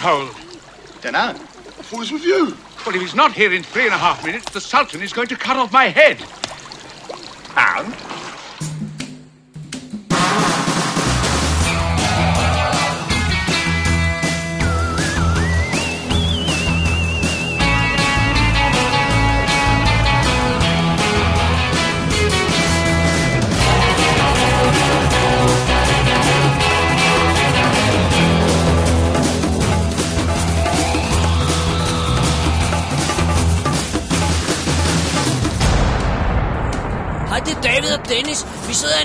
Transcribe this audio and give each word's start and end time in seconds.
hole? 0.00 0.30
Dunno. 1.02 1.18
I 1.18 1.32
thought 1.34 2.10
with 2.10 2.24
you. 2.24 2.56
Well, 2.86 2.94
if 2.94 3.02
he's 3.02 3.14
not 3.14 3.32
here 3.32 3.52
in 3.52 3.62
three 3.62 3.84
and 3.84 3.94
a 3.94 3.98
half 3.98 4.24
minutes, 4.24 4.50
the 4.50 4.60
Sultan 4.60 5.02
is 5.02 5.12
going 5.12 5.28
to 5.28 5.36
cut 5.36 5.56
off 5.56 5.72
my 5.72 5.88
head. 5.88 6.18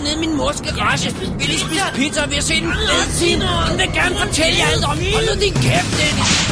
Hernede 0.05 0.23
i 0.23 0.27
min 0.27 0.37
mors 0.37 0.61
garage. 0.61 1.15
Vi 1.37 1.43
lige 1.43 1.59
spise 1.59 1.81
pizza, 1.95 2.23
og 2.23 2.29
vi 2.29 2.35
har 2.35 2.41
set 2.41 2.63
en 2.63 2.73
fed 2.73 3.05
film. 3.19 3.41
Hun 3.69 3.77
vil 3.77 3.89
gerne 3.93 4.15
fortælle 4.17 4.59
jer 4.59 4.67
alt 4.73 4.85
om. 4.85 4.97
Hold 5.13 5.35
nu 5.35 5.41
din 5.41 5.53
kæft, 5.53 5.91
Dennis. 5.99 6.45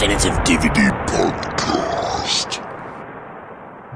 Definitive 0.00 0.34
DVD 0.46 0.78
podcast. 1.08 1.49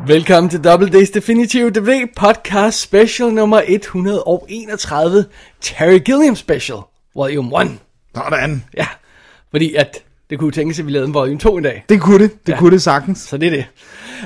Velkommen 0.07 0.51
til 0.51 0.65
Double 0.65 0.91
Days 0.91 1.11
Definitive 1.11 1.71
DVD 1.71 2.07
Podcast 2.17 2.81
Special 2.81 3.33
nummer 3.33 3.63
131, 3.67 5.25
Terry 5.61 5.99
Gilliam 5.99 6.37
Special, 6.37 6.79
Volume 7.15 7.63
1. 7.63 7.79
Sådan. 8.15 8.65
Ja, 8.77 8.87
fordi 9.51 9.75
at 9.75 9.99
det 10.31 10.39
kunne 10.39 10.53
tænkes, 10.53 10.79
at 10.79 10.87
vi 10.87 10.91
lavede 10.91 11.09
en 11.09 11.15
Volume 11.15 11.39
2 11.39 11.59
i 11.59 11.63
dag. 11.63 11.85
Det 11.89 12.01
kunne 12.01 12.19
det. 12.19 12.47
Det 12.47 12.53
ja. 12.53 12.59
kunne 12.59 12.71
det 12.71 12.83
sagtens. 12.83 13.19
Så 13.19 13.37
det 13.37 13.47
er 13.47 13.51
det. 13.51 13.67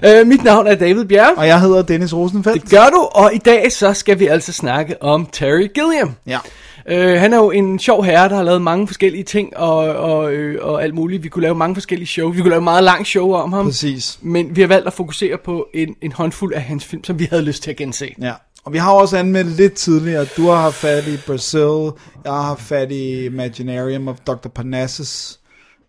Uh, 0.07 0.27
mit 0.27 0.45
navn 0.45 0.67
er 0.67 0.75
David 0.75 1.05
Bjerre. 1.05 1.35
Og 1.37 1.47
jeg 1.47 1.61
hedder 1.61 1.83
Dennis 1.83 2.15
Rosenfeldt. 2.15 2.63
Det 2.63 2.71
gør 2.71 2.89
du, 2.93 3.09
og 3.13 3.35
i 3.35 3.39
dag 3.39 3.73
så 3.73 3.93
skal 3.93 4.19
vi 4.19 4.27
altså 4.27 4.53
snakke 4.53 5.03
om 5.03 5.29
Terry 5.33 5.69
Gilliam. 5.75 6.15
Ja. 6.27 6.39
Uh, 6.93 7.21
han 7.21 7.33
er 7.33 7.37
jo 7.37 7.51
en 7.51 7.79
sjov 7.79 8.05
herre, 8.05 8.29
der 8.29 8.37
har 8.37 8.43
lavet 8.43 8.63
mange 8.63 8.87
forskellige 8.87 9.25
ting 9.25 9.57
og, 9.57 9.77
og, 9.79 10.33
øh, 10.33 10.59
og 10.63 10.83
alt 10.83 10.95
muligt. 10.95 11.23
Vi 11.23 11.29
kunne 11.29 11.43
lave 11.43 11.55
mange 11.55 11.75
forskellige 11.75 12.09
show. 12.09 12.31
Vi 12.31 12.41
kunne 12.41 12.51
lave 12.51 12.63
meget 12.63 12.85
lang 12.85 13.07
show 13.07 13.33
om 13.33 13.53
ham. 13.53 13.65
Præcis. 13.65 14.19
Men 14.23 14.57
vi 14.57 14.61
har 14.61 14.69
valgt 14.69 14.87
at 14.87 14.93
fokusere 14.93 15.37
på 15.45 15.67
en, 15.75 15.95
en 16.03 16.13
håndfuld 16.13 16.55
af 16.55 16.63
hans 16.63 16.85
film, 16.85 17.05
som 17.05 17.19
vi 17.19 17.29
havde 17.31 17.43
lyst 17.43 17.63
til 17.63 17.71
at 17.71 17.77
gense. 17.77 18.15
Ja. 18.21 18.33
Og 18.65 18.73
vi 18.73 18.79
har 18.79 18.93
også 18.93 19.17
anmeldt 19.17 19.57
lidt 19.57 19.75
tidligere. 19.75 20.25
Du 20.37 20.47
har 20.49 20.57
haft 20.57 20.75
fat 20.75 21.07
i 21.07 21.17
Brazil. 21.27 21.91
Jeg 22.25 22.33
har 22.33 22.43
haft 22.43 22.63
fat 22.63 22.93
i 22.93 23.25
Imaginarium 23.25 24.09
of 24.09 24.17
Dr. 24.27 24.49
Parnassus. 24.49 25.38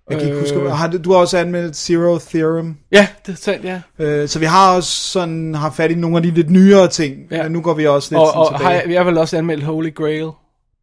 Jeg 0.09 0.17
kan 0.17 0.27
ikke 0.27 0.37
Øh. 0.37 0.41
huske, 0.43 0.69
har 0.75 0.87
du, 0.87 0.97
du 0.97 1.11
har 1.11 1.17
også 1.19 1.37
anmeldt 1.37 1.75
Zero 1.75 2.19
Theorem. 2.29 2.75
Ja, 2.91 3.07
det 3.25 3.31
er 3.31 3.37
sandt, 3.37 3.65
ja. 3.65 3.81
Øh, 3.99 4.27
så 4.29 4.39
vi 4.39 4.45
har 4.45 4.75
også 4.75 4.91
sådan 4.91 5.55
haft 5.55 5.75
fat 5.75 5.91
i 5.91 5.95
nogle 5.95 6.17
af 6.17 6.23
de 6.23 6.31
lidt 6.31 6.49
nyere 6.49 6.87
ting. 6.87 7.15
Ja. 7.31 7.43
Men 7.43 7.51
nu 7.51 7.61
går 7.61 7.73
vi 7.73 7.87
også 7.87 8.09
lidt 8.11 8.19
Og, 8.19 8.31
og 8.33 8.49
har 8.51 8.57
tilbage. 8.57 8.75
jeg, 8.75 8.89
jeg 8.89 8.99
har 8.99 9.05
vel 9.05 9.17
også 9.17 9.37
anmeldt 9.37 9.63
Holy 9.63 9.93
Grail 9.95 10.29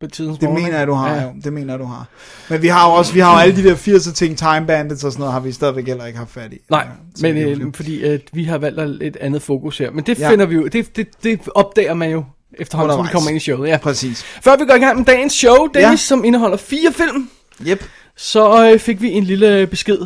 på 0.00 0.06
tidens 0.06 0.38
Det 0.38 0.48
morgen, 0.48 0.64
mener 0.64 0.78
jeg, 0.78 0.86
du 0.86 0.92
har. 0.92 1.14
Ja. 1.14 1.22
Jo. 1.22 1.28
Det 1.44 1.52
mener 1.52 1.72
jeg, 1.72 1.80
du 1.80 1.84
har. 1.84 2.06
Men 2.50 2.62
vi 2.62 2.68
har 2.68 2.88
jo 2.90 2.94
også 2.94 3.12
vi 3.12 3.20
har 3.20 3.32
jo 3.32 3.38
alle 3.38 3.56
de 3.62 3.68
der 3.68 3.74
80'er 3.74 4.12
ting, 4.12 4.38
Time 4.38 4.64
Bandits 4.66 5.04
og 5.04 5.12
sådan 5.12 5.20
noget, 5.20 5.32
har 5.32 5.40
vi 5.40 5.52
stadigvæk 5.52 5.86
heller 5.86 6.06
ikke 6.06 6.18
haft 6.18 6.30
fat 6.30 6.52
i. 6.52 6.56
Nej, 6.70 6.86
Ja, 7.22 7.32
men 7.32 7.36
øh, 7.66 7.72
fordi 7.74 8.02
øh, 8.04 8.20
vi 8.32 8.44
har 8.44 8.58
valgt 8.58 8.80
at- 8.80 8.90
et 9.02 9.16
andet 9.20 9.42
fokus 9.42 9.78
her. 9.78 9.90
Men 9.90 10.04
det 10.06 10.18
Ja. 10.18 10.30
finder 10.30 10.46
vi 10.46 10.54
jo, 10.54 10.66
det, 10.66 10.96
det, 10.96 11.06
det 11.22 11.40
opdager 11.54 11.94
man 11.94 12.10
jo 12.10 12.24
efterhånden, 12.58 12.96
som 12.96 13.04
vi 13.04 13.08
kommer 13.12 13.28
ind 13.30 13.36
i 13.36 13.40
showet. 13.40 13.68
Ja. 13.68 13.76
Præcis. 13.76 14.22
Før 14.22 14.56
vi 14.58 14.64
går 14.64 14.74
i 14.74 14.78
gang 14.78 14.96
med 14.98 15.04
dagens 15.06 15.32
show, 15.32 15.66
Dennis. 15.66 15.90
Ja. 15.90 15.96
som 15.96 16.24
indeholder 16.24 16.56
fire 16.56 16.92
film, 16.92 17.30
Yep. 17.66 17.84
Så 18.16 18.70
øh, 18.72 18.78
fik 18.78 19.02
vi 19.02 19.10
en 19.10 19.24
lille 19.24 19.66
besked 19.66 19.98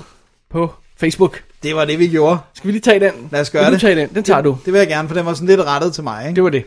på 0.52 0.72
Facebook. 1.00 1.42
Det 1.62 1.76
var 1.76 1.84
det, 1.84 1.98
vi 1.98 2.08
gjorde. 2.08 2.38
Skal 2.54 2.68
vi 2.68 2.72
lige 2.72 2.80
tage 2.82 3.00
den? 3.00 3.10
Lad 3.32 3.40
os 3.40 3.50
gøre 3.50 3.64
Vil 3.64 3.72
det. 3.72 3.80
Du 3.80 3.86
tage 3.86 4.00
den, 4.00 4.08
den 4.14 4.24
tager 4.24 4.40
du. 4.42 4.56
Det 4.64 4.72
vil 4.72 4.78
jeg 4.78 4.88
gerne, 4.88 5.08
for 5.08 5.14
den 5.14 5.26
var 5.26 5.34
sådan 5.34 5.48
lidt 5.48 5.60
rettet 5.60 5.94
til 5.94 6.04
mig. 6.04 6.22
Ikke? 6.28 6.36
Det 6.36 6.44
var 6.44 6.50
det. 6.50 6.64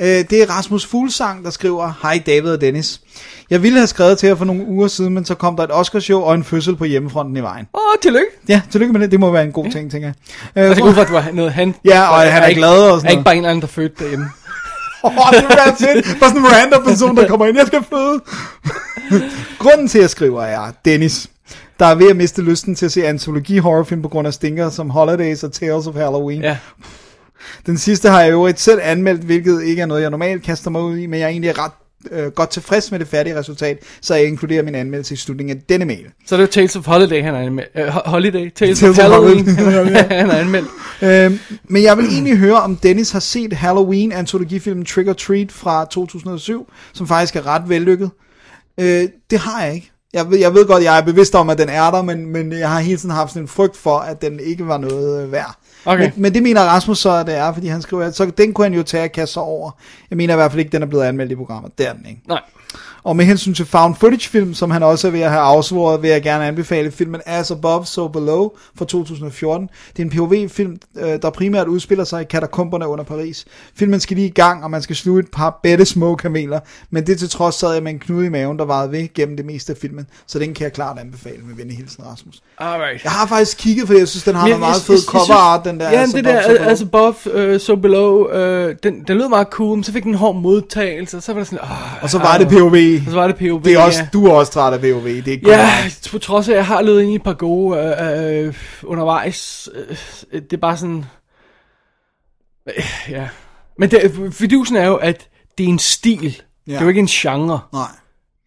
Øh, 0.00 0.06
det 0.06 0.32
er 0.32 0.50
Rasmus 0.50 0.86
Fuglsang, 0.86 1.44
der 1.44 1.50
skriver, 1.50 1.92
Hej 2.02 2.22
David 2.26 2.50
og 2.50 2.60
Dennis. 2.60 3.00
Jeg 3.50 3.62
ville 3.62 3.78
have 3.78 3.86
skrevet 3.86 4.18
til 4.18 4.26
jer 4.26 4.34
for 4.34 4.44
nogle 4.44 4.66
uger 4.66 4.88
siden, 4.88 5.14
men 5.14 5.24
så 5.24 5.34
kom 5.34 5.56
der 5.56 5.64
et 5.64 5.72
Oscarshow 5.72 6.20
og 6.20 6.34
en 6.34 6.44
fødsel 6.44 6.76
på 6.76 6.84
hjemmefronten 6.84 7.36
i 7.36 7.40
vejen. 7.40 7.66
Åh, 7.74 7.80
tillykke. 8.02 8.26
Ja, 8.48 8.62
tillykke 8.70 8.92
med 8.92 9.00
det. 9.00 9.10
Det 9.10 9.20
må 9.20 9.30
være 9.30 9.44
en 9.44 9.52
god 9.52 9.70
ting, 9.70 9.90
tænker 9.90 10.08
jeg. 10.56 10.62
Øh, 10.64 10.68
Jeg 10.70 10.76
går 10.76 10.88
ud 10.88 10.94
fra, 10.94 11.00
at 11.00 11.06
det 11.06 11.14
var 11.14 11.28
noget, 11.32 11.52
han... 11.52 11.74
Ja, 11.84 12.08
og 12.08 12.20
han 12.32 12.42
er 12.42 12.46
ikke- 12.46 12.58
glad 12.60 12.70
og 12.92 13.00
sådan 13.00 13.06
Er 13.06 13.10
ikke 13.10 13.16
noget. 13.16 13.24
bare 13.24 13.34
en 13.34 13.38
eller 13.38 13.50
anden, 13.50 13.60
der 13.62 13.66
fødte 13.68 13.94
derhjemme. 14.04 14.26
Åh, 15.04 15.12
det 15.32 15.42
vil 15.42 15.56
være 15.64 15.76
fedt. 15.76 16.06
Bare 16.20 16.30
sådan 16.30 16.42
en 16.42 16.52
random 16.52 16.84
person, 16.84 17.16
der 17.16 17.28
kommer 17.28 17.46
ind. 17.46 17.58
Jeg 17.58 17.66
skal 17.66 17.84
føde. 17.90 18.20
Grunden 19.58 19.88
til, 19.88 19.98
at 19.98 20.02
jeg 20.02 20.10
skriver, 20.10 20.42
er 20.42 20.72
Dennis, 20.84 21.30
der 21.78 21.86
er 21.86 21.94
ved 21.94 22.10
at 22.10 22.16
miste 22.16 22.42
lysten 22.42 22.74
til 22.74 22.86
at 22.86 22.92
se 22.92 23.06
antologi 23.06 23.58
horrorfilm 23.58 24.02
på 24.02 24.08
grund 24.08 24.26
af 24.26 24.34
stinker 24.34 24.70
som 24.70 24.90
Holidays 24.90 25.42
og 25.44 25.52
Tales 25.52 25.86
of 25.86 25.94
Halloween. 25.94 26.42
Ja. 26.42 26.56
Den 27.66 27.78
sidste 27.78 28.08
har 28.08 28.20
jeg 28.20 28.32
jo 28.32 28.46
et 28.46 28.60
selv 28.60 28.80
anmeldt, 28.82 29.22
hvilket 29.22 29.62
ikke 29.62 29.82
er 29.82 29.86
noget, 29.86 30.02
jeg 30.02 30.10
normalt 30.10 30.42
kaster 30.42 30.70
mig 30.70 30.82
ud 30.82 30.96
i, 30.96 31.06
men 31.06 31.20
jeg 31.20 31.26
er 31.26 31.30
egentlig 31.30 31.58
ret 31.58 31.72
øh, 32.10 32.26
godt 32.26 32.50
tilfreds 32.50 32.90
med 32.90 32.98
det 32.98 33.08
færdige 33.08 33.38
resultat, 33.38 33.78
så 34.00 34.14
jeg 34.14 34.26
inkluderer 34.26 34.62
min 34.62 34.74
anmeldelse 34.74 35.14
i 35.14 35.16
slutningen 35.16 35.56
af 35.56 35.62
denne 35.68 35.84
mail. 35.84 36.06
Så 36.26 36.36
det 36.36 36.42
er 36.42 36.46
Tales 36.46 36.76
of 36.76 36.86
Holiday, 36.86 37.22
han 37.22 37.34
er 37.34 37.38
anmeldt. 37.38 37.70
Uh, 37.74 38.10
Holiday, 38.10 38.50
Tales, 38.50 38.78
Tales 38.78 38.98
of 38.98 39.04
Halloween, 39.04 39.46
han 40.20 40.30
er 40.30 40.34
anmeldt. 40.34 40.68
Øh, 41.02 41.56
men 41.64 41.82
jeg 41.82 41.96
vil 41.96 42.04
egentlig 42.04 42.36
høre, 42.36 42.60
om 42.60 42.76
Dennis 42.76 43.10
har 43.10 43.20
set 43.20 43.52
Halloween-antologifilmen 43.52 44.84
Trick 44.84 45.08
or 45.08 45.12
Treat 45.12 45.52
fra 45.52 45.84
2007, 45.84 46.72
som 46.92 47.06
faktisk 47.06 47.36
er 47.36 47.46
ret 47.46 47.68
vellykket. 47.68 48.10
Øh, 48.80 49.08
det 49.30 49.38
har 49.38 49.64
jeg 49.64 49.74
ikke. 49.74 49.90
Jeg 50.12 50.30
ved, 50.30 50.38
jeg 50.38 50.54
ved 50.54 50.66
godt, 50.66 50.84
jeg 50.84 50.98
er 50.98 51.02
bevidst 51.02 51.34
om, 51.34 51.50
at 51.50 51.58
den 51.58 51.68
er 51.68 51.90
der, 51.90 52.02
men, 52.02 52.26
men 52.26 52.52
jeg 52.52 52.70
har 52.70 52.80
hele 52.80 52.98
tiden 52.98 53.14
haft 53.14 53.30
sådan 53.30 53.42
en 53.42 53.48
frygt 53.48 53.76
for, 53.76 53.98
at 53.98 54.22
den 54.22 54.40
ikke 54.40 54.66
var 54.66 54.78
noget 54.78 55.24
øh, 55.24 55.32
værd. 55.32 55.59
Okay. 55.84 56.02
Men, 56.02 56.12
men 56.16 56.34
det 56.34 56.42
mener 56.42 56.60
Rasmus 56.60 56.98
så, 56.98 57.10
at 57.10 57.26
det 57.26 57.34
er, 57.34 57.52
fordi 57.52 57.66
han 57.66 57.82
skriver, 57.82 58.04
at 58.04 58.16
så 58.16 58.30
den 58.38 58.54
kunne 58.54 58.64
han 58.64 58.74
jo 58.74 58.82
tage 58.82 59.04
og 59.04 59.12
kaste 59.12 59.32
sig 59.32 59.42
over. 59.42 59.70
Jeg 60.10 60.16
mener 60.16 60.34
i 60.34 60.36
hvert 60.36 60.50
fald 60.50 60.58
ikke, 60.58 60.72
den 60.72 60.82
er 60.82 60.86
blevet 60.86 61.04
anmeldt 61.04 61.32
i 61.32 61.36
programmet. 61.36 61.78
Det 61.78 61.88
er 61.88 61.92
den 61.92 62.06
ikke. 62.06 62.20
Nej. 62.28 62.40
Og 63.02 63.16
med 63.16 63.24
hensyn 63.24 63.54
til 63.54 63.66
found 63.66 63.94
footage 63.94 64.28
film, 64.28 64.54
som 64.54 64.70
han 64.70 64.82
også 64.82 65.06
er 65.06 65.12
ved 65.12 65.20
at 65.20 65.30
have 65.30 65.42
afsvoret, 65.42 66.02
vil 66.02 66.10
jeg 66.10 66.22
gerne 66.22 66.46
anbefale 66.46 66.90
filmen 66.90 67.20
As 67.26 67.50
Above, 67.50 67.86
So 67.86 68.08
Below 68.08 68.50
fra 68.76 68.84
2014. 68.84 69.68
Det 69.96 70.02
er 70.02 70.06
en 70.06 70.10
POV-film, 70.10 70.76
øh, 70.98 71.22
der 71.22 71.30
primært 71.30 71.66
udspiller 71.66 72.04
sig 72.04 72.20
i 72.22 72.24
katakomberne 72.24 72.88
under 72.88 73.04
Paris. 73.04 73.44
Filmen 73.76 74.00
skal 74.00 74.16
lige 74.16 74.26
i 74.28 74.30
gang, 74.30 74.64
og 74.64 74.70
man 74.70 74.82
skal 74.82 74.96
sluge 74.96 75.20
et 75.20 75.28
par 75.32 75.60
bedte 75.62 75.84
små 75.84 76.14
kameler, 76.16 76.60
men 76.90 77.06
det 77.06 77.18
til 77.18 77.28
trods 77.30 77.54
sad 77.54 77.72
jeg 77.72 77.82
med 77.82 77.92
en 77.92 77.98
knude 77.98 78.26
i 78.26 78.28
maven, 78.28 78.58
der 78.58 78.64
varede 78.64 78.92
ved 78.92 79.14
gennem 79.14 79.36
det 79.36 79.46
meste 79.46 79.72
af 79.72 79.76
filmen, 79.76 80.06
så 80.26 80.38
den 80.38 80.54
kan 80.54 80.64
jeg 80.64 80.72
klart 80.72 80.98
anbefale 80.98 81.42
med 81.46 81.54
venlig 81.56 81.76
hilsen, 81.76 82.04
Rasmus. 82.06 82.40
Alright. 82.58 83.04
Jeg 83.04 83.12
har 83.12 83.26
faktisk 83.26 83.58
kigget, 83.58 83.86
for 83.86 83.94
jeg 83.94 84.08
synes, 84.08 84.24
den 84.24 84.34
har 84.34 84.42
Men 84.42 84.50
noget 84.50 84.60
meget 84.60 84.82
fed 84.82 85.06
cover 85.06 85.34
art, 85.34 85.64
den 85.64 85.80
der 85.80 85.90
Ja, 85.90 86.02
As 86.02 86.10
det 86.10 86.26
Above, 86.26 86.34
der, 86.34 86.42
So 86.42 86.48
Below. 86.54 86.68
altså 86.68 86.84
above, 86.84 87.54
uh, 87.54 87.60
so 87.60 87.76
below, 87.76 88.68
uh, 88.68 88.74
den, 88.82 88.94
den 89.08 89.18
lød 89.18 89.28
meget 89.28 89.46
cool, 89.50 89.76
men 89.76 89.84
så 89.84 89.92
fik 89.92 90.02
den 90.02 90.12
en 90.12 90.18
hård 90.18 90.36
modtagelse, 90.36 91.16
og 91.16 91.22
så 91.22 91.32
var 91.32 91.40
det 91.40 91.48
sådan, 91.48 91.64
oh, 91.64 92.02
Og 92.02 92.10
så 92.10 92.18
var 92.18 92.38
det 92.38 92.48
POV. 92.48 92.89
Og 92.98 93.10
så 93.10 93.16
var 93.16 93.26
det 93.26 93.36
POV, 93.36 93.64
Det 93.64 93.72
er 93.72 93.78
også, 93.78 94.00
ja. 94.00 94.08
du 94.12 94.26
er 94.26 94.32
også 94.32 94.52
træt 94.52 94.72
af 94.72 94.80
POV, 94.80 95.04
det 95.04 95.28
er 95.28 95.38
Ja, 95.46 95.70
på 96.10 96.18
trods 96.18 96.48
af, 96.48 96.52
at 96.52 96.56
jeg 96.56 96.66
har 96.66 96.82
løbet 96.82 97.02
ind 97.02 97.12
i 97.12 97.14
et 97.14 97.22
par 97.22 97.32
gode 97.32 97.78
øh, 97.78 98.46
øh, 98.46 98.54
undervejs. 98.82 99.68
Øh, 100.32 100.42
det 100.42 100.52
er 100.52 100.56
bare 100.56 100.76
sådan... 100.76 101.04
Øh, 102.68 102.84
ja. 103.10 103.28
Men 103.78 103.90
det, 103.90 104.28
fidusen 104.32 104.76
er 104.76 104.86
jo, 104.86 104.96
at 104.96 105.28
det 105.58 105.64
er 105.64 105.68
en 105.68 105.78
stil. 105.78 106.42
Ja. 106.66 106.72
Det 106.72 106.78
er 106.78 106.82
jo 106.82 106.88
ikke 106.88 107.00
en 107.00 107.06
genre. 107.06 107.60
Nej. 107.72 107.88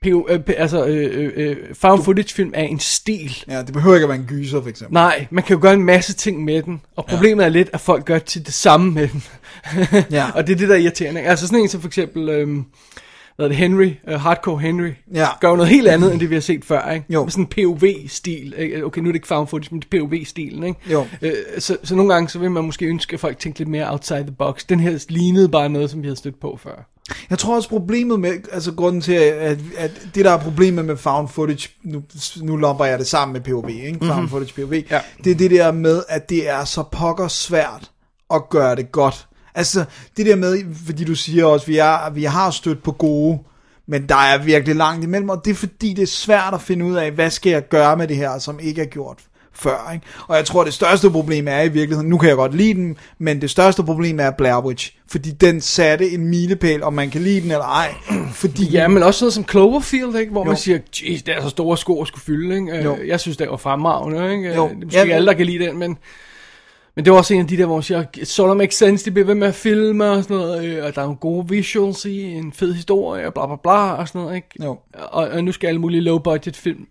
PO, 0.04 0.28
øh, 0.30 0.40
altså, 0.58 0.86
øh, 0.86 1.10
øh, 1.14 1.32
øh, 1.36 1.58
found 1.74 2.04
footage 2.04 2.34
film 2.34 2.52
er 2.54 2.64
en 2.64 2.80
stil. 2.80 3.44
Ja, 3.48 3.62
det 3.62 3.74
behøver 3.74 3.96
ikke 3.96 4.04
at 4.04 4.10
være 4.10 4.18
en 4.18 4.26
gyser, 4.26 4.62
for 4.62 4.70
eksempel. 4.70 4.94
Nej, 4.94 5.28
man 5.32 5.44
kan 5.44 5.56
jo 5.56 5.62
gøre 5.62 5.74
en 5.74 5.84
masse 5.84 6.14
ting 6.14 6.44
med 6.44 6.64
den. 6.64 6.82
Og 6.96 7.06
problemet 7.06 7.44
ja. 7.44 7.48
er 7.48 7.52
lidt, 7.52 7.70
at 7.74 7.82
folk 7.82 8.06
gør 8.06 8.20
til 8.20 8.46
det 8.46 8.54
samme 8.54 8.92
med 8.92 9.08
den. 9.08 9.24
Ja. 10.12 10.26
og 10.36 10.48
det 10.48 10.54
er 10.54 10.58
det, 10.58 10.70
der 10.70 10.76
er 10.76 10.80
irriterende. 10.80 11.22
Altså 11.22 11.48
sådan 11.48 11.60
en 11.60 11.70
som 11.70 11.82
for 11.82 11.88
eksempel... 11.88 12.30
Øh, 12.30 12.58
hvad 13.36 13.50
det, 13.50 13.58
Henry, 13.58 13.92
uh, 14.08 14.14
Hardcore 14.14 14.60
Henry, 14.60 14.90
Ja. 15.14 15.28
gør 15.42 15.50
jo 15.50 15.56
noget 15.56 15.70
helt 15.70 15.88
andet, 15.88 16.12
end 16.12 16.20
det 16.20 16.30
vi 16.30 16.36
har 16.36 16.42
set 16.42 16.66
før, 16.66 16.92
ikke? 16.92 17.06
Jo. 17.10 17.24
Med 17.24 17.32
sådan 17.32 17.44
en 17.58 17.78
POV-stil, 17.78 18.54
ikke? 18.58 18.86
okay, 18.86 19.02
nu 19.02 19.08
er 19.08 19.12
det 19.12 19.16
ikke 19.16 19.28
found 19.28 19.48
footage, 19.48 19.70
men 19.76 19.82
det 19.82 19.98
er 19.98 20.00
POV-stilen, 20.08 20.64
ikke? 20.64 20.80
Jo. 20.92 21.06
Øh, 21.22 21.32
så, 21.60 21.78
så 21.84 21.96
nogle 21.96 22.14
gange, 22.14 22.30
så 22.30 22.40
vil 22.40 22.52
man 22.52 22.64
måske 22.64 22.86
ønske, 22.86 23.14
at 23.14 23.20
folk 23.20 23.40
tænker 23.40 23.60
lidt 23.60 23.70
mere 23.70 23.92
outside 23.92 24.22
the 24.24 24.36
box. 24.38 24.66
Den 24.70 24.80
her 24.80 25.06
lignede 25.10 25.50
bare 25.50 25.70
noget, 25.70 25.90
som 25.90 26.02
vi 26.02 26.08
havde 26.08 26.18
stødt 26.18 26.40
på 26.40 26.60
før. 26.64 26.90
Jeg 27.30 27.40
tror 27.40 27.56
også 27.56 27.70
problemet 27.70 28.20
med, 28.20 28.32
altså 28.52 28.72
grunden 28.74 29.02
til, 29.02 29.14
at, 29.14 29.58
at 29.78 30.08
det 30.16 30.26
der 30.26 30.32
er 30.32 30.38
problemet 30.38 30.86
med 30.86 30.98
found 30.98 31.28
footage, 31.28 31.70
nu, 31.84 32.04
nu 32.42 32.56
lomper 32.56 32.86
jeg 32.86 33.00
det 33.00 33.08
sammen 33.08 33.34
med 33.34 33.42
POV, 33.42 33.70
ikke? 33.70 33.98
Found 34.00 34.14
mm-hmm. 34.14 34.30
footage 34.30 34.54
POV, 34.66 34.74
Ja. 34.74 35.00
det 35.24 35.32
er 35.32 35.36
det 35.36 35.52
der 35.52 35.72
med, 35.72 36.04
at 36.10 36.30
det 36.30 36.50
er 36.50 36.66
så 36.66 36.84
pokker 36.92 37.28
svært 37.28 37.92
at 38.34 38.50
gøre 38.50 38.76
det 38.76 38.92
godt. 38.92 39.28
Altså, 39.56 39.86
det 40.18 40.26
der 40.26 40.36
med, 40.36 40.64
fordi 40.86 41.04
du 41.04 41.16
siger 41.16 41.46
også, 41.46 41.66
vi, 41.66 41.78
er, 41.78 42.10
vi 42.10 42.24
har 42.24 42.52
stødt 42.52 42.84
på 42.84 42.92
gode, 42.92 43.40
Men 43.88 44.10
der 44.10 44.16
er 44.16 44.38
virkelig 44.44 44.76
langt 44.76 45.04
imellem, 45.04 45.30
og 45.30 45.42
det 45.46 45.52
er 45.52 45.56
fordi, 45.56 45.94
det 45.94 46.02
er 46.04 46.08
svært 46.08 46.54
at 46.54 46.62
finde 46.62 46.86
ud 46.86 46.96
af, 46.96 47.12
hvad 47.12 47.30
skal 47.30 47.50
jeg 47.52 47.70
gøre 47.70 47.98
med 47.98 48.08
det 48.08 48.16
her, 48.18 48.40
som 48.40 48.60
ikke 48.60 48.82
er 48.82 48.86
gjort 48.86 49.18
før. 49.54 49.92
Ikke? 49.94 50.06
Og 50.28 50.36
jeg 50.38 50.46
tror, 50.46 50.64
det 50.64 50.74
største 50.74 51.10
problem 51.10 51.48
er 51.48 51.62
i 51.62 51.68
virkeligheden, 51.68 52.10
nu 52.10 52.18
kan 52.18 52.30
jeg 52.30 52.36
godt 52.38 52.56
lide 52.56 52.74
den, 52.74 52.98
men 53.20 53.42
det 53.42 53.50
største 53.50 53.84
problem 53.84 54.20
er 54.20 54.32
Blair 54.32 54.66
Witch, 54.66 54.94
fordi 55.12 55.32
den 55.32 55.62
satte 55.62 56.10
en 56.10 56.28
milepæl, 56.28 56.84
om 56.84 56.94
man 56.94 57.10
kan 57.10 57.22
lide 57.22 57.42
den 57.42 57.52
eller 57.52 57.66
ej. 57.66 57.94
Fordi 58.34 58.66
Ja, 58.66 58.88
men 58.88 59.04
også 59.04 59.26
noget 59.26 59.34
som 59.34 59.48
Cloverfield, 59.50 60.16
ikke? 60.16 60.32
hvor 60.32 60.42
Jo. 60.42 60.48
man 60.48 60.58
siger, 60.58 60.80
jeez, 61.02 61.22
det 61.24 61.36
er 61.38 61.42
så 61.42 61.50
store 61.50 61.78
sko 61.78 62.02
at 62.02 62.08
skulle 62.08 62.24
fylde. 62.24 62.56
Ikke? 62.56 62.78
Øh, 62.78 62.84
Jo. 62.86 62.98
Jeg 63.08 63.20
synes, 63.20 63.38
det 63.38 63.50
var 63.50 63.58
fremragende. 63.58 64.32
Ikke? 64.34 64.56
Jo. 64.56 64.66
Øh, 64.66 64.70
Det 64.70 64.82
er 64.82 64.86
måske 64.86 64.98
Ja, 64.98 65.04
ikke 65.04 65.16
alle, 65.16 65.28
der 65.28 65.34
kan 65.34 65.46
lide 65.46 65.66
den, 65.66 65.80
men... 65.80 65.98
Men 66.96 67.06
det 67.06 67.12
var 67.12 67.18
også 67.18 67.34
en 67.34 67.40
af 67.40 67.48
de 67.48 67.58
der, 67.58 67.66
hvor 67.66 67.76
man 67.76 67.84
siger, 67.84 68.04
så 68.24 68.48
der 68.48 68.54
make 68.54 68.76
sense, 68.76 69.06
de 69.06 69.12
bliver 69.12 69.26
ved 69.26 69.36
med 69.36 69.48
at 69.48 69.56
filme 69.56 70.12
og 70.12 70.24
sådan 70.24 70.38
noget, 70.38 70.66
øh, 70.66 70.86
og 70.86 70.96
der 70.96 71.02
er 71.02 71.06
nogle 71.06 71.18
gode 71.18 71.50
visuals 71.50 72.06
i, 72.06 72.22
en 72.22 72.54
fed 72.54 72.74
historie, 72.74 73.28
og 73.28 73.34
bla 73.34 73.46
bla 73.46 73.56
bla, 73.64 73.92
og 73.92 74.08
sådan 74.08 74.22
noget, 74.22 74.36
ikke? 74.36 74.48
Jo. 74.64 74.78
Og, 74.94 75.28
og 75.28 75.44
nu 75.44 75.52
skal 75.52 75.68
alle 75.68 75.82
mulige 75.82 76.02
low-budget 76.02 76.56
film 76.56 76.88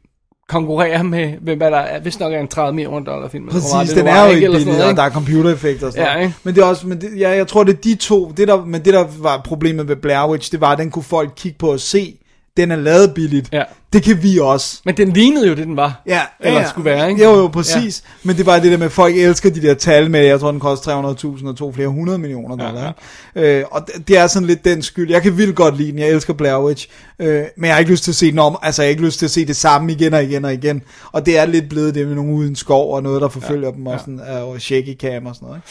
konkurrere 0.48 1.04
med, 1.04 1.56
hvad 1.56 1.70
der 1.70 1.76
er, 1.76 2.00
hvis 2.00 2.20
nok 2.20 2.32
er 2.32 2.40
en 2.40 2.48
30 2.48 2.74
millioner 2.74 3.04
dollar 3.04 3.28
film. 3.28 3.44
meget 3.44 3.62
Præcis, 3.62 3.94
det 3.94 4.04
den 4.04 4.06
er 4.06 4.24
jo 4.24 4.30
ikke? 4.30 4.50
billig, 4.50 4.84
og 4.84 4.96
der 4.96 5.02
er 5.02 5.10
computereffekter 5.10 5.86
og 5.86 5.92
sådan 5.92 6.06
Ja, 6.06 6.16
ikke? 6.16 6.34
Men 6.44 6.54
det 6.54 6.62
er 6.62 6.66
også, 6.66 6.86
men 6.86 7.00
det, 7.00 7.10
ja, 7.18 7.30
jeg 7.30 7.48
tror, 7.48 7.64
det 7.64 7.76
er 7.76 7.80
de 7.80 7.94
to, 7.94 8.32
det 8.36 8.48
der, 8.48 8.64
men 8.64 8.84
det 8.84 8.94
der 8.94 9.06
var 9.18 9.40
problemet 9.44 9.86
med 9.86 9.96
Blair 9.96 10.30
Witch, 10.30 10.52
det 10.52 10.60
var, 10.60 10.72
at 10.72 10.78
den 10.78 10.90
kunne 10.90 11.02
folk 11.02 11.32
kigge 11.36 11.58
på 11.58 11.72
og 11.72 11.80
se, 11.80 12.18
den 12.56 12.70
er 12.70 12.76
lavet 12.76 13.14
billigt. 13.14 13.48
Ja. 13.52 13.62
Det 13.92 14.02
kan 14.02 14.22
vi 14.22 14.38
også. 14.38 14.80
Men 14.84 14.96
den 14.96 15.12
lignede 15.12 15.48
jo 15.48 15.54
det, 15.54 15.66
den 15.66 15.76
var. 15.76 16.02
Ja, 16.06 16.20
Eller 16.40 16.60
ja, 16.60 16.68
skulle 16.68 16.84
være, 16.84 17.10
ikke? 17.10 17.24
Jo, 17.24 17.30
jo, 17.30 17.48
præcis. 17.48 18.02
Ja. 18.04 18.18
Men 18.22 18.36
det 18.36 18.40
er 18.40 18.44
bare 18.44 18.60
det 18.60 18.72
der 18.72 18.78
med, 18.78 18.86
at 18.86 18.92
folk 18.92 19.16
elsker 19.16 19.50
de 19.50 19.62
der 19.62 19.74
tal 19.74 20.10
med, 20.10 20.20
jeg 20.20 20.40
tror, 20.40 20.50
den 20.50 20.60
koster 20.60 21.14
300.000 21.38 21.48
og 21.48 21.56
to 21.56 21.72
flere 21.72 21.88
hundrede 21.88 22.18
millioner 22.18 22.56
dollar. 22.56 22.94
Ja. 23.34 23.58
Øh, 23.58 23.64
og 23.70 23.86
det, 23.86 24.08
det 24.08 24.18
er 24.18 24.26
sådan 24.26 24.46
lidt 24.46 24.64
den 24.64 24.82
skyld. 24.82 25.10
Jeg 25.10 25.22
kan 25.22 25.38
vildt 25.38 25.56
godt 25.56 25.76
lide 25.76 25.90
den, 25.92 25.98
jeg 25.98 26.08
elsker 26.08 26.32
Blair 26.32 26.64
Witch, 26.64 26.88
øh, 27.18 27.42
men 27.56 27.64
jeg 27.64 27.74
har 27.74 27.78
ikke 27.78 27.90
lyst 27.90 28.04
til 28.04 28.10
at 28.10 28.16
se 28.16 28.30
den 28.30 28.38
om, 28.38 28.58
altså 28.62 28.82
jeg 28.82 28.88
har 28.88 28.90
ikke 28.90 29.04
lyst 29.04 29.18
til 29.18 29.26
at 29.26 29.30
se 29.30 29.46
det 29.46 29.56
samme 29.56 29.92
igen 29.92 30.14
og 30.14 30.24
igen 30.24 30.44
og 30.44 30.52
igen. 30.52 30.82
Og 31.12 31.26
det 31.26 31.38
er 31.38 31.46
lidt 31.46 31.68
blevet 31.68 31.94
det 31.94 32.06
med 32.06 32.14
nogen 32.14 32.34
uden 32.34 32.56
skov 32.56 32.94
og 32.94 33.02
noget, 33.02 33.22
der 33.22 33.28
forfølger 33.28 33.68
ja. 33.68 33.76
dem, 33.76 33.86
og, 33.86 34.00
sådan, 34.00 34.20
øh, 34.20 34.48
og 34.48 34.60
shaky 34.60 34.98
cam 34.98 35.26
og 35.26 35.34
sådan 35.34 35.46
noget. 35.46 35.58
Ikke? 35.58 35.68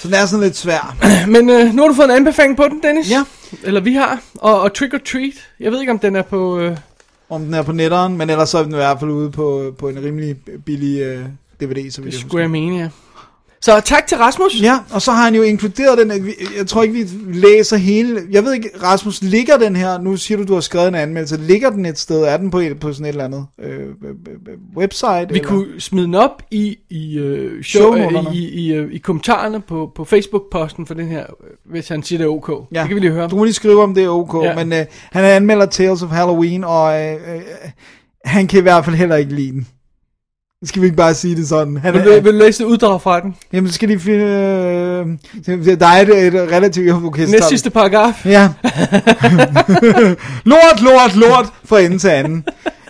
Så 0.00 0.08
den 0.08 0.14
er 0.14 0.26
sådan 0.26 0.44
lidt 0.44 0.56
svær. 0.56 0.96
Men 1.34 1.50
øh, 1.50 1.74
nu 1.74 1.82
har 1.82 1.88
du 1.88 1.94
fået 1.94 2.04
en 2.04 2.16
anbefaling 2.16 2.56
på 2.56 2.64
den, 2.70 2.80
Dennis. 2.82 3.10
Ja. 3.10 3.24
Eller 3.62 3.80
vi 3.80 3.94
har. 3.94 4.20
Og, 4.34 4.60
og 4.60 4.74
Trick 4.74 4.94
or 4.94 4.98
Treat. 4.98 5.34
Jeg 5.60 5.72
ved 5.72 5.80
ikke, 5.80 5.92
om 5.92 5.98
den 5.98 6.16
er 6.16 6.22
på... 6.22 6.58
Øh, 6.58 6.76
Om 7.30 7.44
den 7.44 7.54
er 7.54 7.62
på 7.62 7.72
netteren, 7.72 8.16
men 8.16 8.30
ellers 8.30 8.48
så 8.48 8.58
er 8.58 8.62
den 8.62 8.72
i 8.72 8.76
hvert 8.76 9.00
fald 9.00 9.10
ude 9.10 9.30
på, 9.30 9.74
på 9.78 9.88
en 9.88 10.02
rimelig 10.04 10.36
billig 10.64 11.00
øh, 11.00 11.24
DVD, 11.60 11.90
så 11.90 12.02
vidt 12.02 12.12
det 12.12 12.20
skulle 12.20 12.42
jeg 12.42 12.50
mene, 12.50 12.78
ja. 12.78 12.88
Så 13.62 13.80
tak 13.84 14.06
til 14.06 14.18
Rasmus. 14.18 14.62
Ja, 14.62 14.78
og 14.90 15.02
så 15.02 15.12
har 15.12 15.24
han 15.24 15.34
jo 15.34 15.42
inkluderet 15.42 15.98
den, 15.98 16.12
jeg 16.58 16.66
tror 16.66 16.82
ikke, 16.82 16.94
vi 16.94 17.06
læser 17.32 17.76
hele, 17.76 18.20
jeg 18.30 18.44
ved 18.44 18.52
ikke, 18.52 18.70
Rasmus, 18.82 19.22
ligger 19.22 19.58
den 19.58 19.76
her, 19.76 20.00
nu 20.00 20.16
siger 20.16 20.38
du, 20.38 20.44
du 20.44 20.54
har 20.54 20.60
skrevet 20.60 20.88
en 20.88 20.94
anmeldelse, 20.94 21.36
ligger 21.36 21.70
den 21.70 21.86
et 21.86 21.98
sted, 21.98 22.22
er 22.22 22.36
den 22.36 22.50
på, 22.50 22.58
et, 22.58 22.80
på 22.80 22.92
sådan 22.92 23.04
et 23.04 23.08
eller 23.08 23.24
andet 23.24 23.46
øh, 23.58 23.80
øh, 23.80 23.84
øh, 24.48 24.54
website? 24.76 25.28
Vi 25.28 25.34
eller? 25.34 25.48
kunne 25.48 25.80
smide 25.80 26.06
den 26.06 26.14
op 26.14 26.42
i, 26.50 26.76
i, 26.90 27.18
øh, 27.18 27.62
show, 27.62 27.94
øh, 27.94 28.34
i, 28.34 28.48
i, 28.48 28.72
øh, 28.72 28.92
i 28.92 28.98
kommentarerne 28.98 29.60
på, 29.60 29.92
på 29.94 30.04
Facebook-posten 30.04 30.86
for 30.86 30.94
den 30.94 31.08
her, 31.08 31.26
hvis 31.64 31.88
han 31.88 32.02
siger, 32.02 32.18
det 32.18 32.24
er 32.24 32.28
ok. 32.28 32.68
Ja. 32.74 32.80
Det 32.80 32.88
kan 32.88 32.94
vi 32.94 33.00
lige 33.00 33.12
høre. 33.12 33.28
Du 33.28 33.36
må 33.36 33.44
lige 33.44 33.54
skrive, 33.54 33.82
om 33.82 33.94
det 33.94 34.04
er 34.04 34.08
ok, 34.08 34.44
ja. 34.44 34.48
Ja. 34.48 34.64
men 34.64 34.72
øh, 34.72 34.86
han 35.12 35.24
anmelder 35.24 35.66
Tales 35.66 36.02
of 36.02 36.10
Halloween, 36.10 36.64
og 36.64 37.00
øh, 37.00 37.14
øh, 37.14 37.42
han 38.24 38.46
kan 38.46 38.58
i 38.58 38.62
hvert 38.62 38.84
fald 38.84 38.96
heller 38.96 39.16
ikke 39.16 39.34
lide 39.34 39.52
den. 39.52 39.66
Skal 40.64 40.82
vi 40.82 40.86
ikke 40.86 40.96
bare 40.96 41.14
sige 41.14 41.36
det 41.36 41.48
sådan? 41.48 41.76
Han, 41.76 41.94
Vil 41.94 42.04
du, 42.04 42.10
vil 42.10 42.32
du 42.32 42.38
læse 42.38 42.62
et 42.62 42.66
uddrag 42.66 43.02
fra 43.02 43.20
den? 43.20 43.36
Jamen, 43.52 43.68
så 43.68 43.74
skal 43.74 43.88
de 43.88 43.98
finde... 43.98 44.24
Øh, 45.48 45.80
der 45.80 45.86
er 45.86 46.00
et, 46.02 46.26
et 46.26 46.34
relativt... 46.34 47.04
Okay, 47.04 47.26
Næst 47.26 47.48
sidste 47.48 47.70
paragraf. 47.70 48.26
Ja. 48.26 48.42
lort, 50.52 50.80
lort, 50.80 51.16
lort, 51.16 51.46
fra 51.64 51.80
ende 51.80 51.98
til 51.98 52.08
anden. 52.08 52.44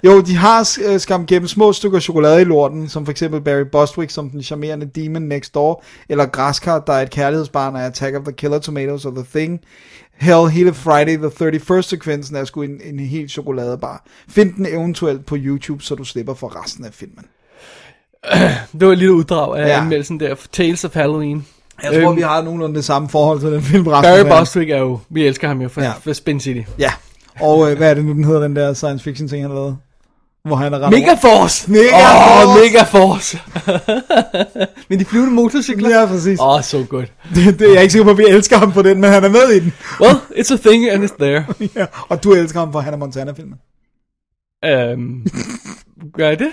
Jo, 0.05 0.20
de 0.20 0.37
har 0.37 0.78
øh, 0.88 1.00
skam 1.00 1.26
gennem 1.26 1.49
små 1.49 1.72
stykker 1.72 2.00
chokolade 2.00 2.40
i 2.40 2.44
lorten, 2.44 2.88
som 2.88 3.05
for 3.05 3.11
eksempel 3.11 3.40
Barry 3.40 3.64
Bostwick 3.72 4.11
som 4.11 4.31
den 4.31 4.43
charmerende 4.43 4.87
demon 4.94 5.22
next 5.22 5.55
door, 5.55 5.84
eller 6.08 6.26
Græskar, 6.26 6.78
der 6.78 6.93
er 6.93 7.02
et 7.02 7.11
kærlighedsbarn 7.11 7.76
af 7.76 7.87
Attack 7.87 8.17
of 8.17 8.22
the 8.25 8.32
Killer 8.32 8.58
Tomatoes 8.58 9.05
og 9.05 9.14
The 9.14 9.25
Thing. 9.34 9.61
Hell, 10.14 10.49
hele 10.49 10.75
Friday 10.75 11.17
the 11.17 11.58
31st 11.58 11.82
sekvensen 11.82 12.37
er 12.37 12.44
sgu 12.44 12.62
en, 12.62 12.81
en 12.84 12.99
helt 12.99 13.31
chokoladebar. 13.31 14.05
Find 14.28 14.55
den 14.55 14.67
eventuelt 14.67 15.26
på 15.26 15.37
YouTube, 15.38 15.82
så 15.82 15.94
du 15.94 16.05
slipper 16.05 16.34
for 16.34 16.62
resten 16.62 16.84
af 16.84 16.94
filmen. 16.94 17.25
Det 18.81 18.87
var 18.87 18.93
et 18.93 18.99
lille 18.99 19.14
uddrag 19.14 19.58
af 19.58 19.69
Ja. 19.69 19.81
anmeldelsen 19.81 20.20
der. 20.20 20.34
Tales 20.52 20.84
of 20.84 20.94
Halloween. 20.94 21.46
Jeg 21.82 21.93
tror, 22.02 22.08
Øhm, 22.11 22.17
vi 22.17 22.22
har 22.22 22.43
nogenlunde 22.43 22.75
det 22.76 22.84
samme 22.84 23.08
forhold 23.08 23.40
til 23.40 23.52
den 23.52 23.62
film. 23.62 23.84
Barry 23.84 24.19
er. 24.19 24.38
Bostwick 24.38 24.70
er 24.70 24.78
jo, 24.78 24.99
vi 25.11 25.26
elsker 25.26 25.49
ham 25.49 25.61
jo 25.61 25.69
for, 25.69 25.81
Ja. 25.82 25.93
for 26.02 26.12
Spin 26.12 26.40
City. 26.40 26.61
Ja. 26.78 26.93
Og 27.40 27.70
øh, 27.70 27.76
hvad 27.76 27.90
er 27.90 27.94
det 27.94 28.05
nu, 28.05 28.12
den 28.12 28.25
hedder, 28.25 28.40
den 28.40 28.56
der 28.56 28.72
science 28.75 29.05
fiction 29.05 29.28
ting, 29.28 29.43
han 29.43 29.50
har 29.50 29.58
lavet? 29.58 29.76
Hvor 30.44 30.56
han 30.56 30.75
er 30.75 30.78
ret 30.78 30.90
Megaforce! 30.90 31.70
Megaforce! 31.70 32.49
Åh, 32.49 32.55
Megaforce! 32.61 33.38
Med 34.88 34.99
de 34.99 35.05
flyvende 35.05 35.32
motorcykler. 35.34 36.00
Ja, 36.00 36.06
præcis. 36.06 36.40
Åh, 36.40 36.49
oh, 36.55 36.62
so 36.62 36.84
good. 36.88 37.05
Det, 37.34 37.58
det 37.58 37.69
er 37.69 37.72
jeg 37.72 37.82
ikke 37.82 37.93
sikker 37.93 38.05
på, 38.05 38.11
at 38.11 38.19
vi 38.19 38.25
elsker 38.28 38.58
ham 38.58 38.72
for 38.72 38.82
den, 38.82 39.00
men 39.00 39.11
han 39.11 39.25
er 39.25 39.28
med 39.28 39.49
i 39.56 39.61
den. 39.61 39.72
Well, 40.00 40.14
it's 40.17 40.52
a 40.55 40.56
thing 40.56 40.90
and 40.90 41.05
it's 41.05 41.17
there. 41.20 41.44
ja, 41.76 41.87
og 42.08 42.25
du 42.25 42.32
elsker 42.32 42.58
ham 42.61 42.72
for 42.72 42.81
Hannah 42.81 43.00
Montana-filmen. 43.00 43.55
Um, 44.94 45.26
gør 46.17 46.28
jeg 46.28 46.38
det? 46.38 46.49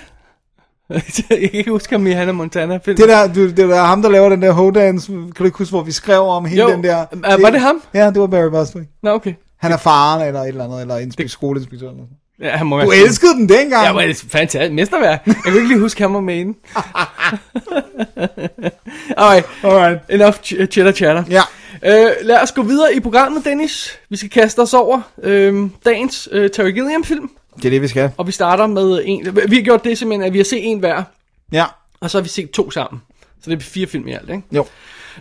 jeg 0.94 1.02
kan 1.28 1.38
ikke 1.52 1.70
huske 1.70 1.92
ham 1.94 2.06
i 2.06 2.10
Hannah 2.10 2.34
Montana 2.34 2.78
film. 2.84 2.96
Det 2.96 3.08
der, 3.08 3.32
du, 3.32 3.46
det 3.48 3.56
der 3.56 3.82
ham, 3.82 4.02
der 4.02 4.08
laver 4.10 4.28
den 4.28 4.42
der 4.42 4.52
Hodans, 4.52 5.06
kan 5.06 5.32
du 5.38 5.44
ikke 5.44 5.58
huske, 5.58 5.70
hvor 5.72 5.82
vi 5.82 5.92
skrev 5.92 6.20
om 6.20 6.44
hele 6.44 6.62
Jo, 6.62 6.68
den 6.68 6.84
der... 6.84 7.04
øh, 7.12 7.42
var 7.42 7.50
det 7.50 7.60
ham? 7.60 7.82
Ja, 7.94 8.06
det 8.06 8.20
var 8.20 8.26
Barry 8.26 8.50
Bostwick. 8.50 8.86
Nå, 9.02 9.10
okay. 9.10 9.34
Han 9.60 9.72
er 9.72 9.76
faren 9.76 10.26
eller 10.26 10.40
et 10.40 10.48
eller 10.48 10.64
andet, 10.64 10.80
eller 10.80 10.96
inspek- 10.98 11.28
skoleinspektør. 11.28 11.90
Eller. 11.90 12.02
Ja, 12.42 12.50
han 12.56 12.66
må 12.66 12.80
Du 12.80 12.88
være- 12.90 12.98
elskede 12.98 13.32
den 13.32 13.48
dengang. 13.48 13.84
Ja, 13.86 13.92
men 13.92 14.08
det 14.08 14.22
er 14.24 14.28
fantastisk. 14.28 14.72
Mesterværk. 14.72 15.22
Jeg 15.26 15.34
kan 15.44 15.54
ikke 15.54 15.68
lige 15.68 15.80
huske 15.80 16.02
ham 16.02 16.14
og 16.14 16.24
med 16.24 16.36
den. 16.44 16.56
Alright, 19.16 19.46
Alright. 19.62 20.00
enough 20.08 20.34
ch- 20.44 20.66
chitter 20.66 20.92
chatter. 20.92 21.24
Ja. 21.30 21.42
Øh, 21.84 22.10
lad 22.22 22.42
os 22.42 22.52
gå 22.52 22.62
videre 22.62 22.94
i 22.94 23.00
programmet, 23.00 23.44
Dennis. 23.44 23.98
Vi 24.10 24.16
skal 24.16 24.30
kaste 24.30 24.60
os 24.60 24.74
over 24.74 25.00
øh, 25.22 25.70
dagens 25.84 26.28
øh, 26.32 26.50
Terry 26.50 26.70
Gilliam-film. 26.70 27.30
Det 27.62 27.64
er 27.64 27.70
det, 27.70 27.82
vi 27.82 27.88
skal. 27.88 28.10
Og 28.16 28.26
vi 28.26 28.32
starter 28.32 28.66
med 28.66 29.02
en... 29.04 29.36
Vi 29.48 29.56
har 29.56 29.62
gjort 29.62 29.84
det 29.84 29.98
simpelthen, 29.98 30.26
at 30.26 30.32
vi 30.32 30.38
har 30.38 30.44
set 30.44 30.66
en 30.66 30.78
hver. 30.78 31.02
Ja. 31.52 31.64
Og 32.00 32.10
så 32.10 32.18
har 32.18 32.22
vi 32.22 32.28
set 32.28 32.50
to 32.50 32.70
sammen. 32.70 33.02
Så 33.42 33.50
det 33.50 33.56
er 33.56 33.60
fire 33.60 33.86
film 33.86 34.08
i 34.08 34.12
alt, 34.12 34.30
ikke? 34.30 34.42
Jo. 34.52 34.66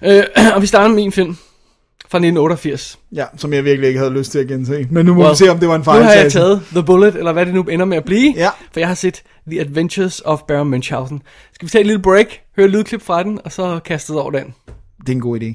Øh, 0.03 0.23
og 0.55 0.61
vi 0.61 0.67
starter 0.67 0.95
med 0.95 1.03
en 1.03 1.11
film 1.11 1.37
fra 2.09 2.17
1988. 2.17 2.99
Ja, 3.11 3.25
som 3.37 3.53
jeg 3.53 3.65
virkelig 3.65 3.87
ikke 3.87 3.99
havde 3.99 4.13
lyst 4.13 4.31
til 4.31 4.39
at 4.39 4.47
gense. 4.47 4.87
Men 4.91 5.05
nu 5.05 5.13
må 5.13 5.21
Well, 5.21 5.31
vi 5.31 5.35
se, 5.35 5.49
om 5.49 5.59
det 5.59 5.67
var 5.67 5.75
en 5.75 5.83
Nu 5.85 5.91
har 5.91 6.11
jeg 6.11 6.31
taget 6.31 6.61
The 6.71 6.83
Bullet, 6.83 7.15
eller 7.15 7.33
hvad 7.33 7.45
det 7.45 7.53
nu 7.53 7.63
ender 7.63 7.85
med 7.85 7.97
at 7.97 8.05
blive. 8.05 8.33
Ja. 8.35 8.49
For 8.71 8.79
jeg 8.79 8.87
har 8.87 8.95
set 8.95 9.23
The 9.51 9.59
Adventures 9.61 10.21
of 10.25 10.41
Baron 10.47 10.69
Munchausen. 10.69 11.21
Skal 11.53 11.65
vi 11.65 11.69
tage 11.69 11.81
et 11.81 11.87
lille 11.87 12.01
break, 12.01 12.27
høre 12.55 12.65
et 12.65 12.71
lydklip 12.71 13.01
fra 13.01 13.23
den, 13.23 13.39
og 13.45 13.51
så 13.51 13.79
kaste 13.85 14.11
os 14.11 14.15
over 14.15 14.31
den. 14.31 14.53
Det 14.99 15.09
er 15.09 15.13
en 15.13 15.21
god 15.21 15.39
idé. 15.39 15.53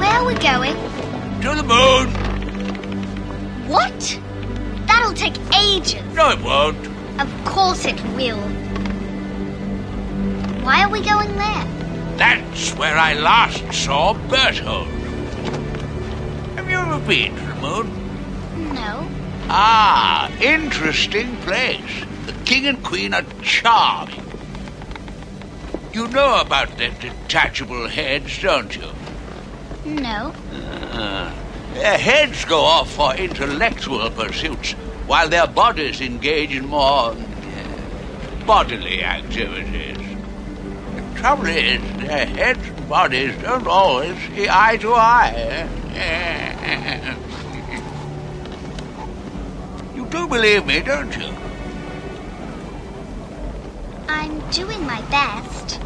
Where 0.00 0.12
are 0.12 0.26
we 0.26 0.34
going? 0.34 0.76
To 1.42 1.50
the 1.52 1.66
moon. 1.66 2.06
What? 3.70 4.23
That'll 5.04 5.30
take 5.30 5.54
ages. 5.54 6.02
No, 6.14 6.30
it 6.30 6.40
won't. 6.40 6.86
Of 7.20 7.44
course 7.44 7.84
it 7.84 8.02
will. 8.16 8.40
Why 10.64 10.82
are 10.82 10.88
we 10.88 11.02
going 11.02 11.36
there? 11.36 12.16
That's 12.16 12.70
where 12.74 12.96
I 12.96 13.12
last 13.12 13.70
saw 13.74 14.14
Berthold. 14.14 14.88
Have 16.56 16.70
you 16.70 16.78
ever 16.78 16.98
been 17.06 17.36
to 17.36 17.42
the 17.42 17.54
moon? 17.56 18.74
No. 18.74 19.06
Ah, 19.50 20.32
interesting 20.40 21.36
place. 21.42 22.06
The 22.24 22.32
king 22.46 22.64
and 22.66 22.82
queen 22.82 23.12
are 23.12 23.26
charming. 23.42 24.24
You 25.92 26.08
know 26.08 26.40
about 26.40 26.78
their 26.78 26.92
detachable 26.92 27.88
heads, 27.88 28.40
don't 28.40 28.74
you? 28.74 28.90
No. 29.84 30.32
Their 31.74 31.98
heads 31.98 32.46
go 32.46 32.60
off 32.60 32.92
for 32.92 33.14
intellectual 33.16 34.08
pursuits, 34.08 34.74
while 35.06 35.28
their 35.28 35.46
bodies 35.46 36.00
engage 36.00 36.54
in 36.54 36.66
more 36.66 37.14
bodily 38.46 39.02
activities. 39.02 39.98
The 40.96 41.20
trouble 41.20 41.46
is, 41.46 41.80
their 41.98 42.26
heads 42.26 42.66
and 42.68 42.88
bodies 42.88 43.34
don't 43.42 43.66
always 43.66 44.16
see 44.28 44.48
eye 44.48 44.76
to 44.78 44.94
eye. 44.94 45.68
you 49.96 50.06
do 50.06 50.26
believe 50.26 50.66
me, 50.66 50.80
don't 50.80 51.14
you? 51.16 51.32
I'm 54.08 54.40
doing 54.50 54.86
my 54.86 55.00
best. 55.10 55.80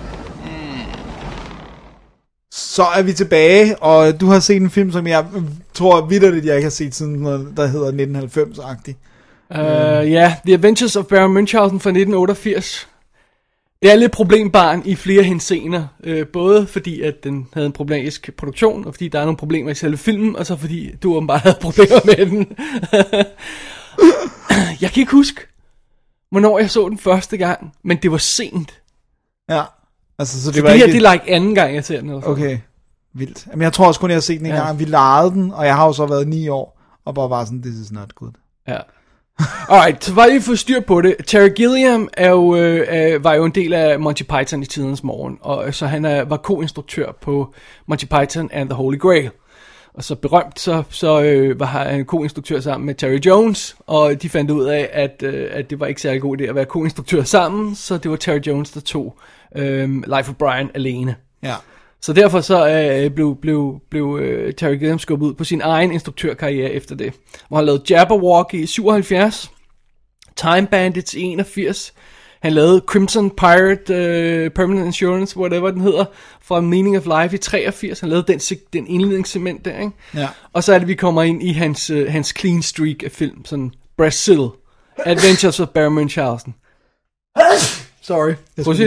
Så 2.50 2.84
er 2.84 3.02
vi 3.02 3.12
tilbage, 3.12 3.82
og 3.82 4.20
du 4.20 4.26
har 4.26 4.40
set 4.40 4.62
en 4.62 4.70
film, 4.70 4.92
som 4.92 5.06
jeg 5.06 5.25
tror 5.75 6.00
vidderligt, 6.00 6.46
jeg 6.46 6.56
ikke 6.56 6.64
har 6.64 6.70
set 6.70 6.94
siden 6.94 7.14
noget, 7.14 7.52
der 7.56 7.66
hedder 7.66 7.92
1990-agtig. 7.92 8.94
Uh, 9.50 10.11
ja, 10.12 10.37
The 10.47 10.55
Adventures 10.55 10.97
of 10.97 11.05
Baron 11.05 11.33
Munchausen 11.33 11.81
fra 11.81 11.90
1988. 11.90 12.88
Det 13.83 13.93
er 13.93 13.97
lidt 13.97 14.12
problembarn 14.12 14.83
i 14.85 14.95
flere 14.95 15.23
hensener. 15.23 15.87
Øh, 16.05 16.26
både 16.26 16.67
fordi, 16.67 17.02
at 17.02 17.14
den 17.25 17.49
havde 17.52 17.67
en 17.67 17.73
problematisk 17.73 18.31
produktion, 18.37 18.85
og 18.87 18.95
fordi 18.95 19.09
der 19.09 19.19
er 19.21 19.25
nogle 19.25 19.37
problemer 19.37 19.71
i 19.71 19.75
selve 19.75 19.97
filmen, 19.97 20.37
og 20.37 20.47
så 20.47 20.57
fordi 20.57 20.90
du 21.02 21.14
åbenbart 21.17 21.40
havde 21.40 21.57
problemer 21.62 22.00
med 22.05 22.26
den. 22.26 22.47
jeg 24.81 24.90
kan 24.90 25.00
ikke 25.00 25.12
huske, 25.12 25.40
hvornår 26.31 26.59
jeg 26.59 26.71
så 26.71 26.88
den 26.88 26.99
første 26.99 27.37
gang, 27.37 27.73
men 27.85 27.97
det 28.02 28.11
var 28.12 28.19
sent. 28.19 28.81
Ja. 29.50 29.62
Altså, 30.19 30.43
så 30.43 30.49
det 30.49 30.55
Det, 30.55 30.62
var 30.62 30.69
det 30.71 30.78
her, 30.78 30.87
ikke... 30.87 30.99
det 30.99 31.07
er 31.07 31.12
like 31.12 31.31
anden 31.31 31.55
gang, 31.55 31.75
jeg 31.75 31.85
ser 31.85 32.00
den. 32.00 32.09
Eller 32.09 32.21
sådan. 32.21 32.33
Okay, 32.33 32.59
vildt. 33.14 33.47
Jamen, 33.50 33.62
jeg 33.62 33.73
tror 33.73 33.87
også 33.87 34.00
kun, 34.00 34.11
jeg 34.11 34.17
har 34.17 34.21
set 34.21 34.38
den 34.38 34.47
en 34.47 34.52
Ja. 34.52 34.59
gang. 34.67 34.78
Vi 34.78 34.85
lejede 34.85 35.31
den, 35.31 35.50
og 35.52 35.67
jeg 35.67 35.76
har 35.76 35.87
jo 35.87 35.93
så 35.93 36.07
været 36.07 36.28
ni 36.28 36.49
år, 36.49 36.81
og 37.05 37.14
bare 37.14 37.31
var 37.31 37.45
sådan, 37.45 37.62
this 37.62 37.75
is 37.75 37.93
not 37.93 38.14
good. 38.14 38.33
Ja. 38.69 38.78
Alright, 39.68 40.04
så 40.04 40.14
var 40.14 40.26
lige 40.26 40.42
for 40.42 40.54
styr 40.54 40.80
på 40.80 41.00
det. 41.00 41.16
Terry 41.26 41.49
Gilliam 41.49 42.09
er 42.12 42.30
jo, 42.30 42.57
øh, 42.57 43.25
var 43.25 43.35
jo 43.35 43.45
en 43.45 43.50
del 43.50 43.73
af 43.73 44.00
Monty 44.00 44.23
Python 44.23 44.62
i 44.62 44.66
tidens 44.66 45.02
morgen, 45.02 45.38
og 45.40 45.66
øh, 45.66 45.73
så 45.73 45.87
han 45.87 46.04
er, 46.04 46.25
var 46.25 46.37
co-instruktør 46.37 47.12
på 47.21 47.54
Monty 47.87 48.04
Python 48.04 48.50
and 48.52 48.68
the 48.68 48.76
Holy 48.76 48.99
Grail. 48.99 49.30
Og 49.95 50.04
så 50.04 50.14
berømt, 50.14 50.61
så, 50.61 50.83
så 50.90 51.23
øh, 51.23 51.61
var 51.61 51.66
han 51.66 52.04
co-instruktør 52.04 52.61
sammen 52.61 52.87
med 52.87 52.95
Terry 52.95 53.18
Jones, 53.26 53.76
og 53.87 54.23
de 54.23 54.28
fandt 54.28 54.50
ud 54.50 54.64
af, 54.64 54.90
at, 54.92 55.23
øh, 55.23 55.49
at 55.52 55.71
det 55.71 55.80
var 55.80 55.87
ikke 55.87 56.02
særlig 56.02 56.23
god 56.23 56.40
idé 56.40 56.45
at 56.45 56.54
være 56.54 56.64
co-instruktør 56.64 57.23
sammen, 57.23 57.75
så 57.75 57.99
det 57.99 58.11
var 58.11 58.16
Terry 58.16 58.40
Jones, 58.47 58.71
der 58.71 58.80
tog 58.80 59.18
øh, 59.57 59.90
Life 59.90 60.30
of 60.30 60.35
Brian 60.38 60.71
alene. 60.75 61.16
Ja. 61.42 61.54
Så 62.02 62.12
derfor 62.12 62.40
så 62.40 62.69
øh, 62.69 63.11
blev, 63.11 63.37
blev, 63.43 63.81
blev 63.90 64.19
øh, 64.23 64.55
Terry 64.55 64.73
Gilliam 64.73 64.99
skubbet 64.99 65.26
ud 65.26 65.35
på 65.35 65.45
sin 65.45 65.61
egen 65.61 65.93
instruktørkarriere 65.93 66.71
efter 66.71 66.95
det. 66.95 67.14
Hvor 67.49 67.57
han 67.57 67.67
lavede 67.67 67.83
Jabberwock 67.90 68.55
i 68.55 68.67
77, 68.67 69.50
Time 70.37 70.67
Bandits 70.67 71.14
i 71.14 71.23
81, 71.23 71.95
han 72.43 72.52
lavede 72.52 72.83
Crimson 72.87 73.31
Pirate 73.31 73.95
øh, 73.95 74.50
Permanent 74.50 74.87
Insurance, 74.87 75.38
whatever 75.38 75.71
den 75.71 75.81
hedder, 75.81 76.05
fra 76.43 76.61
Meaning 76.61 76.97
of 76.97 77.23
Life 77.23 77.35
i 77.35 77.38
83. 77.38 78.00
Han 78.00 78.09
lavede 78.09 78.33
den, 78.33 78.38
den 78.73 78.87
indledningssegment 78.87 79.64
der, 79.64 79.78
ikke? 79.78 79.93
Ja. 80.14 80.28
Og 80.52 80.64
så 80.64 80.75
er 80.75 80.78
det, 80.78 80.88
vi 80.88 80.95
kommer 80.95 81.23
ind 81.23 81.43
i 81.43 81.52
hans, 81.52 81.90
øh, 81.90 82.12
hans 82.12 82.35
clean 82.38 82.62
streak 82.62 83.02
af 83.05 83.11
film, 83.11 83.45
sådan 83.45 83.73
Brazil, 83.97 84.49
Adventures 84.99 85.61
of 85.61 85.69
Barry 85.69 85.90
Munchausen. 85.90 86.55
Sorry. 88.09 88.35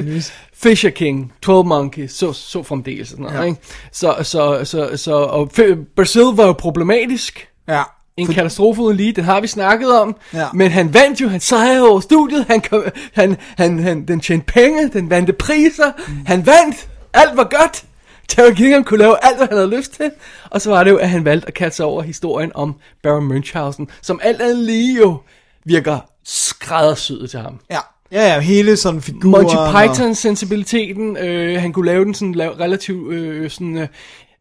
Nyse. 0.03 0.33
Fisher 0.53 0.89
King, 0.89 1.33
12 1.41 1.65
Monkeys, 1.65 2.11
så, 2.11 2.33
så 2.33 2.63
fremdeles. 2.63 3.07
Sådan 3.07 3.23
noget, 3.23 3.37
Ja. 3.37 3.43
ikke? 3.43 3.59
Så, 3.91 4.15
så, 4.23 4.61
så, 4.63 4.89
så, 4.97 5.13
og 5.13 5.51
Brazil 5.95 6.21
var 6.21 6.45
jo 6.45 6.53
problematisk. 6.53 7.47
Ja. 7.67 7.83
En 8.17 8.25
For... 8.25 8.33
katastrofe 8.33 8.81
uden 8.81 8.97
lige, 8.97 9.11
den 9.13 9.23
har 9.23 9.41
vi 9.41 9.47
snakket 9.47 9.99
om. 10.01 10.15
Ja. 10.33 10.47
Men 10.53 10.71
han 10.71 10.93
vandt 10.93 11.21
jo, 11.21 11.27
han 11.27 11.39
sejrede 11.39 11.89
over 11.89 11.99
studiet, 11.99 12.45
han, 12.49 12.61
kom, 12.61 12.83
han, 13.13 13.37
han, 13.57 13.79
han, 13.79 14.07
den 14.07 14.19
tjente 14.19 14.45
penge, 14.53 14.89
den 14.89 15.09
vandt 15.09 15.37
priser, 15.37 15.91
mm. 16.07 16.13
han 16.25 16.45
vandt, 16.45 16.89
alt 17.13 17.37
var 17.37 17.43
godt. 17.59 17.83
Terry 18.27 18.51
Gilliam 18.51 18.83
kunne 18.83 18.99
lave 18.99 19.25
alt, 19.25 19.37
hvad 19.37 19.47
han 19.47 19.57
havde 19.57 19.77
lyst 19.77 19.93
til. 19.93 20.11
Og 20.49 20.61
så 20.61 20.69
var 20.69 20.83
det 20.83 20.91
jo, 20.91 20.97
at 20.97 21.09
han 21.09 21.25
valgte 21.25 21.47
at 21.47 21.53
kaste 21.53 21.75
sig 21.77 21.85
over 21.85 22.01
historien 22.01 22.51
om 22.55 22.75
Baron 23.03 23.23
Munchausen, 23.25 23.87
som 24.01 24.19
alt 24.23 24.41
andet 24.41 24.57
lige 24.57 24.97
jo 24.97 25.17
virker 25.65 25.99
skræddersyet 26.25 27.29
til 27.29 27.39
ham. 27.39 27.59
Ja. 27.71 27.79
Ja, 28.11 28.33
ja, 28.33 28.39
hele 28.39 28.77
sådan 28.77 29.01
figuren. 29.01 29.31
Monty 29.31 29.55
og- 29.55 29.71
Python 29.73 30.15
sensibiliteten, 30.15 31.17
øh, 31.17 31.61
han 31.61 31.73
kunne 31.73 31.85
lave 31.85 32.05
den 32.05 32.13
sådan 32.13 32.35
lav, 32.35 32.49
relativt 32.51 33.13
øh, 33.13 33.49
sådan, 33.49 33.77
øh, 33.77 33.87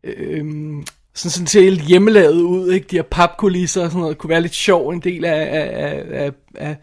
øh, 0.04 0.44
sådan, 1.14 1.30
sådan 1.30 1.46
se 1.46 1.62
helt 1.62 1.80
hjemmelavet 1.82 2.40
ud, 2.40 2.72
ikke? 2.72 2.86
De 2.90 2.96
her 2.96 3.02
papkulisser 3.02 3.82
og 3.84 3.90
sådan 3.90 4.00
noget, 4.00 4.18
kunne 4.18 4.30
være 4.30 4.40
lidt 4.40 4.54
sjov, 4.54 4.88
en 4.90 5.00
del 5.00 5.24
af, 5.24 5.48
af, 5.50 6.02
af, 6.24 6.30
af, 6.54 6.76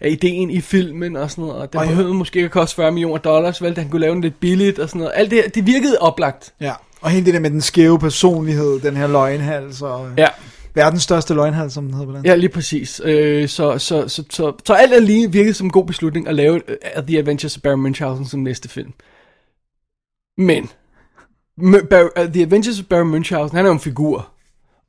af 0.00 0.08
ideen 0.10 0.50
i 0.50 0.60
filmen 0.60 1.16
og 1.16 1.30
sådan 1.30 1.42
noget, 1.44 1.56
og 1.60 1.72
det 1.72 1.80
Og 1.80 1.84
ja. 1.86 1.90
behøvede 1.90 2.14
måske 2.14 2.36
ikke 2.36 2.44
at 2.46 2.50
koste 2.50 2.76
40 2.76 2.92
millioner 2.92 3.18
dollars, 3.18 3.62
vel, 3.62 3.76
han 3.78 3.88
kunne 3.88 4.00
lave 4.00 4.14
den 4.14 4.22
lidt 4.22 4.40
billigt 4.40 4.78
og 4.78 4.88
sådan 4.88 4.98
noget. 4.98 5.12
Alt 5.16 5.30
det, 5.30 5.38
her, 5.42 5.48
det 5.48 5.66
virkede 5.66 5.98
oplagt. 6.00 6.52
Ja. 6.60 6.72
Og 7.00 7.10
hele 7.10 7.26
det 7.26 7.34
der 7.34 7.40
med 7.40 7.50
den 7.50 7.60
skæve 7.60 7.98
personlighed, 7.98 8.80
den 8.80 8.96
her 8.96 9.06
løgnhals, 9.06 9.82
og 9.82 10.08
Ja. 10.18 10.26
Verdens 10.74 11.02
største 11.02 11.34
løgnhals, 11.34 11.72
som 11.72 11.84
den 11.84 11.94
hedder 11.94 12.06
på 12.06 12.16
den. 12.16 12.24
Ja, 12.24 12.34
lige 12.34 12.48
præcis. 12.48 13.00
Øh, 13.04 13.48
så, 13.48 13.78
så, 13.78 14.08
så, 14.08 14.24
så, 14.30 14.52
så 14.66 14.72
alt 14.72 14.92
er 14.92 15.00
lige 15.00 15.32
virkede 15.32 15.54
som 15.54 15.66
en 15.66 15.70
god 15.70 15.86
beslutning 15.86 16.28
at 16.28 16.34
lave 16.34 16.54
uh, 16.54 17.06
The 17.06 17.18
Adventures 17.18 17.56
of 17.56 17.62
Barry 17.62 17.76
Munchausen 17.76 18.26
som 18.26 18.40
næste 18.40 18.68
film. 18.68 18.92
Men, 20.38 20.70
M- 21.60 21.86
Bar- 21.90 22.22
uh, 22.22 22.32
The 22.32 22.42
Adventures 22.42 22.80
of 22.80 22.86
Barry 22.86 23.04
Munchausen, 23.04 23.56
han 23.56 23.64
er 23.66 23.68
jo 23.68 23.74
en 23.74 23.80
figur. 23.80 24.28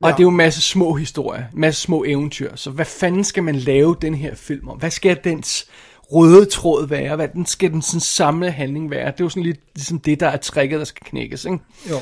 Og 0.02 0.10
ja. 0.10 0.13
det 0.13 0.20
er 0.20 0.24
jo 0.24 0.30
en 0.30 0.38
masse 0.38 0.62
små 0.62 0.94
historier, 0.94 1.44
en 1.54 1.60
masse 1.62 1.82
små 1.82 2.04
eventyr. 2.08 2.56
Så 2.56 2.70
hvad 2.70 2.86
fanden 2.86 3.24
skal 3.24 3.44
man 3.44 3.56
lave 3.56 3.96
den 4.02 4.16
her 4.16 4.36
film 4.36 4.68
om? 4.70 4.78
Hvad 4.78 4.92
skal 4.92 5.20
dens 5.24 5.68
røde 6.13 6.46
tråd 6.46 6.88
være? 6.88 7.15
Hvad 7.15 7.27
den 7.27 7.46
skal 7.46 7.72
den 7.72 7.82
sådan 7.82 8.00
samle 8.00 8.51
handling 8.51 8.91
være? 8.91 9.05
Det 9.05 9.20
er 9.20 9.25
jo 9.25 9.29
sådan 9.29 9.43
lidt 9.43 9.60
ligesom 9.75 10.00
det, 10.00 10.20
der 10.20 10.27
er 10.27 10.38
tricket, 10.38 10.79
der 10.79 10.86
skal 10.86 11.05
knækkes, 11.05 11.46
ikke? 11.46 11.60
Jo. 11.89 11.96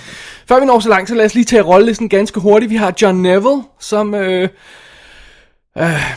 Før 0.47 0.59
vi 0.59 0.65
når 0.65 0.79
så 0.79 0.89
langt, 0.89 1.09
så 1.09 1.15
lad 1.15 1.25
os 1.25 1.35
lige 1.35 1.45
tage 1.45 1.61
rollelisten 1.61 2.09
ganske 2.09 2.39
hurtigt. 2.39 2.69
Vi 2.69 2.75
har 2.75 2.93
John 3.01 3.21
Neville, 3.21 3.63
som... 3.79 4.15
Øh, 4.15 4.49
øh, 5.77 6.13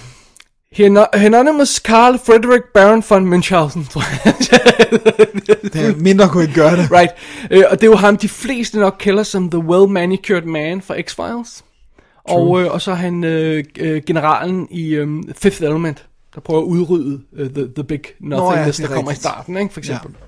Hieronymus 0.77 1.69
Carl 1.75 2.19
Frederick 2.19 2.65
Baron 2.75 3.03
von 3.11 3.27
Munchausen, 3.27 3.85
tror 3.85 4.03
jeg. 4.25 4.35
Det 5.73 5.87
er 5.87 5.97
mindre 5.97 6.29
kunne 6.29 6.43
ikke 6.43 6.55
gøre 6.55 6.77
det. 6.77 6.91
right. 6.93 7.11
Øh, 7.51 7.65
og 7.71 7.81
det 7.81 7.87
er 7.87 7.91
jo 7.91 7.97
ham, 7.97 8.17
de 8.17 8.29
fleste 8.29 8.79
nok 8.79 8.97
kender 8.99 9.23
som 9.23 9.51
The 9.51 9.61
Well-Manicured 9.61 10.45
Man 10.45 10.83
fra 10.83 10.95
X-Files. 10.99 11.63
Og, 12.25 12.63
øh, 12.63 12.73
og 12.73 12.83
så 12.83 12.91
er 12.91 12.95
han 12.95 13.25
øh, 13.25 13.65
øh, 13.79 14.03
generalen 14.07 14.69
i 14.71 14.95
øh, 14.95 15.09
Fifth 15.37 15.63
Element, 15.63 16.05
der 16.35 16.41
prøver 16.41 16.61
at 16.61 16.65
udrydde 16.65 17.21
øh, 17.37 17.51
the, 17.51 17.69
the 17.75 17.85
Big 17.85 18.01
Nothingness, 18.21 18.77
det 18.77 18.85
er 18.85 18.89
der 18.89 18.95
kommer 18.95 19.11
i 19.11 19.13
rigtigt. 19.13 19.23
starten, 19.23 19.57
ikke, 19.57 19.73
for 19.73 19.81
eksempel. 19.81 20.11
Ja. 20.11 20.25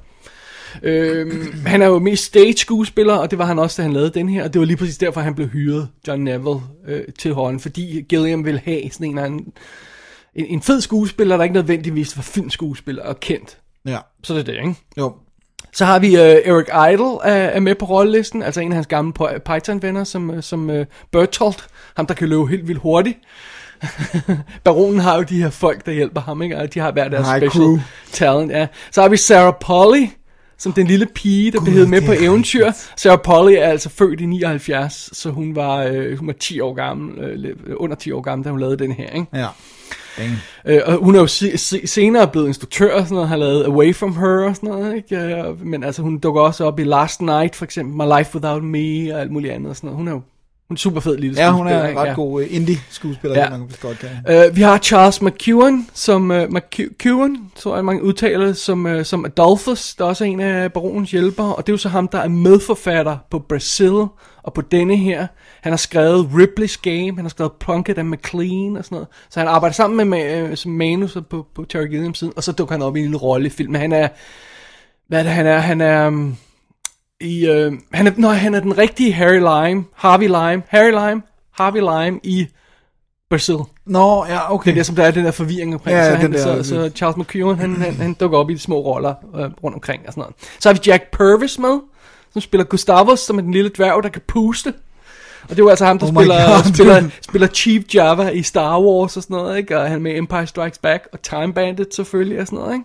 Øhm, 0.83 1.67
han 1.67 1.83
er 1.83 1.87
jo 1.87 1.99
mest 1.99 2.25
stage 2.25 2.57
skuespiller, 2.57 3.15
og 3.15 3.31
det 3.31 3.39
var 3.39 3.45
han 3.45 3.59
også, 3.59 3.83
da 3.83 3.83
han 3.83 3.93
lavede 3.93 4.11
den 4.11 4.29
her, 4.29 4.45
og 4.45 4.53
det 4.53 4.59
var 4.61 4.67
lige 4.67 4.77
præcis 4.77 4.99
derfor, 4.99 5.21
han 5.21 5.35
blev 5.35 5.49
hyret, 5.49 5.89
John 6.09 6.25
Neville, 6.25 6.61
øh, 6.89 7.03
til 7.19 7.33
rollen, 7.35 7.61
fordi 7.61 8.01
Gilliam 8.09 8.45
ville 8.45 8.61
have 8.65 8.91
sådan 8.91 9.07
en 9.07 9.11
eller 9.19 9.25
anden, 9.25 9.53
en, 10.35 10.47
en 10.47 10.63
fed 10.63 10.81
skuespiller, 10.81 11.37
der 11.37 11.45
ikke 11.45 11.55
nødvendigvis 11.55 12.17
var 12.17 12.23
filmskuespiller 12.23 13.03
og 13.03 13.21
kendt. 13.21 13.59
Ja. 13.87 13.99
Så 14.23 14.35
det 14.35 14.41
er 14.41 14.45
det, 14.45 14.53
ikke? 14.53 14.75
Jo. 14.99 15.15
Så 15.73 15.85
har 15.85 15.99
vi 15.99 16.07
uh, 16.15 16.21
Eric 16.21 16.93
Idle 16.93 17.19
er, 17.25 17.49
er 17.49 17.61
med 17.61 17.75
på 17.75 17.85
rollelisten, 17.85 18.43
altså 18.43 18.61
en 18.61 18.73
af 18.73 18.75
hans 18.75 18.87
gamle 18.87 19.13
Py- 19.21 19.39
Python-venner, 19.39 20.05
som, 20.05 20.31
uh, 20.31 20.41
som 20.41 20.71
uh, 20.71 20.85
Bertolt, 21.13 21.67
ham 21.97 22.07
der 22.07 22.15
kan 22.15 22.29
løbe 22.29 22.47
helt 22.47 22.69
vildt 22.69 22.81
hurtigt. 22.81 23.19
Baronen 24.64 25.00
har 25.00 25.16
jo 25.16 25.23
de 25.23 25.43
her 25.43 25.50
folk, 25.50 25.87
der 25.87 25.93
hjælper 25.93 26.21
ham, 26.21 26.43
ikke? 26.43 26.59
Og 26.59 26.75
de 26.75 26.81
har 26.81 26.93
hver 26.93 27.09
deres 27.09 27.26
High 27.28 27.40
special 27.40 27.64
crew. 27.64 27.78
talent, 28.12 28.52
ja. 28.52 28.66
Så 28.93 29.02
har 29.02 29.09
vi 29.09 29.16
Sarah 29.16 29.52
Polly, 29.61 30.07
som 30.59 30.73
den 30.73 30.87
lille 30.87 31.07
pige, 31.14 31.50
der 31.52 31.61
blev 31.61 31.75
hævet 31.75 31.88
med 31.88 32.02
på 32.02 32.12
eventyr. 32.19 32.71
Sarah 32.97 33.19
Polly 33.25 33.52
er 33.55 33.66
altså 33.69 33.88
født 33.88 34.21
i 34.21 34.26
79, 34.26 35.11
så 35.12 35.31
hun 35.31 35.57
var, 35.57 35.76
øh, 35.83 36.19
hun 36.19 36.26
var 36.26 36.35
10 36.40 36.61
år 36.61 36.75
gammel, 36.75 37.25
øh, 37.25 37.35
lidt- 37.35 37.59
under 37.76 37.97
10 37.97 38.12
år 38.12 38.21
gammel, 38.21 38.45
da 38.45 38.50
hun 38.50 38.61
lavede 38.61 38.76
den 38.76 38.93
her, 38.93 39.09
ikke? 39.11 39.26
Ja. 39.35 39.47
Dang. 40.19 40.31
Øh, 40.66 40.81
og 40.87 40.95
hun 41.05 41.14
er 41.14 41.21
jo 41.21 41.26
se, 41.26 41.59
se, 41.59 41.87
senere 41.87 42.28
blevet 42.28 42.47
instruktør 42.47 42.95
og 42.95 43.02
sådan 43.02 43.14
noget, 43.14 43.28
har 43.28 43.37
lavet 43.37 43.64
Away 43.64 43.95
From 43.95 44.16
Her 44.16 44.26
og 44.49 44.57
sådan 44.57 44.69
noget, 44.69 44.97
ikke? 44.97 45.16
Øh, 45.16 45.66
men 45.66 45.85
altså 45.85 46.02
hun 46.02 46.19
dukker 46.19 46.40
også 46.40 46.64
op 46.64 46.81
i 46.81 46.85
Last 46.85 47.21
Night, 47.23 47.57
for 47.57 47.64
eksempel, 47.64 47.97
My 47.97 48.19
Life 48.19 48.31
Without 48.35 48.62
Me 48.62 49.14
og 49.14 49.21
alt 49.21 49.31
muligt 49.31 49.52
andet 49.55 49.71
og 49.71 49.76
sådan 49.76 49.87
noget. 49.88 49.97
Hun 49.99 50.09
er 50.09 50.12
jo 50.12 50.21
hun 50.68 50.75
er 50.75 50.78
super 50.78 51.00
fed 51.00 51.16
lille 51.18 51.40
Ja, 51.42 51.50
hun 51.52 51.66
er 51.66 51.88
en 51.88 51.99
ret 51.99 52.06
Ja. 52.06 52.12
god 52.14 52.42
uh, 52.42 52.54
indie-skuespiller, 52.54 53.38
Ja. 53.38 53.50
man 53.50 53.68
vist 53.68 53.80
godt 53.80 53.99
kan. 53.99 54.46
Uh, 54.49 54.56
vi 54.56 54.62
har 54.62 54.78
Charles 54.78 55.23
McEwan, 55.23 55.87
som 55.94 56.30
uh, 56.30 56.37
McEwan, 56.52 57.37
tror 57.56 57.75
jeg 57.75 57.85
man 57.85 58.00
udtaler 58.00 58.52
som, 58.52 58.87
uh, 58.87 59.02
som 59.02 59.25
Adolphus, 59.25 59.94
der 59.94 60.04
også 60.04 60.25
er 60.25 60.28
en 60.28 60.40
af 60.40 60.73
baronens 60.73 61.11
hjælpere, 61.11 61.54
og 61.54 61.66
det 61.66 61.73
er 61.73 61.75
jo 61.75 61.78
så 61.78 61.88
ham, 61.88 62.08
der 62.08 62.18
er 62.18 62.28
medforfatter 62.28 63.16
på 63.30 63.38
Brazil, 63.38 63.92
og 64.42 64.52
på 64.54 64.61
denne 64.61 64.96
her. 64.96 65.26
Han 65.62 65.73
har 65.73 65.76
skrevet 65.76 66.28
Ripley's 66.32 66.80
Game, 66.82 67.12
han 67.16 67.25
har 67.25 67.28
skrevet 67.28 67.52
Plunkett 67.61 67.99
and 67.99 68.08
McLean 68.08 68.76
og 68.76 68.85
sådan 68.85 68.96
noget. 68.96 69.08
Så 69.30 69.40
han 69.40 69.49
arbejder 69.49 69.75
sammen 69.75 70.08
med 70.11 70.42
uh, 70.50 70.54
som 70.54 70.73
manus 70.73 71.16
på, 71.30 71.46
på 71.54 71.64
Terry 71.64 71.87
Gilliam 71.87 72.14
siden, 72.14 72.32
og 72.37 72.42
så 72.44 72.52
dukker 72.52 72.75
han 72.75 72.82
op 72.82 72.96
i 72.96 72.99
en 72.99 73.04
lille 73.04 73.16
rolle 73.18 73.46
i 73.46 73.50
filmen. 73.50 73.80
Han 73.80 73.92
er, 73.92 74.08
hvad 75.08 75.18
er 75.18 75.23
det, 75.23 75.32
han 75.32 75.46
er? 75.46 75.58
Han 75.58 75.80
er... 75.80 76.06
Um, 76.06 76.37
i, 77.20 77.46
øh, 77.46 77.73
han 77.92 78.06
er, 78.06 78.12
nej, 78.16 78.35
han 78.35 78.54
er 78.54 78.61
den 78.61 78.78
rigtige 78.78 79.12
Harry 79.12 79.38
Lime, 79.68 79.85
Harvey 79.94 80.26
Lime, 80.26 80.62
Harry 80.68 80.90
Lime, 81.08 81.23
Harvey 81.52 81.80
Lime 81.80 82.20
i 82.23 82.46
Brazil. 83.30 83.56
Nå, 83.87 84.25
ja, 84.28 84.54
okay. 84.54 84.64
Det 84.66 84.70
er 84.70 84.75
der, 84.78 84.82
som 84.82 84.96
der 84.96 85.04
er 85.04 85.11
den 85.11 85.25
der 85.25 85.30
forvirring 85.30 85.75
omkring. 85.75 85.96
Ja, 85.96 86.04
så, 86.04 86.11
den 86.12 86.20
han, 86.20 86.32
der- 86.32 86.62
så, 86.62 86.68
så 86.68 86.90
Charles 86.96 87.16
McEwan, 87.16 87.58
han, 87.58 87.76
han, 87.76 87.94
han 87.94 88.14
dukker 88.14 88.38
op 88.38 88.50
i 88.50 88.54
de 88.54 88.58
små 88.58 88.76
roller 88.80 89.14
øh, 89.37 89.40
rundt 89.62 89.75
omkring 89.75 90.02
og 90.06 90.12
sådan 90.12 90.20
noget. 90.20 90.35
Så 90.61 90.68
har 90.68 90.75
vi 90.75 90.80
Jack 90.87 91.11
Purvis 91.12 91.58
med, 91.58 91.80
som 92.32 92.40
spiller 92.42 92.64
Gustavus, 92.64 93.20
som 93.20 93.38
er 93.38 93.42
den 93.42 93.52
lille 93.52 93.70
dværg, 93.76 94.02
der 94.02 94.08
kan 94.08 94.23
puste. 94.28 94.75
Og 95.42 95.50
det 95.50 95.58
jo 95.58 95.68
altså 95.68 95.85
ham, 95.85 95.99
der 95.99 96.06
Oh 96.06 96.12
spiller, 96.14 96.35
God, 96.46 96.75
spiller, 96.75 97.00
dude. 97.00 97.11
spiller 97.23 97.49
Chief 97.49 97.94
Java 97.94 98.28
i 98.28 98.42
Star 98.42 98.80
Wars 98.80 99.16
og 99.16 99.23
sådan 99.23 99.37
noget, 99.37 99.58
ikke? 99.58 99.78
Og 99.80 99.88
han 99.88 100.02
med 100.02 100.16
Empire 100.16 100.46
Strikes 100.46 100.78
Back 100.78 101.08
og 101.12 101.23
Time 101.23 101.52
Bandit 101.52 101.94
selvfølgelig 101.94 102.40
og 102.40 102.46
sådan 102.46 102.58
noget, 102.58 102.75
ikke? 102.75 102.85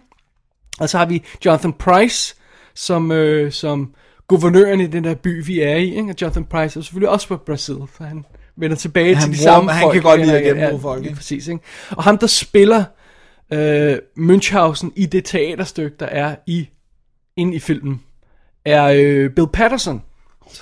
Og 0.80 0.90
så 0.90 0.98
har 0.98 1.06
vi 1.06 1.24
Jonathan 1.46 1.74
Price, 1.74 2.36
som, 2.76 3.12
øh, 3.12 3.52
som 3.52 3.94
guvernøren 4.40 4.82
i 4.82 4.88
den 4.88 5.04
der 5.04 5.16
by, 5.16 5.46
vi 5.46 5.60
er 5.60 5.76
i, 5.76 5.96
ikke? 5.96 6.10
Og 6.10 6.16
Jonathan 6.22 6.46
Price 6.46 6.80
er 6.80 6.84
selvfølgelig 6.84 7.10
også 7.10 7.28
fra 7.28 7.36
Brasil, 7.46 7.76
så 7.98 8.04
han 8.04 8.26
vender 8.56 8.76
tilbage 8.78 9.16
Han 9.16 9.24
til 9.24 9.32
de 9.32 9.38
bruger- 9.38 9.54
samme 9.54 9.72
han 9.72 9.82
folk. 9.84 9.94
kan 9.94 10.02
godt 10.02 10.22
lide 10.22 10.38
at 10.38 10.44
genbruge 10.44 10.68
ja, 10.70 10.76
folk, 10.78 11.04
ikke? 11.04 11.16
Præcis, 11.16 11.48
ikke? 11.48 11.64
Og 11.90 12.04
ham, 12.04 12.18
der 12.18 12.28
spiller 12.28 12.84
øh, 13.54 13.98
Münchhausen 14.20 14.90
i 14.96 15.06
det 15.06 15.26
teaterstykke, 15.26 15.96
der 16.00 16.06
er 16.06 16.36
i 16.48 16.70
inde 17.38 17.56
i 17.56 17.60
filmen, 17.60 18.02
er 18.66 18.84
øh, 18.86 19.30
Bill 19.30 19.48
Patterson, 19.54 20.02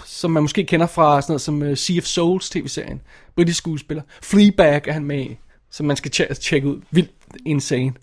som 0.05 0.31
man 0.31 0.43
måske 0.43 0.63
kender 0.63 0.87
fra 0.87 1.21
sådan 1.21 1.31
noget 1.31 1.41
som 1.41 1.61
uh, 1.61 1.75
Sea 1.77 1.97
of 1.97 2.03
Souls 2.03 2.49
tv-serien. 2.49 3.01
Britisk 3.35 3.57
skuespiller. 3.57 4.03
Fleabag 4.23 4.81
er 4.87 4.93
han 4.93 5.03
med 5.05 5.19
i, 5.19 5.37
som 5.71 5.85
man 5.85 5.95
skal 5.97 6.11
tje- 6.15 6.33
tjekke 6.33 6.67
ud. 6.67 6.81
Vildt 6.91 7.11
insane. 7.45 7.93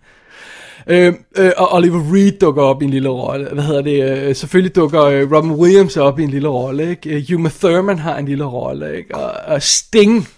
Øh, 0.89 1.15
øh, 1.39 1.51
og 1.57 1.75
Oliver 1.75 2.15
Reed 2.15 2.33
dukker 2.41 2.63
op 2.63 2.83
i 2.83 2.85
en 2.85 2.91
lille 2.91 3.09
rolle. 3.09 3.49
Hvad 3.53 3.65
hedder 3.65 3.83
det? 3.83 4.11
Øh, 4.29 4.35
selvfølgelig 4.37 4.77
dukker 4.77 5.03
øh, 5.05 5.33
Robin 5.33 5.51
Williams 5.51 5.97
op 5.97 6.19
i 6.19 6.23
en 6.23 6.31
lille 6.31 6.49
rolle. 6.49 6.91
Ikke? 6.91 7.11
Øh, 7.33 7.39
Uma 7.39 7.51
Thurman 7.61 7.99
har 7.99 8.17
en 8.19 8.27
lille 8.27 8.45
rolle. 8.45 8.97
Ikke? 8.97 9.15
Og, 9.15 9.55
og 9.55 9.63
Sting 9.63 10.29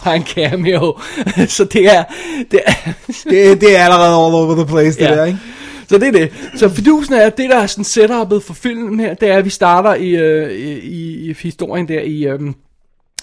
har 0.00 0.12
en 0.14 0.24
cameo. 0.24 0.98
Så 1.56 1.64
det 1.64 1.94
er... 1.96 2.04
Det 2.50 2.60
er 2.66 2.72
Det, 3.30 3.60
det 3.60 3.76
er 3.76 3.84
allerede 3.84 4.06
all 4.26 4.34
over 4.34 4.54
the 4.54 4.66
place, 4.66 4.98
det 4.98 5.04
Ja. 5.04 5.14
der, 5.16 5.24
ikke? 5.24 5.38
Så 5.88 5.98
det 5.98 6.08
er 6.08 6.12
det. 6.12 6.30
Så 6.56 6.68
fidusen 6.68 7.14
er, 7.14 7.26
at 7.26 7.36
det 7.38 7.50
der 7.50 7.56
er 7.56 7.66
sådan 7.66 7.84
setupet 7.84 8.42
for 8.42 8.54
filmen 8.54 9.00
her, 9.00 9.14
det 9.14 9.28
er, 9.30 9.36
at 9.38 9.44
vi 9.44 9.50
starter 9.50 9.94
i, 9.94 10.08
øh, 10.10 10.52
i, 10.52 11.28
i, 11.30 11.34
historien 11.40 11.88
der 11.88 12.00
i, 12.00 12.26
øh, 12.26 12.40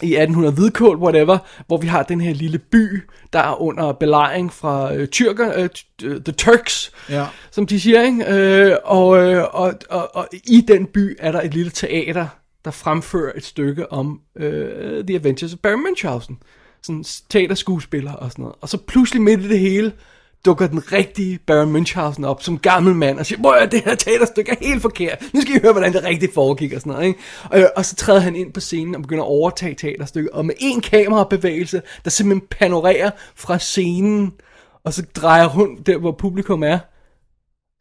i 0.02 0.14
1800 0.16 0.56
hvidkål, 0.56 0.98
whatever, 0.98 1.38
hvor 1.68 1.78
vi 1.78 1.88
har 1.88 2.04
den 2.04 2.22
her 2.22 2.34
lille 2.34 2.58
by, 2.58 3.02
der 3.34 3.40
er 3.40 3.62
under 3.62 3.92
belejring 3.94 4.54
fra 4.54 4.96
øh, 4.96 5.08
tyrker, 5.08 5.54
øh, 5.60 5.70
øh, 6.04 6.22
the 6.22 6.34
Turks, 6.34 6.92
Ja. 7.10 7.26
som 7.52 7.66
de 7.68 7.80
siger, 7.80 8.04
ikke? 8.04 8.26
Øh, 8.34 8.76
og, 8.84 9.18
øh, 9.34 9.44
og, 9.52 9.74
og, 9.90 10.16
og 10.16 10.28
i 10.34 10.62
den 10.68 10.86
by 10.86 11.16
er 11.20 11.32
der 11.32 11.42
et 11.42 11.54
lille 11.54 11.72
teater, 11.72 12.28
der 12.66 12.72
fremfører 12.72 13.32
et 13.36 13.46
stykke 13.46 13.92
om 13.92 14.20
øh, 14.38 15.06
The 15.06 15.16
Adventures 15.16 15.54
of 15.54 15.60
Barry 15.60 15.74
Munchausen. 15.88 16.38
Sådan 16.84 17.06
teaterskuespiller 17.30 18.12
og 18.14 18.32
sådan 18.32 18.44
noget. 18.44 18.56
Og 18.62 18.70
så 18.70 18.78
pludselig 18.78 19.22
midt 19.22 19.42
i 19.42 19.50
det 19.50 19.60
hele, 19.60 19.92
dukker 20.46 20.68
den 20.68 20.92
rigtige 20.92 21.40
Baron 21.48 21.72
Munchausen 21.72 22.26
op 22.26 22.44
som 22.44 22.60
gammel 22.60 22.96
mand 22.96 23.20
og 23.20 23.26
siger, 23.26 23.40
hvor 23.40 23.56
det 23.72 23.82
her 23.86 23.96
teaterstykke 23.96 24.52
er 24.52 24.56
helt 24.62 24.82
forkert. 24.82 25.24
Nu 25.34 25.42
skal 25.42 25.56
I 25.56 25.60
høre, 25.62 25.72
hvordan 25.72 25.94
det 25.94 26.04
rigtigt 26.04 26.34
foregik 26.34 26.74
og 26.74 26.80
sådan 26.80 26.94
noget. 26.94 27.08
Ikke? 27.08 27.20
Og, 27.44 27.60
øh, 27.60 27.66
og 27.76 27.86
så 27.86 27.96
træder 27.96 28.20
han 28.20 28.36
ind 28.36 28.54
på 28.54 28.60
scenen 28.60 28.96
og 28.96 29.02
begynder 29.02 29.24
at 29.24 29.28
overtage 29.28 29.76
teaterstykket. 29.76 30.32
Og 30.32 30.46
med 30.46 30.56
en 30.60 30.82
kamerabevægelse, 30.82 31.82
der 32.04 32.10
simpelthen 32.10 32.48
panorerer 32.52 33.12
fra 33.36 33.60
scenen, 33.60 34.34
og 34.84 34.94
så 34.94 35.04
drejer 35.16 35.48
rundt 35.48 35.88
der, 35.88 35.98
hvor 35.98 36.12
publikum 36.12 36.64
er, 36.64 36.80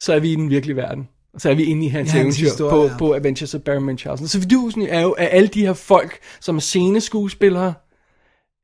så 0.02 0.12
er 0.12 0.18
vi 0.18 0.32
i 0.32 0.34
den 0.36 0.50
virkelige 0.50 0.76
verden. 0.76 1.08
Og 1.34 1.40
så 1.40 1.50
er 1.50 1.54
vi 1.54 1.64
inde 1.64 1.86
i 1.86 1.88
hans 1.88 2.14
Ja, 2.14 2.20
eventyr 2.20 2.44
historie, 2.44 2.70
på, 2.70 2.84
ja. 2.84 2.98
på 2.98 3.14
Adventures 3.14 3.54
of 3.54 3.60
Baron 3.60 3.84
Munchausen. 3.84 4.28
Så 4.28 4.40
fidusen 4.40 4.82
er 4.82 5.00
jo, 5.00 5.10
at 5.10 5.28
alle 5.30 5.48
de 5.48 5.66
her 5.66 5.72
folk, 5.72 6.18
som 6.40 6.56
er 6.56 6.60
sceneskuespillere, 6.60 7.74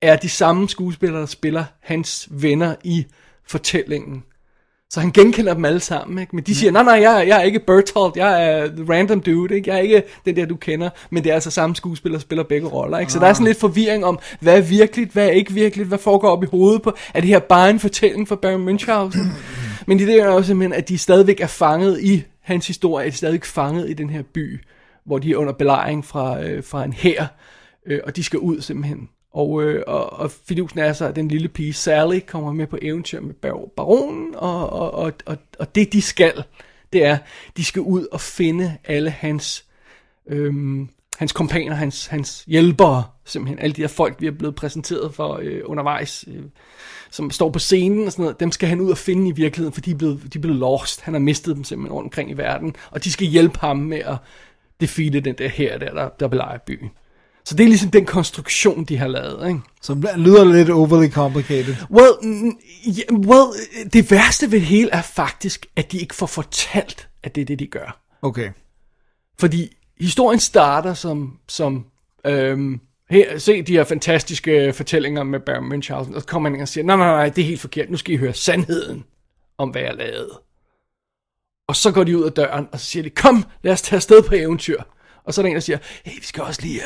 er 0.03 0.17
de 0.17 0.29
samme 0.29 0.69
skuespillere, 0.69 1.21
der 1.21 1.27
spiller 1.27 1.65
hans 1.83 2.29
venner 2.31 2.75
i 2.85 3.07
fortællingen. 3.51 4.23
Så 4.91 5.01
han 5.01 5.11
genkender 5.11 5.55
dem 5.55 5.65
alle 5.65 5.81
sammen, 5.81 6.19
ikke? 6.19 6.37
Men 6.37 6.45
de 6.45 6.55
siger, 6.55 6.71
nej, 6.71 6.83
nej, 6.83 6.93
jeg, 6.93 7.29
jeg 7.29 7.39
er 7.39 7.43
ikke 7.43 7.61
Bertolt, 7.61 8.17
jeg 8.17 8.49
er 8.49 8.67
the 8.67 8.93
random 8.93 9.21
dude, 9.21 9.55
ikke? 9.55 9.71
Jeg 9.71 9.77
er 9.77 9.83
ikke 9.83 10.03
den 10.25 10.37
der, 10.37 10.47
du 10.47 10.57
kender, 10.57 10.91
men 11.11 11.25
det 11.25 11.31
er 11.31 11.35
altså 11.35 11.51
samme 11.51 11.77
skuespiller, 11.77 12.19
der 12.19 12.21
spiller 12.21 12.45
begge 12.45 12.69
roller, 12.69 12.99
ikke? 12.99 13.13
Så 13.13 13.19
der 13.19 13.27
er 13.27 13.33
sådan 13.33 13.47
lidt 13.47 13.61
forvirring 13.61 14.05
om, 14.05 14.19
hvad 14.41 14.57
er 14.57 14.63
virkeligt, 14.63 15.13
hvad 15.13 15.27
er 15.27 15.31
ikke 15.31 15.53
virkeligt, 15.53 15.89
hvad 15.89 15.99
foregår 15.99 16.29
op 16.29 16.43
i 16.43 16.47
hovedet 16.47 16.83
på, 16.83 16.93
er 17.15 17.21
det 17.21 17.29
her 17.29 17.39
bare 17.39 17.71
en 17.71 17.81
fortælling 17.81 18.29
for 18.29 18.37
Baron 18.37 18.65
Munchausen? 18.65 19.33
men 19.87 19.99
det 19.99 20.21
er 20.21 20.27
jo 20.27 20.43
simpelthen, 20.43 20.73
at 20.73 20.89
de 20.89 20.99
stadigvæk 20.99 21.41
er 21.41 21.47
fanget 21.47 22.01
i 22.01 22.25
hans 22.43 22.67
historie, 22.67 23.07
er 23.07 23.11
de 23.11 23.17
stadigvæk 23.17 23.45
fanget 23.45 23.91
i 23.91 23.93
den 23.93 24.11
her 24.11 24.23
by, 24.35 24.61
hvor 25.07 25.19
de 25.19 25.31
er 25.31 25.37
under 25.37 25.53
belejring 25.53 26.05
fra, 26.05 26.43
øh, 26.43 26.65
fra 26.65 26.85
en 26.85 26.93
hær, 26.93 27.27
øh, 27.87 28.01
og 28.05 28.17
de 28.17 28.25
skal 28.25 28.39
ud 28.39 28.61
simpelthen. 28.61 29.09
Og, 29.33 29.63
øh, 29.63 29.83
og, 29.87 30.13
og 30.13 30.31
fidusen 30.31 30.79
er 30.79 30.93
så, 30.93 31.07
at 31.07 31.17
den 31.17 31.29
lille 31.29 31.49
pige 31.49 31.73
Sally 31.73 32.21
kommer 32.27 32.53
med 32.53 32.67
på 32.67 32.79
eventyr 32.83 33.21
med 33.21 33.35
baronen, 33.77 34.35
og, 34.35 34.71
og, 34.71 34.95
og, 34.95 35.13
og, 35.27 35.37
og 35.59 35.75
det 35.75 35.93
de 35.93 36.03
skal, 36.03 36.45
det 36.93 37.05
er, 37.05 37.19
de 37.57 37.65
skal 37.65 37.83
ud 37.83 38.07
og 38.13 38.21
finde 38.21 38.77
alle 38.85 39.11
hans, 39.11 39.65
øhm, 40.27 40.89
hans 41.19 41.33
kompaner, 41.33 41.75
hans, 41.75 42.07
hans 42.07 42.45
hjælpere, 42.47 43.05
simpelthen 43.25 43.59
alle 43.59 43.75
de 43.75 43.81
her 43.81 43.89
folk, 43.89 44.21
vi 44.21 44.27
er 44.27 44.31
blevet 44.31 44.55
præsenteret 44.55 45.15
for 45.15 45.39
øh, 45.43 45.61
undervejs, 45.65 46.25
øh, 46.29 46.43
som 47.11 47.31
står 47.31 47.51
på 47.51 47.59
scenen 47.59 48.07
og 48.07 48.13
sådan 48.13 48.23
noget, 48.23 48.41
dem 48.41 48.51
skal 48.51 48.69
han 48.69 48.81
ud 48.81 48.91
og 48.91 48.99
finde 48.99 49.29
i 49.29 49.33
virkeligheden, 49.33 49.73
for 49.73 49.81
de 49.81 49.91
er 49.91 49.95
blevet, 49.95 50.23
de 50.33 50.39
er 50.39 50.41
blevet 50.41 50.59
lost. 50.59 51.01
Han 51.01 51.15
har 51.15 51.19
mistet 51.19 51.57
dem 51.57 51.65
simpelthen 51.65 51.95
rundt 51.95 52.07
omkring 52.07 52.31
i 52.31 52.35
verden, 52.35 52.77
og 52.91 53.05
de 53.05 53.13
skal 53.13 53.27
hjælpe 53.27 53.59
ham 53.59 53.77
med 53.77 53.99
at 53.99 54.17
defeate 54.81 55.21
den 55.21 55.35
der 55.39 55.49
her, 55.49 55.79
der, 55.79 55.95
der, 55.95 56.09
der 56.09 56.29
belejrer 56.29 56.59
byen. 56.59 56.91
Så 57.51 57.57
det 57.57 57.65
er 57.65 57.69
ligesom 57.69 57.91
den 57.91 58.07
konstruktion, 58.07 58.85
de 58.85 58.97
har 58.97 59.09
lavet, 59.09 59.49
ikke? 59.49 59.61
Som 59.83 60.05
lyder 60.17 60.45
lidt 60.45 60.71
overly 60.71 61.11
complicated. 61.11 61.77
Well, 61.91 62.13
well, 63.11 63.47
det 63.93 64.11
værste 64.11 64.51
ved 64.51 64.61
det 64.61 64.67
hele 64.67 64.91
er 64.93 65.03
faktisk, 65.03 65.67
at 65.77 65.93
de 65.93 65.99
ikke 65.99 66.15
får 66.15 66.27
fortalt, 66.27 67.09
at 67.23 67.35
det 67.35 67.41
er 67.41 67.45
det, 67.45 67.59
de 67.59 67.67
gør. 67.67 68.01
Okay. 68.23 68.51
Fordi 69.39 69.77
historien 70.01 70.41
starter 70.41 70.95
som, 70.95 71.39
som 71.49 71.87
øhm, 72.27 72.81
her, 73.11 73.39
se 73.39 73.63
de 73.63 73.73
her 73.73 73.85
fantastiske 73.85 74.73
fortællinger 74.73 75.23
med 75.23 75.41
Baron 75.41 75.69
Munchausen, 75.69 76.15
og 76.15 76.21
så 76.21 76.27
kommer 76.27 76.49
han 76.49 76.55
ind 76.55 76.63
og 76.63 76.69
siger, 76.69 76.85
nej, 76.85 76.97
nej, 76.97 77.11
nej, 77.11 77.29
det 77.29 77.43
er 77.43 77.47
helt 77.47 77.61
forkert, 77.61 77.91
nu 77.91 77.97
skal 77.97 78.15
I 78.15 78.17
høre 78.17 78.35
sandheden 78.35 79.05
om, 79.59 79.71
hvad 79.71 79.83
jeg 79.83 79.95
lavede. 79.95 80.41
Og 81.69 81.77
så 81.77 81.93
går 81.93 82.05
de 82.05 82.19
ud 82.19 82.25
af 82.25 82.33
døren, 82.33 82.69
og 82.73 82.81
så 82.81 82.87
siger 82.87 83.03
de, 83.03 83.11
kom, 83.11 83.45
lad 83.63 83.73
os 83.73 83.83
tage 83.83 83.97
afsted 83.97 84.23
på 84.23 84.35
eventyr. 84.35 84.83
Og 85.25 85.35
så 85.35 85.41
er 85.41 85.43
der 85.43 85.49
en, 85.49 85.55
der 85.55 85.61
siger, 85.61 85.79
hey, 86.05 86.19
vi 86.19 86.25
skal 86.25 86.43
også 86.43 86.63
lige 86.63 86.81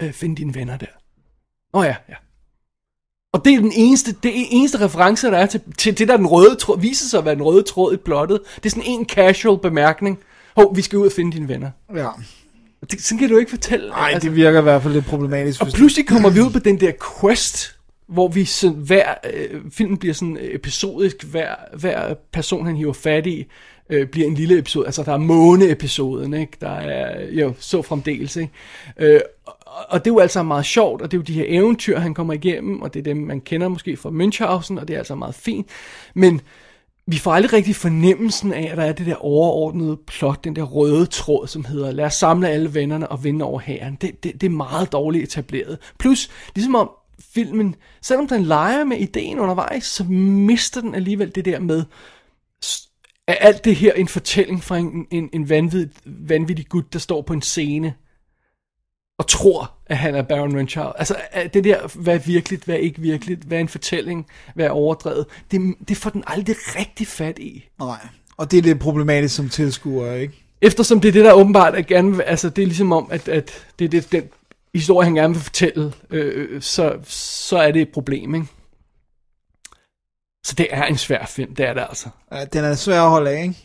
øh, 0.00 0.06
øh, 0.06 0.12
finde 0.12 0.36
dine 0.36 0.54
venner 0.54 0.76
der. 0.76 0.86
Oh, 1.72 1.84
ja, 1.84 1.96
ja. 2.08 2.14
Og 3.32 3.44
det 3.44 3.54
er 3.54 3.58
den 3.58 3.72
eneste, 3.74 4.12
det 4.22 4.40
er 4.40 4.44
eneste 4.50 4.80
reference, 4.80 5.26
der 5.26 5.38
er 5.38 5.46
til, 5.46 5.60
til 5.78 5.98
det, 5.98 6.08
der 6.08 6.14
er 6.14 6.16
den 6.16 6.26
røde 6.26 6.54
tråd, 6.54 6.80
viser 6.80 7.08
sig 7.08 7.18
at 7.18 7.24
være 7.24 7.34
den 7.34 7.42
røde 7.42 7.62
tråd 7.62 7.94
i 7.94 7.96
plottet. 7.96 8.40
Det 8.56 8.66
er 8.66 8.70
sådan 8.70 8.82
en 8.86 9.06
casual 9.06 9.58
bemærkning. 9.58 10.18
Hov, 10.56 10.76
vi 10.76 10.82
skal 10.82 10.98
ud 10.98 11.06
og 11.06 11.12
finde 11.12 11.32
dine 11.32 11.48
venner. 11.48 11.70
Ja. 11.96 12.08
Det, 12.90 13.02
sådan 13.02 13.18
kan 13.18 13.28
du 13.28 13.38
ikke 13.38 13.50
fortælle. 13.50 13.88
Nej, 13.88 14.18
det 14.22 14.36
virker 14.36 14.58
i 14.58 14.62
hvert 14.62 14.82
fald 14.82 14.94
lidt 14.94 15.06
problematisk. 15.06 15.60
Og 15.60 15.66
pludselig 15.74 16.06
kommer 16.06 16.30
vi 16.30 16.40
ud 16.40 16.50
på 16.50 16.58
den 16.58 16.80
der 16.80 16.92
quest, 17.20 17.78
hvor 18.08 18.28
vi 18.28 18.44
sådan, 18.44 18.76
hver, 18.76 19.14
øh, 19.34 19.60
filmen 19.72 19.98
bliver 19.98 20.14
sådan 20.14 20.38
episodisk, 20.40 21.24
hver, 21.24 21.54
hver 21.78 22.14
person 22.32 22.66
han 22.66 22.76
hiver 22.76 22.92
fat 22.92 23.26
i, 23.26 23.46
øh, 23.90 24.06
bliver 24.06 24.28
en 24.28 24.34
lille 24.34 24.58
episode, 24.58 24.86
altså 24.86 25.02
der 25.02 25.12
er 25.12 25.18
måneepisoden, 25.18 26.34
ikke? 26.34 26.52
der 26.60 26.70
er 26.70 27.26
jo 27.30 27.52
så 27.58 27.82
fremdeles, 27.82 28.36
ikke? 28.36 28.52
Øh, 28.98 29.20
og, 29.46 29.54
og 29.88 30.04
det 30.04 30.10
er 30.10 30.14
jo 30.14 30.18
altså 30.18 30.42
meget 30.42 30.64
sjovt, 30.64 31.02
og 31.02 31.10
det 31.10 31.16
er 31.16 31.18
jo 31.18 31.24
de 31.24 31.32
her 31.32 31.44
eventyr, 31.48 31.98
han 31.98 32.14
kommer 32.14 32.32
igennem, 32.32 32.82
og 32.82 32.94
det 32.94 33.00
er 33.00 33.04
dem, 33.04 33.16
man 33.16 33.40
kender 33.40 33.68
måske 33.68 33.96
fra 33.96 34.10
Münchhausen, 34.10 34.80
og 34.80 34.88
det 34.88 34.94
er 34.94 34.98
altså 34.98 35.14
meget 35.14 35.34
fint, 35.34 35.66
men 36.14 36.40
vi 37.06 37.18
får 37.18 37.32
aldrig 37.32 37.52
rigtig 37.52 37.76
fornemmelsen 37.76 38.52
af, 38.52 38.68
at 38.70 38.76
der 38.76 38.84
er 38.84 38.92
det 38.92 39.06
der 39.06 39.14
overordnede 39.14 39.96
plot, 40.06 40.44
den 40.44 40.56
der 40.56 40.62
røde 40.62 41.06
tråd, 41.06 41.46
som 41.46 41.64
hedder, 41.64 41.92
lad 41.92 42.04
os 42.04 42.14
samle 42.14 42.48
alle 42.48 42.74
vennerne 42.74 43.08
og 43.08 43.24
vinde 43.24 43.44
over 43.44 43.60
hæren. 43.60 43.98
Det, 44.00 44.24
det, 44.24 44.40
det 44.40 44.46
er 44.46 44.50
meget 44.50 44.92
dårligt 44.92 45.24
etableret. 45.24 45.78
Plus, 45.98 46.30
ligesom 46.54 46.74
om 46.74 46.90
filmen, 47.34 47.74
selvom 48.02 48.28
den 48.28 48.42
leger 48.42 48.84
med 48.84 48.96
ideen 48.96 49.38
undervejs, 49.38 49.84
så 49.84 50.04
mister 50.04 50.80
den 50.80 50.94
alligevel 50.94 51.34
det 51.34 51.44
der 51.44 51.58
med, 51.58 51.84
er 53.30 53.34
alt 53.34 53.64
det 53.64 53.76
her 53.76 53.92
en 53.92 54.08
fortælling 54.08 54.64
fra 54.64 54.76
en, 54.76 55.06
en, 55.10 55.30
en 55.32 55.48
vanvittig, 55.48 55.90
vanvittig 56.04 56.68
gut, 56.68 56.92
der 56.92 56.98
står 56.98 57.22
på 57.22 57.32
en 57.32 57.42
scene 57.42 57.94
og 59.18 59.26
tror, 59.26 59.72
at 59.86 59.96
han 59.96 60.14
er 60.14 60.22
Baron 60.22 60.52
Munchausen. 60.52 60.92
Altså, 60.98 61.16
er 61.32 61.48
det 61.48 61.64
der, 61.64 61.88
hvad 61.94 62.14
er 62.14 62.18
virkeligt, 62.18 62.64
hvad 62.64 62.74
er 62.74 62.78
ikke 62.78 63.00
virkeligt, 63.00 63.40
hvad 63.40 63.58
er 63.58 63.60
en 63.60 63.68
fortælling, 63.68 64.26
hvad 64.54 64.66
er 64.66 64.70
overdrevet, 64.70 65.26
det, 65.50 65.74
det 65.88 65.96
får 65.96 66.10
den 66.10 66.24
aldrig 66.26 66.56
rigtig 66.58 67.06
fat 67.06 67.38
i. 67.38 67.68
Nej. 67.78 68.06
Og 68.36 68.50
det 68.50 68.58
er 68.58 68.62
lidt 68.62 68.80
problematisk 68.80 69.36
som 69.36 69.48
tilskuer, 69.48 70.14
ikke? 70.14 70.44
Eftersom 70.62 71.00
det 71.00 71.08
er 71.08 71.12
det, 71.12 71.24
der 71.24 71.32
åbenbart 71.32 71.74
er 71.74 71.82
gerne, 71.82 72.24
altså 72.24 72.48
det 72.48 72.62
er 72.62 72.66
ligesom 72.66 72.92
om, 72.92 73.08
at, 73.10 73.28
at 73.28 73.66
det 73.78 73.84
er 73.84 73.88
det, 73.88 74.12
den 74.12 74.22
historie, 74.74 75.04
han 75.04 75.14
gerne 75.14 75.34
vil 75.34 75.42
fortælle, 75.42 75.92
øh, 76.10 76.62
så, 76.62 76.98
så 77.04 77.58
er 77.58 77.72
det 77.72 77.82
et 77.82 77.88
problem, 77.88 78.34
ikke? 78.34 78.46
Så 80.44 80.54
det 80.54 80.66
er 80.70 80.84
en 80.84 80.96
svær 80.96 81.26
film, 81.26 81.54
det 81.54 81.68
er 81.68 81.74
det 81.74 81.80
altså. 81.88 82.08
Ja, 82.32 82.44
den 82.44 82.64
er 82.64 82.74
svær 82.74 83.02
at 83.02 83.10
holde 83.10 83.30
af, 83.30 83.42
ikke? 83.42 83.56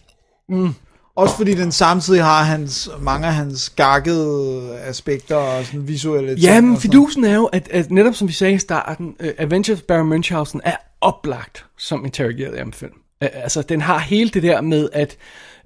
Mm. 0.49 0.73
Også 1.15 1.35
fordi 1.35 1.53
den 1.53 1.71
samtidig 1.71 2.23
har 2.23 2.43
hans, 2.43 2.89
mange 2.99 3.27
af 3.27 3.33
hans 3.33 3.69
gakkede 3.69 4.79
aspekter 4.79 5.35
og 5.35 5.65
sådan 5.65 5.87
visuelle 5.87 6.35
Ja, 6.41 6.61
men 6.61 6.77
fidusen 6.77 7.23
er 7.23 7.35
jo, 7.35 7.45
at, 7.45 7.67
at 7.71 7.91
netop 7.91 8.15
som 8.15 8.27
vi 8.27 8.33
sagde 8.33 8.53
i 8.53 8.57
starten, 8.57 9.15
uh, 9.19 9.29
Avengers 9.37 9.81
Baron 9.81 10.07
Munchausen 10.07 10.61
er 10.63 10.75
oplagt 11.01 11.65
som 11.77 12.05
interrogeret 12.05 12.75
film. 12.75 12.93
Uh, 13.21 13.27
altså, 13.33 13.61
den 13.61 13.81
har 13.81 13.99
hele 13.99 14.29
det 14.29 14.43
der 14.43 14.61
med, 14.61 14.89
at 14.93 15.17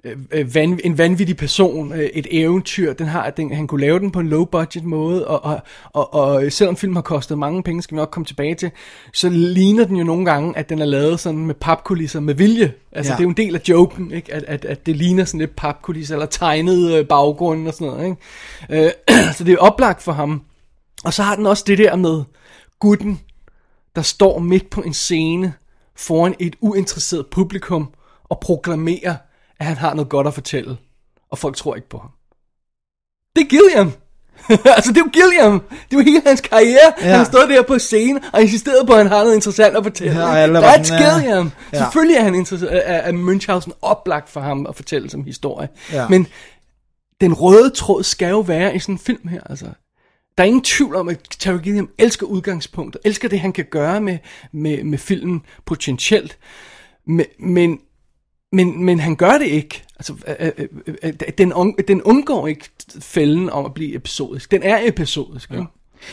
uh, 0.04 0.54
van, 0.54 0.80
en 0.84 0.98
vanvittig 0.98 1.36
person, 1.36 1.92
uh, 1.92 1.98
et 1.98 2.26
eventyr, 2.30 2.92
den 2.92 3.06
har, 3.06 3.30
den, 3.30 3.52
han 3.54 3.66
kunne 3.66 3.80
lave 3.80 3.98
den 3.98 4.10
på 4.10 4.20
en 4.20 4.28
low 4.28 4.44
budget 4.44 4.84
måde, 4.84 5.26
og, 5.26 5.44
og, 5.44 5.60
og, 5.92 6.14
og 6.14 6.52
selvom 6.52 6.76
filmen 6.76 6.96
har 6.96 7.02
kostet 7.02 7.38
mange 7.38 7.62
penge, 7.62 7.82
skal 7.82 7.94
vi 7.94 7.98
nok 7.98 8.10
komme 8.10 8.26
tilbage 8.26 8.54
til, 8.54 8.70
så 9.12 9.28
ligner 9.28 9.84
den 9.84 9.96
jo 9.96 10.04
nogle 10.04 10.24
gange, 10.24 10.58
at 10.58 10.68
den 10.68 10.80
er 10.80 10.86
lavet 10.86 11.20
sådan 11.20 11.46
med 11.46 11.54
papkulisser 11.54 12.20
med 12.20 12.34
vilje. 12.34 12.72
Altså, 12.92 13.12
Ja. 13.12 13.16
det 13.16 13.20
er 13.20 13.24
jo 13.24 13.28
en 13.28 13.36
del 13.36 13.54
af 13.54 13.60
joken, 13.68 14.10
ikke? 14.12 14.34
At, 14.34 14.44
at, 14.44 14.64
at 14.64 14.86
det 14.86 14.96
ligner 14.96 15.24
sådan 15.24 15.40
lidt 15.40 15.56
papkulisser, 15.56 16.14
eller 16.14 16.26
tegnet 16.26 16.94
øh, 16.98 17.06
baggrund 17.06 17.68
og 17.68 17.74
sådan 17.74 17.86
noget, 17.86 18.16
ikke? 18.70 18.86
Øh, 18.86 19.16
så 19.36 19.44
det 19.44 19.52
er 19.52 19.58
oplagt 19.58 20.02
for 20.02 20.12
ham. 20.12 20.42
Og 21.04 21.14
så 21.14 21.22
har 21.22 21.36
den 21.36 21.46
også 21.46 21.64
det 21.66 21.78
der 21.78 21.96
med 21.96 22.22
gutten, 22.80 23.20
der 23.96 24.02
står 24.02 24.38
midt 24.38 24.70
på 24.70 24.80
en 24.80 24.94
scene 24.94 25.52
foran 25.96 26.34
et 26.38 26.56
uinteresseret 26.60 27.26
publikum 27.26 27.88
og 28.24 28.40
proklamerer, 28.40 29.16
at 29.60 29.66
han 29.66 29.76
har 29.76 29.94
noget 29.94 30.08
godt 30.08 30.26
at 30.26 30.34
fortælle. 30.34 30.76
Og 31.30 31.38
folk 31.38 31.56
tror 31.56 31.74
ikke 31.74 31.88
på 31.88 31.98
ham. 31.98 32.10
Det 33.36 33.42
er 33.44 33.48
Gilliam. 33.48 33.92
altså, 34.76 34.92
det 34.92 34.96
er 34.96 35.04
jo 35.04 35.10
Gilliam. 35.12 35.60
Det 35.60 35.96
er 35.96 35.98
jo 35.98 36.00
hele 36.00 36.22
hans 36.26 36.40
karriere. 36.40 36.92
Ja. 37.00 37.16
Han 37.16 37.26
stået 37.26 37.48
der 37.48 37.62
på 37.62 37.78
scenen 37.78 38.24
og 38.32 38.42
insisteret 38.42 38.86
på, 38.86 38.92
at 38.92 38.98
han 38.98 39.06
har 39.06 39.22
noget 39.22 39.34
interessant 39.34 39.76
at 39.76 39.84
fortælle. 39.84 40.28
Ja, 40.28 40.46
That's 40.46 40.94
ja. 40.94 41.14
Gilliam. 41.14 41.50
Ja. 41.72 41.78
Selvfølgelig 41.78 42.16
er 42.16 42.22
han 42.22 42.34
interesseret, 42.34 42.88
er, 42.88 42.92
er 42.92 43.12
Münchhausen 43.12 43.72
oplagt 43.82 44.28
for 44.28 44.40
ham 44.40 44.66
at 44.66 44.76
fortælle 44.76 45.10
som 45.10 45.24
historie. 45.24 45.68
Ja. 45.92 46.08
Men 46.08 46.26
den 47.20 47.34
røde 47.34 47.70
tråd 47.70 48.02
skal 48.02 48.30
jo 48.30 48.40
være 48.40 48.76
i 48.76 48.78
sådan 48.78 48.94
en 48.94 48.98
film 48.98 49.28
her, 49.28 49.40
altså. 49.50 49.66
Der 50.38 50.44
er 50.44 50.48
ingen 50.48 50.64
tvivl 50.64 50.96
om, 50.96 51.08
at 51.08 51.18
Terry 51.38 51.58
Gilliam 51.58 51.90
elsker 51.98 52.26
udgangspunktet, 52.26 53.00
elsker 53.04 53.28
det, 53.28 53.40
han 53.40 53.52
kan 53.52 53.64
gøre 53.70 54.00
med, 54.00 54.18
med, 54.52 54.84
med 54.84 54.98
filmen 54.98 55.42
potentielt, 55.66 56.38
men, 57.06 57.26
men, 57.38 57.78
men, 58.52 58.84
men 58.84 59.00
han 59.00 59.16
gør 59.16 59.38
det 59.38 59.46
ikke. 59.46 59.82
Altså, 59.96 60.14
øh, 60.40 60.50
øh, 60.58 60.94
øh, 61.02 61.12
den, 61.38 61.52
un, 61.52 61.74
den 61.88 62.02
undgår 62.02 62.46
ikke 62.46 62.64
fælden 63.00 63.50
om 63.50 63.64
at 63.64 63.74
blive 63.74 63.94
episodisk. 63.94 64.50
Den 64.50 64.62
er 64.62 64.78
episodisk. 64.82 65.50
Ja. 65.50 65.64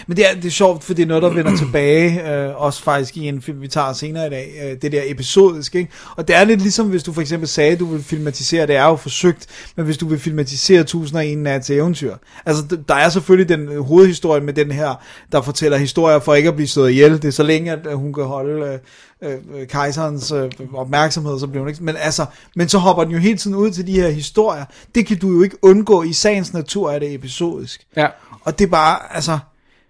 Men 0.07 0.17
det 0.17 0.29
er, 0.29 0.35
det 0.35 0.45
er 0.45 0.49
sjovt, 0.49 0.83
for 0.83 0.93
det 0.93 1.03
er 1.03 1.07
noget, 1.07 1.23
der 1.23 1.29
vender 1.29 1.57
tilbage, 1.57 2.31
øh, 2.31 2.61
også 2.61 2.83
faktisk 2.83 3.17
i 3.17 3.27
en 3.27 3.41
film, 3.41 3.61
vi 3.61 3.67
tager 3.67 3.93
senere 3.93 4.27
i 4.27 4.29
dag, 4.29 4.53
øh, 4.63 4.81
det 4.81 4.91
der 4.91 5.01
episodisk, 5.05 5.75
ikke? 5.75 5.91
Og 6.15 6.27
det 6.27 6.35
er 6.35 6.43
lidt 6.43 6.61
ligesom, 6.61 6.87
hvis 6.87 7.03
du 7.03 7.13
for 7.13 7.21
eksempel 7.21 7.47
sagde, 7.49 7.71
at 7.71 7.79
du 7.79 7.85
vil 7.85 8.03
filmatisere, 8.03 8.67
det 8.67 8.75
er 8.75 8.85
jo 8.85 8.95
forsøgt, 8.95 9.47
men 9.75 9.85
hvis 9.85 9.97
du 9.97 10.07
vil 10.07 10.19
filmatisere 10.19 10.81
1001 10.81 11.37
nat 11.37 11.61
til 11.61 11.75
eventyr. 11.75 12.15
Altså, 12.45 12.77
der 12.87 12.95
er 12.95 13.09
selvfølgelig 13.09 13.49
den 13.49 13.69
øh, 13.69 13.79
hovedhistorie 13.79 14.41
med 14.41 14.53
den 14.53 14.71
her, 14.71 15.03
der 15.31 15.41
fortæller 15.41 15.77
historier 15.77 16.19
for 16.19 16.33
ikke 16.33 16.49
at 16.49 16.55
blive 16.55 16.67
slået 16.67 16.91
ihjel. 16.91 17.21
Det 17.21 17.25
er 17.25 17.31
så 17.31 17.43
længe, 17.43 17.71
at 17.71 17.87
øh, 17.87 17.93
hun 17.93 18.13
kan 18.13 18.23
holde 18.23 18.65
øh, 18.65 18.79
øh, 19.21 19.67
kejserens 19.67 20.31
øh, 20.31 20.51
opmærksomhed, 20.73 21.39
så 21.39 21.47
bliver 21.47 21.61
hun 21.61 21.69
ikke... 21.69 21.83
Men 21.83 21.95
altså, 21.95 22.25
men 22.55 22.69
så 22.69 22.77
hopper 22.77 23.03
den 23.03 23.13
jo 23.13 23.19
hele 23.19 23.37
tiden 23.37 23.55
ud 23.55 23.71
til 23.71 23.87
de 23.87 24.01
her 24.01 24.09
historier. 24.09 24.65
Det 24.95 25.05
kan 25.05 25.17
du 25.17 25.31
jo 25.31 25.43
ikke 25.43 25.57
undgå 25.61 26.03
i 26.03 26.13
sagens 26.13 26.53
natur, 26.53 26.91
er 26.91 26.99
det 26.99 27.13
episodisk. 27.13 27.87
Ja. 27.95 28.07
Og 28.41 28.59
det 28.59 28.65
er 28.65 28.69
bare, 28.69 29.15
altså... 29.15 29.39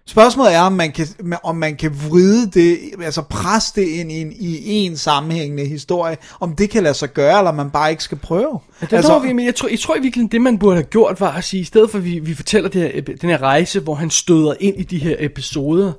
Spørgsmålet 0.06 0.54
er, 0.54 0.60
om 0.60 0.72
man 0.72 0.92
kan, 0.92 1.06
om 1.42 1.56
man 1.56 1.76
kan 1.76 1.90
vride 2.08 2.50
det, 2.50 2.78
altså 3.02 3.22
presse 3.22 3.72
det 3.74 3.86
ind 3.86 4.12
i 4.12 4.20
en, 4.20 4.32
i 4.32 4.86
en 4.86 4.96
sammenhængende 4.96 5.64
historie, 5.64 6.16
om 6.40 6.54
det 6.54 6.70
kan 6.70 6.82
lade 6.82 6.94
sig 6.94 7.12
gøre, 7.12 7.38
eller 7.38 7.52
man 7.52 7.70
bare 7.70 7.90
ikke 7.90 8.02
skal 8.02 8.18
prøve. 8.18 8.58
Det 8.80 8.92
altså, 8.92 9.12
tror 9.12 9.18
vi, 9.18 9.32
men 9.32 9.46
jeg 9.46 9.54
tror, 9.54 9.68
jeg 9.68 9.78
tror 9.78 9.96
i 9.96 10.00
virkeligheden, 10.00 10.32
det 10.32 10.40
man 10.40 10.58
burde 10.58 10.76
have 10.76 10.84
gjort, 10.84 11.20
var 11.20 11.32
at 11.32 11.44
sige, 11.44 11.60
i 11.60 11.64
stedet 11.64 11.90
for 11.90 11.98
at 11.98 12.04
vi, 12.04 12.18
vi 12.18 12.34
fortæller 12.34 12.68
det 12.68 12.82
her, 12.82 13.00
den 13.00 13.30
her 13.30 13.42
rejse, 13.42 13.80
hvor 13.80 13.94
han 13.94 14.10
støder 14.10 14.54
ind 14.60 14.76
i 14.76 14.82
de 14.82 14.98
her 14.98 15.16
episoder, 15.18 15.92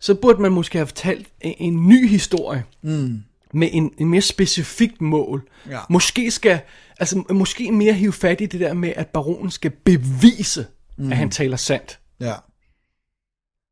så 0.00 0.14
burde 0.14 0.42
man 0.42 0.52
måske 0.52 0.78
have 0.78 0.86
fortalt 0.86 1.28
en, 1.40 1.54
en 1.58 1.88
ny 1.88 2.08
historie, 2.08 2.64
mm. 2.82 3.22
med 3.54 3.68
en, 3.72 3.92
en 3.98 4.08
mere 4.08 4.20
specifikt 4.20 5.00
mål. 5.00 5.48
Ja. 5.70 5.78
Måske 5.90 6.30
skal, 6.30 6.60
altså 7.00 7.24
måske 7.30 7.72
mere 7.72 7.92
hive 7.92 8.12
fat 8.12 8.40
i 8.40 8.46
det 8.46 8.60
der 8.60 8.74
med, 8.74 8.92
at 8.96 9.06
baronen 9.06 9.50
skal 9.50 9.70
bevise, 9.70 10.66
mm. 10.98 11.12
at 11.12 11.16
han 11.18 11.30
taler 11.30 11.56
sandt. 11.56 11.98
Ja. 12.20 12.34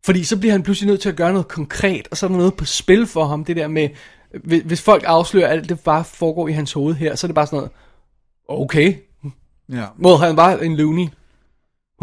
Fordi 0.05 0.25
så 0.25 0.39
bliver 0.39 0.53
han 0.53 0.63
pludselig 0.63 0.87
nødt 0.87 1.01
til 1.01 1.09
at 1.09 1.17
gøre 1.17 1.33
noget 1.33 1.49
konkret, 1.49 2.09
og 2.11 2.17
så 2.17 2.27
er 2.27 2.31
der 2.31 2.37
noget 2.37 2.55
på 2.55 2.65
spil 2.65 3.07
for 3.07 3.25
ham. 3.25 3.45
Det 3.45 3.57
der 3.57 3.69
med, 3.69 3.89
hvis, 4.65 4.83
folk 4.83 5.05
afslører, 5.07 5.47
at 5.47 5.53
alt 5.53 5.69
det 5.69 5.81
bare 5.81 6.05
foregår 6.05 6.49
i 6.49 6.53
hans 6.53 6.73
hoved 6.73 6.95
her, 6.95 7.15
så 7.15 7.27
er 7.27 7.29
det 7.29 7.35
bare 7.35 7.47
sådan 7.47 7.57
noget, 7.57 7.71
okay, 8.49 8.95
ja. 9.73 9.87
Well, 10.05 10.19
han 10.19 10.37
var 10.37 10.57
en 10.57 10.77
loony. 10.77 11.09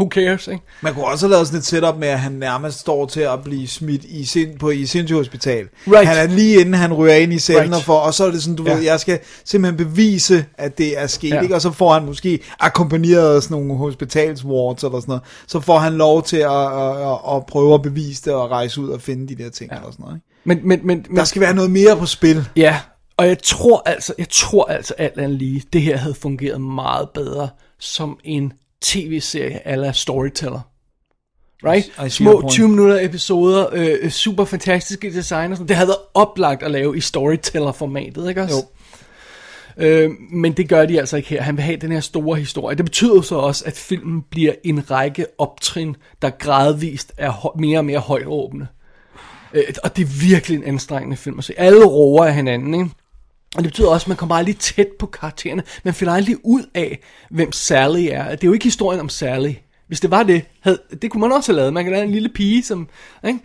Who 0.00 0.08
cares, 0.08 0.48
ikke? 0.48 0.62
Man 0.80 0.94
kunne 0.94 1.04
også 1.04 1.26
have 1.26 1.30
lavet 1.32 1.46
sådan 1.46 1.58
et 1.58 1.64
setup 1.66 1.96
med, 1.96 2.08
at 2.08 2.20
han 2.20 2.32
nærmest 2.32 2.78
står 2.78 3.06
til 3.06 3.20
at 3.20 3.42
blive 3.44 3.68
smidt 3.68 4.04
i, 4.04 4.24
sind, 4.24 4.58
på, 4.58 4.70
i 4.70 4.86
sindssyge 4.86 5.18
hospital. 5.18 5.68
Right. 5.86 6.08
Han 6.08 6.16
er 6.30 6.34
lige 6.34 6.60
inden 6.60 6.74
han 6.74 6.92
ryger 6.92 7.14
ind 7.14 7.32
i 7.32 7.38
cellen, 7.38 7.62
Right. 7.62 7.74
og, 7.76 7.82
for, 7.82 7.96
og 7.98 8.14
så 8.14 8.24
er 8.26 8.30
det 8.30 8.42
sådan, 8.42 8.56
du 8.56 8.64
Ja. 8.66 8.74
ved, 8.74 8.82
jeg 8.82 9.00
skal 9.00 9.18
simpelthen 9.44 9.86
bevise, 9.88 10.44
at 10.58 10.78
det 10.78 10.98
er 10.98 11.06
sket, 11.06 11.30
Ja. 11.30 11.40
ikke? 11.40 11.54
og 11.54 11.60
så 11.62 11.70
får 11.70 11.92
han 11.92 12.04
måske 12.04 12.38
akkompagneret 12.60 13.36
af 13.36 13.42
sådan 13.42 13.56
nogle 13.56 13.76
hospitalswards 13.76 14.84
eller 14.84 15.00
sådan 15.00 15.10
noget, 15.10 15.22
så 15.46 15.60
får 15.60 15.78
han 15.78 15.92
lov 15.92 16.22
til 16.22 16.36
at, 16.36 16.50
at, 16.50 16.96
at, 17.10 17.36
at 17.36 17.46
prøve 17.46 17.74
at 17.74 17.82
bevise 17.82 18.22
det 18.24 18.32
og 18.34 18.50
rejse 18.50 18.80
ud 18.80 18.88
og 18.88 19.00
finde 19.00 19.34
de 19.36 19.42
der 19.44 19.50
ting 19.50 19.70
ja. 19.72 19.78
og 19.78 19.92
sådan 19.92 20.02
noget. 20.04 20.16
Ikke? 20.16 20.26
Men, 20.44 20.58
men, 20.68 20.86
men, 20.86 21.04
men 21.08 21.16
Der 21.16 21.24
skal 21.24 21.40
være 21.42 21.54
noget 21.54 21.70
mere 21.70 21.96
på 21.96 22.06
spil. 22.06 22.44
Ja, 22.56 22.80
og 23.16 23.26
jeg 23.28 23.38
tror 23.42 23.82
altså, 23.86 24.14
jeg 24.18 24.28
tror 24.30 24.64
altså 24.64 24.94
alt 24.98 25.18
andet 25.18 25.38
lige, 25.38 25.62
det 25.72 25.82
her 25.82 25.96
havde 25.96 26.14
fungeret 26.14 26.60
meget 26.60 27.08
bedre 27.14 27.48
som 27.78 28.18
en 28.24 28.52
tv-serie 28.86 29.68
eller 29.68 29.92
storyteller. 29.92 30.60
Right? 31.64 32.06
I 32.06 32.08
Små 32.08 32.40
point. 32.40 32.52
20 32.52 32.68
minutter 32.68 32.98
episoder, 33.00 33.66
øh, 33.72 34.10
super 34.10 34.44
fantastiske 34.44 35.12
design 35.12 35.50
og 35.50 35.56
sådan. 35.56 35.68
Det 35.68 35.76
havde 35.76 35.88
været 35.88 35.98
oplagt 36.14 36.62
at 36.62 36.70
lave 36.70 36.96
i 36.96 37.00
storyteller-formatet, 37.00 38.28
ikke 38.28 38.42
også? 38.42 38.56
Jo. 38.56 38.62
Øh, 39.84 40.10
men 40.30 40.52
det 40.52 40.68
gør 40.68 40.86
de 40.86 40.98
altså 40.98 41.16
ikke 41.16 41.28
her. 41.28 41.42
Han 41.42 41.56
vil 41.56 41.64
have 41.64 41.76
den 41.76 41.92
her 41.92 42.00
store 42.00 42.38
historie. 42.38 42.76
Det 42.76 42.84
betyder 42.84 43.20
så 43.20 43.36
også, 43.36 43.64
at 43.66 43.76
filmen 43.76 44.22
bliver 44.30 44.52
en 44.64 44.90
række 44.90 45.26
optrin, 45.38 45.96
der 46.22 46.30
gradvist 46.30 47.12
er 47.16 47.52
mere 47.58 47.78
og 47.78 47.84
mere 47.84 47.98
højt 47.98 48.26
åbne. 48.26 48.68
Øh, 49.52 49.64
og 49.84 49.96
det 49.96 50.02
er 50.02 50.28
virkelig 50.28 50.56
en 50.56 50.64
anstrengende 50.64 51.16
film 51.16 51.38
at 51.38 51.44
se. 51.44 51.54
Alle 51.56 51.84
roer 51.84 52.24
af 52.24 52.34
hinanden, 52.34 52.74
ikke? 52.74 52.90
Og 53.56 53.62
det 53.64 53.70
betyder 53.72 53.88
også, 53.88 54.04
at 54.04 54.08
man 54.08 54.16
kommer 54.16 54.34
aldrig 54.34 54.56
tæt 54.58 54.88
på 54.98 55.06
karaktererne. 55.06 55.62
Man 55.84 55.94
finder 55.94 56.14
aldrig 56.14 56.36
ud 56.44 56.62
af, 56.74 56.98
hvem 57.30 57.52
Sally 57.52 58.06
er. 58.10 58.24
Det 58.30 58.44
er 58.44 58.48
jo 58.48 58.52
ikke 58.52 58.64
historien 58.64 59.00
om 59.00 59.08
Sally. 59.08 59.52
Hvis 59.88 60.00
det 60.00 60.10
var 60.10 60.22
det, 60.22 60.42
havde, 60.60 60.78
det 61.02 61.10
kunne 61.10 61.20
man 61.20 61.32
også 61.32 61.52
have 61.52 61.56
lavet. 61.56 61.72
Man 61.72 61.84
kan 61.84 61.92
lave 61.92 62.04
en 62.04 62.10
lille 62.10 62.28
pige, 62.28 62.62
som... 62.62 62.88
Ikke? 63.26 63.38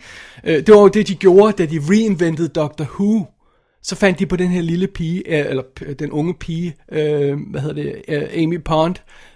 Øh, 0.44 0.56
det 0.66 0.74
var 0.74 0.80
jo 0.80 0.88
det, 0.88 1.08
de 1.08 1.14
gjorde, 1.14 1.52
da 1.52 1.66
de 1.66 1.80
reinventede 1.90 2.48
Doctor 2.48 2.84
Who. 2.84 3.26
Så 3.84 3.96
fandt 3.96 4.18
de 4.18 4.26
på 4.26 4.36
den 4.36 4.48
her 4.48 4.60
lille 4.60 4.86
pige, 4.86 5.22
øh, 5.38 5.50
eller 5.50 5.62
den 5.98 6.10
unge 6.10 6.34
pige, 6.34 6.74
øh, 6.92 7.38
hvad 7.50 7.60
hedder 7.60 7.74
det, 7.82 7.94
øh, 8.08 8.42
Amy 8.42 8.60
Pond, 8.64 8.94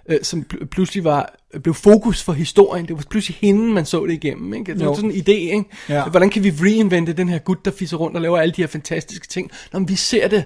øh, 0.09 0.19
som 0.23 0.45
pl- 0.55 0.65
pludselig 0.65 1.05
var, 1.05 1.37
blev 1.63 1.75
fokus 1.75 2.23
for 2.23 2.33
historien. 2.33 2.87
Det 2.89 2.97
var 2.97 3.03
pludselig 3.11 3.39
hende, 3.41 3.73
man 3.73 3.85
så 3.87 4.07
det 4.07 4.13
igennem. 4.13 4.55
Ikke? 4.55 4.73
Det 4.73 4.81
var 4.81 4.87
Jo. 4.87 4.95
sådan 4.95 5.11
en 5.11 5.17
idé, 5.17 5.31
ikke? 5.31 5.65
Ja. 5.89 6.09
Hvordan 6.09 6.31
kan 6.31 6.45
vi 6.45 6.51
reinvente 6.51 7.13
den 7.13 7.29
her 7.29 7.39
gut, 7.39 7.65
der 7.65 7.71
fisser 7.71 7.97
rundt 7.97 8.17
og 8.17 8.23
laver 8.23 8.39
alle 8.39 8.53
de 8.53 8.63
her 8.63 8.67
fantastiske 8.67 9.27
ting? 9.27 9.51
Når 9.73 9.81
vi 9.81 9.95
ser 9.97 10.29
det 10.29 10.45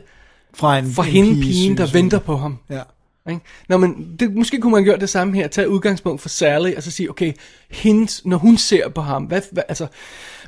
Fra 0.55 0.79
en, 0.79 0.93
for 0.93 1.03
en 1.03 1.09
hende, 1.09 1.35
piges 1.35 1.47
pigen, 1.47 1.77
der 1.77 1.87
venter 1.93 2.19
på 2.19 2.37
ham. 2.37 2.59
Ja. 2.71 2.83
Ikke? 3.31 3.41
Nå, 3.69 3.77
men 3.77 4.17
det, 4.21 4.35
måske 4.35 4.61
kunne 4.61 4.73
man 4.73 4.85
gøre 4.85 4.99
det 4.99 5.09
samme 5.09 5.35
her. 5.35 5.49
Tage 5.49 5.69
udgangspunkt 5.69 6.23
for 6.23 6.29
Sally, 6.29 6.75
og 6.77 6.83
så 6.83 6.91
sige, 6.91 7.11
okay, 7.11 7.33
hendes, 7.71 8.25
når 8.25 8.37
hun 8.37 8.57
ser 8.57 8.89
på 8.89 9.01
ham, 9.01 9.25
hvad, 9.25 9.41
hvad, 9.53 9.63
altså, 9.69 9.87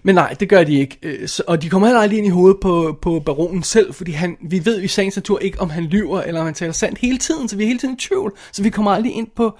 men 0.02 0.14
nej, 0.14 0.36
det 0.40 0.48
gør 0.48 0.64
de 0.64 0.74
ikke. 0.74 0.98
Øh, 1.02 1.28
Så, 1.28 1.42
og 1.46 1.62
de 1.62 1.68
kommer 1.68 1.88
heller 1.88 2.00
aldrig 2.00 2.18
ind 2.18 2.26
i 2.26 2.30
hovedet 2.30 2.60
på, 2.62 2.98
på 3.02 3.20
baronen 3.20 3.62
selv, 3.62 3.94
fordi 3.94 4.12
han, 4.12 4.36
vi 4.40 4.64
ved 4.64 4.78
jo 4.78 4.84
i 4.84 4.88
sagens 4.88 5.16
natur 5.16 5.38
ikke, 5.38 5.60
om 5.60 5.70
han 5.70 5.84
lyver, 5.84 6.20
eller 6.20 6.40
om 6.40 6.44
han 6.44 6.54
taler 6.54 6.72
sandt 6.72 6.98
hele 6.98 7.18
tiden, 7.18 7.48
så 7.48 7.56
vi 7.56 7.62
er 7.62 7.66
hele 7.66 7.78
tiden 7.78 7.94
i 7.94 7.98
tvivl. 7.98 8.32
Så 8.52 8.62
vi 8.62 8.70
kommer 8.70 8.90
aldrig 8.90 9.12
ind 9.12 9.28
på, 9.36 9.58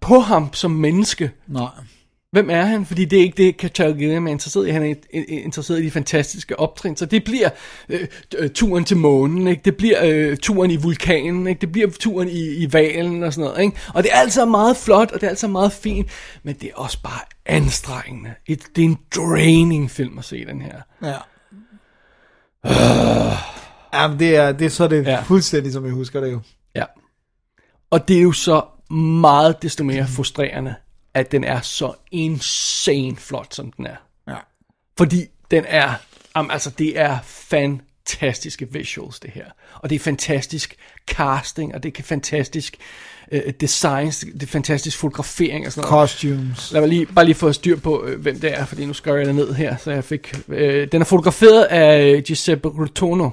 på 0.00 0.18
ham 0.18 0.52
som 0.52 0.70
menneske. 0.70 1.30
Nej. 1.46 1.68
Hvem 2.32 2.50
er 2.50 2.62
han? 2.62 2.86
Fordi 2.86 3.04
det 3.04 3.18
er 3.18 3.22
ikke 3.22 3.42
det, 3.42 3.54
Cartel 3.60 3.96
Gilliam 3.98 4.26
er 4.26 4.30
interesseret 4.30 4.66
i. 4.68 4.70
Han 4.70 4.82
er 4.82 4.94
interesseret 5.28 5.80
i 5.80 5.84
de 5.84 5.90
fantastiske 5.90 6.58
optrin. 6.58 6.96
Så 6.96 7.06
det 7.06 7.24
bliver 7.24 7.48
øh, 7.88 8.06
øh, 8.38 8.50
turen 8.50 8.84
til 8.84 8.96
månen, 8.96 9.46
ikke? 9.46 9.62
det 9.64 9.76
bliver 9.76 9.98
øh, 10.04 10.36
turen 10.36 10.70
i 10.70 10.76
vulkanen, 10.76 11.46
ikke? 11.46 11.60
det 11.60 11.72
bliver 11.72 11.90
turen 12.00 12.28
i, 12.28 12.56
i 12.56 12.72
valen 12.72 13.22
og 13.22 13.32
sådan 13.32 13.50
noget. 13.50 13.64
Ikke? 13.64 13.76
Og 13.94 14.02
det 14.02 14.12
er 14.12 14.16
altså 14.16 14.44
meget 14.44 14.76
flot, 14.76 15.12
og 15.12 15.20
det 15.20 15.26
er 15.26 15.30
altså 15.30 15.48
meget 15.48 15.72
fint, 15.72 16.08
men 16.42 16.54
det 16.54 16.68
er 16.68 16.74
også 16.74 17.02
bare 17.02 17.20
anstrengende. 17.46 18.34
Et, 18.46 18.62
det 18.76 18.84
er 18.84 18.88
en 18.88 18.98
draining 19.16 19.90
film 19.90 20.18
at 20.18 20.24
se 20.24 20.44
den 20.44 20.62
her. 20.62 20.80
Ja. 21.02 21.16
Jamen, 23.94 24.18
det 24.18 24.36
er, 24.36 24.52
det 24.52 24.64
er 24.64 24.70
så 24.70 24.88
det 24.88 25.06
ja. 25.06 25.22
fuldstændig, 25.22 25.72
som 25.72 25.84
jeg 25.84 25.92
husker 25.92 26.20
det 26.20 26.32
jo. 26.32 26.40
Ja. 26.74 26.84
Og 27.90 28.08
det 28.08 28.18
er 28.18 28.22
jo 28.22 28.32
så 28.32 28.64
meget 28.94 29.62
desto 29.62 29.84
mere 29.84 30.06
frustrerende, 30.06 30.74
at 31.16 31.32
den 31.32 31.44
er 31.44 31.60
så 31.60 31.92
insane 32.12 33.16
flot, 33.16 33.54
som 33.54 33.72
den 33.72 33.86
er. 33.86 33.96
Ja. 34.28 34.36
Fordi 34.98 35.24
den 35.50 35.64
er, 35.68 35.94
altså 36.34 36.70
det 36.70 36.98
er 36.98 37.18
fantastiske 37.24 38.72
visuals 38.72 39.20
det 39.20 39.30
her. 39.30 39.44
Og 39.74 39.90
det 39.90 39.96
er 39.96 40.00
fantastisk 40.00 40.76
casting, 41.10 41.74
og 41.74 41.82
det 41.82 41.98
er 41.98 42.02
fantastisk 42.02 42.76
uh, 43.32 43.38
designs, 43.60 44.18
det 44.18 44.42
er 44.42 44.46
fantastisk 44.46 44.98
fotografering 44.98 45.66
og 45.66 45.72
sådan 45.72 45.90
noget. 45.90 46.08
Costumes. 46.08 46.72
Lad 46.72 46.80
mig 46.80 46.88
lige, 46.88 47.06
bare 47.06 47.24
lige 47.24 47.34
få 47.34 47.52
styr 47.52 47.76
på, 47.76 48.04
øh, 48.04 48.20
hvem 48.20 48.40
det 48.40 48.58
er, 48.58 48.64
fordi 48.64 48.86
nu 48.86 48.92
skriver 48.92 49.16
jeg 49.16 49.26
det 49.26 49.34
ned 49.34 49.54
her, 49.54 49.76
så 49.76 49.90
jeg 49.90 50.04
fik... 50.04 50.34
Øh, 50.48 50.88
den 50.92 51.00
er 51.00 51.06
fotograferet 51.06 51.64
af 51.64 52.22
Giuseppe 52.24 52.68
Rotono. 52.68 53.30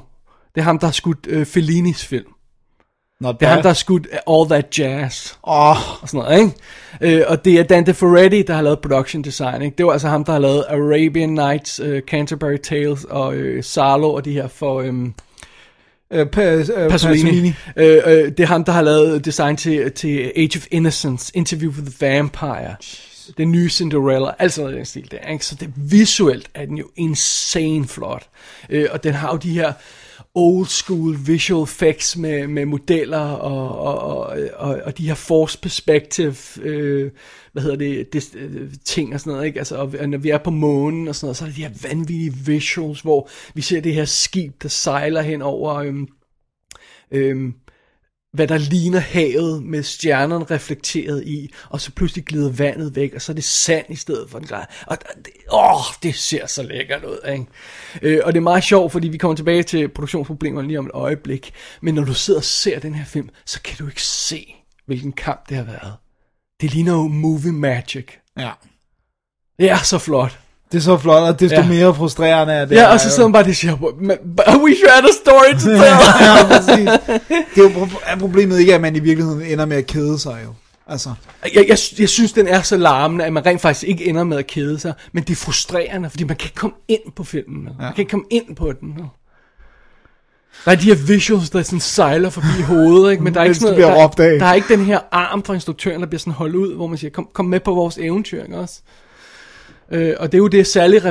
Det 0.55 0.61
er 0.61 0.65
ham, 0.65 0.79
der 0.79 0.87
har 0.87 0.91
skudt 0.91 1.27
øh, 1.29 1.45
Fellinis 1.45 2.05
film. 2.05 2.32
Not 3.21 3.39
Det 3.39 3.45
er 3.45 3.49
bad. 3.49 3.53
ham, 3.55 3.61
der 3.61 3.69
har 3.69 3.73
skudt 3.73 4.07
øh, 4.11 4.19
All 4.39 4.49
That 4.49 4.79
Jazz 4.79 5.33
Åh, 5.47 6.01
og 6.01 6.09
sådan 6.09 6.19
noget, 6.25 6.39
ikke? 6.39 7.17
Øh, 7.19 7.23
og 7.27 7.45
det 7.45 7.59
er 7.59 7.63
Dante 7.63 7.93
Ferretti, 7.93 8.41
der 8.41 8.53
har 8.53 8.61
lavet 8.61 8.79
production 8.79 9.21
design, 9.23 9.61
ikke? 9.61 9.77
Det 9.77 9.85
var 9.85 9.91
altså 9.91 10.07
ham, 10.07 10.23
der 10.23 10.31
har 10.31 10.39
lavet 10.39 10.65
Arabian 10.69 11.29
Nights, 11.29 11.79
uh, 11.79 11.99
Canterbury 11.99 12.57
Tales 12.57 13.03
og 13.03 13.35
uh, 13.37 13.63
Sarlo 13.63 14.13
og 14.13 14.25
de 14.25 14.31
her 14.31 14.47
for 14.47 14.81
um, 14.81 15.13
øh, 16.11 16.19
øh, 16.19 16.27
Pasolini. 16.27 16.89
Pasolini. 16.89 17.53
Øh, 17.75 18.01
øh, 18.05 18.31
det 18.31 18.39
er 18.39 18.45
ham, 18.45 18.63
der 18.63 18.71
har 18.71 18.81
lavet 18.81 19.25
design 19.25 19.57
til, 19.57 19.91
til 19.91 20.31
Age 20.35 20.51
of 20.57 20.65
Innocence, 20.71 21.31
Interview 21.35 21.71
with 21.71 21.91
the 21.91 22.07
Vampire, 22.07 22.75
den 23.37 23.51
nye 23.51 23.69
Cinderella, 23.69 24.31
alt 24.39 24.53
sådan 24.53 24.63
noget 24.63 24.77
den 24.77 24.85
stil 24.85 25.11
der, 25.11 25.31
ikke? 25.31 25.45
Så 25.45 25.55
det 25.55 25.69
visuelt 25.75 26.49
er 26.53 26.65
den 26.65 26.77
jo 26.77 26.85
insane 26.95 27.87
flot. 27.87 28.23
Øh, 28.69 28.87
og 28.91 29.03
den 29.03 29.13
har 29.13 29.31
jo 29.31 29.37
de 29.37 29.53
her 29.53 29.73
old 30.35 30.65
school 30.65 31.17
visual 31.25 31.63
effects 31.63 32.17
med, 32.17 32.47
med 32.47 32.65
modeller 32.65 33.19
og, 33.19 33.79
og, 33.79 33.99
og, 33.99 34.37
og, 34.55 34.81
og 34.85 34.97
de 34.97 35.07
her 35.07 35.15
force 35.15 35.59
perspective, 35.59 36.35
øh, 36.61 37.11
hvad 37.51 37.63
hedder 37.63 37.77
det, 37.77 38.13
det 38.13 38.35
øh, 38.35 38.71
ting 38.85 39.13
og 39.13 39.19
sådan 39.19 39.33
noget, 39.33 39.45
ikke? 39.45 39.59
Altså, 39.59 39.75
og, 39.75 39.93
og 39.99 40.09
når 40.09 40.17
vi 40.17 40.29
er 40.29 40.37
på 40.37 40.51
månen 40.51 41.07
og 41.07 41.15
sådan 41.15 41.25
noget, 41.25 41.37
så 41.37 41.45
er 41.45 41.49
der 41.49 41.55
de 41.55 41.61
her 41.61 41.89
vanvittige 41.89 42.33
visuals, 42.45 43.01
hvor 43.01 43.29
vi 43.53 43.61
ser 43.61 43.81
det 43.81 43.93
her 43.93 44.05
skib, 44.05 44.63
der 44.63 44.69
sejler 44.69 45.21
hen 45.21 45.41
over, 45.41 45.73
Øh, 45.73 45.93
øh, 47.11 47.53
hvad 48.33 48.47
der 48.47 48.57
ligner 48.57 48.99
havet 48.99 49.63
med 49.63 49.83
stjernerne 49.83 50.45
reflekteret 50.45 51.23
i, 51.23 51.53
og 51.69 51.81
så 51.81 51.91
pludselig 51.91 52.25
glider 52.25 52.51
vandet 52.51 52.95
væk, 52.95 53.13
og 53.13 53.21
så 53.21 53.31
er 53.31 53.33
det 53.33 53.43
sand 53.43 53.85
i 53.89 53.95
stedet 53.95 54.29
for 54.29 54.39
den 54.39 54.47
grej. 54.47 54.65
Og 54.87 54.97
det, 55.25 55.33
åh, 55.51 55.81
det 56.03 56.15
ser 56.15 56.47
så 56.47 56.63
lækkert 56.63 57.03
ud, 57.03 57.29
ikke? 57.31 57.45
Øh, 58.01 58.21
og 58.23 58.33
det 58.33 58.37
er 58.39 58.43
meget 58.43 58.63
sjovt, 58.63 58.91
fordi 58.91 59.07
vi 59.07 59.17
kommer 59.17 59.35
tilbage 59.35 59.63
til 59.63 59.89
produktionsproblemerne 59.89 60.67
lige 60.67 60.79
om 60.79 60.85
et 60.85 60.91
øjeblik, 60.93 61.53
men 61.81 61.93
når 61.93 62.03
du 62.03 62.13
sidder 62.13 62.39
og 62.39 62.43
ser 62.43 62.79
den 62.79 62.95
her 62.95 63.05
film, 63.05 63.29
så 63.45 63.61
kan 63.61 63.77
du 63.77 63.87
ikke 63.87 64.03
se, 64.03 64.55
hvilken 64.85 65.11
kamp 65.11 65.49
det 65.49 65.57
har 65.57 65.63
været. 65.63 65.93
Det 66.61 66.73
ligner 66.73 66.93
jo 66.93 67.07
movie 67.07 67.51
magic. 67.51 68.07
Ja. 68.37 68.51
Det 69.59 69.69
er 69.69 69.77
så 69.77 69.97
flot. 69.97 70.42
Det 70.73 70.79
er 70.79 70.83
så 70.83 70.97
flot, 70.97 71.23
og 71.23 71.39
desto 71.39 71.55
Ja. 71.61 71.67
mere 71.67 71.95
frustrerende 71.95 72.53
er 72.53 72.65
det. 72.65 72.75
Ja, 72.75 72.87
og 72.93 72.99
så 72.99 73.09
sidder 73.09 73.27
man 73.29 73.33
bare 73.33 73.45
og 73.49 73.55
siger, 73.55 73.77
"Men- 73.99 74.17
but 74.37 74.45
we 74.47 74.75
should 74.75 74.89
have 74.89 75.03
a 75.03 75.13
story 75.23 75.53
to 75.53 75.59
tell. 75.69 75.75
ja, 76.21 76.45
præcis. 76.47 76.89
Det 77.55 77.57
er 77.57 77.61
jo 77.63 77.69
pro- 77.85 78.19
problemet 78.19 78.59
ikke, 78.59 78.75
at 78.75 78.81
man 78.81 78.95
i 78.95 78.99
virkeligheden 78.99 79.41
ender 79.41 79.65
med 79.65 79.77
at 79.77 79.87
kede 79.87 80.19
sig 80.19 80.37
jo. 80.45 80.49
Altså, 80.87 81.09
Jeg, 81.55 81.65
jeg, 81.69 81.77
jeg 81.99 82.09
synes, 82.09 82.33
den 82.33 82.47
er 82.47 82.61
så 82.61 82.77
larmende, 82.77 83.25
at 83.25 83.33
man 83.33 83.45
rent 83.45 83.61
faktisk 83.61 83.83
ikke 83.83 84.05
ender 84.05 84.23
med 84.23 84.37
at 84.37 84.47
kede 84.47 84.79
sig, 84.79 84.93
men 85.13 85.23
det 85.23 85.31
er 85.31 85.35
frustrerende, 85.35 86.09
fordi 86.09 86.23
man 86.23 86.35
kan 86.35 86.45
ikke 86.45 86.55
komme 86.55 86.75
ind 86.87 87.01
på 87.15 87.23
filmen. 87.23 87.63
Ja. 87.67 87.83
Man 87.83 87.93
kan 87.93 88.01
ikke 88.01 88.09
komme 88.11 88.25
ind 88.29 88.55
på 88.55 88.71
den. 88.81 88.93
vel. 88.95 89.05
Der 90.65 90.71
er 90.71 90.75
de 90.75 90.83
her 90.85 90.95
visuals, 91.07 91.49
der 91.49 91.61
sådan 91.63 91.79
sejler 91.79 92.29
forbi 92.29 92.61
hovedet, 92.73 93.11
ikke? 93.11 93.23
men 93.23 93.33
der 93.33 93.39
er 93.39 93.43
ikke 93.43 93.55
sådan 93.55 93.77
noget, 93.79 94.17
der, 94.17 94.27
der 94.39 94.45
er 94.45 94.53
ikke 94.53 94.67
den 94.77 94.85
her 94.85 94.99
arm 95.11 95.43
fra 95.43 95.53
instruktøren, 95.53 96.01
der 96.01 96.07
bliver 96.07 96.19
sådan 96.19 96.33
holdt 96.33 96.55
ud, 96.55 96.75
hvor 96.75 96.87
man 96.87 96.97
siger, 96.97 97.11
kom, 97.11 97.27
kom 97.33 97.45
med 97.45 97.59
på 97.59 97.73
vores 97.73 97.97
eventyr, 97.97 98.43
ikke 98.43 98.57
også? 98.57 98.81
Øh, 99.91 100.13
og 100.19 100.31
det 100.31 100.37
er 100.37 100.39
jo 100.39 100.47
det, 100.47 100.67
særlig 100.67 101.01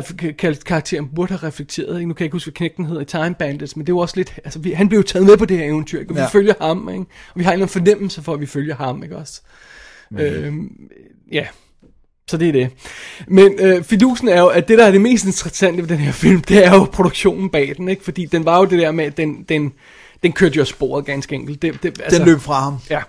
karakteren 0.66 1.08
burde 1.14 1.32
have 1.38 1.48
reflekteret. 1.48 1.96
Ikke? 1.98 2.08
Nu 2.08 2.14
kan 2.14 2.20
jeg 2.22 2.26
ikke 2.26 2.34
huske, 2.34 2.46
hvad 2.50 2.54
knægten 2.56 2.84
hedder 2.86 3.00
i 3.00 3.04
Time 3.04 3.34
Bandits, 3.38 3.76
men 3.76 3.86
det 3.86 3.92
er 3.92 3.94
jo 3.94 3.98
også 3.98 4.16
lidt... 4.16 4.34
Altså, 4.44 4.58
vi, 4.58 4.70
han 4.70 4.88
blev 4.88 4.98
jo 4.98 5.02
taget 5.02 5.26
med 5.26 5.36
på 5.36 5.44
det 5.44 5.58
her 5.58 5.64
eventyr, 5.64 6.00
ikke? 6.00 6.10
og 6.10 6.16
vi 6.16 6.20
Ja. 6.20 6.26
følger 6.26 6.54
ham, 6.60 6.88
ikke? 6.88 7.00
og 7.00 7.38
vi 7.38 7.44
har 7.44 7.50
en 7.50 7.52
eller 7.54 7.66
anden 7.66 7.72
fornemmelse 7.72 8.22
for, 8.22 8.34
at 8.34 8.40
vi 8.40 8.46
følger 8.46 8.74
ham, 8.74 9.02
ikke 9.02 9.16
også? 9.16 9.40
Mm. 10.10 10.18
Øhm, 10.18 10.70
ja, 11.32 11.46
så 12.28 12.36
det 12.36 12.48
er 12.48 12.52
det. 12.52 12.68
Men 13.28 13.52
øh, 13.60 13.82
fidusen 13.82 14.28
er 14.28 14.40
jo, 14.40 14.46
at 14.46 14.68
det, 14.68 14.78
der 14.78 14.86
er 14.86 14.90
det 14.90 15.00
mest 15.00 15.24
interessante 15.24 15.82
ved 15.82 15.88
den 15.88 15.98
her 15.98 16.12
film, 16.12 16.40
det 16.40 16.66
er 16.66 16.74
jo 16.74 16.84
produktionen 16.84 17.50
bag 17.50 17.74
den, 17.76 17.88
ikke? 17.88 18.04
Fordi 18.04 18.26
den 18.26 18.44
var 18.44 18.58
jo 18.58 18.64
det 18.64 18.78
der 18.78 18.92
med, 18.92 19.04
at 19.04 19.16
den, 19.16 19.44
den, 19.48 19.72
den 20.22 20.32
kørte 20.32 20.56
jo 20.56 20.64
sporet 20.64 21.04
ganske 21.04 21.34
enkelt. 21.34 21.62
Det, 21.62 21.82
det, 21.82 22.00
altså, 22.00 22.18
den 22.18 22.26
løb 22.28 22.40
fra 22.40 22.60
ham. 22.60 22.76
Ja. 22.90 23.00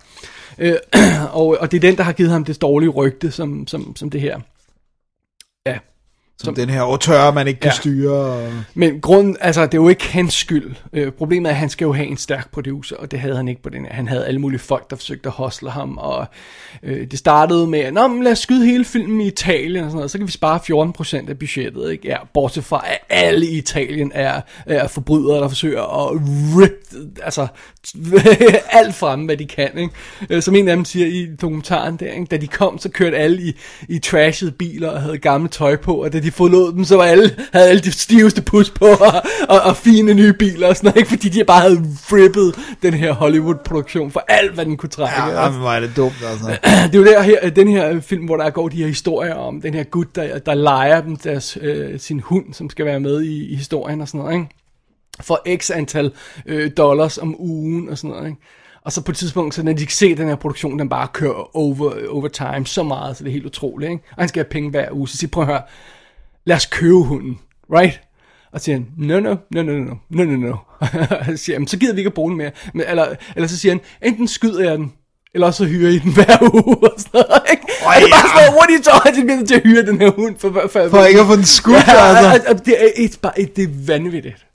Øh, 0.58 0.76
og, 1.32 1.58
og 1.60 1.72
det 1.72 1.78
er 1.78 1.82
den, 1.82 1.98
der 1.98 2.04
har 2.04 2.12
givet 2.14 2.32
ham 2.32 2.46
det 2.46 2.62
dårlige 2.62 2.90
rygte, 2.90 3.32
som, 3.32 3.68
som, 3.68 3.96
som 3.96 4.10
det 4.10 4.22
her. 4.22 4.40
Ja. 5.66 5.78
Som 6.44 6.56
den 6.56 6.70
her 6.70 6.82
autør, 6.82 7.32
man 7.32 7.48
ikke 7.48 7.60
kan 7.60 7.70
Ja. 7.72 7.76
styre. 7.76 8.12
Og... 8.14 8.50
Men 8.74 9.02
grunden, 9.02 9.38
altså 9.42 9.62
det 9.66 9.74
er 9.74 9.78
jo 9.82 9.90
ikke 9.90 10.08
hans 10.12 10.34
skyld. 10.34 10.76
Øh, 10.94 11.12
problemet 11.12 11.50
er, 11.50 11.54
at 11.54 11.60
han 11.60 11.70
skal 11.70 11.86
jo 11.86 11.94
have 11.94 12.08
en 12.08 12.18
stærk 12.18 12.52
producer, 12.52 12.96
og 12.96 13.12
det 13.12 13.20
havde 13.20 13.36
han 13.36 13.48
ikke 13.48 13.62
på 13.62 13.70
den 13.70 13.86
her. 13.86 13.94
Han 13.94 14.08
havde 14.08 14.26
alle 14.28 14.40
mulige 14.42 14.60
folk, 14.60 14.90
der 14.90 14.96
forsøgte 14.96 15.30
at 15.30 15.34
hostle 15.34 15.70
ham, 15.72 15.98
og 15.98 16.26
øh, 16.84 17.08
det 17.12 17.20
startede 17.20 17.68
med, 17.68 17.92
Nå, 17.92 18.08
men 18.08 18.24
lad 18.24 18.32
os 18.32 18.40
skyde 18.40 18.66
hele 18.66 18.86
filmen 18.86 19.22
i 19.22 19.28
Italien, 19.28 19.84
og 19.84 19.90
sådan 19.90 19.96
noget. 19.96 20.12
så 20.12 20.18
kan 20.18 20.28
vi 20.28 20.32
spare 20.32 20.60
14% 21.26 21.30
af 21.30 21.40
budgettet, 21.40 21.92
ikke? 21.92 22.08
Ja, 22.08 22.18
bortset 22.34 22.64
fra, 22.64 22.86
at 22.88 22.98
alle 23.10 23.46
i 23.46 23.58
Italien 23.58 24.12
er, 24.16 24.42
er 24.66 24.88
forbrydere, 24.88 25.38
der 25.42 25.48
forsøger 25.48 25.82
at 26.12 26.22
rip, 26.58 26.72
altså 27.24 27.48
alt 28.80 28.96
frem, 28.96 29.26
hvad 29.26 29.38
de 29.38 29.46
kan, 29.46 29.70
ikke? 29.78 29.94
Øh, 30.30 30.42
Som 30.42 30.56
en 30.56 30.68
af 30.68 30.76
dem 30.76 30.86
siger 30.86 31.08
i 31.08 31.28
dokumentaren 31.42 31.98
der, 31.98 32.12
ikke? 32.12 32.26
da 32.26 32.38
de 32.38 32.48
kom, 32.48 32.78
så 32.78 32.90
kørte 32.90 33.18
alle 33.18 33.42
i, 33.42 33.54
i 33.90 34.00
trashede 34.00 34.52
biler 34.52 34.90
og 34.90 35.02
havde 35.02 35.18
gamle 35.18 35.50
tøj 35.50 35.76
på, 35.76 36.04
og 36.04 36.14
da 36.14 36.20
de 36.20 36.32
forlod 36.32 36.74
dem, 36.74 36.84
så 36.84 36.96
var 36.96 37.04
alle, 37.04 37.36
havde 37.54 37.70
alle 37.70 37.82
de 37.82 37.92
stiveste 37.92 38.42
pus 38.42 38.70
på, 38.70 38.86
og, 38.86 39.14
og, 39.50 39.62
og 39.62 39.78
fine 39.78 40.14
nye 40.14 40.34
biler 40.34 40.68
og 40.68 40.76
sådan 40.76 40.88
noget, 40.88 40.98
ikke? 40.98 41.10
fordi 41.10 41.30
de 41.30 41.44
bare 41.44 41.62
havde 41.62 41.86
frippet 42.04 42.56
den 42.82 42.94
her 42.94 43.12
Hollywood-produktion 43.12 44.12
for 44.12 44.24
alt, 44.28 44.54
hvad 44.54 44.66
den 44.66 44.78
kunne 44.78 44.90
trække. 44.90 45.42
Ja, 45.42 45.50
hvor 45.50 45.72
er 45.72 45.80
det 45.80 45.92
dumt, 45.96 46.16
altså. 46.32 46.58
Det 46.92 46.96
er 46.96 47.00
jo 47.00 47.06
der 47.06 47.22
her, 47.22 47.50
den 47.50 47.68
her 47.68 48.00
film, 48.02 48.26
hvor 48.26 48.38
der 48.38 48.50
går 48.50 48.70
de 48.70 48.78
her 48.78 48.88
historier 48.88 49.34
om 49.34 49.62
den 49.62 49.74
her 49.74 49.84
gut, 49.84 50.16
der, 50.16 50.40
der 50.40 50.54
leger 50.54 51.02
dem 51.02 51.16
deres, 51.16 51.58
øh, 51.62 52.00
sin 52.00 52.20
hund, 52.20 52.54
som 52.54 52.70
skal 52.70 52.86
være 52.86 53.00
med 53.00 53.22
i, 53.22 53.46
i 53.52 53.56
historien 53.56 54.02
og 54.02 54.08
sådan 54.08 54.20
noget, 54.20 54.34
ikke? 54.34 54.63
For 55.22 55.58
x 55.58 55.72
antal 55.72 56.12
øh, 56.46 56.72
dollars 56.78 57.18
om 57.18 57.36
ugen 57.40 57.90
og 57.90 57.98
sådan 57.98 58.10
noget, 58.16 58.28
ikke? 58.28 58.42
Og 58.86 58.92
så 58.92 59.02
på 59.02 59.12
et 59.12 59.18
tidspunkt, 59.18 59.56
så 59.56 59.64
når 59.64 59.74
de 59.74 59.86
kan 59.86 59.96
se 59.96 60.16
den 60.16 60.28
her 60.28 60.36
produktion, 60.36 60.80
den 60.80 60.90
bare 60.90 61.08
kører 61.14 61.58
over, 61.58 61.94
over 62.10 62.28
time 62.28 62.66
så 62.66 62.84
meget, 62.84 63.18
så 63.18 63.24
det 63.24 63.30
er 63.30 63.34
helt 63.34 63.46
utroligt, 63.46 63.92
ikke? 63.92 64.04
Og 64.12 64.22
han 64.22 64.28
skal 64.30 64.44
have 64.44 64.50
penge 64.50 64.70
hver 64.70 64.92
uge, 64.92 65.08
så 65.08 65.18
siger 65.18 65.30
prøv 65.30 65.44
at 65.44 65.48
høre, 65.48 65.62
lad 66.46 66.56
os 66.56 66.66
købe 66.66 67.04
hunden, 67.04 67.40
right? 67.74 68.02
Og 68.52 68.60
så 68.60 68.64
siger 68.64 68.76
han, 68.76 68.88
no, 68.98 69.20
no, 69.20 69.36
no, 69.52 69.62
no, 69.62 69.74
no, 69.74 69.96
no, 70.10 70.24
no, 70.24 70.38
no. 70.38 70.56
Og 70.80 70.88
så 71.38 71.38
siger 71.38 71.60
han, 71.60 71.68
så 71.68 71.78
gider 71.78 71.94
vi 71.94 72.00
ikke 72.00 72.08
at 72.08 72.14
bruge 72.14 72.30
den 72.30 72.38
mere. 72.38 72.52
Men, 72.74 72.86
eller, 72.88 73.16
eller 73.36 73.48
så 73.48 73.58
siger 73.58 73.74
han, 73.74 73.82
enten 74.02 74.28
skyder 74.28 74.70
jeg 74.70 74.78
den, 74.78 74.94
eller 75.34 75.48
også 75.48 75.58
så 75.58 75.70
hyrer 75.70 75.90
I 75.90 76.00
den 76.00 76.14
hver 76.18 76.38
uge, 76.54 76.92
og 76.92 76.94
sådan 76.98 77.12
noget, 77.14 77.42
ikke? 77.52 77.64
Åh, 77.82 77.88
og 77.88 77.94
det 77.96 78.04
er 78.04 78.10
bare 78.10 78.24
ja. 78.24 78.28
sådan 78.28 78.42
noget, 78.42 78.54
what 78.58 78.70
are 78.70 78.78
you 78.78 78.84
talking, 78.84 79.26
nødt 79.26 79.48
til 79.48 79.56
at 79.56 79.62
hyre 79.64 79.86
den 79.86 80.02
her 80.02 80.12
hund, 80.12 80.36
for, 80.40 80.52
for, 80.52 80.68
for, 80.72 80.90
For 80.90 81.04
ikke 81.04 81.20
at 81.20 81.28
få 81.28 81.36
den 81.36 81.46
skudt, 81.46 81.88
ja, 81.88 81.94
altså. 81.94 82.50
og, 82.50 82.56
og, 82.56 82.66
det, 82.66 82.76
er, 82.84 82.88
it's 83.06 83.20
bare, 83.22 83.34
det 83.56 83.64
er 83.64 83.74
vanvittigt. 83.88 84.46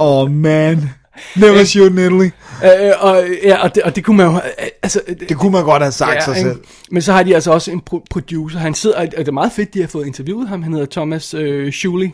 Oh 0.00 0.30
man. 0.30 0.90
Never 1.36 1.64
shoot 1.64 1.92
in 1.92 1.98
Italy. 1.98 2.30
Øh, 2.64 2.92
og, 3.00 3.24
ja, 3.42 3.56
og, 3.62 3.74
det, 3.74 3.82
og 3.82 3.96
det 3.96 4.04
kunne 4.04 4.16
man 4.16 4.26
jo, 4.26 4.32
øh, 4.32 4.40
altså, 4.82 5.00
det, 5.28 5.36
kunne 5.36 5.52
man 5.52 5.64
godt 5.64 5.82
have 5.82 5.92
sagt 5.92 6.24
sig 6.24 6.38
ikke? 6.38 6.50
selv. 6.50 6.60
Men 6.90 7.02
så 7.02 7.12
har 7.12 7.22
de 7.22 7.34
altså 7.34 7.52
også 7.52 7.70
en 7.70 7.82
pro- 7.90 8.04
producer. 8.10 8.58
Han 8.58 8.74
sidder, 8.74 8.96
og 8.96 9.06
det 9.12 9.28
er 9.28 9.32
meget 9.32 9.52
fedt, 9.52 9.74
de 9.74 9.80
har 9.80 9.88
fået 9.88 10.06
interviewet 10.06 10.48
ham. 10.48 10.62
Han 10.62 10.72
hedder 10.72 10.86
Thomas 10.86 11.34
øh, 11.34 11.72
Shuley. 11.72 12.10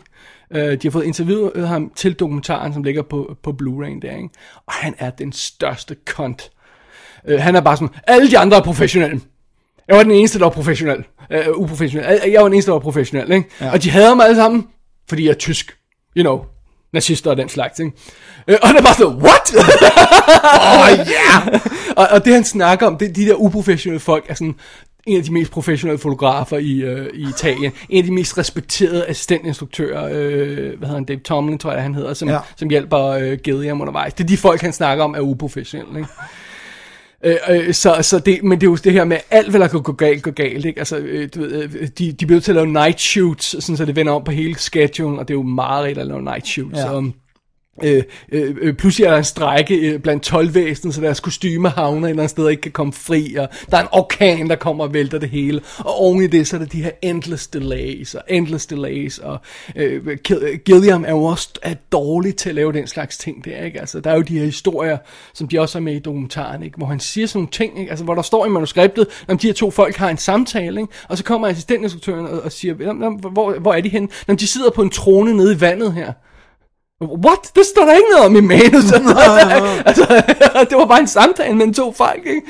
Øh, 0.53 0.71
de 0.71 0.79
har 0.83 0.91
fået 0.91 1.05
interviewet 1.05 1.67
ham 1.67 1.91
til 1.95 2.13
dokumentaren, 2.13 2.73
som 2.73 2.83
ligger 2.83 3.01
på, 3.01 3.35
på 3.43 3.49
Blu-ray 3.61 3.99
der, 4.01 4.15
ikke? 4.15 4.29
Og 4.67 4.73
han 4.73 4.95
er 4.99 5.09
den 5.09 5.31
største 5.31 5.95
kont. 6.05 6.49
Øh, 7.27 7.39
han 7.39 7.55
er 7.55 7.61
bare 7.61 7.77
sådan, 7.77 7.95
alle 8.07 8.31
de 8.31 8.37
andre 8.37 8.57
er 8.57 8.61
professionelle. 8.61 9.21
Jeg 9.87 9.97
var 9.97 10.03
den 10.03 10.11
eneste, 10.11 10.39
der 10.39 10.45
var 10.45 10.51
professionel. 10.51 11.03
Øh, 11.31 11.45
uprofessionel. 11.55 12.19
Jeg 12.31 12.41
var 12.41 12.43
den 12.47 12.53
eneste, 12.53 12.71
der 12.71 12.75
var 12.75 12.79
professionel, 12.79 13.31
ikke? 13.31 13.49
Ja. 13.61 13.71
Og 13.71 13.83
de 13.83 13.89
hader 13.89 14.15
mig 14.15 14.25
alle 14.25 14.35
sammen, 14.35 14.67
fordi 15.09 15.23
jeg 15.23 15.29
er 15.29 15.35
tysk. 15.35 15.77
You 16.17 16.23
know, 16.23 16.45
nazister 16.97 17.31
og 17.31 17.37
den 17.37 17.49
slags, 17.49 17.79
ikke? 17.79 17.91
Øh, 18.47 18.57
og 18.61 18.69
det 18.69 18.77
er 18.77 18.81
bare 18.81 18.93
sådan, 18.93 19.17
what? 19.17 19.45
Åh, 20.71 21.07
ja. 21.07 21.59
og, 21.95 22.07
og 22.11 22.25
det 22.25 22.33
han 22.33 22.43
snakker 22.43 22.87
om, 22.87 22.97
det, 22.97 23.15
de 23.15 23.25
der 23.25 23.35
uprofessionelle 23.35 23.99
folk, 23.99 24.25
er 24.29 24.33
sådan 24.33 24.55
en 25.07 25.17
af 25.17 25.23
de 25.23 25.33
mest 25.33 25.51
professionelle 25.51 25.99
fotografer 25.99 26.57
i, 26.57 26.73
øh, 26.81 27.09
i 27.13 27.29
Italien. 27.29 27.71
En 27.89 27.97
af 27.97 28.03
de 28.03 28.11
mest 28.11 28.37
respekterede 28.37 29.05
assistentinstruktører, 29.05 30.05
øh, 30.05 30.77
hvad 30.77 30.87
hedder 30.87 30.93
han, 30.93 31.05
Dave 31.05 31.19
Tomlin, 31.19 31.57
tror 31.57 31.71
jeg, 31.71 31.81
han 31.81 31.95
hedder, 31.95 32.13
som, 32.13 32.29
ja. 32.29 32.39
som 32.55 32.69
hjælper 32.69 33.05
øh, 33.05 33.37
Gilliam 33.43 33.81
undervejs. 33.81 34.13
Det 34.13 34.23
er 34.23 34.27
de 34.27 34.37
folk, 34.37 34.61
han 34.61 34.73
snakker 34.73 35.03
om, 35.03 35.15
er 35.15 35.19
uprofessionelle, 35.19 35.99
ikke? 35.99 36.09
Øh, 37.23 37.35
øh, 37.49 37.73
så, 37.73 37.97
så 38.01 38.19
det, 38.19 38.43
men 38.43 38.61
det 38.61 38.67
er 38.67 38.71
jo 38.71 38.75
det 38.75 38.93
her 38.93 39.03
med, 39.03 39.17
alt 39.31 39.49
hvad 39.49 39.59
der 39.59 39.67
kan 39.67 39.81
gå 39.81 39.91
galt, 39.91 40.23
går 40.23 40.31
galt, 40.31 40.65
ikke? 40.65 40.79
Altså, 40.79 40.97
øh, 40.97 41.29
du 41.35 41.39
ved, 41.41 41.63
øh, 41.63 41.87
de, 41.99 42.11
de 42.11 42.25
bliver 42.25 42.41
til 42.41 42.51
at 42.51 42.55
lave 42.55 42.67
night 42.67 42.99
shoots, 42.99 43.63
sådan 43.63 43.77
så 43.77 43.85
det 43.85 43.95
vender 43.95 44.13
om 44.13 44.23
på 44.23 44.31
hele 44.31 44.55
schedulen, 44.55 45.19
og 45.19 45.27
det 45.27 45.33
er 45.33 45.37
jo 45.37 45.43
meget 45.43 45.97
at 45.97 46.07
lave 46.07 46.21
night 46.21 46.47
shoots. 46.47 46.77
Ja. 46.77 46.97
Øh, 46.97 47.03
Øh, 47.83 48.03
øh, 48.31 48.55
øh, 48.61 48.73
pludselig 48.73 49.05
er 49.05 49.11
der 49.11 49.17
en 49.17 49.23
strække 49.23 49.75
øh, 49.75 49.99
blandt 49.99 50.23
12 50.23 50.47
så 50.91 51.01
deres 51.01 51.19
kostyme 51.19 51.69
havner 51.69 52.07
et 52.07 52.09
eller 52.09 52.23
andet 52.23 52.29
sted 52.29 52.45
og 52.45 52.51
ikke 52.51 52.61
kan 52.61 52.71
komme 52.71 52.93
fri, 52.93 53.35
og 53.35 53.49
der 53.71 53.77
er 53.77 53.81
en 53.81 53.87
orkan, 53.91 54.49
der 54.49 54.55
kommer 54.55 54.83
og 54.83 54.93
vælter 54.93 55.17
det 55.19 55.29
hele, 55.29 55.61
og 55.77 55.99
oven 55.99 56.23
i 56.23 56.27
det, 56.27 56.47
så 56.47 56.55
er 56.55 56.59
der 56.59 56.67
de 56.67 56.83
her 56.83 56.91
endless 57.01 57.47
delays, 57.47 58.15
og 58.15 58.21
endless 58.29 58.65
delays, 58.65 59.17
og 59.17 59.37
øh, 59.75 60.17
Gilliam 60.65 61.05
er 61.07 61.11
jo 61.11 61.23
også 61.23 61.49
er 61.61 61.73
dårlig 61.91 62.35
til 62.35 62.49
at 62.49 62.55
lave 62.55 62.73
den 62.73 62.87
slags 62.87 63.17
ting 63.17 63.45
der, 63.45 63.63
ikke? 63.63 63.79
Altså, 63.79 63.99
der 63.99 64.11
er 64.11 64.15
jo 64.15 64.21
de 64.21 64.37
her 64.37 64.45
historier, 64.45 64.97
som 65.33 65.47
de 65.47 65.59
også 65.59 65.77
har 65.77 65.83
med 65.83 65.95
i 65.95 65.99
dokumentaren, 65.99 66.63
ikke? 66.63 66.77
Hvor 66.77 66.87
han 66.87 66.99
siger 66.99 67.27
sådan 67.27 67.39
nogle 67.39 67.51
ting, 67.51 67.79
ikke? 67.79 67.89
Altså, 67.89 68.05
hvor 68.05 68.15
der 68.15 68.21
står 68.21 68.45
i 68.45 68.49
manuskriptet, 68.49 69.07
om 69.27 69.37
de 69.37 69.47
her 69.47 69.53
to 69.53 69.71
folk 69.71 69.95
har 69.95 70.09
en 70.09 70.17
samtale, 70.17 70.81
ikke? 70.81 70.93
Og 71.09 71.17
så 71.17 71.23
kommer 71.23 71.47
assistentinstruktøren 71.47 72.25
og, 72.25 72.41
og 72.41 72.51
siger, 72.51 72.73
hvor, 73.29 73.59
hvor 73.59 73.73
er 73.73 73.81
de 73.81 73.89
henne? 73.89 74.07
Når 74.27 74.35
de 74.35 74.47
sidder 74.47 74.69
på 74.69 74.81
en 74.81 74.89
trone 74.89 75.33
nede 75.33 75.53
i 75.53 75.61
vandet 75.61 75.93
her. 75.93 76.13
What? 77.03 77.51
Det 77.55 77.65
står 77.65 77.85
der 77.85 77.93
ikke 77.93 78.07
noget 78.11 78.25
om 78.25 78.35
i 78.35 78.41
manus. 78.41 78.91
altså, 79.89 80.23
det 80.69 80.77
var 80.77 80.85
bare 80.85 80.99
en 80.99 81.07
samtale 81.07 81.55
mellem 81.55 81.73
to 81.73 81.91
folk, 81.91 82.25
ikke? 82.25 82.41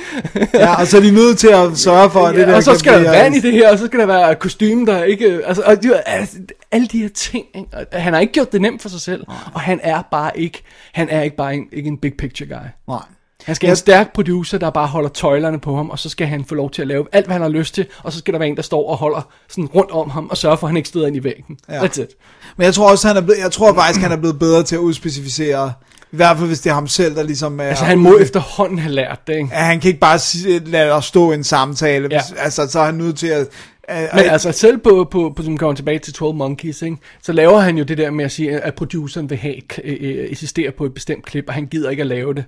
ja, 0.53 0.81
og 0.81 0.87
så 0.87 0.97
er 0.97 1.01
de 1.01 1.11
nødt 1.11 1.37
til 1.37 1.47
at 1.47 1.77
sørge 1.77 2.09
for, 2.11 2.19
at 2.25 2.35
det 2.35 2.41
ja, 2.41 2.47
der 2.47 2.55
og 2.55 2.63
så 2.63 2.75
skal 2.79 2.93
der 2.93 2.99
blive- 2.99 3.11
vand 3.11 3.35
i 3.35 3.39
det 3.39 3.53
her, 3.53 3.71
og 3.71 3.77
så 3.77 3.85
skal 3.85 3.99
der 3.99 4.05
være 4.05 4.35
kostume, 4.35 4.85
der 4.85 5.03
ikke... 5.03 5.41
Altså, 5.45 5.63
og 5.65 5.83
de, 5.83 5.95
altså, 5.97 6.37
alle 6.71 6.87
de 6.87 7.01
her 7.01 7.09
ting, 7.09 7.45
ikke? 7.55 7.67
Og 7.93 8.01
han 8.01 8.13
har 8.13 8.19
ikke 8.19 8.33
gjort 8.33 8.51
det 8.51 8.61
nemt 8.61 8.81
for 8.81 8.89
sig 8.89 9.01
selv, 9.01 9.23
og 9.53 9.61
han 9.61 9.79
er 9.83 10.01
bare 10.11 10.39
ikke... 10.39 10.63
Han 10.93 11.09
er 11.09 11.21
ikke 11.21 11.35
bare 11.35 11.53
en, 11.55 11.63
ikke 11.71 11.87
en 11.87 11.97
big 11.97 12.13
picture 12.19 12.49
guy. 12.49 12.67
Nej. 12.93 12.99
Han 13.47 13.55
skal 13.55 13.67
have 13.67 13.73
en 13.73 13.77
stærk 13.77 14.13
producer, 14.13 14.57
der 14.57 14.69
bare 14.69 14.87
holder 14.87 15.09
tøjlerne 15.09 15.59
på 15.59 15.75
ham, 15.75 15.89
og 15.89 15.99
så 15.99 16.09
skal 16.09 16.27
han 16.27 16.45
få 16.45 16.55
lov 16.55 16.71
til 16.71 16.81
at 16.81 16.87
lave 16.87 17.07
alt, 17.11 17.25
hvad 17.25 17.33
han 17.33 17.41
har 17.41 17.49
lyst 17.49 17.75
til, 17.75 17.85
og 18.03 18.13
så 18.13 18.19
skal 18.19 18.33
der 18.33 18.39
være 18.39 18.49
en, 18.49 18.55
der 18.55 18.61
står 18.61 18.89
og 18.89 18.97
holder 18.97 19.21
sådan 19.49 19.65
rundt 19.65 19.91
om 19.91 20.09
ham, 20.09 20.27
og 20.27 20.37
sørger 20.37 20.55
for, 20.55 20.67
at 20.67 20.69
han 20.69 20.77
ikke 20.77 20.89
støder 20.89 21.07
ind 21.07 21.15
i 21.15 21.23
væggen. 21.23 21.57
Ja. 21.69 21.79
That's 21.79 22.01
it. 22.01 22.09
Men 22.57 22.65
jeg 22.65 22.73
tror 22.73 22.91
også, 22.91 23.07
han 23.07 23.17
er 23.17 23.21
blevet, 23.21 23.39
jeg 23.39 23.51
tror 23.51 23.73
faktisk, 23.73 24.01
han 24.01 24.11
er 24.11 24.17
blevet 24.17 24.39
bedre 24.39 24.63
til 24.63 24.75
at 24.75 24.79
udspecificere 24.79 25.73
I 26.11 26.15
hvert 26.15 26.37
fald, 26.37 26.47
hvis 26.47 26.59
det 26.59 26.69
er 26.69 26.73
ham 26.73 26.87
selv, 26.87 27.15
der 27.15 27.23
ligesom 27.23 27.59
er... 27.59 27.63
Altså, 27.63 27.85
han 27.85 27.99
må 27.99 28.17
efterhånden 28.17 28.79
have 28.79 28.93
lært 28.93 29.19
det, 29.27 29.35
ikke? 29.35 29.49
Ja, 29.51 29.59
han 29.59 29.79
kan 29.79 29.87
ikke 29.87 29.99
bare 29.99 30.19
lade 30.65 30.89
der 30.89 30.99
stå 30.99 31.31
en 31.31 31.43
samtale. 31.43 32.07
Ja. 32.11 32.15
Ja. 32.15 32.41
Altså, 32.41 32.67
så 32.67 32.79
er 32.79 32.85
han 32.85 32.95
nødt 32.95 33.17
til 33.17 33.27
at... 33.27 33.47
Men 33.89 34.07
altså, 34.13 34.51
selv 34.51 34.77
på, 34.77 35.07
på, 35.11 35.33
på 35.35 35.43
som 35.43 35.57
kommer 35.57 35.75
tilbage 35.75 35.99
til 35.99 36.13
12 36.13 36.35
Monkeys, 36.35 36.81
ikke? 36.81 36.97
så 37.21 37.33
laver 37.33 37.59
han 37.59 37.77
jo 37.77 37.83
det 37.83 37.97
der 37.97 38.11
med 38.11 38.25
at 38.25 38.31
sige, 38.31 38.51
at 38.51 38.75
produceren 38.75 39.29
vil 39.29 39.37
have, 39.37 39.55
øh, 39.83 39.97
øh, 39.99 40.29
insistere 40.29 40.71
på 40.71 40.85
et 40.85 40.93
bestemt 40.93 41.25
klip, 41.25 41.45
og 41.47 41.53
han 41.53 41.65
gider 41.65 41.89
ikke 41.89 42.01
at 42.01 42.07
lave 42.07 42.33
det. 42.33 42.45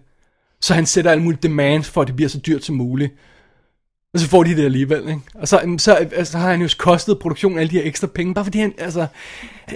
Så 0.62 0.74
han 0.74 0.86
sætter 0.86 1.12
alle 1.12 1.24
mulige 1.24 1.40
demands 1.44 1.90
for, 1.90 2.02
at 2.02 2.08
det 2.08 2.16
bliver 2.16 2.30
så 2.30 2.38
dyrt 2.38 2.64
som 2.66 2.76
muligt. 2.76 3.14
Og 4.14 4.20
så 4.20 4.28
får 4.28 4.44
de 4.44 4.56
det 4.56 4.66
alligevel, 4.66 5.00
ikke? 5.08 5.20
Og 5.36 5.48
så, 5.48 5.76
så, 5.78 5.84
så 5.84 5.94
altså, 5.94 6.38
har 6.38 6.52
han 6.52 6.62
jo 6.62 6.70
kostet 6.78 7.20
produktionen 7.20 7.60
alle 7.60 7.72
de 7.72 7.76
her 7.76 7.88
ekstra 7.88 8.08
penge, 8.08 8.34
bare 8.34 8.46
fordi 8.46 8.60
han, 8.60 8.74
altså, 8.78 9.06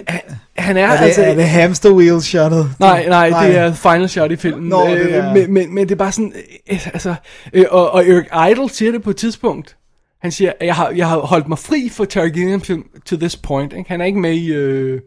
han, 0.08 0.20
han 0.56 0.76
er, 0.76 0.86
er, 0.86 0.96
det, 0.96 1.04
altså... 1.04 1.22
er 1.22 1.34
det 1.34 1.48
hamster 1.48 1.90
wheel 1.92 2.22
shotet? 2.22 2.70
Nej, 2.80 3.08
nej, 3.08 3.30
nej, 3.30 3.46
det 3.46 3.56
er 3.56 3.72
final 3.74 4.08
shot 4.08 4.30
i 4.30 4.36
filmen. 4.36 4.68
Nå, 4.68 4.86
det 4.86 4.98
øh, 4.98 5.12
er- 5.12 5.34
men, 5.34 5.52
men, 5.54 5.74
men 5.74 5.88
det 5.88 5.94
er 5.94 5.98
bare 5.98 6.12
sådan, 6.12 6.32
øh, 6.70 6.86
altså, 6.86 7.14
øh, 7.52 7.64
og, 7.70 7.90
og 7.90 8.08
Eric 8.08 8.26
Idle 8.50 8.70
siger 8.70 8.92
det 8.92 9.02
på 9.02 9.10
et 9.10 9.16
tidspunkt. 9.16 9.76
Han 10.22 10.32
siger, 10.32 10.52
at 10.60 10.66
jeg 10.66 10.74
har, 10.74 10.90
jeg 10.90 11.08
har 11.08 11.18
holdt 11.18 11.48
mig 11.48 11.58
fri 11.58 11.88
for 11.92 12.30
Gilliam 12.30 12.60
film 12.60 12.84
to 13.06 13.16
this 13.16 13.36
point. 13.36 13.72
Ikke? 13.72 13.90
Han 13.90 14.00
er 14.00 14.04
ikke 14.04 14.18
med 14.18 14.32
i 14.32 14.52
øh, 14.52 15.00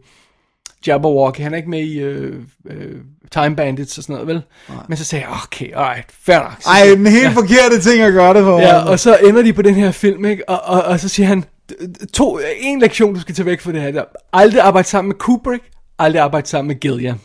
Jabberwocky, 0.86 1.40
han 1.40 1.52
er 1.52 1.56
ikke 1.56 1.70
med 1.70 1.80
i 1.80 1.98
øh, 1.98 2.42
øh, 2.66 2.96
Time 3.32 3.56
Bandits 3.56 3.98
og 3.98 4.04
sådan 4.04 4.14
noget, 4.14 4.28
vel? 4.28 4.42
Men 4.88 4.96
så 4.96 5.04
sagde 5.04 5.24
jeg, 5.24 5.36
okay, 5.44 5.72
alright, 5.74 6.06
fair 6.12 6.38
nok. 6.38 6.52
Så, 6.60 6.68
Ej, 6.68 6.94
den 6.96 7.06
helt 7.06 7.32
forkerte 7.34 7.80
ting 7.80 8.02
at 8.02 8.12
gøre 8.12 8.34
det 8.34 8.42
for. 8.42 8.60
Ja, 8.60 8.78
og 8.90 8.98
så 8.98 9.16
ender 9.16 9.42
de 9.42 9.52
på 9.52 9.62
den 9.62 9.74
her 9.74 9.90
film, 9.90 10.24
ikke? 10.24 10.48
Og, 10.48 10.60
og, 10.64 10.82
og 10.82 11.00
så 11.00 11.08
siger 11.08 11.26
han, 11.26 11.44
to, 12.12 12.40
en 12.60 12.80
lektion, 12.80 13.14
du 13.14 13.20
skal 13.20 13.34
tage 13.34 13.46
væk 13.46 13.60
fra 13.60 13.72
det 13.72 13.80
her. 13.82 13.90
Der. 13.90 14.04
Aldrig 14.32 14.60
arbejde 14.60 14.88
sammen 14.88 15.08
med 15.08 15.16
Kubrick, 15.16 15.62
aldrig 15.98 16.22
arbejde 16.22 16.46
sammen 16.46 16.68
med 16.68 16.76
Gilliam. 16.80 17.18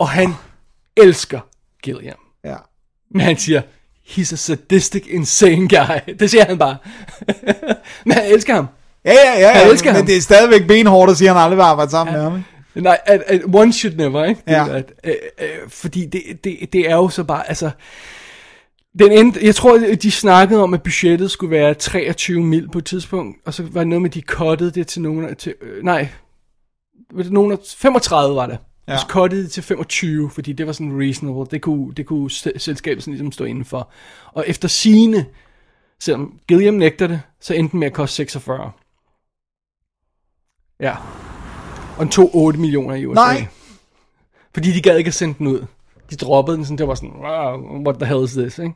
Og 0.00 0.08
han 0.08 0.34
elsker 0.96 1.40
Gilliam. 1.82 2.18
ja. 2.44 2.56
Men 3.10 3.20
han 3.20 3.36
siger, 3.36 3.62
he's 4.08 4.32
a 4.32 4.36
sadistic, 4.36 5.06
insane 5.10 5.68
guy. 5.68 6.12
Det 6.20 6.30
siger 6.30 6.44
han 6.44 6.58
bare. 6.58 6.76
Men 8.06 8.12
han 8.12 8.24
elsker 8.26 8.54
ham. 8.54 8.66
Ja, 9.04 9.12
ja, 9.12 9.40
ja, 9.40 9.48
Jeg 9.48 9.62
ja 9.66 9.70
elsker 9.70 9.90
men 9.90 9.96
ham. 9.96 10.06
det 10.06 10.16
er 10.16 10.20
stadigvæk 10.20 10.66
benhårdt 10.68 11.10
at 11.10 11.16
sige, 11.16 11.28
at 11.30 11.34
han 11.34 11.42
aldrig 11.44 11.56
vil 11.56 11.62
arbejde 11.62 11.90
sammen 11.90 12.14
med 12.14 12.22
ham. 12.22 12.36
Ikke? 12.36 12.48
Nej, 12.82 12.98
at, 13.06 13.22
at 13.26 13.40
one 13.54 13.72
should 13.72 13.96
never, 13.96 14.24
ikke? 14.24 14.40
Det, 14.46 14.52
Ja. 14.52 14.68
at, 14.76 14.92
øh, 15.04 15.14
øh, 15.40 15.48
fordi 15.68 16.06
det, 16.06 16.22
det, 16.44 16.72
det 16.72 16.90
er 16.90 16.94
jo 16.94 17.08
så 17.08 17.24
bare, 17.24 17.48
altså... 17.48 17.70
Den 18.98 19.12
endte, 19.12 19.40
jeg 19.42 19.54
tror, 19.54 19.78
de 20.02 20.10
snakkede 20.10 20.62
om, 20.62 20.74
at 20.74 20.82
budgettet 20.82 21.30
skulle 21.30 21.50
være 21.50 21.74
23 21.74 22.40
mil 22.44 22.68
på 22.72 22.78
et 22.78 22.84
tidspunkt, 22.84 23.38
og 23.44 23.54
så 23.54 23.62
var 23.72 23.80
det 23.80 23.88
noget 23.88 24.02
med, 24.02 24.10
de 24.10 24.20
cuttede 24.20 24.70
det 24.70 24.86
til 24.86 25.02
nogen, 25.02 25.36
til, 25.36 25.54
øh, 25.62 25.84
nej, 25.84 26.08
var 27.14 27.22
det 27.22 27.32
nogen, 27.32 27.52
af- 27.52 27.58
35 27.78 28.36
var 28.36 28.46
det. 28.46 28.58
Ja. 28.88 28.92
Og 28.94 29.00
så 29.00 29.06
cuttede 29.08 29.42
det 29.42 29.50
til 29.50 29.62
25, 29.62 30.30
fordi 30.30 30.52
det 30.52 30.66
var 30.66 30.72
sådan 30.72 31.00
reasonable, 31.02 31.46
det 31.50 31.62
kunne, 31.62 31.94
det 31.94 32.06
kunne 32.06 32.30
se- 32.30 32.52
selskabet 32.56 33.02
sådan 33.02 33.12
ligesom 33.14 33.32
stå 33.32 33.44
indenfor. 33.44 33.90
Og 34.32 34.44
efter 34.46 34.68
sine, 34.68 35.26
selvom 36.00 36.32
Gilliam 36.48 36.74
nægter 36.74 37.06
det, 37.06 37.20
så 37.40 37.54
endte 37.54 37.72
den 37.72 37.80
med 37.80 37.86
at 37.86 37.92
koste 37.92 38.16
46. 38.16 38.70
Ja. 40.80 40.96
Og 41.96 42.04
den 42.04 42.08
tog 42.08 42.30
8 42.34 42.60
millioner 42.60 42.94
i 42.94 43.06
USA. 43.06 43.20
Nej. 43.20 43.46
Fordi 44.54 44.72
de 44.72 44.82
gad 44.82 44.98
ikke 44.98 45.08
at 45.08 45.14
sende 45.14 45.38
den 45.38 45.46
ud. 45.46 45.66
De 46.10 46.16
droppede 46.16 46.56
den 46.56 46.64
sådan, 46.64 46.78
det 46.78 46.88
var 46.88 46.94
sådan, 46.94 47.16
wow, 47.16 47.82
what 47.86 47.96
the 48.00 48.06
hell 48.06 48.24
is 48.24 48.32
this, 48.32 48.58
ikke? 48.58 48.74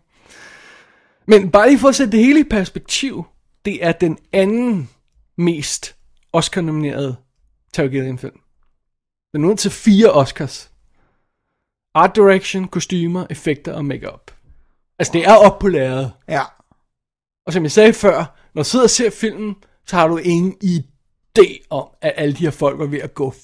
Men 1.27 1.51
bare 1.51 1.69
lige 1.69 1.79
for 1.79 1.88
at 1.88 1.95
sætte 1.95 2.12
det 2.12 2.25
hele 2.25 2.41
i 2.41 2.45
perspektiv, 2.51 3.25
det 3.65 3.85
er 3.85 3.93
den 3.93 4.19
anden 4.33 4.91
mest 5.37 5.97
Oscar-nominerede 6.33 7.17
Terry 7.73 7.88
Gilliam 7.88 8.19
film. 8.19 8.41
Den 9.33 9.43
er 9.43 9.47
nået 9.47 9.59
til 9.59 9.71
fire 9.71 10.11
Oscars. 10.11 10.71
Art 11.95 12.17
direction, 12.17 12.69
kostymer, 12.69 13.27
effekter 13.31 13.73
og 13.75 13.85
makeup. 13.85 14.31
Altså 14.99 15.12
det 15.12 15.25
er 15.25 15.35
op 15.35 15.59
på 15.59 15.69
lærredet. 15.69 16.12
Ja. 16.29 16.43
Og 17.47 17.53
som 17.53 17.62
jeg 17.62 17.73
sagde 17.73 17.93
før, 17.93 18.37
når 18.55 18.62
du 18.62 18.69
sidder 18.69 18.85
og 18.85 18.91
ser 18.91 19.11
filmen, 19.11 19.55
så 19.87 19.97
har 19.97 20.09
du 20.09 20.17
ingen 20.17 20.57
idé 21.38 21.66
om, 21.71 21.87
at 22.01 22.12
alle 22.16 22.35
de 22.35 22.45
her 22.45 22.51
folk 22.51 22.79
var 22.79 22.87
ved 22.87 22.99
at 22.99 23.14
gå 23.14 23.35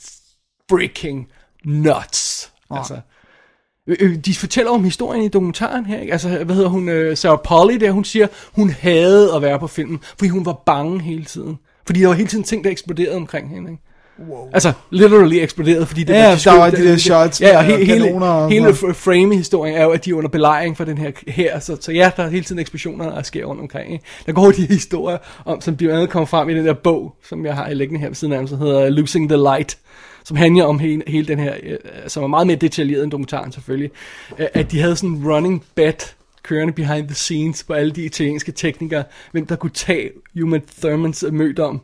freaking 0.71 1.29
nuts. 1.65 2.53
Altså, 2.71 3.01
øh, 3.87 3.97
øh, 4.01 4.17
de 4.17 4.35
fortæller 4.35 4.73
om 4.73 4.85
historien 4.85 5.25
i 5.25 5.29
dokumentaren 5.29 5.87
her, 5.87 6.01
ikke? 6.01 6.13
Altså, 6.13 6.45
hvad 6.45 6.55
hedder 6.55 6.69
hun, 6.69 6.89
øh, 6.89 7.17
Sarah 7.17 7.39
Polly 7.45 7.75
der, 7.75 7.91
hun 7.91 8.05
siger, 8.05 8.27
hun 8.53 8.71
havde 8.71 9.35
at 9.35 9.43
være 9.43 9.59
på 9.59 9.67
filmen, 9.67 9.99
fordi 10.19 10.29
hun 10.29 10.47
var 10.47 10.63
bange 10.67 11.01
hele 11.01 11.25
tiden. 11.25 11.59
Fordi 11.87 12.01
der 12.01 12.07
var 12.07 12.15
hele 12.15 12.29
tiden 12.29 12.45
ting, 12.45 12.65
der 12.65 12.71
eksploderede 12.71 13.17
omkring 13.17 13.51
hende, 13.51 13.71
ikke? 13.71 13.83
Wow. 14.31 14.49
Altså, 14.53 14.73
literally 14.91 15.37
eksploderet, 15.37 15.89
fordi 15.89 16.05
det 16.05 16.15
Ja, 16.15 16.23
var, 16.23 16.31
der 16.31 16.37
skulle- 16.37 16.59
var 16.59 16.71
de 16.71 16.89
der 16.89 16.97
shots 16.97 17.41
Ja, 17.41 17.59
og 17.59 17.65
he, 17.65 17.85
hele, 17.85 18.15
og 18.15 18.51
hele 18.51 18.75
sådan 18.77 18.91
f- 18.91 18.93
frame 18.95 19.35
i 19.35 19.37
historien 19.37 19.75
er 19.77 19.83
jo, 19.85 19.91
at 19.91 20.05
de 20.05 20.11
er 20.11 20.15
under 20.15 20.29
belejring 20.31 20.77
for 20.77 20.85
den 20.85 20.99
her 20.99 21.11
her, 21.29 21.59
så, 21.61 21.77
så 21.81 21.93
ja, 21.93 22.11
der 22.17 22.23
er 22.23 22.29
hele 22.31 22.45
tiden 22.45 22.59
eksplosioner, 22.59 23.15
der 23.15 23.23
sker 23.23 23.45
rundt 23.45 23.61
omkring. 23.61 23.93
Ikke? 23.93 24.05
Der 24.27 24.33
går 24.33 24.51
de 24.51 24.67
historier 24.77 25.19
om, 25.45 25.61
som 25.61 25.77
blandt 25.77 25.95
andet 25.95 26.11
kommer 26.11 26.27
frem 26.27 26.49
i 26.49 26.55
den 26.55 26.67
der 26.67 26.73
bog, 26.73 27.15
som 27.29 27.47
jeg 27.47 27.55
har 27.55 27.69
i 27.69 27.75
liggende 27.75 28.01
her 28.01 28.09
ved 28.09 28.15
siden 28.15 28.33
af, 28.35 28.49
som 28.49 28.59
hedder 28.59 28.89
Losing 28.89 29.29
the 29.29 29.37
Light, 29.39 29.79
som 30.25 30.37
handler 30.37 30.65
om 30.65 30.79
hele, 30.79 31.03
hele 31.07 31.27
den 31.27 31.39
her, 31.39 31.55
øh, 31.63 31.77
som 32.07 32.23
er 32.23 32.27
meget 32.27 32.47
mere 32.47 32.57
detaljeret 32.57 33.03
end 33.05 33.11
dokumentaren 33.11 33.53
selvfølgelig, 33.53 33.91
øh, 34.39 34.47
at 34.55 34.73
de 34.73 34.81
havde 34.81 34.97
sådan 34.97 35.11
en 35.11 35.31
running 35.33 35.65
bet 35.75 36.15
kørende 36.43 36.73
behind 36.73 37.07
the 37.09 37.15
scenes 37.15 37.63
på 37.65 37.73
alle 37.73 37.91
de 37.93 38.03
italienske 38.05 38.53
teknikere, 38.53 39.05
hvem 39.33 39.47
der 39.47 39.57
kunne 39.57 39.71
tage 39.75 40.11
Uma 40.43 40.61
Thurmans 40.83 41.23
øh, 41.23 41.33
mødt 41.35 41.59
om. 41.59 41.81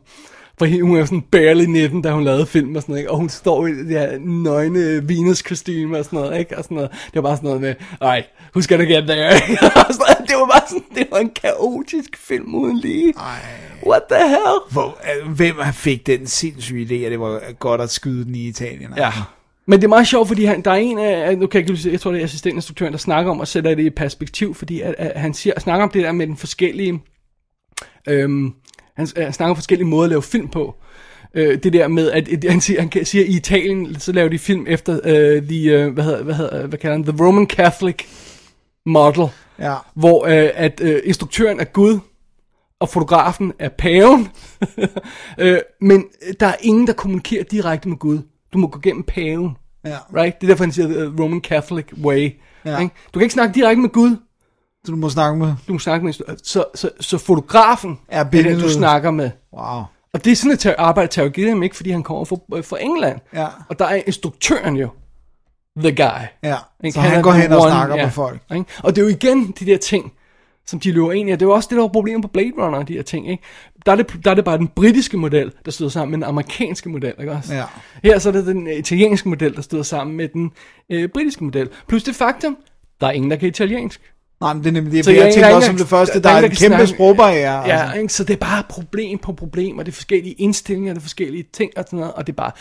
For 0.59 0.81
hun 0.81 0.97
jo 0.97 1.05
sådan 1.05 1.21
barely 1.21 1.63
19, 1.63 2.01
da 2.01 2.11
hun 2.11 2.23
lavede 2.23 2.45
film 2.45 2.75
og 2.75 2.81
sådan 2.81 2.93
noget, 2.93 3.01
ikke? 3.01 3.11
og 3.11 3.17
hun 3.17 3.29
står 3.29 3.67
i 3.67 3.71
det 3.71 3.89
her 3.89 4.17
nøgne 4.19 5.09
Venus 5.09 5.41
kostume 5.41 5.97
og 5.97 6.05
sådan 6.05 6.19
noget, 6.19 6.39
ikke? 6.39 6.57
Og 6.57 6.63
sådan 6.63 6.75
noget. 6.75 6.91
Det 6.91 7.15
var 7.15 7.21
bare 7.21 7.35
sådan 7.37 7.47
noget 7.47 7.61
med, 7.61 7.75
ej, 8.01 8.23
who's 8.57 8.67
gonna 8.67 8.83
get 8.83 9.03
there? 9.03 9.29
Og 9.75 9.93
det 10.27 10.35
var 10.35 10.49
bare 10.51 10.67
sådan, 10.67 10.83
det 10.95 11.07
var 11.11 11.17
en 11.17 11.29
kaotisk 11.29 12.17
film 12.17 12.55
uden 12.55 12.77
lige. 12.77 13.13
Ej. 13.17 13.39
What 13.87 14.01
the 14.11 14.29
hell? 14.29 14.59
Hvor, 14.71 14.97
hvem 15.35 15.55
fik 15.73 16.07
den 16.07 16.27
sindssyge 16.27 16.85
idé, 16.85 17.05
at 17.05 17.11
det 17.11 17.19
var 17.19 17.53
godt 17.59 17.81
at 17.81 17.89
skyde 17.89 18.25
den 18.25 18.35
i 18.35 18.47
Italien? 18.47 18.93
Ja. 18.97 19.11
Men 19.67 19.79
det 19.79 19.83
er 19.83 19.89
meget 19.89 20.07
sjovt, 20.07 20.27
fordi 20.27 20.45
han, 20.45 20.61
der 20.61 20.71
er 20.71 20.75
en 20.75 20.99
af, 20.99 21.37
nu 21.37 21.47
kan 21.47 21.69
jeg 21.69 21.91
jeg 21.91 22.01
tror 22.01 22.11
det 22.11 22.19
er 22.19 22.23
assistentinstruktøren, 22.23 22.93
der 22.93 22.99
snakker 22.99 23.31
om 23.31 23.41
at 23.41 23.47
sætte 23.47 23.69
det 23.69 23.79
i 23.79 23.89
perspektiv, 23.89 24.53
fordi 24.53 24.81
at, 24.81 24.95
at 24.97 25.21
han 25.21 25.33
siger, 25.33 25.59
snakker 25.59 25.83
om 25.83 25.89
det 25.89 26.03
der 26.03 26.11
med 26.11 26.27
den 26.27 26.37
forskellige, 26.37 27.01
øhm, 28.07 28.53
han, 28.97 29.07
han 29.17 29.33
snakker 29.33 29.55
forskellige 29.55 29.87
måder 29.87 30.03
at 30.03 30.09
lave 30.09 30.21
film 30.23 30.47
på. 30.47 30.75
Øh, 31.33 31.63
det 31.63 31.73
der 31.73 31.87
med, 31.87 32.11
at 32.11 32.27
at 32.29 32.51
han 32.51 32.61
siger, 32.61 32.81
han 32.81 33.05
siger, 33.05 33.23
at 33.23 33.29
i 33.29 33.35
Italien, 33.35 33.99
så 33.99 34.11
laver 34.11 34.29
de 34.29 34.39
film 34.39 34.65
efter 34.67 34.99
øh, 35.03 35.49
de, 35.49 35.65
øh, 35.65 35.93
hvad, 35.93 36.03
hedder, 36.03 36.23
hvad, 36.23 36.35
hedder, 36.35 36.67
hvad 36.67 36.79
kalder 36.79 36.95
han, 36.95 37.03
The 37.03 37.25
Roman 37.25 37.45
Catholic 37.47 38.03
Model, 38.85 39.27
Ja. 39.59 39.75
hvor 39.95 40.25
øh, 40.25 40.49
at 40.55 40.81
øh, 40.83 41.01
instruktøren 41.03 41.59
er 41.59 41.63
Gud, 41.63 41.99
og 42.79 42.89
fotografen 42.89 43.53
er 43.59 43.69
paven, 43.69 44.27
øh, 45.39 45.59
men 45.81 46.05
der 46.39 46.47
er 46.47 46.55
ingen, 46.61 46.87
der 46.87 46.93
kommunikerer 46.93 47.43
direkte 47.43 47.89
med 47.89 47.97
Gud. 47.97 48.19
Du 48.53 48.57
må 48.57 48.67
gå 48.67 48.79
gennem 48.79 49.03
paven. 49.03 49.57
Ja. 49.85 49.97
Right? 50.15 50.41
Det 50.41 50.47
er 50.47 50.51
derfor, 50.51 50.63
han 50.63 50.71
siger 50.71 50.87
the 50.87 51.23
Roman 51.23 51.41
Catholic 51.41 51.85
way. 52.03 52.31
Ja. 52.65 52.79
Ikke? 52.79 52.93
Du 53.13 53.19
kan 53.19 53.21
ikke 53.21 53.33
snakke 53.33 53.55
direkte 53.55 53.81
med 53.81 53.89
Gud. 53.89 54.15
Så 54.85 54.91
du 54.91 54.97
må 54.97 55.09
snakke 55.09 55.39
med... 55.39 55.53
Du 55.67 55.73
må 55.73 55.79
snakke 55.79 56.05
med... 56.05 56.13
Så, 56.43 56.65
så, 56.75 56.89
så 56.99 57.17
fotografen 57.17 57.99
Er 58.07 58.19
er 58.19 58.23
den, 58.23 58.31
du 58.31 58.49
billedet. 58.49 58.71
snakker 58.71 59.11
med. 59.11 59.29
Wow. 59.53 59.83
Og 60.13 60.25
det 60.25 60.31
er 60.31 60.35
sådan, 60.35 60.51
at 60.51 60.65
arbejder 60.77 61.07
Terry 61.07 61.29
Gilliam 61.29 61.63
ikke, 61.63 61.75
fordi 61.75 61.91
han 61.91 62.03
kommer 62.03 62.25
fra, 62.25 62.35
fra 62.61 62.81
England. 62.81 63.19
Ja. 63.33 63.47
Og 63.69 63.79
der 63.79 63.85
er 63.85 64.01
instruktøren 64.07 64.75
jo. 64.75 64.89
The 65.77 65.95
guy. 65.95 66.21
Ja. 66.43 66.55
Ikke? 66.83 66.93
Så 66.93 67.01
han 67.01 67.19
er 67.19 67.23
går 67.23 67.31
hen 67.31 67.51
og 67.51 67.61
snakker 67.61 67.95
med 67.95 68.11
folk. 68.11 68.41
Ikke? 68.51 68.65
Og 68.83 68.95
det 68.95 69.01
er 69.01 69.05
jo 69.05 69.11
igen 69.11 69.51
de 69.59 69.65
der 69.65 69.77
ting, 69.77 70.13
som 70.65 70.79
de 70.79 70.91
løber 70.91 71.11
ind 71.11 71.29
i. 71.29 71.31
Det 71.31 71.41
er 71.41 71.45
jo 71.45 71.51
også 71.53 71.67
det, 71.69 71.75
der 71.75 71.81
var 71.81 71.87
problemet 71.89 72.21
på 72.21 72.27
Blade 72.27 72.51
Runner 72.57 72.77
og 72.77 72.87
de 72.87 72.93
her 72.93 73.03
ting. 73.03 73.29
Ikke? 73.29 73.43
Der, 73.85 73.91
er 73.91 73.95
det, 73.95 74.25
der 74.25 74.31
er 74.31 74.35
det 74.35 74.45
bare 74.45 74.57
den 74.57 74.67
britiske 74.67 75.17
model, 75.17 75.51
der 75.65 75.71
stod 75.71 75.89
sammen 75.89 76.11
med 76.11 76.17
den 76.17 76.23
amerikanske 76.29 76.89
model. 76.89 77.13
Ikke 77.19 77.31
også? 77.31 77.53
Ja. 77.53 77.63
Her 78.03 78.19
så 78.19 78.29
er 78.29 78.33
det 78.33 78.45
den 78.45 78.67
italienske 78.67 79.29
model, 79.29 79.55
der 79.55 79.61
stod 79.61 79.83
sammen 79.83 80.17
med 80.17 80.27
den 80.27 80.51
øh, 80.89 81.09
britiske 81.09 81.43
model. 81.43 81.69
Plus 81.87 82.03
det 82.03 82.15
faktum, 82.15 82.57
der 83.01 83.07
er 83.07 83.11
ingen, 83.11 83.31
der 83.31 83.37
kan 83.37 83.47
italiensk. 83.47 84.01
Nej, 84.41 84.53
men 84.53 84.63
det 84.63 84.69
er 84.69 84.73
nemlig 84.73 84.93
det. 84.93 85.05
Så 85.05 85.11
jeg 85.11 85.19
jeg- 85.25 85.33
tænkte 85.33 85.55
også 85.55 85.67
som 85.67 85.77
det 85.77 85.87
første, 85.87 86.13
der- 86.13 86.19
der, 86.19 86.29
er 86.29 86.41
er 86.41 86.45
en 86.45 86.51
kæmpe 86.51 86.87
sprogbarriere. 86.87 87.59
Ja, 87.67 87.81
altså. 87.83 87.97
ikke? 87.99 88.13
så 88.13 88.23
det 88.23 88.33
er 88.33 88.37
bare 88.37 88.63
problem 88.69 89.19
på 89.19 89.33
problem, 89.33 89.77
og 89.77 89.85
det 89.85 89.91
er 89.91 89.95
forskellige 89.95 90.33
indstillinger, 90.33 90.93
det 90.93 90.99
er 90.99 91.01
forskellige 91.01 91.45
ting 91.53 91.71
og 91.77 91.83
sådan 91.87 91.99
noget, 91.99 92.13
og 92.13 92.27
det 92.27 92.33
er 92.33 92.37
bare, 92.37 92.51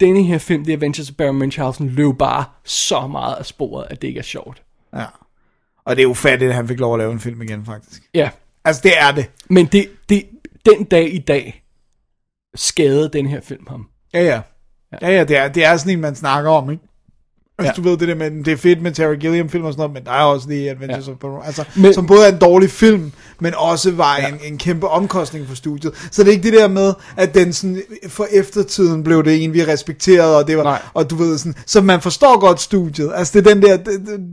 denne 0.00 0.22
her 0.22 0.38
film, 0.38 0.64
The 0.64 0.72
Adventures 0.72 1.10
of 1.10 1.16
Baron 1.16 1.36
Munchausen, 1.38 1.88
løb 1.88 2.18
bare 2.18 2.44
så 2.64 3.06
meget 3.06 3.34
af 3.34 3.46
sporet, 3.46 3.86
at 3.90 4.02
det 4.02 4.08
ikke 4.08 4.18
er 4.18 4.22
sjovt. 4.24 4.62
Ja. 4.96 5.04
Og 5.84 5.96
det 5.96 6.02
er 6.02 6.06
ufatteligt, 6.06 6.48
at 6.50 6.56
han 6.56 6.68
fik 6.68 6.80
lov 6.80 6.94
at 6.94 6.98
lave 6.98 7.12
en 7.12 7.20
film 7.20 7.42
igen, 7.42 7.64
faktisk. 7.66 8.02
Ja, 8.14 8.30
Altså, 8.64 8.82
det 8.84 8.92
er 8.98 9.10
det. 9.10 9.30
men 9.50 9.66
det, 9.66 9.88
det, 10.08 10.24
den 10.66 10.84
dag 10.84 11.14
i 11.14 11.18
dag, 11.18 11.64
skadede 12.54 13.08
den 13.12 13.26
her 13.26 13.40
film 13.40 13.66
ham. 13.68 13.86
Ja, 14.14 14.22
ja. 14.24 14.40
Ja, 15.02 15.10
ja, 15.10 15.24
det 15.24 15.36
er, 15.36 15.48
det 15.48 15.64
er 15.64 15.76
sådan 15.76 15.92
en, 15.92 16.00
man 16.00 16.14
snakker 16.14 16.50
om, 16.50 16.70
ikke? 16.70 16.82
Altså, 17.58 17.72
du 17.76 17.82
ved 17.88 17.96
det 17.96 18.08
der 18.08 18.14
med, 18.14 18.44
det 18.44 18.52
er 18.52 18.56
fedt 18.56 18.82
med 18.82 18.92
Terry 18.92 19.14
Gilliam 19.20 19.48
film 19.48 19.64
og 19.64 19.72
sådan 19.72 19.80
noget, 19.80 19.92
men 19.94 20.04
der 20.04 20.10
er 20.10 20.22
også 20.24 20.48
lige 20.48 20.70
Adventures 20.70 21.06
Ja. 21.06 21.12
of 21.12 21.18
Poirot, 21.18 21.46
altså, 21.46 21.64
Men- 21.76 21.94
som 21.94 22.06
både 22.06 22.28
er 22.28 22.32
en 22.32 22.38
dårlig 22.38 22.70
film, 22.70 23.12
men 23.40 23.54
også 23.56 23.92
var 23.92 24.16
en, 24.16 24.34
en 24.52 24.58
kæmpe 24.58 24.88
omkostning 24.88 25.46
for 25.46 25.54
studiet. 25.54 26.08
Så 26.10 26.22
det 26.22 26.28
er 26.28 26.32
ikke 26.32 26.50
det 26.50 26.52
der 26.60 26.68
med, 26.68 26.94
at 27.16 27.34
den 27.34 27.52
sådan, 27.52 27.82
for 28.08 28.26
eftertiden 28.32 29.04
blev 29.04 29.24
det 29.24 29.44
en, 29.44 29.52
vi 29.54 29.64
respekterede, 29.64 30.38
og 30.38 30.46
det 30.46 30.56
var, 30.56 30.62
Nej. 30.62 30.82
og 30.94 31.10
du 31.10 31.14
ved 31.16 31.38
sådan, 31.38 31.54
så 31.66 31.80
man 31.80 32.00
forstår 32.00 32.40
godt 32.40 32.60
studiet. 32.60 33.12
Altså, 33.14 33.40
det 33.40 33.46
er 33.46 33.54
den 33.54 33.62
der, 33.62 33.76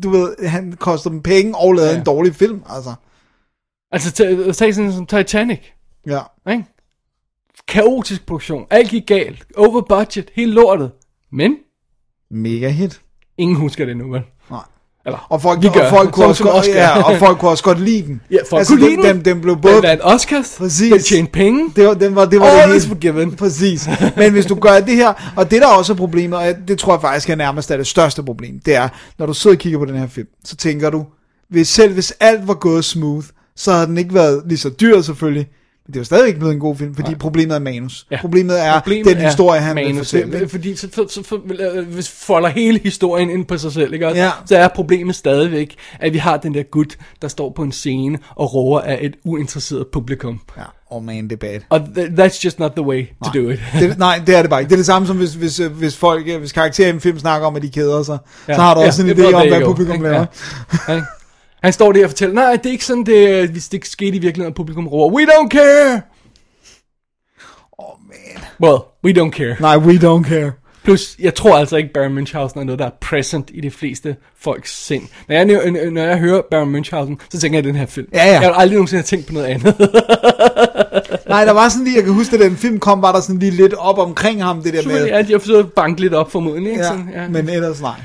du 0.04 0.10
ved, 0.10 0.48
han 0.48 0.72
koster 0.80 1.10
dem 1.10 1.22
penge 1.22 1.58
og 1.58 1.74
lavede 1.74 1.92
Ja. 1.92 1.98
en 2.00 2.06
dårlig 2.06 2.36
film, 2.36 2.62
altså. 2.70 2.94
Altså, 3.92 4.12
tag 4.54 4.76
sådan 4.76 4.94
som 4.94 5.06
Titanic, 5.06 5.60
Ja. 6.08 6.20
ikke? 6.52 6.64
Kaotisk 7.68 8.26
produktion, 8.26 8.66
alt 8.70 8.90
gik 8.90 9.04
galt, 9.08 9.46
over 9.58 9.82
budget, 9.82 10.30
helt 10.34 10.54
lortet. 10.54 10.92
Men 11.32 11.56
Mega 12.34 12.70
hit. 12.70 13.02
Ingen 13.42 13.58
husker 13.58 13.86
det 13.86 13.98
nu, 13.98 14.12
vel? 14.12 14.22
Nej. 14.50 14.60
Eller, 15.06 15.28
Og 15.30 15.42
folk, 15.42 15.62
vi 15.62 15.70
gør, 15.74 15.84
og 15.84 15.90
folk 15.90 16.12
kunne 16.12 16.26
også 16.26 16.44
godt, 16.44 16.68
ja, 16.68 17.04
og 17.04 17.18
folk 17.20 17.40
kunne 17.40 17.52
også 17.52 17.64
godt 17.64 17.80
lide 17.80 18.02
den. 18.08 18.22
Ja, 18.32 18.38
folk 18.50 18.60
altså, 18.60 18.74
kunne 18.74 18.86
lide 18.90 18.96
den. 18.98 19.06
den. 19.06 19.16
Den, 19.16 19.26
den 19.26 19.42
blev 19.42 19.54
Den 19.56 19.62
både... 19.62 19.82
vandt 19.84 20.02
Oscars, 20.04 20.56
Præcis. 20.58 20.92
den 20.94 21.02
tjente 21.02 21.32
penge, 21.32 21.70
Det 21.76 21.88
var, 21.88 21.94
den 21.94 22.16
var, 22.16 22.26
det 22.26 22.40
var 22.40 22.46
all 22.46 22.72
det 22.72 22.78
is 22.78 22.88
forgiven. 22.88 23.32
Præcis. 23.36 23.90
Men 24.18 24.32
hvis 24.32 24.46
du 24.46 24.56
gør 24.56 24.80
det 24.80 24.96
her, 24.96 25.34
og 25.36 25.52
det 25.52 25.62
der 25.62 25.68
også 25.68 25.94
er 25.94 25.98
problemet, 25.98 26.40
og 26.40 26.46
det 26.68 26.80
tror 26.80 26.94
jeg 26.94 27.02
faktisk 27.02 27.30
er 27.30 27.36
nærmest 27.36 27.72
er 27.72 27.78
det 27.78 27.88
største 27.88 28.24
problem, 28.24 28.60
det 28.66 28.76
er, 28.76 28.90
når 29.20 29.26
du 29.26 29.34
sidder 29.34 29.56
og 29.56 29.60
kigger 29.60 29.80
på 29.80 29.86
den 29.86 29.96
her 29.96 30.08
film, 30.08 30.28
så 30.46 30.56
tænker 30.56 30.90
du, 30.90 31.06
hvis 31.50 31.68
selv 31.68 31.94
hvis 31.94 32.14
alt 32.20 32.48
var 32.48 32.54
gået 32.54 32.86
smooth, 32.86 33.26
så 33.56 33.72
havde 33.74 33.88
den 33.88 33.98
ikke 33.98 34.14
været 34.14 34.44
lige 34.46 34.58
så 34.58 34.70
dyr 34.70 35.02
selvfølgelig, 35.02 35.48
det 35.94 36.00
var 36.00 36.04
stadig 36.04 36.28
ikke 36.28 36.40
blevet 36.40 36.54
en 36.54 36.60
god 36.60 36.76
film, 36.76 36.96
fordi 36.96 37.16
problemet 37.16 37.56
er 37.56 37.60
manus. 37.60 38.06
Ja. 38.12 38.18
Problemet 38.22 38.66
er 38.66 38.80
Problemet 38.80 39.06
den 39.06 39.18
er 39.18 39.26
historie, 39.28 39.62
han 39.62 39.76
vil 39.76 39.86
manus. 39.86 39.98
fortælle. 39.98 40.36
ikke? 40.36 40.50
Fordi 40.50 40.76
så, 40.76 40.88
så, 40.96 41.06
så, 41.10 41.24
så 41.24 41.38
hvis 41.92 42.10
folder 42.10 42.50
hele 42.50 42.80
historien 42.84 43.30
ind 43.30 43.46
på 43.46 43.58
sig 43.58 43.72
selv, 43.72 43.94
ikke? 43.94 44.08
Ja. 44.08 44.32
så 44.46 44.58
er 44.58 44.68
problemet 44.68 45.16
stadigvæk, 45.16 45.76
at 46.00 46.14
vi 46.14 46.18
har 46.18 46.38
den 46.38 46.54
der 46.54 46.64
gut, 46.64 46.98
der 47.22 47.28
står 47.28 47.50
på 47.56 47.64
en 47.64 47.72
scene 47.72 48.18
og 48.36 48.54
roer 48.54 48.82
af 48.82 48.98
et 49.02 49.16
uinteresseret 49.26 49.88
publikum. 49.94 50.40
Ja, 50.58 50.64
oh 50.90 51.04
man, 51.04 51.24
det 51.24 51.32
er 51.32 51.38
bad. 51.38 51.60
Og 51.70 51.80
th- 51.98 52.22
that's 52.22 52.42
just 52.46 52.60
not 52.60 52.72
the 52.72 52.86
way 52.86 53.06
to 53.26 53.32
do 53.42 53.50
it. 53.50 53.60
Det, 53.80 53.98
nej, 54.08 54.22
det 54.28 54.36
er 54.36 54.42
det 54.42 54.50
bare 54.50 54.60
ikke. 54.62 54.70
Det 54.70 54.76
er 54.76 54.78
det 54.80 54.86
samme 54.86 55.08
som 55.08 55.18
hvis, 55.18 55.34
hvis, 55.34 55.58
hvis 55.58 55.96
folk, 55.98 56.38
hvis 56.40 56.52
karakterer 56.52 56.88
i 56.88 56.92
en 56.94 57.00
film 57.02 57.20
snakker 57.20 57.48
om, 57.48 57.56
at 57.56 57.62
de 57.62 57.70
keder 57.70 58.04
sig, 58.04 58.18
ja. 58.48 58.56
så 58.56 58.62
har 58.62 58.74
du 58.74 58.80
også 58.82 59.04
Ja, 59.06 59.12
en 59.12 59.18
idé 59.20 59.34
om, 59.34 59.48
hvad 59.48 59.62
publikum 59.66 60.02
laver. 60.02 60.26
Ja. 60.90 61.02
Han 61.64 61.74
står 61.74 61.92
der 61.92 62.04
og 62.04 62.10
fortæller, 62.10 62.36
nej, 62.36 62.56
det 62.56 62.66
er 62.66 62.72
ikke 62.72 62.86
sådan, 62.86 63.04
det, 63.04 63.50
hvis 63.50 63.70
det 63.70 63.88
skete 63.88 64.18
i 64.18 64.20
virkeligheden, 64.20 64.52
at 64.52 64.56
publikum 64.56 64.88
råber, 64.88 65.16
we 65.18 65.24
don't 65.24 65.48
care! 65.48 66.02
Oh 67.78 67.96
man. 68.08 68.44
Well, 68.60 68.80
we 69.04 69.22
don't 69.22 69.32
care. 69.32 69.56
Nej, 69.60 69.78
we 69.78 69.94
don't 69.94 70.24
care. 70.24 70.52
Plus, 70.84 71.16
jeg 71.20 71.36
tror 71.36 71.58
altså 71.58 71.78
ikke, 71.78 71.94
Baron 71.94 72.18
Münchhausen 72.18 72.60
er 72.60 72.64
noget, 72.64 72.80
der 72.80 72.86
er 72.86 72.92
present 73.02 73.52
i 73.54 73.62
de 73.62 73.72
fleste 73.72 74.16
folks 74.40 74.86
sind. 74.86 75.04
Når 75.28 75.36
jeg, 75.36 75.46
når 75.92 76.02
jeg 76.02 76.18
hører 76.18 76.42
Baron 76.52 76.76
Münchhausen, 76.76 77.16
så 77.32 77.40
tænker 77.40 77.58
jeg 77.58 77.64
den 77.64 77.76
her 77.76 77.86
film. 77.86 78.08
Ja, 78.14 78.26
ja. 78.26 78.32
Jeg 78.32 78.40
har 78.42 78.54
aldrig 78.54 78.76
nogensinde 78.76 78.98
have 79.00 79.06
tænkt 79.06 79.28
på 79.28 79.34
noget 79.34 79.46
andet. 79.46 79.76
Nej, 81.28 81.46
der 81.46 81.52
var 81.52 81.70
sådan 81.70 81.84
lige, 81.84 81.96
jeg 81.96 82.04
kan 82.04 82.14
huske, 82.14 82.36
at 82.36 82.40
den 82.42 82.58
film 82.58 82.80
kom, 82.80 83.02
var 83.02 83.12
der 83.12 83.22
sådan 83.22 83.40
lige 83.40 83.52
lidt 83.52 83.74
op 83.74 83.98
omkring 83.98 84.44
ham, 84.44 84.64
det 84.64 84.74
der 84.74 84.88
med... 84.88 85.10
At 85.10 85.30
jeg 85.30 85.42
forsøger 85.42 85.60
at 85.60 85.74
banke 85.74 86.02
lidt 86.02 86.14
op 86.14 86.32
formodentlig. 86.32 86.72
Ikke? 86.72 86.84
Ja, 86.84 86.90
Sådan, 86.90 87.10
ja. 87.14 87.28
men 87.28 87.50
ellers 87.50 87.82
nej. 87.82 87.96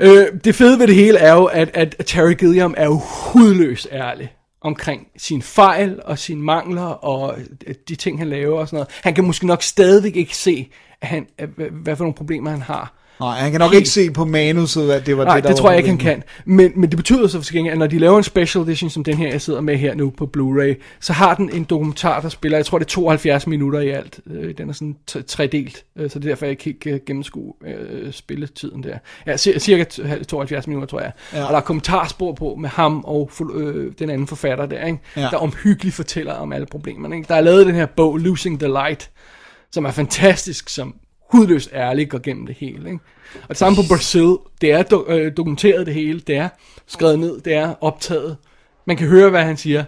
Øh, 0.00 0.26
det 0.44 0.54
fede 0.54 0.78
ved 0.78 0.86
det 0.86 0.94
hele 0.94 1.18
er 1.18 1.32
jo, 1.32 1.44
at, 1.44 1.70
at 1.74 1.96
Terry 2.06 2.32
Gilliam 2.32 2.74
er 2.76 2.84
jo 2.84 3.00
hudløs 3.32 3.86
ærlig 3.92 4.32
omkring 4.60 5.06
sine 5.16 5.42
fejl 5.42 6.00
og 6.04 6.18
sine 6.18 6.42
mangler 6.42 6.82
og 6.82 7.38
øh, 7.66 7.74
de 7.88 7.94
ting, 7.94 8.18
han 8.18 8.28
laver 8.28 8.60
og 8.60 8.68
sådan 8.68 8.76
noget. 8.76 8.88
Han 9.02 9.14
kan 9.14 9.24
måske 9.24 9.46
nok 9.46 9.62
stadigvæk 9.62 10.16
ikke 10.16 10.36
se, 10.36 10.70
at 11.00 11.08
han, 11.08 11.26
øh, 11.38 11.48
hvad, 11.56 11.66
hvad 11.70 11.96
for 11.96 12.04
nogle 12.04 12.14
problemer 12.14 12.50
han 12.50 12.62
har. 12.62 12.94
Nej, 13.20 13.38
han 13.38 13.50
kan 13.50 13.58
nok 13.60 13.70
Helt- 13.70 13.78
ikke 13.80 13.88
se 13.90 14.10
på 14.10 14.24
manuset, 14.24 14.90
at 14.90 15.06
det 15.06 15.16
var 15.18 15.24
Nej, 15.24 15.34
det, 15.34 15.44
der 15.44 15.50
det 15.50 15.58
tror 15.58 15.70
jeg 15.70 15.78
ikke, 15.78 15.88
han 15.88 15.98
kan. 15.98 16.22
Men, 16.44 16.72
men 16.76 16.88
det 16.90 16.96
betyder 16.96 17.26
så 17.28 17.42
for 17.42 17.52
gengæld, 17.52 17.72
at 17.72 17.78
når 17.78 17.86
de 17.86 17.98
laver 17.98 18.18
en 18.18 18.24
special 18.24 18.64
edition, 18.64 18.90
som 18.90 19.04
den 19.04 19.16
her, 19.16 19.28
jeg 19.28 19.40
sidder 19.40 19.60
med 19.60 19.76
her 19.76 19.94
nu 19.94 20.10
på 20.10 20.30
Blu-ray, 20.36 20.82
så 21.00 21.12
har 21.12 21.34
den 21.34 21.50
en 21.52 21.64
dokumentar, 21.64 22.20
der 22.20 22.28
spiller, 22.28 22.58
jeg 22.58 22.66
tror 22.66 22.78
det 22.78 22.84
er 22.84 22.88
72 22.88 23.46
minutter 23.46 23.80
i 23.80 23.88
alt. 23.88 24.20
Øh, 24.30 24.54
Den 24.58 24.68
er 24.68 24.72
sådan 24.72 24.96
tredelt, 25.26 25.84
øh, 25.98 26.10
så 26.10 26.18
det 26.18 26.24
er 26.24 26.30
derfor, 26.30 26.46
jeg 26.46 26.50
ikke 26.50 26.64
helt 26.64 26.80
kan 26.80 27.00
gennemskue 27.06 27.52
øh, 27.66 28.12
spilletiden 28.12 28.82
der. 28.82 28.98
Ja, 29.26 29.34
cir- 29.34 29.58
cirka 29.58 29.84
t- 29.92 30.24
72 30.24 30.66
minutter, 30.66 30.86
tror 30.88 31.00
jeg. 31.00 31.12
Ja. 31.34 31.44
Og 31.44 31.50
der 31.52 31.56
er 31.56 31.60
kommentarspor 31.62 32.32
på 32.32 32.54
med 32.60 32.68
ham 32.68 33.04
og 33.04 33.30
øh, 33.54 33.92
den 33.98 34.10
anden 34.10 34.26
forfatter 34.26 34.66
der, 34.66 34.84
ikke? 34.86 34.98
Ja. 35.16 35.20
der 35.20 35.36
omhyggeligt 35.36 35.96
fortæller 35.96 36.32
om 36.34 36.52
alle 36.52 36.66
problemerne. 36.66 37.16
Ikke? 37.16 37.28
Der 37.28 37.34
er 37.34 37.40
lavet 37.40 37.66
den 37.66 37.74
her 37.74 37.86
bog, 37.86 38.16
Losing 38.18 38.58
the 38.60 38.68
Light, 38.68 39.10
som 39.72 39.84
er 39.84 39.90
fantastisk, 39.90 40.68
som 40.68 40.94
hudløst 41.32 41.70
ærligt 41.74 42.10
går 42.10 42.18
gennem 42.18 42.46
det 42.46 42.56
hele. 42.58 42.86
Ikke? 42.90 43.00
Og 43.42 43.48
det 43.48 43.56
samme 43.56 43.76
på 43.76 43.82
Brazil, 43.88 44.36
det 44.60 44.72
er 44.72 44.82
do- 44.92 45.12
øh, 45.12 45.32
dokumenteret 45.36 45.86
det 45.86 45.94
hele, 45.94 46.20
det 46.20 46.36
er 46.36 46.48
skrevet 46.86 47.18
ned, 47.18 47.40
det 47.40 47.54
er 47.54 47.74
optaget. 47.80 48.36
Man 48.86 48.96
kan 48.96 49.08
høre, 49.08 49.30
hvad 49.30 49.42
han 49.44 49.56
siger. 49.56 49.84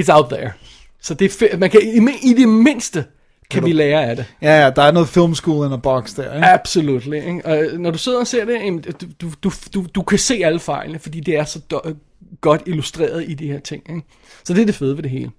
It's 0.00 0.12
out 0.12 0.26
there. 0.30 0.52
Så 1.00 1.14
det 1.14 1.24
er 1.42 1.46
fe- 1.46 1.56
man 1.56 1.70
kan, 1.70 1.80
i, 1.82 2.30
i 2.30 2.34
det 2.34 2.48
mindste 2.48 3.04
kan 3.50 3.64
vi 3.64 3.72
lære 3.72 4.04
af 4.06 4.16
det. 4.16 4.24
Ja, 4.42 4.64
ja, 4.64 4.70
der 4.70 4.82
er 4.82 4.92
noget 4.92 5.08
film 5.08 5.34
school 5.34 5.66
in 5.66 5.72
a 5.72 5.76
box 5.76 6.14
der, 6.14 6.34
ikke? 6.34 6.46
Absolut. 6.46 7.06
Ikke? 7.06 7.40
Og 7.44 7.58
øh, 7.64 7.78
når 7.78 7.90
du 7.90 7.98
sidder 7.98 8.20
og 8.20 8.26
ser 8.26 8.44
det, 8.44 8.54
jamen, 8.54 8.84
du, 9.20 9.30
du, 9.44 9.52
du, 9.74 9.86
du, 9.94 10.02
kan 10.02 10.18
se 10.18 10.40
alle 10.44 10.60
fejlene, 10.60 10.98
fordi 10.98 11.20
det 11.20 11.36
er 11.36 11.44
så 11.44 11.60
do- 11.74 11.94
godt 12.40 12.62
illustreret 12.66 13.24
i 13.28 13.34
de 13.34 13.46
her 13.46 13.58
ting. 13.60 13.82
Ikke? 13.88 14.02
Så 14.44 14.54
det 14.54 14.62
er 14.62 14.66
det 14.66 14.74
fede 14.74 14.96
ved 14.96 15.02
det 15.02 15.10
hele. 15.10 15.30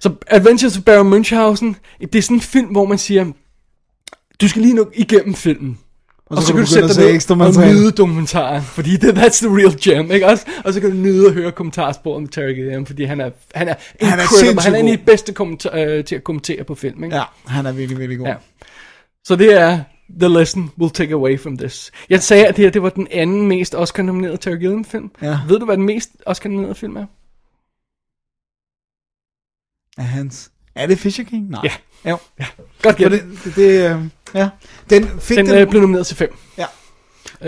Så 0.00 0.12
Adventures 0.26 0.76
of 0.76 0.82
Baron 0.84 1.12
Münchhausen, 1.12 1.74
det 2.00 2.14
er 2.14 2.22
sådan 2.22 2.36
en 2.36 2.40
film, 2.40 2.66
hvor 2.66 2.84
man 2.84 2.98
siger, 2.98 3.32
du 4.40 4.48
skal 4.48 4.62
lige 4.62 4.74
nu 4.74 4.86
igennem 4.94 5.34
filmen. 5.34 5.78
Og, 6.26 6.42
så, 6.42 6.46
kan 6.46 6.56
kan 6.56 6.64
du 6.64 6.70
du 6.70 6.76
begynde 6.76 6.88
sætte 6.94 7.08
dig 7.08 7.14
ekstra 7.14 7.34
ned 7.34 7.56
og 7.56 7.66
nyde 7.74 7.92
dokumentaren, 7.92 8.62
fordi 8.62 8.96
det, 8.96 9.18
that's 9.18 9.46
the 9.46 9.56
real 9.56 9.76
gem, 9.80 10.10
ikke 10.10 10.26
også? 10.26 10.46
Og 10.64 10.72
så 10.72 10.80
kan 10.80 10.90
du 10.90 10.96
nyde 10.96 11.26
at 11.26 11.32
høre 11.34 11.52
kommentarsporet 11.52 12.22
med 12.22 12.30
Terry 12.30 12.54
Gilliam, 12.54 12.86
fordi 12.86 13.04
han 13.04 13.20
er, 13.20 13.30
han 13.54 13.68
er 13.68 13.74
Han 14.00 14.18
er 14.18 14.22
incredible. 14.22 14.62
Han 14.62 14.74
er 14.74 14.78
en 14.78 14.88
af 14.88 14.98
de 14.98 15.04
bedste 15.04 15.32
kommentar- 15.32 15.76
øh, 15.78 16.04
til 16.04 16.14
at 16.16 16.24
kommentere 16.24 16.64
på 16.64 16.74
film, 16.74 17.04
ikke? 17.04 17.16
Ja, 17.16 17.22
han 17.46 17.66
er 17.66 17.72
virkelig, 17.72 17.98
virkelig 17.98 18.18
god. 18.18 18.26
Ja. 18.26 18.34
Så 19.24 19.36
det 19.36 19.52
er 19.52 19.80
the 20.20 20.28
lesson 20.38 20.70
we'll 20.82 20.90
take 20.92 21.12
away 21.14 21.40
from 21.40 21.58
this. 21.58 21.90
Jeg 22.10 22.22
sagde, 22.22 22.46
at 22.46 22.56
det 22.56 22.64
her 22.64 22.70
det 22.70 22.82
var 22.82 22.88
den 22.90 23.06
anden 23.10 23.46
mest 23.46 23.74
Oscar-nominerede 23.74 24.36
Terry 24.36 24.56
Gilliam 24.56 24.84
film. 24.84 25.10
Ja. 25.22 25.38
Ved 25.48 25.58
du, 25.58 25.64
hvad 25.64 25.76
den 25.76 25.86
mest 25.86 26.10
Oscar-nominerede 26.26 26.74
film 26.74 26.96
er? 26.96 27.06
Er 29.98 30.02
hans... 30.02 30.50
Er 30.74 30.86
det 30.86 30.98
Fisher 30.98 31.24
King? 31.24 31.50
Nej. 31.50 31.60
Ja. 31.64 32.10
Jo. 32.10 32.18
Godt 32.38 32.46
For 32.82 32.92
gæt. 32.92 33.12
det, 33.12 33.22
det, 33.44 33.56
det, 33.56 33.90
øh, 33.96 34.02
ja. 34.34 34.48
Den 34.90 35.08
fik 35.20 35.36
Den 35.36 35.46
den... 35.46 35.58
øh, 35.58 35.68
blev 35.70 35.80
nomineret 35.80 36.06
til 36.06 36.16
fem. 36.16 36.34
Ja. 36.58 36.66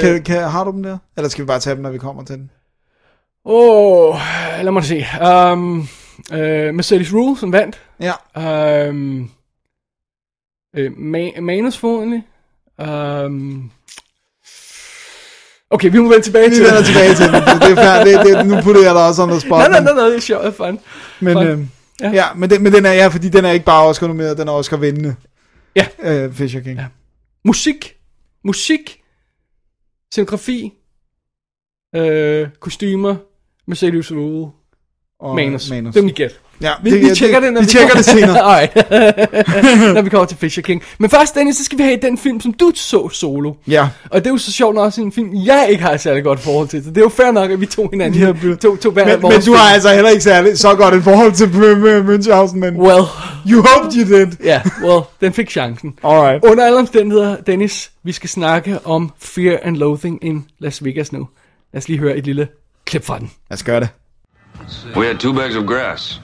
Kan, 0.01 0.23
kan, 0.23 0.43
har 0.43 0.65
du 0.65 0.71
dem 0.71 0.83
der? 0.83 0.99
Eller 1.17 1.29
skal 1.29 1.43
vi 1.45 1.47
bare 1.47 1.61
tage 1.61 1.75
dem, 1.75 1.83
når 1.83 1.91
vi 1.91 1.99
kommer 1.99 2.25
til 2.25 2.37
den? 2.37 2.51
Åh, 3.45 4.09
oh, 4.15 4.21
lad 4.63 4.73
mig 4.73 4.85
se. 4.85 5.07
Um, 5.53 5.79
uh, 6.33 6.39
Mercedes 6.75 7.13
Rule, 7.15 7.39
som 7.39 7.53
vandt. 7.53 7.81
Ja. 8.01 8.89
Um, 8.89 9.31
uh, 10.79 10.85
ma- 10.87 11.41
manus 11.41 11.79
forhåbentlig. 11.79 12.23
Um, 13.25 13.71
okay, 15.71 15.91
vi 15.91 15.99
må 15.99 16.09
vende 16.09 16.25
tilbage 16.25 16.49
Vi 16.51 16.55
til 16.55 16.65
vender 16.65 16.83
tilbage 16.83 17.15
til 17.15 17.27
den. 17.27 17.35
Det, 17.35 17.63
det 17.63 17.71
er 17.71 17.77
færdigt. 17.77 18.19
Det, 18.19 18.37
det, 18.37 18.47
nu 18.47 18.61
putter 18.63 18.83
jeg 18.83 18.95
dig 18.95 19.07
også 19.07 19.27
the 19.27 19.41
spot. 19.41 19.59
Nej, 19.59 19.69
nej, 19.69 19.81
nej, 19.81 19.93
nej, 19.93 20.05
det 20.05 20.17
er 20.17 20.21
sjovt, 20.21 20.43
det 20.45 20.49
er 20.49 20.53
fun. 20.53 20.79
Men, 21.21 21.33
Fun. 21.35 21.47
øh, 21.47 21.59
Ja. 22.01 22.07
ja. 22.09 22.15
ja, 22.15 22.25
men, 22.37 22.51
den, 22.51 22.63
men 22.63 22.73
den 22.73 22.87
er, 22.87 22.93
ja, 22.93 23.07
fordi 23.07 23.29
den 23.29 23.45
er 23.45 23.51
ikke 23.51 23.65
bare 23.65 23.87
Oscar 23.87 24.07
nomineret, 24.07 24.39
den 24.39 24.49
er 24.49 24.53
Oscar 24.53 24.77
vindende. 24.77 25.17
Ja. 25.77 25.87
Øh, 26.03 26.33
Fisher 26.33 26.61
King. 26.61 26.79
Ja. 26.79 26.87
Musik. 27.45 27.97
Musik. 28.45 29.03
Scenografi. 30.13 30.73
Øh, 31.97 32.49
kostymer. 32.61 33.17
Mercedes 33.67 34.13
Rule. 34.13 34.53
Og 35.19 35.35
Manus. 35.35 35.71
manus. 35.71 35.95
Det 35.95 36.01
er 36.01 36.05
mit 36.05 36.15
gæt. 36.15 36.41
Ja, 36.63 36.73
Vi, 36.83 36.91
vi 36.91 37.15
tjekker 37.15 37.41
det, 37.41 37.53
når 37.53 37.61
vi, 37.61 37.65
vi 37.67 37.71
tjekker 37.71 37.95
det 37.95 38.05
senere. 38.05 38.41
Alright. 38.51 38.75
når 39.95 40.03
vi 40.03 40.11
kommer 40.11 40.25
til 40.27 40.37
Fisher 40.37 40.63
King. 40.63 40.83
Men 40.99 41.11
først, 41.11 41.35
Dennis, 41.35 41.57
så 41.57 41.65
skal 41.65 41.79
vi 41.79 41.83
have 41.83 41.97
den 42.03 42.19
film, 42.19 42.41
som 42.41 42.53
du 42.53 42.73
så 42.75 43.09
solo. 43.09 43.53
Ja. 43.69 43.89
Og 44.11 44.21
det 44.21 44.27
er 44.27 44.31
jo 44.31 44.39
så 44.39 44.53
sjovt 44.53 44.75
nok 44.75 44.85
også 44.85 45.01
en 45.01 45.13
film, 45.13 45.31
jeg 45.35 45.67
ikke 45.71 45.83
har 45.85 45.93
et 45.93 46.01
særlig 46.01 46.25
godt 46.25 46.41
forhold 46.41 46.69
til. 46.69 46.85
Så 46.85 46.89
det 46.91 46.97
er 46.97 47.01
jo 47.03 47.09
fair 47.09 47.31
nok, 47.31 47.51
at 47.51 47.61
vi 47.61 47.67
tog 47.67 47.89
hinanden. 47.93 48.21
Ja, 48.21 48.55
to, 48.55 48.77
to 48.77 48.91
Men, 48.91 49.07
men 49.07 49.21
du 49.21 49.31
film. 49.41 49.55
har 49.57 49.75
altså 49.75 49.89
heller 49.95 50.11
ikke 50.11 50.23
særlig, 50.25 50.59
så 50.59 50.75
godt 50.75 50.95
et 50.95 51.03
forhold 51.05 51.33
til 51.33 51.45
Mü- 51.45 51.77
Mü- 51.85 52.11
Münchhausen, 52.11 52.57
men 52.57 52.77
Well, 52.77 53.03
you 53.51 53.65
hoped 53.69 53.93
you 53.97 54.17
did. 54.19 54.27
ja, 54.45 54.49
yeah, 54.49 54.67
well, 54.85 55.01
den 55.21 55.33
fik 55.33 55.51
chancen. 55.51 55.95
Alright. 56.05 56.45
Under 56.45 56.65
alle 56.67 56.79
omstændigheder, 56.79 57.37
Dennis, 57.47 57.91
vi 58.05 58.13
skal 58.13 58.29
snakke 58.31 58.79
om 58.85 59.13
Fear 59.21 59.59
and 59.63 59.77
Loathing 59.77 60.25
in 60.25 60.45
Las 60.59 60.85
Vegas 60.85 61.13
nu. 61.13 61.29
Lad 61.73 61.83
os 61.83 61.89
lige 61.89 61.99
høre 61.99 62.17
et 62.17 62.25
lille 62.27 62.49
klip 62.87 63.05
fra 63.05 63.19
den. 63.19 63.31
Lad 63.51 63.57
os 63.59 63.63
gøre 63.63 63.81
det. 63.81 63.89
We 64.97 65.07
had 65.07 65.15
two 65.17 65.33
bags 65.33 65.57
of 65.57 65.65
grass, 65.65 66.21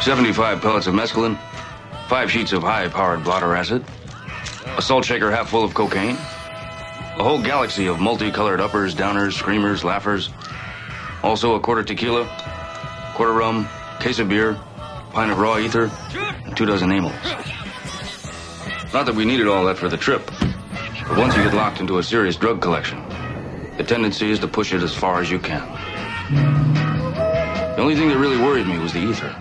75 0.00 0.60
pellets 0.60 0.86
of 0.86 0.94
mescaline, 0.94 1.38
five 2.08 2.30
sheets 2.30 2.52
of 2.52 2.62
high-powered 2.62 3.24
blotter 3.24 3.54
acid, 3.54 3.84
a 4.76 4.82
salt 4.82 5.04
shaker 5.04 5.30
half 5.30 5.50
full 5.50 5.64
of 5.64 5.74
cocaine, 5.74 6.16
a 6.16 7.22
whole 7.22 7.42
galaxy 7.42 7.86
of 7.88 8.00
multicolored 8.00 8.60
uppers, 8.60 8.94
downers, 8.94 9.32
screamers, 9.32 9.84
laughers, 9.84 10.30
also 11.22 11.54
a 11.54 11.60
quarter 11.60 11.82
tequila, 11.82 12.26
quarter 13.14 13.32
rum, 13.32 13.68
case 14.00 14.18
of 14.18 14.28
beer, 14.28 14.58
pint 15.12 15.30
of 15.30 15.38
raw 15.38 15.58
ether, 15.58 15.90
and 16.44 16.56
two 16.56 16.64
dozen 16.64 16.90
amyls. 16.90 17.12
Not 18.92 19.04
that 19.06 19.14
we 19.14 19.24
needed 19.24 19.48
all 19.48 19.64
that 19.66 19.76
for 19.76 19.88
the 19.88 19.96
trip, 19.96 20.24
but 20.30 21.18
once 21.18 21.36
you 21.36 21.42
get 21.42 21.54
locked 21.54 21.80
into 21.80 21.98
a 21.98 22.02
serious 22.02 22.36
drug 22.36 22.60
collection, 22.60 23.02
The 23.78 23.84
tendency 23.84 24.32
is 24.32 24.40
to 24.40 24.48
push 24.48 24.72
it 24.72 24.82
as 24.82 24.92
far 24.92 25.20
as 25.20 25.30
you 25.30 25.38
can. 25.38 25.62
The 27.76 27.78
only 27.78 27.94
thing 27.94 28.08
that 28.08 28.18
really 28.18 28.36
worried 28.36 28.66
me 28.66 28.76
was 28.76 28.92
the 28.92 28.98
ether. 28.98 29.32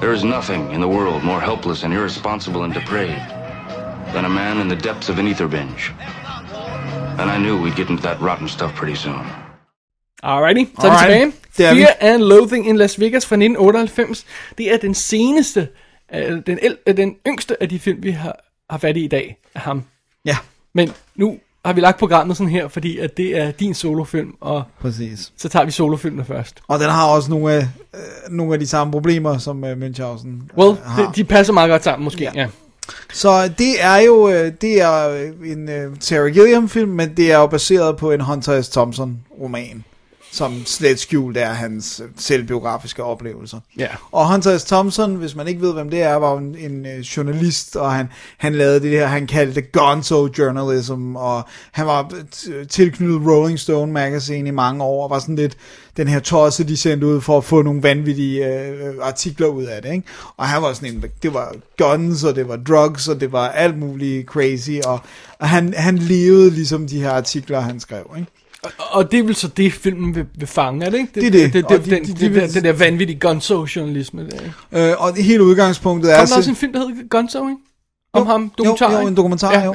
There 0.00 0.12
is 0.12 0.22
nothing 0.24 0.72
in 0.72 0.80
the 0.80 0.88
world 0.88 1.24
more 1.24 1.40
helpless 1.40 1.84
and 1.84 1.92
irresponsible 1.92 2.62
and 2.62 2.74
depraved 2.74 3.28
than 4.14 4.24
a 4.24 4.28
man 4.28 4.60
in 4.60 4.68
the 4.68 4.88
depths 4.88 5.08
of 5.08 5.18
an 5.18 5.28
ether 5.28 5.48
binge. 5.48 5.92
And 7.20 7.30
I 7.30 7.38
knew 7.38 7.62
we'd 7.62 7.76
get 7.76 7.88
into 7.90 8.02
that 8.02 8.20
rotten 8.20 8.48
stuff 8.48 8.74
pretty 8.74 8.94
soon. 8.94 9.26
Alrighty, 10.22 10.64
så 10.80 10.86
er 10.86 10.90
vi 10.90 10.98
tilbage. 10.98 11.32
det 11.56 11.66
er 11.66 11.74
vi. 11.74 11.80
Fear 11.80 11.94
and 12.00 12.22
Loathing 12.22 12.66
in 12.68 12.76
Las 12.76 13.00
Vegas 13.00 13.26
fra 13.26 13.36
1998. 13.36 14.26
Det 14.58 14.72
er 14.72 14.76
den 14.76 14.94
seneste, 14.94 15.68
øh, 16.14 16.42
den, 16.46 16.58
el, 16.62 16.76
øh, 16.86 16.96
den 16.96 17.16
yngste 17.26 17.62
af 17.62 17.68
de 17.68 17.78
film, 17.78 18.02
vi 18.02 18.10
har, 18.10 18.44
har 18.70 18.78
fat 18.78 18.96
i 18.96 19.04
i 19.04 19.08
dag 19.08 19.36
af 19.54 19.60
ham. 19.60 19.84
Ja, 20.24 20.36
Men 20.74 20.92
nu 21.16 21.38
har 21.68 21.72
vi 21.74 21.80
lagt 21.80 21.98
programmet 21.98 22.36
sådan 22.36 22.50
her, 22.50 22.68
fordi 22.68 22.98
at 22.98 23.16
det 23.16 23.38
er 23.38 23.50
din 23.50 23.74
solofilm, 23.74 24.34
og 24.40 24.62
præcis. 24.80 25.32
så 25.36 25.48
tager 25.48 25.64
vi 25.64 25.70
solofilmene 25.70 26.24
først. 26.24 26.60
Og 26.68 26.78
den 26.78 26.88
har 26.90 27.06
også 27.06 27.30
nogle 27.30 27.52
af, 27.52 27.66
øh, 27.94 28.00
nogle 28.36 28.52
af 28.52 28.58
de 28.58 28.66
samme 28.66 28.90
problemer, 28.92 29.38
som 29.38 29.64
øh, 29.64 29.72
Münchhausen 29.76 30.56
Well, 30.58 30.70
øh, 30.70 30.84
har. 30.84 31.02
de, 31.06 31.12
de 31.16 31.24
passer 31.24 31.52
meget 31.52 31.70
godt 31.70 31.84
sammen 31.84 32.04
måske, 32.04 32.24
Ja. 32.24 32.30
ja. 32.34 32.46
Så 33.12 33.48
det 33.58 33.82
er 33.84 33.96
jo 33.96 34.28
øh, 34.28 34.52
det 34.60 34.80
er 34.82 35.08
øh, 35.10 35.50
en 35.52 35.68
øh, 35.68 35.96
Terry 36.00 36.32
Gilliam 36.32 36.68
film, 36.68 36.90
men 36.90 37.16
det 37.16 37.32
er 37.32 37.38
jo 37.38 37.46
baseret 37.46 37.96
på 37.96 38.10
en 38.12 38.20
Hunter 38.20 38.62
S. 38.62 38.68
Thompson 38.68 39.18
roman, 39.40 39.84
som 40.38 40.66
slet 40.66 41.00
skjult 41.00 41.36
er 41.36 41.52
hans 41.52 42.00
øh, 42.04 42.08
selvbiografiske 42.16 43.04
oplevelser. 43.04 43.60
Ja. 43.78 43.88
Og 44.12 44.32
Hunter 44.32 44.58
S. 44.58 44.64
Thompson, 44.64 45.14
hvis 45.14 45.34
man 45.34 45.48
ikke 45.48 45.60
ved, 45.60 45.72
hvem 45.72 45.90
det 45.90 46.02
er, 46.02 46.14
var 46.14 46.38
en, 46.38 46.56
en 46.58 46.86
øh, 46.86 46.98
journalist, 46.98 47.76
og 47.76 47.92
han, 47.92 48.08
han 48.38 48.54
lavede 48.54 48.80
det 48.80 48.90
her, 48.90 49.06
han 49.06 49.26
kaldte 49.26 49.54
det 49.54 49.72
gonzo 49.72 50.28
journalism, 50.38 51.16
og 51.16 51.42
han 51.72 51.86
var 51.86 52.12
øh, 52.48 52.68
tilknyttet 52.68 53.26
Rolling 53.26 53.58
Stone 53.58 53.92
magazine 53.92 54.48
i 54.48 54.52
mange 54.52 54.84
år, 54.84 55.04
og 55.04 55.10
var 55.10 55.18
sådan 55.18 55.36
lidt 55.36 55.56
den 55.96 56.08
her 56.08 56.20
tosse, 56.20 56.64
de 56.64 56.76
sendte 56.76 57.06
ud 57.06 57.20
for 57.20 57.38
at 57.38 57.44
få 57.44 57.62
nogle 57.62 57.82
vanvittige 57.82 58.46
øh, 58.46 58.94
artikler 59.02 59.46
ud 59.46 59.64
af 59.64 59.82
det, 59.82 59.92
ikke? 59.92 60.08
Og 60.36 60.48
han 60.48 60.62
var 60.62 60.72
sådan 60.72 60.94
en, 60.94 61.04
det 61.22 61.34
var 61.34 61.54
guns, 61.78 62.24
og 62.24 62.36
det 62.36 62.48
var 62.48 62.56
drugs, 62.56 63.08
og 63.08 63.20
det 63.20 63.32
var 63.32 63.48
alt 63.48 63.78
muligt 63.78 64.26
crazy, 64.26 64.70
og, 64.86 65.00
og 65.38 65.48
han, 65.48 65.74
han 65.76 65.98
levede 65.98 66.50
ligesom 66.50 66.86
de 66.86 67.00
her 67.00 67.10
artikler, 67.10 67.60
han 67.60 67.80
skrev, 67.80 68.14
ikke? 68.18 68.30
Og 68.78 69.12
det 69.12 69.18
er 69.18 69.22
vel 69.24 69.34
så 69.34 69.48
det, 69.48 69.72
filmen 69.72 70.14
vil, 70.14 70.24
vil 70.34 70.46
fange, 70.48 70.86
er 70.86 70.90
det 70.90 70.98
ikke? 70.98 71.10
Det 71.14 71.26
er 71.26 71.30
det. 71.30 71.52
det, 71.52 71.64
Og 71.64 71.70
det, 71.70 71.84
de- 71.84 71.90
den, 71.90 72.04
de- 72.04 72.08
de 72.08 72.20
det, 72.20 72.34
vil- 72.34 72.42
det, 72.42 72.54
det 72.54 72.64
der 72.64 72.72
vanvittige 72.72 73.18
gonzo-journalisme. 73.20 74.22
Der. 74.30 74.36
Kom 74.72 74.80
Øh, 74.80 74.94
og 74.98 75.12
det 75.14 75.24
hele 75.24 75.44
udgangspunktet 75.44 76.12
er... 76.12 76.18
der 76.18 76.26
så- 76.26 76.34
også 76.36 76.50
en 76.50 76.56
film, 76.56 76.72
der 76.72 76.78
hedder 76.78 77.08
Gonzo, 77.10 77.48
ikke? 77.48 77.60
Om 78.12 78.26
ham, 78.26 78.52
dokumentar, 78.58 78.92
jo, 78.92 78.98
jo, 79.00 79.06
en 79.06 79.16
dokumentar, 79.16 79.52
ja, 79.52 79.64
jo. 79.64 79.74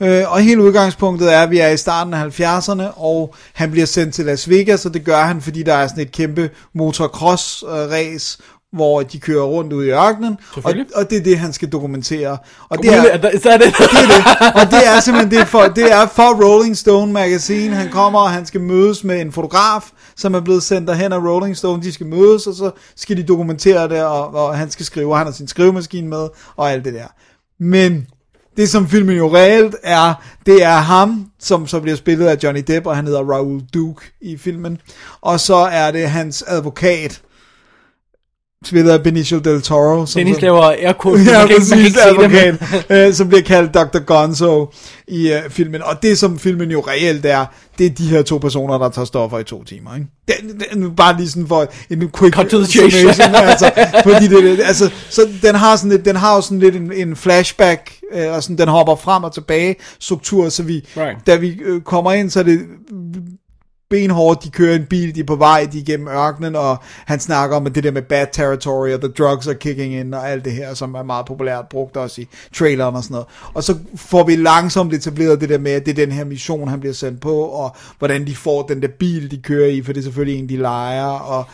Ja. 0.00 0.20
Øh, 0.22 0.32
og 0.32 0.40
hele 0.40 0.62
udgangspunktet 0.62 1.34
er, 1.34 1.40
at 1.42 1.50
vi 1.50 1.58
er 1.58 1.68
i 1.68 1.76
starten 1.76 2.14
af 2.14 2.40
70'erne, 2.40 2.82
og 3.00 3.34
han 3.52 3.70
bliver 3.70 3.86
sendt 3.86 4.14
til 4.14 4.24
Las 4.24 4.50
Vegas, 4.50 4.86
og 4.86 4.94
det 4.94 5.04
gør 5.04 5.22
han, 5.22 5.40
fordi 5.42 5.62
der 5.62 5.74
er 5.74 5.86
sådan 5.88 6.02
et 6.02 6.12
kæmpe 6.12 6.50
motocross-race, 6.78 8.38
hvor 8.72 9.02
de 9.02 9.18
kører 9.18 9.44
rundt 9.44 9.72
ude 9.72 9.86
i 9.86 9.90
ørkenen, 9.90 10.36
og, 10.64 10.74
og 10.94 11.10
det 11.10 11.18
er 11.18 11.22
det, 11.22 11.38
han 11.38 11.52
skal 11.52 11.68
dokumentere. 11.68 12.38
Og 12.68 12.78
det 12.82 12.94
er, 12.94 13.02
Så 13.02 13.08
er 13.10 13.18
det... 13.18 13.40
det 13.42 13.50
er 13.50 13.58
det. 13.58 14.62
Og 14.62 14.70
det 14.70 14.86
er 14.86 15.00
simpelthen 15.00 15.40
det 15.40 15.48
for, 15.48 15.62
det 15.62 15.92
er 15.92 16.06
for 16.06 16.44
Rolling 16.44 16.76
Stone 16.76 17.12
Magazine. 17.12 17.74
Han 17.74 17.90
kommer, 17.90 18.20
og 18.20 18.30
han 18.30 18.46
skal 18.46 18.60
mødes 18.60 19.04
med 19.04 19.20
en 19.20 19.32
fotograf, 19.32 19.90
som 20.16 20.34
er 20.34 20.40
blevet 20.40 20.62
sendt 20.62 20.88
derhen 20.88 21.12
af 21.12 21.18
Rolling 21.18 21.56
Stone. 21.56 21.82
De 21.82 21.92
skal 21.92 22.06
mødes, 22.06 22.46
og 22.46 22.54
så 22.54 22.70
skal 22.96 23.16
de 23.16 23.22
dokumentere 23.22 23.88
det, 23.88 24.02
og, 24.02 24.34
og 24.34 24.58
han 24.58 24.70
skal 24.70 24.86
skrive, 24.86 25.10
og 25.10 25.18
han 25.18 25.26
har 25.26 25.32
sin 25.32 25.48
skrivemaskine 25.48 26.08
med, 26.08 26.28
og 26.56 26.72
alt 26.72 26.84
det 26.84 26.94
der. 26.94 27.06
Men 27.60 28.06
det 28.56 28.68
som 28.68 28.88
filmen 28.88 29.16
jo 29.16 29.34
reelt 29.36 29.76
er, 29.82 30.14
det 30.46 30.62
er 30.64 30.76
ham, 30.76 31.26
som 31.40 31.66
så 31.66 31.80
bliver 31.80 31.96
spillet 31.96 32.26
af 32.26 32.36
Johnny 32.42 32.64
Depp, 32.66 32.86
og 32.86 32.96
han 32.96 33.06
hedder 33.06 33.22
Raoul 33.22 33.60
Duke 33.74 34.02
i 34.20 34.36
filmen. 34.36 34.78
Og 35.20 35.40
så 35.40 35.56
er 35.56 35.90
det 35.90 36.10
hans 36.10 36.44
advokat, 36.46 37.22
spillet 38.64 38.90
af 38.90 39.02
Benicio 39.02 39.38
Del 39.38 39.62
Toro. 39.62 40.06
Som 40.06 40.20
Dennis 40.20 40.36
så- 40.36 40.40
laver 40.42 40.62
air 40.62 40.92
quotes, 41.02 41.26
ja, 41.28 41.38
man 41.38 41.48
kan 41.48 41.56
ikke- 41.56 41.70
man 41.70 41.78
kan 41.78 41.78
præcis, 41.78 41.86
ikke 41.86 42.02
advokat, 42.02 43.08
øh, 43.08 43.14
som 43.14 43.28
bliver 43.28 43.42
kaldt 43.42 43.74
Dr. 43.74 43.98
Gonzo 43.98 44.70
i 45.08 45.32
øh, 45.32 45.50
filmen. 45.50 45.82
Og 45.82 46.02
det, 46.02 46.18
som 46.18 46.38
filmen 46.38 46.70
jo 46.70 46.80
reelt 46.80 47.26
er, 47.26 47.46
det 47.78 47.86
er 47.86 47.90
de 47.90 48.06
her 48.06 48.22
to 48.22 48.38
personer, 48.38 48.78
der 48.78 48.88
tager 48.88 49.06
stoffer 49.06 49.38
i 49.38 49.44
to 49.44 49.64
timer. 49.64 49.94
Ikke? 49.94 50.06
Det, 50.28 50.36
det, 50.74 50.96
bare 50.96 51.16
lige 51.16 51.28
sådan 51.28 51.46
for 51.48 51.66
en 51.90 52.10
quick 52.18 52.34
Cut 52.36 52.46
to 52.46 52.58
the 52.58 52.66
chase. 52.66 53.22
altså, 53.22 53.70
fordi 54.02 54.28
det, 54.28 54.42
det, 54.42 54.60
altså, 54.64 54.90
så 55.10 55.28
den 55.42 55.54
har, 55.54 55.76
sådan 55.76 55.90
lidt, 55.90 56.04
den 56.04 56.16
har 56.16 56.34
jo 56.36 56.40
sådan 56.40 56.58
lidt 56.58 56.76
en, 56.76 56.92
en 56.92 57.16
flashback, 57.16 57.92
øh, 58.14 58.32
og 58.32 58.42
sådan, 58.42 58.58
den 58.58 58.68
hopper 58.68 58.96
frem 58.96 59.24
og 59.24 59.34
tilbage 59.34 59.76
struktur, 60.00 60.48
så 60.48 60.62
vi, 60.62 60.84
Right. 60.96 61.26
da 61.26 61.36
vi 61.36 61.58
øh, 61.64 61.80
kommer 61.80 62.12
ind, 62.12 62.30
så 62.30 62.38
er 62.38 62.44
det 62.44 62.60
benhårdt, 63.90 64.44
de 64.44 64.50
kører 64.50 64.76
en 64.76 64.86
bil, 64.90 65.14
de 65.14 65.20
er 65.20 65.24
på 65.24 65.36
vej, 65.36 65.68
de 65.72 65.78
er 65.78 65.82
igennem 65.82 66.08
ørkenen, 66.08 66.56
og 66.56 66.76
han 67.06 67.20
snakker 67.20 67.56
om 67.56 67.72
det 67.72 67.84
der 67.84 67.90
med 67.90 68.02
bad 68.02 68.26
territory, 68.32 68.90
og 68.90 69.00
the 69.00 69.12
drugs 69.18 69.46
are 69.46 69.54
kicking 69.54 69.94
in, 69.94 70.14
og 70.14 70.30
alt 70.30 70.44
det 70.44 70.52
her, 70.52 70.74
som 70.74 70.94
er 70.94 71.02
meget 71.02 71.26
populært 71.26 71.68
brugt 71.70 71.96
også 71.96 72.20
i 72.20 72.28
traileren 72.54 72.96
og 72.96 73.02
sådan 73.02 73.14
noget. 73.14 73.26
Og 73.54 73.64
så 73.64 73.76
får 73.96 74.24
vi 74.24 74.36
langsomt 74.36 74.94
etableret 74.94 75.40
det 75.40 75.48
der 75.48 75.58
med, 75.58 75.72
at 75.72 75.86
det 75.86 75.90
er 75.90 76.06
den 76.06 76.12
her 76.12 76.24
mission, 76.24 76.68
han 76.68 76.80
bliver 76.80 76.94
sendt 76.94 77.20
på, 77.20 77.40
og 77.40 77.76
hvordan 77.98 78.26
de 78.26 78.36
får 78.36 78.62
den 78.62 78.82
der 78.82 78.88
bil, 78.98 79.30
de 79.30 79.36
kører 79.36 79.68
i, 79.68 79.82
for 79.82 79.92
det 79.92 80.00
er 80.00 80.04
selvfølgelig 80.04 80.38
en, 80.38 80.48
de 80.48 80.56
leger, 80.56 81.06
og 81.06 81.44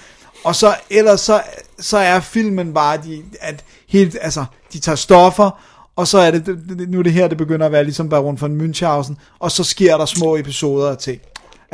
og 0.44 0.54
så 0.54 0.74
ellers 0.90 1.20
så, 1.20 1.42
så 1.78 1.98
er 1.98 2.20
filmen 2.20 2.74
bare, 2.74 2.96
de, 2.96 3.22
at 3.40 3.64
helt, 3.88 4.16
altså, 4.20 4.44
de 4.72 4.78
tager 4.78 4.96
stoffer, 4.96 5.50
og 5.96 6.08
så 6.08 6.18
er 6.18 6.30
det, 6.30 6.46
det, 6.46 6.88
nu 6.88 6.98
er 6.98 7.02
det 7.02 7.12
her, 7.12 7.28
det 7.28 7.38
begynder 7.38 7.66
at 7.66 7.72
være 7.72 7.84
ligesom 7.84 8.08
Baron 8.08 8.40
von 8.40 8.60
Münchhausen, 8.60 9.14
og 9.38 9.50
så 9.50 9.64
sker 9.64 9.96
der 9.96 10.04
små 10.04 10.36
episoder 10.36 10.90
af 10.90 10.96
ting. 10.96 11.20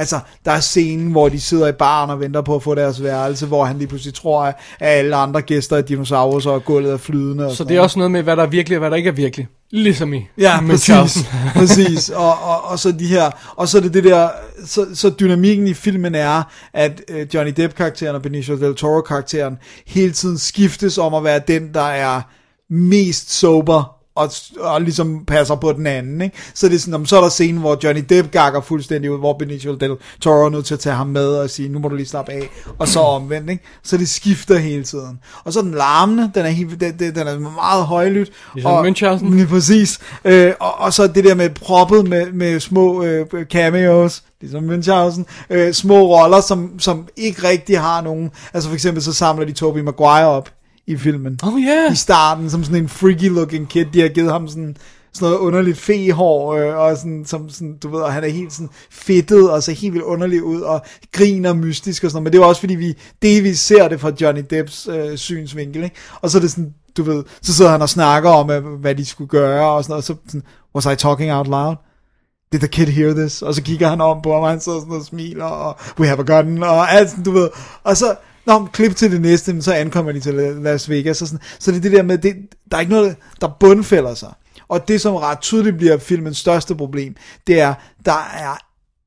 Altså, 0.00 0.20
der 0.44 0.50
er 0.52 0.60
scenen, 0.60 1.10
hvor 1.10 1.28
de 1.28 1.40
sidder 1.40 1.68
i 1.68 1.72
baren 1.72 2.10
og 2.10 2.20
venter 2.20 2.42
på 2.42 2.54
at 2.54 2.62
få 2.62 2.74
deres 2.74 3.02
værelse, 3.02 3.46
hvor 3.46 3.64
han 3.64 3.78
lige 3.78 3.88
pludselig 3.88 4.14
tror, 4.14 4.42
at 4.42 4.54
alle 4.80 5.16
andre 5.16 5.42
gæster 5.42 5.76
er 5.76 5.80
dinosaurer, 5.80 6.46
og 6.50 6.64
gulvet 6.64 6.92
er 6.92 6.96
flydende. 6.96 7.46
Og 7.46 7.52
Så 7.52 7.64
det 7.64 7.70
er 7.70 7.74
noget. 7.74 7.84
også 7.84 7.98
noget 7.98 8.10
med, 8.10 8.22
hvad 8.22 8.36
der 8.36 8.42
er 8.42 8.46
virkelig 8.46 8.76
og 8.76 8.80
hvad 8.80 8.90
der 8.90 8.96
ikke 8.96 9.08
er 9.08 9.12
virkelig. 9.12 9.48
Ligesom 9.70 10.12
i 10.14 10.26
Ja, 10.38 10.62
i 10.62 10.66
præcis. 10.66 11.24
Præcis. 11.54 12.08
Og, 12.08 12.42
og, 12.42 12.64
og 12.64 12.78
så 12.78 12.92
de 12.92 13.06
her, 13.06 13.30
og 13.56 13.68
så 13.68 13.78
er 13.78 13.82
det 13.82 13.94
det 13.94 14.04
der, 14.04 14.28
så, 14.66 14.86
så 14.94 15.10
dynamikken 15.20 15.66
i 15.66 15.74
filmen 15.74 16.14
er, 16.14 16.42
at 16.74 17.02
øh, 17.08 17.26
Johnny 17.34 17.52
Depp-karakteren 17.56 18.14
og 18.16 18.22
Benicio 18.22 18.56
Del 18.60 18.74
Toro-karakteren 18.74 19.58
hele 19.86 20.12
tiden 20.12 20.38
skiftes 20.38 20.98
om 20.98 21.14
at 21.14 21.24
være 21.24 21.40
den, 21.48 21.74
der 21.74 21.80
er 21.88 22.20
mest 22.70 23.32
sober, 23.32 23.99
og, 24.20 24.30
og 24.60 24.82
ligesom 24.82 25.24
passer 25.24 25.54
på 25.54 25.72
den 25.72 25.86
anden, 25.86 26.20
ikke? 26.20 26.36
Så 26.54 26.68
det 26.68 26.74
er 26.74 26.78
sådan, 26.78 26.94
om 26.94 27.06
så 27.06 27.16
er 27.16 27.20
der 27.20 27.28
scenen, 27.28 27.60
hvor 27.60 27.78
Johnny 27.84 28.04
Depp 28.08 28.30
gakker 28.30 28.60
fuldstændig 28.60 29.10
ud, 29.10 29.18
hvor 29.18 29.32
Benicio 29.38 29.74
Del 29.74 29.96
Toro 30.20 30.44
er 30.44 30.50
nødt 30.50 30.66
til 30.66 30.74
at 30.74 30.80
tage 30.80 30.96
ham 30.96 31.06
med 31.06 31.26
og 31.26 31.50
sige, 31.50 31.68
nu 31.68 31.78
må 31.78 31.88
du 31.88 31.94
lige 31.94 32.06
slappe 32.06 32.32
af, 32.32 32.50
og 32.78 32.88
så 32.88 33.00
omvendt, 33.00 33.50
ikke? 33.50 33.64
Så 33.82 33.96
det 33.96 34.08
skifter 34.08 34.58
hele 34.58 34.84
tiden. 34.84 35.18
Og 35.44 35.52
så 35.52 35.62
den 35.62 35.74
larmende, 35.74 36.30
den 36.34 36.46
er, 36.46 36.50
helt, 36.50 36.80
den, 36.80 36.98
den 36.98 37.14
den 37.14 37.26
er 37.26 37.38
meget 37.38 37.84
højlydt. 37.84 38.30
Ligesom 38.54 38.72
og, 38.72 38.86
Münchhausen. 38.86 39.30
Lige 39.36 39.46
præcis. 39.46 39.98
Øh, 40.24 40.52
og, 40.60 40.78
og 40.78 40.92
så 40.92 41.06
det 41.06 41.24
der 41.24 41.34
med 41.34 41.50
proppet 41.50 42.08
med, 42.08 42.32
med 42.32 42.60
små 42.60 43.02
øh, 43.02 43.26
cameos, 43.44 44.22
ligesom 44.40 44.70
Münchhausen, 44.70 45.24
øh, 45.50 45.72
små 45.72 46.16
roller, 46.16 46.40
som, 46.40 46.78
som 46.78 47.08
ikke 47.16 47.48
rigtig 47.48 47.80
har 47.80 48.00
nogen. 48.00 48.30
Altså 48.54 48.68
for 48.68 48.74
eksempel 48.74 49.02
så 49.02 49.12
samler 49.12 49.46
de 49.46 49.52
Tobey 49.52 49.80
Maguire 49.80 50.26
op 50.26 50.50
i 50.90 50.96
filmen. 50.96 51.38
Oh 51.42 51.60
yeah. 51.60 51.92
I 51.92 51.96
starten, 51.96 52.50
som 52.50 52.64
sådan 52.64 52.82
en 52.82 52.88
freaky 52.88 53.28
looking 53.28 53.68
kid. 53.68 53.86
De 53.92 54.00
har 54.00 54.08
givet 54.08 54.32
ham 54.32 54.48
sådan, 54.48 54.76
sådan 55.12 55.28
noget 55.28 55.38
underligt 55.38 55.78
fehår, 55.78 56.54
øh, 56.54 56.76
og 56.76 56.96
sådan, 56.96 57.24
som 57.26 57.48
sådan, 57.48 57.78
du 57.82 57.88
ved, 57.90 58.00
og 58.00 58.12
han 58.12 58.24
er 58.24 58.28
helt 58.28 58.52
sådan 58.52 58.70
fedtet, 58.90 59.50
og 59.50 59.62
ser 59.62 59.72
helt 59.72 59.92
vildt 59.92 60.04
underlig 60.04 60.42
ud, 60.42 60.60
og 60.60 60.82
griner 61.12 61.52
mystisk 61.52 62.04
og 62.04 62.10
sådan 62.10 62.16
noget. 62.16 62.24
Men 62.24 62.32
det 62.32 62.38
er 62.38 62.42
jo 62.42 62.48
også 62.48 62.60
fordi, 62.60 62.74
vi 62.74 62.94
delvis 63.22 63.60
ser 63.60 63.88
det 63.88 64.00
fra 64.00 64.12
Johnny 64.20 64.42
Depps 64.50 64.88
øh, 64.88 65.16
synsvinkel, 65.16 65.84
ikke? 65.84 65.96
Og 66.20 66.30
så 66.30 66.38
er 66.38 66.40
det 66.40 66.50
sådan, 66.50 66.74
du 66.96 67.02
ved, 67.02 67.24
så 67.42 67.54
sidder 67.54 67.70
han 67.70 67.82
og 67.82 67.88
snakker 67.88 68.30
om, 68.30 68.50
øh, 68.50 68.64
hvad 68.64 68.94
de 68.94 69.04
skulle 69.04 69.28
gøre, 69.28 69.70
og 69.70 69.84
sådan 69.84 69.92
noget, 69.92 70.10
og 70.10 70.16
så 70.16 70.16
sådan, 70.26 70.42
was 70.74 70.84
I 70.84 70.96
talking 70.96 71.32
out 71.32 71.46
loud? 71.46 71.76
Did 72.52 72.60
the 72.60 72.68
kid 72.68 72.86
hear 72.86 73.12
this? 73.14 73.42
Og 73.42 73.54
så 73.54 73.62
kigger 73.62 73.88
han 73.88 74.00
om 74.00 74.22
på 74.22 74.32
ham, 74.32 74.42
og 74.42 74.50
han 74.50 74.60
sidder 74.60 74.80
sådan 74.80 74.94
og 74.94 75.04
smiler, 75.04 75.44
og 75.44 75.76
we 75.98 76.06
have 76.06 76.20
a 76.20 76.22
gun, 76.22 76.62
og 76.62 76.92
alt 76.92 77.10
sådan, 77.10 77.24
du 77.24 77.30
ved. 77.30 77.48
Og 77.84 77.96
så, 77.96 78.14
Nå, 78.50 78.58
men 78.58 78.68
klip 78.68 78.96
til 78.96 79.12
det 79.12 79.20
næste, 79.20 79.52
men 79.52 79.62
så 79.62 79.72
ankommer 79.72 80.12
de 80.12 80.20
til 80.20 80.34
Las 80.34 80.90
Vegas. 80.90 81.22
Og 81.22 81.28
sådan. 81.28 81.44
Så 81.58 81.70
det 81.70 81.76
er 81.76 81.82
det 81.82 81.92
der 81.92 82.02
med, 82.02 82.18
det, 82.18 82.36
der 82.70 82.76
er 82.76 82.80
ikke 82.80 82.92
noget, 82.92 83.16
der 83.40 83.48
bundfælder 83.60 84.14
sig. 84.14 84.32
Og 84.68 84.88
det, 84.88 85.00
som 85.00 85.14
ret 85.14 85.40
tydeligt 85.40 85.76
bliver 85.76 85.98
filmens 85.98 86.38
største 86.38 86.74
problem, 86.74 87.16
det 87.46 87.60
er, 87.60 87.74
der 88.04 88.30
er 88.34 88.56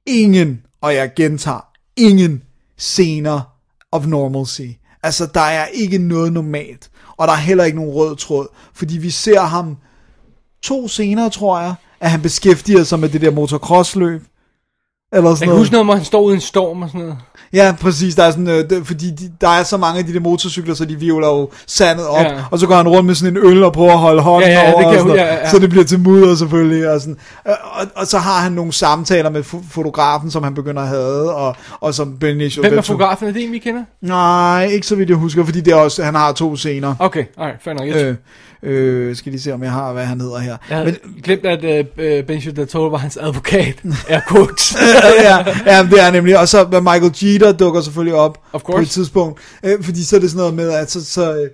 ingen, 0.05 0.61
og 0.81 0.95
jeg 0.95 1.11
gentager, 1.15 1.65
ingen 1.97 2.43
scener 2.77 3.41
of 3.91 4.05
normalcy. 4.05 4.61
Altså, 5.03 5.25
der 5.25 5.41
er 5.41 5.65
ikke 5.65 5.97
noget 5.97 6.33
normalt. 6.33 6.89
Og 7.17 7.27
der 7.27 7.33
er 7.33 7.37
heller 7.37 7.63
ikke 7.63 7.77
nogen 7.77 7.93
rød 7.93 8.15
tråd. 8.15 8.47
Fordi 8.73 8.97
vi 8.97 9.09
ser 9.09 9.41
ham 9.41 9.77
to 10.61 10.87
scener, 10.87 11.29
tror 11.29 11.59
jeg, 11.61 11.75
at 11.99 12.11
han 12.11 12.21
beskæftiger 12.21 12.83
sig 12.83 12.99
med 12.99 13.09
det 13.09 13.21
der 13.21 13.31
motocrossløb. 13.31 14.23
Eller 15.13 15.29
sådan 15.29 15.31
Jeg 15.31 15.37
kan 15.39 15.47
noget. 15.47 15.59
huske 15.59 15.71
noget, 15.73 15.85
hvor 15.85 15.95
han 15.95 16.05
står 16.05 16.21
ude 16.21 16.33
i 16.33 16.35
en 16.35 16.41
storm 16.41 16.81
og 16.81 16.89
sådan 16.89 17.01
noget. 17.01 17.17
Ja, 17.53 17.75
præcis. 17.81 18.15
Der 18.15 18.23
er 18.23 18.31
sådan, 18.31 18.47
øh, 18.47 18.69
det, 18.69 18.87
fordi 18.87 19.11
de, 19.11 19.31
der 19.41 19.47
er 19.49 19.63
så 19.63 19.77
mange 19.77 19.99
af 19.99 20.05
de 20.05 20.13
der 20.13 20.19
motorcykler, 20.19 20.73
så 20.73 20.85
de 20.85 20.95
vivler 20.95 21.27
jo 21.27 21.49
sandet 21.67 22.07
op, 22.07 22.25
Ja. 22.25 22.31
og 22.51 22.59
så 22.59 22.67
går 22.67 22.75
han 22.75 22.87
rundt 22.87 23.05
med 23.05 23.15
sådan 23.15 23.37
en 23.37 23.43
øl 23.45 23.63
og 23.63 23.73
prøver 23.73 23.91
at 23.91 23.97
holde 23.99 24.21
hånden 24.21 24.49
Ja, 24.49 24.59
ja, 24.61 24.67
det 24.67 24.73
over, 24.73 24.83
kan 24.83 25.01
og 25.01 25.07
sådan 25.07 25.15
ja, 25.25 25.33
ja. 25.35 25.49
så 25.49 25.59
det 25.59 25.69
bliver 25.69 25.85
til 25.85 25.99
mudder 25.99 26.35
selvfølgelig. 26.35 26.89
Og, 26.91 27.01
sådan. 27.01 27.17
Øh, 27.47 27.53
og, 27.79 27.85
og 27.95 28.07
så 28.07 28.17
har 28.17 28.39
han 28.41 28.51
nogle 28.51 28.73
samtaler 28.73 29.29
med 29.29 29.41
fo- 29.41 29.65
fotografen, 29.71 30.31
som 30.31 30.43
han 30.43 30.53
begynder 30.53 30.81
at 30.81 30.87
have, 30.87 31.31
og, 31.33 31.55
og 31.79 31.93
som 31.93 32.17
Benicio 32.17 32.61
Hvem 32.61 32.73
er 32.73 32.75
del 32.75 32.83
Toro- 32.83 32.93
fotografen? 32.93 33.27
Er 33.27 33.31
det 33.31 33.43
en, 33.45 33.51
vi 33.51 33.57
kender? 33.57 33.83
Nej, 34.01 34.65
ikke 34.65 34.87
så 34.87 34.95
vidt 34.95 35.09
jeg 35.09 35.17
husker, 35.17 35.45
fordi 35.45 35.61
det 35.61 35.71
er 35.73 35.77
også, 35.77 36.03
han 36.03 36.15
har 36.15 36.31
to 36.31 36.55
scener. 36.55 36.95
Okay, 36.99 37.23
alright, 37.37 37.63
fair 37.63 37.73
nok. 37.73 37.87
Øh, 37.95 38.15
øh, 38.63 39.15
skal 39.15 39.31
lige 39.31 39.41
se, 39.41 39.53
om 39.53 39.63
jeg 39.63 39.71
har, 39.71 39.93
hvad 39.93 40.05
han 40.05 40.21
hedder 40.21 40.39
her. 40.39 40.57
jeg 40.69 40.77
havde 40.77 40.95
Men, 41.03 41.21
glemt, 41.23 41.45
at 41.45 41.63
uh, 41.63 42.25
Benicio 42.27 42.51
del 42.51 42.67
Toro 42.67 42.87
var 42.87 42.97
hans 42.97 43.17
advokat. 43.17 43.75
Er 44.09 44.21
quotes. 44.31 44.75
ja, 45.23 45.37
ja, 45.65 45.83
det 45.83 46.01
er 46.01 46.11
nemlig. 46.11 46.39
Og 46.39 46.47
så 46.47 46.67
Michael 46.67 47.13
Jeter 47.21 47.51
dukker 47.51 47.81
selvfølgelig 47.81 48.15
op 48.15 48.37
på 48.65 48.77
et 48.77 48.89
tidspunkt. 48.89 49.41
Øh, 49.63 49.83
fordi 49.83 50.03
så 50.03 50.15
er 50.15 50.19
det 50.19 50.29
sådan 50.29 50.39
noget 50.39 50.53
med, 50.53 50.71
at 50.71 50.91
så... 50.91 51.05
så 51.05 51.35
øh, 51.35 51.49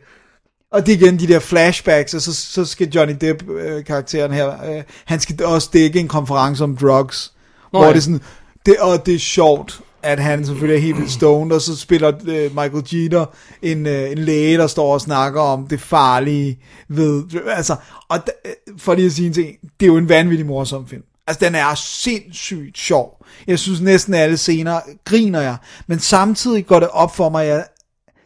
og 0.71 0.85
det 0.85 0.93
er 0.93 0.97
igen 0.97 1.19
de 1.19 1.27
der 1.27 1.39
flashbacks, 1.39 2.13
og 2.13 2.21
så, 2.21 2.33
så 2.33 2.65
skal 2.65 2.89
Johnny 2.89 3.15
Depp, 3.21 3.49
øh, 3.49 3.85
karakteren 3.85 4.33
her, 4.33 4.47
øh, 4.49 4.83
han 5.05 5.19
skal 5.19 5.45
også 5.45 5.69
dække 5.73 5.99
en 5.99 6.07
konference 6.07 6.63
om 6.63 6.77
drugs. 6.77 7.33
Nå 7.73 7.79
hvor 7.79 7.85
ja. 7.85 7.91
det 7.91 7.97
er 7.97 8.01
sådan, 8.01 8.21
det, 8.65 8.77
og 8.79 9.05
det 9.05 9.15
er 9.15 9.19
sjovt, 9.19 9.81
at 10.03 10.19
han 10.19 10.45
selvfølgelig 10.45 10.77
er 10.77 10.81
helt 10.81 10.97
vildt 10.97 11.11
stoned, 11.11 11.55
og 11.55 11.61
så 11.61 11.75
spiller 11.75 12.11
øh, 12.27 12.55
Michael 12.55 12.83
Jeter 12.91 13.25
en, 13.61 13.85
øh, 13.85 14.11
en 14.11 14.17
læge, 14.17 14.57
der 14.57 14.67
står 14.67 14.93
og 14.93 15.01
snakker 15.01 15.41
om 15.41 15.67
det 15.67 15.81
farlige 15.81 16.59
ved, 16.87 17.23
altså, 17.47 17.75
og 18.09 18.27
da, 18.27 18.31
øh, 18.45 18.51
for 18.77 18.95
lige 18.95 19.05
at 19.05 19.11
sige 19.11 19.27
en 19.27 19.33
ting, 19.33 19.55
det 19.79 19.85
er 19.85 19.87
jo 19.87 19.97
en 19.97 20.09
vanvittig 20.09 20.45
morsom 20.45 20.87
film. 20.87 21.03
Altså, 21.27 21.45
den 21.45 21.55
er 21.55 21.75
sindssygt 21.75 22.77
sjov. 22.77 23.25
Jeg 23.47 23.59
synes 23.59 23.81
næsten 23.81 24.13
alle 24.13 24.37
scener 24.37 24.79
griner 25.05 25.41
jeg, 25.41 25.55
men 25.87 25.99
samtidig 25.99 26.65
går 26.65 26.79
det 26.79 26.89
op 26.89 27.15
for 27.15 27.29
mig, 27.29 27.45
at 27.45 27.49
jeg, 27.49 27.65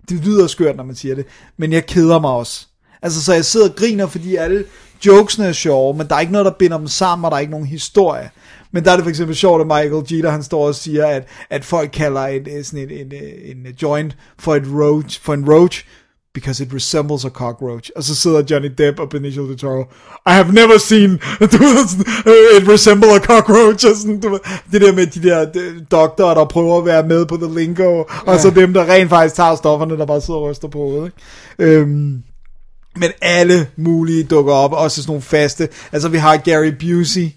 det 0.10 0.26
lyder 0.26 0.48
skørt, 0.48 0.76
når 0.76 0.84
man 0.84 0.96
siger 0.96 1.16
det, 1.16 1.26
men 1.58 1.72
jeg 1.72 1.86
keder 1.86 2.20
mig 2.20 2.32
også. 2.32 2.68
Altså, 3.02 3.24
så 3.24 3.34
jeg 3.34 3.46
sidder 3.46 3.70
og 3.70 3.76
griner, 3.76 4.08
fordi 4.08 4.36
alle 4.36 4.66
jokesene 5.06 5.48
er 5.48 5.52
sjove, 5.52 5.98
men 5.98 6.08
der 6.08 6.16
er 6.16 6.20
ikke 6.20 6.32
noget, 6.32 6.46
der 6.46 6.52
binder 6.52 6.78
dem 6.78 6.88
sammen, 6.88 7.26
og 7.26 7.32
der 7.32 7.36
er 7.38 7.42
ikke 7.42 7.52
nogen 7.52 7.68
historie. 7.68 8.30
Men 8.74 8.86
der 8.86 8.92
er 8.92 8.96
det 8.96 9.04
for 9.04 9.10
eksempel 9.10 9.36
sjovt, 9.36 9.62
at 9.62 9.68
Michael 9.68 10.04
Jeter, 10.12 10.32
han 10.32 10.44
står 10.44 10.68
og 10.68 10.76
siger, 10.76 11.08
at, 11.08 11.28
at 11.50 11.66
folk 11.66 11.90
kalder 11.94 12.22
et, 12.22 12.48
et, 12.48 12.66
sådan 12.66 12.80
et, 12.80 13.02
en, 13.02 13.12
en, 13.12 13.66
en 13.66 13.74
joint 13.82 14.18
for, 14.40 14.56
et 14.56 14.64
roach, 14.74 15.22
for 15.22 15.34
en 15.34 15.52
roach, 15.52 15.86
because 16.34 16.64
it 16.64 16.74
resembles 16.74 17.26
a 17.26 17.30
cockroach. 17.30 17.92
Og 17.96 18.04
så 18.04 18.16
sidder 18.16 18.44
Johnny 18.52 18.70
Depp 18.78 19.00
og 19.00 19.10
Benicio 19.10 19.48
del 19.48 19.58
Toro, 19.58 19.82
I 20.26 20.32
have 20.32 20.52
never 20.52 20.78
seen 20.78 21.12
it 22.58 22.68
resemble 22.70 23.16
a 23.16 23.20
cockroach. 23.20 23.86
Og 23.88 23.96
sådan, 23.96 24.20
du 24.20 24.40
det 24.72 24.82
der 24.82 24.94
med 24.94 25.08
de 25.08 25.24
der 25.24 25.52
de, 25.52 25.86
doktorer, 25.92 26.34
der 26.34 26.46
prøver 26.46 26.78
at 26.78 26.86
være 26.86 27.08
med 27.08 27.26
på 27.26 27.38
the 27.38 27.60
lingo, 27.60 28.04
og 28.26 28.40
så 28.40 28.50
dem, 28.50 28.74
der 28.74 28.86
rent 28.86 29.10
faktisk 29.10 29.36
tager 29.36 29.56
stofferne, 29.56 29.98
der 29.98 30.06
bare 30.06 30.22
sidder 30.22 30.40
og 30.40 30.50
ryster 30.50 30.68
på 30.68 30.78
hovedet. 30.78 31.06
Ikke? 31.06 31.74
Øhm, 31.74 32.24
men 32.96 33.12
alle 33.22 33.68
mulige 33.78 34.24
dukker 34.24 34.54
op, 34.54 34.74
også 34.74 35.02
sådan 35.02 35.10
nogle 35.12 35.22
faste. 35.22 35.70
Altså 35.92 36.10
vi 36.10 36.18
har 36.18 36.38
Gary 36.38 36.72
Busey, 36.80 37.30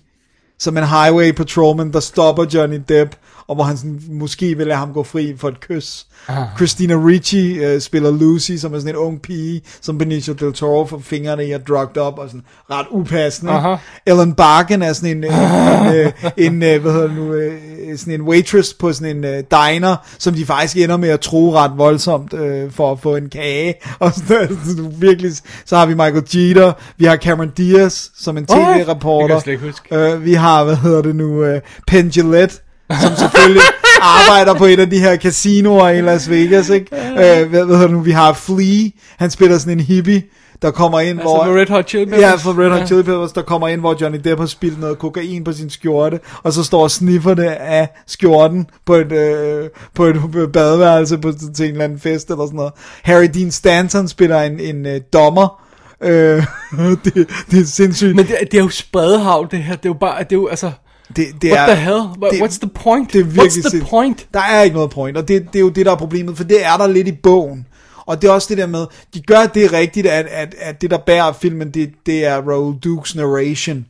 som 0.59 0.77
en 0.77 0.85
highway 0.85 1.33
patrolman, 1.33 1.93
der 1.93 2.01
stopper 2.01 2.45
Johnny 2.45 2.81
Depp, 2.89 3.17
og 3.49 3.55
hvor 3.55 3.65
han 3.65 3.77
sådan, 3.77 4.01
måske 4.11 4.57
vil 4.57 4.67
lade 4.67 4.79
ham 4.79 4.93
gå 4.93 5.03
fri 5.03 5.35
for 5.37 5.49
et 5.49 5.61
kys. 5.61 6.07
Ah. 6.29 6.47
Christina 6.57 6.95
Ricci 6.95 7.59
øh, 7.59 7.81
spiller 7.81 8.11
Lucy, 8.11 8.53
som 8.53 8.75
er 8.75 8.79
sådan 8.79 8.95
en 8.95 8.97
ung 8.97 9.23
pige, 9.23 9.63
som 9.81 9.99
Benicio 9.99 10.33
del 10.33 10.53
Toro 10.53 10.87
får 10.87 10.99
fingrene 10.99 11.47
i 11.47 11.53
og 11.53 11.67
drugged 11.67 11.97
op, 11.97 12.19
og 12.19 12.29
sådan 12.29 12.43
ret 12.71 12.87
upassende. 12.91 13.53
Aha. 13.53 13.77
Ellen 14.07 14.35
Barkin 14.35 14.83
er 14.83 14.93
sådan 14.93 15.17
en, 15.17 15.25
en, 15.25 15.33
en, 15.33 15.95
øh, 15.95 16.13
en 16.37 16.63
øh, 16.63 16.83
hvad 16.83 16.93
hedder 16.93 17.07
det 17.07 17.17
nu, 17.17 17.33
øh, 17.33 17.99
sådan 17.99 18.15
en 18.15 18.23
waitress 18.23 18.75
på 18.75 18.93
sådan 18.93 19.17
en 19.17 19.25
øh, 19.25 19.43
diner, 19.51 19.97
som 20.19 20.35
de 20.35 20.47
faktisk 20.47 20.77
ender 20.77 20.97
med 20.97 21.09
at 21.09 21.21
tro 21.21 21.55
ret 21.55 21.73
voldsomt 21.77 22.33
øh, 22.33 22.71
for 22.71 22.93
at 22.93 23.01
få 23.01 23.17
en 23.17 23.29
kage. 23.29 23.75
Og 23.99 24.13
sådan, 24.13 24.37
altså, 24.37 24.91
virkelig, 24.99 25.33
så 25.65 25.77
har 25.77 25.87
vi 25.87 25.95
Michael 25.95 26.25
Jeter, 26.35 26.73
vi 26.97 27.05
har 27.05 27.17
Cameron 27.17 27.51
Diaz 27.51 28.09
som 28.19 28.37
en 28.37 28.47
tv-reporter. 28.47 29.57
huske. 29.67 29.97
Øh, 29.97 30.25
vi 30.25 30.35
har, 30.35 30.65
hvad 30.65 30.77
hedder 30.77 31.03
det 31.03 31.17
nu, 31.17 31.45
øh, 31.45 31.61
Penn 31.87 32.09
Jillette, 32.09 32.57
som 32.91 33.17
selvfølgelig 33.17 33.63
arbejder 34.01 34.55
på 34.55 34.65
et 34.65 34.81
af 34.81 34.91
de 34.91 34.99
her 34.99 35.17
casinoer 35.17 35.89
i 35.89 36.01
Las 36.01 36.31
Vegas, 36.31 36.69
ikke? 36.69 36.97
Øh, 36.97 37.49
hvad, 37.49 37.65
hvad 37.65 37.77
hedder 37.77 37.89
nu, 37.89 38.01
vi 38.01 38.11
har 38.11 38.33
Flea, 38.33 38.89
han 39.19 39.31
spiller 39.31 39.59
sådan 39.59 39.79
en 39.79 39.85
hippie, 39.85 40.23
der 40.63 40.71
kommer 40.71 41.01
ind, 41.01 41.21
Altså 41.21 41.35
hvor... 41.35 41.45
for 41.45 41.61
Red 41.61 41.69
Hot 41.69 41.89
Chili 41.89 42.05
Peppers. 42.05 42.21
Ja, 42.21 42.35
for 42.35 42.63
Red 42.63 42.71
Hot 42.71 42.81
Ja. 42.81 42.87
Chili 42.87 43.03
Peppers, 43.03 43.33
der 43.33 43.43
kommer 43.43 43.69
ind, 43.69 43.81
hvor 43.81 43.97
Johnny 44.01 44.21
Depp 44.25 44.41
har 44.41 44.47
spillet 44.47 44.81
noget 44.81 44.99
kokain 44.99 45.45
på 45.45 45.53
sin 45.53 45.71
skjorte, 45.71 46.21
og 46.43 46.53
så 46.53 46.65
står 46.65 46.83
og 46.83 46.91
sniffer 46.91 47.35
det 47.35 47.45
af 47.61 47.89
skjorten 48.07 48.67
på 48.87 48.95
et, 48.95 49.13
øh, 49.13 49.69
på 49.95 50.05
et 50.05 50.17
badeværelse 50.53 51.19
på, 51.19 51.33
til 51.55 51.65
en 51.65 51.71
eller 51.71 51.85
anden 51.85 52.01
fest 52.01 52.31
eller 52.31 52.47
sådan 52.47 52.57
noget. 52.57 52.73
Harry 53.03 53.29
Dean 53.35 53.51
Stanton 53.51 54.09
spiller 54.09 54.43
en, 54.43 54.61
en 54.61 54.87
øh, 54.87 55.01
dommer. 55.13 55.63
Øh, 56.01 56.45
det, 57.05 57.15
det 57.51 57.61
er 57.61 57.65
sindssygt. 57.65 58.17
Men 58.17 58.27
det, 58.27 58.37
det 58.53 58.59
er 58.59 58.63
jo 58.63 58.69
spredhav, 58.69 59.49
det 59.51 59.59
her. 59.59 59.77
Det 59.77 59.85
er 59.85 59.91
jo 59.91 59.97
bare, 60.01 60.19
det 60.23 60.33
er 60.33 60.37
jo, 60.37 60.47
altså... 60.47 60.71
det, 61.17 61.27
det 61.43 61.53
What 61.53 61.61
er, 61.71 61.75
the 61.75 61.85
hell? 61.85 61.95
What, 62.01 62.33
det- 62.33 62.43
what's 62.43 62.59
the 62.61 62.69
point? 62.69 63.13
Det 63.13 63.21
er 63.21 63.25
what's 63.25 63.43
the 63.43 63.51
sindssygt. 63.51 63.87
point? 63.87 64.27
Der 64.35 64.41
er 64.41 64.63
ikke 64.63 64.75
noget 64.77 64.91
point, 64.91 65.17
og 65.17 65.29
det, 65.29 65.47
det 65.53 65.57
er 65.59 65.61
jo 65.61 65.69
det, 65.69 65.87
der 65.87 65.93
er 65.93 65.97
problemet, 65.97 66.37
for 66.37 66.45
det 66.45 66.65
er 66.65 66.77
der 66.77 66.87
lidt 66.87 67.09
i 67.09 67.13
bogen. 67.13 67.67
Og 68.07 68.23
det 68.23 68.29
er 68.29 68.33
også 68.33 68.49
det 68.49 68.59
der 68.59 68.67
med, 68.67 68.87
de 69.15 69.21
gør 69.21 69.47
det 69.47 69.73
rigtigt, 69.73 70.07
at, 70.07 70.27
at, 70.27 70.55
at 70.61 70.81
det 70.83 70.91
der 70.91 70.99
bærer 70.99 71.33
filmen, 71.33 71.71
det, 71.71 71.91
det 72.07 72.25
er 72.25 72.37
Raoul 72.37 72.75
Dukes 72.85 73.15
narration. 73.15 73.87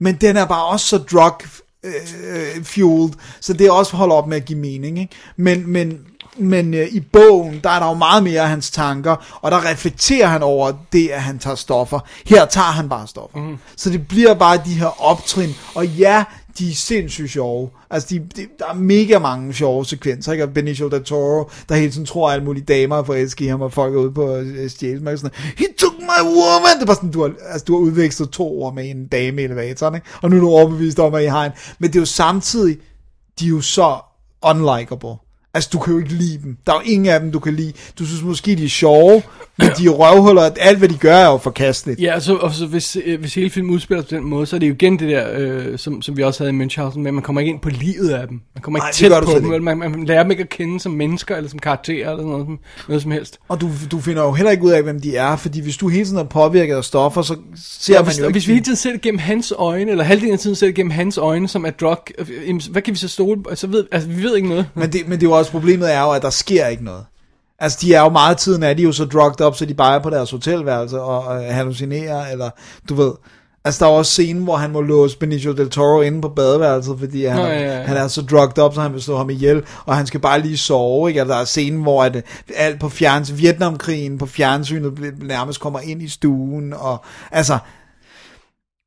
Men 0.00 0.14
den 0.14 0.36
er 0.36 0.44
bare 0.46 0.64
også 0.64 0.86
så 0.86 0.98
drug 0.98 1.42
øh, 1.84 2.64
fueled, 2.64 3.10
så 3.40 3.52
det 3.52 3.66
er 3.66 3.72
også 3.72 3.96
holder 3.96 4.14
op 4.14 4.26
med 4.26 4.36
at 4.36 4.44
give 4.44 4.58
mening. 4.58 4.98
Ikke? 4.98 5.14
Men, 5.36 5.72
men, 5.72 5.98
men 6.36 6.74
øh, 6.74 6.86
i 6.90 7.00
bogen, 7.00 7.60
der 7.64 7.70
er 7.70 7.78
der 7.78 7.86
jo 7.88 7.94
meget 7.94 8.22
mere 8.22 8.40
af 8.40 8.48
hans 8.48 8.70
tanker, 8.70 9.38
og 9.42 9.50
der 9.50 9.70
reflekterer 9.70 10.26
han 10.26 10.42
over 10.42 10.72
det, 10.92 11.08
at 11.08 11.22
han 11.22 11.38
tager 11.38 11.56
stoffer. 11.56 12.00
Her 12.26 12.46
tager 12.46 12.64
han 12.72 12.88
bare 12.88 13.06
stoffer. 13.06 13.38
Mm. 13.38 13.56
Så 13.76 13.90
det 13.90 14.08
bliver 14.08 14.34
bare 14.34 14.60
de 14.64 14.74
her 14.74 15.02
optrin, 15.04 15.50
og 15.74 15.86
ja, 15.86 16.24
de 16.58 16.70
er 16.70 16.74
sindssygt 16.74 17.30
sjove. 17.30 17.70
Altså, 17.90 18.08
de, 18.10 18.18
de, 18.36 18.46
der 18.58 18.66
er 18.66 18.74
mega 18.74 19.18
mange 19.18 19.54
sjove 19.54 19.84
sekvenser, 19.84 20.32
ikke? 20.32 20.44
Og 20.44 20.54
Benicio 20.54 20.88
del 20.88 21.04
Toro, 21.04 21.50
der 21.68 21.74
hele 21.74 21.92
tiden 21.92 22.06
tror, 22.06 22.28
at 22.28 22.34
alle 22.34 22.44
mulige 22.44 22.64
damer 22.64 22.96
er 22.96 23.02
forelsket 23.02 23.44
i 23.44 23.48
ham, 23.48 23.60
og 23.60 23.72
folk 23.72 23.94
er 23.94 23.98
ude 23.98 24.12
på 24.12 24.36
øh, 24.36 24.70
stjæle. 24.70 25.00
mig, 25.00 25.18
sådan, 25.18 25.36
he 25.56 25.66
took 25.78 25.94
my 25.98 26.22
woman! 26.24 26.74
Det 26.74 26.82
er 26.82 26.86
bare 26.86 26.96
sådan, 26.96 27.10
du 27.10 27.22
har, 27.22 27.32
altså, 27.48 27.64
du 27.64 27.72
har 27.72 27.80
udvekslet 27.80 28.30
to 28.30 28.62
ord 28.62 28.74
med 28.74 28.90
en 28.90 29.06
dame 29.06 29.42
i 29.42 29.44
elevatoren, 29.44 29.94
ikke? 29.94 30.06
Og 30.22 30.30
nu 30.30 30.36
er 30.36 30.40
du 30.40 30.48
overbevist 30.48 30.98
om, 30.98 31.14
at 31.14 31.22
I 31.22 31.26
har 31.26 31.44
en. 31.46 31.52
Men 31.78 31.90
det 31.90 31.96
er 31.96 32.00
jo 32.00 32.06
samtidig, 32.06 32.78
de 33.40 33.44
er 33.44 33.48
jo 33.48 33.60
så 33.60 33.96
unlikable. 34.42 35.27
Altså, 35.58 35.70
du 35.72 35.78
kan 35.78 35.92
jo 35.92 35.98
ikke 35.98 36.12
lide 36.12 36.38
dem. 36.42 36.56
Der 36.66 36.72
er 36.72 36.76
jo 36.76 36.82
ingen 36.92 37.06
af 37.06 37.20
dem, 37.20 37.32
du 37.32 37.38
kan 37.38 37.54
lide. 37.54 37.72
Du 37.98 38.06
synes 38.06 38.22
måske, 38.22 38.56
de 38.56 38.64
er 38.64 38.68
sjove, 38.68 39.22
men 39.58 39.68
de 39.78 39.86
er 39.86 39.90
røvhuller. 39.90 40.42
at 40.42 40.58
Alt, 40.60 40.78
hvad 40.78 40.88
de 40.88 40.96
gør, 40.96 41.16
er 41.16 41.26
jo 41.26 41.36
forkasteligt. 41.38 42.00
Ja, 42.00 42.14
og 42.14 42.22
så, 42.22 42.34
og 42.36 42.52
så 42.52 42.66
hvis, 42.66 42.96
øh, 43.04 43.20
hvis 43.20 43.34
hele 43.34 43.50
filmen 43.50 43.74
udspiller 43.74 44.02
på 44.02 44.08
den 44.10 44.24
måde, 44.24 44.46
så 44.46 44.56
er 44.56 44.60
det 44.60 44.68
jo 44.68 44.72
igen 44.72 44.98
det 44.98 45.08
der, 45.08 45.26
øh, 45.34 45.78
som, 45.78 46.02
som 46.02 46.16
vi 46.16 46.22
også 46.22 46.44
havde 46.44 46.56
i 46.56 46.66
Münchhausen, 46.66 46.98
med, 46.98 47.06
at 47.06 47.14
man 47.14 47.22
kommer 47.22 47.40
ikke 47.40 47.50
ind 47.52 47.60
på 47.60 47.68
livet 47.68 48.10
af 48.10 48.28
dem. 48.28 48.40
Man 48.54 48.62
kommer 48.62 48.78
ikke 48.78 48.86
det 48.86 48.94
tæt 48.94 49.24
på 49.24 49.40
dem, 49.40 49.52
ikke. 49.52 49.64
man, 49.64 49.78
man 49.78 50.04
lærer 50.04 50.22
dem 50.22 50.30
ikke 50.30 50.42
at 50.42 50.48
kende 50.48 50.80
som 50.80 50.92
mennesker, 50.92 51.36
eller 51.36 51.50
som 51.50 51.58
karakterer, 51.58 52.10
eller 52.10 52.24
noget, 52.24 52.46
som, 52.46 52.58
noget 52.88 53.02
som 53.02 53.10
helst. 53.10 53.38
Og 53.48 53.60
du, 53.60 53.70
du 53.90 54.00
finder 54.00 54.22
jo 54.22 54.32
heller 54.32 54.50
ikke 54.50 54.64
ud 54.64 54.70
af, 54.70 54.82
hvem 54.82 55.00
de 55.00 55.16
er, 55.16 55.36
fordi 55.36 55.60
hvis 55.60 55.76
du 55.76 55.88
hele 55.88 56.04
tiden 56.04 56.18
er 56.18 56.24
påvirket 56.24 56.74
af 56.74 56.84
stoffer, 56.84 57.22
så 57.22 57.36
ser 57.56 57.94
Ja, 57.94 58.00
man 58.00 58.06
hvis, 58.06 58.18
jo 58.18 58.24
og 58.24 58.28
ikke... 58.28 58.34
hvis 58.34 58.48
vi 58.48 58.52
hele 58.52 58.64
tiden 58.64 58.76
ser 58.76 58.92
det 58.92 59.00
gennem 59.00 59.18
hans 59.18 59.52
øjne, 59.58 59.90
eller 59.90 60.04
halvdelen 60.04 60.32
af 60.32 60.38
tiden 60.38 60.56
ser 60.56 60.66
det 60.66 60.74
gennem 60.74 60.90
hans 60.90 61.18
øjne, 61.18 61.48
som 61.48 61.64
er 61.64 61.70
drug, 61.70 61.98
øh, 62.18 62.60
hvad 62.70 62.82
kan 62.82 62.94
vi 62.94 62.98
så 62.98 63.08
stole 63.08 63.42
på? 63.42 63.50
Altså, 63.50 63.66
ved, 63.66 63.84
altså, 63.92 64.08
vi 64.08 64.22
ved 64.22 64.36
ikke 64.36 64.48
noget. 64.48 64.66
men, 64.74 64.92
det, 64.92 65.00
men 65.08 65.20
det 65.20 65.26
er 65.26 65.30
jo 65.30 65.36
også 65.36 65.47
problemet 65.50 65.94
er 65.94 66.00
jo, 66.00 66.10
at 66.10 66.22
der 66.22 66.30
sker 66.30 66.66
ikke 66.66 66.84
noget. 66.84 67.04
Altså, 67.58 67.78
de 67.80 67.94
er 67.94 68.00
jo 68.00 68.08
meget 68.08 68.38
tiden, 68.38 68.62
er 68.62 68.74
de 68.74 68.82
jo 68.82 68.92
så 68.92 69.04
drugged 69.04 69.46
up, 69.46 69.56
så 69.56 69.64
de 69.64 69.74
bare 69.74 69.94
er 69.94 70.02
på 70.02 70.10
deres 70.10 70.30
hotelværelse 70.30 71.00
og, 71.00 71.24
og 71.24 71.54
hallucinerer, 71.54 72.26
eller 72.26 72.50
du 72.88 72.94
ved... 72.94 73.12
Altså, 73.64 73.84
der 73.84 73.90
er 73.90 73.94
også 73.94 74.12
scenen, 74.12 74.44
hvor 74.44 74.56
han 74.56 74.70
må 74.70 74.80
låse 74.80 75.18
Benicio 75.18 75.52
del 75.52 75.70
Toro 75.70 76.00
inde 76.00 76.20
på 76.20 76.28
badeværelset, 76.28 76.98
fordi 76.98 77.24
han, 77.24 77.36
Nå, 77.36 77.46
ja, 77.46 77.78
ja, 77.78 77.82
han 77.82 77.96
er 77.96 78.08
så 78.08 78.22
drugged 78.22 78.58
up, 78.58 78.74
så 78.74 78.80
han 78.80 78.92
vil 78.92 79.02
slå 79.02 79.16
ham 79.16 79.30
ihjel, 79.30 79.62
og 79.84 79.96
han 79.96 80.06
skal 80.06 80.20
bare 80.20 80.40
lige 80.40 80.56
sove, 80.56 81.08
ikke? 81.08 81.20
Altså, 81.20 81.34
der 81.34 81.40
er 81.40 81.44
scenen, 81.44 81.82
hvor 81.82 82.04
at, 82.04 82.24
alt 82.56 82.80
på 82.80 82.88
fjerns, 82.88 83.38
Vietnamkrigen 83.38 84.18
på 84.18 84.26
fjernsynet 84.26 85.14
nærmest 85.22 85.60
kommer 85.60 85.80
ind 85.80 86.02
i 86.02 86.08
stuen, 86.08 86.72
og 86.72 87.04
altså... 87.32 87.58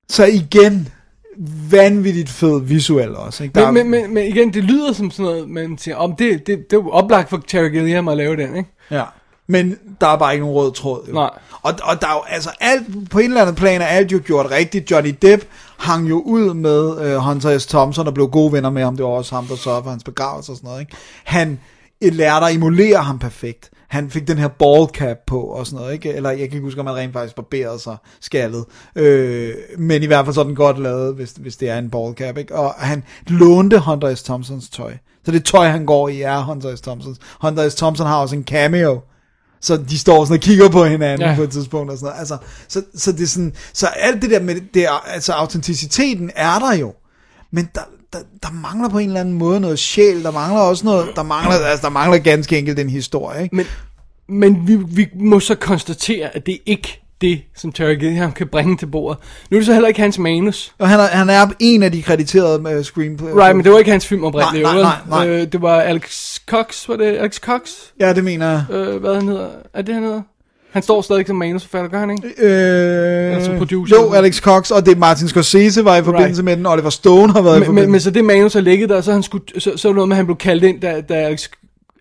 Så 0.09 0.25
igen, 0.25 0.87
vanvittigt 1.71 2.29
fed 2.29 2.61
visuel 2.61 3.15
også, 3.15 3.43
ikke? 3.43 3.59
Der 3.59 3.71
Men, 3.71 3.89
men, 3.89 4.01
men, 4.01 4.13
men 4.13 4.27
igen, 4.27 4.53
det 4.53 4.63
lyder 4.63 4.93
som 4.93 5.11
sådan 5.11 5.25
noget, 5.25 5.49
man 5.49 5.77
siger, 5.77 5.95
om 5.95 6.15
det, 6.15 6.47
det, 6.47 6.71
det 6.71 6.77
er 6.77 6.89
oplagt 6.89 7.29
for 7.29 7.43
Terry 7.47 7.69
Gilliam 7.69 8.07
at 8.07 8.17
lave 8.17 8.35
den, 8.35 8.55
ikke? 8.55 8.69
Ja. 8.91 9.03
Men 9.47 9.77
der 10.01 10.07
er 10.07 10.17
bare 10.17 10.33
ikke 10.33 10.45
nogen 10.45 10.55
rød 10.55 10.71
tråd. 10.71 11.05
Jo. 11.07 11.13
Nej. 11.13 11.29
Og, 11.61 11.73
og 11.83 12.01
der 12.01 12.07
er 12.07 12.13
jo, 12.13 12.21
altså 12.29 12.49
alt, 12.59 13.09
på 13.09 13.19
en 13.19 13.25
eller 13.25 13.41
anden 13.41 13.55
plan 13.55 13.81
er 13.81 13.85
alt 13.85 14.11
jo 14.11 14.21
gjort 14.25 14.51
rigtigt. 14.51 14.91
Johnny 14.91 15.15
Depp 15.21 15.43
hang 15.77 16.09
jo 16.09 16.19
ud 16.19 16.53
med 16.53 17.05
øh, 17.05 17.15
Hunter 17.17 17.57
S. 17.57 17.65
Thompson, 17.65 18.07
og 18.07 18.13
blev 18.13 18.27
gode 18.27 18.53
venner 18.53 18.69
med 18.69 18.83
ham. 18.83 18.95
Det 18.95 19.05
var 19.05 19.11
også 19.11 19.35
ham, 19.35 19.45
der 19.45 19.55
sørgede 19.55 19.83
for 19.83 19.89
hans 19.89 20.03
begravelse 20.03 20.51
og 20.51 20.55
sådan 20.55 20.67
noget. 20.67 20.81
Ikke? 20.81 20.95
Han 21.23 21.59
øh, 22.01 22.13
lærte 22.13 22.45
at 22.45 22.53
emulere 22.53 22.97
ham 22.97 23.19
perfekt. 23.19 23.71
Han 23.91 24.09
fik 24.09 24.27
den 24.27 24.37
her 24.37 24.47
ball 24.47 24.87
cap 24.87 25.17
på 25.27 25.41
og 25.41 25.65
sådan 25.65 25.79
noget, 25.79 25.93
ikke? 25.93 26.13
Eller 26.13 26.29
jeg 26.29 26.37
kan 26.37 26.45
ikke 26.45 26.59
huske, 26.59 26.79
om 26.79 26.87
han 26.87 26.95
rent 26.95 27.13
faktisk 27.13 27.35
barberede 27.35 27.79
sig 27.79 27.97
skaldet. 28.21 28.65
Øh, 28.95 29.53
men 29.77 30.03
i 30.03 30.05
hvert 30.05 30.25
fald 30.25 30.33
så 30.33 30.39
er 30.39 30.45
den 30.45 30.55
godt 30.55 30.79
lavet, 30.79 31.15
hvis, 31.15 31.31
hvis 31.31 31.57
det 31.57 31.69
er 31.69 31.77
en 31.77 31.89
ball 31.89 32.13
cap, 32.13 32.37
ikke? 32.37 32.55
Og 32.55 32.73
han 32.73 33.03
lånte 33.27 33.79
Hunter 33.79 34.15
S. 34.15 34.23
Thompsons 34.23 34.69
tøj. 34.69 34.93
Så 35.25 35.31
det 35.31 35.45
tøj, 35.45 35.67
han 35.67 35.85
går 35.85 36.09
i, 36.09 36.21
er 36.21 36.39
Hunter 36.39 36.75
S. 36.75 36.81
Thompsons. 36.81 37.17
Hunter 37.41 37.69
S. 37.69 37.75
Thompson 37.75 38.07
har 38.07 38.17
også 38.17 38.35
en 38.35 38.43
cameo. 38.43 39.01
Så 39.61 39.77
de 39.77 39.99
står 39.99 40.25
sådan 40.25 40.37
og 40.37 40.41
kigger 40.41 40.69
på 40.69 40.85
hinanden 40.85 41.29
ja. 41.29 41.35
På 41.35 41.43
et 41.43 41.51
tidspunkt 41.51 41.91
og 41.91 41.97
sådan 41.97 42.05
noget. 42.05 42.19
Altså, 42.19 42.37
så, 42.67 42.83
så 42.95 43.11
det 43.11 43.21
er 43.21 43.27
sådan, 43.27 43.53
så 43.73 43.87
alt 43.87 44.21
det 44.21 44.29
der 44.29 44.39
med, 44.39 44.55
det 44.73 44.87
altså 45.05 45.33
autenticiteten 45.33 46.31
er 46.35 46.59
der 46.59 46.73
jo. 46.73 46.93
Men 47.51 47.69
der, 47.75 47.81
der, 48.13 48.19
der 48.43 48.51
mangler 48.51 48.89
på 48.89 48.97
en 48.97 49.07
eller 49.07 49.19
anden 49.19 49.33
måde 49.33 49.59
noget 49.59 49.79
sjæl, 49.79 50.23
der 50.23 50.31
mangler 50.31 50.61
også 50.61 50.85
noget, 50.85 51.07
der 51.15 51.23
mangler, 51.23 51.55
altså 51.55 51.87
der 51.87 51.93
mangler 51.93 52.17
ganske 52.17 52.57
enkelt 52.57 52.79
en 52.79 52.89
historie, 52.89 53.43
ikke? 53.43 53.55
Men, 53.55 53.65
men 54.29 54.67
vi, 54.67 54.75
vi 54.75 55.07
må 55.15 55.39
så 55.39 55.55
konstatere, 55.55 56.35
at 56.35 56.45
det 56.45 56.57
ikke 56.65 57.01
det, 57.21 57.41
som 57.55 57.71
Terry 57.71 57.95
Gilliam 57.99 58.31
kan 58.31 58.47
bringe 58.47 58.77
til 58.77 58.85
bordet. 58.85 59.19
Nu 59.49 59.57
er 59.57 59.59
det 59.59 59.65
så 59.65 59.73
heller 59.73 59.87
ikke 59.87 59.99
hans 60.01 60.19
manus. 60.19 60.73
Og 60.79 60.89
han 60.89 60.99
er, 60.99 61.03
han 61.03 61.29
er 61.29 61.47
en 61.59 61.83
af 61.83 61.91
de 61.91 62.01
krediterede 62.01 62.61
med 62.61 62.83
screenplay. 62.83 63.31
Right, 63.31 63.55
men 63.55 63.65
det 63.65 63.71
var 63.71 63.77
ikke 63.77 63.91
hans 63.91 64.07
film 64.07 64.23
oprindeligt. 64.23 64.63
Nej, 64.63 64.81
nej, 64.81 64.95
nej, 65.07 65.25
nej. 65.25 65.29
Øh, 65.29 65.51
det 65.51 65.61
var 65.61 65.81
Alex 65.81 66.37
Cox, 66.45 66.87
var 66.87 66.95
det 66.95 67.05
Alex 67.05 67.39
Cox? 67.39 67.61
Ja, 67.99 68.13
det 68.13 68.23
mener 68.23 68.49
jeg. 68.49 68.65
Øh, 68.71 68.95
hvad 68.97 69.15
han 69.15 69.27
hedder? 69.27 69.49
Er 69.73 69.81
det 69.81 69.93
han 69.93 70.03
hedder? 70.03 70.21
Han 70.71 70.81
står 70.81 71.01
stadig 71.01 71.27
som 71.27 71.35
manusforfatter, 71.35 71.89
gør 71.89 71.99
han 71.99 72.09
ikke? 72.09 72.45
Øh, 72.47 73.43
som 73.43 73.57
producer. 73.57 73.95
Jo, 73.95 74.11
Alex 74.13 74.41
Cox, 74.41 74.71
og 74.71 74.85
det 74.85 74.91
er 74.91 74.99
Martin 74.99 75.27
Scorsese 75.27 75.85
var 75.85 75.97
i 75.97 76.03
forbindelse 76.03 76.41
Right. 76.41 76.45
med 76.45 76.57
den, 76.57 76.65
Oliver 76.65 76.89
Stone 76.89 77.33
har 77.33 77.41
været 77.41 77.55
i 77.55 77.59
Men, 77.59 77.65
forbindelse 77.65 77.85
men, 77.87 77.91
men 77.91 77.99
så 78.01 78.11
det 78.11 78.25
manus 78.25 78.53
har 78.53 78.61
ligget 78.61 78.89
der, 78.89 79.01
så, 79.01 79.11
han 79.11 79.23
skulle, 79.23 79.43
så, 79.59 79.71
så 79.77 79.87
var 79.87 79.91
det 79.91 79.95
noget 79.95 80.07
med, 80.07 80.15
at 80.15 80.17
han 80.17 80.25
blev 80.25 80.37
kaldt 80.37 80.63
ind, 80.63 80.81
da, 80.81 81.01
da 81.09 81.13
Alex, 81.13 81.49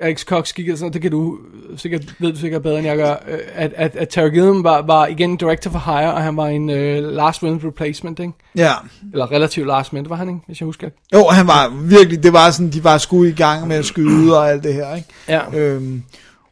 Alex 0.00 0.24
Cox 0.24 0.52
gik, 0.52 0.68
og 0.68 0.78
sådan, 0.78 0.92
det 0.92 1.02
kan 1.02 1.10
du 1.10 1.38
sikkert, 1.76 2.02
ved 2.18 2.32
du 2.32 2.38
sikkert 2.38 2.62
bedre, 2.62 2.78
end 2.78 2.86
jeg 2.86 2.96
gør, 2.96 3.10
øh, 3.10 3.38
at, 3.54 3.72
at, 3.76 3.96
at 3.96 4.08
Terry 4.08 4.28
Gilliam 4.30 4.64
var, 4.64 4.82
var 4.86 5.06
igen 5.06 5.36
director 5.36 5.70
for 5.70 5.78
hire, 5.78 6.14
og 6.14 6.22
han 6.22 6.36
var 6.36 6.46
en 6.46 6.70
uh, 6.70 7.14
last 7.16 7.42
minute 7.42 7.66
replacement, 7.66 8.18
ikke? 8.20 8.32
Ja. 8.56 8.72
Eller 9.12 9.32
relativt 9.32 9.66
last 9.66 9.92
minute, 9.92 10.10
var 10.10 10.16
han 10.16 10.28
ikke, 10.28 10.40
hvis 10.46 10.60
jeg 10.60 10.66
husker. 10.66 10.88
Jo, 11.14 11.26
han 11.28 11.46
var 11.46 11.72
virkelig, 11.82 12.22
det 12.22 12.32
var 12.32 12.50
sådan, 12.50 12.70
de 12.70 12.84
var 12.84 12.98
sgu 12.98 13.24
i 13.24 13.32
gang 13.32 13.68
med 13.68 13.76
at 13.76 13.84
skyde 13.84 14.38
og 14.38 14.50
alt 14.50 14.64
det 14.64 14.74
her, 14.74 14.94
ikke? 14.96 15.08
Ja. 15.28 15.40
Øhm, 15.58 16.02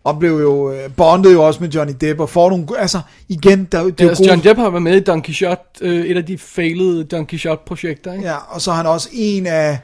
og 0.09 0.19
blev 0.19 0.31
jo, 0.31 0.73
øh, 0.73 0.91
bondede 0.97 1.33
jo 1.35 1.43
også 1.47 1.61
med 1.61 1.69
Johnny 1.69 1.95
Depp, 2.01 2.21
og 2.21 2.29
får 2.29 2.51
nogle, 2.51 2.67
altså, 2.79 3.01
igen, 3.29 3.65
der, 3.73 3.83
det 3.85 4.01
er 4.01 4.05
jo 4.05 4.09
altså, 4.09 4.23
gode, 4.25 4.31
John 4.31 4.45
Depp 4.45 4.59
har 4.61 4.71
været 4.71 4.83
med 4.83 4.97
i 4.97 5.01
Don 5.01 5.23
Quixote, 5.23 5.61
øh, 5.81 6.07
et 6.07 6.17
af 6.17 6.27
de 6.27 6.39
failede 6.39 7.05
Don 7.05 7.27
Quixote-projekter, 7.27 8.13
ikke? 8.13 8.25
Ja, 8.25 8.37
og 8.55 8.61
så 8.61 8.71
er 8.71 8.75
han 8.75 8.87
også 8.87 9.09
en 9.13 9.47
af, 9.47 9.79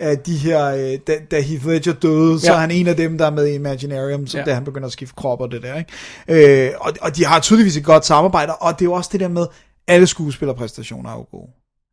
af 0.00 0.18
de 0.18 0.36
her, 0.36 0.66
øh, 0.66 0.98
da, 1.06 1.12
da 1.30 1.40
Heath 1.40 1.66
Ledger 1.66 1.92
døde, 1.92 2.40
så 2.40 2.46
Ja. 2.46 2.52
er 2.52 2.58
han 2.60 2.70
en 2.70 2.86
af 2.86 2.96
dem, 2.96 3.18
der 3.18 3.26
er 3.26 3.30
med 3.30 3.46
i 3.46 3.54
Imaginarium, 3.54 4.26
så 4.26 4.38
Ja. 4.38 4.44
da 4.44 4.54
han 4.54 4.64
begynder 4.64 4.86
at 4.86 4.92
skifte 4.92 5.14
krop 5.16 5.40
og 5.40 5.50
det 5.50 5.62
der, 5.62 5.74
ikke? 5.78 6.66
Øh, 6.66 6.70
og, 6.80 6.92
og 7.00 7.16
de 7.16 7.24
har 7.24 7.40
tydeligvis 7.40 7.76
et 7.76 7.84
godt 7.84 8.06
samarbejde, 8.06 8.54
og 8.54 8.72
det 8.72 8.80
er 8.80 8.88
jo 8.88 8.92
også 8.92 9.10
det 9.12 9.20
der 9.20 9.28
med, 9.28 9.46
alle 9.88 10.06
skuespillerpræstationer 10.06 11.10
er 11.10 11.14
jo 11.14 11.26
gode. 11.30 11.50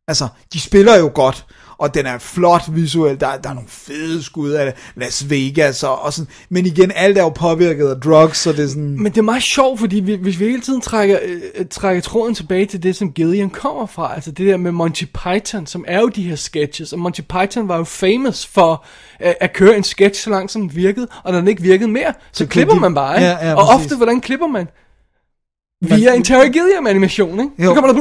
Altså, 0.08 0.28
de 0.52 0.60
spiller 0.60 0.98
jo 0.98 1.10
godt, 1.14 1.46
og 1.78 1.94
den 1.94 2.06
er 2.06 2.18
flot 2.18 2.62
visuelt, 2.68 3.20
der, 3.20 3.26
er- 3.26 3.38
der 3.38 3.50
er 3.50 3.54
nogle 3.54 3.68
fede 3.68 4.22
skud 4.24 4.50
af 4.50 4.74
Las 4.96 5.30
Vegas, 5.30 5.82
og, 5.82 6.02
og 6.02 6.12
sådan, 6.12 6.28
men 6.48 6.66
igen, 6.66 6.92
alt 6.94 7.18
er 7.18 7.22
jo 7.22 7.28
påvirket 7.28 7.88
af 7.88 7.96
drugs, 8.00 8.38
så 8.38 8.52
det 8.52 8.64
er 8.64 8.68
sådan... 8.68 8.96
Men 9.02 9.12
det 9.12 9.18
er 9.18 9.22
meget 9.22 9.42
sjovt, 9.42 9.80
fordi 9.80 10.00
vi, 10.00 10.14
hvis 10.14 10.40
vi 10.40 10.44
hele 10.44 10.60
tiden 10.60 10.80
trækker, 10.80 11.18
øh, 11.24 11.66
trækker 11.70 12.02
tråden 12.02 12.34
tilbage 12.34 12.66
til 12.66 12.82
det, 12.82 12.96
som 12.96 13.12
Gillian 13.12 13.50
kommer 13.50 13.86
fra, 13.86 14.14
altså 14.14 14.30
det 14.30 14.46
der 14.46 14.56
med 14.56 14.72
Monty 14.72 15.04
Python, 15.04 15.66
som 15.66 15.84
er 15.88 16.00
jo 16.00 16.08
de 16.08 16.22
her 16.22 16.36
sketches, 16.36 16.92
og 16.92 16.98
Monty 16.98 17.20
Python 17.20 17.68
var 17.68 17.76
jo 17.76 17.84
famous 17.84 18.46
for 18.46 18.84
øh, 19.24 19.32
at 19.40 19.52
køre 19.52 19.76
en 19.76 19.84
sketch 19.84 20.22
så 20.24 20.30
langt, 20.30 20.52
som 20.52 20.62
den 20.68 20.76
virkede, 20.76 21.08
og 21.24 21.32
når 21.32 21.38
den 21.38 21.48
ikke 21.48 21.62
virkede 21.62 21.88
mere, 21.90 22.12
så, 22.12 22.18
Så 22.32 22.38
så 22.44 22.46
klipper 22.46 22.74
de- 22.74 22.80
man 22.80 22.94
bare, 22.94 23.16
ikke? 23.16 23.26
Ja, 23.26 23.46
ja, 23.48 23.54
og 23.54 23.66
præcis. 23.66 23.84
ofte, 23.84 23.96
hvordan 23.96 24.20
klipper 24.20 24.46
man? 24.46 24.66
Via 25.88 26.14
en 26.14 26.22
Terry 26.24 26.46
Gilliam 26.52 26.86
animation, 26.86 27.40
ikke? 27.40 27.50
Jo. 27.58 27.64
Så 27.64 27.74
kommer 27.74 27.92
der 27.92 27.94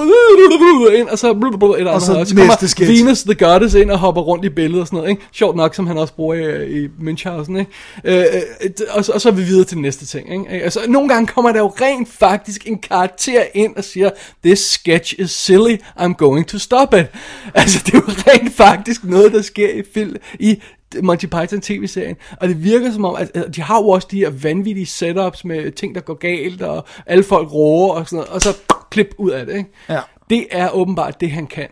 ind, 0.99 1.07
og 1.07 1.19
så 1.19 1.33
et 1.75 1.87
andet, 1.87 2.03
så 2.03 2.19
og 2.19 2.27
så 2.27 2.35
kommer 2.35 2.55
sketch. 2.69 2.91
Venus 3.03 3.23
the 3.23 3.35
Goddess 3.35 3.75
ind 3.75 3.91
og 3.91 3.99
hopper 3.99 4.21
rundt 4.21 4.45
i 4.45 4.49
billedet 4.49 4.81
og 4.81 4.87
sådan 4.87 4.97
noget, 4.97 5.09
ikke? 5.09 5.21
Sjovt 5.31 5.55
nok, 5.55 5.75
som 5.75 5.87
han 5.87 5.97
også 5.97 6.13
bruger 6.13 6.35
i, 6.35 6.83
i 6.83 6.87
Münchhausen, 6.87 7.57
ikke? 7.59 7.71
Øh, 8.03 8.25
øh, 8.63 8.71
og, 8.89 9.05
så- 9.05 9.11
og 9.11 9.21
så 9.21 9.29
er 9.29 9.33
vi 9.33 9.43
videre 9.43 9.63
til 9.65 9.77
næste 9.77 10.05
ting, 10.05 10.33
ikke? 10.33 10.63
Altså, 10.63 10.79
nogle 10.87 11.09
gange 11.09 11.27
kommer 11.27 11.51
der 11.51 11.59
jo 11.59 11.67
rent 11.81 12.09
faktisk 12.19 12.67
en 12.67 12.77
karakter 12.79 13.43
ind 13.53 13.75
og 13.75 13.83
siger, 13.83 14.09
this 14.45 14.59
sketch 14.59 15.13
is 15.17 15.31
silly, 15.31 15.75
I'm 15.99 16.13
going 16.13 16.47
to 16.47 16.57
stop 16.59 16.93
it. 16.93 17.05
Altså, 17.53 17.79
det 17.85 17.93
er 17.93 17.97
jo 17.97 18.03
rent 18.07 18.55
faktisk 18.55 19.03
noget, 19.03 19.31
der 19.33 19.41
sker 19.41 19.69
i, 19.69 19.81
film, 19.93 20.15
i 20.39 20.61
Monty 21.03 21.25
Python 21.25 21.61
tv-serien, 21.61 22.15
og 22.41 22.47
det 22.47 22.63
virker 22.63 22.91
som 22.91 23.05
om, 23.05 23.15
at 23.15 23.55
de 23.55 23.61
har 23.61 23.77
jo 23.81 23.87
også 23.89 24.07
de 24.11 24.17
her 24.19 24.29
vanvittige 24.29 24.85
setups 24.85 25.45
med 25.45 25.71
ting, 25.71 25.95
der 25.95 26.01
går 26.01 26.13
galt, 26.13 26.61
og 26.61 26.85
alle 27.05 27.23
folk 27.23 27.53
råber 27.53 27.93
og 27.93 28.05
sådan 28.07 28.17
noget, 28.17 28.29
og 28.29 28.41
så 28.41 28.57
klip 28.91 29.07
ud 29.17 29.31
af 29.31 29.45
det, 29.45 29.55
ikke? 29.57 29.69
Ja. 29.89 29.99
Det 30.29 30.47
er 30.51 30.69
åbenbart 30.69 31.21
det, 31.21 31.31
han 31.31 31.47
kan 31.47 31.67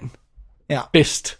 Ja. 0.70 0.80
bedst. 0.94 1.38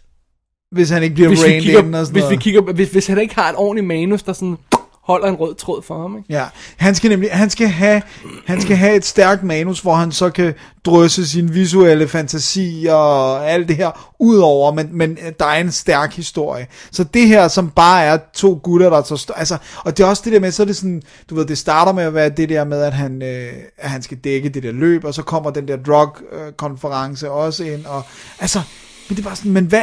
Hvis 0.70 0.90
han 0.90 1.02
ikke 1.02 1.14
bliver 1.14 1.28
Hvis 1.28 1.44
vi, 1.44 1.50
in 1.50 1.56
og 1.56 1.62
kigger, 1.62 1.78
sådan 1.80 1.92
hvis, 2.12 2.14
vi 2.14 2.20
noget. 2.20 2.40
kigger, 2.40 2.60
hvis, 2.60 2.90
hvis 2.90 3.06
han 3.06 3.18
ikke 3.20 3.34
har 3.34 3.48
et 3.50 3.56
ordentligt 3.56 3.86
manus, 3.86 4.22
der 4.22 4.32
sådan 4.32 4.56
holder 5.02 5.28
en 5.28 5.34
rød 5.34 5.54
tråd 5.54 5.82
for 5.82 6.00
ham, 6.00 6.16
ikke? 6.16 6.32
Ja, 6.32 6.46
han 6.76 6.94
skal 6.94 7.10
nemlig, 7.10 7.30
han 7.32 7.50
skal 7.50 7.68
have, 7.68 8.02
han 8.46 8.60
skal 8.60 8.76
have 8.76 8.96
et 8.96 9.04
stærkt 9.04 9.42
manus, 9.42 9.80
hvor 9.80 9.94
han 9.94 10.12
så 10.12 10.30
kan 10.30 10.54
drysse 10.84 11.28
sin 11.28 11.54
visuelle 11.54 12.08
fantasi 12.08 12.86
og 12.90 13.50
alt 13.50 13.68
det 13.68 13.76
her 13.76 14.14
ud 14.18 14.38
over, 14.38 14.72
men, 14.72 14.88
men 14.92 15.18
der 15.38 15.46
er 15.46 15.60
en 15.60 15.72
stærk 15.72 16.14
historie. 16.14 16.66
Så 16.90 17.04
det 17.04 17.28
her, 17.28 17.48
som 17.48 17.70
bare 17.70 18.04
er 18.04 18.18
to 18.34 18.60
gutter, 18.62 18.90
der 18.90 19.02
så 19.02 19.16
stå, 19.16 19.34
altså, 19.36 19.58
og 19.84 19.96
det 19.96 20.04
er 20.04 20.08
også 20.08 20.22
det 20.24 20.32
der 20.32 20.40
med, 20.40 20.50
så 20.50 20.62
er 20.62 20.66
det 20.66 20.76
sådan, 20.76 21.02
du 21.30 21.34
ved, 21.34 21.46
det 21.46 21.58
starter 21.58 21.92
med 21.92 22.04
at 22.04 22.14
være 22.14 22.28
det 22.28 22.48
der 22.48 22.64
med, 22.64 22.82
at 22.82 22.92
han, 22.92 23.22
øh, 23.22 23.52
at 23.78 23.90
han 23.90 24.02
skal 24.02 24.18
dække 24.18 24.48
det 24.48 24.62
der 24.62 24.72
løb, 24.72 25.04
og 25.04 25.14
så 25.14 25.22
kommer 25.22 25.50
den 25.50 25.68
der 25.68 25.76
drug-konference 25.76 27.30
også 27.30 27.64
ind, 27.64 27.86
og 27.86 28.02
altså, 28.40 28.60
men 29.08 29.16
det 29.16 29.22
er 29.22 29.28
bare 29.28 29.36
sådan, 29.36 29.52
men 29.52 29.64
hvad, 29.64 29.82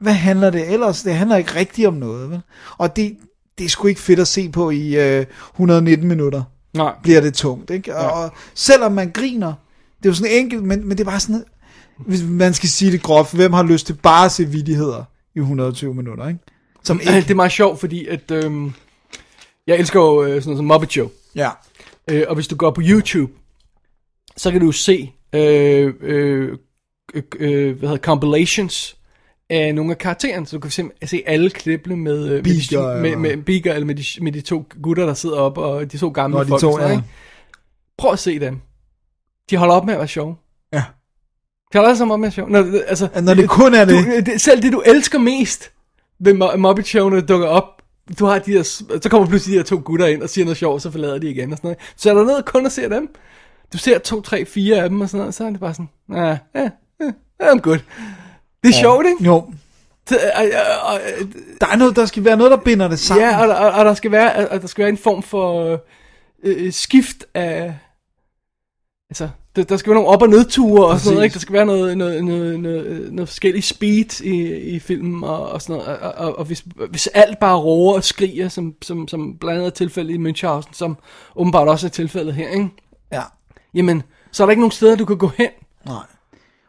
hvad 0.00 0.12
handler 0.12 0.50
det 0.50 0.72
ellers? 0.72 1.02
Det 1.02 1.14
handler 1.14 1.36
ikke 1.36 1.54
rigtigt 1.54 1.88
om 1.88 1.94
noget, 1.94 2.30
vel? 2.30 2.40
Og 2.78 2.96
det, 2.96 3.16
det 3.58 3.64
er 3.64 3.68
sgu 3.68 3.88
ikke 3.88 4.00
fedt 4.00 4.20
at 4.20 4.28
se 4.28 4.48
på 4.48 4.70
i 4.70 5.18
øh, 5.18 5.26
119 5.54 6.08
minutter. 6.08 6.42
Nej. 6.74 6.94
Bliver 7.02 7.20
det 7.20 7.34
tungt, 7.34 7.70
ikke? 7.70 7.96
Og, 7.96 8.02
ja. 8.02 8.08
og 8.08 8.32
selvom 8.54 8.92
man 8.92 9.10
griner, 9.10 9.52
det 9.98 10.06
er 10.06 10.10
jo 10.10 10.14
sådan 10.14 10.32
enkelt, 10.32 10.62
men, 10.62 10.88
men 10.88 10.98
det 10.98 11.06
er 11.06 11.10
bare 11.10 11.20
sådan, 11.20 11.44
hvis 11.98 12.22
man 12.22 12.54
skal 12.54 12.68
sige 12.68 12.92
det 12.92 13.02
groft, 13.02 13.34
hvem 13.34 13.52
har 13.52 13.62
lyst 13.62 13.86
til 13.86 13.94
bare 13.94 14.24
at 14.24 14.32
se 14.32 14.44
vidigheder 14.44 15.04
i 15.34 15.38
120 15.38 15.94
minutter, 15.94 16.28
ikke? 16.28 16.40
Som 16.82 16.98
Det 16.98 17.16
ikke, 17.16 17.30
er 17.30 17.34
meget 17.34 17.52
sjovt, 17.52 17.80
fordi 17.80 18.06
at, 18.06 18.30
øhm, 18.30 18.72
jeg 19.66 19.76
elsker 19.78 20.00
jo 20.00 20.22
øh, 20.22 20.28
sådan 20.28 20.42
noget 20.46 20.58
som 20.58 20.66
Muppet 20.66 20.92
Show. 20.92 21.10
ja, 21.34 21.50
Øh, 22.10 22.24
og 22.28 22.34
hvis 22.34 22.48
du 22.48 22.56
går 22.56 22.70
på 22.70 22.80
YouTube, 22.84 23.32
så 24.36 24.50
kan 24.50 24.60
du 24.60 24.72
se 24.72 25.12
øh, 25.32 25.94
øh, 26.00 26.58
øh, 27.14 27.22
øh, 27.38 27.78
hvad 27.78 27.88
hedder, 27.88 28.02
compilations 28.02 28.96
af 29.50 29.74
nogle 29.74 29.90
af 29.90 29.98
karaktererne. 29.98 30.46
Så 30.46 30.56
du 30.56 30.60
kan 30.60 30.70
simpelthen 30.70 31.08
se 31.08 31.22
alle 31.26 31.50
klippene 31.50 31.96
med, 31.96 32.24
øh, 32.28 32.44
med, 32.44 32.96
de, 32.96 33.02
med, 33.02 33.16
med 33.16 33.36
Beaker, 33.42 33.72
eller 33.74 33.86
med 33.86 33.94
de, 33.94 34.04
med 34.24 34.32
de 34.32 34.40
to 34.40 34.64
gutter, 34.82 35.06
der 35.06 35.14
sidder 35.14 35.36
op, 35.36 35.58
og 35.58 35.92
de 35.92 35.98
to 35.98 36.08
gamle 36.08 36.36
Nå, 36.36 36.44
de 36.44 36.48
folk. 36.48 36.60
to, 36.60 36.72
sådan 36.72 36.82
noget, 36.82 36.90
ja. 36.94 36.96
ikke? 36.98 37.08
Prøv 37.98 38.12
at 38.12 38.18
se 38.18 38.38
dem. 38.38 38.60
De 39.50 39.56
holder 39.56 39.74
op 39.74 39.84
med 39.84 39.94
at 39.94 39.98
være 39.98 40.08
sjove. 40.08 40.36
Ja. 40.72 40.82
De 41.72 41.78
holder 41.78 41.94
sammen 41.94 42.12
op 42.12 42.20
med 42.20 42.28
at 42.28 42.36
være 42.36 42.46
sjove. 42.46 42.50
Når, 42.50 42.80
altså, 42.88 43.08
Når 43.22 43.34
det 43.34 43.48
kun 43.48 43.74
er 43.74 43.84
det. 43.84 44.04
Du, 44.26 44.30
det. 44.32 44.40
Selv 44.40 44.62
det, 44.62 44.72
du 44.72 44.82
elsker 44.86 45.18
mest 45.18 45.70
ved 46.18 46.32
Mu- 46.32 46.56
Muppet 46.56 46.86
Show, 46.86 47.08
når 47.08 47.20
dukker 47.20 47.46
op, 47.46 47.82
du 48.18 48.24
har 48.26 48.38
de 48.38 48.52
her, 48.52 48.62
så 48.62 49.08
kommer 49.10 49.28
pludselig 49.28 49.52
de 49.52 49.58
her 49.58 49.64
to 49.64 49.80
gutter 49.84 50.06
ind 50.06 50.22
og 50.22 50.28
siger 50.28 50.44
noget 50.44 50.56
sjovt, 50.58 50.82
så 50.82 50.90
forlader 50.90 51.18
de 51.18 51.30
igen 51.30 51.52
og 51.52 51.58
sådan 51.58 51.68
noget. 51.68 51.78
Så 51.96 52.10
er 52.10 52.14
der 52.14 52.24
ned 52.24 52.42
kun 52.42 52.66
og 52.66 52.72
ser 52.72 52.88
dem. 52.88 53.08
Du 53.72 53.78
ser 53.78 53.98
to, 53.98 54.20
tre, 54.20 54.44
fire 54.44 54.76
af 54.76 54.88
dem 54.88 55.00
og 55.00 55.08
sådan 55.08 55.18
noget, 55.18 55.34
så 55.34 55.44
er 55.44 55.50
det 55.50 55.60
bare 55.60 55.74
sådan, 55.74 55.88
ah, 56.10 56.36
ja, 56.54 56.70
ja, 57.00 57.10
I'm 57.42 57.58
good. 57.60 57.78
Det 58.66 58.74
er 58.74 58.76
ja. 58.76 58.82
sjovt, 58.82 59.06
ikke? 59.06 59.24
jo, 59.24 59.44
Så, 60.08 60.16
øh, 60.16 60.44
øh, 60.44 60.50
øh, 61.20 61.28
der 61.60 61.66
er 61.66 61.76
noget, 61.76 61.96
der 61.96 62.06
skal 62.06 62.24
være 62.24 62.36
noget, 62.36 62.50
der 62.50 62.56
binder 62.56 62.88
det 62.88 62.98
sammen. 62.98 63.26
Ja, 63.28 63.46
og, 63.46 63.66
og, 63.66 63.72
og 63.72 63.84
der 63.84 63.94
skal 63.94 64.10
være, 64.10 64.48
og 64.48 64.60
der 64.60 64.66
skal 64.66 64.82
være 64.82 64.88
en 64.88 64.98
form 64.98 65.22
for 65.22 65.78
øh, 66.42 66.72
skift 66.72 67.24
af, 67.34 67.74
altså, 69.10 69.28
der, 69.56 69.62
der 69.64 69.76
skal 69.76 69.90
være 69.90 69.94
nogle 69.94 70.08
op- 70.08 70.22
og 70.22 70.28
nedture 70.28 70.86
og 70.86 71.00
sådan 71.00 71.14
noget, 71.14 71.22
Præcis. 71.22 71.24
ikke? 71.24 71.34
Der 71.34 71.40
skal 71.40 71.52
være 71.52 71.66
noget, 71.66 71.98
noget, 71.98 72.24
noget, 72.24 72.60
noget, 72.60 73.12
noget 73.12 73.28
forskellig 73.28 73.64
speed 73.64 74.20
i, 74.20 74.56
i 74.56 74.78
filmen 74.78 75.24
og, 75.24 75.50
og 75.50 75.62
sådan 75.62 75.82
noget, 75.82 75.98
og, 76.00 76.12
og, 76.12 76.38
og 76.38 76.44
hvis, 76.44 76.64
hvis 76.90 77.06
alt 77.06 77.38
bare 77.38 77.56
roer 77.56 77.94
og 77.94 78.04
skriger, 78.04 78.48
som, 78.48 78.74
som, 78.82 79.08
som 79.08 79.38
blandt 79.38 79.58
andet 79.58 79.70
er 79.70 79.74
tilfældet 79.74 80.14
i 80.14 80.18
Münchhausen, 80.18 80.72
som 80.72 80.96
åbenbart 81.36 81.68
også 81.68 81.86
er 81.86 81.90
tilfældet 81.90 82.34
her, 82.34 82.48
ikke? 82.48 82.68
ja. 83.12 83.22
Jamen, 83.74 84.02
så 84.32 84.42
er 84.42 84.46
der 84.46 84.50
ikke 84.50 84.60
nogen 84.60 84.72
steder, 84.72 84.96
du 84.96 85.04
kan 85.04 85.18
gå 85.18 85.30
hen. 85.36 85.48
Nej. 85.86 86.02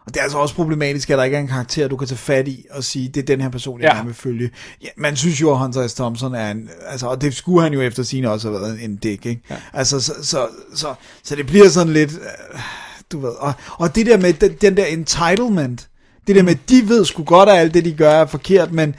Og 0.08 0.14
det 0.14 0.20
er 0.20 0.24
altså 0.24 0.38
også 0.38 0.56
problematisk, 0.56 1.10
at 1.10 1.18
der 1.18 1.24
ikke 1.24 1.38
er 1.38 1.42
en 1.42 1.48
karakter, 1.48 1.88
du 1.88 1.98
kan 1.98 2.08
tage 2.08 2.18
fat 2.18 2.48
i 2.48 2.66
og 2.72 2.84
sige, 2.84 3.08
det 3.10 3.22
er 3.22 3.26
den 3.26 3.42
her 3.42 3.50
person, 3.50 3.80
jeg 3.82 3.88
Ja. 3.88 3.94
gerne 3.96 4.06
vil 4.06 4.16
følge. 4.16 4.50
Ja, 4.84 4.88
man 4.98 5.16
synes 5.16 5.42
jo, 5.42 5.52
at 5.52 5.58
Hunter 5.58 5.88
S. 5.88 5.94
Thompson 5.94 6.36
er 6.36 6.52
en, 6.52 6.70
altså, 6.88 7.08
og 7.08 7.22
det 7.22 7.36
skulle 7.36 7.64
han 7.64 7.74
jo 7.74 7.82
efter 7.82 8.04
sine 8.04 8.32
også 8.32 8.50
have 8.50 8.62
været 8.62 8.84
en 8.84 8.96
dæk, 8.96 9.26
ikke? 9.26 9.42
Ja. 9.50 9.56
Altså, 9.74 10.00
så, 10.00 10.14
så, 10.22 10.48
så, 10.76 10.94
så, 11.24 11.36
det 11.36 11.46
bliver 11.48 11.70
sådan 11.70 11.94
lidt, 11.94 12.12
øh, 12.12 12.60
du 13.12 13.20
ved, 13.20 13.30
og, 13.40 13.54
og 13.72 13.96
det 13.96 14.06
der 14.06 14.18
med 14.18 14.34
den, 14.34 14.52
den 14.62 14.78
der 14.78 14.86
entitlement, 14.86 15.88
det 16.28 16.36
der 16.36 16.44
med, 16.44 16.56
de 16.70 16.90
ved 16.90 17.06
sgu 17.06 17.24
godt, 17.24 17.50
at 17.50 17.58
alt 17.58 17.74
det, 17.74 17.86
de 17.86 17.94
gør, 17.94 18.12
er 18.12 18.26
forkert, 18.26 18.72
men 18.72 18.96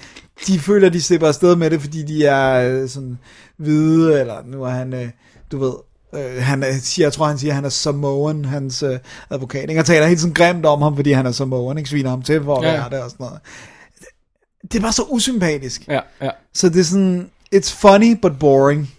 de 0.47 0.59
føler, 0.59 0.89
de 0.89 1.03
slipper 1.03 1.29
afsted 1.29 1.57
med 1.57 1.71
det, 1.71 1.81
fordi 1.81 2.03
de 2.03 2.25
er 2.27 2.71
øh, 2.83 2.89
sådan 2.89 3.19
hvide, 3.59 4.21
eller 4.21 4.37
nu 4.47 4.63
er 4.63 4.71
han, 4.71 4.95
øh, 4.95 5.09
du 5.53 5.59
ved, 5.59 5.73
øh, 6.15 6.43
han 6.43 6.63
er, 6.63 6.73
siger, 6.83 7.07
jeg 7.07 7.13
tror, 7.13 7.27
han 7.27 7.39
siger, 7.39 7.51
at 7.51 7.55
han 7.55 7.65
er 7.65 7.69
Samoan, 7.69 8.45
hans 8.45 8.83
øh, 8.83 8.99
advokat, 9.31 9.69
ikke? 9.69 9.81
og 9.81 9.87
taler 9.87 10.07
helt 10.07 10.21
sådan 10.21 10.35
grimt 10.35 10.67
om 10.67 10.83
ham, 10.83 10.97
fordi 10.97 11.13
han 11.13 11.27
er 11.27 11.33
Samoan, 11.33 11.79
ikke? 11.79 11.91
Sviner 11.91 12.11
ham 12.11 12.23
til 12.23 12.43
for 12.45 12.57
at 12.57 12.65
Ja. 12.65 12.73
være 12.73 12.91
det 12.91 13.01
og 13.03 13.11
sådan 13.11 13.25
noget. 13.25 13.39
Det 14.73 14.79
er 14.79 14.83
bare 14.83 14.93
så 14.93 15.03
usympatisk. 15.03 15.85
Ja, 15.89 16.01
ja. 16.23 16.31
Så 16.55 16.69
det 16.69 16.81
er 16.81 16.85
sådan, 16.85 17.31
it's 17.55 17.75
funny, 17.81 18.17
but 18.23 18.33
boring. 18.41 18.91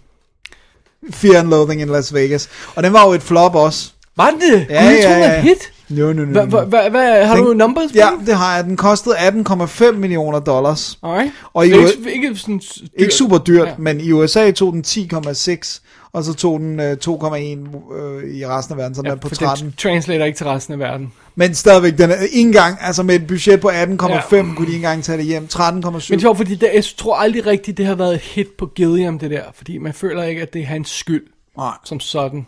Fear 1.10 1.38
and 1.38 1.48
Loathing 1.48 1.80
in 1.80 1.88
Las 1.88 2.14
Vegas. 2.14 2.48
Og 2.74 2.82
den 2.82 2.92
var 2.92 3.06
jo 3.06 3.12
et 3.12 3.22
flop 3.22 3.54
også. 3.54 3.90
Var 4.16 4.30
det 4.30 4.40
det? 4.52 4.66
Ja, 4.70 4.82
Gud, 4.82 4.90
jeg 4.90 4.98
ja, 5.02 5.06
troede, 5.08 5.30
ja. 5.30 5.36
et 5.38 5.42
hit. 5.42 5.72
No, 5.88 6.12
no, 6.12 6.24
no, 6.24 6.32
Hva, 6.32 6.44
hva, 6.44 6.64
hva, 6.64 6.88
hva, 6.88 7.24
har 7.24 7.36
du 7.36 7.52
numbers 7.52 7.90
på 7.92 7.96
Ja, 7.96 8.10
den? 8.18 8.26
det 8.26 8.36
har 8.36 8.56
jeg. 8.56 8.64
Den 8.64 8.76
kostede 8.76 9.16
18,5 9.16 9.92
millioner 9.92 10.38
dollars. 10.38 10.98
Alright. 11.02 11.32
Og 11.52 11.66
i 11.66 11.72
ikke, 11.72 12.10
ikke 12.14 12.36
sådan 12.36 12.58
dyrt. 12.58 12.88
Ikke 12.98 13.14
super 13.14 13.38
dyrt, 13.38 13.64
Ja. 13.66 13.70
ja. 13.70 13.74
men 13.78 14.00
i 14.00 14.12
USA 14.12 14.50
tog 14.50 14.72
den 14.72 14.84
10,6, 14.86 15.80
og 16.12 16.24
så 16.24 16.34
tog 16.34 16.60
den 16.60 16.80
øh, 16.80 16.96
2,1 17.04 17.94
øh, 17.94 18.34
i 18.34 18.46
resten 18.46 18.72
af 18.72 18.78
verden, 18.78 18.94
så 18.94 19.02
den 19.02 19.06
Ja, 19.08 19.12
er 19.14 19.16
på 19.18 19.28
for 19.28 19.34
13. 19.34 19.66
den 19.66 19.74
translater 19.78 20.24
ikke 20.24 20.36
til 20.36 20.46
resten 20.46 20.72
af 20.72 20.78
verden. 20.78 21.12
Men 21.34 21.54
stadigvæk, 21.54 21.98
den 21.98 22.10
er 22.10 22.14
ikke 22.14 22.40
engang, 22.40 22.76
altså 22.80 23.02
med 23.02 23.14
et 23.14 23.26
budget 23.26 23.60
på 23.60 23.68
18,5, 23.68 23.74
Ja. 23.76 23.90
kunne 24.30 24.56
de 24.56 24.60
ikke 24.62 24.74
engang 24.74 25.04
tage 25.04 25.18
det 25.18 25.26
hjem. 25.26 25.48
13,7. 25.52 26.10
Men 26.10 26.20
det 26.20 26.36
fordi 26.36 26.54
det, 26.54 26.70
jeg 26.74 26.84
tror 26.98 27.16
aldrig 27.16 27.46
rigtigt, 27.46 27.76
det 27.78 27.86
har 27.86 27.94
været 27.94 28.14
et 28.14 28.20
hit 28.20 28.48
på 28.58 28.66
Gilliam, 28.66 29.18
det 29.18 29.30
der. 29.30 29.42
Fordi 29.54 29.78
man 29.78 29.94
føler 29.94 30.22
ikke, 30.22 30.42
at 30.42 30.52
det 30.52 30.62
er 30.62 30.66
hans 30.66 30.90
skyld 30.90 31.26
Nej. 31.56 31.72
som 31.84 32.00
sådan. 32.00 32.46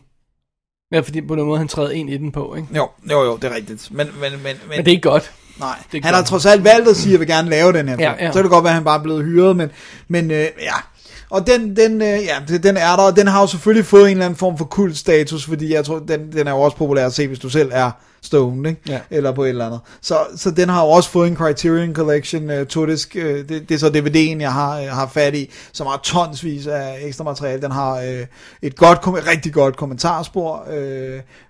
Ja, 0.92 1.00
fordi 1.00 1.20
på 1.20 1.36
den 1.36 1.44
måde, 1.44 1.58
han 1.58 1.68
træder 1.68 1.90
ind 1.90 2.10
i 2.10 2.16
den 2.16 2.32
på, 2.32 2.54
ikke? 2.54 2.68
Jo, 2.76 2.88
jo, 3.10 3.22
jo, 3.24 3.36
det 3.36 3.44
er 3.44 3.54
rigtigt. 3.54 3.88
Men, 3.90 4.06
men, 4.06 4.32
men, 4.32 4.40
men, 4.42 4.56
Men 4.68 4.78
det 4.78 4.88
er 4.88 4.92
ikke 4.92 5.08
godt. 5.10 5.32
nej. 5.60 5.74
det 5.92 5.98
er 5.98 6.02
Han 6.04 6.14
har 6.14 6.20
godt. 6.20 6.28
trods 6.28 6.46
alt 6.46 6.64
valgt 6.64 6.88
at 6.88 6.96
sige, 6.96 7.08
at 7.08 7.12
jeg 7.12 7.20
vil 7.20 7.28
gerne 7.28 7.50
lave 7.50 7.72
den 7.72 7.88
her. 7.88 7.96
Ja, 8.00 8.12
ja. 8.24 8.26
Så 8.26 8.32
kan 8.32 8.42
det 8.42 8.50
godt 8.50 8.64
være, 8.64 8.70
at 8.70 8.74
han 8.74 8.84
bare 8.84 8.98
er 8.98 9.02
blevet 9.02 9.24
hyret, 9.24 9.56
men, 9.56 9.70
men 10.08 10.30
øh, 10.30 10.36
ja. 10.60 10.74
Og 11.32 11.46
den, 11.46 11.76
den, 11.76 12.02
øh, 12.02 12.24
ja, 12.24 12.58
den 12.58 12.76
er 12.76 12.96
der, 12.96 13.02
og 13.02 13.16
den 13.16 13.26
har 13.26 13.40
jo 13.40 13.46
selvfølgelig 13.46 13.86
fået 13.86 14.02
en 14.04 14.10
eller 14.10 14.24
anden 14.24 14.36
form 14.36 14.58
for 14.58 14.64
kult 14.64 14.96
status, 14.96 15.44
fordi 15.44 15.74
jeg 15.74 15.84
tror, 15.84 15.98
den, 15.98 16.32
den 16.32 16.46
er 16.46 16.50
jo 16.50 16.60
også 16.60 16.76
populær 16.76 17.06
at 17.06 17.12
se, 17.12 17.28
hvis 17.28 17.38
du 17.38 17.48
selv 17.48 17.70
er 17.72 17.90
Stone, 18.22 18.68
ikke? 18.68 18.80
Ja. 18.88 19.00
Eller 19.10 19.32
på 19.32 19.44
et 19.44 19.48
eller 19.48 19.66
andet. 19.66 19.80
Så, 20.00 20.18
så 20.36 20.50
den 20.50 20.68
har 20.68 20.84
jo 20.84 20.88
også 20.88 21.10
fået 21.10 21.28
en 21.28 21.36
Criterion 21.36 21.94
Collection, 21.94 22.50
uh, 22.50 22.66
todisk, 22.66 23.16
uh, 23.18 23.22
det, 23.22 23.48
det 23.48 23.70
er 23.70 23.78
så 23.78 23.86
DVD'en, 23.86 24.40
jeg 24.40 24.52
har, 24.52 24.78
jeg 24.78 24.92
har 24.92 25.06
fat 25.06 25.34
i, 25.34 25.50
som 25.72 25.86
har 25.86 26.00
tonsvis 26.02 26.66
af 26.66 26.98
ekstra 27.02 27.24
materiale. 27.24 27.62
Den 27.62 27.70
har 27.70 27.96
uh, 27.96 28.26
et 28.62 28.76
godt, 28.76 29.00
kom- 29.00 29.14
rigtig 29.14 29.52
godt 29.52 29.76
kommentarspor. 29.76 30.64
Uh, 30.66 30.74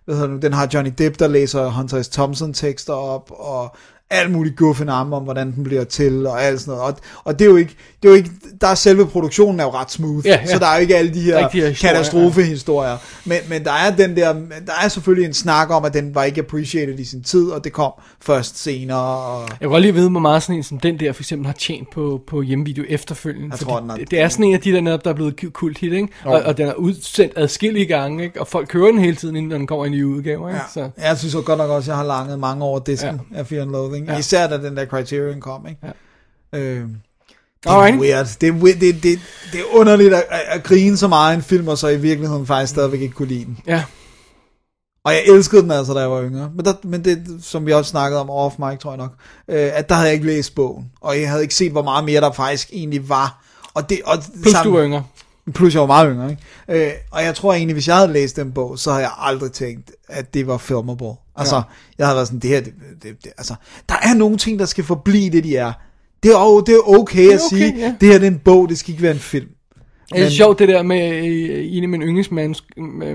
hvad 0.05 0.15
hedder 0.15 0.27
det? 0.27 0.43
Den 0.43 0.53
har 0.53 0.69
Johnny 0.75 0.93
Depp, 0.99 1.19
der 1.19 1.29
læser 1.29 1.71
Hunter 1.71 2.03
S. 2.03 2.09
Thompson 2.09 2.53
tekster 2.53 2.93
op, 2.93 3.31
og 3.31 3.77
alt 4.13 4.31
muligt 4.33 4.57
guffen 4.57 4.89
om, 4.89 5.13
om 5.13 5.23
hvordan 5.23 5.53
den 5.53 5.65
bliver 5.65 5.85
til, 5.85 6.27
og 6.27 6.43
alt 6.45 6.61
sådan 6.61 6.75
noget. 6.75 6.95
Og, 6.95 6.99
og 7.25 7.39
det 7.39 7.45
er 7.45 7.51
jo 7.51 7.57
ikke, 7.57 7.75
det 8.03 8.09
er 8.09 8.13
jo 8.13 8.17
ikke, 8.17 8.31
der 8.61 8.67
er 8.67 8.75
selve 8.75 9.07
produktionen 9.07 9.61
er 9.61 9.65
jo 9.65 9.71
ret 9.71 9.91
smooth, 9.91 10.27
Ja, 10.27 10.31
ja. 10.41 10.47
så 10.47 10.59
der 10.59 10.67
er 10.67 10.75
jo 10.75 10.81
ikke 10.81 10.97
alle 10.97 11.15
de 11.15 11.21
her 11.21 11.49
historier, 11.49 11.73
katastrofehistorier. 11.75 12.97
Men, 13.25 13.39
men 13.49 13.65
der 13.65 13.73
er 13.73 13.97
den 13.97 14.17
der, 14.17 14.33
der 14.67 14.73
er 14.85 14.89
selvfølgelig 14.89 15.27
en 15.27 15.35
snak 15.35 15.71
om, 15.71 15.85
at 15.85 15.95
den 15.95 16.15
var 16.15 16.25
ikke 16.25 16.41
appreciated 16.41 16.99
i 16.99 17.05
sin 17.05 17.23
tid, 17.23 17.49
og 17.51 17.65
det 17.65 17.73
kom 17.73 17.93
først 18.21 18.63
senere. 18.63 18.99
Og, 19.17 19.41
Jeg 19.49 19.57
vil 19.61 19.69
godt 19.69 19.83
lige 19.83 19.95
vide, 19.95 20.11
hvor 20.11 20.21
meget 20.21 20.43
sådan 20.43 20.57
en 20.57 20.63
som 20.63 20.79
den 20.79 21.01
der 21.01 21.13
for 21.13 21.23
eksempel 21.23 21.47
har 21.47 21.53
tjent 21.55 21.91
på, 21.91 22.21
på 22.27 22.43
hjemmevideo 22.43 22.85
efterfølgende. 22.89 23.49
Jeg 23.51 23.59
tror, 23.59 23.81
den 23.81 23.91
har- 23.91 23.97
det, 23.97 24.21
er 24.21 24.29
sådan 24.29 24.45
en 24.45 24.55
af 24.55 24.61
de 24.61 24.73
der 24.73 24.81
netop, 24.81 25.05
der 25.05 25.11
er 25.11 25.15
blevet 25.15 25.41
ku- 25.41 25.51
kult 25.51 25.79
hit, 25.79 25.93
ikke? 25.93 26.09
Og, 26.25 26.39
Jo. 26.41 26.49
og 26.49 26.57
den 26.59 26.69
er 26.69 26.75
udsendt 26.75 27.33
adskillige 27.37 27.87
gange, 27.87 28.25
ikke? 28.25 28.41
Og 28.41 28.49
folk 28.49 28.69
kører 28.69 28.91
den 28.91 28.99
hele 28.99 29.17
tiden, 29.17 29.37
inden 29.37 29.51
den 29.51 29.67
kommer 29.67 29.87
i 29.87 29.89
nye 29.89 30.07
udgaver, 30.07 30.49
ikke? 30.49 30.61
Så, 30.75 30.81
ja. 30.81 31.09
Jeg 31.09 31.19
synes 31.19 31.35
jo 31.35 31.43
godt 31.47 31.59
nok 31.59 31.71
også, 31.71 31.85
at 31.85 31.89
jeg 31.89 31.97
har 31.97 32.05
langet 32.05 32.39
mange 32.39 32.65
over 32.65 32.79
disken 32.79 33.21
ja. 33.35 33.39
af 33.39 33.47
Fear 33.47 33.63
and 33.63 33.71
Loathing. 33.71 34.02
Ja. 34.07 34.13
Ja. 34.13 34.19
Især 34.19 34.47
da 34.47 34.57
den 34.57 34.77
der 34.77 34.87
Criterion 34.87 35.41
kom, 35.41 35.67
ikke? 35.67 35.81
Ja. 36.53 36.59
Øh, 36.59 36.89
det 37.63 37.69
er 37.69 37.71
Alright. 37.71 38.01
weird. 38.01 38.27
Det 38.41 38.49
er, 38.49 38.53
weird. 38.53 38.79
Det, 38.81 39.03
det, 39.03 39.19
det 39.53 39.61
er 39.61 39.65
underligt 39.75 40.15
at, 40.15 40.25
at, 40.31 40.63
grine 40.63 40.97
så 40.97 41.09
meget 41.09 41.33
af 41.33 41.37
en 41.37 41.43
film, 41.43 41.69
og 41.69 41.79
så 41.79 41.89
i 41.89 41.97
virkeligheden 41.97 42.47
faktisk 42.47 42.71
stadigvæk 42.73 43.01
ikke 43.01 43.15
kunne 43.15 43.29
lide 43.29 43.45
den. 43.45 43.59
ja. 43.67 43.85
Og 45.05 45.13
jeg 45.13 45.23
elskede 45.27 45.63
den 45.63 45.71
altså, 45.71 45.95
da 45.95 46.01
jeg 46.01 46.11
var 46.11 46.23
yngre. 46.23 46.51
Men, 46.57 46.65
der, 46.65 46.75
men 46.85 47.05
det, 47.05 47.27
som 47.41 47.67
vi 47.67 47.73
også 47.73 47.91
snakkede 47.91 48.21
om 48.21 48.31
off 48.31 48.55
mic, 48.59 48.79
tror 48.79 48.91
jeg 48.91 48.99
nok, 48.99 49.13
øh, 49.49 49.71
at 49.75 49.89
der 49.89 49.95
havde 49.95 50.07
jeg 50.07 50.15
ikke 50.15 50.27
læst 50.27 50.55
bogen. 50.55 50.91
Og 51.01 51.21
jeg 51.21 51.31
havde 51.31 51.43
ikke 51.43 51.55
set, 51.55 51.73
hvor 51.73 51.83
meget 51.83 52.05
mere 52.05 52.21
der 52.21 52.33
faktisk 52.33 52.71
egentlig 52.73 53.09
var. 53.09 53.45
Og 53.75 53.91
det, 53.91 54.01
og 54.05 54.19
Plus 54.43 54.55
du 54.65 54.77
er 54.77 54.85
yngre. 54.85 55.05
Plus 55.55 55.75
jeg 55.75 55.81
var 55.81 55.87
meget 55.87 56.11
yngre, 56.13 56.31
ikke? 56.31 56.87
Øh, 56.87 56.93
og 57.11 57.25
jeg 57.25 57.35
tror 57.35 57.53
egentlig, 57.55 57.73
hvis 57.73 57.89
jeg 57.89 57.97
havde 57.97 58.13
læst 58.13 58.37
den 58.37 58.53
bog, 58.53 58.79
så 58.79 58.91
havde 58.91 59.03
jeg 59.03 59.13
aldrig 59.19 59.53
tænkt, 59.53 59.93
at 60.09 60.35
det 60.35 60.47
var 60.47 60.57
filmable. 60.57 61.15
Altså, 61.37 61.57
ja. 61.57 61.63
jeg 61.99 62.07
havde 62.07 62.17
været 62.17 62.29
sådan, 62.29 62.41
det 62.41 62.51
her, 62.51 62.61
det, 62.61 62.75
det, 63.03 63.25
det, 63.25 63.33
altså, 63.39 63.55
der 63.89 63.95
er 64.03 64.15
nogle 64.15 64.37
ting, 64.37 64.59
der 64.59 64.65
skal 64.65 64.85
forblive 64.85 65.31
det, 65.31 65.45
de 65.45 65.57
er. 65.57 65.73
Det 66.23 66.31
er, 66.31 66.63
det 66.67 66.75
er 66.75 66.89
okay 66.89 67.27
er 67.27 67.35
at 67.35 67.41
okay, 67.47 67.57
sige, 67.57 67.75
ja. 67.79 67.95
det 68.01 68.09
her 68.09 68.19
det 68.19 68.27
er 68.27 68.31
en 68.31 68.39
bog, 68.39 68.69
det 68.69 68.79
skal 68.79 68.91
ikke 68.91 69.03
være 69.03 69.13
en 69.13 69.19
film. 69.19 69.49
Det 70.15 70.25
er 70.25 70.31
sjovt 70.31 70.59
det 70.59 70.69
der 70.69 70.83
med 70.83 71.25
i 71.25 71.77
en 71.77 71.83
af 71.83 71.89
mine 71.89 72.05
yndlings 72.05 72.31
manus, 72.31 72.65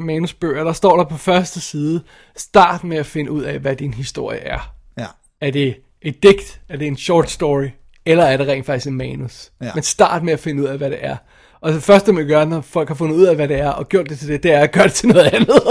manusbøger, 0.01 0.63
der 0.63 0.73
står 0.73 0.97
der 0.97 1.03
på 1.03 1.17
første 1.17 1.61
side, 1.61 2.01
start 2.37 2.83
med 2.83 2.97
at 2.97 3.05
finde 3.05 3.31
ud 3.31 3.43
af, 3.43 3.59
hvad 3.59 3.75
din 3.75 3.93
historie 3.93 4.39
er. 4.39 4.73
Ja. 4.97 5.05
Er 5.41 5.51
det 5.51 5.75
et 6.01 6.23
digt? 6.23 6.61
Er 6.69 6.77
det 6.77 6.87
en 6.87 6.97
short 6.97 7.31
story? 7.31 7.67
Eller 8.05 8.23
er 8.23 8.37
det 8.37 8.47
rent 8.47 8.65
faktisk 8.65 8.87
en 8.87 8.97
manus? 8.97 9.51
Ja. 9.61 9.71
Men 9.73 9.83
start 9.83 10.23
med 10.23 10.33
at 10.33 10.39
finde 10.39 10.63
ud 10.63 10.67
af, 10.67 10.77
hvad 10.77 10.89
det 10.89 10.97
er. 11.01 11.17
Og 11.61 11.73
det 11.73 11.83
første, 11.83 12.13
man 12.13 12.27
gør, 12.27 12.45
når 12.45 12.61
folk 12.61 12.87
har 12.87 12.95
fundet 12.95 13.15
ud 13.15 13.23
af, 13.23 13.35
hvad 13.35 13.47
det 13.47 13.59
er, 13.59 13.69
og 13.69 13.89
gjort 13.89 14.09
det 14.09 14.19
til 14.19 14.27
det, 14.27 14.43
det 14.43 14.53
er 14.53 14.59
at 14.59 14.71
gøre 14.71 14.83
det 14.83 14.93
til 14.93 15.09
noget 15.09 15.29
andet. 15.33 15.61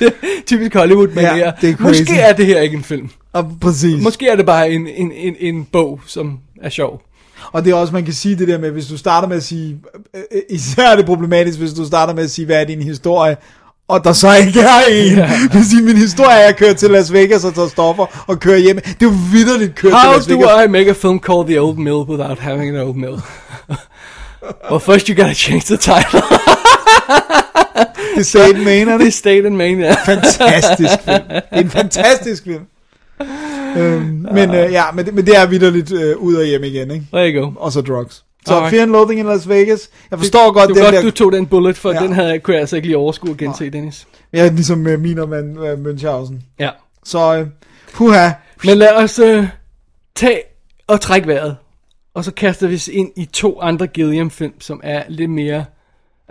Typisk 0.46 0.74
hollywood 0.74 1.08
men 1.08 1.24
Ja, 1.24 1.52
det 1.60 1.70
er 1.70 1.76
crazy. 1.76 2.00
Måske 2.00 2.18
er 2.18 2.32
det 2.32 2.46
her 2.46 2.60
ikke 2.60 2.76
en 2.76 2.82
film. 2.82 3.10
Og 3.32 3.52
præcis. 3.60 4.02
Måske 4.02 4.28
er 4.28 4.36
det 4.36 4.46
bare 4.46 4.70
en, 4.70 4.86
en, 4.86 5.12
en, 5.12 5.34
en 5.40 5.64
bog, 5.72 6.00
som 6.06 6.38
er 6.62 6.68
sjov. 6.68 7.02
Og 7.52 7.64
det 7.64 7.70
er 7.70 7.74
også, 7.74 7.92
man 7.92 8.04
kan 8.04 8.14
sige 8.14 8.36
det 8.36 8.48
der 8.48 8.58
med, 8.58 8.70
hvis 8.70 8.86
du 8.86 8.96
starter 8.96 9.28
med 9.28 9.36
at 9.36 9.42
sige, 9.42 9.80
øh, 10.14 10.40
især 10.50 10.88
er 10.88 10.96
det 10.96 11.06
problematisk, 11.06 11.58
hvis 11.58 11.72
du 11.72 11.84
starter 11.84 12.14
med 12.14 12.24
at 12.24 12.30
sige, 12.30 12.46
hvad 12.46 12.60
er 12.60 12.64
din 12.64 12.82
historie, 12.82 13.36
og 13.88 14.04
der 14.04 14.12
så 14.12 14.34
ikke 14.34 14.60
er 14.60 14.80
en. 14.90 15.16
Ja. 15.16 15.30
Hvis 15.52 15.66
sige, 15.66 15.82
min 15.82 15.96
historie 15.96 16.36
er 16.36 16.48
at 16.48 16.56
køre 16.56 16.74
til 16.74 16.90
Las 16.90 17.12
Vegas 17.12 17.44
og 17.44 17.54
tage 17.54 17.68
stoffer 17.68 18.24
og 18.26 18.40
køre 18.40 18.58
hjem. 18.58 18.76
Det 18.76 18.90
er 18.90 18.96
jo 19.02 19.14
vidderligt 19.32 19.74
køre 19.74 19.90
til 19.90 19.98
How 19.98 20.12
Las 20.16 20.26
do 20.26 20.34
Vegas. 20.34 20.64
I 20.66 20.68
make 20.68 20.90
a 20.90 20.92
film 20.92 21.18
called 21.18 21.46
The 21.46 21.60
Old 21.60 21.76
Mill 21.76 21.94
without 22.08 22.38
having 22.38 22.76
an 22.76 22.82
old 22.82 22.96
mill? 22.96 23.16
Well, 24.70 24.80
first 24.80 25.06
you 25.06 25.14
gotta 25.16 25.34
change 25.34 25.60
the 25.66 25.76
title. 25.76 26.22
Det 28.14 28.20
er 28.20 28.24
Satan 28.24 28.64
Main, 28.64 28.88
er 28.88 28.96
det 28.96 29.06
det? 29.06 29.14
State 29.14 29.46
and 29.46 29.56
Main, 29.56 29.80
ja. 29.80 29.94
Fantastisk 30.06 30.92
film. 31.04 31.22
Det 31.28 31.42
er 31.50 31.60
en 31.60 31.70
fantastisk 31.70 32.42
film. 32.44 32.62
øhm, 33.76 34.26
men, 34.32 34.54
øh, 34.54 34.72
ja, 34.72 34.82
men, 34.94 35.06
det- 35.06 35.14
men 35.14 35.26
det 35.26 35.36
er 35.36 35.46
vidderligt 35.46 35.92
øh, 35.92 36.16
ud 36.16 36.34
og 36.34 36.44
hjem 36.44 36.64
igen, 36.64 36.90
ikke? 36.90 37.06
There 37.12 37.30
you 37.32 37.40
go. 37.44 37.52
Og 37.56 37.72
så 37.72 37.80
drugs. 37.80 38.24
Så 38.46 38.54
Alright. 38.54 38.70
Fear 38.70 38.82
and 38.82 38.90
Loathing 38.90 39.20
in 39.20 39.26
Las 39.26 39.48
Vegas. 39.48 39.88
Jeg 40.10 40.18
forstår 40.18 40.52
godt 40.52 40.68
det 40.68 40.76
den 40.76 40.84
godt, 40.84 40.94
der... 40.94 41.02
du 41.02 41.10
tog 41.10 41.32
den 41.32 41.46
bullet, 41.46 41.76
for 41.76 41.92
Ja. 41.92 41.98
den 42.02 42.12
havde 42.12 42.28
jeg, 42.28 42.42
kunne 42.42 42.54
jeg 42.54 42.60
altså 42.60 42.76
ikke 42.76 42.88
lige 42.88 42.96
overskue 42.96 43.30
at 43.30 43.36
gense, 43.36 43.70
Dennis. 43.70 44.06
Ja, 44.32 44.48
ligesom 44.48 44.78
med 44.78 44.96
min 44.96 45.18
og 45.18 45.28
man, 45.28 45.56
uh, 45.58 45.72
Münchhausen. 45.86 46.34
Ja. 46.60 46.70
Så, 47.04 47.34
øh, 47.36 47.46
puha. 47.94 48.30
Men 48.64 48.76
lad 48.78 48.92
os 48.92 49.18
uh, 49.18 49.44
tage 50.16 50.40
og 50.86 51.00
trække 51.00 51.28
vejret. 51.28 51.56
Og 52.16 52.24
så 52.24 52.32
kaster 52.32 52.66
vi 52.66 52.74
os 52.74 52.88
ind 52.88 53.10
i 53.16 53.24
to 53.24 53.60
andre 53.60 53.86
Gilliam-film, 53.86 54.60
som 54.60 54.80
er 54.84 55.02
lidt 55.08 55.30
mere 55.30 55.64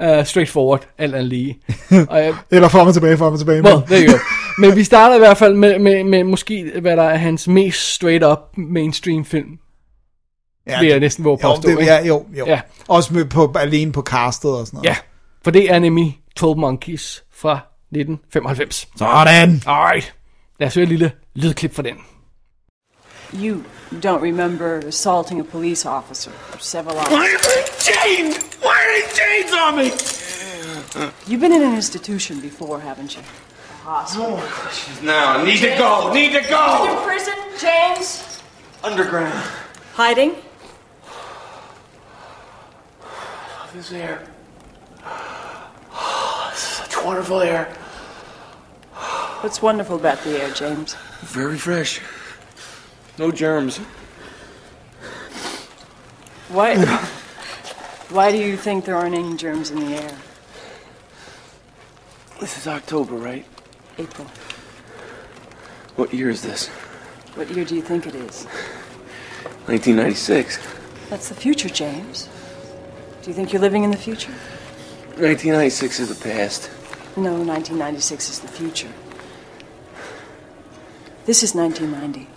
uh, 0.03 0.25
straightforward, 0.25 0.87
alt 0.97 1.15
andet 1.15 1.29
lige. 1.29 1.59
og 2.09 2.23
jeg, 2.23 2.35
Eller 2.51 2.67
frem 2.67 2.87
og 2.87 2.93
tilbage, 2.93 3.17
frem 3.17 3.33
og 3.33 3.39
tilbage. 3.39 3.63
Well, 3.63 3.81
there 3.87 4.07
you 4.07 4.11
go. 4.11 4.17
Men 4.61 4.75
vi 4.75 4.83
starter 4.83 5.15
i 5.15 5.19
hvert 5.19 5.37
fald 5.37 5.53
med, 5.53 5.79
med, 5.79 6.03
med 6.03 6.23
måske, 6.23 6.71
hvad 6.81 6.97
der 6.97 7.03
er 7.03 7.17
hans 7.17 7.47
mest 7.47 7.93
straight-up 7.93 8.39
mainstream 8.57 9.25
film. 9.25 9.59
ja, 10.67 10.79
vil 10.79 10.89
jeg 10.89 10.99
næsten 10.99 11.25
våge 11.25 11.39
jo, 11.43 11.49
påstå, 11.49 11.69
det, 11.69 11.79
ikke? 11.79 11.93
ja, 11.93 12.05
jo, 12.05 12.25
jo. 12.37 12.45
Ja. 12.45 12.61
Også 12.87 13.13
med 13.13 13.25
på, 13.25 13.53
alene 13.59 13.91
på 13.91 14.01
castet 14.01 14.51
og 14.51 14.67
sådan 14.67 14.77
noget. 14.77 14.89
Ja, 14.89 14.95
for 15.43 15.51
det 15.51 15.71
er 15.71 15.79
nemlig 15.79 16.19
12 16.35 16.57
Monkeys 16.57 17.23
fra 17.33 17.53
1995. 17.91 18.87
Sådan. 18.97 19.61
Alright, 19.67 20.15
lad 20.59 20.67
os 20.67 20.75
høre 20.75 20.83
et 20.83 20.89
lille 20.89 21.11
lydklip 21.35 21.75
fra 21.75 21.83
den. 21.83 21.95
You 23.43 23.57
don't 23.99 24.21
remember 24.21 24.79
assaulting 24.79 25.39
a 25.39 25.43
police 25.43 25.85
officer 25.85 26.31
for 26.31 26.59
several 26.59 26.97
hours. 26.97 27.09
Why 27.09 27.27
are 27.27 27.37
they 27.37 27.65
chained? 27.79 28.43
Why 28.61 28.75
are 28.75 28.91
they 29.01 29.07
chains 29.13 29.51
on 29.53 29.77
me? 29.77 31.11
You've 31.27 31.41
been 31.41 31.51
in 31.51 31.61
an 31.61 31.75
institution 31.75 32.39
before, 32.39 32.79
haven't 32.79 33.15
you? 33.15 33.21
A 33.21 33.75
hospital. 33.87 34.39
Oh, 34.39 34.99
now, 35.03 35.43
need 35.43 35.59
to 35.59 35.75
go. 35.77 36.13
Need 36.13 36.33
to 36.33 36.41
go. 36.49 36.97
In 36.97 37.05
prison, 37.05 37.35
James? 37.59 38.41
Underground. 38.83 39.33
Hiding? 39.93 40.35
This 43.73 43.91
air. 43.91 44.25
Oh, 45.03 46.49
This 46.51 46.61
is 46.63 46.69
such 46.77 47.03
wonderful 47.03 47.41
air. 47.41 47.65
What's 49.41 49.61
wonderful 49.61 49.97
about 49.97 50.19
the 50.23 50.41
air, 50.41 50.49
James? 50.51 50.95
Very 51.21 51.57
fresh. 51.57 51.99
No 53.17 53.31
germs. 53.31 53.77
Why? 56.49 56.75
Why 58.09 58.31
do 58.31 58.37
you 58.37 58.57
think 58.57 58.85
there 58.85 58.95
aren't 58.95 59.15
any 59.15 59.35
germs 59.37 59.71
in 59.71 59.79
the 59.79 59.95
air? 59.95 60.17
This 62.39 62.57
is 62.57 62.67
October, 62.67 63.15
right? 63.15 63.45
April. 63.97 64.27
What 65.95 66.13
year 66.13 66.29
is 66.29 66.41
this? 66.41 66.67
What 67.35 67.49
year 67.49 67.63
do 67.63 67.75
you 67.75 67.81
think 67.81 68.05
it 68.05 68.15
is? 68.15 68.45
1996. 69.65 70.59
That's 71.09 71.29
the 71.29 71.35
future, 71.35 71.69
James. 71.69 72.29
Do 73.21 73.29
you 73.29 73.33
think 73.33 73.53
you're 73.53 73.61
living 73.61 73.83
in 73.83 73.91
the 73.91 73.97
future? 73.97 74.31
1996 75.17 75.99
is 76.01 76.09
the 76.09 76.29
past. 76.29 76.69
No, 77.15 77.31
1996 77.31 78.29
is 78.29 78.39
the 78.39 78.47
future. 78.49 78.91
This 81.25 81.41
is 81.41 81.55
1990. 81.55 82.34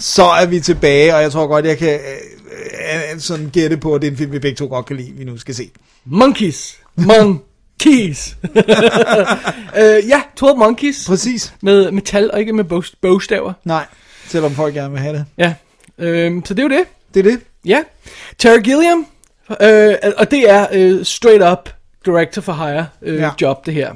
Så 0.00 0.24
er 0.24 0.46
vi 0.46 0.60
tilbage, 0.60 1.14
og 1.14 1.22
jeg 1.22 1.32
tror 1.32 1.46
godt, 1.46 1.64
jeg 1.66 1.78
kan 1.78 2.00
øh, 2.00 3.12
øh, 3.14 3.20
sådan 3.20 3.50
gætte 3.52 3.76
på, 3.76 3.94
at 3.94 4.00
det 4.02 4.06
er 4.08 4.10
en 4.10 4.16
film, 4.16 4.32
vi 4.32 4.38
begge 4.38 4.56
to 4.56 4.66
godt 4.66 4.86
kan 4.86 4.96
lide, 4.96 5.12
vi 5.12 5.24
nu 5.24 5.38
skal 5.38 5.54
se. 5.54 5.70
Monkeys. 6.04 6.78
Monkeys. 6.96 8.36
øh, 9.80 10.08
ja, 10.08 10.22
12 10.36 10.58
Monkeys. 10.58 11.04
Præcis. 11.06 11.54
Med 11.62 11.90
metal 11.90 12.30
og 12.32 12.40
ikke 12.40 12.52
med 12.52 12.64
bog- 12.64 12.84
bogstaver. 13.00 13.52
Nej, 13.64 13.86
selvom 14.26 14.52
folk 14.52 14.74
gerne 14.74 14.90
vil 14.90 15.00
have 15.00 15.16
det. 15.16 15.24
Ja. 15.38 15.54
Øh, 15.98 16.42
så 16.44 16.54
det 16.54 16.62
er 16.62 16.68
jo 16.68 16.78
det. 16.78 16.84
Det 17.14 17.26
er 17.26 17.30
det. 17.30 17.40
Ja. 17.64 17.82
Terry 18.38 18.60
Gilliam. 18.60 19.06
Øh, 19.62 19.94
og 20.16 20.30
det 20.30 20.50
er 20.50 20.66
øh, 20.72 21.04
straight 21.04 21.42
up 21.52 21.70
director 22.06 22.42
for 22.42 22.52
hire 22.52 22.86
øh, 23.02 23.16
ja. 23.16 23.30
job, 23.40 23.66
det 23.66 23.74
her. 23.74 23.92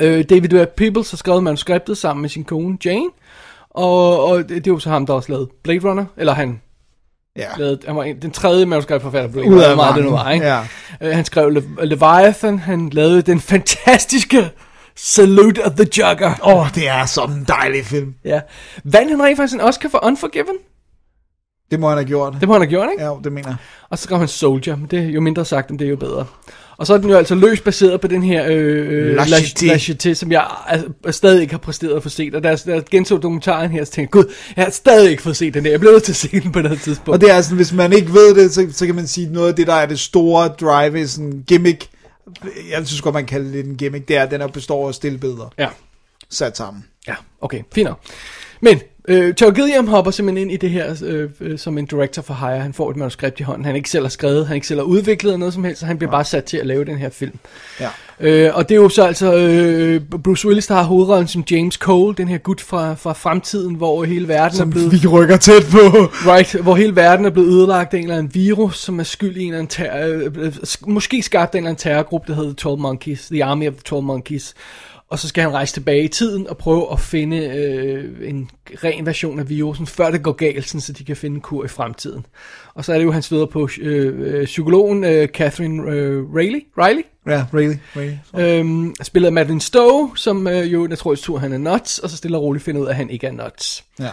Øh, 0.00 0.24
David 0.30 0.54
Webb 0.54 0.70
Peoples 0.76 1.10
har 1.10 1.16
skrevet 1.16 1.42
manuskriptet 1.42 1.98
sammen 1.98 2.20
med 2.22 2.30
sin 2.30 2.44
kone 2.44 2.78
Jane. 2.84 3.10
Og, 3.70 4.24
og 4.24 4.38
det, 4.38 4.48
det 4.48 4.66
er 4.66 4.70
jo 4.74 4.78
så 4.78 4.90
ham, 4.90 5.06
der 5.06 5.14
også 5.14 5.32
lavede 5.32 5.48
Blade 5.64 5.88
Runner. 5.88 6.04
Eller 6.16 6.32
han 6.34 6.60
Ja. 7.36 7.46
lavede, 7.58 7.78
han 7.86 7.96
var 7.96 8.02
en, 8.04 8.22
den 8.22 8.30
tredje 8.30 8.66
manuskriptforfatter 8.66 9.30
Blade 9.30 9.48
Ud 9.48 9.60
af 9.60 9.76
meget 9.76 9.94
det 9.96 10.04
nu 10.04 10.10
var, 10.10 10.30
ikke? 10.30 10.46
Ja. 10.46 10.60
Øh, 11.00 11.14
han 11.14 11.24
skrev 11.24 11.50
Le- 11.50 11.84
Leviathan. 11.84 12.58
Han 12.58 12.88
lavede 12.90 13.22
den 13.22 13.40
fantastiske 13.40 14.50
Salute 14.96 15.64
of 15.66 15.72
the 15.72 15.86
Jugger. 15.98 16.32
Åh, 16.46 16.54
oh, 16.60 16.66
det 16.74 16.88
er 16.88 17.04
sådan 17.06 17.36
en 17.36 17.44
dejlig 17.48 17.86
film. 17.86 18.14
Ja. 18.24 18.40
Vandt 18.84 19.10
han 19.10 19.22
rent 19.22 19.36
faktisk 19.36 19.54
en 19.54 19.60
Oscar 19.60 19.88
for 19.88 20.04
Unforgiven? 20.06 20.56
Det 21.70 21.80
må 21.80 21.88
han 21.88 21.98
have 21.98 22.06
gjort. 22.08 22.34
Det 22.40 22.48
må 22.48 22.54
han 22.54 22.60
have 22.62 22.70
gjort, 22.70 22.88
ikke? 22.92 23.04
Ja, 23.04 23.14
det 23.24 23.32
mener 23.32 23.48
jeg. 23.48 23.56
Og 23.90 23.98
så 23.98 24.04
skrev 24.04 24.18
han 24.18 24.28
Soldier, 24.28 24.76
men 24.76 24.86
det 24.86 24.98
er 24.98 25.02
jo 25.08 25.20
mindre 25.20 25.44
sagt, 25.44 25.70
om 25.70 25.78
det 25.78 25.84
er 25.84 25.90
jo 25.90 25.96
bedre. 25.96 26.26
Og 26.80 26.86
så 26.86 26.94
er 26.94 26.98
den 26.98 27.10
jo 27.10 27.16
altså 27.16 27.34
løst 27.34 27.64
baseret 27.64 28.00
på 28.00 28.06
den 28.06 28.22
her 28.22 28.46
øh, 28.46 28.92
øh, 28.92 29.16
La 29.16 29.24
La 29.24 29.36
Jetée. 29.36 29.66
La 29.66 29.74
Jetée, 29.76 30.14
som 30.14 30.32
jeg 30.32 30.46
altså, 30.66 30.88
stadig 31.10 31.42
ikke 31.42 31.52
har 31.52 31.58
præsteret 31.58 31.96
at 31.96 32.02
få 32.02 32.08
set. 32.08 32.34
Og 32.34 32.42
da 32.42 32.48
jeg, 32.48 32.58
da 32.66 32.72
jeg 32.72 32.84
genså 32.90 33.16
dokumentaren 33.16 33.70
her, 33.70 33.84
så 33.84 33.92
tænkte 33.92 34.18
jeg, 34.18 34.24
gud, 34.24 34.32
jeg 34.56 34.64
har 34.64 34.70
stadig 34.70 35.10
ikke 35.10 35.22
fået 35.22 35.36
set 35.36 35.54
den 35.54 35.64
der. 35.64 35.70
Jeg 35.70 35.80
blev 35.80 35.92
nødt 35.92 36.02
til 36.02 36.12
at 36.12 36.16
se 36.16 36.40
den 36.40 36.52
på 36.52 36.60
her 36.60 36.74
tidspunkt. 36.74 37.08
Og 37.08 37.20
det 37.20 37.30
er 37.30 37.40
sådan, 37.40 37.56
hvis 37.56 37.72
man 37.72 37.92
ikke 37.92 38.12
ved 38.12 38.34
det, 38.34 38.54
så, 38.54 38.66
så 38.72 38.86
kan 38.86 38.94
man 38.94 39.06
sige, 39.06 39.32
noget 39.32 39.48
af 39.48 39.54
det, 39.54 39.66
der 39.66 39.74
er 39.74 39.86
det 39.86 40.00
store 40.00 40.48
drive, 40.48 41.08
sådan 41.08 41.44
gimmick. 41.46 41.88
Jeg 42.70 42.86
synes 42.86 43.00
godt, 43.00 43.14
man 43.14 43.26
kalde 43.26 43.52
det 43.52 43.66
en 43.66 43.76
gimmick. 43.76 44.08
Det 44.08 44.16
er, 44.16 44.26
den 44.26 44.50
består 44.50 44.88
af 44.88 44.94
stillbilleder 44.94 45.52
Ja, 45.58 45.68
sat 46.30 46.56
sammen. 46.56 46.84
ja, 47.08 47.14
okay, 47.40 47.62
fint. 47.74 47.88
Men 48.60 48.80
øh, 49.10 49.34
Joe 49.40 49.54
Gilliam 49.54 49.88
hopper 49.88 50.10
simpelthen 50.10 50.42
ind 50.42 50.52
i 50.52 50.56
det 50.56 50.70
her 50.70 50.94
øh, 51.04 51.28
øh, 51.40 51.58
som 51.58 51.78
en 51.78 51.86
director 51.86 52.22
for 52.22 52.34
hire. 52.34 52.60
Han 52.60 52.72
får 52.72 52.90
et 52.90 52.96
manuskript 52.96 53.40
i 53.40 53.42
hånden. 53.42 53.64
Han 53.64 53.76
ikke 53.76 53.90
selv 53.90 54.04
har 54.04 54.08
skrevet, 54.10 54.46
han 54.46 54.54
ikke 54.54 54.66
selv 54.66 54.80
har 54.80 54.84
udviklet 54.84 55.38
noget 55.38 55.54
som 55.54 55.64
helst, 55.64 55.80
så 55.80 55.86
han 55.86 55.98
bliver 55.98 56.10
bare 56.10 56.24
sat 56.24 56.44
til 56.44 56.56
at 56.56 56.66
lave 56.66 56.84
den 56.84 56.98
her 56.98 57.08
film. 57.10 57.38
Ja. 57.80 57.88
Øh, 58.22 58.56
og 58.56 58.68
det 58.68 58.74
er 58.74 58.80
jo 58.80 58.88
så 58.88 59.02
altså 59.04 59.34
øh, 59.36 60.00
Bruce 60.24 60.48
Willis, 60.48 60.66
der 60.66 60.74
har 60.74 60.82
hovedrollen 60.82 61.28
som 61.28 61.44
James 61.50 61.74
Cole, 61.74 62.14
den 62.14 62.28
her 62.28 62.38
gut 62.38 62.60
fra, 62.60 62.94
fra 62.94 63.12
fremtiden, 63.12 63.74
hvor 63.74 64.04
hele 64.04 64.28
verden 64.28 64.54
er 64.54 64.56
Som 64.58 64.70
blevet... 64.70 64.92
vi 65.02 65.06
rykker 65.06 65.36
tæt 65.36 65.62
på. 65.70 65.78
Right, 66.32 66.52
hvor 66.54 66.74
hele 66.74 66.96
verden 66.96 67.26
er 67.26 67.30
blevet 67.30 67.48
ødelagt 67.48 67.94
af 67.94 67.98
en 67.98 68.04
eller 68.04 68.16
anden 68.18 68.34
virus, 68.34 68.78
som 68.78 69.00
er 69.00 69.04
skyld 69.04 69.36
i 69.36 69.42
en 69.42 69.54
eller 69.54 69.58
anden 69.58 69.86
ter- 69.86 70.06
øh, 70.44 70.46
sk- 70.48 70.84
måske 70.90 71.22
skabt 71.22 71.54
af 71.54 71.58
en 71.58 71.64
eller 71.64 71.70
anden 71.70 71.80
terrorgruppe, 71.82 72.32
der 72.32 72.38
hedder 72.38 72.52
12 72.54 72.78
Monkeys, 72.78 73.26
The 73.28 73.44
Army 73.44 73.68
of 73.68 73.72
the 73.74 73.82
12 73.84 74.02
Monkeys. 74.04 74.54
Og 75.10 75.18
så 75.18 75.28
skal 75.28 75.42
han 75.42 75.52
rejse 75.52 75.74
tilbage 75.74 76.04
i 76.04 76.08
tiden 76.08 76.46
og 76.46 76.58
prøve 76.58 76.92
at 76.92 77.00
finde 77.00 77.36
øh, 77.36 78.28
en 78.28 78.50
ren 78.84 79.06
version 79.06 79.38
af 79.38 79.48
virusen, 79.48 79.86
før 79.86 80.10
det 80.10 80.22
går 80.22 80.32
galt, 80.32 80.68
sådan, 80.68 80.80
så 80.80 80.92
de 80.92 81.04
kan 81.04 81.16
finde 81.16 81.34
en 81.34 81.40
kur 81.40 81.64
i 81.64 81.68
fremtiden. 81.68 82.26
Og 82.74 82.84
så 82.84 82.92
er 82.92 82.96
det 82.96 83.04
jo, 83.04 83.12
han 83.12 83.22
støder 83.22 83.46
på 83.46 83.68
øh, 83.80 84.34
øh, 84.34 84.44
psykologen 84.44 85.04
øh, 85.04 85.28
Catherine 85.28 85.92
øh, 85.92 86.34
Riley, 86.34 86.60
Riley 86.78 87.02
Ja, 87.26 87.44
really, 87.54 87.74
really. 87.96 88.16
Øhm, 88.38 88.94
spillet 89.02 89.26
af 89.26 89.32
Madeline 89.32 89.60
Stowe, 89.60 90.16
som 90.16 90.46
øh, 90.46 90.72
jo, 90.72 90.86
jeg 90.90 90.98
tror, 90.98 91.14
tror, 91.14 91.38
han 91.38 91.52
er 91.52 91.58
nuts, 91.58 91.98
og 91.98 92.10
så 92.10 92.16
stille 92.16 92.36
og 92.36 92.42
roligt 92.42 92.64
finder 92.64 92.80
ud 92.80 92.86
af, 92.86 92.90
at 92.90 92.96
han 92.96 93.10
ikke 93.10 93.26
er 93.26 93.32
nuts. 93.32 93.84
Ja. 93.98 94.08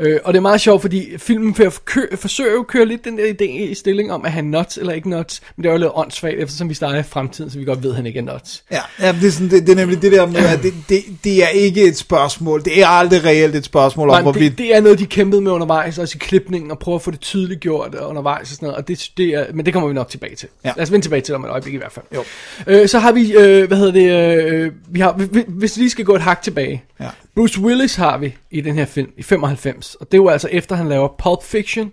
Øh, 0.00 0.20
og 0.24 0.32
det 0.32 0.38
er 0.38 0.42
meget 0.42 0.60
sjovt, 0.60 0.80
fordi 0.82 1.08
filmen 1.18 1.54
kø, 1.84 2.00
forsøger 2.16 2.52
jo 2.52 2.60
at 2.60 2.66
køre 2.66 2.86
lidt 2.86 3.04
den 3.04 3.18
der 3.18 3.24
idé 3.24 3.44
i 3.44 3.74
stilling 3.74 4.12
om, 4.12 4.24
at 4.24 4.32
han 4.32 4.44
nuts 4.44 4.76
eller 4.76 4.92
ikke 4.92 5.10
nuts, 5.10 5.40
men 5.56 5.62
det 5.62 5.68
er 5.68 5.72
jo 5.72 5.78
lidt 5.78 5.90
åndssvagt, 5.94 6.36
eftersom 6.38 6.68
vi 6.68 6.74
starter 6.74 6.98
i 6.98 7.02
fremtiden, 7.02 7.50
så 7.50 7.58
vi 7.58 7.64
godt 7.64 7.82
ved, 7.82 7.90
at 7.90 7.96
han 7.96 8.06
ikke 8.06 8.18
er 8.18 8.22
nuts. 8.22 8.64
Ja, 8.72 8.80
ja 9.00 9.12
det, 9.12 9.24
er 9.26 9.30
sådan, 9.30 9.50
det, 9.50 9.62
det 9.66 9.72
er 9.72 9.76
nemlig 9.76 10.02
det 10.02 10.12
der 10.12 10.26
med, 10.26 10.36
at 10.36 10.62
det, 10.62 10.74
det, 10.88 11.02
det 11.24 11.44
er 11.44 11.48
ikke 11.48 11.82
et 11.82 11.96
spørgsmål. 11.96 12.64
Det 12.64 12.82
er 12.82 12.86
aldrig 12.86 13.24
reelt 13.24 13.54
et 13.54 13.64
spørgsmål 13.64 14.08
om, 14.10 14.14
Men 14.16 14.22
hvorvidt... 14.22 14.50
det, 14.50 14.58
det 14.58 14.76
er 14.76 14.80
noget, 14.80 14.98
de 14.98 15.06
kæmpede 15.06 15.40
med 15.42 15.52
undervejs, 15.52 15.98
også 15.98 16.16
i 16.16 16.20
klipningen, 16.24 16.70
og 16.70 16.78
prøve 16.78 16.94
at 16.94 17.02
få 17.02 17.10
det 17.10 17.20
tydeligt 17.20 17.60
gjort 17.60 17.94
undervejs 17.94 18.42
og 18.42 18.46
sådan 18.56 18.66
noget, 18.66 18.76
og 18.76 18.88
det, 18.88 19.08
det 19.16 19.28
er, 19.28 19.44
men 19.54 19.64
det 19.66 19.72
kommer 19.72 19.88
vi 19.88 19.94
nok 19.94 20.08
tilbage 20.08 20.36
til. 20.36 20.48
Ja. 20.64 20.72
Lad 20.76 20.82
os 20.82 20.92
vende 20.92 21.04
tilbage 21.04 21.20
til 21.20 21.26
det 21.32 21.34
om 21.36 21.44
et 21.44 21.48
øjeblik 21.50 21.74
i 21.74 21.76
hvert 21.76 21.92
fald. 21.92 22.04
Jo. 22.14 22.24
Øh, 22.66 22.88
så 22.88 22.98
har 22.98 23.12
vi, 23.12 23.32
øh, 23.32 23.68
hvad 23.68 23.78
hedder 23.78 23.92
det, 23.92 24.52
øh, 24.52 24.72
vi 24.88 25.00
har, 25.00 25.12
hvis- 25.12 25.44
hvis 25.48 25.76
vi 25.76 25.82
lige 25.82 25.90
skal 25.90 26.04
gå 26.04 26.14
et 26.14 26.22
hak 26.22 26.42
tilbage. 26.42 26.82
Ja. 27.00 27.08
Bruce 27.36 27.60
Willis 27.60 27.94
har 27.94 28.18
vi 28.18 28.36
i 28.50 28.60
den 28.60 28.74
her 28.74 28.84
film 28.84 29.10
i 29.16 29.22
95, 29.22 29.83
og 30.00 30.12
det 30.12 30.20
var 30.22 30.30
altså 30.30 30.48
efter 30.52 30.76
han 30.76 30.88
laver 30.88 31.08
Pulp 31.18 31.42
Fiction 31.42 31.92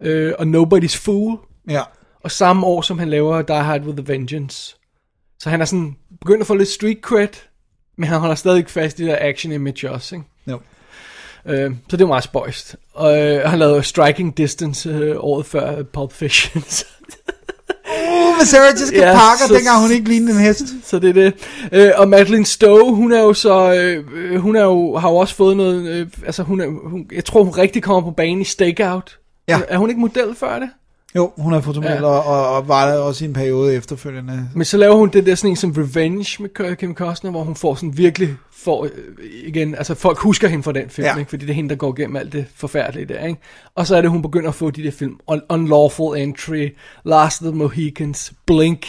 øh, 0.00 0.32
og 0.38 0.44
Nobody's 0.46 0.98
Fool, 1.04 1.38
Ja. 1.68 1.82
og 2.20 2.30
samme 2.30 2.66
år 2.66 2.82
som 2.82 2.98
han 2.98 3.08
laver 3.10 3.42
Die 3.42 3.56
Hard 3.62 3.80
with 3.80 3.98
a 3.98 4.12
Vengeance. 4.12 4.76
Så 5.40 5.50
han 5.50 5.60
er 5.60 5.64
sådan 5.64 5.96
begyndt 6.20 6.40
at 6.40 6.46
få 6.46 6.54
lidt 6.54 6.68
street 6.68 6.98
cred, 7.02 7.28
men 7.98 8.08
han 8.08 8.20
holder 8.20 8.34
stadig 8.34 8.64
fast 8.68 8.98
i 8.98 9.02
det 9.02 9.10
der 9.10 9.18
action 9.20 9.52
image 9.52 9.90
også, 9.90 10.14
ikke? 10.14 10.26
Jo. 10.46 10.60
Øh, 11.46 11.70
så 11.88 11.96
det 11.96 12.00
var 12.04 12.08
meget 12.08 12.24
spøjst. 12.24 12.76
Og 12.94 13.18
øh, 13.22 13.48
han 13.48 13.58
lavede 13.58 13.82
Striking 13.82 14.36
Distance 14.36 14.88
øh, 14.88 15.16
året 15.18 15.46
før 15.46 15.82
Pulp 15.82 16.12
Fiction. 16.12 16.64
Uh, 18.08 18.38
med 18.38 18.46
Sarah 18.46 18.72
Jessica 18.80 19.06
Ja, 19.06 19.12
Parker, 19.14 19.46
så- 19.48 19.54
dengang 19.54 19.80
hun 19.80 19.90
ikke 19.90 20.08
lignede 20.08 20.32
en 20.32 20.38
hest. 20.44 20.62
så 20.84 20.98
det 20.98 21.08
er 21.08 21.12
det. 21.14 21.32
Øh, 21.72 21.90
og 21.96 22.08
Madeline 22.08 22.46
Stowe, 22.46 22.94
hun 22.94 23.12
er 23.12 23.20
jo 23.20 23.34
så, 23.34 23.74
øh, 23.74 24.40
hun 24.40 24.56
er 24.56 24.62
jo, 24.64 24.96
har 24.96 25.10
jo 25.10 25.16
også 25.16 25.34
fået 25.34 25.56
noget, 25.56 25.88
øh, 25.88 26.06
altså 26.26 26.42
hun 26.42 26.60
er, 26.60 26.66
hun, 26.88 27.06
jeg 27.12 27.24
tror 27.24 27.42
hun 27.42 27.52
rigtig 27.52 27.82
kommer 27.82 28.00
på 28.00 28.10
banen 28.10 28.40
i 28.40 28.44
Stakeout. 28.44 29.18
Ja. 29.48 29.60
Er 29.68 29.78
hun 29.78 29.88
ikke 29.90 30.00
model 30.00 30.34
før 30.34 30.58
det? 30.58 30.68
Jo, 31.16 31.32
hun 31.36 31.52
er 31.52 31.60
fotomodel, 31.60 31.92
Ja. 31.96 32.02
og, 32.04 32.54
og, 32.56 32.68
var 32.68 32.88
der 32.90 32.98
også 32.98 33.24
i 33.24 33.28
en 33.28 33.34
periode 33.34 33.74
efterfølgende. 33.74 34.48
Men 34.54 34.64
så 34.64 34.76
laver 34.76 34.94
hun 34.96 35.08
det 35.08 35.26
der 35.26 35.34
sådan 35.34 35.50
en 35.50 35.56
som 35.56 35.74
Revenge 35.78 36.42
med 36.42 36.76
Kim 36.76 36.94
Costner, 36.94 37.30
hvor 37.30 37.42
hun 37.44 37.54
får 37.56 37.74
sådan 37.74 37.96
virkelig, 37.98 38.28
får, 38.52 38.84
øh, 38.84 38.90
igen, 39.44 39.74
altså 39.74 39.94
folk 39.94 40.18
husker 40.18 40.48
hende 40.48 40.62
fra 40.62 40.72
den 40.72 40.90
film, 40.90 41.04
Ja. 41.06 41.16
ikke? 41.18 41.28
fordi 41.30 41.44
det 41.44 41.50
er 41.50 41.54
hende, 41.54 41.70
der 41.70 41.76
går 41.76 41.94
igennem 41.98 42.16
alt 42.16 42.32
det 42.32 42.46
forfærdelige 42.56 43.06
der, 43.06 43.26
ikke? 43.26 43.40
Og 43.74 43.86
så 43.86 43.96
er 43.96 44.00
det, 44.00 44.10
hun 44.10 44.22
begynder 44.22 44.48
at 44.48 44.54
få 44.54 44.70
de 44.70 44.82
der 44.82 44.90
film, 44.90 45.16
Un- 45.30 45.46
Unlawful 45.50 46.16
Entry, 46.18 46.68
Last 47.04 47.42
of 47.42 47.46
the 47.48 47.56
Mohicans, 47.56 48.32
Blink, 48.46 48.86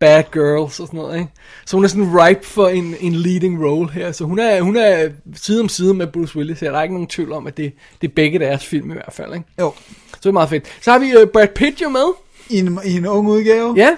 Bad 0.00 0.24
Girls 0.32 0.80
og 0.80 0.86
sådan 0.86 0.98
noget, 1.00 1.18
ikke? 1.18 1.30
Så 1.66 1.76
hun 1.76 1.84
er 1.84 1.88
sådan 1.88 2.08
ripe 2.20 2.46
for 2.46 2.68
en, 2.68 2.94
en 3.00 3.12
leading 3.14 3.64
role 3.66 3.90
her, 3.90 4.12
så 4.12 4.24
hun 4.24 4.38
er, 4.38 4.60
hun 4.62 4.76
er 4.76 5.08
side 5.34 5.60
om 5.60 5.68
side 5.68 5.94
med 5.94 6.06
Bruce 6.06 6.36
Willis 6.36 6.60
her, 6.60 6.70
der 6.70 6.78
er 6.78 6.82
ikke 6.82 6.94
nogen 6.94 7.08
tvivl 7.08 7.32
om, 7.32 7.46
at 7.46 7.56
det, 7.56 7.72
det 8.02 8.08
er 8.08 8.12
begge 8.16 8.38
deres 8.38 8.66
film 8.66 8.90
i 8.90 8.94
hvert 8.94 9.12
fald, 9.12 9.34
ikke? 9.34 9.46
Jo, 9.60 9.72
det 10.28 10.30
er 10.30 10.32
meget 10.32 10.48
fedt. 10.48 10.64
Så 10.82 10.90
har 10.92 10.98
vi 10.98 11.16
uh, 11.16 11.28
Brad 11.28 11.48
Pitt 11.48 11.82
jo 11.82 11.88
med, 11.88 12.06
i 12.50 12.58
en, 12.58 12.80
i 12.84 12.96
en 12.96 13.06
ung 13.06 13.28
udgave. 13.28 13.74
Ja, 13.76 13.90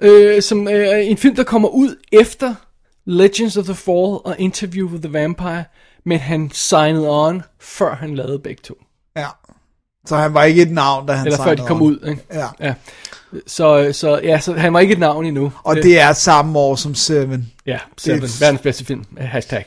øh, 0.00 0.42
som 0.42 0.68
øh, 0.68 1.06
en 1.10 1.16
film, 1.16 1.36
der 1.36 1.44
kommer 1.44 1.68
ud 1.68 1.96
efter 2.12 2.54
Legends 3.06 3.56
of 3.56 3.64
the 3.64 3.74
Fall 3.74 4.18
og 4.24 4.34
Interview 4.38 4.88
with 4.88 5.02
the 5.02 5.12
Vampire, 5.12 5.64
men 6.04 6.18
han 6.18 6.50
signed 6.52 7.06
on, 7.08 7.42
før 7.60 7.94
han 7.94 8.14
lavede 8.14 8.38
begge 8.38 8.60
to. 8.64 8.74
ja. 9.16 9.26
Så 10.06 10.16
han 10.16 10.34
var 10.34 10.44
ikke 10.44 10.62
et 10.62 10.70
navn, 10.70 11.06
da 11.06 11.12
han 11.12 11.26
Eller 11.26 11.44
før 11.44 11.54
de 11.54 11.66
kom 11.66 11.82
on. 11.82 11.88
ud, 11.88 12.08
ikke? 12.08 12.22
Ja. 12.32 12.46
Ja. 12.60 12.74
Så, 13.46 13.88
så, 13.92 14.20
ja, 14.22 14.40
så 14.40 14.52
han 14.52 14.72
var 14.72 14.80
ikke 14.80 14.92
et 14.92 14.98
navn 14.98 15.26
endnu. 15.26 15.52
Og 15.64 15.76
Øh, 15.76 15.82
det 15.82 16.00
er 16.00 16.12
samme 16.12 16.58
år 16.58 16.74
som 16.74 16.94
Seven. 16.94 17.52
Ja, 17.66 17.78
Seven, 17.98 18.20
Det- 18.22 18.40
verdens 18.40 18.60
bedste 18.60 18.84
film, 18.84 19.04
øh, 19.20 19.24
hashtag. 19.24 19.64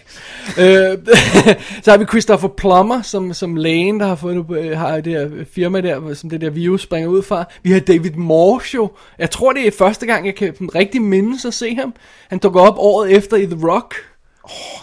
øh, 0.58 0.98
så 1.84 1.92
har 1.92 1.98
vi 1.98 2.06
Christopher 2.06 2.48
Plummer, 2.50 3.02
som, 3.02 3.34
som 3.34 3.56
lægen, 3.56 4.00
der 4.00 4.08
har 4.08 4.16
fundet, 4.16 4.58
øh, 4.58 4.78
har 4.78 5.00
det 5.02 5.14
her 5.14 5.30
firma 5.56 5.82
der, 5.82 6.14
som 6.14 6.30
det 6.30 6.42
der 6.42 6.50
virus 6.50 6.82
springer 6.82 7.10
ud 7.10 7.24
fra. 7.24 7.46
Vi 7.64 7.72
har 7.72 7.80
David 7.80 8.12
Morse 8.12 8.76
jo. 8.76 8.92
Jeg 9.20 9.32
tror, 9.32 9.54
det 9.54 9.68
er 9.68 9.72
første 9.78 10.06
gang, 10.06 10.26
jeg 10.26 10.36
kan 10.36 10.54
rigtig 10.76 11.02
mindes 11.02 11.46
at 11.46 11.54
se 11.54 11.76
ham. 11.76 11.94
Han 12.30 12.40
dukker 12.40 12.62
op 12.62 12.76
året 12.78 13.12
efter 13.12 13.38
i 13.38 13.46
The 13.46 13.68
Rock. 13.68 13.96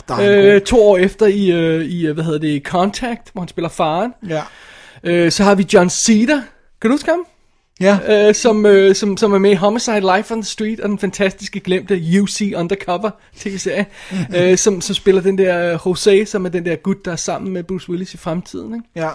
Der 0.09 0.15
er 0.17 0.55
Øh, 0.55 0.61
to 0.61 0.83
år 0.89 0.97
efter 0.99 1.27
i, 1.27 1.51
øh, 1.53 1.85
i, 1.85 2.07
øh, 2.07 2.15
hvad 2.15 2.25
hedder 2.25 2.39
det, 2.39 2.63
Contact, 2.63 3.31
hvor 3.33 3.41
han 3.43 3.49
spiller 3.49 3.69
faren. 3.69 4.13
Ja. 4.29 4.43
Øh, 5.05 5.33
så 5.33 5.45
har 5.45 5.55
vi 5.55 5.67
John 5.75 5.91
Cena. 5.91 6.35
Kan 6.81 6.91
du 6.91 6.95
huske 6.95 7.11
ham? 7.11 7.27
Ja. 7.81 8.29
Øh, 8.29 8.35
som, 8.35 8.67
øh, 8.67 8.95
som, 8.95 9.17
som 9.17 9.33
er 9.33 9.39
med 9.39 9.51
i 9.51 9.55
Homicide 9.55 10.17
Life 10.17 10.35
on 10.35 10.43
the 10.43 10.49
Street, 10.49 10.81
og 10.81 10.89
den 10.89 10.99
fantastiske 10.99 11.61
glemte 11.61 12.03
UC 12.23 12.53
Undercover 12.57 13.11
tv-serie, 13.37 13.87
øh, 14.37 14.59
som, 14.59 14.81
som 14.81 14.95
spiller 14.95 15.23
den 15.23 15.39
der 15.39 15.73
øh, 15.73 15.79
Jose, 15.87 16.27
som 16.27 16.45
er 16.45 16.49
den 16.49 16.65
der 16.65 16.77
gut, 16.77 17.05
der 17.05 17.13
er 17.13 17.17
sammen 17.17 17.53
med 17.53 17.63
Bruce 17.63 17.91
Willis 17.91 18.15
i 18.15 18.17
fremtiden. 18.17 18.75
Ikke? 18.75 18.89
ja. 18.97 19.09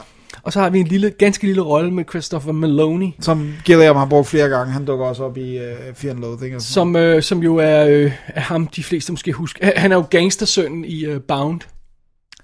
Og 0.43 0.53
så 0.53 0.59
har 0.59 0.69
vi 0.69 0.79
en 0.79 0.87
lille, 0.87 1.09
ganske 1.09 1.45
lille 1.45 1.61
rolle 1.61 1.91
med 1.93 2.03
Christopher 2.09 2.51
Maloney, 2.51 3.07
Som 3.21 3.53
Gilliam 3.65 3.95
har 3.95 4.05
brugt 4.05 4.27
flere 4.27 4.49
gange. 4.49 4.73
Han 4.73 4.85
dukker 4.85 5.05
også 5.05 5.23
op 5.23 5.37
i 5.37 5.57
uh, 5.57 5.63
Fear 5.95 6.13
and 6.13 6.19
Loathing. 6.19 6.55
Og 6.55 6.61
sådan 6.61 6.73
som, 6.73 6.95
øh, 6.95 7.23
som 7.23 7.39
jo 7.43 7.55
er, 7.55 7.85
øh, 7.85 8.11
er 8.27 8.41
ham, 8.41 8.67
de 8.67 8.83
fleste 8.83 9.11
måske 9.11 9.31
husker. 9.31 9.71
Han 9.75 9.91
er 9.91 9.95
jo 9.95 10.05
gangstersønnen 10.09 10.85
i 10.85 11.05
øh, 11.05 11.21
Bound. 11.21 11.59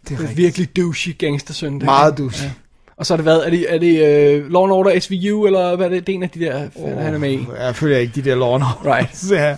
det 0.07 0.13
er 0.13 0.21
Det 0.21 0.29
er 0.31 0.35
virkelig 0.35 0.77
douchey 0.77 1.17
gangstersøn. 1.17 1.79
der. 1.79 1.85
Meget 1.85 2.17
douchey. 2.17 2.45
Ja. 2.45 2.51
Og 2.97 3.05
så 3.05 3.13
har 3.13 3.17
det 3.17 3.25
været, 3.25 3.45
er 3.45 3.49
det, 3.49 3.73
er 3.73 3.77
det 3.77 4.43
uh, 4.43 4.51
Law 4.51 4.63
and 4.63 4.71
Order 4.71 4.99
SVU, 4.99 5.45
eller 5.45 5.75
hvad 5.75 5.85
er 5.85 5.89
det, 5.89 6.07
det 6.07 6.13
er 6.13 6.17
en 6.17 6.23
af 6.23 6.29
de 6.29 6.39
der, 6.39 6.67
oh, 6.75 6.97
han 6.97 7.13
er 7.13 7.17
med 7.17 7.31
i. 7.31 7.39
Jeg 7.59 7.75
følger 7.75 7.97
ikke 7.97 8.13
de 8.15 8.29
der 8.29 8.35
lorner. 8.35 8.81
Right. 8.85 9.17
Så 9.27 9.35
ja. 9.35 9.55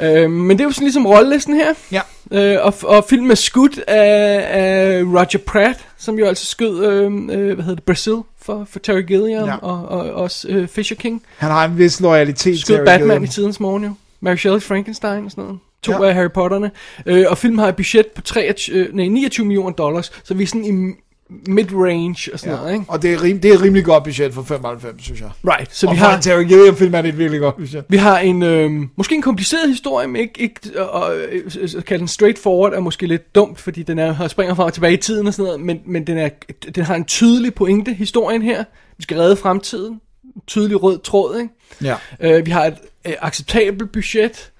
Øh, 0.00 0.30
men 0.30 0.50
det 0.58 0.60
er 0.60 0.64
jo 0.68 0.72
sådan 0.72 0.84
ligesom 0.84 1.06
rollelisten 1.06 1.54
her. 1.54 1.74
Ja. 1.92 2.00
Øh, 2.32 2.58
og, 2.66 2.74
og 2.82 3.04
filmen 3.10 3.30
er 3.30 3.34
skudt 3.34 3.78
af, 3.78 4.46
af 4.50 5.02
Roger 5.02 5.38
Pratt, 5.46 5.78
som 5.98 6.18
jo 6.18 6.26
altså 6.26 6.46
skød, 6.46 6.84
øh, 6.86 7.04
øh, 7.04 7.54
hvad 7.54 7.64
hedder 7.64 7.74
det, 7.74 7.84
Brazil 7.84 8.16
for, 8.42 8.66
for 8.70 8.78
Terry 8.78 9.06
Gilliam, 9.06 9.48
Ja. 9.48 9.56
og, 9.56 9.88
og 9.88 10.10
også 10.10 10.48
øh, 10.48 10.68
Fisher 10.68 10.96
King. 10.96 11.22
Han 11.36 11.50
har 11.50 11.64
en 11.64 11.78
vis 11.78 12.00
loyalitet 12.00 12.60
Skød 12.60 12.74
Terry 12.76 12.84
Batman 12.84 13.00
Gilliam. 13.00 13.24
i 13.24 13.28
tidens 13.28 13.60
morgen 13.60 13.84
jo. 13.84 13.90
Mary 14.20 14.36
Shelley's 14.36 14.58
Frankenstein 14.68 15.24
og 15.24 15.30
sådan 15.30 15.44
noget. 15.44 15.58
To 15.82 15.92
Ja. 15.92 16.02
ja. 16.02 16.08
af 16.08 16.14
Harry 16.14 16.30
Potterne. 16.34 16.70
Øh, 17.06 17.24
og 17.28 17.38
filmen 17.38 17.58
har 17.58 17.68
et 17.68 17.76
budget 17.76 18.06
på 18.06 18.22
23, 18.22 18.76
øh, 18.76 18.94
nej, 18.94 19.06
29 19.06 19.46
millioner 19.46 19.70
dollars, 19.76 20.12
så 20.24 20.34
vi 20.34 20.42
er 20.42 20.46
sådan 20.46 20.64
i 20.64 20.92
mid-range 21.30 22.32
og 22.32 22.38
sådan 22.38 22.54
ja. 22.54 22.60
noget, 22.60 22.72
ikke? 22.72 22.84
Og 22.88 23.02
det 23.02 23.12
er, 23.12 23.22
rim, 23.22 23.40
det 23.40 23.50
er 23.50 23.54
et 23.54 23.62
rimelig 23.62 23.84
godt 23.84 24.04
budget 24.04 24.34
for 24.34 24.42
95, 24.42 25.04
synes 25.04 25.20
jeg. 25.20 25.30
Right, 25.44 25.74
så 25.74 25.86
og 25.86 25.92
vi 25.92 25.96
har... 25.96 26.16
en 26.16 26.22
Terry 26.22 26.42
Gilliam 26.42 26.76
film 26.76 26.94
er 26.94 27.02
det 27.02 27.08
et 27.08 27.18
virkelig 27.18 27.40
godt 27.40 27.56
budget. 27.56 27.84
Vi 27.88 27.96
har 27.96 28.18
en, 28.18 28.42
øh, 28.42 28.70
måske 28.96 29.14
en 29.14 29.22
kompliceret 29.22 29.68
historie, 29.68 30.06
men 30.06 30.16
ikke, 30.16 30.40
ikke 30.40 30.80
og, 30.80 31.16
øh, 31.16 31.42
øh, 31.60 31.82
kalde 31.82 31.98
den 31.98 32.08
straightforward 32.08 32.72
er 32.72 32.80
måske 32.80 33.06
lidt 33.06 33.34
dumt, 33.34 33.60
fordi 33.60 33.82
den 33.82 33.98
er, 33.98 34.28
springer 34.28 34.54
frem 34.54 34.66
og 34.66 34.72
tilbage 34.72 34.94
i 34.94 34.96
tiden 34.96 35.26
og 35.26 35.34
sådan 35.34 35.44
noget, 35.44 35.60
men, 35.60 35.80
men 35.86 36.06
den, 36.06 36.18
er, 36.18 36.28
den 36.74 36.84
har 36.84 36.94
en 36.94 37.04
tydelig 37.04 37.54
pointe, 37.54 37.94
historien 37.94 38.42
her. 38.42 38.64
Vi 38.96 39.02
skal 39.02 39.16
redde 39.16 39.36
fremtiden. 39.36 40.00
Tydelig 40.46 40.82
rød 40.82 40.98
tråd, 40.98 41.38
ikke? 41.38 41.50
Ja. 41.82 41.96
Øh, 42.20 42.46
vi 42.46 42.50
har 42.50 42.64
et 42.64 42.76
øh, 43.06 43.12
acceptabelt 43.20 43.92
budget. 43.92 44.50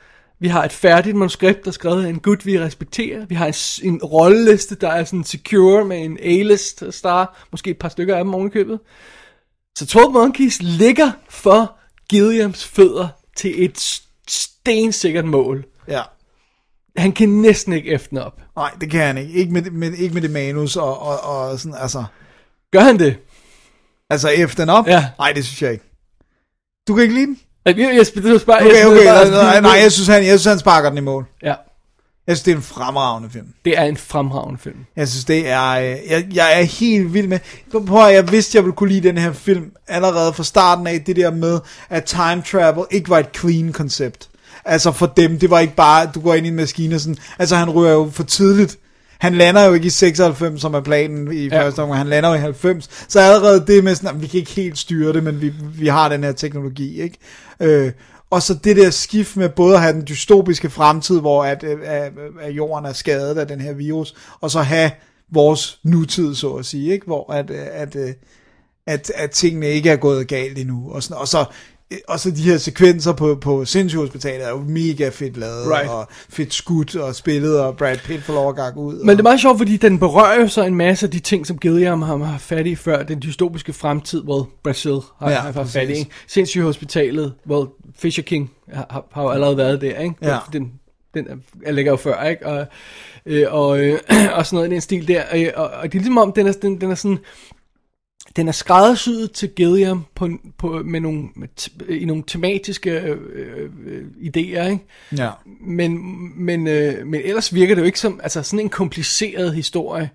Vi 0.45 0.49
har 0.49 0.65
et 0.65 0.73
færdigt 0.73 1.17
manuskript, 1.17 1.65
der 1.65 1.69
er 1.71 1.73
skrevet 1.73 2.05
af 2.05 2.09
en 2.09 2.21
gut, 2.21 2.47
vi 2.47 2.61
respekterer. 2.61 3.27
Vi 3.27 3.35
har 3.35 3.47
en, 3.83 3.93
en 3.95 4.03
rolleliste, 4.03 4.75
der 4.75 4.89
er 4.89 5.05
sådan 5.05 5.25
secure 5.25 5.85
med 5.85 6.05
en 6.05 6.19
A-list 6.23 6.85
star. 6.91 7.47
Måske 7.53 7.71
et 7.71 7.79
par 7.79 7.89
stykker 7.89 8.17
af 8.17 8.25
dem 8.25 8.35
ovenikøbet. 8.35 8.81
Så 9.79 9.87
12 9.87 10.11
Monkeys 10.13 10.63
ligger 10.63 11.11
for 11.29 11.79
Gilliams 12.11 12.65
fødder 12.65 13.09
til 13.37 13.65
et 13.65 14.01
stensikkert 14.29 15.25
mål. 15.25 15.65
Ja. 15.89 16.03
Han 16.97 17.13
kan 17.13 17.29
næsten 17.29 17.73
ikke 17.73 17.91
efter 17.91 18.21
op. 18.21 18.41
Nej, 18.57 18.71
det 18.81 18.91
kan 18.91 19.01
han 19.01 19.19
ikke. 19.19 19.33
Ikke 19.33 19.53
med, 19.53 19.63
det- 19.63 19.73
med, 19.73 19.93
ikke 19.93 20.15
med 20.15 20.23
det 20.23 20.31
manus 20.31 20.77
og, 20.77 20.99
og, 20.99 21.21
og 21.21 21.59
sådan, 21.61 21.79
altså... 21.81 22.05
Gør 22.73 22.81
han 22.81 22.99
det? 22.99 23.17
Altså 24.11 24.29
efter 24.29 24.73
op? 24.73 24.87
Ja. 24.87 25.09
Nej, 25.19 25.33
det 25.33 25.45
synes 25.45 25.63
jeg 25.63 25.73
ikke. 25.73 25.85
Du 26.89 26.95
kan 26.95 27.03
ikke 27.03 27.15
lide 27.15 27.27
den? 27.27 27.41
Jeg, 27.65 27.79
jeg, 27.79 27.85
jeg, 27.97 28.07
jeg, 28.17 28.25
jeg, 28.25 28.41
Okay, 28.49 28.85
okay. 28.87 29.05
Nej, 29.05 29.31
nej, 29.31 29.61
nej, 29.61 29.79
jeg 29.83 29.93
synes, 29.93 30.09
han, 30.09 30.23
jeg 30.23 30.29
synes, 30.41 30.45
han 30.45 30.59
sparker 30.59 30.89
den 30.89 30.99
i 30.99 31.01
mål. 31.01 31.27
Ja, 31.43 31.55
Jeg 32.27 32.37
synes, 32.37 32.43
det 32.43 32.53
er 32.53 32.57
en 32.57 32.63
fremragende 32.63 33.31
film. 33.31 33.47
det 33.65 33.79
er 33.79 33.83
en 33.83 33.97
fremragende 33.97 34.61
film. 34.63 34.77
Jeg 34.97 35.09
synes, 35.09 35.25
det 35.25 35.49
er... 35.49 35.71
øh, 35.71 35.97
Jeg, 36.11 36.27
jeg 36.35 36.61
er 36.61 36.65
helt 36.65 37.15
vild 37.15 37.29
med... 37.29 37.39
Prøv 37.87 38.07
at 38.07 38.15
jeg 38.15 38.33
vidste, 38.33 38.57
jeg 38.57 38.65
ville 38.65 38.77
kunne 38.77 38.89
lide 38.91 39.09
den 39.09 39.19
her 39.19 39.33
film 39.33 39.65
allerede 39.89 40.33
fra 40.33 40.45
starten 40.45 40.87
af. 40.87 41.03
Det 41.07 41.17
der 41.17 41.31
med, 41.31 41.61
at 41.91 42.05
time 42.05 42.43
travel 42.51 42.85
ikke 42.91 43.11
var 43.11 43.19
et 43.19 43.29
clean 43.41 43.73
koncept. 43.73 44.29
Altså 44.65 44.93
for 44.93 45.07
dem, 45.07 45.39
det 45.39 45.51
var 45.51 45.61
ikke 45.61 45.75
bare, 45.75 46.11
du 46.15 46.21
går 46.21 46.35
ind 46.35 46.47
i 46.47 46.49
en 46.49 46.55
maskine 46.57 46.95
og 46.95 47.01
sådan... 47.01 47.17
Altså 47.39 47.57
han 47.57 47.71
ryger 47.71 47.93
jo 47.93 48.11
for 48.13 48.23
tidligt. 48.23 48.79
Han 49.19 49.35
lander 49.35 49.65
jo 49.65 49.73
ikke 49.73 49.87
i 49.87 49.91
96, 49.91 50.61
som 50.61 50.75
er 50.75 50.81
planen 50.81 51.33
i. 51.33 51.49
Ja. 51.49 51.63
første 51.65 51.79
omgang. 51.83 51.99
Han 51.99 52.07
lander 52.07 52.29
jo 52.29 52.35
i 52.35 52.39
90. 52.39 52.89
Så 53.09 53.21
allerede 53.21 53.65
det 53.67 53.85
med 53.85 53.95
sådan, 53.95 54.09
at 54.17 54.23
vi 54.23 54.27
kan 54.27 54.41
ikke 54.41 54.51
helt 54.51 54.79
styre 54.79 55.13
det, 55.13 55.25
men 55.25 55.41
vi, 55.41 55.53
vi 55.75 55.87
har 55.89 56.09
den 56.09 56.25
her 56.25 56.33
teknologi, 56.33 57.01
ikke? 57.03 57.19
Øh, 57.61 57.93
og 58.31 58.43
så 58.43 58.55
det 58.55 58.77
der 58.77 58.91
skift 58.91 59.37
med 59.37 59.49
både 59.49 59.75
at 59.75 59.81
have 59.81 59.93
den 59.93 60.05
dystopiske 60.09 60.71
fremtid, 60.71 61.21
hvor 61.21 61.45
at, 61.45 61.63
øh, 61.65 61.79
at, 61.83 62.13
at 62.41 62.53
jorden 62.53 62.87
er 62.87 62.93
skadet 62.93 63.39
af 63.39 63.49
den 63.49 63.61
her 63.61 63.73
virus, 63.73 64.15
og 64.41 64.51
så 64.51 64.61
have 64.61 64.91
vores 65.33 65.81
nutid, 65.83 66.35
så 66.35 66.53
at 66.55 66.67
sige, 66.67 66.93
ikke? 66.93 67.07
hvor 67.07 67.33
at, 67.33 67.51
øh, 67.51 67.67
at, 67.73 67.97
at, 67.97 68.17
at, 68.87 69.13
at 69.15 69.31
tingene 69.31 69.67
ikke 69.67 69.91
er 69.91 69.97
gået 69.97 70.29
galt 70.29 70.59
endnu. 70.59 70.91
Og, 70.93 71.03
sådan, 71.03 71.17
og 71.17 71.29
så 71.29 71.45
og 72.09 72.21
så 72.21 72.31
de 72.31 72.43
her 72.43 72.57
sekvenser 72.59 73.13
på, 73.13 73.35
på 73.41 73.65
Sindssygehospitalet 73.65 74.47
er 74.47 74.51
jo 74.51 74.59
mega 74.69 75.09
fedt 75.09 75.37
lavet, 75.37 75.67
Right. 75.67 75.91
og 75.91 76.07
fedt 76.29 76.55
skudt 76.55 76.97
og 76.97 77.15
spillet, 77.15 77.61
og 77.61 77.77
Brad 77.77 77.97
Pitt 77.99 78.23
får 78.25 78.35
lov 78.35 78.49
at 78.49 78.57
gange 78.57 78.81
ud. 78.81 78.95
Men 78.99 79.09
det 79.09 79.19
er 79.19 79.23
meget 79.23 79.41
sjovt, 79.41 79.59
fordi 79.59 79.77
den 79.77 79.99
berører 79.99 80.41
jo 80.41 80.49
så 80.49 80.63
en 80.65 80.75
masse 80.75 81.07
af 81.07 81.11
de 81.11 81.19
ting, 81.19 81.47
som 81.47 81.59
Gilliam 81.59 82.03
har 82.03 82.17
har 82.17 82.39
fat 82.39 82.67
i 82.67 82.75
før. 82.75 83.03
Den 83.03 83.23
dystopiske 83.23 83.73
fremtid, 83.73 84.23
hvor 84.23 84.49
Brazil 84.63 84.99
har, 85.19 85.31
Ja, 85.31 85.37
haft 85.37 85.55
fat 85.55 85.83
i. 85.83 85.87
præcis. 85.87 85.99
ikke? 85.99 86.11
Sindssyge 86.27 86.65
hospitalet, 86.65 87.33
hvor 87.45 87.73
Fisher 87.99 88.23
King 88.25 88.51
har, 88.73 89.07
har- 89.13 89.23
jo 89.23 89.29
allerede 89.29 89.57
været 89.57 89.81
der. 89.81 89.99
Ikke? 90.01 90.15
Ja. 90.23 90.39
Den, 90.53 90.73
den 91.15 91.27
er- 91.29 91.37
er 91.67 91.73
ligger 91.73 91.93
jo 91.93 91.97
før, 91.97 92.23
ikke? 92.25 92.47
Og, 92.47 92.67
øh, 93.27 93.47
og, 93.51 93.81
øh, 93.81 93.99
og 94.37 94.47
sådan 94.47 94.57
noget 94.57 94.69
i 94.69 94.73
den 94.73 94.81
stil 94.81 95.09
der. 95.09 95.23
Øh, 95.35 95.47
og, 95.57 95.65
og 95.71 95.83
det 95.83 95.89
er 95.95 95.99
ligesom 95.99 96.19
om, 96.19 96.33
den 96.33 96.47
er, 96.47 96.53
den, 96.53 96.81
den 96.81 96.91
er 96.91 96.95
sådan... 96.95 97.19
Den 98.37 98.49
er 98.49 98.53
skræddersyet 98.53 99.33
til 99.33 99.49
Gilliam 99.49 100.05
på, 100.15 100.29
på, 100.59 100.83
med 100.85 101.01
nogle, 101.01 101.29
med, 101.37 101.49
i 101.89 102.05
nogle 102.05 102.25
tematiske 102.27 102.91
øh, 102.91 103.19
øh, 103.87 104.07
idéer, 104.17 104.71
ikke? 104.71 104.79
Ja. 105.17 105.31
Men, 105.61 105.99
men, 106.45 106.67
øh, 106.67 107.07
men 107.07 107.21
ellers 107.25 107.55
virker 107.55 107.75
det 107.75 107.83
jo 107.83 107.87
ikke 107.87 108.01
som, 108.01 108.21
altså 108.23 108.43
sådan 108.43 108.61
en 108.61 108.69
kompliceret 108.69 109.55
historie, 109.55 110.11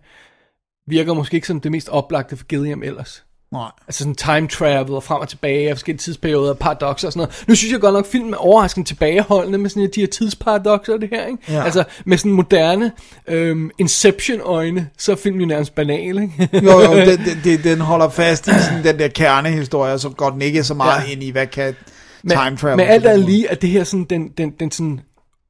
virker 0.88 1.14
måske 1.14 1.36
ikke 1.36 1.48
som 1.48 1.62
det 1.62 1.72
mest 1.72 1.90
oplagte 1.90 2.38
for 2.38 2.46
Gilliam 2.46 2.84
ellers. 2.84 3.26
Nej. 3.52 3.72
Altså 3.88 4.00
sådan 4.00 4.16
time 4.16 4.48
travel 4.48 4.94
og 4.94 5.04
frem 5.04 5.22
og 5.22 5.30
tilbage 5.30 5.70
af 5.70 5.76
forskellige 5.76 6.00
tidsperioder, 6.00 6.54
paradoxer 6.54 7.08
og 7.08 7.14
sådan 7.14 7.20
noget. 7.20 7.44
Nu 7.48 7.56
synes 7.56 7.72
jeg 7.72 7.82
godt 7.82 7.94
nok, 7.94 8.06
filmen 8.06 8.34
er 8.34 8.38
overraskende 8.38 8.88
tilbageholdende 8.88 9.58
med 9.58 9.70
sådan 9.70 9.90
de 9.96 10.00
her 10.00 10.08
tidsparadoxer 10.08 10.94
og 10.94 11.02
det 11.02 11.10
her, 11.12 11.26
ikke? 11.26 11.40
Ja. 11.50 11.64
Altså 11.64 11.84
med 12.06 12.18
sådan 12.18 12.32
moderne 12.32 12.92
øhm, 13.28 13.70
Inception-øjne, 13.78 14.90
så 14.98 15.12
er 15.12 15.16
filmen 15.16 15.42
jo 15.42 15.48
nærmest 15.48 15.76
banal, 15.76 16.22
ikke? 16.22 16.50
Jo, 16.66 16.82
jo, 16.82 16.96
den, 16.96 17.20
den, 17.44 17.64
den, 17.64 17.82
holder 17.82 18.10
fast 18.10 18.48
i 18.48 18.52
sådan 18.52 18.84
den 18.84 19.00
der 19.00 19.08
kernehistorie, 19.08 20.00
så 20.00 20.10
går 20.10 20.30
den 20.30 20.42
ikke 20.42 20.64
så 20.64 20.74
meget 20.74 21.08
ja. 21.08 21.12
Ind 21.12 21.24
i, 21.24 21.30
hvad 21.30 21.48
kan 21.48 21.76
time 22.30 22.58
travel. 22.58 22.78
men 22.78 22.88
alt 22.88 23.06
andet 23.06 23.26
lige, 23.26 23.52
at 23.52 23.62
det 23.62 23.70
her 23.70 23.84
sådan, 23.84 24.04
den, 24.04 24.30
den, 24.38 24.50
den 24.60 24.72
sådan 24.72 25.00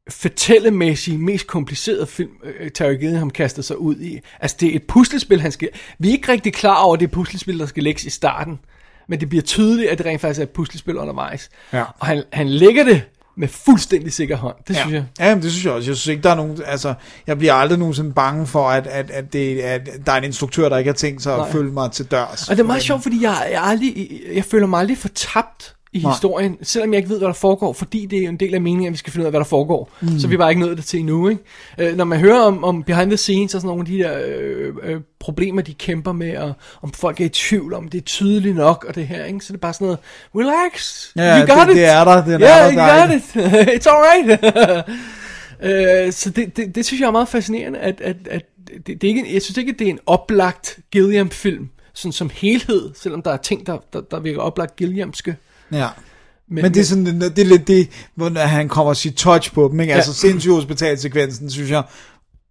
fortællemæssige, 0.10 1.18
mest 1.18 1.48
komplicerede 1.48 2.08
film, 2.08 2.32
øh, 2.44 2.72
Terry 2.72 3.00
Gilliam 3.00 3.30
kaster 3.30 3.62
sig 3.62 3.78
ud 3.78 3.96
i. 3.96 4.20
Altså, 4.40 4.58
det 4.60 4.72
er 4.72 4.76
et 4.76 4.84
puslespil, 4.84 5.42
han 5.42 5.52
skal... 5.52 5.70
Vi 6.00 6.08
er 6.08 6.12
ikke 6.12 6.32
rigtig 6.32 6.54
klar 6.54 6.76
over, 6.76 6.94
at 6.94 7.00
det 7.00 7.08
er 7.08 7.12
puslespil, 7.12 7.60
der 7.60 7.66
skal 7.66 7.84
lægges 7.84 8.04
i 8.06 8.10
starten. 8.10 8.60
Men 9.08 9.20
det 9.20 9.30
bliver 9.30 9.42
tydeligt, 9.42 9.90
at 9.90 9.98
det 9.98 10.06
rent 10.06 10.22
faktisk 10.22 10.40
er 10.40 10.44
et 10.44 10.50
puslespil 10.50 10.98
undervejs. 10.98 11.50
Ja. 11.74 11.84
Og 12.00 12.08
han, 12.08 12.24
han 12.34 12.50
lægger 12.50 12.84
det 12.84 13.02
med 13.38 13.48
fuldstændig 13.48 14.14
sikker 14.14 14.38
hånd. 14.38 14.56
Det 14.68 14.76
synes 14.76 14.94
jeg. 14.94 15.06
Ja, 15.20 15.36
men 15.36 15.44
det 15.44 15.52
synes 15.52 15.66
jeg 15.66 15.74
også. 15.74 15.90
Jeg 15.90 15.98
synes 15.98 16.08
ikke, 16.08 16.24
der 16.24 16.30
er 16.30 16.36
nogen... 16.36 16.62
Altså, 16.66 16.94
jeg 17.28 17.38
bliver 17.38 17.54
aldrig 17.54 17.80
nogensinde 17.80 18.14
bange 18.14 18.48
for, 18.48 18.70
at, 18.70 18.88
at, 18.88 19.12
at, 19.12 19.34
det, 19.34 19.60
at 19.60 19.90
der 20.06 20.12
er 20.12 20.18
en 20.18 20.24
instruktør, 20.24 20.70
der 20.70 20.78
ikke 20.78 20.90
har 20.90 20.96
tænkt 20.96 21.24
sig 21.24 21.34
at 21.34 21.40
Nej. 21.40 21.52
følge 21.52 21.72
mig 21.72 21.92
til 21.92 22.06
dørs. 22.06 22.50
Og 22.50 22.58
det 22.58 22.64
er 22.64 22.68
meget 22.68 22.82
sjovt, 22.84 23.04
fordi 23.04 23.24
jeg, 23.24 23.48
jeg, 23.52 23.64
aldrig, 23.64 24.22
jeg 24.34 24.44
føler 24.44 24.68
mig 24.68 24.80
aldrig 24.80 24.98
fortabt 24.98 25.76
i 25.94 26.00
Nej. 26.00 26.12
historien, 26.12 26.58
selvom 26.64 26.94
jeg 26.94 26.98
ikke 26.98 27.10
ved, 27.10 27.18
hvad 27.18 27.28
der 27.28 27.34
foregår, 27.34 27.74
fordi 27.74 28.06
det 28.06 28.20
er 28.20 28.24
jo 28.24 28.30
en 28.30 28.38
del 28.40 28.54
af 28.56 28.62
meningen, 28.62 28.88
at 28.88 28.92
vi 28.92 28.98
skal 28.98 29.14
finde 29.14 29.24
ud 29.24 29.26
af, 29.26 29.32
hvad 29.32 29.40
der 29.40 29.46
foregår. 29.46 29.92
Mm. 30.02 30.20
Så 30.20 30.28
vi 30.28 30.34
er 30.34 30.38
bare 30.38 30.50
ikke 30.52 30.62
nået 30.62 30.78
det 30.78 30.86
til 30.86 31.00
endnu, 31.00 31.30
ikke? 31.30 31.42
Øh, 31.78 31.98
når 31.98 32.04
man 32.06 32.20
hører 32.20 32.40
om, 32.42 32.64
om 32.64 32.84
behind 32.84 33.10
the 33.10 33.18
scenes 33.18 33.56
og 33.56 33.62
sådan 33.62 33.68
nogle 33.68 33.82
af 33.82 33.86
de 33.86 33.98
der 33.98 34.22
øh, 34.28 34.74
øh, 34.84 35.02
problemer, 35.20 35.62
de 35.62 35.74
kæmper 35.74 36.12
med, 36.12 36.38
og 36.38 36.54
om 36.82 36.92
folk 36.92 37.22
er 37.22 37.26
i 37.26 37.30
tvivl, 37.30 37.74
om 37.74 37.88
det 37.88 37.98
er 37.98 38.02
tydeligt 38.06 38.56
nok, 38.56 38.86
og 38.88 38.96
det 38.96 39.08
her, 39.08 39.26
ikke? 39.26 39.40
Så 39.40 39.54
det 39.54 39.58
er 39.58 39.62
bare 39.62 39.74
sådan 39.74 39.86
noget, 39.86 40.00
relax, 40.36 41.06
Ja, 41.16 41.40
you 41.40 41.56
got 41.58 41.68
det- 41.68 41.72
it. 41.74 41.76
det 41.78 41.86
er 41.86 42.04
der, 42.04 42.26
det 42.26 42.34
er 42.34 42.40
yeah, 42.42 42.74
der, 42.76 43.08
you 43.08 43.12
got 43.12 43.16
it, 43.16 43.24
it's 43.86 43.90
alright. 43.90 44.40
øh, 46.08 46.14
så 46.14 46.30
det, 46.30 46.58
det, 46.58 46.76
det 46.76 46.86
synes 46.86 47.02
jeg 47.02 47.08
er 47.08 47.12
meget 47.12 47.28
fascinerende, 47.28 47.80
at, 47.80 48.02
at, 48.02 48.16
at 48.30 48.42
det, 48.88 48.88
det 48.88 49.04
er 49.04 49.08
ikke, 49.08 49.34
jeg 49.34 49.42
synes 49.42 49.58
ikke, 49.58 49.72
at 49.72 49.80
det 49.80 49.88
er 49.88 49.92
en 49.92 50.00
oplagt 50.06 50.80
Gilliam-film, 50.92 51.70
sådan 51.94 52.12
som 52.14 52.30
helhed, 52.34 52.90
selvom 52.96 53.22
der 53.22 53.32
er 53.32 53.38
ting, 53.38 53.68
der, 53.68 53.78
der, 53.94 54.02
der 54.02 54.20
virker 54.20 54.42
oplagt 54.42 54.76
Gilliamske. 54.76 55.36
Ja. 55.72 55.88
Men, 56.52 56.62
men 56.62 56.74
det 56.74 56.80
er 56.80 56.84
sådan, 56.86 57.22
det 57.22 57.40
er 57.40 57.46
lidt 57.46 57.68
det, 57.68 57.90
hvor 58.16 58.40
han 58.40 58.70
kommer 58.70 58.94
sit 58.94 59.14
touch 59.16 59.54
på 59.54 59.70
dem, 59.72 59.80
ikke? 59.80 59.94
Altså, 59.94 60.10
Ja. 60.12 60.30
sindssygt 60.30 60.54
hospitalsekvensen, 60.54 61.50
synes 61.52 61.72
jeg, 61.72 61.84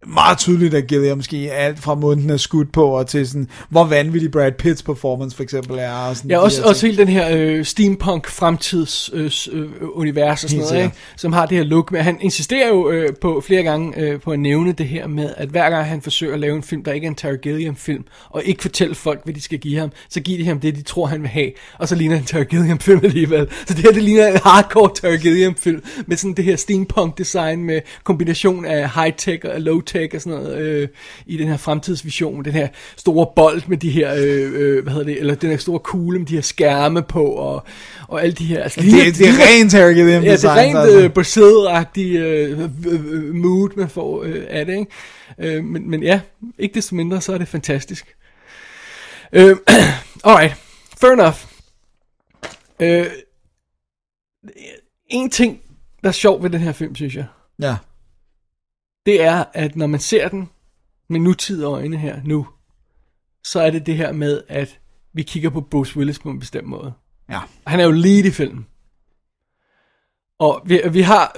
meget 0.07 0.38
tydeligt, 0.38 0.74
at 0.74 0.86
Gilliam 0.86 1.18
måske 1.18 1.53
alt 1.53 1.78
fra 1.78 1.94
munden 1.94 2.30
er 2.30 2.36
skudt 2.36 2.72
på, 2.72 2.84
og 2.84 3.07
til 3.07 3.28
sådan, 3.28 3.49
hvor 3.68 3.84
vanvittig 3.84 4.30
Brad 4.30 4.53
Pitts 4.53 4.82
performance 4.82 5.36
for 5.36 5.42
eksempel 5.42 5.78
er. 5.78 5.92
Og 5.92 6.16
sådan 6.16 6.30
Ja, 6.30 6.38
også, 6.38 6.62
også 6.62 6.86
hele 6.86 6.99
den 6.99 7.09
her 7.09 7.36
øh, 7.36 7.64
steampunk 7.64 8.28
fremtids 8.28 9.11
øh, 9.12 9.30
øh, 9.53 9.68
univers 9.80 10.45
og 10.45 10.50
sådan 10.50 10.64
noget, 10.64 10.84
ikke? 10.84 10.96
som 11.16 11.33
har 11.33 11.46
det 11.46 11.57
her 11.58 11.64
look. 11.64 11.92
Men 11.92 12.03
han 12.03 12.18
insisterer 12.20 12.68
jo 12.68 12.91
øh, 12.91 13.08
på 13.20 13.42
flere 13.46 13.62
gange 13.62 13.99
øh, 14.00 14.20
på 14.20 14.30
at 14.30 14.38
nævne 14.38 14.72
det 14.72 14.88
her 14.88 15.07
med, 15.07 15.34
at 15.37 15.49
hver 15.49 15.70
gang 15.70 15.87
han 15.87 16.03
forsøger 16.03 16.34
at 16.34 16.41
lave 16.41 16.57
en 16.57 16.62
film, 16.62 16.84
der 16.84 16.92
ikke 16.92 17.04
er 17.04 17.11
en 17.11 17.14
Terry 17.14 17.37
Gilliam 17.42 17.76
film, 17.76 18.04
og 18.30 18.42
ikke 18.45 18.62
fortælle 18.62 18.95
folk, 18.95 19.20
hvad 19.25 19.34
de 19.34 19.41
skal 19.41 19.58
give 19.58 19.79
ham, 19.79 19.91
så 20.08 20.20
giver 20.20 20.38
de 20.38 20.45
ham 20.45 20.61
det, 20.61 20.76
de 20.76 20.83
tror, 20.83 21.07
han 21.07 21.20
vil 21.20 21.29
have, 21.29 21.50
og 21.79 21.88
så 21.88 21.95
ligner 21.95 22.16
en 22.16 22.25
Terry 22.25 22.45
Gilliam 22.45 22.79
film 22.79 23.00
alligevel. 23.04 23.49
Så 23.66 23.75
det 23.75 23.83
her, 23.83 23.92
det 23.92 24.03
ligner 24.03 24.26
en 24.26 24.38
hardcore 24.45 24.91
Terry 24.95 25.16
Gilliam 25.16 25.54
film, 25.54 25.83
med 26.07 26.16
sådan 26.16 26.34
det 26.34 26.45
her 26.45 26.57
steampunk 26.57 27.18
design, 27.18 27.64
med 27.64 27.80
kombination 28.04 28.64
af 28.64 28.88
high-tech 28.88 29.54
og 29.54 29.61
low-tech 29.88 30.14
og 30.14 30.20
sådan 30.20 30.38
noget, 30.38 30.58
øh, 30.58 30.88
i 31.26 31.36
den 31.36 31.48
her 31.48 31.56
fremtidsvision, 31.56 32.44
den 32.44 32.52
her 32.52 32.68
store 32.96 33.26
bold 33.36 33.62
med 33.66 33.76
de 33.76 33.90
her, 33.90 34.14
øh, 34.14 34.52
øh, 34.54 34.82
hvad 34.82 34.92
hedder 34.92 35.06
det, 35.06 35.18
eller 35.20 35.34
den 35.34 35.50
her 35.50 35.56
store 35.56 35.78
kugle 35.78 36.18
med 36.18 36.26
de 36.26 36.34
her 36.34 36.42
skærme 36.42 37.02
på, 37.02 37.24
og, 37.24 37.64
og 38.08 38.22
alle 38.22 38.34
de 38.34 38.44
her, 38.44 38.62
altså, 38.62 38.80
Det, 38.80 38.92
det, 38.92 39.18
det 39.18 39.28
er 39.28 39.32
rent 39.48 39.70
Terry 39.70 39.94
Gilliam 39.94 40.22
Ja, 40.22 40.32
det 40.32 40.44
er 40.44 40.56
rent 40.56 40.78
altså. 40.78 41.00
øh, 41.00 41.10
Brazil-agtig 41.10 42.16
øh, 42.16 42.60
øh, 42.60 42.68
øh, 42.86 43.34
mood, 43.34 43.76
man 43.76 43.88
får 43.88 44.22
øh, 44.22 44.44
af 44.48 44.66
det, 44.66 44.78
ikke? 44.78 45.56
Øh, 45.56 45.64
men, 45.64 45.90
men 45.90 46.02
ja, 46.02 46.20
ikke 46.58 46.74
desto 46.74 46.94
mindre, 46.94 47.20
så 47.20 47.32
er 47.32 47.38
det 47.38 47.48
fantastisk. 47.48 48.16
Øh, 49.32 49.56
alright, 50.24 50.54
fair 51.00 51.12
enough. 51.12 51.36
Øh, 52.80 53.06
en 55.06 55.30
ting, 55.30 55.60
der 56.02 56.08
er 56.08 56.12
sjov 56.12 56.42
ved 56.42 56.50
den 56.50 56.60
her 56.60 56.72
film, 56.72 56.94
synes 56.94 57.14
jeg, 57.16 57.24
Ja. 57.62 57.76
Det 59.09 59.22
er, 59.22 59.45
at 59.53 59.76
når 59.76 59.87
man 59.87 60.01
ser 60.01 60.29
den 60.29 60.49
med 61.09 61.21
nutid 61.21 61.64
øjne 61.64 61.97
her 61.97 62.17
nu, 62.25 62.47
så 63.45 63.61
er 63.61 63.71
det 63.71 63.87
det 63.87 63.97
her 63.97 64.13
med, 64.13 64.43
at 64.49 64.79
vi 65.13 65.22
kigger 65.22 65.51
på 65.51 65.61
Bruce 65.61 65.97
Willis 65.97 66.18
på 66.18 66.30
en 66.30 66.39
bestemt 66.39 66.67
måde. 66.67 66.93
Ja. 67.30 67.39
Han 67.67 67.80
er 67.80 67.85
jo 67.85 67.91
lead 67.91 68.25
i 68.25 68.30
filmen. 68.30 68.67
Og 70.39 70.63
vi, 70.64 70.80
vi 70.91 71.01
har 71.01 71.37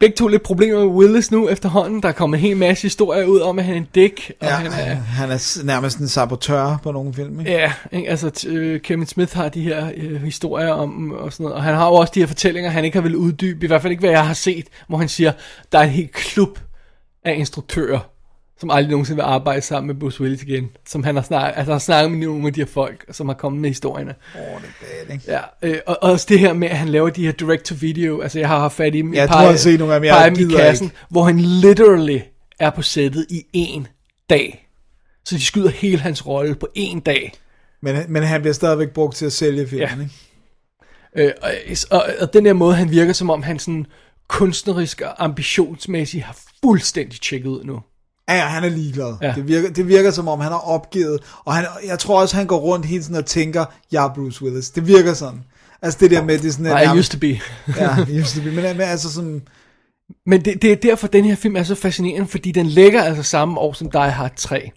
begge 0.00 0.16
to 0.16 0.28
lidt 0.28 0.42
problemer 0.42 0.78
med 0.78 0.86
Willis 0.86 1.30
nu 1.30 1.48
efterhånden. 1.48 2.02
Der 2.02 2.08
er 2.08 2.12
kommet 2.12 2.38
en 2.38 2.42
hel 2.42 2.56
masse 2.56 2.82
historier 2.82 3.26
ud 3.26 3.40
om, 3.40 3.58
at 3.58 3.64
han 3.64 3.74
er 3.74 3.78
en 3.78 3.88
dick. 3.94 4.32
Og 4.40 4.46
ja 4.46 4.54
han 4.54 4.66
er, 4.66 4.94
han 4.94 5.30
er 5.30 5.64
nærmest 5.64 5.98
en 5.98 6.08
sabotør 6.08 6.76
på 6.82 6.92
nogle 6.92 7.14
film, 7.14 7.40
ikke? 7.40 7.52
Ja, 7.52 7.72
ikke? 7.92 8.10
altså 8.10 8.46
øh, 8.48 8.80
Kevin 8.80 9.06
Smith 9.06 9.36
har 9.36 9.48
de 9.48 9.62
her 9.62 9.90
øh, 9.96 10.22
historier 10.22 10.72
om 10.72 11.12
og 11.12 11.32
sådan 11.32 11.44
noget, 11.44 11.56
og 11.56 11.62
han 11.62 11.74
har 11.74 11.86
jo 11.86 11.94
også 11.94 12.12
de 12.14 12.20
her 12.20 12.26
fortællinger, 12.26 12.70
han 12.70 12.84
ikke 12.84 12.96
har 12.96 13.02
vil 13.02 13.16
uddybe, 13.16 13.64
i 13.64 13.66
hvert 13.66 13.82
fald 13.82 13.90
ikke 13.90 14.00
hvad 14.00 14.10
jeg 14.10 14.26
har 14.26 14.34
set, 14.34 14.66
hvor 14.88 14.98
han 14.98 15.08
siger, 15.08 15.32
der 15.72 15.78
er 15.78 15.82
en 15.82 15.90
helt 15.90 16.12
klub 16.12 16.58
af 17.24 17.34
instruktører, 17.38 17.98
som 18.60 18.70
aldrig 18.70 18.90
nogensinde 18.90 19.16
vil 19.16 19.22
arbejde 19.22 19.60
sammen 19.60 19.86
med 19.86 19.94
Bruce 19.94 20.20
Willis 20.20 20.42
igen, 20.42 20.70
som 20.88 21.04
han 21.04 21.14
har 21.16 21.22
snakket, 21.22 21.58
altså 21.58 21.72
har 21.72 21.78
snakket 21.78 22.10
med 22.18 22.26
nogle 22.26 22.46
af 22.46 22.52
de 22.52 22.60
her 22.60 22.66
folk, 22.66 23.04
som 23.10 23.28
har 23.28 23.34
kommet 23.34 23.60
med 23.60 23.70
historierne. 23.70 24.14
Åh, 24.34 24.40
det 24.40 24.68
er 24.80 25.04
bad, 25.06 25.14
ikke? 25.14 25.24
Ja, 25.32 25.40
øh, 25.62 25.78
og 25.86 25.98
og 26.02 26.10
også 26.10 26.26
det 26.28 26.38
her 26.38 26.52
med, 26.52 26.68
at 26.68 26.76
han 26.76 26.88
laver 26.88 27.10
de 27.10 27.24
her 27.24 27.32
direct-to-video, 27.32 28.20
altså 28.20 28.38
jeg 28.38 28.48
har 28.48 28.58
haft 28.58 28.74
fat 28.74 28.94
i 28.94 28.98
dem, 28.98 29.14
et 29.14 29.28
du 29.28 29.32
har 29.34 29.56
set 29.56 29.78
nogle 29.78 29.94
af 29.94 30.00
dem, 30.00 30.04
jeg 30.04 30.32
par 30.34 30.40
i 30.40 30.62
kassen, 30.62 30.86
ikke. 30.86 30.96
hvor 31.08 31.22
han 31.22 31.40
literally 31.40 32.18
er 32.60 32.70
på 32.70 32.82
sættet 32.82 33.26
i 33.30 33.44
en 33.52 33.86
dag. 34.30 34.68
Så 35.24 35.34
de 35.36 35.42
skyder 35.44 35.70
hele 35.70 35.98
hans 35.98 36.26
rolle 36.26 36.54
på 36.54 36.68
en 36.74 37.00
dag. 37.00 37.32
Men, 37.80 37.96
men 38.08 38.22
han 38.22 38.40
bliver 38.40 38.54
stadigvæk 38.54 38.90
brugt 38.90 39.16
til 39.16 39.26
at 39.26 39.32
sælge 39.32 39.68
filmen, 39.68 39.88
Ja. 39.88 40.02
ikke? 40.02 40.12
Øh, 41.16 41.32
og, 41.42 41.50
og, 41.90 42.04
og 42.20 42.32
den 42.32 42.44
der 42.44 42.52
måde, 42.52 42.74
han 42.76 42.90
virker 42.90 43.12
som 43.12 43.30
om, 43.30 43.42
han 43.42 43.58
sådan 43.58 43.86
kunstnerisk 44.32 45.00
og 45.00 45.24
ambitionsmæssigt 45.24 46.24
har 46.24 46.38
fuldstændig 46.64 47.20
tjekket 47.20 47.48
ud 47.48 47.64
nu. 47.64 47.80
Ja, 48.28 48.34
ja, 48.34 48.46
han 48.46 48.64
er 48.64 48.68
ligeglad. 48.68 49.16
Ja. 49.22 49.32
Det, 49.36 49.48
virker, 49.48 49.70
det 49.70 49.88
virker 49.88 50.10
som 50.10 50.28
om, 50.28 50.40
han 50.40 50.52
har 50.52 50.58
opgivet. 50.58 51.20
Og 51.44 51.54
han, 51.54 51.66
jeg 51.86 51.98
tror 51.98 52.20
også, 52.20 52.36
han 52.36 52.46
går 52.46 52.58
rundt 52.58 52.86
hele 52.86 53.02
tiden 53.02 53.16
og 53.16 53.26
tænker, 53.26 53.64
jeg 53.92 54.04
er 54.04 54.14
Bruce 54.14 54.42
Willis. 54.42 54.70
Det 54.70 54.86
virker 54.86 55.14
sådan. 55.14 55.44
Altså 55.82 55.98
det 56.00 56.10
der 56.10 56.24
med, 56.24 56.38
det 56.38 56.48
er 56.48 56.52
sådan... 56.52 56.66
Nej, 56.66 56.94
I 56.94 56.98
used 56.98 57.12
to 57.12 57.18
be. 57.18 57.26
ja, 57.80 58.20
used 58.20 58.36
to 58.36 58.42
be. 58.42 58.50
Men, 58.50 58.64
men 58.64 58.80
altså 58.80 59.12
sådan... 59.12 59.42
Men 60.26 60.44
det, 60.44 60.62
det 60.62 60.72
er 60.72 60.76
derfor, 60.76 61.06
den 61.06 61.24
her 61.24 61.36
film 61.36 61.56
er 61.56 61.62
så 61.62 61.74
fascinerende, 61.74 62.28
fordi 62.28 62.52
den 62.52 62.66
ligger 62.66 63.02
altså 63.02 63.22
samme 63.22 63.60
år 63.60 63.72
som 63.72 63.90
Die 63.90 64.10
Hard 64.10 64.32
3. 64.36 64.70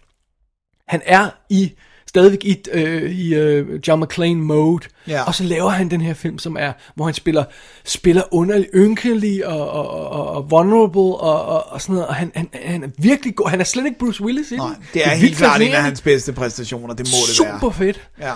Han 0.87 1.01
er 1.05 1.29
i 1.49 1.73
stadigvæk 2.15 2.43
i, 2.45 2.57
øh, 2.71 3.11
i 3.11 3.33
øh, 3.35 3.79
John 3.87 4.03
McClane 4.03 4.35
mode, 4.41 4.85
Ja. 5.07 5.23
og 5.23 5.35
så 5.35 5.43
laver 5.43 5.69
han 5.69 5.89
den 5.91 6.01
her 6.01 6.13
film, 6.13 6.39
som 6.39 6.57
er, 6.59 6.71
hvor 6.95 7.05
han 7.05 7.13
spiller, 7.13 7.43
spiller 7.85 8.21
underlig, 8.31 8.67
ynkelig 8.75 9.47
og, 9.47 9.69
og, 9.69 9.89
og, 10.11 10.29
og 10.29 10.51
vulnerable 10.51 11.01
og, 11.01 11.45
og, 11.45 11.63
og 11.71 11.81
sådan 11.81 11.93
noget, 11.93 12.07
og 12.07 12.15
han, 12.15 12.31
han, 12.35 12.49
han 12.63 12.83
er 12.83 12.87
virkelig 12.97 13.35
god, 13.35 13.49
han 13.49 13.59
er 13.59 13.63
slet 13.63 13.85
ikke 13.85 13.99
Bruce 13.99 14.23
Willis 14.23 14.51
i. 14.51 14.55
Nej, 14.55 14.67
det 14.93 15.01
er, 15.05 15.09
vildt 15.09 15.21
helt 15.21 15.37
klart 15.37 15.61
en 15.61 15.71
af 15.71 15.83
hans 15.83 16.01
bedste 16.01 16.33
præstationer. 16.33 16.93
Det 16.93 17.05
må 17.05 17.17
det 17.27 17.35
Super 17.35 17.59
være. 17.61 17.73
fedt. 17.73 18.09
Ja. 18.21 18.31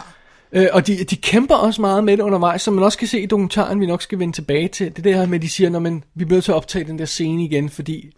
Øh, 0.54 0.68
og 0.74 0.88
de, 0.88 1.04
de 1.04 1.16
kæmper 1.16 1.56
også 1.56 1.82
meget 1.82 2.04
med 2.04 2.18
det 2.18 2.24
undervejs, 2.24 2.62
som 2.62 2.74
man 2.74 2.84
også 2.84 2.98
kan 2.98 3.08
se 3.08 3.22
i 3.22 3.26
dokumentaren, 3.26 3.80
vi 3.80 3.86
nok 3.86 4.02
skal 4.02 4.20
vende 4.20 4.34
tilbage 4.36 4.68
til. 4.68 4.96
Det 4.96 5.04
der 5.04 5.26
med, 5.26 5.36
at 5.36 5.42
de 5.42 5.50
siger, 5.50 5.70
når 5.70 5.80
man, 5.80 6.04
vi 6.16 6.26
bliver 6.26 6.42
til 6.42 6.52
at 6.52 6.56
optage 6.56 6.86
den 6.86 7.00
der 7.00 7.06
scene 7.06 7.44
igen, 7.46 7.70
fordi 7.70 8.10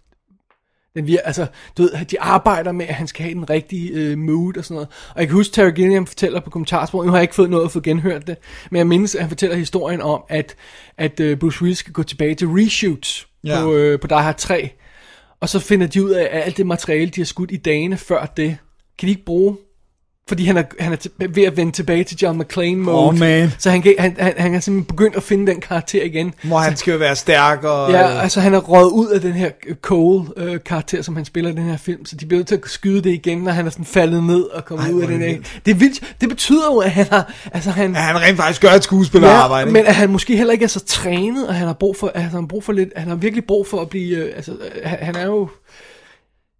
den 0.96 1.06
vir, 1.06 1.18
altså, 1.24 1.46
du 1.78 1.82
ved, 1.82 2.04
de 2.04 2.20
arbejder 2.20 2.72
med, 2.72 2.86
at 2.88 2.94
han 2.94 3.06
skal 3.06 3.22
have 3.22 3.34
den 3.34 3.50
rigtige 3.50 3.90
øh, 3.92 4.18
mood 4.18 4.56
og 4.56 4.64
sådan 4.64 4.74
noget. 4.74 4.88
Og 5.14 5.20
jeg 5.20 5.28
kan 5.28 5.34
huske, 5.36 5.52
Terry 5.54 5.70
Gilliam 5.70 6.06
fortæller 6.06 6.40
på 6.40 6.50
kommentarsporet, 6.50 7.06
nu 7.06 7.10
har 7.12 7.18
jeg 7.18 7.22
ikke 7.22 7.34
fået 7.34 7.50
noget 7.50 7.64
at 7.64 7.70
få 7.70 7.80
genhørt 7.80 8.26
det, 8.26 8.36
men 8.70 8.78
jeg 8.78 8.86
mindes, 8.86 9.14
at 9.14 9.20
han 9.20 9.28
fortæller 9.30 9.56
historien 9.56 10.00
om, 10.00 10.22
at, 10.28 10.54
at 10.98 11.20
øh, 11.20 11.38
Bruce 11.38 11.62
Willis 11.62 11.78
skal 11.78 11.92
gå 11.92 12.02
tilbage 12.02 12.34
til 12.34 12.48
reshoots 12.48 13.26
Ja. 13.44 13.60
på, 13.60 13.74
øh, 13.74 14.00
på 14.00 14.06
Die 14.06 14.18
Hard 14.18 14.36
3, 14.36 14.70
og 15.40 15.48
så 15.48 15.58
finder 15.58 15.86
de 15.86 16.04
ud 16.04 16.10
af, 16.10 16.28
at 16.30 16.42
alt 16.44 16.56
det 16.56 16.66
materiale, 16.66 17.10
de 17.10 17.20
har 17.20 17.26
skudt 17.26 17.50
i 17.52 17.56
dagene 17.56 17.96
før 17.96 18.26
det, 18.36 18.56
kan 18.98 19.06
de 19.06 19.10
ikke 19.10 19.24
bruge 19.24 19.56
fordi 20.32 20.44
han 20.44 20.56
er, 20.56 20.62
han 20.80 20.92
er 20.92 20.96
til, 20.96 21.10
ved 21.30 21.42
at 21.42 21.56
vende 21.56 21.72
tilbage 21.72 22.04
til 22.04 22.18
John 22.22 22.38
McClane 22.38 22.76
mode. 22.76 22.96
Åh, 22.96 23.18
man. 23.18 23.52
Så 23.58 23.70
han, 23.70 23.82
han, 23.98 24.16
han, 24.18 24.34
han 24.36 24.54
er 24.54 24.60
simpelthen 24.60 24.84
begyndt 24.84 25.16
at 25.16 25.22
finde 25.22 25.52
den 25.52 25.60
karakter 25.60 26.02
igen. 26.02 26.34
Hvor 26.42 26.58
han 26.58 26.76
skal 26.76 26.92
jo 26.92 26.98
være 26.98 27.16
stærk 27.16 27.64
og... 27.64 27.90
Ja, 27.90 28.20
altså 28.20 28.40
han 28.40 28.54
er 28.54 28.58
røget 28.58 28.90
ud 28.90 29.08
af 29.08 29.20
den 29.20 29.32
her 29.32 29.50
Cole-karakter, 29.82 31.02
som 31.02 31.16
han 31.16 31.24
spiller 31.24 31.50
i 31.50 31.54
den 31.54 31.62
her 31.62 31.76
film, 31.76 32.06
så 32.06 32.16
de 32.16 32.26
bliver 32.26 32.38
nødt 32.38 32.48
til 32.48 32.54
at 32.54 32.60
skyde 32.66 33.02
det 33.02 33.10
igen, 33.10 33.38
når 33.38 33.52
han 33.52 33.66
er 33.66 33.70
sådan 33.70 33.84
faldet 33.84 34.24
ned 34.24 34.42
og 34.42 34.64
kommet 34.64 34.86
Ej, 34.86 34.92
ud 34.92 35.02
af 35.02 35.08
den 35.08 35.20
det 35.20 35.28
her. 35.28 35.40
Det 35.66 35.70
er 35.70 35.74
vildt. 35.74 36.14
Det 36.20 36.28
betyder 36.28 36.64
jo, 36.72 36.78
at 36.78 36.90
han 36.90 37.06
har, 37.10 37.32
altså 37.52 37.70
han, 37.70 37.96
At 37.96 38.02
han 38.02 38.20
rent 38.20 38.36
faktisk 38.36 38.62
gør 38.62 38.70
et 38.70 38.84
skuespillerarbejde, 38.84 39.66
ja, 39.66 39.72
men 39.72 39.86
at 39.86 39.94
han 39.94 40.10
måske 40.10 40.36
heller 40.36 40.52
ikke 40.52 40.64
er 40.64 40.68
så 40.68 40.84
trænet, 40.84 41.48
og 41.48 41.54
han 41.54 41.66
har 41.66 41.74
brug 41.74 41.96
for, 41.96 42.08
altså, 42.08 42.30
han 42.30 42.40
har 42.40 42.46
brug 42.46 42.64
for 42.64 42.72
lidt, 42.72 42.88
han 42.96 43.08
har 43.08 43.16
virkelig 43.16 43.44
brug 43.44 43.66
for 43.66 43.80
at 43.80 43.88
blive, 43.88 44.16
øh, 44.16 44.32
altså, 44.36 44.52
øh, 44.52 44.82
han, 44.84 44.98
han 45.02 45.16
er 45.16 45.26
jo, 45.26 45.48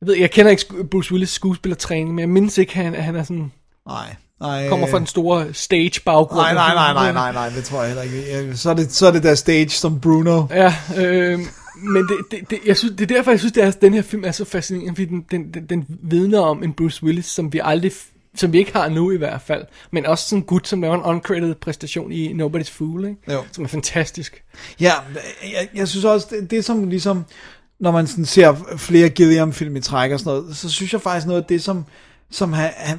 jeg 0.01 0.07
ved, 0.09 0.17
jeg 0.17 0.31
kender 0.31 0.51
ikke 0.51 0.65
Bruce 0.91 1.13
Willis 1.13 1.31
skuespillertræning, 1.31 2.11
men 2.11 2.19
jeg 2.19 2.29
mindes 2.29 2.59
ikke, 2.59 2.71
at 2.71 2.85
han, 2.85 2.95
at 2.95 3.05
han 3.05 3.17
er 3.17 3.23
sådan, 3.23 3.53
Nej, 3.87 4.17
nej. 4.41 4.69
kommer 4.69 4.87
fra 4.87 4.99
den 4.99 5.07
store 5.07 5.55
stage 5.55 6.01
baggrund. 6.05 6.41
Nej, 6.41 6.55
nej, 6.55 6.75
nej, 6.75 6.93
nej, 6.93 7.13
nej, 7.13 7.33
nej, 7.33 7.49
det 7.49 7.65
tror 7.65 7.83
jeg 7.83 7.87
heller 7.87 8.03
ikke. 8.03 8.57
Så 8.57 8.71
er 8.71 8.75
det, 8.75 8.93
så 8.93 9.07
er 9.07 9.11
det 9.11 9.23
der 9.23 9.35
stage 9.35 9.71
som 9.71 10.01
Bruno. 10.01 10.47
Ja, 10.51 10.75
øh, 10.97 11.41
men 11.83 12.09
det, 12.09 12.17
det, 12.31 12.51
det, 12.51 12.59
jeg 12.67 12.77
synes, 12.77 12.95
det 12.99 13.11
er 13.11 13.15
derfor, 13.15 13.31
jeg 13.31 13.41
synes, 13.41 13.57
at 13.57 13.83
den 13.83 13.95
her 13.95 14.03
film 14.03 14.25
er 14.25 14.31
så 14.31 14.45
fascinerende, 14.45 14.95
fordi 14.95 15.05
den, 15.05 15.25
den, 15.31 15.55
den, 15.55 15.67
den 15.67 15.87
vidner 16.03 16.41
om 16.41 16.63
en 16.63 16.73
Bruce 16.73 17.05
Willis, 17.05 17.27
som 17.27 17.53
vi 17.53 17.61
aldrig, 17.65 17.93
som 18.37 18.53
vi 18.53 18.59
ikke 18.59 18.73
har 18.73 18.89
nu 18.89 19.11
i 19.11 19.17
hvert 19.17 19.41
fald, 19.43 19.65
men 19.91 20.07
også 20.07 20.29
sådan 20.29 20.43
en 20.43 20.47
gut, 20.47 20.69
som 20.69 20.83
laver 20.83 20.95
en 20.95 21.03
uncredited 21.03 21.55
præstation 21.55 22.13
i 22.13 22.33
Nobody's 22.33 22.71
Fool, 22.73 23.05
ikke? 23.05 23.33
Jo. 23.33 23.43
som 23.53 23.65
er 23.65 23.69
fantastisk. 23.69 24.45
Ja, 24.81 24.93
jeg, 25.43 25.69
jeg 25.75 25.89
synes 25.89 26.05
også, 26.05 26.27
det, 26.31 26.51
det 26.51 26.59
er 26.59 26.63
som 26.63 26.89
ligesom, 26.89 27.25
når 27.81 27.91
man 27.91 28.07
sådan 28.07 28.25
ser 28.25 28.75
flere 28.77 29.09
Gilliam-film 29.09 29.77
i 29.77 29.81
træk 29.81 30.11
og 30.13 30.19
sådan 30.21 30.41
noget, 30.41 30.57
så 30.57 30.71
synes 30.71 30.93
jeg 30.93 31.01
faktisk 31.01 31.27
noget 31.27 31.41
af 31.41 31.47
det, 31.47 31.63
som, 31.63 31.85
som 32.33 32.53
han, 32.53 32.71
han, 32.77 32.99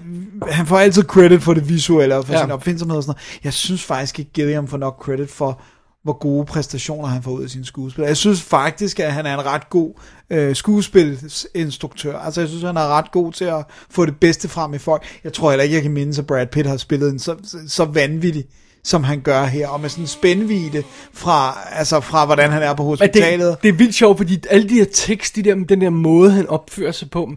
han 0.49 0.65
får 0.65 0.77
altid 0.80 1.03
credit 1.03 1.43
for 1.43 1.53
det 1.53 1.69
visuelle 1.69 2.15
og 2.15 2.26
for 2.26 2.34
Ja. 2.34 2.41
sin 2.41 2.51
opfindsomhed 2.51 2.97
og 2.97 3.03
sådan 3.03 3.10
noget. 3.11 3.39
Jeg 3.43 3.53
synes 3.53 3.84
faktisk 3.84 4.19
ikke, 4.19 4.31
Gilliam 4.31 4.68
får 4.68 4.77
nok 4.77 4.97
credit 5.03 5.31
for, 5.31 5.61
hvor 6.03 6.14
gode 6.19 6.45
præstationer 6.45 7.07
han 7.07 7.23
får 7.23 7.31
ud 7.31 7.43
af 7.43 7.49
sine 7.49 7.65
skuespil. 7.65 8.03
Jeg 8.03 8.18
synes 8.18 8.41
faktisk, 8.41 8.99
at 8.99 9.14
han 9.14 9.26
er 9.26 9.34
en 9.39 9.45
ret 9.45 9.69
god 9.69 9.93
øh, 10.30 10.55
skuespilinstruktør. 10.55 12.19
Altså, 12.19 12.41
jeg 12.41 12.47
synes, 12.49 12.64
han 12.64 12.77
er 12.77 12.88
ret 12.97 13.11
god 13.11 13.31
til 13.31 13.45
at 13.45 13.65
få 13.89 14.05
det 14.05 14.15
bedste 14.22 14.47
frem 14.49 14.73
i 14.73 14.77
folk. 14.77 15.03
Jeg 15.23 15.34
tror 15.34 15.51
heller 15.51 15.64
ikke, 15.64 15.76
jeg 15.76 15.84
kan 15.84 15.91
mindes, 15.91 16.19
at 16.19 16.27
Brad 16.27 16.47
Pitt 16.47 16.68
har 16.68 16.77
spillet 16.77 17.10
en 17.11 17.19
så, 17.19 17.35
så, 17.43 17.57
så 17.68 17.85
vanvittig 17.85 18.45
som 18.85 19.03
han 19.03 19.22
gør 19.22 19.45
her, 19.45 19.68
og 19.68 19.80
med 19.80 19.89
sådan 19.89 20.03
en 20.03 20.07
spændvide 20.07 20.84
fra, 21.14 21.57
altså 21.72 21.99
fra 21.99 22.26
hvordan 22.26 22.51
han 22.51 22.64
er 22.64 22.73
på 22.73 22.84
Men 22.84 22.89
hospitalet. 22.89 23.47
det, 23.51 23.64
det 23.64 23.69
er 23.69 23.73
vildt 23.73 23.95
sjovt, 23.95 24.18
fordi 24.18 24.43
alle 24.49 24.69
de 24.69 24.73
her 24.73 24.85
tekst, 24.93 25.35
de 25.35 25.43
der, 25.43 25.55
den 25.55 25.81
der 25.81 25.89
måde, 25.89 26.31
han 26.31 26.47
opfører 26.47 26.91
sig 26.91 27.10
på, 27.10 27.30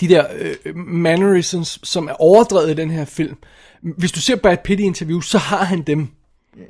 de 0.00 0.08
der 0.08 0.24
øh, 0.38 0.76
mannerisms, 0.76 1.80
som 1.82 2.08
er 2.08 2.22
overdrevet 2.22 2.70
i 2.70 2.74
den 2.74 2.90
her 2.90 3.04
film. 3.04 3.36
Hvis 3.82 4.12
du 4.12 4.20
ser 4.20 4.36
Brad 4.36 4.56
Pitt 4.64 4.80
i 4.80 4.84
interview, 4.84 5.20
så 5.20 5.38
har 5.38 5.64
han 5.64 5.82
dem. 5.82 6.08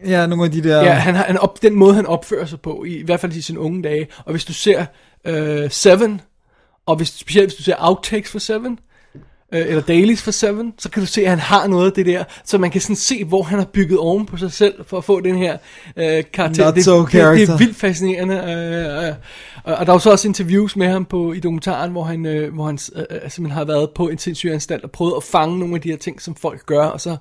Ja, 0.06 0.26
nogle 0.26 0.44
af 0.44 0.50
de 0.50 0.62
der... 0.62 0.82
Ja, 0.82 0.92
han 0.92 1.14
har 1.14 1.24
han 1.24 1.38
op, 1.38 1.62
den 1.62 1.74
måde, 1.74 1.94
han 1.94 2.06
opfører 2.06 2.46
sig 2.46 2.60
på, 2.60 2.84
i, 2.84 2.96
i 2.96 3.02
hvert 3.02 3.20
fald 3.20 3.32
i 3.32 3.40
sine 3.40 3.60
unge 3.60 3.82
dage. 3.82 4.08
Og 4.24 4.30
hvis 4.30 4.44
du 4.44 4.52
ser 4.52 4.86
øh, 5.24 5.70
Seven, 5.70 6.20
og 6.86 6.96
hvis, 6.96 7.08
specielt 7.08 7.48
hvis 7.48 7.56
du 7.56 7.62
ser 7.62 7.74
outtakes 7.78 8.30
for 8.30 8.38
Seven, 8.38 8.78
øh, 9.52 9.60
eller 9.68 9.82
dailies 9.82 10.22
for 10.22 10.30
Seven, 10.30 10.72
så 10.78 10.90
kan 10.90 11.02
du 11.02 11.06
se, 11.06 11.20
at 11.22 11.30
han 11.30 11.38
har 11.38 11.66
noget 11.66 11.86
af 11.86 11.92
det 11.92 12.06
der, 12.06 12.24
så 12.44 12.58
man 12.58 12.70
kan 12.70 12.80
sådan 12.80 12.96
se, 12.96 13.24
hvor 13.24 13.42
han 13.42 13.58
har 13.58 13.66
bygget 13.66 13.98
oven 13.98 14.26
på 14.26 14.36
sig 14.36 14.52
selv, 14.52 14.84
for 14.86 14.98
at 14.98 15.04
få 15.04 15.20
den 15.20 15.36
her 15.36 15.56
øh, 15.96 16.24
karakter. 16.32 16.64
Not 16.64 16.74
det, 16.74 16.84
so 16.84 16.92
det, 16.98 17.06
det, 17.06 17.12
det 17.12 17.20
character. 17.20 17.54
er 17.54 17.58
vildt 17.58 17.76
fascinerende. 17.76 18.34
Øh, 18.36 19.06
øh, 19.08 19.14
og, 19.64 19.74
og 19.74 19.86
der 19.86 19.92
er 19.92 19.96
jo 19.96 19.98
så 19.98 20.10
også 20.10 20.28
interviews 20.28 20.76
med 20.76 20.88
ham 20.88 21.04
på, 21.04 21.32
i 21.32 21.40
dokumentaren, 21.40 21.90
hvor 21.90 22.04
han, 22.04 22.26
øh, 22.26 22.54
hvor 22.54 22.66
han 22.66 22.78
øh, 22.96 23.02
øh, 23.10 23.30
simpelthen 23.30 23.50
har 23.50 23.64
været 23.64 23.90
på 23.94 24.08
en 24.08 24.18
sindssygeanstalt 24.18 24.84
og 24.84 24.90
prøvet 24.90 25.14
at 25.16 25.22
fange 25.22 25.58
nogle 25.58 25.74
af 25.74 25.80
de 25.80 25.90
her 25.90 25.96
ting, 25.96 26.22
som 26.22 26.34
folk 26.34 26.66
gør, 26.66 26.84
og 26.84 27.00
så 27.00 27.16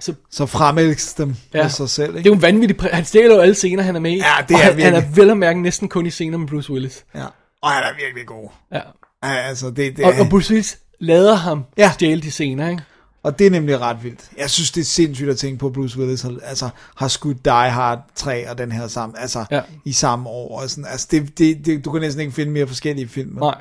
så, 0.00 0.14
så 0.30 0.46
fremelskes 0.46 1.14
dem 1.14 1.34
Ja. 1.54 1.68
sig 1.68 1.90
selv, 1.90 2.06
det 2.08 2.14
er 2.14 2.18
ikke? 2.18 2.28
jo 2.28 2.34
en 2.34 2.42
vanvittig... 2.42 2.82
præ- 2.82 2.94
Han 2.94 3.04
stjæler 3.04 3.34
jo 3.34 3.40
alle 3.40 3.54
scener, 3.54 3.82
han 3.82 3.96
er 3.96 4.00
med 4.00 4.10
i. 4.10 4.16
Ja, 4.16 4.22
det 4.48 4.56
og 4.56 4.62
er 4.62 4.64
han, 4.64 4.80
han 4.80 4.94
er 4.94 5.02
vel 5.14 5.30
at 5.30 5.36
mærke 5.36 5.62
næsten 5.62 5.88
kun 5.88 6.06
i 6.06 6.10
scener 6.10 6.38
med 6.38 6.48
Bruce 6.48 6.72
Willis. 6.72 7.04
Ja. 7.14 7.24
Og 7.62 7.70
han 7.70 7.82
er 7.82 7.88
virkelig 8.04 8.26
god. 8.26 8.48
Ja. 8.72 8.80
Altså, 9.22 9.70
det, 9.70 9.96
det 9.96 10.04
Og, 10.04 10.12
og 10.20 10.26
Bruce 10.30 10.50
Willis 10.50 10.78
lader 11.00 11.34
ham 11.34 11.64
ja. 11.76 11.90
Stjæle 11.94 12.20
de 12.22 12.30
scener, 12.30 12.68
ikke? 12.68 12.82
og 13.22 13.38
det 13.38 13.46
er 13.46 13.50
nemlig 13.50 13.80
ret 13.80 14.04
vildt. 14.04 14.30
Jeg 14.38 14.50
synes, 14.50 14.70
det 14.72 14.80
er 14.80 14.84
sindssygt 14.84 15.30
at 15.30 15.38
tænke 15.38 15.58
på, 15.58 15.66
at 15.66 15.72
Bruce 15.72 15.98
Willis 15.98 16.22
har, 16.22 16.38
altså, 16.42 16.68
har 16.96 17.08
skudt 17.08 17.44
Die 17.44 17.52
Hard 17.70 18.10
3 18.14 18.50
og 18.50 18.58
den 18.58 18.72
her 18.72 18.88
sammen, 18.88 19.16
altså, 19.18 19.44
Ja. 19.50 19.60
i 19.84 19.92
samme 19.92 20.28
år. 20.28 20.60
Og 20.60 20.70
sådan, 20.70 20.84
altså, 20.90 21.08
det, 21.10 21.38
det, 21.38 21.66
det, 21.66 21.84
du 21.84 21.92
kan 21.92 22.00
næsten 22.00 22.20
ikke 22.20 22.32
finde 22.32 22.52
mere 22.52 22.66
forskellige 22.66 23.08
film. 23.08 23.38
Nej, 23.38 23.54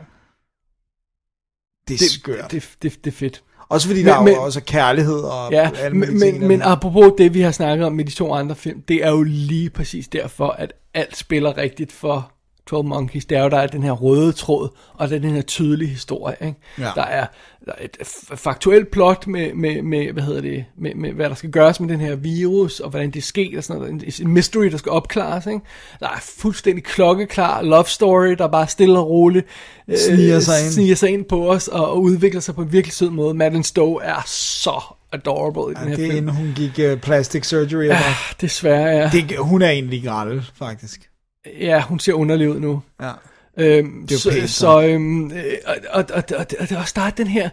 det 1.88 1.94
er 1.94 1.98
det, 1.98 2.12
skørt. 2.12 2.52
det, 2.52 2.70
det, 2.82 3.06
det 3.06 3.12
er 3.12 3.16
fedt. 3.16 3.44
Også 3.70 3.88
fordi 3.88 4.00
Men- 4.00 4.08
der 4.08 4.16
er 4.20 4.24
men- 4.24 4.34
jo 4.34 4.44
også 4.44 4.62
kærlighed 4.62 5.20
og 5.20 5.52
Ja, 5.52 5.72
alle 5.76 5.98
men, 5.98 6.20
ting 6.20 6.40
men, 6.40 6.48
men 6.48 6.62
apropos 6.62 7.14
det, 7.18 7.34
vi 7.34 7.42
har 7.42 7.52
snakket 7.52 7.86
om 7.86 7.94
med 7.94 8.06
de 8.06 8.12
to 8.12 8.34
andre 8.34 8.56
film, 8.56 8.82
det 8.82 9.06
er 9.06 9.10
jo 9.12 9.24
lige 9.24 9.70
præcis 9.70 10.08
derfor, 10.08 10.48
at 10.48 10.74
alt 10.94 11.18
spiller 11.18 11.58
rigtigt 11.58 11.92
for 11.92 12.32
12 12.70 12.86
Monkeys, 12.86 13.26
det 13.26 13.38
er 13.38 13.44
jo, 13.44 13.50
der 13.50 13.58
er 13.58 13.68
den 13.68 13.84
her 13.84 13.92
røde 13.92 14.32
tråd, 14.32 14.70
og 14.94 15.10
der 15.10 15.16
er 15.16 15.20
den 15.20 15.32
her 15.36 15.42
tydelige 15.42 15.90
historie. 15.90 16.36
Ikke? 16.42 16.60
Ja. 16.80 16.90
Der, 16.96 17.04
er, 17.04 17.26
der 17.66 17.72
er 17.78 17.86
et 17.86 17.98
faktuelt 18.36 18.92
plot 18.92 19.28
med, 19.28 19.54
med, 19.54 19.82
med, 19.82 20.12
hvad 20.14 20.24
hedder 20.24 20.42
det, 20.42 20.66
med, 20.78 20.96
med, 20.96 21.12
hvad 21.12 21.30
der 21.30 21.36
skal 21.36 21.52
gøres 21.52 21.80
med 21.80 21.90
den 21.90 22.00
her 22.00 22.16
virus, 22.16 22.80
og 22.80 22.90
hvordan 22.90 23.12
det 23.12 23.24
sker, 23.24 23.58
og 23.58 23.64
sådan 23.64 23.82
noget. 23.82 24.20
En, 24.22 24.28
mystery, 24.28 24.66
der 24.66 24.78
skal 24.78 24.92
opklares. 24.92 25.46
Ikke? 25.46 25.60
Der 26.00 26.08
er 26.08 26.20
fuldstændig 26.38 26.84
klokkeklar 26.84 27.62
love 27.62 27.86
story, 27.86 28.28
der 28.38 28.48
bare 28.48 28.68
stille 28.68 29.00
og 29.00 29.10
roligt 29.10 29.46
øh, 29.88 29.98
Sniger 29.98 30.40
sig 30.40 30.64
ind. 30.64 30.72
sniger 30.72 30.96
sig 30.96 31.10
ind 31.10 31.26
på 31.26 31.52
os, 31.52 31.68
og, 31.68 31.92
og 31.92 32.02
udvikler 32.02 32.42
sig 32.42 32.56
på 32.56 32.62
en 32.62 32.72
virkelig 32.72 32.94
sød 32.94 33.10
måde. 33.10 33.34
Madeline 33.34 33.64
Stowe 33.64 34.04
er 34.04 34.22
så 34.26 34.82
adorable 35.14 35.62
i 35.72 35.76
den 35.76 35.84
Ja, 35.84 35.90
her 35.90 35.96
det 35.96 36.06
er 36.06 36.12
film. 36.12 36.18
inden 36.18 36.36
hun 36.36 36.54
gik 36.56 36.80
uh, 36.94 37.00
plastic 37.00 37.46
surgery. 37.48 37.86
Ja. 37.86 38.00
Desværre, 38.42 38.88
ja. 38.98 39.10
Det, 39.14 39.38
hun 39.38 39.62
er 39.62 39.70
egentlig 39.70 40.04
grælle, 40.04 40.44
faktisk. 40.56 41.09
Ja, 41.46 41.82
hun 41.82 42.00
ser 42.00 42.14
underlig 42.14 42.50
ud 42.50 42.60
nu. 42.60 42.82
Ja. 43.02 43.12
Øhm, 43.58 44.02
Det 44.02 44.12
er 44.12 44.16
jo 44.16 44.20
så, 44.20 44.32
pænt, 44.32 44.50
så, 44.50 44.56
så. 44.60 44.82
øhm, 44.88 45.32
øh, 45.32 45.54
og, 45.66 45.76
og, 45.90 46.06
og, 46.14 46.24
og, 46.38 46.46
og 46.60 46.78
også 46.78 46.94
der 46.96 47.02
er 47.02 47.10
den 47.10 47.28
her 47.28 47.50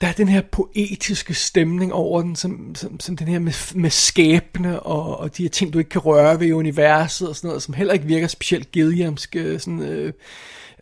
der 0.00 0.06
er 0.06 0.12
den 0.12 0.28
her 0.28 0.40
poetiske 0.52 1.34
stemning 1.34 1.92
over 1.92 2.22
den, 2.22 2.36
som, 2.36 2.74
som, 2.74 3.00
som 3.00 3.16
den 3.16 3.28
her 3.28 3.38
med, 3.38 3.74
med 3.74 3.90
skæbne 3.90 4.80
og, 4.80 5.16
og 5.20 5.36
de 5.36 5.42
her 5.42 5.50
ting, 5.50 5.72
du 5.72 5.78
ikke 5.78 5.88
kan 5.88 6.00
røre 6.00 6.40
ved 6.40 6.46
i 6.46 6.52
universet 6.52 7.28
og 7.28 7.36
sådan 7.36 7.48
noget, 7.48 7.62
som 7.62 7.74
heller 7.74 7.94
ikke 7.94 8.06
virker 8.06 8.26
specielt 8.26 8.72
Gilliamsk. 8.72 9.36
øh, 9.36 9.60
Sådan, 9.60 9.82
øh, 9.82 10.12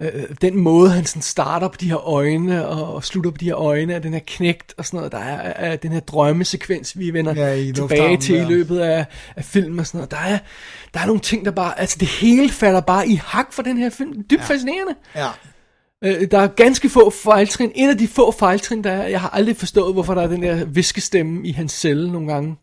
øh, 0.01 0.25
den 0.43 0.57
måde, 0.57 0.91
han 0.91 1.07
sådan 1.07 1.23
starter 1.23 1.69
på 1.69 1.77
de 1.81 1.89
her 1.89 2.09
øjne 2.09 2.67
og, 2.67 2.95
og 2.95 3.05
slutter 3.05 3.31
på 3.31 3.37
de 3.39 3.45
her 3.45 3.57
øjne 3.57 3.95
af 3.95 4.03
den 4.03 4.13
her 4.13 4.21
knægt 4.27 4.75
og 4.79 4.87
sådan 4.87 4.97
noget. 4.97 5.13
Der 5.13 5.19
er, 5.19 5.71
er 5.73 5.77
den 5.77 5.93
her 5.93 6.01
drømmesekvens, 6.01 6.99
vi 6.99 7.13
vender 7.13 7.35
Ja, 7.35 7.53
i 7.55 7.73
tilbage 7.73 8.17
til 8.17 8.37
i 8.37 8.45
løbet 8.45 8.79
af, 8.79 9.07
af 9.37 9.45
filmen 9.45 9.79
og 9.79 9.87
sådan 9.87 9.99
noget. 9.99 10.11
Der 10.11 10.17
er, 10.17 10.39
der 10.95 11.01
er 11.01 11.07
nogle 11.07 11.21
ting, 11.21 11.45
der 11.45 11.51
bare, 11.51 11.81
altså 11.81 11.97
det 12.01 12.09
hele 12.09 12.51
falder 12.51 12.81
bare 12.81 13.09
i 13.09 13.15
hak 13.15 13.53
for 13.53 13.63
den 13.63 13.79
her 13.79 13.91
film. 13.91 14.23
Dybt 14.31 14.41
ja. 14.41 14.47
fascinerende. 14.47 14.95
Ja. 15.17 15.29
Øh, 16.05 16.31
der 16.31 16.39
er 16.39 16.47
ganske 16.47 16.89
få 16.89 17.11
fejltrin. 17.11 17.73
En 17.75 17.91
af 17.91 17.99
de 17.99 18.09
få 18.09 18.31
fejltrin, 18.31 18.85
der 18.85 18.91
er, 18.91 19.09
jeg 19.09 19.21
har 19.21 19.29
aldrig 19.29 19.57
forstået, 19.57 19.95
hvorfor 19.95 20.15
der 20.15 20.23
er 20.23 20.27
den 20.27 20.43
der 20.43 20.65
viskestemme 20.65 21.47
i 21.47 21.53
hans 21.53 21.73
celle 21.73 22.13
nogle 22.13 22.33
gange. 22.33 22.57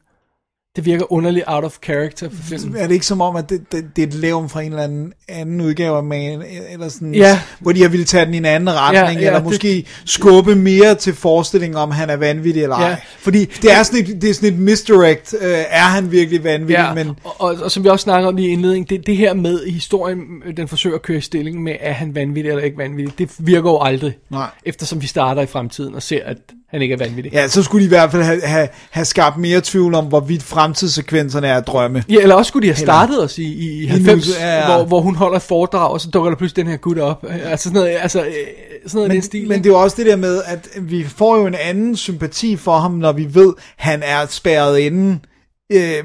Det 0.75 0.85
virker 0.85 1.11
underligt 1.13 1.45
out 1.47 1.63
of 1.63 1.77
character 1.85 2.29
for 2.29 2.43
filmen. 2.43 2.75
Er 2.77 2.87
det 2.87 2.93
ikke 2.93 3.05
som 3.05 3.21
om, 3.21 3.35
at 3.35 3.49
det, 3.49 3.61
det, 3.71 3.85
det 3.95 4.03
er 4.03 4.07
et 4.07 4.13
levn 4.13 4.49
fra 4.49 4.61
en 4.61 4.71
eller 4.71 4.83
anden, 4.83 5.13
anden 5.29 5.61
udgave 5.61 5.97
af 5.97 6.03
Man, 6.03 6.43
eller 6.71 6.89
sådan, 6.89 7.15
Ja. 7.15 7.39
hvor 7.59 7.71
de 7.71 7.81
har 7.81 7.89
ville 7.89 8.05
tage 8.05 8.25
den 8.25 8.33
i 8.33 8.37
en 8.37 8.45
anden 8.45 8.69
retning, 8.75 9.05
Ja, 9.05 9.21
ja, 9.21 9.25
eller 9.27 9.33
det- 9.39 9.43
måske 9.43 9.85
skubbe 10.05 10.55
mere 10.55 10.95
til 10.95 11.13
forestillingen 11.13 11.77
om, 11.77 11.91
han 11.91 12.09
er 12.09 12.15
vanvittig 12.15 12.63
eller 12.63 12.75
ej. 12.75 12.87
Ja, 12.89 12.95
fordi 13.19 13.45
Det 13.45 13.71
er 13.73 13.83
sådan 13.83 13.99
et, 14.05 14.21
det 14.21 14.29
er 14.29 14.33
sådan 14.33 14.53
et 14.53 14.59
misdirect. 14.59 15.35
Øh, 15.41 15.49
er 15.69 15.79
han 15.81 16.11
virkelig 16.11 16.43
vanvittig? 16.43 16.73
Ja, 16.75 16.93
Men, 16.93 17.09
og, 17.23 17.41
og, 17.41 17.55
og 17.63 17.71
som 17.71 17.83
vi 17.83 17.89
også 17.89 18.03
snakker 18.03 18.29
om 18.29 18.37
i 18.37 18.47
indledningen, 18.47 18.89
det, 18.97 19.07
det 19.07 19.17
her 19.17 19.33
med 19.33 19.63
i 19.65 19.71
historien, 19.71 20.19
den 20.57 20.67
forsøger 20.67 20.95
at 20.95 21.01
køre 21.01 21.17
i 21.17 21.21
stilling 21.21 21.63
med, 21.63 21.75
er 21.79 21.93
han 21.93 22.15
vanvittig 22.15 22.49
eller 22.49 22.63
ikke 22.63 22.77
vanvittig, 22.77 23.17
det 23.19 23.29
virker 23.39 23.69
jo 23.69 23.79
aldrig. 23.81 24.17
Nej. 24.29 24.47
Eftersom 24.65 25.01
vi 25.01 25.07
starter 25.07 25.41
i 25.41 25.45
fremtiden 25.45 25.95
og 25.95 26.01
ser, 26.03 26.19
at 26.25 26.37
han 26.71 26.81
ikke 26.81 26.93
er 26.93 26.97
vanvittig. 26.97 27.33
ja, 27.33 27.47
så 27.47 27.63
skulle 27.63 27.81
de 27.81 27.85
i 27.85 27.89
hvert 27.89 28.11
fald 28.11 28.23
have, 28.23 28.41
have, 28.41 28.67
have 28.89 29.05
skabt 29.05 29.37
mere 29.37 29.61
tvivl 29.63 29.95
om, 29.95 30.05
hvorvidt 30.05 30.43
fremtidssekvenserne 30.43 31.47
er 31.47 31.59
drømme. 31.59 32.03
Ja, 32.09 32.15
eller 32.15 32.35
også 32.35 32.49
skulle 32.49 32.67
de 32.67 32.73
have 32.73 32.85
startet 32.85 33.23
os 33.23 33.37
i, 33.37 33.43
i, 33.43 33.83
i 33.83 33.85
90, 33.85 34.15
nuset, 34.15 34.39
ja, 34.39 34.59
ja. 34.59 34.75
Hvor, 34.75 34.85
hvor 34.85 35.01
hun 35.01 35.15
holder 35.15 35.37
et 35.37 35.43
foredrag, 35.43 35.91
og 35.91 36.01
så 36.01 36.09
dukker 36.09 36.29
der 36.29 36.37
pludselig 36.37 36.65
den 36.65 36.71
her 36.71 36.77
gut 36.77 36.97
op. 36.99 37.25
Altså 37.29 37.63
sådan 37.63 37.81
noget, 37.81 37.97
altså, 38.01 38.19
øh, 38.19 38.33
sådan 38.87 38.97
noget 38.97 39.07
i 39.07 39.09
den 39.09 39.15
Men, 39.15 39.21
stil. 39.21 39.47
men 39.47 39.57
det 39.57 39.65
er 39.65 39.73
jo 39.73 39.79
også 39.81 39.97
det 39.97 40.05
der 40.05 40.15
med, 40.15 40.41
at 40.45 40.69
vi 40.81 41.03
får 41.03 41.37
jo 41.37 41.45
en 41.45 41.55
anden 41.55 41.95
sympati 41.95 42.55
for 42.55 42.77
ham, 42.77 42.91
når 42.91 43.11
vi 43.11 43.27
ved, 43.35 43.53
han 43.77 44.01
er 44.05 44.25
spærret 44.29 44.79
inde, 44.79 45.19
øh, 45.71 46.03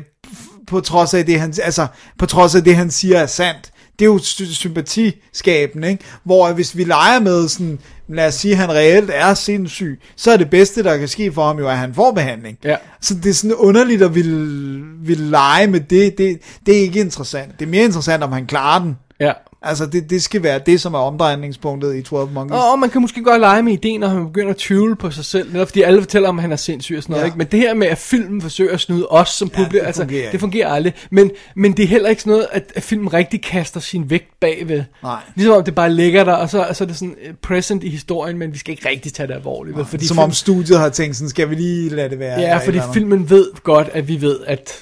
på 0.67 0.81
trods 0.81 1.15
af 1.15 1.27
det, 1.27 1.41
han, 1.41 1.55
altså, 1.63 1.87
på 2.19 2.27
trods 2.27 2.55
af 2.55 2.65
det, 2.65 2.77
han 2.77 2.91
siger 2.91 3.19
er 3.19 3.27
sandt. 3.27 3.71
Det 3.99 4.05
er 4.05 4.07
jo 4.07 4.19
sy- 4.19 4.43
sympatiskabende, 4.43 5.89
ikke? 5.91 6.05
Hvor 6.25 6.53
hvis 6.53 6.77
vi 6.77 6.85
leger 6.85 7.21
med 7.21 7.49
sådan, 7.49 7.79
lad 8.09 8.27
os 8.29 8.35
sige, 8.35 8.53
at 8.53 8.59
han 8.59 8.71
reelt 8.71 9.11
er 9.15 9.35
sindssyg, 9.35 10.01
så 10.17 10.31
er 10.31 10.37
det 10.37 10.51
bedste, 10.51 10.83
der 10.83 10.97
kan 10.97 11.09
ske 11.09 11.33
for 11.33 11.47
ham 11.47 11.59
jo, 11.59 11.69
at 11.69 11.79
han 11.79 11.95
får 11.95 12.13
behandling. 12.13 12.59
Ja. 12.65 12.77
Så 13.01 13.15
det 13.15 13.27
er 13.31 13.35
sådan 13.35 13.55
underligt 13.55 14.03
at 14.03 14.15
ville, 14.15 14.83
ville 15.01 15.31
lege 15.31 15.67
med 15.67 15.81
det. 15.81 16.19
det. 16.19 16.39
Det 16.67 16.77
er 16.77 16.81
ikke 16.81 17.01
interessant. 17.01 17.59
Det 17.59 17.67
er 17.67 17.71
mere 17.71 17.85
interessant, 17.85 18.23
om 18.23 18.33
han 18.33 18.47
klarer 18.47 18.83
den. 18.83 18.97
Ja. 19.21 19.33
Altså, 19.63 19.87
det, 19.87 20.11
det 20.11 20.23
skal 20.23 20.43
være 20.43 20.61
det, 20.67 20.81
som 20.81 20.95
er 20.95 20.99
omdrejningspunktet 20.99 21.97
i 21.97 22.03
12 22.03 22.31
Monkeys. 22.31 22.57
Og, 22.57 22.71
og 22.73 22.79
man 22.79 22.91
kan 22.91 23.01
måske 23.01 23.23
godt 23.25 23.41
lege 23.41 23.63
med 23.63 23.73
ideen, 23.73 24.01
når 24.01 24.09
han 24.09 24.27
begynder 24.27 24.51
at 24.51 24.57
tvivle 24.57 24.97
på 24.97 25.11
sig 25.11 25.25
selv, 25.25 25.53
netop 25.53 25.69
fordi 25.69 25.83
alle 25.83 26.01
fortæller 26.03 26.29
om, 26.29 26.39
at 26.39 26.43
han 26.43 26.53
er 26.53 26.57
sindssyg 26.57 26.97
og 26.97 27.03
sådan 27.03 27.13
noget, 27.13 27.23
Ja. 27.23 27.27
ikke? 27.27 27.39
Men 27.39 27.47
det 27.47 27.61
her 27.61 27.75
med, 27.75 27.87
at 27.87 27.99
filmen 27.99 28.43
forsøger 28.43 28.73
at 28.75 28.81
snyde 28.81 29.07
os 29.09 29.29
som 29.29 29.49
Ja, 29.49 29.55
publikum, 29.57 29.81
det 29.81 29.87
altså, 29.87 30.03
fungerer 30.03 30.21
ikke. 30.21 30.33
det 30.33 30.41
fungerer 30.41 30.69
aldrig. 30.69 30.95
Men, 31.11 31.31
men 31.57 31.73
det 31.77 31.83
er 31.83 31.87
heller 31.89 32.09
ikke 32.09 32.23
sådan 32.23 32.31
noget, 32.31 32.47
at, 32.53 32.73
at 32.75 32.83
filmen 32.83 33.13
rigtig 33.15 33.43
kaster 33.43 33.81
sin 33.81 34.11
vægt 34.11 34.41
bagved. 34.41 34.85
Nej. 35.03 35.21
Ligesom 35.35 35.55
om 35.57 35.65
det 35.65 35.75
bare 35.75 35.93
ligger 35.93 36.25
der, 36.25 36.33
og 36.33 36.51
så, 36.51 36.67
så 36.73 36.85
er 36.85 36.89
det 36.89 36.97
sådan 36.97 37.17
øh, 37.27 37.35
present 37.43 37.85
i 37.85 37.89
historien, 37.89 38.39
men 38.39 38.53
vi 38.53 38.59
skal 38.59 38.73
ikke 38.73 38.89
rigtig 38.89 39.13
tage 39.13 39.27
det 39.27 39.35
alvorligt. 39.35 39.77
vel? 39.77 39.87
Fordi 39.87 40.07
Som 40.07 40.15
film- 40.15 40.25
om 40.25 40.33
studiet 40.33 40.79
har 40.79 40.89
tænkt 40.89 41.17
sådan, 41.17 41.29
skal 41.29 41.51
vi 41.51 41.55
lige 41.55 41.89
lade 41.91 42.11
det 42.11 42.19
være? 42.19 42.41
Ja, 42.41 42.57
fordi 42.59 42.79
filmen 42.95 43.31
ved 43.31 43.47
godt, 43.63 43.89
at 43.93 44.09
vi 44.09 44.21
ved, 44.21 44.39
at, 44.47 44.73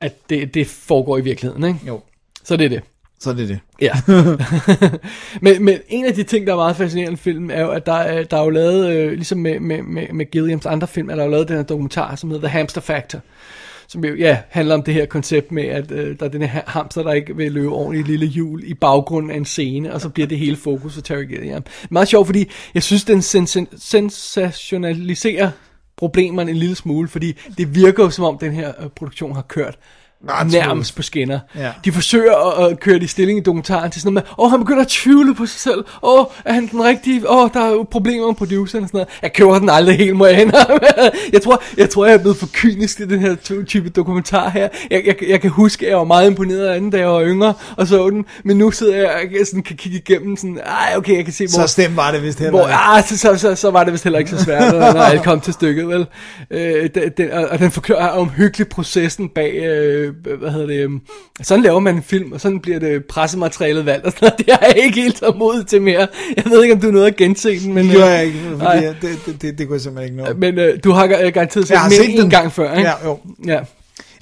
at 0.00 0.12
det, 0.30 0.54
det 0.54 0.66
foregår 0.66 1.18
i 1.18 1.20
virkeligheden, 1.20 1.64
ikke? 1.64 1.78
Jo, 1.86 2.00
Så 2.44 2.56
det 2.56 2.64
er 2.64 2.68
det 2.68 2.82
så 3.20 3.30
er 3.30 3.34
det 3.34 3.48
det. 3.48 3.58
Ja. 3.80 3.92
men, 5.42 5.64
men 5.64 5.78
en 5.88 6.04
af 6.04 6.14
de 6.14 6.22
ting, 6.22 6.46
der 6.46 6.52
er 6.52 6.56
meget 6.56 6.76
fascinerende 6.76 7.12
i 7.14 7.16
filmen, 7.16 7.50
er 7.50 7.60
jo, 7.62 7.70
at 7.70 7.86
der, 7.86 7.92
er- 7.92 8.24
der 8.24 8.36
er 8.38 8.44
jo 8.44 8.50
lavet, 8.50 8.90
øh, 8.96 9.12
ligesom 9.12 9.38
med, 9.38 9.60
med, 9.60 9.82
med, 9.82 10.06
med 10.14 10.30
Gilliams 10.30 10.66
andre 10.66 10.86
film, 10.86 11.10
er 11.10 11.14
der 11.14 11.24
jo 11.24 11.30
lavet 11.30 11.48
den 11.48 11.56
her 11.56 11.62
dokumentar, 11.62 12.14
som 12.16 12.30
hedder 12.30 12.48
The 12.48 12.58
Hamster 12.58 12.80
Factor. 12.80 13.20
Som 13.88 14.04
jo, 14.04 14.14
ja, 14.14 14.38
handler 14.48 14.74
om 14.74 14.82
det 14.82 14.94
her 14.94 15.06
koncept 15.06 15.52
med, 15.52 15.64
at 15.64 15.90
øh, 15.90 16.16
der 16.20 16.26
er 16.26 16.30
den 16.30 16.42
her 16.42 16.60
hamster, 16.66 17.02
der 17.02 17.12
ikke 17.12 17.36
vil 17.36 17.52
løbe 17.52 17.68
ordentligt 17.68 18.08
i 18.08 18.10
lille 18.10 18.26
hjul 18.26 18.62
i 18.64 18.74
baggrunden 18.74 19.30
af 19.30 19.36
en 19.36 19.44
scene, 19.44 19.94
og 19.94 20.00
så 20.00 20.08
bliver 20.08 20.26
det 20.26 20.38
hele 20.38 20.56
fokus 20.56 20.94
for 20.94 21.00
Terry 21.00 21.24
Gilliam. 21.28 21.64
Meget 21.90 22.08
sjovt, 22.08 22.26
fordi 22.26 22.50
jeg 22.74 22.82
synes, 22.82 23.04
den 23.04 23.22
sens- 23.22 23.56
sensationaliserer 23.78 25.50
problemerne 25.96 26.50
en 26.50 26.56
lille 26.56 26.74
smule, 26.76 27.08
fordi 27.08 27.36
det 27.58 27.74
virker 27.74 28.04
jo 28.04 28.10
som 28.10 28.24
om, 28.24 28.38
den 28.38 28.52
her 28.52 28.72
øh, 28.82 28.88
produktion 28.96 29.34
har 29.34 29.42
kørt 29.42 29.78
Ret 30.30 30.52
nærmest 30.52 30.96
på 30.96 31.02
skinner. 31.02 31.38
Ja. 31.56 31.70
De 31.84 31.92
forsøger 31.92 32.64
at, 32.64 32.72
at 32.72 32.80
køre 32.80 32.94
det 32.94 33.02
i 33.02 33.06
stilling 33.06 33.38
i 33.38 33.42
dokumentaren 33.42 33.90
til 33.90 34.00
sådan 34.00 34.14
noget 34.14 34.26
med, 34.38 34.44
åh, 34.44 34.50
han 34.50 34.60
begynder 34.60 34.82
at 34.82 34.88
tvivle 34.88 35.34
på 35.34 35.46
sig 35.46 35.60
selv, 35.60 35.84
åh, 36.02 36.24
er 36.44 36.52
han 36.52 36.66
den 36.66 36.84
rigtige, 36.84 37.30
åh, 37.30 37.50
der 37.54 37.60
er 37.60 37.70
jo 37.70 37.86
problemer 37.90 38.26
med 38.26 38.34
produceren 38.34 38.84
og 38.84 38.88
sådan 38.88 38.98
noget. 38.98 39.08
Jeg 39.22 39.32
køber 39.32 39.58
den 39.58 39.70
aldrig 39.70 39.96
helt, 39.98 40.16
må 40.16 40.26
jeg 40.26 40.42
indrømme. 40.42 40.86
jeg 41.32 41.42
tror, 41.42 41.62
jeg 41.76 41.90
tror, 41.90 42.06
jeg 42.06 42.14
er 42.14 42.18
blevet 42.18 42.36
for 42.36 42.48
kynisk 42.52 42.96
til 42.96 43.10
den 43.10 43.20
her 43.20 43.62
type 43.66 43.88
dokumentar 43.88 44.48
her. 44.48 44.68
Jeg, 44.90 45.02
jeg, 45.06 45.16
jeg 45.28 45.40
kan 45.40 45.50
huske, 45.50 45.86
at 45.86 45.90
jeg 45.90 45.98
var 45.98 46.04
meget 46.04 46.30
imponeret 46.30 46.66
af 46.66 46.80
den, 46.80 46.90
da 46.90 46.98
jeg 46.98 47.08
var 47.08 47.24
yngre, 47.24 47.54
og 47.76 47.86
så 47.86 48.10
den, 48.10 48.24
men 48.44 48.56
nu 48.56 48.70
sidder 48.70 48.96
jeg 48.96 49.40
og 49.40 49.46
sådan, 49.46 49.62
kan 49.62 49.76
kigge 49.76 49.98
igennem 49.98 50.36
sådan, 50.36 50.58
ej, 50.66 50.94
okay, 50.96 51.16
jeg 51.16 51.24
kan 51.24 51.34
se, 51.34 51.46
hvor... 51.46 51.66
Så 51.66 51.72
stem 51.72 51.96
var 51.96 52.10
det 52.10 52.22
vist 52.22 52.38
heller 52.38 52.50
Hvor, 52.50 52.68
ikke. 52.68 52.74
ah, 52.74 53.04
så, 53.04 53.18
så, 53.18 53.36
så, 53.36 53.54
så 53.54 53.70
var 53.70 53.84
det 53.84 53.92
vist 53.92 54.04
heller 54.04 54.18
ikke 54.18 54.30
så 54.30 54.44
svært, 54.44 54.74
når 54.74 55.00
alt 55.12 55.22
kom 55.22 55.40
til 55.40 55.52
stykket, 55.52 55.88
vel? 55.88 56.06
Øh, 56.50 56.90
den, 56.94 57.10
den, 57.16 57.30
og 57.32 57.56
og 57.56 57.60
den 57.60 57.70
forklarer 57.70 58.08
omhyggeligt 58.08 58.70
processen 58.70 59.28
bag, 59.28 59.54
øh, 59.54 60.14
hvad 60.38 60.50
hedder 60.50 60.66
det, 60.66 60.80
øh, 60.80 60.90
sådan 61.42 61.62
laver 61.62 61.80
man 61.80 61.96
en 61.96 62.02
film, 62.02 62.32
og 62.32 62.40
sådan 62.40 62.60
bliver 62.60 62.78
det 62.78 63.04
pressematerialet 63.04 63.86
valgt, 63.86 64.06
og 64.06 64.12
sådan. 64.12 64.32
Det 64.38 64.46
har 64.60 64.66
jeg 64.66 64.84
ikke 64.84 65.00
helt 65.00 65.18
så 65.18 65.34
mod 65.36 65.64
til 65.64 65.82
mere. 65.82 66.06
Jeg 66.36 66.44
ved 66.50 66.62
ikke, 66.62 66.74
om 66.74 66.80
du 66.80 66.88
er 66.88 66.92
noget 66.92 67.06
at 67.06 67.16
gense 67.16 67.60
den, 67.60 67.74
men... 67.74 67.84
Det 67.84 67.92
gjorde 67.92 68.06
øh, 68.10 68.12
jeg 68.14 68.24
ikke, 68.26 68.38
fordi 68.50 68.84
jeg, 68.84 68.94
det, 69.02 69.18
det, 69.26 69.42
det, 69.42 69.58
det 69.58 69.66
kunne 69.66 69.74
jeg 69.74 69.80
simpelthen 69.80 70.18
ikke 70.18 70.28
nå. 70.30 70.34
Men 70.38 70.58
øh, 70.58 70.78
du 70.84 70.90
har 70.90 71.06
gar- 71.06 71.30
garanteret 71.30 71.68
set 71.68 71.76
har 71.78 71.88
mere 71.88 71.96
set 71.98 72.14
en 72.14 72.20
den. 72.20 72.30
gang 72.30 72.52
før, 72.52 72.74
ikke? 72.76 72.88
Ja, 72.88 73.08
jo. 73.08 73.18
Ja. 73.46 73.60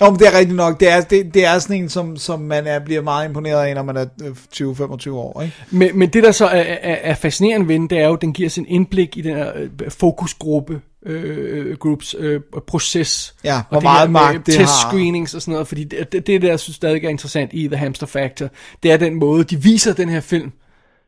Jo, 0.01 0.11
men 0.11 0.19
det 0.19 0.27
er 0.27 0.39
rigtigt 0.39 0.57
nok. 0.57 0.81
Det 0.81 0.91
er, 0.91 1.01
det, 1.01 1.35
det 1.35 1.45
er 1.45 1.59
sådan 1.59 1.77
en, 1.77 1.89
som, 1.89 2.17
som 2.17 2.41
man 2.41 2.67
er, 2.67 2.79
bliver 2.79 3.03
meget 3.03 3.29
imponeret 3.29 3.67
af, 3.67 3.75
når 3.75 3.83
man 3.83 3.97
er 3.97 4.07
øh, 4.23 4.37
20-25 4.55 5.11
år. 5.11 5.43
Ikke? 5.43 5.55
Men, 5.71 5.99
men 5.99 6.09
det, 6.09 6.23
der 6.23 6.33
så 6.33 6.47
er, 6.47 6.61
er, 6.61 6.97
er 7.03 7.15
fascinerende 7.15 7.69
ved 7.69 7.75
den, 7.75 7.91
det 7.91 7.99
er 7.99 8.07
jo, 8.07 8.15
at 8.15 8.21
den 8.21 8.33
giver 8.33 8.49
os 8.49 8.59
en 8.59 8.67
indblik 8.69 9.17
i 9.17 9.21
den 9.21 9.37
her 9.37 9.53
øh, 9.57 9.91
fokusgruppe, 9.91 10.81
øh, 11.07 11.77
groups 11.77 12.15
øh, 12.19 12.41
proces. 12.67 13.35
Ja, 13.45 13.57
og 13.57 13.65
hvor 13.69 13.79
det 13.79 13.83
meget 13.83 14.01
her 14.01 14.13
magt 14.13 14.47
det 14.47 14.55
test 14.55 14.73
har. 14.83 14.91
screenings 14.91 15.35
og 15.35 15.43
sådan 15.43 15.53
noget, 15.53 15.69
fordi 15.69 15.85
det, 15.85 16.13
det, 16.13 16.27
det 16.27 16.43
der 16.43 16.49
jeg 16.49 16.61
synes 16.61 16.77
stadig 16.77 17.05
er 17.05 17.09
interessant 17.09 17.51
i 17.53 17.69
The 17.69 17.77
Hamster 17.77 18.07
Factor, 18.07 18.49
det 18.83 18.93
er 18.93 18.97
den 18.97 19.15
måde, 19.15 19.45
de 19.45 19.63
viser 19.63 19.93
den 19.93 20.09
her 20.09 20.21
film 20.21 20.53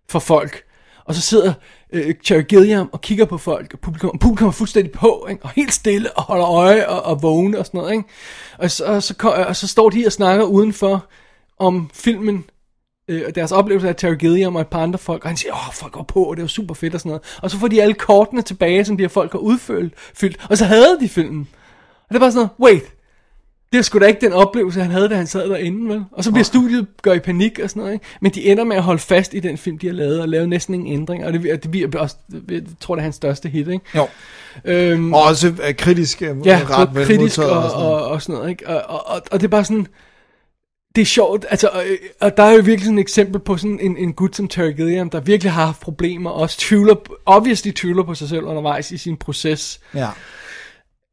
for 0.09 0.19
folk. 0.19 0.63
Og 1.07 1.15
så 1.15 1.21
sidder 1.21 1.53
øh, 1.93 2.15
Cherry 2.25 2.43
Gilliam 2.49 2.89
og 2.93 3.01
kigger 3.01 3.25
på 3.25 3.39
folk, 3.39 3.75
og 3.75 3.81
publikum, 3.81 4.11
og 4.11 4.21
publikum 4.21 4.49
er 4.49 4.53
fuldstændig 4.53 4.93
på, 4.93 5.27
ikke? 5.31 5.45
og 5.45 5.51
helt 5.51 5.73
stille, 5.73 6.13
og 6.13 6.23
holder 6.23 6.47
øje 6.47 6.89
og, 6.89 7.03
og 7.03 7.23
vågne 7.23 7.59
og 7.59 7.67
sådan 7.67 7.79
noget. 7.79 7.93
Ikke? 7.93 8.05
Og, 8.59 8.71
så, 8.71 8.85
og, 8.85 9.03
så, 9.03 9.15
og 9.49 9.57
så 9.57 9.69
står 9.69 9.91
de 9.91 10.07
og 10.07 10.13
snakker 10.13 10.45
udenfor 10.45 11.07
om 11.59 11.91
filmen, 11.95 12.45
øh, 13.09 13.23
og 13.27 13.35
deres 13.35 13.53
oplevelse 13.53 13.89
af 13.89 13.97
Terry 13.97 14.19
Gilliam 14.19 14.55
og 14.57 14.61
et 14.61 14.69
par 14.69 14.83
andre 14.83 14.99
folk, 14.99 15.25
og 15.25 15.31
han 15.31 15.37
siger, 15.37 15.53
åh, 15.53 15.75
folk 15.75 15.93
går 15.93 16.03
på, 16.03 16.23
og 16.23 16.37
det 16.37 16.43
var 16.43 16.49
super 16.49 16.75
fedt 16.75 16.95
og 16.95 17.01
sådan 17.01 17.11
noget. 17.11 17.39
Og 17.43 17.51
så 17.51 17.59
får 17.59 17.69
de 17.69 17.83
alle 17.83 17.95
kortene 17.95 18.43
tilbage, 18.43 18.85
som 18.85 18.97
de 18.97 19.03
her 19.03 19.09
folk 19.09 19.33
har 19.33 19.39
udfyldt, 19.39 19.95
fyldt, 20.15 20.47
og 20.51 20.59
så 20.59 20.65
havde 20.65 20.99
de 21.01 21.09
filmen. 21.09 21.49
Og 22.03 22.09
det 22.09 22.15
er 22.15 22.21
bare 22.21 22.33
sådan 22.33 22.49
noget, 22.59 22.73
wait, 22.73 22.96
det 23.77 23.81
er 23.81 23.85
sgu 23.85 23.99
da 23.99 24.07
ikke 24.07 24.21
den 24.21 24.33
oplevelse, 24.33 24.81
han 24.81 24.91
havde, 24.91 25.09
da 25.09 25.15
han 25.15 25.27
sad 25.27 25.49
derinde, 25.49 25.89
vel? 25.95 26.05
Og 26.13 26.25
så 26.25 26.31
bliver 26.31 26.45
studiet 26.45 26.87
gør 27.03 27.13
i 27.13 27.19
panik 27.19 27.59
og 27.63 27.71
sådan 27.71 27.81
noget, 27.81 27.93
ikke? 27.93 28.05
Men 28.21 28.33
de 28.33 28.45
ender 28.45 28.65
med 28.65 28.77
at 28.77 28.83
holde 28.83 28.99
fast 28.99 29.35
i 29.35 29.41
den 29.41 29.59
film, 29.59 29.79
de 29.79 29.87
har 29.87 29.95
lavet, 29.95 30.21
og 30.21 30.29
lave 30.29 30.47
næsten 30.47 30.75
ingen 30.75 30.93
ændringer, 30.93 31.27
og 31.27 31.33
det, 31.33 31.63
det 31.63 31.71
bliver 31.71 31.99
også, 31.99 32.17
jeg 32.51 32.63
tror, 32.81 32.95
det 32.95 33.01
er 33.01 33.03
hans 33.03 33.17
største 33.17 33.49
hit, 33.49 33.69
ikke? 33.69 33.85
Jo. 33.95 34.09
Øhm, 34.65 35.15
Og 35.15 35.23
også 35.23 35.55
øh, 35.69 35.75
kritisk 35.75 36.23
øh, 36.23 36.37
ja, 36.45 36.61
ret 36.69 36.91
både 36.95 37.05
kritisk 37.07 37.39
og, 37.39 37.51
og 37.51 37.71
sådan 37.71 37.81
noget. 37.81 38.03
og, 38.03 38.09
og 38.09 38.23
sådan 38.23 38.35
noget, 38.35 38.51
ikke? 38.51 38.69
Og, 38.69 38.83
og, 38.89 39.09
og, 39.09 39.23
og 39.31 39.41
det 39.41 39.47
er 39.47 39.51
bare 39.51 39.65
sådan, 39.65 39.87
det 40.97 41.03
er 41.03 41.07
sjovt, 41.07 41.47
altså, 41.51 41.71
øh, 41.87 41.99
og 42.21 42.37
der 42.37 42.43
er 42.43 42.51
jo 42.51 42.57
virkelig 42.57 42.85
sådan 42.85 42.99
et 42.99 43.03
eksempel 43.03 43.41
på 43.41 43.57
sådan 43.57 43.81
en, 43.81 43.97
en 43.97 44.13
gut 44.13 44.37
som 44.37 44.49
Terry 44.49 44.77
Gilliam, 44.77 45.11
der 45.11 45.21
virkelig 45.21 45.53
har 45.53 45.67
haft 45.67 45.81
problemer, 45.81 46.31
og 46.31 46.37
også 46.37 46.59
tvivler, 46.59 46.95
obviously 47.27 47.71
tvivler 47.71 48.03
på 48.03 48.15
sig 48.15 48.29
selv 48.29 48.45
undervejs 48.45 48.91
i 48.91 48.97
sin 48.97 49.17
proces. 49.17 49.81
Ja. 49.95 50.09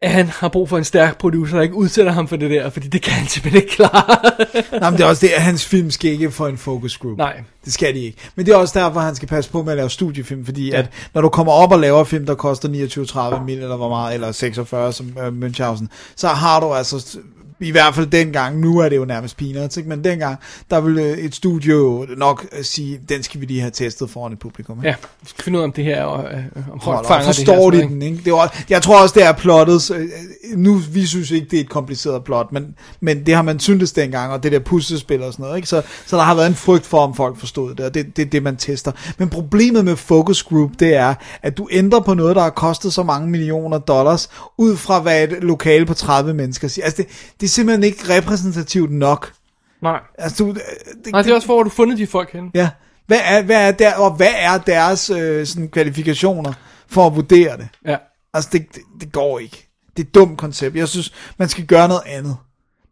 At 0.04 0.12
han 0.12 0.28
har 0.28 0.48
brug 0.48 0.70
for 0.70 0.78
en 0.78 0.84
stærk 0.84 1.18
producer, 1.18 1.56
der 1.56 1.64
ikke 1.64 1.76
udsætter 1.76 2.12
ham 2.12 2.28
for 2.28 2.36
det 2.36 2.52
der, 2.52 2.70
fordi 2.70 2.88
det 2.88 3.02
kan 3.02 3.14
han 3.14 3.28
simpelthen 3.28 3.62
ikke 3.62 3.76
klare. 3.76 4.32
Nej, 4.80 4.90
men 4.90 4.98
det 4.98 5.04
er 5.04 5.10
også 5.10 5.26
det, 5.26 5.32
at 5.34 5.42
hans 5.42 5.66
film 5.66 5.92
skal 5.92 6.12
ikke 6.12 6.32
få 6.32 6.48
en 6.48 6.58
focus 6.58 6.98
group. 6.98 7.18
Nej. 7.18 7.44
Det 7.66 7.74
skal 7.74 7.94
de 7.94 8.00
ikke. 8.00 8.18
Men 8.36 8.46
det 8.46 8.52
er 8.52 8.56
også 8.56 8.80
derfor, 8.80 9.00
han 9.00 9.16
skal 9.16 9.28
passe 9.28 9.52
på 9.52 9.64
med 9.64 9.72
at 9.72 9.78
lave 9.78 9.90
studiefilm, 9.90 10.46
fordi 10.46 10.70
ja. 10.70 10.78
at 10.80 10.90
når 11.14 11.22
du 11.22 11.30
kommer 11.30 11.54
op 11.54 11.72
og 11.72 11.80
laver 11.80 12.04
film, 12.04 12.26
der 12.26 12.36
koster 12.36 13.36
29-30 13.40 13.44
mil, 13.44 13.60
eller 13.60 13.78
hvor 13.78 13.90
meget, 13.90 14.14
eller 14.14 14.32
46 14.32 14.94
som 14.94 15.18
uh, 15.18 15.28
Münchhausen, 15.28 15.88
så 16.16 16.28
har 16.28 16.60
du 16.60 16.74
altså 16.74 17.18
i 17.60 17.72
hvert 17.72 17.96
fald 17.96 18.08
dengang, 18.08 18.60
nu 18.60 18.80
er 18.80 18.90
det 18.90 18.96
jo 18.96 19.06
nærmest 19.06 19.38
peanuts, 19.38 19.78
ikke? 19.78 19.90
men 19.90 20.04
dengang, 20.04 20.38
der 20.72 20.82
ville 20.82 21.18
et 21.18 21.36
studio 21.36 22.08
nok 22.18 22.46
øh, 22.58 22.64
sige, 22.64 23.00
den 23.10 23.24
skal 23.24 23.42
vi 23.42 23.46
lige 23.46 23.60
have 23.62 23.72
testet 23.72 24.10
foran 24.10 24.34
et 24.34 24.40
publikum. 24.40 24.78
Ikke? 24.78 24.88
ja, 24.88 24.96
vi 25.22 25.28
skal 25.28 25.44
finde 25.44 25.58
ud 25.60 25.64
af, 25.64 25.68
om 25.68 25.72
det 25.72 25.84
her, 25.84 26.04
og, 26.04 26.24
øh, 26.34 26.44
om 26.72 26.82
folk 26.82 26.96
Hold 26.96 27.06
fanger 27.08 27.26
forstår 27.26 27.72
det 27.72 27.80
her. 27.80 27.88
de 27.88 27.94
den, 27.94 28.02
ikke? 28.02 28.20
Det 28.26 28.34
var, 28.34 28.64
jeg 28.70 28.82
tror 28.82 29.02
også, 29.02 29.14
det 29.20 29.24
er 29.24 29.32
plottet. 29.32 29.92
øh, 29.92 30.10
Nu, 30.58 30.74
vi 30.76 31.06
synes 31.06 31.32
ikke, 31.32 31.48
det 31.52 31.58
er 31.58 31.62
et 31.62 31.70
kompliceret 31.70 32.24
plot, 32.24 32.52
men, 32.52 32.76
men 33.00 33.26
det 33.26 33.36
har 33.36 33.42
man 33.42 33.60
syntes 33.60 33.92
dengang, 33.92 34.32
og 34.34 34.44
det 34.44 34.52
der 34.52 34.60
puslespil 34.60 35.24
og 35.24 35.34
sådan 35.34 35.44
noget, 35.44 35.58
ikke? 35.58 35.68
Så, 35.68 35.82
så 36.06 36.18
der 36.18 36.24
har 36.24 36.36
været 36.36 36.48
en 36.48 36.56
frygt 36.56 36.86
for, 36.86 37.00
om 37.00 37.16
folk 37.16 37.38
forstod 37.38 37.76
det, 37.76 37.86
og 37.86 37.94
det, 37.94 38.18
det 38.18 38.26
er 38.26 38.30
det, 38.30 38.44
man 38.44 38.58
tester. 38.58 38.92
Men 39.18 39.30
problemet 39.30 39.86
med 39.86 39.96
focus 39.96 40.44
group, 40.44 40.72
det 40.80 40.96
er, 40.96 41.14
at 41.42 41.58
du 41.58 41.68
ændrer 41.72 42.00
på 42.00 42.14
noget, 42.14 42.36
der 42.36 42.42
har 42.42 42.50
kostet 42.50 42.94
så 42.94 43.04
mange 43.04 43.30
millioner 43.30 43.78
dollars, 43.78 44.30
ud 44.58 44.78
fra 44.78 45.00
hvad 45.00 45.24
et 45.24 45.44
lokale 45.44 45.86
på 45.86 45.94
30 45.94 46.34
mennesker 46.34 46.68
siger. 46.68 46.86
Altså, 46.86 47.02
det, 47.02 47.12
det 47.42 47.50
simpelthen 47.54 47.84
ikke 47.84 48.10
repræsentativt 48.10 48.92
nok. 48.92 49.34
Nej. 49.82 50.00
Altså, 50.18 50.44
du, 50.44 50.54
det, 50.54 51.12
Nej, 51.12 51.22
det 51.22 51.32
er 51.32 51.36
også, 51.36 51.48
hvor 51.48 51.58
har 51.58 51.64
du 51.64 51.70
fundet 51.70 51.98
de 51.98 52.08
folk 52.08 52.32
henne. 52.32 52.52
Ja. 52.54 52.70
Hvad 53.08 53.20
er, 53.24 53.42
hvad 53.42 53.68
er 53.68 53.72
der, 53.72 53.96
og 53.96 54.16
hvad 54.16 54.32
er 54.38 54.58
deres 54.58 55.10
øh, 55.10 55.46
sådan, 55.46 55.70
kvalifikationer 55.70 56.54
for 56.88 57.08
at 57.08 57.16
vurdere 57.16 57.58
det? 57.58 57.68
Ja. 57.86 57.98
Altså, 58.34 58.50
det, 58.54 58.76
det, 58.76 58.82
det 59.02 59.12
går 59.12 59.40
ikke. 59.40 59.68
Det 59.98 60.04
er 60.04 60.08
et 60.08 60.16
dumt 60.16 60.38
koncept. 60.38 60.76
Jeg 60.76 60.88
synes, 60.88 61.14
man 61.38 61.50
skal 61.50 61.66
gøre 61.66 61.88
noget 61.88 62.04
andet. 62.06 62.38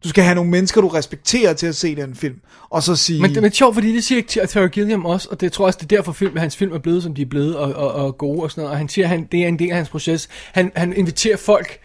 Du 0.04 0.08
skal 0.08 0.24
have 0.24 0.34
nogle 0.34 0.50
mennesker, 0.50 0.80
du 0.80 0.88
respekterer 0.88 1.52
til 1.52 1.66
at 1.66 1.76
se 1.76 1.96
den 1.96 2.14
film, 2.14 2.40
og 2.70 2.82
så 2.82 2.96
sige... 2.96 3.20
Men 3.20 3.30
det 3.30 3.36
men 3.36 3.44
det 3.44 3.50
er 3.50 3.54
sjovt, 3.54 3.74
fordi 3.74 3.94
det 3.94 4.04
siger 4.04 4.22
Ter- 4.22 4.46
Terry 4.46 4.68
Gilliam 4.68 5.04
også, 5.04 5.28
og 5.30 5.40
det 5.40 5.52
tror 5.52 5.64
jeg 5.64 5.66
også, 5.66 5.78
det 5.82 5.92
er 5.92 5.96
derfor, 5.96 6.12
film, 6.12 6.36
hans 6.36 6.56
film 6.56 6.72
er 6.72 6.78
blevet, 6.78 7.02
som 7.02 7.14
de 7.14 7.22
er 7.22 7.26
blevet, 7.26 7.56
og, 7.56 7.72
og, 7.72 7.92
og 7.92 8.18
gode 8.18 8.42
og 8.42 8.50
sådan 8.50 8.62
noget. 8.62 8.72
Og 8.72 8.78
han 8.78 8.88
siger, 8.88 9.04
at 9.04 9.08
han, 9.08 9.28
det 9.32 9.44
er 9.44 9.48
en 9.48 9.58
del 9.58 9.70
af 9.70 9.76
hans 9.76 9.88
proces. 9.88 10.28
Han, 10.52 10.72
han 10.76 10.92
inviterer 10.92 11.36
folk 11.36 11.78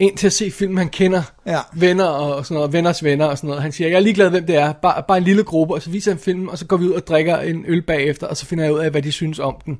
ind 0.00 0.16
til 0.16 0.26
at 0.26 0.32
se 0.32 0.50
film, 0.50 0.76
han 0.76 0.88
kender. 0.88 1.22
Ja. 1.46 1.58
Venner 1.72 2.04
og, 2.04 2.46
sådan 2.46 2.54
noget, 2.54 2.72
venners 2.72 3.04
venner 3.04 3.26
og 3.26 3.36
sådan 3.38 3.48
noget. 3.48 3.62
Han 3.62 3.72
siger, 3.72 3.88
jeg 3.88 3.96
er 3.96 4.00
ligeglad, 4.00 4.30
hvem 4.30 4.46
det 4.46 4.56
er. 4.56 4.72
Bare, 4.72 5.02
bare 5.08 5.18
en 5.18 5.24
lille 5.24 5.44
gruppe, 5.44 5.74
og 5.74 5.82
så 5.82 5.90
viser 5.90 6.10
han 6.10 6.18
filmen, 6.18 6.48
og 6.50 6.58
så 6.58 6.66
går 6.66 6.76
vi 6.76 6.84
ud 6.84 6.92
og 6.92 7.06
drikker 7.06 7.38
en 7.38 7.64
øl 7.68 7.82
bagefter, 7.82 8.26
og 8.26 8.36
så 8.36 8.46
finder 8.46 8.64
jeg 8.64 8.72
ud 8.72 8.78
af, 8.78 8.90
hvad 8.90 9.02
de 9.02 9.12
synes 9.12 9.38
om 9.38 9.56
den. 9.66 9.78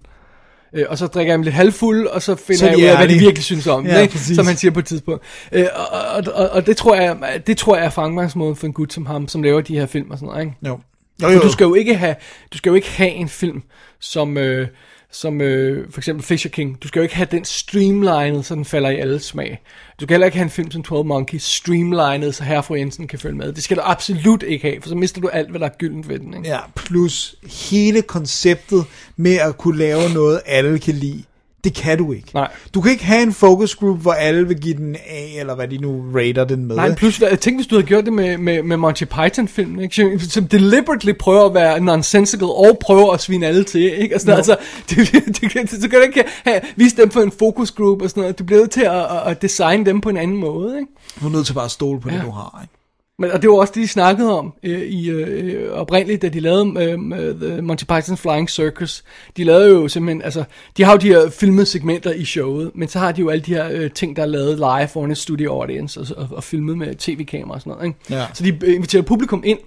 Øh, 0.73 0.85
og 0.89 0.99
så 0.99 1.07
drikker 1.07 1.33
jeg 1.33 1.39
dem 1.39 1.43
lidt 1.43 1.55
halvfuld, 1.55 2.07
og 2.07 2.23
så 2.23 2.35
finder 2.35 2.59
Så 2.59 2.67
jeg 2.67 2.77
ud 2.77 2.83
af, 2.83 2.97
hvad 2.97 3.09
de 3.09 3.15
virkelig 3.19 3.45
synes 3.45 3.67
om 3.67 3.83
den, 3.83 3.93
Ja, 3.93 4.01
ikke? 4.01 4.13
præcis. 4.13 4.37
som 4.37 4.47
han 4.47 4.57
siger 4.57 4.71
på 4.73 4.79
et 4.79 4.87
tidspunkt. 4.87 5.25
Øh, 5.53 5.67
og, 5.75 6.01
og, 6.17 6.25
og, 6.35 6.49
og, 6.49 6.67
det 6.67 6.77
tror 6.77 6.95
jeg, 6.95 7.17
det 7.47 7.57
tror 7.57 7.77
jeg 7.77 7.85
er 7.85 7.91
fremgangsmåden 7.91 8.57
for 8.57 8.67
en 8.67 8.73
gut 8.73 8.93
som 8.93 9.07
ham, 9.07 9.29
som 9.29 9.43
laver 9.43 9.61
de 9.61 9.79
her 9.79 9.87
film 9.87 10.11
og 10.11 10.19
sådan 10.19 10.27
noget, 10.27 10.45
ikke? 10.45 10.57
Jo. 10.67 10.81
Jo, 11.23 11.29
jo. 11.29 11.41
Du 11.41 11.53
skal 11.53 11.65
jo 11.65 11.75
ikke 11.75 11.95
have, 11.95 12.15
du 12.53 12.59
skal 12.59 12.71
jo 12.71 12.75
ikke 12.75 12.91
have 12.91 13.11
en 13.11 13.29
film 13.29 13.63
som 14.01 14.39
øh, 14.39 14.69
som 15.11 15.41
øh, 15.41 15.91
for 15.91 16.01
eksempel 16.01 16.25
Fisher 16.25 16.51
King. 16.51 16.83
Du 16.83 16.89
skal 16.89 17.01
jo 17.01 17.03
ikke 17.03 17.17
have 17.17 17.29
den 17.31 17.45
streamlined, 17.45 18.43
så 18.43 18.55
den 18.55 18.65
falder 18.65 18.91
i 18.91 18.97
alle 18.97 19.19
smag. 19.19 19.63
Du 20.01 20.05
skal 20.05 20.15
heller 20.15 20.27
ikke 20.27 20.39
have 20.39 20.45
en 20.45 20.51
film 20.51 20.71
som 20.71 20.83
12 20.83 21.07
Monkeys 21.07 21.43
streamlined, 21.43 22.33
så 22.33 22.45
herre 22.45 22.63
fru 22.63 22.75
Jensen 22.75 23.09
kan 23.09 23.19
følge 23.19 23.37
med. 23.37 23.53
Det 23.53 23.63
skal 23.63 23.77
du 23.77 23.83
absolut 23.85 24.43
ikke 24.43 24.69
have, 24.69 24.83
for 24.83 24.89
så 24.89 24.95
mister 24.95 25.21
du 25.21 25.29
alt, 25.29 25.51
hvad 25.51 25.61
der 25.61 25.67
er 25.67 25.75
gyldent 25.79 26.09
ved 26.09 26.19
den. 26.19 26.35
Ikke? 26.35 26.49
Ja, 26.49 26.59
plus 26.77 27.35
hele 27.71 28.03
konceptet 28.03 28.85
med 29.17 29.37
at 29.37 29.59
kunne 29.59 29.79
lave 29.79 30.15
noget, 30.15 30.41
alle 30.47 30.79
kan 30.79 30.95
lide. 30.95 31.25
Det 31.65 31.75
kan 31.75 31.99
du 31.99 32.13
ikke. 32.13 32.29
Nej. 32.35 32.51
Du 32.75 32.81
kan 32.81 32.93
ikke 32.93 33.05
have 33.05 33.23
en 33.23 33.33
focus 33.33 33.75
group, 33.75 33.99
hvor 34.01 34.13
alle 34.13 34.49
vil 34.49 34.61
give 34.61 34.75
den 34.75 34.97
A, 34.97 35.41
eller 35.41 35.55
hvad 35.55 35.69
de 35.69 35.79
nu 35.79 36.05
rater 36.15 36.45
den 36.45 36.67
med. 36.67 36.77
Nej, 36.77 36.95
plus, 36.95 37.23
tænk 37.41 37.57
hvis 37.57 37.67
du 37.67 37.75
havde 37.75 37.87
gjort 37.87 38.05
det 38.05 38.13
med, 38.13 38.39
med, 38.39 38.63
med 38.63 38.77
Monty 38.77 39.05
Python-filmen, 39.05 39.81
ikke? 39.81 40.19
Som, 40.19 40.49
deliberately 40.49 41.13
prøver 41.19 41.45
at 41.45 41.55
være 41.55 41.81
nonsensical, 41.81 42.49
og 42.49 42.79
prøver 42.81 43.13
at 43.13 43.21
svine 43.21 43.47
alle 43.47 43.65
til, 43.65 44.03
ikke? 44.03 44.15
Og 44.15 44.21
sådan, 44.21 44.33
Jo. 44.33 44.37
altså, 44.37 44.57
det, 44.91 45.13
det, 45.13 45.71
det, 45.71 45.71
så 45.83 45.89
kan 45.91 45.99
du 45.99 46.05
ikke 46.05 46.25
have, 46.45 46.61
vise 46.77 46.97
dem 46.97 47.09
på 47.09 47.21
en 47.21 47.33
focus 47.39 47.71
group 47.71 48.03
og 48.03 48.11
sådan 48.11 48.21
noget. 48.21 48.39
Du 48.39 48.45
bliver 48.45 48.61
nødt 48.61 48.71
til 48.71 48.83
at, 48.83 48.93
at, 48.93 49.23
at 49.27 49.43
designe 49.43 49.87
dem 49.87 50.01
på 50.01 50.09
en 50.09 50.17
anden 50.17 50.37
måde, 50.37 50.79
ikke? 50.81 50.93
Du 51.21 51.27
er 51.27 51.31
nødt 51.31 51.47
til 51.47 51.55
bare 51.55 51.65
at 51.65 51.71
stole 51.71 52.01
på 52.01 52.09
ja. 52.11 52.17
det, 52.17 52.25
du 52.25 52.31
har. 52.31 52.61
Ikke? 52.63 52.78
Men, 53.19 53.31
og 53.31 53.43
det 53.43 53.51
var 53.51 53.57
også 53.57 53.73
det, 53.75 53.83
de 53.83 53.89
snakkede 53.89 54.39
om 54.39 54.55
øh, 54.63 54.81
i 54.81 55.11
øh, 55.11 55.73
oprindeligt, 55.73 56.23
da 56.23 56.29
de 56.29 56.41
lavede 56.41 56.85
øh, 56.85 57.35
The 57.41 57.63
Monty 57.63 57.85
Python's 57.93 58.15
Flying 58.15 58.51
Circus. 58.51 59.05
De 59.37 59.45
lavede 59.45 59.71
jo 59.71 59.89
simpelthen, 59.89 60.23
altså, 60.23 60.45
de 60.77 60.85
har 60.85 60.93
jo 60.93 60.99
de 60.99 61.09
her 61.09 61.31
filmede 61.31 61.67
segmenter 61.67 62.13
i 62.13 62.25
showet, 62.25 62.71
men 62.75 62.89
så 62.89 62.99
har 62.99 63.13
de 63.13 63.21
jo 63.21 63.29
alle 63.29 63.45
de 63.45 63.55
her 63.55 63.69
øh, 63.73 63.91
ting, 63.91 64.17
der 64.17 64.23
er 64.23 64.27
lavet 64.27 64.57
live 64.57 64.89
foran 64.89 65.11
et 65.11 65.19
studio 65.19 65.61
audience, 65.61 66.01
og, 66.01 66.07
og, 66.17 66.29
og 66.37 66.45
filmet 66.45 66.79
med 66.79 66.95
tv-kamera 66.95 67.55
og 67.55 67.61
sådan 67.61 67.71
noget. 67.71 67.87
Ikke? 67.87 67.99
Ja. 68.11 68.27
Så 68.35 68.45
de 68.45 68.59
øh, 68.63 68.75
inviterede 68.75 69.07
publikum 69.07 69.43
ind, 69.45 69.59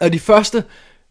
og 0.00 0.12
de 0.12 0.18
første 0.18 0.64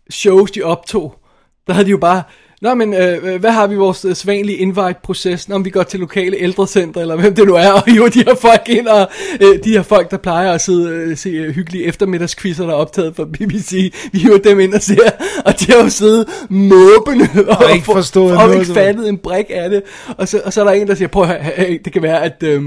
shows, 0.10 0.52
de 0.52 0.62
optog, 0.62 1.20
der 1.68 1.74
havde 1.74 1.86
de 1.86 1.92
jo 1.92 1.98
bare, 1.98 2.24
Nå, 2.62 2.74
men 2.74 2.94
øh, 2.94 3.40
hvad 3.40 3.52
har 3.52 3.68
vi 3.68 3.74
i 3.74 3.78
vores 3.78 4.06
øh, 4.06 4.16
svanlige 4.16 4.58
invite-proces? 4.58 5.50
Nå, 5.50 5.58
men 5.58 5.66
vi 5.66 5.70
går 5.70 5.84
til 5.84 6.00
lokale 6.00 6.38
ældrecenter, 6.38 7.02
eller 7.02 7.16
hvem 7.16 7.36
det 7.36 7.48
nu 7.48 7.54
er, 7.56 7.72
og 7.82 7.84
hiver 7.92 8.10
de 8.10 8.24
her 8.28 8.36
folk 8.36 8.62
ind, 8.70 8.88
og 8.88 9.08
øh, 9.42 9.64
de 9.64 9.70
her 9.70 9.82
folk, 9.82 10.12
der 10.12 10.18
plejer 10.18 10.52
at 10.52 10.62
sidde 10.62 10.90
øh, 10.90 11.18
se 11.18 11.30
øh, 11.30 11.54
hyggelige 11.56 11.84
eftermiddagskvisser, 11.86 12.64
der 12.66 12.72
er 12.72 12.76
optaget 12.78 13.16
fra 13.16 13.26
BBC, 13.26 13.94
vi 14.12 14.20
hiver 14.20 14.38
dem 14.38 14.60
ind 14.60 14.74
og 14.74 14.82
ser, 14.82 15.10
og 15.46 15.60
de 15.60 15.66
har 15.72 15.84
jo 15.84 15.90
siddet 15.90 16.28
måbende, 16.50 17.30
og, 17.48 17.74
ikke 17.74 17.86
forstået 17.86 18.38
og 18.38 18.48
noget 18.48 18.60
ikke 18.62 18.74
fattet 18.74 19.10
en 19.10 19.18
brik 19.18 19.46
af 19.50 19.70
det, 19.70 19.82
og 20.18 20.28
så, 20.28 20.42
og 20.46 20.54
så 20.54 20.62
er 20.62 20.66
der 20.66 20.72
en, 20.72 20.88
der 20.88 20.96
siger, 20.96 21.08
prøv 21.08 21.24
at 21.24 21.44
hey, 21.44 21.82
det 21.86 21.94
kan 21.94 22.02
være, 22.02 22.24
at 22.24 22.44
øh, 22.44 22.62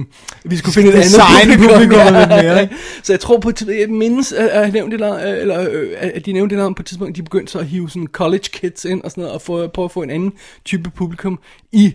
vi 0.44 0.56
skulle 0.56 0.74
finde 0.74 0.88
et 0.88 0.94
andet 0.94 1.10
designe 1.10 1.68
publikummet 1.68 2.20
Ja, 2.30 2.42
mere, 2.54 2.68
så 3.02 3.12
jeg 3.12 3.20
tror 3.20 3.38
på, 3.38 3.48
et- 3.48 3.66
jeg 3.80 3.88
mindes, 3.90 4.32
at, 4.32 4.48
at, 4.48 4.72
nævnt 4.72 4.92
det, 4.92 5.00
eller, 5.00 5.18
eller 5.18 5.60
øh, 5.72 5.88
at 6.00 6.26
de 6.26 6.32
nævnte 6.32 6.56
det 6.56 6.62
der 6.62 6.68
på 6.70 6.82
et 6.82 6.86
tidspunkt, 6.86 7.16
de 7.16 7.22
begyndte 7.22 7.52
så 7.52 7.58
at 7.58 7.66
hive 7.66 7.90
sådan 7.90 8.06
college 8.12 8.44
kids 8.52 8.84
ind 8.84 9.02
og 9.04 9.10
sådan 9.10 9.22
noget, 9.22 9.34
og 9.34 9.42
få, 9.42 9.68
prøve 9.80 9.84
at 9.84 9.90
få 9.92 10.02
en 10.02 10.10
anden 10.10 10.32
type 10.64 10.90
publikum 10.90 11.38
i 11.72 11.94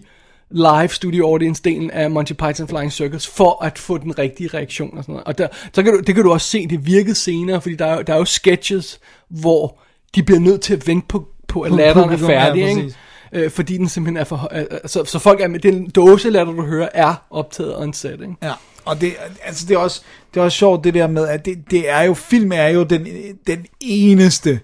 live 0.52 0.90
studio 0.90 1.26
audience 1.28 1.62
delen 1.64 1.92
af 1.92 2.12
Monty 2.12 2.34
Python 2.34 2.68
Flying 2.68 2.92
Circus 2.94 3.28
for 3.28 3.64
at 3.64 3.80
få 3.80 3.98
den 3.98 4.20
rigtige 4.20 4.50
reaktion 4.54 4.98
og 4.98 5.04
sådan 5.04 5.14
noget. 5.14 5.28
Og 5.28 5.38
der, 5.38 5.48
så 5.74 5.84
kan 5.84 5.94
du, 5.94 6.00
det 6.00 6.16
kan 6.16 6.24
du 6.24 6.32
også 6.32 6.48
se, 6.48 6.68
det 6.68 6.86
virkede 6.86 7.16
senere, 7.16 7.62
fordi 7.62 7.76
der 7.76 7.86
er, 7.86 7.96
jo- 7.96 8.02
der 8.02 8.14
er 8.14 8.18
jo 8.18 8.26
sketches, 8.26 9.00
hvor 9.30 9.80
de 10.16 10.24
bliver 10.24 10.40
nødt 10.40 10.62
til 10.62 10.74
at 10.74 10.88
vente 10.88 11.08
på, 11.08 11.28
på 11.48 11.62
at 11.62 11.72
latteren 11.72 11.98
er 11.98 12.04
publikum, 12.04 12.30
ja, 12.30 12.46
færdig, 12.46 12.70
ikke? 12.70 12.94
Øh, 13.34 13.52
fordi 13.52 13.78
den 13.78 13.90
simpelthen 13.90 14.18
er 14.18 14.24
for 14.24 14.36
høj. 14.36 14.50
øh, 14.72 14.80
Så, 14.86 15.06
så 15.06 15.20
folk 15.20 15.42
er 15.42 15.48
med, 15.48 15.60
den 15.60 15.90
dåselatter, 15.90 16.54
du 16.54 16.62
hører, 16.66 16.90
er 16.94 17.16
optaget 17.30 17.78
on 17.82 17.94
set, 17.94 18.12
ikke? 18.12 18.36
Ja, 18.44 18.52
og 18.86 19.02
det, 19.02 19.14
altså 19.44 19.66
det, 19.68 19.74
er 19.76 19.78
også, 19.80 20.02
det 20.34 20.40
er 20.40 20.44
også 20.44 20.58
sjovt 20.58 20.84
det 20.84 20.94
der 20.94 21.08
med, 21.08 21.28
at 21.28 21.46
det, 21.46 21.72
det 21.72 21.90
er 21.90 22.02
jo, 22.02 22.14
film 22.14 22.52
er 22.52 22.68
jo 22.68 22.84
den, 22.84 23.08
den 23.48 23.66
eneste 23.80 24.60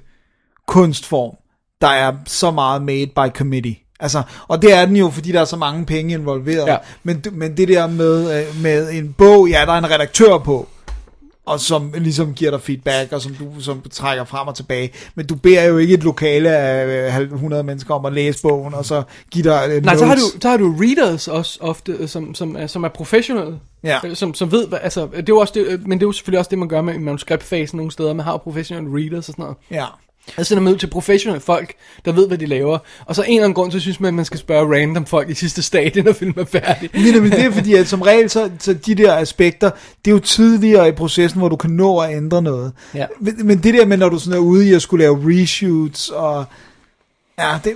kunstform, 0.67 1.35
der 1.81 1.87
er 1.87 2.13
så 2.25 2.51
meget 2.51 2.81
made 2.81 3.07
by 3.07 3.35
committee. 3.37 3.75
Altså, 3.99 4.21
og 4.47 4.61
det 4.61 4.73
er 4.73 4.85
den 4.85 4.95
jo, 4.95 5.09
fordi 5.09 5.31
der 5.31 5.41
er 5.41 5.45
så 5.45 5.57
mange 5.57 5.85
penge 5.85 6.13
involveret. 6.13 6.67
Ja. 6.67 6.77
Men, 7.03 7.23
men 7.31 7.57
det 7.57 7.67
der 7.67 7.87
med, 7.87 8.39
øh, 8.39 8.61
med 8.61 8.91
en 8.91 9.13
bog, 9.17 9.49
ja, 9.49 9.63
der 9.65 9.73
er 9.73 9.77
en 9.77 9.91
redaktør 9.91 10.37
på, 10.37 10.67
og 11.45 11.59
som 11.59 11.93
ligesom 11.97 12.33
giver 12.33 12.51
dig 12.51 12.61
feedback, 12.61 13.11
og 13.13 13.21
som 13.21 13.33
du 13.35 13.45
som 13.61 13.81
trækker 13.91 14.23
frem 14.23 14.47
og 14.47 14.55
tilbage. 14.55 14.91
Men 15.15 15.27
du 15.27 15.35
beder 15.35 15.63
jo 15.63 15.77
ikke 15.77 15.93
et 15.93 16.03
lokale 16.03 16.49
af 16.49 17.19
øh, 17.19 17.21
100 17.33 17.63
mennesker 17.63 17.93
om 17.93 18.05
at 18.05 18.13
læse 18.13 18.41
bogen, 18.41 18.73
og 18.73 18.85
så 18.85 19.03
give 19.31 19.43
dig 19.43 19.63
øh, 19.69 19.83
Nej, 19.83 19.95
så 19.97 20.05
har, 20.05 20.15
du, 20.15 20.21
notes. 20.21 20.41
så 20.41 20.49
har 20.49 20.57
du 20.57 20.75
readers 20.79 21.27
også 21.27 21.57
ofte, 21.61 21.91
øh, 21.91 22.07
som, 22.07 22.35
som, 22.35 22.55
er, 22.59 22.67
som 22.67 22.83
er 22.83 22.89
professionelle. 22.89 23.59
Ja. 23.83 23.99
Øh, 24.05 24.15
Som, 24.15 24.33
som 24.33 24.51
ved, 24.51 24.67
altså, 24.81 25.07
det 25.11 25.17
er 25.19 25.23
jo 25.29 25.37
også 25.37 25.53
det, 25.55 25.65
øh, 25.67 25.87
men 25.87 25.99
det 25.99 26.03
er 26.03 26.07
jo 26.07 26.11
selvfølgelig 26.11 26.39
også 26.39 26.49
det, 26.49 26.59
man 26.59 26.67
gør 26.67 26.81
med 26.81 26.99
manuskriptfasen 26.99 27.77
nogle 27.77 27.91
steder. 27.91 28.13
Man 28.13 28.23
har 28.25 28.31
jo 28.31 28.37
professionelle 28.37 28.89
readers 28.97 29.17
og 29.29 29.33
sådan 29.33 29.43
noget. 29.43 29.57
Ja. 29.71 29.85
Jeg 30.37 30.45
sender 30.45 30.63
man 30.63 30.73
ud 30.73 30.77
til 30.77 30.87
professionelle 30.87 31.41
folk, 31.41 31.73
der 32.05 32.11
ved, 32.11 32.27
hvad 32.27 32.37
de 32.37 32.45
laver. 32.45 32.77
Og 33.05 33.15
så 33.15 33.23
en 33.23 33.29
eller 33.29 33.43
anden 33.43 33.53
grund, 33.53 33.71
så 33.71 33.79
synes 33.79 33.99
man, 33.99 34.07
at 34.07 34.13
man 34.13 34.25
skal 34.25 34.39
spørge 34.39 34.81
random 34.81 35.05
folk 35.05 35.29
i 35.29 35.33
sidste 35.33 35.61
stadie, 35.61 36.03
når 36.03 36.13
filmen 36.13 36.39
er 36.39 36.45
færdig. 36.45 36.89
Men, 36.93 37.21
men 37.21 37.31
det 37.31 37.45
er 37.45 37.51
fordi, 37.51 37.73
at 37.73 37.87
som 37.87 38.01
regel, 38.01 38.29
så, 38.29 38.49
så 38.59 38.73
de 38.73 38.95
der 38.95 39.17
aspekter, 39.17 39.71
det 40.05 40.11
er 40.11 40.15
jo 40.15 40.19
tidligere 40.19 40.87
i 40.89 40.91
processen, 40.91 41.39
hvor 41.39 41.49
du 41.49 41.55
kan 41.55 41.69
nå 41.69 41.99
at 41.99 42.15
ændre 42.15 42.41
noget. 42.41 42.73
Ja. 42.95 43.05
Men, 43.19 43.47
men 43.47 43.57
det 43.63 43.73
der 43.73 43.85
med, 43.85 43.97
når 43.97 44.09
du 44.09 44.19
sådan 44.19 44.39
er 44.39 44.43
ude 44.43 44.69
i 44.69 44.73
at 44.73 44.81
skulle 44.81 45.03
lave 45.03 45.21
reshoots, 45.41 46.09
og 46.09 46.45
ja, 47.39 47.59
det, 47.63 47.73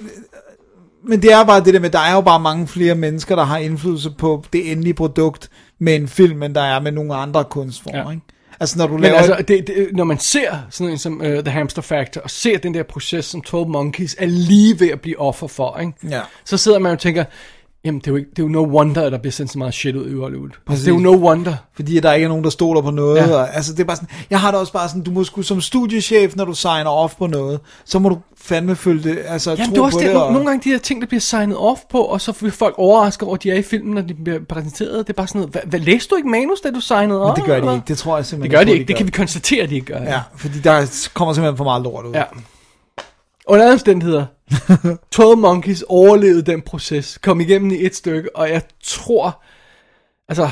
men 1.08 1.22
det 1.22 1.32
er 1.34 1.44
bare 1.46 1.64
det 1.64 1.74
der 1.74 1.80
med, 1.80 1.90
der 1.90 2.00
er 2.00 2.14
jo 2.14 2.22
bare 2.22 2.40
mange 2.40 2.68
flere 2.68 2.96
mennesker, 2.96 3.36
der 3.36 3.44
har 3.44 3.58
indflydelse 3.58 4.12
på 4.18 4.44
det 4.54 4.72
endelige 4.72 4.94
produkt 4.94 5.50
med 5.80 5.96
en 5.96 6.08
film, 6.08 6.44
end 6.44 6.56
der 6.56 6.62
er 6.62 6.80
med 6.80 6.92
nogle 6.92 7.16
andre 7.16 7.44
kunstformer, 7.44 8.00
Ja. 8.00 8.10
ikke? 8.10 8.24
Altså 8.60 8.78
når 8.78 8.88
du 8.88 8.94
Men 8.94 9.02
laver... 9.02 9.18
altså, 9.18 9.36
det, 9.48 9.68
det, 9.68 9.90
når 9.94 10.04
man 10.04 10.20
ser 10.20 10.58
sådan 10.70 10.92
en 10.92 10.98
som 10.98 11.22
uh, 11.22 11.28
The 11.28 11.50
Hamster 11.50 11.82
Factor, 11.82 12.22
og 12.22 12.30
ser 12.30 12.58
den 12.58 12.74
der 12.74 12.84
proces, 12.84 13.26
som 13.26 13.42
12 13.42 13.68
Monkeys 13.68 14.16
er 14.20 14.26
lige 14.26 14.80
ved 14.80 14.90
at 14.90 15.02
blive 15.02 15.20
offer 15.20 15.48
for, 15.48 15.80
ikke? 15.80 15.94
Ja. 16.10 16.22
så 16.46 16.58
sidder 16.58 16.80
man 16.80 16.92
og 16.92 17.00
tænker, 17.00 17.24
Jamen, 17.86 18.00
det 18.00 18.08
er, 18.08 18.12
jo 18.12 18.16
ikke, 18.16 18.30
det 18.30 18.40
er 18.40 18.44
jo 18.44 18.50
no 18.50 18.60
wonder, 18.60 19.02
at 19.02 19.12
der 19.12 19.18
bliver 19.18 19.32
sendt 19.32 19.52
så 19.52 19.58
meget 19.58 19.74
shit 19.74 19.96
ud 19.96 20.10
i 20.10 20.16
Hollywood. 20.16 20.50
Altså, 20.50 20.62
Præcis. 20.66 20.84
det 20.84 20.92
er 20.92 20.96
jo 20.96 21.02
no 21.02 21.28
wonder. 21.28 21.56
Fordi 21.74 22.00
der 22.00 22.14
ikke 22.14 22.24
er 22.26 22.30
nogen, 22.30 22.44
der 22.44 22.50
stoler 22.50 22.82
på 22.82 22.92
noget. 22.92 23.18
Ja. 23.18 23.36
Og, 23.36 23.56
altså, 23.56 23.74
det 23.74 23.80
er 23.80 23.84
bare 23.84 23.96
sådan, 23.96 24.10
jeg 24.30 24.40
har 24.40 24.52
det 24.52 24.60
også 24.60 24.74
bare 24.74 24.90
sådan, 24.90 25.04
du 25.04 25.12
må 25.12 25.24
sgu 25.24 25.42
som 25.42 25.62
studiechef, 25.62 26.36
når 26.36 26.46
du 26.46 26.54
signer 26.54 26.90
off 26.90 27.16
på 27.16 27.28
noget, 27.28 27.60
så 27.86 28.00
må 28.00 28.10
du 28.10 28.18
fandme 28.38 28.76
følge 28.76 29.04
det, 29.04 29.20
altså 29.28 29.52
Jamen, 29.52 29.66
tro 29.66 29.72
det 29.72 29.80
er 29.80 29.84
også 29.84 29.98
på 29.98 30.04
det, 30.04 30.10
det. 30.10 30.22
og, 30.22 30.34
nogle 30.34 30.48
gange 30.48 30.64
de 30.64 30.70
her 30.70 30.78
ting, 30.78 31.02
der 31.02 31.08
bliver 31.08 31.22
signet 31.22 31.58
off 31.58 31.82
på, 31.92 32.02
og 32.02 32.22
så 32.22 32.32
bliver 32.32 32.52
folk 32.52 32.76
overrasket 32.78 33.24
over, 33.24 33.36
at 33.36 33.44
de 33.44 33.52
er 33.52 33.56
i 33.56 33.62
filmen, 33.62 33.94
når 33.94 34.02
de 34.02 34.14
bliver 34.14 34.40
præsenteret. 34.50 35.08
Det 35.08 35.14
er 35.14 35.18
bare 35.18 35.28
sådan 35.28 35.40
noget, 35.40 35.52
hvad, 35.52 35.62
hvad 35.66 35.80
læste 35.80 36.10
du 36.10 36.16
ikke 36.16 36.30
manus, 36.30 36.62
da 36.62 36.72
du 36.72 36.80
signede 36.80 37.08
men 37.08 37.28
off? 37.28 37.36
det 37.36 37.46
gør 37.46 37.60
de 37.60 37.74
ikke, 37.74 37.84
det 37.88 37.98
tror 37.98 38.16
jeg 38.16 38.26
simpelthen 38.26 38.52
Det 38.52 38.60
gør 38.60 38.72
de 38.72 38.80
ikke, 38.80 38.88
det 38.88 38.96
kan 38.96 39.06
vi 39.06 39.12
konstatere, 39.12 39.64
at 39.64 39.70
de 39.70 39.76
ikke 39.76 39.94
gør. 39.94 40.02
Ja, 40.02 40.22
fordi 40.36 40.60
der 40.60 41.10
kommer 41.14 41.34
simpelthen 41.34 41.58
for 41.58 41.64
meget 41.64 41.84
lort 41.84 42.06
ud. 42.06 42.14
Ja. 42.14 42.24
Under 43.48 43.66
alle 43.66 43.74
omstændigheder, 43.74 44.26
12 45.12 45.38
Monkeys 45.38 45.84
overlevede 45.88 46.42
den 46.42 46.62
proces, 46.62 47.18
kom 47.18 47.42
igennem 47.42 47.72
i 47.72 47.86
et 47.86 47.96
stykke, 47.96 48.36
og 48.36 48.50
jeg 48.50 48.62
tror, 48.84 49.44
altså, 50.30 50.50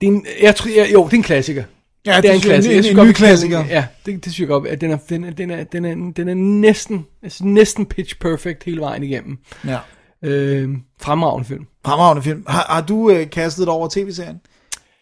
det 0.00 0.06
er 0.06 0.12
en, 0.12 0.26
jeg 0.42 0.56
tror, 0.56 0.70
jeg, 0.76 0.92
jo, 0.92 1.04
det 1.04 1.12
er 1.12 1.16
en 1.16 1.22
klassiker. 1.22 1.64
Ja, 2.06 2.16
det 2.16 2.24
er 2.24 2.32
en 2.32 2.34
jeg, 2.34 2.42
klassiker. 2.42 2.76
En, 2.76 2.84
Jeg 2.84 2.90
en, 2.90 2.96
godt, 2.96 3.08
ny 3.08 3.12
klassiker. 3.12 3.64
Ja, 3.64 3.86
det, 4.06 4.24
det 4.24 4.32
synes 4.32 4.40
jeg 4.40 4.48
godt, 4.48 4.66
at 4.66 4.80
den 4.80 4.90
er, 4.90 4.98
den 5.08 5.24
er, 5.24 5.30
den 5.30 5.50
er, 5.50 5.64
den 5.64 5.84
er, 5.84 6.12
den 6.16 6.28
er 6.28 6.34
næsten, 6.34 7.06
altså 7.22 7.44
næsten 7.44 7.86
pitch 7.86 8.18
perfect 8.18 8.64
hele 8.64 8.80
vejen 8.80 9.02
igennem. 9.02 9.38
Ja. 9.66 9.78
Øh, 10.22 10.68
fremragende 11.00 11.48
film. 11.48 11.66
Fremragende 11.86 12.22
film. 12.22 12.44
Har, 12.46 12.66
har 12.68 12.80
du 12.80 13.10
øh, 13.10 13.30
kastet 13.30 13.66
dig 13.66 13.74
over 13.74 13.88
tv-serien? 13.88 14.40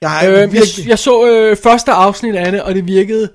Jeg 0.00 0.10
har 0.10 0.26
Øh, 0.26 0.32
jeg, 0.32 0.52
virkelig... 0.52 0.88
jeg 0.88 0.98
så 0.98 1.30
øh, 1.30 1.56
første 1.56 1.92
afsnit 1.92 2.34
af 2.34 2.52
det, 2.52 2.62
og 2.62 2.74
det 2.74 2.86
virkede 2.86 3.30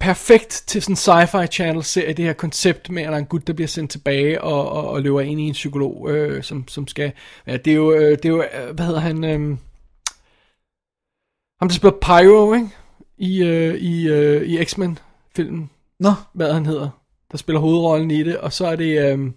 perfekt 0.00 0.64
til 0.66 0.82
sådan 0.82 0.92
en 0.92 0.96
sci-fi 0.96 1.46
channel 1.46 1.84
serie, 1.84 2.12
det 2.12 2.24
her 2.24 2.32
koncept 2.32 2.90
med, 2.90 3.02
at 3.02 3.08
der 3.08 3.14
er 3.14 3.18
en 3.18 3.26
gut, 3.26 3.46
der 3.46 3.52
bliver 3.52 3.68
sendt 3.68 3.90
tilbage 3.90 4.40
og, 4.40 4.70
og, 4.70 4.90
og 4.90 5.02
løber 5.02 5.20
ind 5.20 5.40
i 5.40 5.44
en 5.44 5.52
psykolog, 5.52 6.10
øh, 6.10 6.42
som, 6.42 6.68
som 6.68 6.88
skal... 6.88 7.12
Ja, 7.46 7.56
det 7.56 7.70
er 7.70 7.74
jo, 7.74 7.92
øh, 7.92 8.10
det 8.10 8.24
er 8.24 8.28
jo 8.28 8.42
øh, 8.42 8.74
hvad 8.74 8.86
hedder 8.86 9.00
han... 9.00 9.24
Øh, 9.24 9.56
ham, 11.60 11.68
der 11.68 11.74
spiller 11.74 11.98
Pyro, 12.00 12.54
ikke? 12.54 12.68
I, 13.18 13.42
øh, 13.42 13.74
i, 13.74 14.08
øh, 14.08 14.42
i 14.42 14.64
X-Men-filmen. 14.64 15.70
Nå. 16.00 16.12
Hvad 16.34 16.52
han 16.52 16.66
hedder. 16.66 16.90
Der 17.32 17.38
spiller 17.38 17.60
hovedrollen 17.60 18.10
i 18.10 18.22
det, 18.22 18.38
og 18.38 18.52
så 18.52 18.66
er 18.66 18.76
det... 18.76 19.12
Øh, 19.12 19.32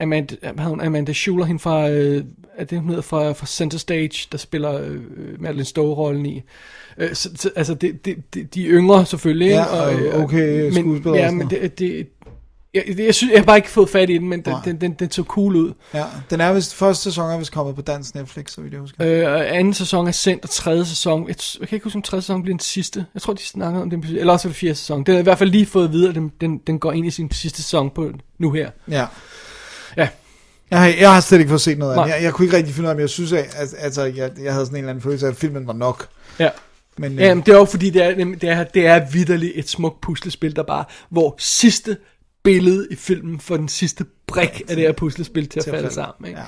Amanda, 0.00 0.52
hvad 0.52 0.64
hun? 0.64 0.80
Amanda 0.80 1.12
Schuller, 1.12 1.44
hende 1.44 1.58
fra, 1.58 1.90
øh, 1.90 2.24
er 2.58 2.64
det 2.64 2.78
hun 2.78 2.88
hedder, 2.88 3.02
fra, 3.02 3.32
fra 3.32 3.46
Center 3.46 3.78
Stage, 3.78 4.28
der 4.32 4.38
spiller 4.38 4.80
øh, 4.80 5.00
Madeline 5.38 5.64
Stowe-rollen 5.64 6.26
i. 6.26 6.42
Øh, 6.98 7.14
så, 7.14 7.30
så, 7.34 7.50
altså, 7.56 7.74
det, 7.74 8.04
det, 8.04 8.34
det, 8.34 8.54
de 8.54 8.66
er 8.66 8.70
yngre 8.70 9.06
selvfølgelig? 9.06 9.48
Ja, 9.48 9.64
og 9.64 9.94
øh, 9.94 10.24
okay 10.24 10.62
men, 10.62 10.72
skuespillere 10.72 11.22
Ja, 11.22 11.28
og 11.28 11.34
men 11.34 11.50
det, 11.50 11.78
det 11.78 12.08
jeg, 12.74 12.84
det, 12.86 13.04
jeg, 13.04 13.14
synes, 13.14 13.32
jeg 13.32 13.40
har 13.40 13.46
bare 13.46 13.56
ikke 13.56 13.70
fået 13.70 13.88
fat 13.88 14.10
i 14.10 14.14
den, 14.14 14.28
men 14.28 14.40
den, 14.40 14.54
den, 14.64 14.80
den, 14.80 14.92
den 14.92 15.10
så 15.10 15.22
cool 15.22 15.56
ud. 15.56 15.72
Ja, 15.94 16.04
den 16.30 16.40
er 16.40 16.52
vist, 16.52 16.74
første 16.74 17.02
sæson 17.02 17.30
er 17.30 17.38
vist 17.38 17.52
kommet 17.52 17.74
på 17.74 17.82
dansk 17.82 18.14
Netflix, 18.14 18.50
så 18.50 18.60
vidt 18.60 18.72
jeg 18.72 18.80
husker. 18.80 19.06
Øh, 19.06 19.32
og 19.32 19.56
anden 19.56 19.74
sæson 19.74 20.06
er 20.06 20.12
sendt, 20.12 20.44
og 20.44 20.50
tredje 20.50 20.84
sæson, 20.84 21.28
jeg, 21.28 21.36
jeg 21.60 21.68
kan 21.68 21.76
ikke 21.76 21.84
huske, 21.84 21.96
om 21.96 22.02
tredje 22.02 22.22
sæson 22.22 22.42
bliver 22.42 22.54
den 22.54 22.60
sidste. 22.60 23.06
Jeg 23.14 23.22
tror, 23.22 23.32
de 23.32 23.42
snakker 23.42 23.80
om 23.80 23.90
den, 23.90 24.04
eller 24.08 24.32
også 24.32 24.48
er 24.48 24.50
det 24.50 24.56
fjerde 24.56 24.74
sæson. 24.74 25.04
Den 25.04 25.14
er 25.14 25.18
i 25.18 25.22
hvert 25.22 25.38
fald 25.38 25.50
lige 25.50 25.66
fået 25.66 25.84
at 25.84 25.92
vide, 25.92 26.08
at 26.08 26.14
den, 26.14 26.32
den, 26.40 26.58
den 26.58 26.78
går 26.78 26.92
ind 26.92 27.06
i 27.06 27.10
sin 27.10 27.30
sidste 27.32 27.62
sæson 27.62 27.90
på 27.90 28.10
nu 28.38 28.50
her. 28.50 28.70
Ja. 28.88 29.06
Ja. 29.96 30.08
Jeg 30.72 30.80
har, 30.80 30.86
jeg 31.00 31.12
har 31.14 31.20
slet 31.20 31.38
ikke 31.38 31.48
fået 31.48 31.60
set 31.60 31.78
noget 31.78 31.94
af 31.94 31.98
den. 32.04 32.08
Jeg, 32.14 32.22
jeg 32.22 32.32
kunne 32.32 32.44
ikke 32.46 32.56
rigtig 32.56 32.74
finde 32.74 32.86
ud 32.86 32.90
af, 32.90 32.96
men 32.96 33.00
jeg 33.00 33.08
synes, 33.10 33.32
at, 33.32 33.54
at 33.56 33.74
altså, 33.78 34.02
jeg, 34.04 34.30
jeg 34.42 34.52
havde 34.52 34.66
sådan 34.66 34.76
en 34.76 34.78
eller 34.78 34.90
anden 34.90 35.02
følelse 35.02 35.26
af, 35.26 35.30
at 35.30 35.36
filmen 35.36 35.66
var 35.66 35.72
nok. 35.72 36.06
Ja. 36.38 36.48
Men, 36.98 37.12
øh, 37.12 37.18
Ja, 37.20 37.34
men 37.34 37.42
det 37.46 37.52
er 37.54 37.58
jo 37.58 37.64
fordi, 37.64 37.90
det 37.90 38.04
er, 38.04 38.14
det 38.14 38.44
er, 38.48 38.64
det 38.64 38.86
er 38.86 39.00
vidderligt 39.12 39.52
et 39.54 39.68
smukt 39.68 40.00
puslespil, 40.00 40.56
der 40.56 40.62
bare, 40.62 40.84
hvor 41.10 41.34
sidste 41.38 41.96
billede 42.42 42.86
i 42.90 42.96
filmen 42.96 43.40
for 43.40 43.56
den 43.56 43.68
sidste 43.68 44.04
brik 44.26 44.62
af 44.68 44.76
det 44.76 44.84
her 44.84 44.92
puslespil 44.92 45.48
til 45.48 45.60
at 45.60 45.66
falde 45.70 45.94
sammen. 45.94 46.28
Ikke? 46.28 46.40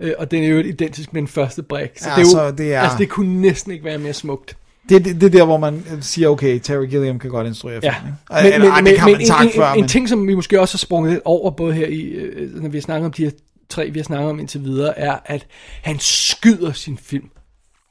Ja. 0.00 0.06
Øh, 0.06 0.12
og 0.18 0.30
den 0.30 0.42
er 0.44 0.48
jo 0.48 0.58
identisk 0.58 1.12
med 1.12 1.22
den 1.22 1.28
første 1.28 1.62
brik. 1.62 1.90
Så 1.96 2.08
Ja, 2.08 2.14
det 2.14 2.20
er 2.20 2.22
jo, 2.22 2.30
så 2.30 2.50
det 2.50 2.74
er- 2.74 2.80
Altså, 2.80 2.98
det 2.98 3.08
kunne 3.08 3.40
næsten 3.40 3.72
ikke 3.72 3.84
være 3.84 3.98
mere 3.98 4.12
smukt. 4.12 4.56
det, 4.88 5.04
det, 5.04 5.14
det 5.20 5.26
er 5.26 5.30
der, 5.30 5.44
hvor 5.44 5.58
man 5.58 5.74
øh, 5.92 6.02
siger, 6.02 6.28
okay, 6.28 6.58
Terry 6.58 6.86
Gilliam 6.86 7.18
kan 7.18 7.30
godt 7.30 7.46
instruere 7.46 7.80
Ja, 7.82 7.94
film. 8.00 8.12
men? 8.44 8.52
Eller, 8.52 8.70
ej, 8.72 8.80
det 8.80 8.96
kan 8.96 9.04
man 9.04 9.20
en, 9.20 9.20
en, 9.20 9.50
før, 9.56 9.68
en, 9.68 9.74
en 9.74 9.80
men... 9.82 9.88
ting, 9.88 10.08
som 10.08 10.28
vi 10.28 10.34
måske 10.34 10.60
også 10.60 10.74
har 10.74 10.78
sprunget 10.78 11.20
over, 11.24 11.50
både 11.50 11.74
her 11.74 11.86
i, 11.86 12.00
øh, 12.00 12.62
når 12.62 12.68
vi 12.68 12.76
har 12.78 12.82
snakket 12.82 13.06
om 13.06 13.12
de 13.12 13.24
her 13.24 13.30
tre, 13.70 13.90
vi 13.90 13.98
har 13.98 14.04
snakket 14.04 14.30
om 14.30 14.40
indtil 14.40 14.64
videre, 14.64 14.98
er, 14.98 15.16
at 15.24 15.46
han 15.82 15.98
skyder 15.98 16.72
sin 16.72 16.98
film 16.98 17.30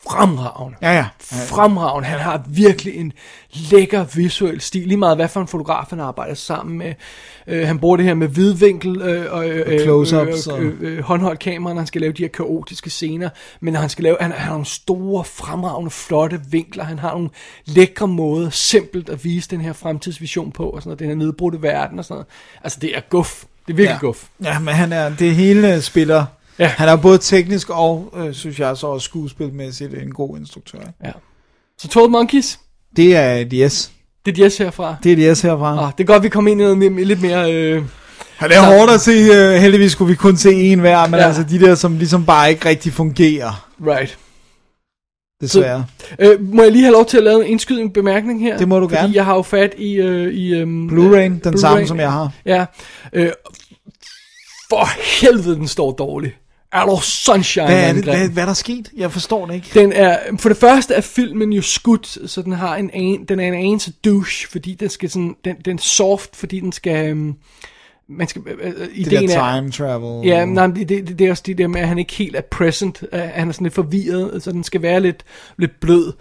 fremragende. 0.10 0.78
Ja, 0.82 0.94
ja. 0.96 1.06
Fremragende. 1.22 2.10
Han 2.10 2.20
har 2.20 2.44
virkelig 2.48 2.96
en 2.96 3.14
lækker 3.54 4.04
visuel 4.16 4.62
stil, 4.62 4.88
lige 4.88 4.98
meget 4.98 5.18
hvad 5.18 5.28
for 5.28 5.42
en 5.42 5.48
fotograf 5.48 5.86
han 5.90 6.00
arbejder 6.00 6.34
sammen 6.34 6.78
med. 6.78 6.94
Øh, 7.48 7.68
han 7.68 7.80
bruger 7.80 7.98
det 7.98 8.06
her 8.06 8.14
med 8.14 8.28
vidvinkel 8.28 9.02
øh, 9.02 9.34
og 9.34 9.50
øh, 9.50 9.74
øh, 9.74 9.80
close-ups 9.80 10.48
øh, 10.52 10.54
og- 10.54 10.62
øh, 10.64 10.76
øh, 10.80 11.00
håndholdt 11.04 11.40
kamera, 11.40 11.74
når 11.74 11.80
han 11.80 11.88
skal 11.88 12.02
lave 12.02 12.14
de 12.14 12.24
her 12.24 12.30
kaotiske 12.30 12.90
scener. 12.90 13.30
Men 13.60 13.74
når 13.74 13.80
han 13.80 13.90
skal 13.90 14.04
lave, 14.04 14.18
han, 14.22 14.32
han 14.32 14.42
har 14.42 14.50
nogle 14.50 14.66
store, 14.66 15.24
fremragende, 15.24 15.92
flotte 15.92 16.42
vinkler. 16.50 16.84
Han 16.84 17.00
har 17.00 17.12
nogle 17.12 17.30
lækre 17.66 18.08
måder, 18.08 18.50
simpelt 18.50 19.10
at 19.10 19.24
vise 19.24 19.50
den 19.50 19.62
her 19.62 19.74
fremtidsvision 19.74 20.52
på, 20.52 20.70
og 20.70 20.82
sådan 20.82 20.90
noget, 20.90 21.00
den 21.00 21.08
her 21.08 21.16
nedbrudte 21.16 21.62
verden 21.62 22.00
og 22.00 22.06
sådan 22.06 22.16
noget. 22.16 22.28
Altså, 22.64 22.80
det 22.82 22.98
er 22.98 23.02
guf. 23.10 23.44
Det 23.68 23.74
er 23.74 23.78
virkelig 23.78 23.94
Ja. 24.02 24.08
guf. 24.08 24.24
Ja, 24.44 24.60
men 24.60 24.74
han 24.74 24.94
er 24.94 25.10
det 25.20 25.36
hele 25.36 25.82
spiller. 25.82 26.26
Ja. 26.60 26.68
Han 26.68 26.90
er 26.90 26.96
både 26.96 27.18
teknisk 27.18 27.70
og, 27.70 28.14
øh, 28.18 28.34
synes 28.34 28.60
jeg, 28.60 28.78
så 28.78 28.88
også 28.88 29.06
skuespilmæssigt 29.06 29.94
en 29.94 30.12
god 30.12 30.38
instruktør. 30.38 30.80
Ja. 31.06 31.12
Så 31.78 31.88
12 31.88 32.10
Monkeys, 32.10 32.60
Det 32.96 33.16
er 33.16 33.34
et 33.34 33.48
yes. 33.54 33.92
det 34.26 34.40
er 34.40 34.44
et 34.46 34.52
yes 34.52 34.58
herfra. 34.58 34.96
Det 35.04 35.10
er 35.10 35.14
et 35.14 35.24
yes 35.32 35.42
herfra. 35.42 35.86
Ah, 35.86 35.92
det 35.98 36.04
er 36.04 36.08
godt, 36.08 36.24
vi 36.24 36.30
kommer 36.30 36.52
ind 36.52 36.62
i 36.62 36.64
noget 36.64 36.78
mere, 36.78 37.04
lidt 37.06 37.22
mere... 37.22 37.54
Øh, 37.54 37.84
Ja, 38.42 38.48
det 38.48 38.56
er 38.56 38.78
hårdt 38.78 38.92
at 38.92 39.02
se, 39.02 39.12
uh, 39.30 39.62
heldigvis 39.62 39.92
skulle 39.92 40.10
vi 40.10 40.16
kun 40.16 40.38
se 40.38 40.54
en 40.54 40.80
hver, 40.80 41.08
men 41.08 41.20
ja. 41.20 41.26
altså 41.26 41.44
de 41.44 41.60
der, 41.60 41.76
som 41.76 41.98
ligesom 41.98 42.26
bare 42.26 42.50
ikke 42.50 42.70
rigtig 42.70 42.94
fungerer, 42.94 43.68
right. 43.88 44.18
Desværre. 45.42 45.86
Øh, 46.20 46.54
må 46.54 46.64
jeg 46.64 46.72
lige 46.72 46.84
have 46.84 46.94
lov 46.94 47.06
til 47.06 47.18
at 47.18 47.24
lave 47.24 47.46
en 47.46 47.52
indskydende 47.52 47.94
bemærkning 47.94 48.42
her? 48.42 48.58
Det 48.58 48.68
må 48.68 48.80
du 48.80 48.88
Fordi 48.88 49.02
gerne. 49.02 49.14
jeg 49.14 49.26
har 49.26 49.36
jo 49.36 49.42
fat 49.42 49.74
i... 49.78 49.94
Øh, 49.94 50.34
i 50.34 50.62
um, 50.62 50.90
Blu-ray, 50.90 51.50
den 51.50 51.58
samme, 51.58 51.88
som 51.88 52.00
jeg 52.00 52.12
har. 52.12 52.32
Ja. 52.46 52.66
Øh, 53.14 53.32
for 54.70 54.90
helvede, 55.22 55.56
den 55.56 55.68
står 55.68 55.92
dårligt. 55.92 56.36
Er 56.74 56.86
der 56.86 57.00
sunshine, 57.00 57.66
Hvad 57.66 57.90
er 57.90 57.94
det? 57.94 58.04
Hvad, 58.04 58.30
hvad 58.30 58.44
er 58.44 58.48
der 58.48 58.54
sket? 58.54 58.92
Jeg 58.98 59.12
forstår 59.12 59.46
det 59.46 59.54
ikke. 59.54 59.70
Den 59.74 59.94
er, 59.94 60.20
for 60.40 60.50
det 60.50 60.58
første 60.58 60.94
er 60.94 61.02
filmen 61.02 61.54
jo 61.54 61.62
skudt, 61.62 62.30
så 62.32 62.42
den 62.42 62.52
har 62.52 62.76
en, 62.76 62.90
an, 62.94 63.26
den 63.30 63.40
er 63.40 63.48
en 63.48 63.54
anelse 63.54 63.92
douche, 64.06 64.48
fordi 64.52 64.74
den 64.74 64.90
skal 64.90 65.10
sådan, 65.10 65.36
den, 65.46 65.56
den 65.66 65.76
er 65.78 65.82
soft, 65.82 66.36
fordi 66.36 66.60
den 66.60 66.72
skal, 66.72 67.10
øhm, 67.10 67.36
man 68.10 68.28
skal, 68.28 68.42
øh, 68.48 68.68
øh, 68.68 68.74
Det 68.74 68.90
ideen 68.94 69.30
der 69.30 69.40
er, 69.40 69.60
time 69.60 69.72
travel. 69.72 70.28
Ja, 70.28 70.46
nej, 70.46 70.68
det, 70.68 70.90
det, 70.90 71.20
det 71.20 71.28
er 71.28 71.32
også 71.32 71.44
det 71.46 71.58
der 71.58 71.68
med, 71.68 71.82
at 71.82 71.88
han 71.88 71.98
ikke 71.98 72.14
helt 72.14 72.36
er 72.36 72.42
present. 72.42 73.04
Uh, 73.14 73.20
han 73.20 73.48
er 73.48 73.52
sådan 73.52 73.66
lidt 73.66 73.74
forvirret, 73.74 74.44
så 74.44 74.52
den 74.52 74.64
skal 74.64 74.82
være 74.82 75.00
lidt, 75.00 75.24
lidt 75.58 75.80
blød. 75.80 76.14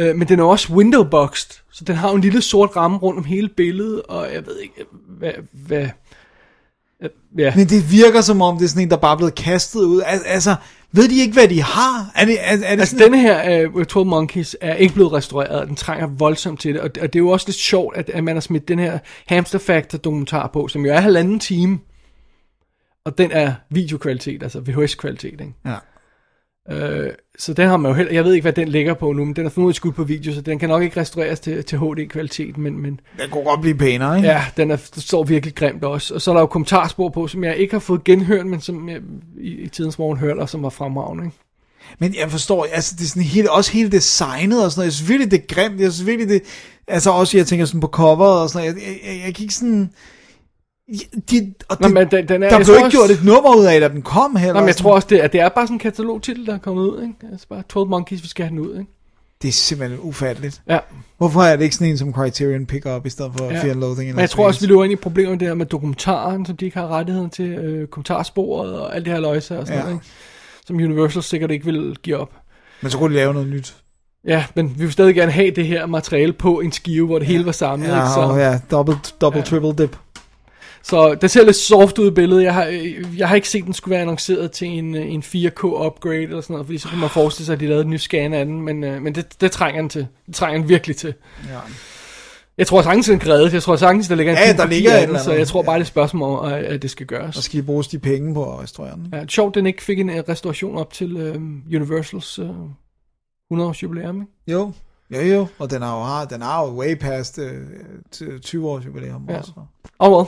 Uh, 0.00 0.16
men 0.16 0.28
den 0.28 0.40
er 0.40 0.44
også 0.44 0.72
windowboxed, 0.72 1.50
så 1.72 1.84
den 1.84 1.96
har 1.96 2.08
jo 2.08 2.14
en 2.14 2.20
lille 2.20 2.42
sort 2.42 2.76
ramme 2.76 2.96
rundt 2.98 3.18
om 3.18 3.24
hele 3.24 3.48
billedet, 3.48 4.02
og 4.02 4.26
jeg 4.34 4.46
ved 4.46 4.58
ikke, 4.58 4.74
hvad... 5.08 5.32
hvad 5.52 5.88
øh, 7.02 7.10
ja. 7.38 7.52
Men 7.56 7.68
det 7.68 7.90
virker 7.92 8.20
som 8.20 8.42
om, 8.42 8.58
det 8.58 8.64
er 8.64 8.68
sådan 8.68 8.82
en, 8.82 8.90
der 8.90 8.96
bare 8.96 9.12
er 9.12 9.16
blevet 9.16 9.34
kastet 9.34 9.80
ud. 9.80 10.02
Al- 10.06 10.26
Altså, 10.26 10.54
ved 10.96 11.08
de 11.08 11.20
ikke, 11.20 11.32
hvad 11.32 11.48
de 11.48 11.62
har? 11.62 12.12
Er 12.14 12.24
det, 12.24 12.36
er, 12.40 12.52
er 12.52 12.56
det 12.56 12.64
Altså, 12.64 12.86
sådan, 12.86 13.04
denne 13.04 13.20
her 13.20 13.68
uh, 13.68 13.84
12 13.84 14.06
Monkeys 14.06 14.56
er 14.60 14.74
ikke 14.74 14.94
blevet 14.94 15.12
restaureret, 15.12 15.68
den 15.68 15.76
trænger 15.76 16.06
voldsomt 16.06 16.60
til 16.60 16.74
det, 16.74 16.80
og, 16.80 16.90
og 17.00 17.12
det 17.12 17.16
er 17.16 17.18
jo 17.18 17.28
også 17.28 17.48
lidt 17.48 17.56
sjovt, 17.56 17.96
at, 17.96 18.10
at 18.10 18.24
man 18.24 18.36
har 18.36 18.40
smidt 18.40 18.68
den 18.68 18.78
her 18.78 18.98
Hamster 19.26 19.58
Factor 19.58 19.98
dokumentar 19.98 20.46
på, 20.46 20.68
som 20.68 20.86
jo 20.86 20.92
er 20.92 21.00
halvanden 21.00 21.40
time, 21.40 21.78
og 23.04 23.18
den 23.18 23.30
er 23.32 23.54
videokvalitet, 23.70 24.42
altså 24.42 24.60
VHS-kvalitet, 24.60 25.40
ikke? 25.40 25.54
Ja. 25.66 25.76
Øh, 26.70 27.10
så 27.38 27.54
den 27.54 27.68
har 27.68 27.76
man 27.76 27.90
jo 27.90 27.96
heller, 27.96 28.12
jeg 28.12 28.24
ved 28.24 28.32
ikke, 28.32 28.42
hvad 28.42 28.52
den 28.52 28.68
ligger 28.68 28.94
på 28.94 29.12
nu, 29.12 29.24
men 29.24 29.36
den 29.36 29.46
er 29.46 29.50
formodentlig 29.50 29.76
skudt 29.76 29.94
på 29.94 30.04
video, 30.04 30.34
så 30.34 30.40
den 30.40 30.58
kan 30.58 30.68
nok 30.68 30.82
ikke 30.82 31.00
restaureres 31.00 31.40
til, 31.40 31.64
til 31.64 31.78
HD-kvalitet, 31.78 32.58
men, 32.58 32.82
men 32.82 33.00
Den 33.20 33.30
kunne 33.30 33.44
godt 33.44 33.60
blive 33.60 33.76
pænere, 33.76 34.16
ikke? 34.16 34.28
ja, 34.28 34.44
den 34.56 34.70
er, 34.70 34.76
står 34.96 35.24
virkelig 35.24 35.54
grimt 35.54 35.84
også. 35.84 36.14
Og 36.14 36.20
så 36.20 36.30
er 36.30 36.34
der 36.34 36.40
jo 36.40 36.46
kommentarspor 36.46 37.08
på, 37.08 37.26
som 37.26 37.44
jeg 37.44 37.56
ikke 37.56 37.74
har 37.74 37.80
fået 37.80 38.04
genhørt, 38.04 38.46
men 38.46 38.60
som 38.60 38.88
jeg 38.88 39.00
i, 39.40 39.50
i 39.50 39.68
tidens 39.68 39.98
morgen 39.98 40.18
hørte, 40.18 40.38
og 40.38 40.48
som 40.48 40.62
var 40.62 40.68
fremragende. 40.68 41.24
Ikke? 41.24 41.36
Men 41.98 42.14
jeg 42.20 42.30
forstår, 42.30 42.66
altså 42.72 42.94
det 42.98 43.04
er 43.04 43.08
sådan 43.08 43.22
helt, 43.22 43.48
også 43.48 43.72
hele 43.72 43.90
designet 43.90 44.64
og 44.64 44.70
sådan 44.70 44.80
noget. 44.80 44.86
Jeg 44.86 44.92
synes 44.92 45.08
virkelig, 45.08 45.30
det 45.30 45.40
er 45.40 45.54
grimt. 45.54 45.80
Jeg 45.80 45.92
synes 45.92 46.06
virkelig, 46.06 46.28
det, 46.28 46.42
altså 46.88 47.10
også, 47.10 47.36
jeg 47.36 47.46
tænker 47.46 47.66
sådan 47.66 47.80
på 47.80 47.86
coveret 47.86 48.42
og 48.42 48.50
sådan 48.50 48.68
noget. 48.68 48.82
Jeg, 48.82 48.88
jeg, 48.88 49.14
jeg, 49.14 49.24
jeg 49.26 49.34
kan 49.34 49.42
ikke 49.42 49.54
sådan... 49.54 49.90
De, 51.30 51.54
og 51.68 51.76
Nå, 51.80 51.86
det, 51.88 51.94
men 51.94 52.10
den, 52.10 52.28
den 52.28 52.42
er, 52.42 52.48
der 52.48 52.56
jeg 52.56 52.64
blev 52.66 52.76
ikke 52.76 52.90
gjort 52.90 53.10
et 53.10 53.24
nummer 53.24 53.56
ud 53.56 53.64
af, 53.64 53.80
da 53.80 53.88
den 53.88 54.02
kom 54.02 54.36
heller. 54.36 54.54
Nå, 54.54 54.60
men 54.60 54.66
jeg 54.68 54.76
tror 54.76 54.94
også, 54.94 55.08
det 55.10 55.24
er, 55.24 55.26
det 55.26 55.40
er 55.40 55.48
bare 55.48 55.66
sådan 55.66 55.74
en 55.74 55.78
katalogtitel, 55.78 56.46
der 56.46 56.54
er 56.54 56.58
kommet 56.58 56.82
ud. 56.82 57.02
Ikke? 57.02 57.14
Altså 57.32 57.46
bare 57.48 57.62
12 57.68 57.88
Monkeys, 57.88 58.22
vi 58.22 58.28
skal 58.28 58.44
have 58.46 58.50
den 58.50 58.58
ud. 58.58 58.78
Ikke? 58.78 58.90
Det 59.42 59.48
er 59.48 59.52
simpelthen 59.52 59.98
ufatteligt. 60.02 60.62
Ja. 60.68 60.78
Hvorfor 61.18 61.42
er 61.42 61.56
det 61.56 61.64
ikke 61.64 61.74
sådan 61.76 61.88
en, 61.88 61.98
som 61.98 62.12
Criterion 62.12 62.66
picker 62.66 62.96
up, 62.96 63.06
i 63.06 63.10
stedet 63.10 63.32
for 63.38 63.44
Ja. 63.44 63.54
ja. 63.54 63.62
Fear 63.62 63.70
and 63.70 63.80
Loathing? 63.80 64.08
in 64.08 64.14
Men 64.14 64.20
jeg 64.20 64.30
tror 64.30 64.46
også, 64.46 64.60
vi 64.60 64.66
løber 64.66 64.84
ind 64.84 64.92
i 64.92 64.96
problemer 64.96 65.30
med 65.30 65.38
det 65.38 65.48
her 65.48 65.54
med 65.54 65.66
dokumentaren, 65.66 66.46
som 66.46 66.56
de 66.56 66.64
ikke 66.64 66.76
har 66.78 66.88
rettigheden 66.88 67.30
til, 67.30 67.48
øh, 67.50 67.88
kommentarsporet 67.88 68.78
og 68.78 68.96
alt 68.96 69.04
det 69.04 69.12
her 69.12 69.20
løjse 69.20 69.58
og 69.58 69.66
sådan 69.66 69.78
Ja. 69.78 69.84
noget, 69.84 69.96
ikke? 69.96 70.06
som 70.66 70.76
Universal 70.76 71.22
sikkert 71.22 71.50
ikke 71.50 71.64
vil 71.64 71.96
give 72.02 72.16
op. 72.16 72.32
Men 72.82 72.90
så 72.90 72.98
kunne 72.98 73.10
de 73.14 73.18
lave 73.20 73.32
noget 73.34 73.48
nyt. 73.48 73.74
Ja, 74.26 74.44
men 74.54 74.68
vi 74.78 74.84
vil 74.84 74.92
stadig 74.92 75.14
gerne 75.14 75.32
have 75.32 75.50
det 75.50 75.66
her 75.66 75.86
materiale 75.86 76.32
på 76.32 76.60
en 76.60 76.72
skive, 76.72 77.06
hvor 77.06 77.18
det 77.18 77.28
hele 77.28 77.46
var 77.46 77.52
samlet. 77.52 77.88
Ja, 77.88 77.96
ikke? 77.96 78.08
Så, 78.14 78.34
ja, 78.36 78.58
double, 78.70 78.96
double, 79.20 79.42
triple 79.42 79.72
dip. 79.84 79.96
Så 80.84 81.14
det 81.14 81.30
ser 81.30 81.44
lidt 81.44 81.56
soft 81.56 81.98
ud 81.98 82.10
i 82.10 82.14
billedet. 82.14 82.42
Jeg 82.42 82.54
har, 82.54 82.66
øh, 82.66 83.18
jeg 83.18 83.28
har 83.28 83.34
ikke 83.34 83.48
set, 83.48 83.58
at 83.58 83.64
den 83.64 83.74
skulle 83.74 83.92
være 83.92 84.00
annonceret 84.00 84.52
til 84.52 84.68
en, 84.68 84.94
øh, 84.94 85.12
en 85.12 85.22
4K 85.22 85.64
upgrade 85.64 86.22
eller 86.22 86.40
sådan 86.40 86.54
noget, 86.54 86.66
fordi 86.66 86.78
så 86.78 86.88
kunne 86.88 87.00
man 87.00 87.10
forestille 87.10 87.46
sig, 87.46 87.52
at 87.52 87.60
de 87.60 87.66
lavede 87.66 87.80
et 87.80 87.86
nyt 87.86 88.00
scan 88.00 88.32
af 88.32 88.44
den, 88.44 88.60
men, 88.60 88.84
øh, 88.84 89.02
men 89.02 89.14
det, 89.14 89.40
det 89.40 89.52
trænger 89.52 89.80
den 89.80 89.88
til. 89.88 90.06
Det 90.26 90.34
trænger 90.34 90.60
den 90.60 90.68
virkelig 90.68 90.96
til. 90.96 91.14
Ja. 91.48 91.58
Jeg 92.58 92.66
tror 92.66 92.82
sagtens, 92.82 93.06
den 93.06 93.18
grædet. 93.18 93.52
Jeg 93.52 93.62
tror 93.62 93.76
sagtens, 93.76 94.08
der 94.08 94.14
ligger 94.14 94.32
en 94.32 94.38
Ja, 94.38 94.52
der 94.52 94.66
ligger 94.66 95.06
den, 95.06 95.18
så 95.18 95.32
jeg 95.32 95.46
tror 95.46 95.62
bare, 95.62 95.74
det 95.74 95.80
er 95.80 95.84
et 95.84 95.86
spørgsmål 95.86 96.38
om, 96.38 96.52
at, 96.52 96.82
det 96.82 96.90
skal 96.90 97.06
gøres. 97.06 97.34
Så 97.34 97.42
skal 97.42 97.60
de 97.60 97.66
bruges 97.66 97.88
de 97.88 97.98
penge 97.98 98.34
på 98.34 98.52
at 98.52 98.62
restaurere 98.62 98.94
den. 98.94 99.08
Ja, 99.12 99.26
sjovt, 99.26 99.54
den 99.54 99.66
ikke 99.66 99.82
fik 99.82 99.98
en 99.98 100.10
restauration 100.28 100.76
op 100.76 100.92
til 100.92 101.16
øh, 101.16 101.34
Universals 101.74 102.38
øh, 102.38 102.48
100-års 103.52 103.82
jubilæum. 103.82 104.16
Ikke? 104.16 104.58
Jo, 104.58 104.72
jo, 105.14 105.20
jo. 105.34 105.46
Og 105.58 105.70
den 105.70 105.82
har 105.82 105.96
jo, 105.98 106.02
har, 106.02 106.24
den 106.24 106.42
har 106.42 106.64
jo 106.64 106.70
way 106.70 106.94
past 106.94 107.38
øh, 107.38 107.60
til 108.12 108.40
20 108.40 108.68
års 108.68 108.86
jubilæum 108.86 109.26
Ja. 109.28 109.38
også. 109.38 109.52
Oh 109.98 110.12
well. 110.12 110.26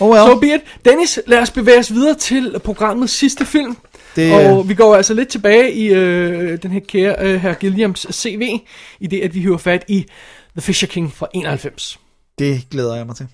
Oh 0.00 0.10
well. 0.10 0.26
So 0.34 0.40
be 0.40 0.54
it. 0.54 0.60
Dennis, 0.84 1.20
lad 1.26 1.38
os 1.42 1.50
bevæge 1.50 1.78
os 1.78 1.92
videre 1.92 2.14
til 2.14 2.56
programmets 2.64 3.12
sidste 3.12 3.44
film. 3.44 3.76
Det, 4.16 4.34
Og 4.50 4.68
vi 4.68 4.74
går 4.74 4.96
altså 4.96 5.14
lidt 5.14 5.28
tilbage 5.28 5.72
i 5.72 5.88
øh, 5.88 6.62
den 6.62 6.70
her 6.70 6.80
kære 6.80 7.16
øh, 7.20 7.40
herr 7.40 7.54
Gilliams 7.54 8.06
CV, 8.12 8.60
i 9.00 9.06
det 9.06 9.20
at 9.20 9.34
vi 9.34 9.42
hører 9.42 9.56
fat 9.58 9.84
i 9.88 10.06
The 10.52 10.60
Fisher 10.60 10.88
King 10.88 11.12
fra 11.12 11.26
91. 11.34 12.00
det 12.38 12.60
glæder 12.70 12.96
jeg 12.96 13.06
mig 13.06 13.16
til. 13.16 13.26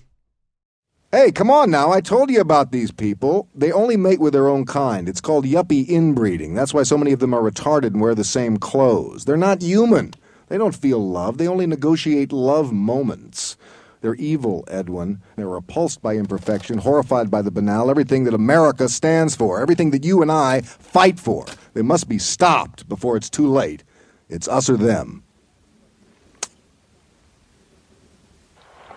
Hey, 1.13 1.31
come 1.35 1.53
on 1.53 1.69
now. 1.69 1.93
I 1.97 2.01
told 2.01 2.29
you 2.31 2.41
about 2.41 2.67
these 2.71 2.93
people. 2.93 3.47
They 3.61 3.71
only 3.73 3.95
mate 3.95 4.19
with 4.19 4.33
their 4.33 4.47
own 4.47 4.65
kind. 4.65 5.07
It's 5.09 5.21
called 5.21 5.45
yuppie 5.45 5.85
inbreeding. 5.89 6.57
That's 6.57 6.73
why 6.73 6.83
so 6.83 6.97
many 6.97 7.13
of 7.13 7.19
them 7.19 7.33
are 7.33 7.41
retarded 7.51 7.93
and 7.93 8.01
wear 8.01 8.15
the 8.15 8.23
same 8.23 8.57
clothes. 8.57 9.23
They're 9.25 9.45
not 9.49 9.63
human. 9.63 10.13
They 10.47 10.57
don't 10.57 10.75
feel 10.75 10.99
love. 10.99 11.37
They 11.37 11.47
only 11.47 11.67
negotiate 11.67 12.31
love 12.31 12.71
moments. 12.71 13.57
They're 14.01 14.15
evil, 14.15 14.63
Edwin. 14.67 15.21
They're 15.35 15.47
repulsed 15.47 16.01
by 16.01 16.15
imperfection, 16.15 16.77
horrified 16.77 17.31
by 17.31 17.41
the 17.41 17.51
banal, 17.51 17.89
everything 17.89 18.25
that 18.25 18.33
America 18.35 18.87
stands 18.87 19.35
for, 19.35 19.59
everything 19.59 19.91
that 19.91 20.05
you 20.05 20.21
and 20.21 20.31
I 20.31 20.61
fight 20.61 21.19
for. 21.19 21.45
They 21.73 21.81
must 21.81 22.07
be 22.07 22.19
stopped 22.19 22.87
before 22.87 23.17
it's 23.17 23.29
too 23.29 23.47
late. 23.47 23.83
It's 24.29 24.47
us 24.47 24.69
or 24.69 24.77
them. 24.77 25.23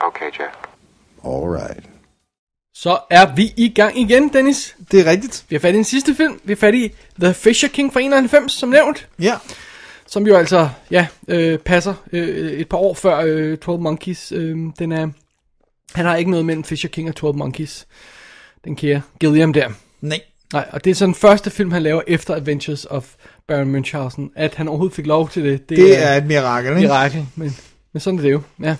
Okay, 0.02 0.30
Jack. 0.38 0.68
All 1.22 1.48
right. 1.48 1.84
Så 2.74 2.98
er 3.10 3.34
vi 3.34 3.52
i 3.56 3.68
gang 3.68 3.98
igen, 3.98 4.28
Dennis. 4.28 4.76
Det 4.90 5.00
er 5.00 5.10
rigtigt. 5.10 5.44
Vi 5.48 5.54
har 5.54 5.60
fat 5.60 5.74
i 5.74 5.76
den 5.76 5.84
sidste 5.84 6.14
film. 6.14 6.40
Vi 6.44 6.52
har 6.52 6.56
fat 6.56 6.74
i 6.74 6.94
The 7.20 7.34
Fisher 7.34 7.68
King 7.68 7.92
fra 7.92 8.00
91, 8.00 8.52
som 8.52 8.68
nævnt. 8.68 9.08
Ja. 9.18 9.38
Som 10.08 10.26
jo 10.26 10.36
altså, 10.36 10.68
ja, 10.90 11.06
øh, 11.28 11.58
passer 11.58 11.94
øh, 12.12 12.52
et 12.52 12.68
par 12.68 12.78
år 12.78 12.94
før 12.94 13.22
øh, 13.26 13.58
12 13.58 13.80
Monkeys. 13.80 14.32
Øh, 14.32 14.56
den 14.78 14.92
er, 14.92 15.08
han 15.94 16.06
har 16.06 16.16
ikke 16.16 16.30
noget 16.30 16.46
mellem 16.46 16.64
Fisher 16.64 16.90
King 16.90 17.08
og 17.08 17.16
12 17.16 17.34
Monkeys. 17.36 17.86
Den 18.64 18.76
kære 18.76 19.02
Gilliam 19.20 19.52
der. 19.52 19.68
Nej. 20.00 20.20
Nej, 20.52 20.68
og 20.72 20.84
det 20.84 20.90
er 20.90 20.94
sådan 20.94 21.08
den 21.08 21.14
første 21.14 21.50
film, 21.50 21.72
han 21.72 21.82
laver 21.82 22.02
efter 22.06 22.34
Adventures 22.34 22.84
of 22.90 23.14
Baron 23.48 23.68
Munchausen. 23.68 24.30
At 24.36 24.54
han 24.54 24.68
overhovedet 24.68 24.96
fik 24.96 25.06
lov 25.06 25.28
til 25.28 25.44
det. 25.44 25.68
Det 25.68 26.04
er 26.04 26.16
et 26.16 26.26
mirakel, 26.26 26.70
ikke? 26.70 26.80
mirakel, 26.80 27.26
men, 27.36 27.56
men 27.92 28.00
sådan 28.00 28.18
er 28.18 28.22
det 28.22 28.32
jo, 28.32 28.40
ja. 28.62 28.76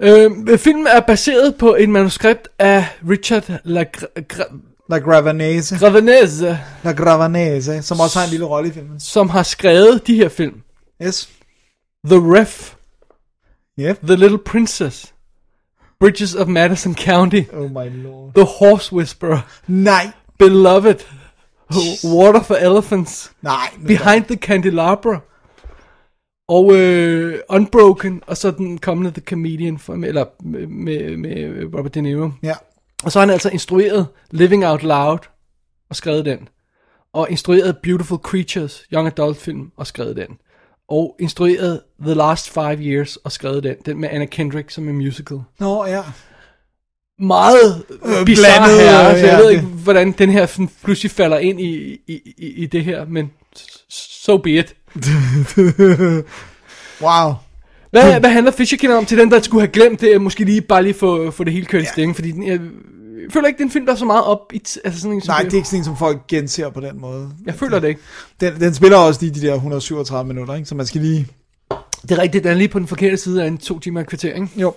Øh, 0.00 0.58
filmen 0.58 0.86
er 0.86 1.00
baseret 1.00 1.56
på 1.56 1.76
et 1.78 1.88
manuskript 1.88 2.48
af 2.58 2.84
Richard 3.08 3.50
Lagr- 3.50 4.52
La 4.88 4.98
Gravanese. 4.98 5.78
Gravanese, 5.78 6.58
La 6.84 6.92
Gravanese, 6.92 7.82
som 7.82 8.00
også 8.00 8.18
har 8.18 8.24
en 8.26 8.30
lille 8.30 8.46
rolle 8.46 8.68
i 8.68 8.72
filmen. 8.72 9.00
som 9.00 9.28
har 9.28 9.42
skrevet 9.42 10.06
de 10.06 10.14
her 10.16 10.28
film. 10.28 10.62
Yes. 11.02 11.28
The 12.06 12.16
Ref, 12.18 12.74
Yep. 13.78 13.98
The 14.06 14.16
Little 14.16 14.38
Princess, 14.38 15.14
Bridges 16.00 16.34
of 16.34 16.48
Madison 16.48 16.94
County, 16.94 17.42
Oh 17.52 17.70
my 17.70 18.02
lord. 18.04 18.34
The 18.34 18.44
Horse 18.44 18.92
Whisperer, 18.92 19.40
Nej. 19.66 20.10
Beloved, 20.38 20.94
Water 22.04 22.42
for 22.42 22.54
Elephants, 22.54 23.32
Nej. 23.42 23.68
Behind 23.86 24.24
the 24.24 24.36
Candelabra, 24.36 25.20
og 26.48 26.72
øh, 26.74 27.38
Unbroken, 27.48 28.22
og 28.26 28.36
så 28.36 28.50
den 28.50 28.78
kommende 28.78 29.10
The 29.10 29.22
Comedian, 29.28 29.78
for, 29.78 29.92
eller 29.92 30.24
med, 30.44 30.66
med, 30.66 31.16
med 31.16 31.64
Robert 31.78 31.94
De 31.94 32.00
Niro. 32.00 32.30
Ja. 32.42 32.54
Og 33.02 33.12
så 33.12 33.18
har 33.18 33.26
han 33.26 33.32
altså 33.32 33.48
instrueret 33.48 34.06
Living 34.30 34.66
Out 34.66 34.82
Loud, 34.82 35.18
og 35.90 35.96
skrevet 35.96 36.24
den. 36.24 36.48
Og 37.12 37.26
instrueret 37.30 37.76
Beautiful 37.82 38.18
Creatures, 38.18 38.82
Young 38.92 39.06
Adult 39.06 39.36
film, 39.38 39.70
og 39.76 39.86
skrevet 39.86 40.16
den. 40.16 40.38
Og 40.88 41.16
instrueret 41.20 41.80
The 42.02 42.14
Last 42.14 42.50
Five 42.50 42.76
Years, 42.78 43.16
og 43.16 43.32
skrevet 43.32 43.62
den. 43.62 43.76
Den 43.86 44.00
med 44.00 44.08
Anna 44.12 44.24
Kendrick, 44.26 44.70
som 44.70 44.88
er 44.88 44.92
musical. 44.92 45.38
Nå, 45.60 45.86
ja. 45.86 46.02
Meget 47.18 47.84
Øh, 47.90 48.26
bizarre 48.26 48.66
blandet, 48.68 48.80
her, 48.88 48.98
altså, 48.98 49.26
jeg 49.26 49.32
ja, 49.34 49.38
ved 49.38 49.46
det- 49.46 49.52
ikke, 49.54 49.66
hvordan 49.66 50.12
den 50.12 50.30
her 50.30 50.46
sådan 50.46 50.70
pludselig 50.84 51.10
falder 51.10 51.38
ind 51.38 51.60
i, 51.60 51.92
i, 52.06 52.20
i, 52.38 52.46
i 52.62 52.66
det 52.66 52.84
her, 52.84 53.04
men 53.04 53.32
so 53.88 54.36
be 54.36 54.50
it. 54.50 54.74
Wow. 57.02 57.34
Hvad, 57.92 58.20
hvad 58.20 58.30
handler 58.30 58.52
Fisher 58.52 58.78
King 58.78 58.92
om 58.92 59.06
til 59.06 59.18
den, 59.18 59.30
der 59.30 59.40
skulle 59.40 59.60
have 59.60 59.72
glemt 59.72 60.00
det? 60.00 60.20
Måske 60.22 60.44
lige 60.44 60.60
bare 60.60 60.82
lige 60.82 60.94
få, 60.94 61.30
få 61.30 61.44
det 61.44 61.52
hele 61.52 61.66
kørt 61.66 61.82
i 61.82 61.86
stilling, 61.86 62.14
fordi 62.14 62.30
den, 62.30 62.46
jeg, 62.46 62.52
jeg 63.22 63.32
føler 63.32 63.46
ikke, 63.48 63.58
det 63.58 63.62
er 63.62 63.66
en 63.66 63.70
film, 63.70 63.86
der 63.86 63.92
er 63.92 63.96
så 63.96 64.04
meget 64.04 64.24
op 64.24 64.52
i... 64.52 64.60
t- 64.68 64.76
Altså 64.84 65.00
sådan 65.00 65.14
en, 65.14 65.20
som 65.20 65.32
Nej, 65.32 65.42
det 65.42 65.52
er 65.52 65.56
ikke 65.56 65.68
sådan 65.68 65.80
en, 65.80 65.84
som 65.84 65.96
folk 65.96 66.26
genser 66.28 66.70
på 66.70 66.80
den 66.80 67.00
måde. 67.00 67.30
Jeg 67.46 67.54
føler 67.54 67.78
det 67.78 67.88
ikke. 67.88 68.00
Den, 68.40 68.60
den 68.60 68.74
spiller 68.74 68.96
også 68.98 69.20
lige 69.22 69.34
de 69.40 69.46
der 69.46 69.54
137 69.54 70.28
minutter, 70.28 70.54
ikke? 70.54 70.68
Så 70.68 70.74
man 70.74 70.86
skal 70.86 71.00
lige... 71.00 71.26
Det 72.02 72.10
er 72.10 72.18
rigtigt, 72.18 72.44
den 72.44 72.52
er 72.52 72.56
lige 72.56 72.68
på 72.68 72.78
den 72.78 72.86
forkerte 72.86 73.16
side 73.16 73.42
af 73.42 73.46
en 73.48 73.58
to 73.58 73.78
timer 73.78 74.02
kvarter, 74.02 74.34
ikke? 74.34 74.48
Jo. 74.56 74.74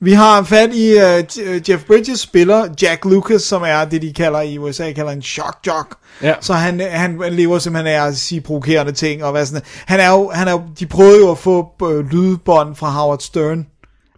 Vi 0.00 0.12
har 0.12 0.42
fat 0.42 0.70
i 0.74 0.92
uh, 0.92 1.70
Jeff 1.70 1.84
Bridges 1.84 2.20
spiller 2.20 2.68
Jack 2.82 3.04
Lucas, 3.04 3.42
som 3.42 3.62
er 3.62 3.84
det, 3.84 4.02
de 4.02 4.12
kalder 4.12 4.40
i 4.40 4.58
USA, 4.58 4.92
kalder 4.92 5.12
en 5.12 5.22
shock 5.22 5.66
jock. 5.66 5.96
Ja. 6.22 6.34
Så 6.40 6.52
han, 6.52 6.80
han 6.80 7.20
lever 7.30 7.58
simpelthen 7.58 7.94
af 7.94 8.06
at 8.06 8.16
sige 8.16 8.40
provokerende 8.40 8.92
ting, 8.92 9.24
og 9.24 9.32
hvad 9.32 9.46
sådan 9.46 9.62
Han 9.86 10.00
er 10.00 10.10
jo, 10.10 10.30
han 10.34 10.48
er 10.48 10.52
jo, 10.52 10.62
de 10.78 10.86
prøvede 10.86 11.18
jo 11.18 11.30
at 11.30 11.38
få 11.38 11.68
øh, 11.82 12.10
lydbånd 12.10 12.76
fra 12.76 12.90
Howard 12.90 13.20
Stern. 13.20 13.66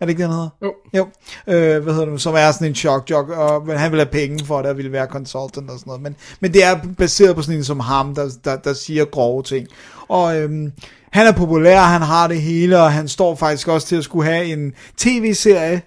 Er 0.00 0.06
det 0.06 0.10
ikke 0.10 0.22
det, 0.22 0.30
han 0.30 0.38
hedder? 0.38 0.50
Jo. 0.62 0.74
Jo. 0.94 1.06
Øh, 1.54 1.82
hvad 1.82 1.94
hedder 1.94 2.10
det, 2.10 2.20
som 2.20 2.34
er 2.34 2.52
sådan 2.52 2.68
en 2.68 2.74
shock 2.74 3.10
jock, 3.10 3.28
og 3.28 3.66
men 3.66 3.76
han 3.76 3.90
vil 3.90 4.00
have 4.00 4.10
penge 4.12 4.44
for 4.46 4.58
det, 4.62 4.70
og 4.70 4.76
ville 4.76 4.92
være 4.92 5.06
consultant 5.06 5.70
og 5.70 5.78
sådan 5.78 5.90
noget. 5.90 6.02
Men, 6.02 6.16
men 6.40 6.52
det 6.52 6.64
er 6.64 6.78
baseret 6.98 7.36
på 7.36 7.42
sådan 7.42 7.58
en 7.58 7.64
som 7.64 7.80
ham, 7.80 8.14
der, 8.14 8.30
der, 8.44 8.56
der 8.56 8.72
siger 8.72 9.04
grove 9.04 9.42
ting. 9.42 9.68
Og 10.08 10.38
øhm, 10.38 10.72
han 11.12 11.26
er 11.26 11.32
populær, 11.32 11.80
han 11.80 12.02
har 12.02 12.28
det 12.28 12.40
hele, 12.42 12.78
og 12.78 12.92
han 12.92 13.08
står 13.08 13.34
faktisk 13.34 13.68
også 13.68 13.86
til 13.86 13.96
at 13.96 14.04
skulle 14.04 14.30
have 14.30 14.44
en 14.44 14.72
tv-serie, 14.96 15.82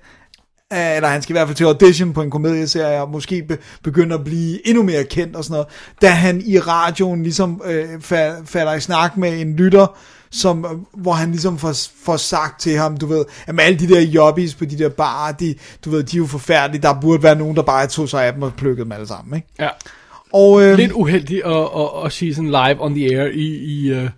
øh, 0.73 0.95
eller 0.95 1.07
han 1.10 1.22
skal 1.22 1.34
i 1.34 1.38
hvert 1.38 1.47
fald 1.47 1.56
til 1.56 1.64
audition 1.64 2.14
på 2.14 2.22
en 2.22 2.31
komedieserie, 2.31 3.02
og 3.02 3.10
måske 3.11 3.43
be, 3.43 3.57
begynde 3.84 4.15
at 4.15 4.23
blive 4.23 4.68
endnu 4.68 4.84
mere 4.84 5.03
kendt 5.03 5.35
og 5.35 5.43
sådan 5.43 5.53
noget, 5.53 5.68
da 6.02 6.07
han 6.10 6.41
i 6.45 6.60
radioen 6.60 7.23
ligesom 7.23 7.61
øh, 7.65 7.93
fa- 7.93 8.45
falder 8.45 8.73
i 8.73 8.80
snak 8.80 9.18
med 9.18 9.41
en 9.41 9.56
lytter, 9.56 9.97
som, 10.31 10.65
øh, 10.65 11.02
hvor 11.02 11.11
han 11.11 11.31
ligesom 11.31 11.57
får, 11.57 11.73
får 12.03 12.18
sagt 12.18 12.61
til 12.61 12.77
ham, 12.77 12.97
du 12.97 13.06
ved, 13.06 13.26
at 13.47 13.60
alle 13.60 13.80
de 13.80 13.88
der 13.88 14.02
jobbies 14.02 14.56
på 14.56 14.65
de 14.65 14.77
der 14.77 14.89
barer, 14.89 15.31
de, 15.31 15.56
du 15.85 15.89
ved, 15.89 16.03
de 16.03 16.18
er 16.18 16.19
jo 16.19 16.26
forfærdelige, 16.26 16.81
der 16.81 16.99
burde 17.02 17.23
være 17.23 17.35
nogen, 17.35 17.56
der 17.56 17.61
bare 17.64 17.88
tog 17.88 18.10
sig 18.10 18.26
af 18.26 18.34
dem 18.34 18.41
og 18.41 18.53
plukkede 18.57 18.84
dem 18.84 18.91
alle 18.91 19.07
sammen, 19.07 19.35
ikke? 19.35 19.47
Ja. 19.60 19.69
Og, 20.34 20.64
øh, 20.64 20.77
Lidt 20.77 20.91
uheldigt 20.91 21.45
at, 21.45 21.56
at, 21.56 22.06
at 22.06 22.11
sige 22.11 22.35
sådan 22.35 22.49
live 22.49 22.76
on 22.84 22.95
the 22.95 23.06
air 23.19 23.27
i, 23.34 23.45
i 23.45 23.89
øh, 23.91 24.10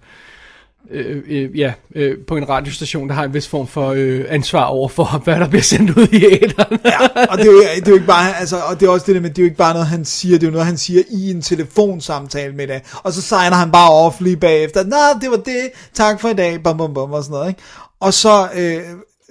øh, 0.91 1.23
øh, 1.27 1.59
ja, 1.59 1.73
øh, 1.95 2.17
på 2.27 2.37
en 2.37 2.49
radiostation, 2.49 3.09
der 3.09 3.15
har 3.15 3.23
en 3.23 3.33
vis 3.33 3.47
form 3.47 3.67
for 3.67 3.93
øh, 3.95 4.25
ansvar 4.29 4.63
over 4.63 4.89
for, 4.89 5.17
hvad 5.23 5.35
der 5.35 5.47
bliver 5.47 5.61
sendt 5.61 5.97
ud 5.97 6.07
i 6.07 6.25
æderen. 6.25 6.79
ja, 6.85 7.23
og 7.29 7.37
det 7.37 7.47
er, 7.47 7.51
jo, 7.51 7.59
det 7.75 7.87
er 7.87 7.89
jo 7.89 7.93
ikke 7.93 8.07
bare, 8.07 8.39
altså, 8.39 8.57
og 8.57 8.79
det 8.79 8.85
er 8.85 8.89
også 8.89 9.05
det 9.05 9.15
der 9.15 9.21
med, 9.21 9.29
det 9.29 9.37
er 9.37 9.43
jo 9.43 9.45
ikke 9.45 9.57
bare 9.57 9.73
noget, 9.73 9.87
han 9.87 10.05
siger, 10.05 10.37
det 10.37 10.43
er 10.43 10.47
jo 10.47 10.51
noget, 10.51 10.65
han 10.65 10.77
siger 10.77 11.03
i 11.09 11.31
en 11.31 11.41
telefonsamtale 11.41 12.53
med 12.53 12.67
det, 12.67 12.81
og 13.03 13.13
så 13.13 13.21
signer 13.21 13.55
han 13.55 13.71
bare 13.71 13.91
off 13.91 14.21
lige 14.21 14.37
bagefter, 14.37 14.83
nå, 14.83 15.19
det 15.21 15.31
var 15.31 15.37
det, 15.37 15.69
tak 15.93 16.21
for 16.21 16.29
i 16.29 16.33
dag, 16.33 16.63
bum, 16.63 16.77
bum, 16.77 16.93
bum, 16.93 17.11
og 17.11 17.23
sådan 17.23 17.33
noget, 17.33 17.47
ikke? 17.47 17.61
Og 17.99 18.13
så, 18.13 18.49
øh, 18.55 18.81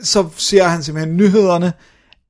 så 0.03 0.25
ser 0.37 0.65
han 0.65 0.83
simpelthen 0.83 1.17
nyhederne, 1.17 1.73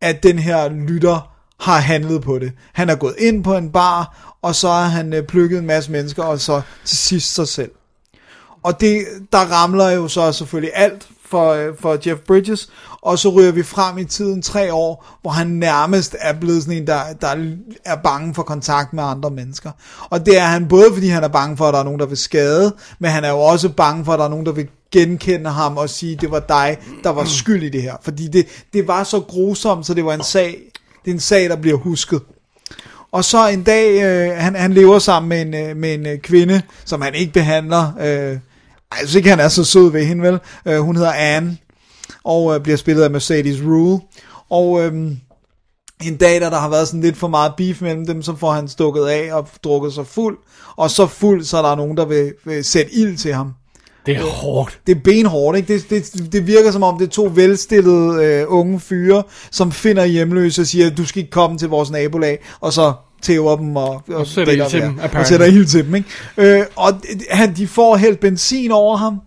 at 0.01 0.23
den 0.23 0.39
her 0.39 0.69
lytter 0.69 1.33
har 1.61 1.79
handlet 1.79 2.23
på 2.23 2.39
det. 2.39 2.53
Han 2.73 2.91
er 2.91 2.95
gået 2.95 3.15
ind 3.19 3.45
på 3.45 3.57
en 3.57 3.71
bar, 3.71 4.37
og 4.43 4.55
så 4.55 4.69
har 4.69 4.89
han 4.89 5.13
øh, 5.13 5.27
plukket 5.27 5.59
en 5.59 5.67
masse 5.67 5.93
mennesker, 5.93 6.23
og 6.23 6.41
så 6.41 6.63
til 6.85 6.97
sidst 6.97 7.35
sig 7.35 7.49
selv. 7.49 7.71
Og 8.67 8.81
det, 8.81 9.07
der 9.33 9.39
ramler 9.39 9.91
jo 9.91 10.09
så 10.09 10.33
selvfølgelig 10.33 10.71
alt 10.75 11.07
for, 11.27 11.53
øh, 11.53 11.69
for 11.81 11.99
Jeff 12.07 12.21
Bridges, 12.21 12.69
og 13.03 13.19
så 13.19 13.29
ryger 13.29 13.53
vi 13.53 13.63
frem 13.63 13.99
i 13.99 14.05
tiden 14.05 14.43
tre 14.43 14.73
år, 14.73 15.07
hvor 15.23 15.31
han 15.31 15.47
nærmest 15.47 16.17
er 16.21 16.33
blevet 16.33 16.63
sådan 16.63 16.77
en, 16.77 16.87
der, 16.87 17.01
der 17.21 17.35
er 17.85 17.97
bange 17.97 18.35
for 18.35 18.43
kontakt 18.43 18.93
med 18.93 19.05
andre 19.05 19.31
mennesker. 19.31 19.71
Og 20.11 20.27
det 20.27 20.39
er 20.39 20.45
han 20.45 20.69
både, 20.69 20.85
fordi 20.93 21.09
han 21.09 21.25
er 21.25 21.29
bange 21.29 21.57
for, 21.57 21.65
at 21.65 21.75
der 21.75 21.81
er 21.81 21.85
nogen, 21.85 22.01
der 22.01 22.07
vil 22.07 22.17
skade, 22.17 22.75
men 22.99 23.11
han 23.11 23.25
er 23.25 23.31
jo 23.31 23.39
også 23.39 23.69
bange 23.69 24.05
for, 24.05 24.13
at 24.13 24.19
der 24.19 24.25
er 24.25 24.31
nogen, 24.31 24.47
der 24.47 24.53
vil 24.53 24.69
genkende 24.93 25.51
ham 25.51 25.77
og 25.77 25.91
sige, 25.91 26.17
det 26.21 26.31
var 26.31 26.41
dig, 26.41 26.79
der 27.05 27.11
var 27.11 27.25
skyld 27.25 27.63
i 27.63 27.69
det 27.69 27.83
her. 27.83 27.95
Fordi 28.03 28.29
det, 28.29 28.47
det 28.73 28.89
var 28.89 29.05
så 29.05 29.21
grusomt, 29.21 29.87
så 29.87 29.95
det 29.95 30.05
var 30.05 30.15
en 30.15 30.23
sag, 30.23 30.59
det 31.05 31.11
er 31.11 31.15
en 31.15 31.21
sag, 31.21 31.49
der 31.49 31.57
bliver 31.57 31.77
husket. 31.77 32.21
Og 33.13 33.25
så 33.25 33.49
en 33.49 33.63
dag, 33.63 34.03
øh, 34.03 34.37
han, 34.37 34.55
han 34.55 34.73
lever 34.73 34.99
sammen 34.99 35.29
med 35.29 35.41
en, 35.41 35.71
øh, 35.71 35.77
med 35.77 35.95
en 35.95 36.07
øh, 36.07 36.19
kvinde, 36.19 36.63
som 36.85 37.03
han 37.03 37.15
ikke 37.15 37.33
behandler. 37.33 37.93
Øh, 38.01 38.39
jeg 38.93 38.99
synes 38.99 39.15
ikke, 39.15 39.31
han 39.31 39.41
er 39.41 39.49
så 39.49 39.65
sød 39.65 39.93
ved 39.93 40.05
hende, 40.05 40.23
vel? 40.23 40.39
Øh, 40.67 40.79
hun 40.79 40.97
hedder 40.97 41.13
Anne, 41.13 41.57
og 42.25 42.55
øh, 42.55 42.61
bliver 42.61 42.77
spillet 42.77 43.03
af 43.03 43.11
Mercedes 43.11 43.63
Rule. 43.63 44.01
Og 44.51 44.83
øh, 44.83 44.93
en 46.03 46.17
dag, 46.17 46.41
da 46.41 46.51
der 46.51 46.59
har 46.59 46.69
været 46.69 46.89
sådan 46.89 47.01
lidt 47.01 47.17
for 47.17 47.29
meget 47.29 47.53
beef 47.57 47.83
mellem 47.83 48.07
dem, 48.07 48.23
så 48.23 48.37
får 48.37 48.53
han 48.53 48.69
stukket 48.69 49.05
af 49.05 49.35
og 49.35 49.49
drukket 49.65 49.93
sig 49.93 50.07
fuld, 50.07 50.39
og 50.77 50.91
så 50.91 51.07
fuld, 51.07 51.45
så 51.45 51.57
er 51.59 51.63
der 51.63 51.75
nogen, 51.75 51.97
der 51.97 52.05
vil, 52.05 52.33
vil 52.45 52.65
sætte 52.65 52.95
ild 52.95 53.17
til 53.17 53.35
ham. 53.35 53.53
Det 54.07 54.17
er 54.17 54.23
hårdt. 54.23 54.81
Det 54.87 54.97
er 54.97 55.01
benhårdt, 55.01 55.57
ikke? 55.57 55.75
Det, 55.75 55.91
det, 55.91 56.33
det 56.33 56.47
virker 56.47 56.71
som 56.71 56.83
om, 56.83 56.99
det 56.99 57.07
er 57.07 57.11
to 57.11 57.31
velstillede 57.35 58.25
øh, 58.25 58.45
unge 58.49 58.81
fyre, 58.81 59.23
som 59.51 59.73
finder 59.73 60.05
hjemløse 60.05 60.63
og 60.63 60.67
siger, 60.67 60.91
du 60.91 61.07
skal 61.07 61.21
ikke 61.21 61.31
komme 61.31 61.59
til 61.59 61.69
vores 61.69 61.91
nabolag, 61.91 62.45
og 62.61 62.73
så 62.73 62.93
tæver 63.23 63.57
dem 63.57 63.77
og, 63.77 63.89
og, 63.89 64.03
Og 64.15 64.27
sætter 64.27 64.53
ild 64.53 64.71
til 64.71 64.83
dem, 64.83 64.99
og 64.99 65.05
apparently. 65.05 65.29
sætter 65.29 65.47
ild 65.47 65.67
til 65.67 65.87
dem. 65.87 65.95
Ikke? 65.95 66.09
Øh, 66.59 66.65
og 66.77 66.93
han, 67.31 67.55
de 67.57 67.67
får 67.69 67.97
helt 67.97 68.21
benzin 68.21 68.71
over 68.73 68.97
ham, 68.97 69.21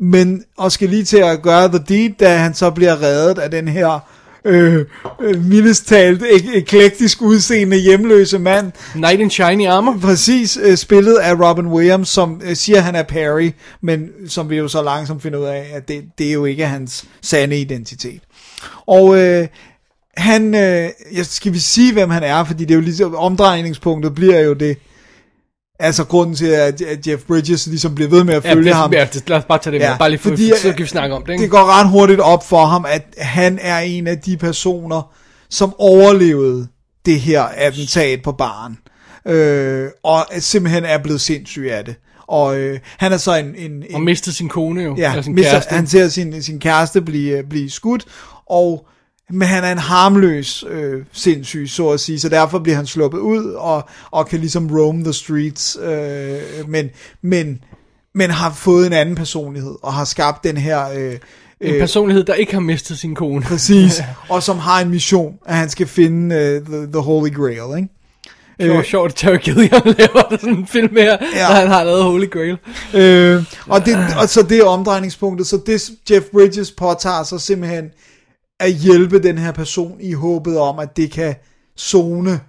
men 0.00 0.42
og 0.56 0.72
skal 0.72 0.88
lige 0.88 1.04
til 1.04 1.16
at 1.18 1.42
gøre 1.42 1.68
the 1.68 1.78
deed, 1.88 2.10
da 2.20 2.36
han 2.36 2.54
så 2.54 2.70
bliver 2.70 3.02
reddet 3.02 3.38
af 3.38 3.50
den 3.50 3.68
her 3.68 4.00
øh, 4.44 4.84
øh, 5.22 5.44
mildest 5.44 5.86
talt 5.88 6.22
ek- 6.22 6.56
eklektisk 6.56 7.22
udseende 7.22 7.76
hjemløse 7.76 8.38
mand. 8.38 8.72
Knight 8.92 9.20
in 9.20 9.30
shiny 9.30 9.66
armor. 9.66 9.98
Præcis, 10.02 10.58
øh, 10.62 10.76
spillet 10.76 11.14
af 11.16 11.34
Robin 11.48 11.66
Williams, 11.66 12.08
som 12.08 12.40
øh, 12.44 12.56
siger, 12.56 12.80
han 12.80 12.94
er 12.94 13.02
Perry, 13.02 13.50
men 13.82 14.08
som 14.28 14.50
vi 14.50 14.56
jo 14.56 14.68
så 14.68 14.82
langsomt 14.82 15.22
finder 15.22 15.38
ud 15.38 15.44
af, 15.44 15.66
at 15.74 15.88
det, 15.88 16.04
det 16.18 16.28
er 16.28 16.32
jo 16.32 16.44
ikke 16.44 16.66
hans 16.66 17.04
sande 17.22 17.56
identitet. 17.58 18.20
Og 18.86 19.18
øh, 19.18 19.48
han, 20.16 20.54
øh, 20.54 20.90
ja, 21.14 21.22
skal 21.22 21.52
vi 21.52 21.58
sige, 21.58 21.92
hvem 21.92 22.10
han 22.10 22.22
er, 22.22 22.44
fordi 22.44 22.64
det 22.64 22.70
er 22.70 22.74
jo 22.74 22.80
ligesom, 22.80 23.14
omdrejningspunktet 23.14 24.14
bliver 24.14 24.40
jo 24.40 24.52
det, 24.52 24.76
altså 25.78 26.04
grunden 26.04 26.34
til, 26.36 26.46
at, 26.46 26.82
Jeff 27.06 27.22
Bridges 27.22 27.66
ligesom 27.66 27.94
bliver 27.94 28.10
ved 28.10 28.24
med 28.24 28.34
at 28.34 28.44
Ja, 28.44 28.52
følge 28.52 28.64
det, 28.64 28.74
ham. 28.74 28.92
ja, 28.92 29.06
det, 29.12 29.28
lad 29.28 29.38
os 29.38 29.44
bare 29.44 29.58
tage 29.58 29.72
det 29.72 29.80
med. 29.80 29.98
Bare 29.98 30.10
lige 30.10 30.18
for, 30.18 30.28
fordi, 30.28 30.50
så 30.62 30.72
kan 30.72 30.82
vi 30.82 30.86
snakke 30.86 31.14
om 31.16 31.22
det, 31.26 31.32
ikke? 31.32 31.42
Det 31.42 31.50
går 31.50 31.80
ret 31.80 31.88
hurtigt 31.88 32.20
op 32.20 32.48
for 32.48 32.64
ham, 32.66 32.84
at 32.88 33.02
han 33.18 33.58
er 33.62 33.78
en 33.78 34.06
af 34.06 34.18
de 34.18 34.36
personer, 34.36 35.12
som 35.50 35.74
overlevede 35.78 36.68
det 37.06 37.20
her 37.20 37.42
attentat 37.42 38.22
på 38.22 38.32
baren. 38.32 38.78
Øh, 39.28 39.88
og 40.02 40.26
simpelthen 40.38 40.84
er 40.84 40.98
blevet 40.98 41.20
sindssyg 41.20 41.68
af 41.70 41.84
det. 41.84 41.94
Og 42.26 42.58
øh, 42.58 42.78
han 42.98 43.12
er 43.12 43.16
så 43.16 43.34
en... 43.34 43.54
en, 43.56 43.70
en 43.72 43.94
Og 43.94 44.02
mistet 44.02 44.34
sin 44.34 44.48
kone 44.48 44.82
jo. 44.82 44.96
Ja, 44.98 45.22
sin 45.22 45.34
mister, 45.34 45.50
kæreste. 45.52 45.74
han 45.74 45.86
ser 45.86 46.08
sin, 46.08 46.42
sin 46.42 46.60
kæreste 46.60 47.00
blive, 47.00 47.42
blive 47.50 47.70
skudt, 47.70 48.04
og 48.50 48.86
men 49.34 49.48
han 49.48 49.64
er 49.64 49.72
en 49.72 49.78
harmløs 49.78 50.64
øh, 50.70 51.02
sindssyg, 51.12 51.66
så 51.68 51.88
at 51.88 52.00
sige, 52.00 52.20
så 52.20 52.28
derfor 52.28 52.58
bliver 52.58 52.76
han 52.76 52.86
sluppet 52.86 53.18
ud, 53.18 53.44
og, 53.52 53.88
og 54.10 54.28
kan 54.28 54.40
ligesom 54.40 54.70
roam 54.78 55.04
the 55.04 55.12
streets, 55.12 55.76
øh, 55.82 56.68
men, 56.68 56.90
men, 57.22 57.58
men 58.14 58.30
har 58.30 58.52
fået 58.52 58.86
en 58.86 58.92
anden 58.92 59.14
personlighed, 59.14 59.74
og 59.82 59.92
har 59.92 60.04
skabt 60.04 60.44
den 60.44 60.56
her... 60.56 60.88
Øh, 60.96 61.16
En 61.60 61.80
personlighed, 61.80 62.24
der 62.24 62.34
ikke 62.34 62.52
har 62.52 62.60
mistet 62.60 62.98
sin 62.98 63.14
kone. 63.14 63.42
Præcis, 63.42 64.02
og 64.28 64.42
som 64.42 64.58
har 64.58 64.80
en 64.80 64.90
mission, 64.90 65.34
at 65.46 65.54
han 65.56 65.70
skal 65.70 65.86
finde 65.86 66.36
uh, 66.36 66.66
the, 66.72 66.86
the 66.92 67.00
Holy 67.00 67.34
Grail, 67.34 67.76
ikke? 67.76 67.88
Det 68.60 68.70
var 68.70 68.82
sjovt, 68.82 69.08
at 69.10 69.16
Terry 69.16 69.36
Gilliam 69.38 69.82
laver 69.98 70.36
sådan 70.40 70.56
en 70.56 70.66
film 70.66 70.96
her, 70.96 71.16
Ja. 71.34 71.38
ja. 71.38 71.44
han 71.46 71.68
har 71.68 71.84
lavet 71.84 72.04
Holy 72.04 72.30
Grail. 72.30 72.56
Øh, 72.94 73.42
og, 73.66 73.84
det, 73.86 73.96
og 74.18 74.28
så 74.28 74.42
det 74.42 74.58
er 74.58 74.64
omdrejningspunktet, 74.64 75.46
så 75.46 75.60
det 75.66 75.90
Jeff 76.10 76.26
Bridges 76.32 76.70
påtager 76.70 77.22
sig 77.22 77.40
simpelthen 77.40 77.84
at 78.60 78.72
hjælpe 78.72 79.22
den 79.22 79.38
her 79.38 79.52
person 79.52 80.00
i 80.00 80.12
håbet 80.12 80.58
om, 80.58 80.78
at 80.78 80.96
det 80.96 81.10
kan 81.10 81.34
zone, 81.78 82.40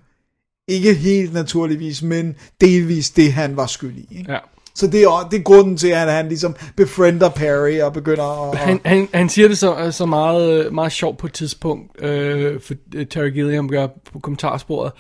ikke 0.68 0.94
helt 0.94 1.34
naturligvis, 1.34 2.02
men 2.02 2.36
delvis 2.62 3.10
det, 3.10 3.34
han 3.34 3.58
var 3.58 3.66
skyld 3.66 3.96
i. 3.98 4.18
Ikke? 4.18 4.32
Ja. 4.32 4.40
Så 4.76 4.88
det 4.88 5.02
er, 5.02 5.28
det 5.32 5.40
er 5.40 5.44
grunden 5.44 5.78
til, 5.78 5.88
at 5.88 6.12
han 6.12 6.28
ligesom 6.28 6.56
befriender 6.76 7.30
Perry 7.30 7.80
og 7.80 7.94
begynder 7.94 8.52
at... 8.52 8.58
Han, 8.58 8.80
han, 8.86 9.08
han 9.14 9.30
siger 9.30 9.48
det 9.48 9.58
så, 9.58 9.92
så 9.92 10.06
meget, 10.06 10.74
meget 10.74 10.92
sjovt 10.92 11.18
på 11.18 11.28
et 11.28 11.34
tidspunkt, 11.34 12.02
øh, 12.02 12.62
for 12.62 12.74
øh, 12.96 13.06
Terry 13.06 13.30
Gilliam 13.30 13.70
gør 13.70 13.88
på 14.14 14.20
kommentarsporet, 14.20 14.92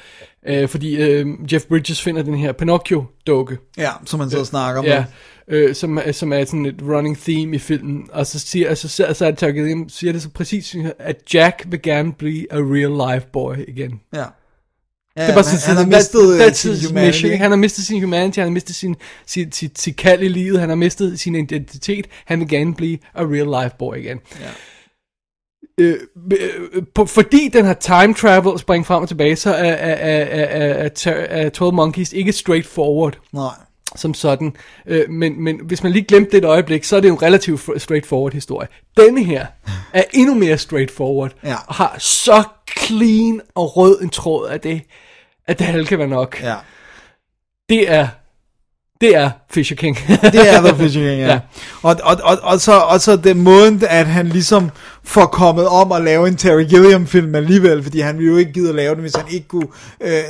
øh, 0.47 0.69
fordi 0.69 0.95
øh, 0.95 1.27
Jeff 1.53 1.65
Bridges 1.65 2.01
finder 2.01 2.23
den 2.23 2.35
her 2.35 2.51
Pinocchio-dukke. 2.51 3.57
Ja, 3.77 3.89
som 4.05 4.19
han 4.19 4.29
så 4.29 4.45
snakker 4.45 4.79
om. 4.79 4.85
Ja, 4.85 5.05
øh, 5.47 5.75
som, 5.75 5.97
er- 5.97 6.11
som 6.11 6.33
er 6.33 6.45
sådan 6.45 6.65
et 6.65 6.75
running 6.81 7.17
theme 7.17 7.55
i 7.55 7.59
filmen, 7.59 8.09
og 8.13 8.27
så 8.27 8.39
siger, 8.39 8.69
altså, 8.69 8.87
så, 8.87 9.13
så 9.13 9.25
er 9.25 9.51
Gilliam 9.51 9.89
siger 9.89 10.13
det 10.13 10.21
så 10.21 10.29
præcis, 10.29 10.75
at 10.99 11.33
Jack 11.33 11.63
vil 11.67 11.81
gerne 11.81 12.13
blive 12.13 12.53
a 12.53 12.57
real 12.57 13.13
life 13.15 13.27
boy 13.33 13.55
igen. 13.67 14.01
Ja. 14.13 14.23
Ja, 15.17 15.21
det 15.23 15.29
er 15.29 15.33
bare 15.33 15.43
sådan, 15.43 15.75
han 15.77 15.85
har 15.85 15.91
that- 15.91 15.97
mistet 15.97 16.35
øh, 16.35 16.47
that's 16.47 16.53
sin 16.53 16.87
humanity. 16.89 17.17
mission. 17.23 17.37
Han 17.39 17.51
har 17.51 17.57
mistet 17.57 17.85
sin 17.85 18.01
humanity, 18.03 18.37
han 18.39 18.47
har 18.47 18.51
mistet 18.53 18.75
sin, 18.75 18.95
sin, 19.25 19.51
sit, 19.51 19.79
sit 19.79 19.95
kald 19.95 20.23
i 20.23 20.27
livet, 20.27 20.59
han 20.59 20.69
har 20.69 20.75
mistet 20.75 21.19
sin 21.19 21.35
identitet, 21.35 22.07
han 22.25 22.39
vil 22.39 22.47
gerne 22.49 22.75
blive 22.75 22.97
a 23.13 23.21
real 23.23 23.63
life 23.63 23.75
boy 23.79 23.95
igen. 23.97 24.19
Ja. 24.41 24.49
Øh, 25.79 25.97
øh, 26.31 26.83
på, 26.95 27.05
fordi 27.05 27.49
den 27.53 27.65
har 27.65 27.73
time 27.73 28.13
travel 28.13 28.59
spring 28.59 28.85
frem 28.85 29.01
og 29.01 29.07
tilbage, 29.07 29.35
så 29.35 29.49
er, 29.53 29.55
er, 29.71 29.93
er, 29.95 30.23
er, 30.23 30.89
er, 31.05 31.11
er 31.11 31.49
12 31.49 31.73
Monkeys 31.73 32.13
ikke 32.13 32.31
straightforward 32.31 33.17
Nej. 33.33 33.53
Som 33.95 34.13
sådan. 34.13 34.55
Øh, 34.87 35.09
men, 35.09 35.43
men 35.43 35.59
hvis 35.63 35.83
man 35.83 35.91
lige 35.91 36.05
glemte 36.05 36.31
det 36.31 36.37
et 36.37 36.45
øjeblik, 36.45 36.83
så 36.83 36.95
er 36.95 36.99
det 36.99 37.07
jo 37.09 37.13
en 37.13 37.21
relativt 37.21 37.61
straightforward 37.81 38.33
historie. 38.33 38.67
Denne 38.97 39.23
her 39.23 39.45
er 39.93 40.03
endnu 40.13 40.33
mere 40.35 40.57
straightforward, 40.57 41.31
Ja. 41.43 41.55
og 41.67 41.75
har 41.75 41.95
så 41.99 42.43
clean 42.79 43.41
og 43.55 43.77
rød 43.77 44.01
en 44.01 44.09
tråd 44.09 44.47
af 44.49 44.59
det, 44.61 44.81
at 45.47 45.59
det 45.59 45.67
halve 45.67 45.85
kan 45.85 45.99
være 45.99 46.07
nok. 46.07 46.39
Ja. 46.43 46.55
Det 47.69 47.91
er, 47.91 48.07
det 49.01 49.15
er 49.15 49.29
Fisher 49.51 49.75
King. 49.77 49.97
Det 50.07 50.49
er 50.53 50.61
The 50.61 50.75
Fishing 50.83 51.05
King, 51.05 51.19
ja. 51.19 51.27
ja. 51.27 51.39
Og, 51.83 51.95
og, 52.03 52.17
og, 52.23 52.37
og, 52.43 52.59
så, 52.59 52.73
og 52.79 53.01
så 53.01 53.15
den 53.15 53.41
måde, 53.41 53.79
at 53.89 54.05
han 54.07 54.27
ligesom 54.29 54.69
får 55.07 55.25
kommet 55.25 55.67
om 55.67 55.91
at 55.91 56.01
lave 56.03 56.27
en 56.27 56.35
Terry 56.35 56.63
Gilliam 56.63 57.07
film 57.07 57.35
alligevel, 57.35 57.83
fordi 57.83 57.99
han 57.99 58.17
ville 58.17 58.31
jo 58.31 58.37
ikke 58.37 58.51
gide 58.51 58.69
at 58.69 58.75
lave 58.75 58.93
den, 58.95 59.01
hvis 59.01 59.15
han 59.15 59.25
ikke 59.29 59.47
kunne 59.47 59.67
øh, 60.01 60.23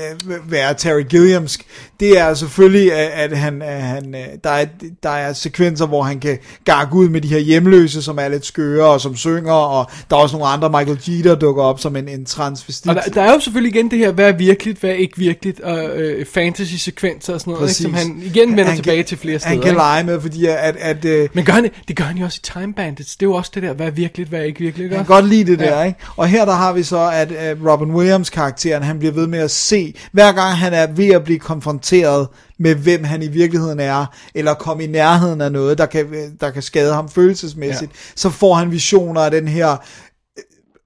være 0.51 0.73
Terry 0.73 1.03
Gilliamsk. 1.09 1.65
Det 1.99 2.19
er 2.19 2.33
selvfølgelig, 2.33 2.93
at, 2.93 3.37
han, 3.37 3.61
at 3.61 3.81
han, 3.81 4.15
øh, 4.15 4.21
der, 4.43 4.49
er, 4.49 4.65
der 5.03 5.09
er 5.09 5.33
sekvenser, 5.33 5.85
hvor 5.85 6.03
han 6.03 6.19
kan 6.19 6.37
garge 6.65 6.95
ud 6.95 7.09
med 7.09 7.21
de 7.21 7.27
her 7.27 7.39
hjemløse, 7.39 8.01
som 8.01 8.17
er 8.17 8.27
lidt 8.27 8.45
skøre 8.45 8.85
og 8.85 9.01
som 9.01 9.15
synger, 9.15 9.51
og 9.53 9.89
der 10.09 10.15
er 10.15 10.19
også 10.19 10.37
nogle 10.37 10.47
andre, 10.51 10.69
Michael 10.69 11.23
der 11.23 11.35
dukker 11.35 11.63
op 11.63 11.79
som 11.79 11.95
en, 11.95 12.07
en 12.09 12.25
transvestit. 12.25 12.89
Og 12.89 12.95
der, 12.95 13.01
der 13.01 13.21
er 13.21 13.33
jo 13.33 13.39
selvfølgelig 13.39 13.75
igen 13.75 13.91
det 13.91 13.99
her, 13.99 14.11
hvad 14.11 14.27
er 14.29 14.37
virkeligt, 14.37 14.79
hvad 14.79 14.89
er 14.89 14.93
ikke 14.93 15.17
virkeligt, 15.17 15.59
og 15.59 15.97
øh, 15.97 16.25
fantasy-sekvenser 16.25 17.33
og 17.33 17.39
sådan 17.39 17.53
noget, 17.53 17.69
ikke, 17.69 17.81
som 17.81 17.93
han 17.93 18.21
igen 18.25 18.49
vender 18.49 18.63
Han 18.63 18.75
tilbage 18.75 18.97
kan- 18.97 19.05
til 19.05 19.17
flere 19.17 19.39
steder. 19.39 19.49
Han 19.49 19.61
kan 19.61 19.69
ikke? 19.69 19.77
lege 19.77 20.03
med, 20.03 20.21
fordi 20.21 20.45
at... 20.45 20.75
at 20.79 21.05
øh, 21.05 21.29
Men 21.33 21.45
gør 21.45 21.53
han, 21.53 21.69
det 21.87 21.95
gør 21.95 22.03
han 22.03 22.17
jo 22.17 22.25
også 22.25 22.39
i 22.43 22.59
Time 22.59 22.73
Bandits. 22.73 23.15
Det 23.15 23.25
er 23.25 23.29
jo 23.29 23.33
også 23.33 23.51
det 23.55 23.63
der, 23.63 23.73
hvad 23.73 23.87
er 23.87 23.91
virkeligt, 23.91 24.29
hvad 24.29 24.39
er 24.39 24.43
ikke 24.43 24.59
virkeligt. 24.59 24.64
Ikke? 24.67 24.81
Jeg 24.81 24.89
kan 24.89 25.05
godt 25.05 25.25
lide 25.25 25.51
det 25.51 25.59
der, 25.59 25.79
Ja. 25.79 25.83
ikke? 25.83 25.99
Og 26.17 26.27
her 26.27 26.45
der 26.45 26.53
har 26.53 26.73
vi 26.73 26.83
så, 26.83 27.09
at 27.13 27.31
uh, 27.31 27.67
Robin 27.67 27.91
Williams 27.91 28.29
karakteren, 28.29 28.83
han 28.83 28.99
bliver 28.99 29.13
ved 29.13 29.27
med 29.27 29.39
at 29.39 29.51
se, 29.51 29.93
hver 30.11 30.31
gang 30.31 30.53
han 30.57 30.73
er 30.73 30.87
ved 30.87 31.07
at 31.07 31.23
blive 31.23 31.39
konfronteret 31.39 32.27
med, 32.59 32.75
hvem 32.75 33.03
han 33.03 33.21
i 33.21 33.27
virkeligheden 33.27 33.79
er, 33.79 34.05
eller 34.35 34.53
komme 34.53 34.83
i 34.83 34.87
nærheden 34.87 35.41
af 35.41 35.51
noget, 35.51 35.77
der 35.77 35.85
kan, 35.85 36.05
der 36.41 36.49
kan 36.51 36.61
skade 36.61 36.93
ham 36.93 37.09
følelsesmæssigt, 37.09 37.91
ja. 37.91 37.97
så 38.15 38.29
får 38.29 38.53
han 38.53 38.71
visioner 38.71 39.21
af 39.21 39.31
den 39.31 39.47
her 39.47 39.71
øh, 39.71 39.77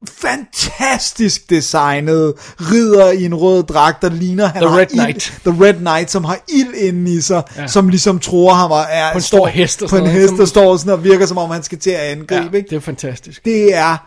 fantastisk 0.07 1.49
designet 1.49 2.33
ridder 2.59 3.11
i 3.11 3.23
en 3.25 3.35
rød 3.35 3.63
dragt, 3.63 4.01
der 4.01 4.09
ligner 4.09 4.47
han 4.47 4.61
The 4.61 4.75
Red 4.77 4.87
ild, 4.91 4.99
Knight. 5.03 5.33
The 5.45 5.63
Red 5.65 5.73
Knight, 5.73 6.11
som 6.11 6.23
har 6.23 6.39
ild 6.47 6.73
inde 6.73 7.13
i 7.13 7.21
sig, 7.21 7.43
ja. 7.57 7.67
Som 7.67 7.89
ligesom 7.89 8.19
tror 8.19 8.53
ham 8.53 8.71
og 8.71 8.81
er 8.89 9.11
På 9.11 9.17
en 9.17 9.21
stor 9.21 9.47
hest 9.47 9.83
og 9.83 9.89
på 9.89 9.95
en 9.95 10.03
noget, 10.03 10.19
hest, 10.19 10.29
som- 10.29 10.37
der 10.37 10.45
står 10.45 10.77
sådan 10.77 10.93
og 10.93 11.03
virker 11.03 11.25
som 11.25 11.37
om 11.37 11.49
han 11.49 11.63
skal 11.63 11.77
til 11.77 11.89
at 11.89 11.99
angribe, 11.99 12.33
Ja, 12.51 12.57
ikke? 12.57 12.69
det 12.69 12.75
er 12.75 12.79
fantastisk. 12.79 13.45
Det 13.45 13.75
er... 13.75 13.97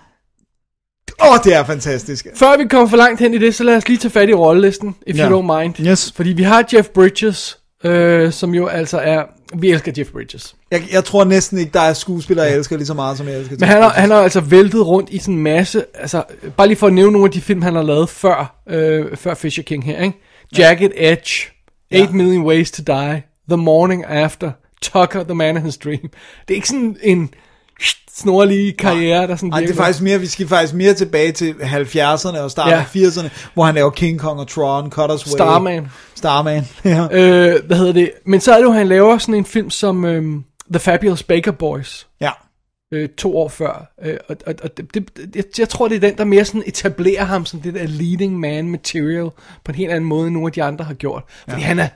Åh, 1.25 1.39
det 1.45 1.55
er 1.55 1.65
fantastisk. 1.65 2.27
Før 2.37 2.57
vi 2.59 2.65
kommer 2.69 2.89
for 2.89 2.97
langt 2.97 3.21
hen 3.21 3.35
i 3.35 3.39
det, 3.39 3.55
så 3.55 3.65
lad 3.65 3.77
os 3.77 3.89
lige 3.89 3.99
tage 3.99 4.11
fat 4.11 4.29
i 4.29 4.35
rollelisten, 4.35 4.95
if 5.07 5.17
Ja. 5.19 5.31
you 5.31 5.41
don't 5.43 5.59
mind. 5.61 5.75
Yes. 5.81 6.13
Fordi 6.17 6.31
vi 6.33 6.43
har 6.43 6.65
Jeff 6.73 6.89
Bridges, 6.89 7.59
øh, 7.85 8.33
som 8.33 8.55
jo 8.55 8.67
altså 8.67 8.99
er... 8.99 9.23
Vi 9.59 9.71
elsker 9.71 9.93
Jeff 9.99 10.11
Bridges. 10.11 10.55
Jeg, 10.71 10.83
jeg 10.93 11.05
tror 11.05 11.25
næsten 11.25 11.59
ikke, 11.59 11.71
der 11.73 11.81
er 11.81 11.93
skuespillere, 11.93 12.47
jeg 12.47 12.57
elsker 12.57 12.77
lige 12.77 12.87
så 12.87 12.95
meget, 12.95 13.19
som 13.19 13.29
jeg 13.29 13.37
elsker. 13.39 13.57
Men 13.61 13.69
han 13.69 13.83
har, 13.83 13.89
han 13.91 14.11
har 14.11 14.17
altså 14.23 14.41
væltet 14.41 14.87
rundt 14.87 15.11
i 15.11 15.19
sådan 15.19 15.35
en 15.35 15.43
masse... 15.43 15.85
Altså, 15.95 16.25
bare 16.57 16.67
lige 16.67 16.77
for 16.77 16.87
at 16.87 16.93
nævne 16.93 17.13
nogle 17.13 17.25
af 17.27 17.31
de 17.31 17.41
film, 17.41 17.63
han 17.63 17.75
har 17.75 17.83
lavet 17.83 18.09
før, 18.09 18.63
øh, 18.69 19.17
før 19.17 19.35
Fisher 19.35 19.65
King 19.65 19.85
her, 19.85 20.03
ikke? 20.03 20.19
Jagged 20.59 20.91
Edge, 20.97 21.51
8 21.95 22.05
Ja. 22.05 22.09
Million 22.13 22.45
Ways 22.47 22.71
to 22.71 22.83
Die, 22.87 23.23
The 23.49 23.57
Morning 23.57 24.05
After, 24.05 24.51
Tucker, 24.83 25.25
The 25.25 25.35
Man 25.35 25.57
in 25.57 25.63
His 25.63 25.77
Dream. 25.77 26.01
Det 26.49 26.51
er 26.51 26.55
ikke 26.55 26.69
sådan 26.69 26.97
en 27.03 27.31
snorlige 28.17 28.73
karriere, 28.73 29.27
der 29.27 29.37
sådan 29.37 29.49
Nej, 29.49 29.59
det 29.61 29.65
er 29.65 29.69
virker- 29.69 29.83
faktisk 29.83 30.03
mere, 30.03 30.21
vi 30.21 30.27
skal 30.27 30.49
faktisk 30.49 30.75
mere 30.75 30.95
tilbage 30.95 31.33
til 31.33 31.53
70'erne 31.53 32.39
og 32.39 32.51
starten 32.51 32.73
Ja. 32.73 32.79
af 32.81 32.97
80'erne, 32.97 33.51
hvor 33.55 33.65
han 33.65 33.75
laver 33.75 33.91
King 33.91 34.19
Kong 34.21 34.41
og 34.41 34.49
Tron, 34.49 34.93
Cutter's 34.99 35.09
Way. 35.27 35.37
Starman. 35.37 35.89
Starman, 36.15 36.65
ja. 36.85 37.03
Øh, 37.13 37.67
hvad 37.67 37.77
hedder 37.77 37.93
det? 37.93 38.11
Men 38.27 38.41
så 38.41 38.53
er 38.53 38.57
det 38.57 38.65
jo, 38.65 38.73
han 38.73 38.89
laver 38.89 39.19
sådan 39.19 39.35
en 39.35 39.45
film 39.45 39.71
som 39.71 40.05
øhm, 40.05 40.45
The 40.73 40.79
Fabulous 40.81 41.23
Baker 41.23 41.53
Boys. 41.53 42.07
Ja. 42.21 42.31
Øh, 42.93 43.09
to 43.09 43.37
år 43.39 43.49
før. 43.49 43.93
Øh, 44.05 44.17
og 44.29 44.37
og, 44.47 44.55
og 44.63 44.77
det, 44.77 44.95
det, 44.95 45.05
jeg, 45.37 45.45
jeg 45.59 45.69
tror, 45.69 45.89
det 45.89 45.97
er 45.97 46.01
den, 46.01 46.17
der 46.19 46.25
mere 46.25 46.45
sådan 46.45 46.63
etablerer 46.67 47.25
ham 47.25 47.47
som 47.47 47.61
det 47.61 47.75
der 47.75 47.87
leading 47.87 48.41
man 48.41 48.69
material 48.69 49.31
på 49.65 49.73
en 49.73 49.75
helt 49.75 49.91
anden 49.91 50.09
måde, 50.09 50.27
end 50.27 50.35
nogle 50.35 50.47
af 50.49 50.53
de 50.53 50.63
andre 50.63 50.85
har 50.85 50.95
gjort. 50.95 51.23
Fordi 51.49 51.61
ja. 51.61 51.67
han 51.67 51.79
er 51.79 51.89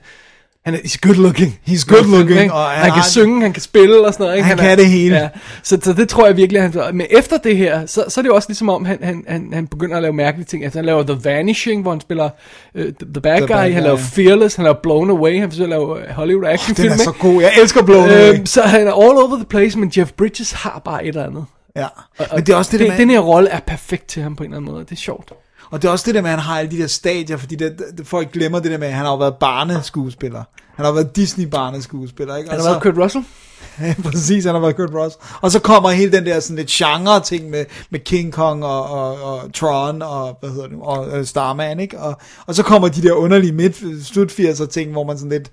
Han 0.67 0.75
er 0.75 0.79
he's 0.79 0.97
good 1.01 1.15
looking. 1.15 1.59
He's 1.67 1.85
good 1.85 2.17
looking, 2.17 2.41
Ikke? 2.41 2.53
og 2.53 2.65
han 2.69 2.77
han, 2.81 2.85
kan 2.85 2.93
har- 3.01 3.09
synge, 3.09 3.41
han 3.41 3.53
kan 3.53 3.61
spille 3.61 4.07
og 4.07 4.13
sådan 4.13 4.23
noget. 4.23 4.35
Ikke? 4.37 4.47
Han 4.47 4.59
er- 4.59 4.63
kan 4.63 4.77
det 4.77 4.87
hele. 4.87 5.15
Ja. 5.15 5.29
Så, 5.63 5.77
så 5.83 5.93
det 5.93 6.09
tror 6.09 6.25
jeg 6.25 6.37
virkelig, 6.37 6.61
han 6.61 6.73
Men 6.93 7.07
efter 7.09 7.37
det 7.37 7.57
her, 7.57 7.85
så, 7.85 8.03
så 8.07 8.19
er 8.19 8.21
det 8.21 8.29
jo 8.29 8.35
også 8.35 8.49
ligesom 8.49 8.69
om, 8.69 8.85
han, 8.85 8.97
han, 9.03 9.23
han, 9.27 9.49
han 9.53 9.67
begynder 9.67 9.95
at 9.95 10.01
lave 10.01 10.13
mærkelige 10.13 10.45
ting. 10.45 10.63
Altså, 10.63 10.79
han 10.79 10.85
laver 10.85 11.03
The 11.03 11.17
Vanishing, 11.23 11.81
hvor 11.81 11.91
han 11.91 12.01
spiller 12.01 12.29
uh, 12.75 12.81
The, 12.81 12.91
The 13.13 13.21
Bad 13.21 13.39
Guy. 13.41 13.47
Bad 13.47 13.71
Han 13.71 13.83
laver. 13.83 13.97
Fearless. 13.97 14.55
Han 14.55 14.63
laver 14.63 14.77
Blown 14.83 15.09
Away. 15.09 15.39
Han 15.39 15.49
forsøger 15.51 15.65
at 15.65 15.69
lave 15.69 15.99
øh, 16.07 16.09
Hollywood 16.15 16.45
actionfilm. 16.47 16.89
Den 16.89 16.99
er 16.99 17.03
så 17.03 17.11
god. 17.11 17.41
Jeg 17.41 17.51
elsker 17.61 17.83
Blown 17.83 18.09
Away. 18.09 18.33
Øhm, 18.33 18.45
så 18.45 18.61
han 18.61 18.87
er 18.87 18.91
all 18.93 19.17
over 19.17 19.35
the 19.35 19.45
place, 19.45 19.79
men 19.79 19.91
Jeff 19.97 20.11
Bridges 20.11 20.51
har 20.51 20.81
bare 20.85 21.03
et 21.03 21.07
eller 21.07 21.25
andet. 21.25 21.45
Ja. 21.75 21.85
Og, 22.17 22.25
Men 22.35 22.45
det 22.45 22.53
er 22.53 22.57
også 22.57 22.71
det, 22.71 22.79
der 22.79 22.87
med- 22.87 22.97
den 22.97 23.09
her 23.09 23.19
rolle 23.19 23.49
er 23.49 23.59
perfekt 23.59 24.07
til 24.07 24.23
ham 24.23 24.35
på 24.35 24.43
en 24.43 24.49
eller 24.49 24.57
anden 24.57 24.71
måde. 24.71 24.83
Det 24.85 24.91
er 24.91 24.95
sjovt. 24.95 25.31
Og 25.71 25.81
det 25.81 25.87
er 25.87 25.91
også 25.91 26.03
det 26.05 26.15
der 26.15 26.21
med, 26.21 26.29
at 26.29 26.35
han 26.35 26.43
har 26.45 26.59
alle 26.59 26.71
de 26.71 26.77
der 26.77 26.87
stadier, 26.87 27.37
fordi 27.37 27.55
det, 27.55 27.81
det, 27.97 28.07
folk 28.07 28.31
glemmer 28.31 28.59
det 28.59 28.71
der 28.71 28.77
med, 28.77 28.87
at 28.87 28.93
han 28.93 29.05
har 29.05 29.11
jo 29.11 29.17
været 29.17 29.35
barneskuespiller. 29.35 30.43
Han 30.75 30.85
har 30.85 30.91
været 30.91 31.15
Disney-barneskuespiller, 31.15 32.35
ikke? 32.35 32.49
Han 32.49 32.59
Og 32.59 32.65
har 32.65 32.71
været 32.71 32.83
så- 32.83 32.91
Kurt 32.91 33.03
Russell. 33.03 33.25
Ja, 33.81 33.95
præcis, 34.03 34.45
han 34.45 34.53
har 34.55 34.61
været 34.61 34.75
Kurt 34.75 34.89
Russell. 34.93 35.21
Og 35.41 35.51
så 35.51 35.59
kommer 35.59 35.89
hele 35.89 36.11
den 36.11 36.25
der 36.25 36.39
sådan 36.39 36.55
lidt 36.55 36.67
genre 36.67 37.19
ting 37.19 37.49
med, 37.49 37.65
med 37.89 37.99
King 37.99 38.33
Kong 38.33 38.65
og, 38.65 38.89
og, 38.89 39.21
og 39.23 39.53
Tron 39.53 40.01
og, 40.01 40.37
hvad 40.39 40.49
hedder 40.49 40.67
det, 40.67 40.77
og 40.81 41.17
øh, 41.19 41.25
Starman, 41.25 41.79
ikke? 41.79 41.99
Og, 41.99 42.17
og 42.45 42.55
så 42.55 42.63
kommer 42.63 42.87
de 42.87 43.01
der 43.01 43.11
underlige 43.13 43.53
midt, 43.53 44.05
slut 44.05 44.31
80'er 44.31 44.65
ting, 44.67 44.91
hvor 44.91 45.03
man 45.03 45.17
sådan 45.17 45.29
lidt... 45.31 45.51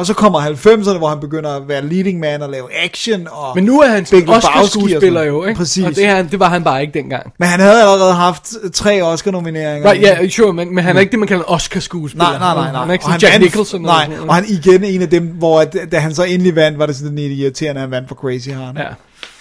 Og 0.00 0.06
så 0.06 0.14
kommer 0.14 0.40
90'erne, 0.40 0.98
hvor 0.98 1.08
han 1.08 1.20
begynder 1.20 1.50
at 1.56 1.68
være 1.68 1.86
leading 1.86 2.20
man 2.20 2.42
og 2.42 2.50
lave 2.50 2.64
action. 2.84 3.28
Og 3.30 3.52
Men 3.54 3.64
nu 3.64 3.80
er 3.80 3.86
han 3.88 4.06
Big 4.10 4.28
Oscar-skuespiller 4.28 5.10
noget. 5.10 5.26
jo, 5.28 5.44
ikke? 5.44 5.58
Præcis. 5.58 5.84
Og 5.84 5.96
det, 5.96 6.06
han- 6.06 6.28
det 6.30 6.40
var 6.40 6.48
han 6.48 6.64
bare 6.64 6.80
ikke 6.80 6.94
dengang. 6.94 7.32
Men 7.38 7.48
han 7.48 7.60
havde 7.60 7.80
allerede 7.82 8.12
haft 8.14 8.52
tre 8.72 9.02
Oscar-nomineringer. 9.02 9.90
Right, 9.90 10.02
ja, 10.02 10.28
sure, 10.28 10.52
men, 10.52 10.74
men 10.74 10.84
han 10.84 10.96
er 10.96 11.00
ikke 11.00 11.10
det, 11.10 11.18
man 11.18 11.28
kalder 11.28 11.44
en 11.44 11.48
Oscar-skuespiller. 11.54 12.24
Nej, 12.30 12.38
nej, 12.38 12.54
nej, 12.54 12.70
nej. 12.72 12.80
Han 12.80 12.88
er 12.88 12.92
ikke 12.92 13.04
sådan 13.04 13.20
Jack 13.20 13.32
vandt- 13.34 13.44
Nicholson. 13.44 13.82
Nej, 13.82 14.04
sådan 14.10 14.28
og 14.28 14.34
han 14.34 14.44
igen 14.48 14.84
en 14.84 15.02
af 15.02 15.08
dem, 15.08 15.26
hvor 15.26 15.60
at, 15.60 15.76
da 15.92 15.98
han 15.98 16.14
så 16.14 16.24
endelig 16.24 16.56
vandt, 16.56 16.78
var 16.78 16.86
det 16.86 16.96
sådan 16.96 17.16
lidt 17.16 17.32
irriterende, 17.38 17.78
at 17.78 17.82
han 17.82 17.90
vandt 17.90 18.08
for 18.08 18.14
Crazy 18.14 18.48
Heart. 18.48 18.76
Ja. 18.78 18.84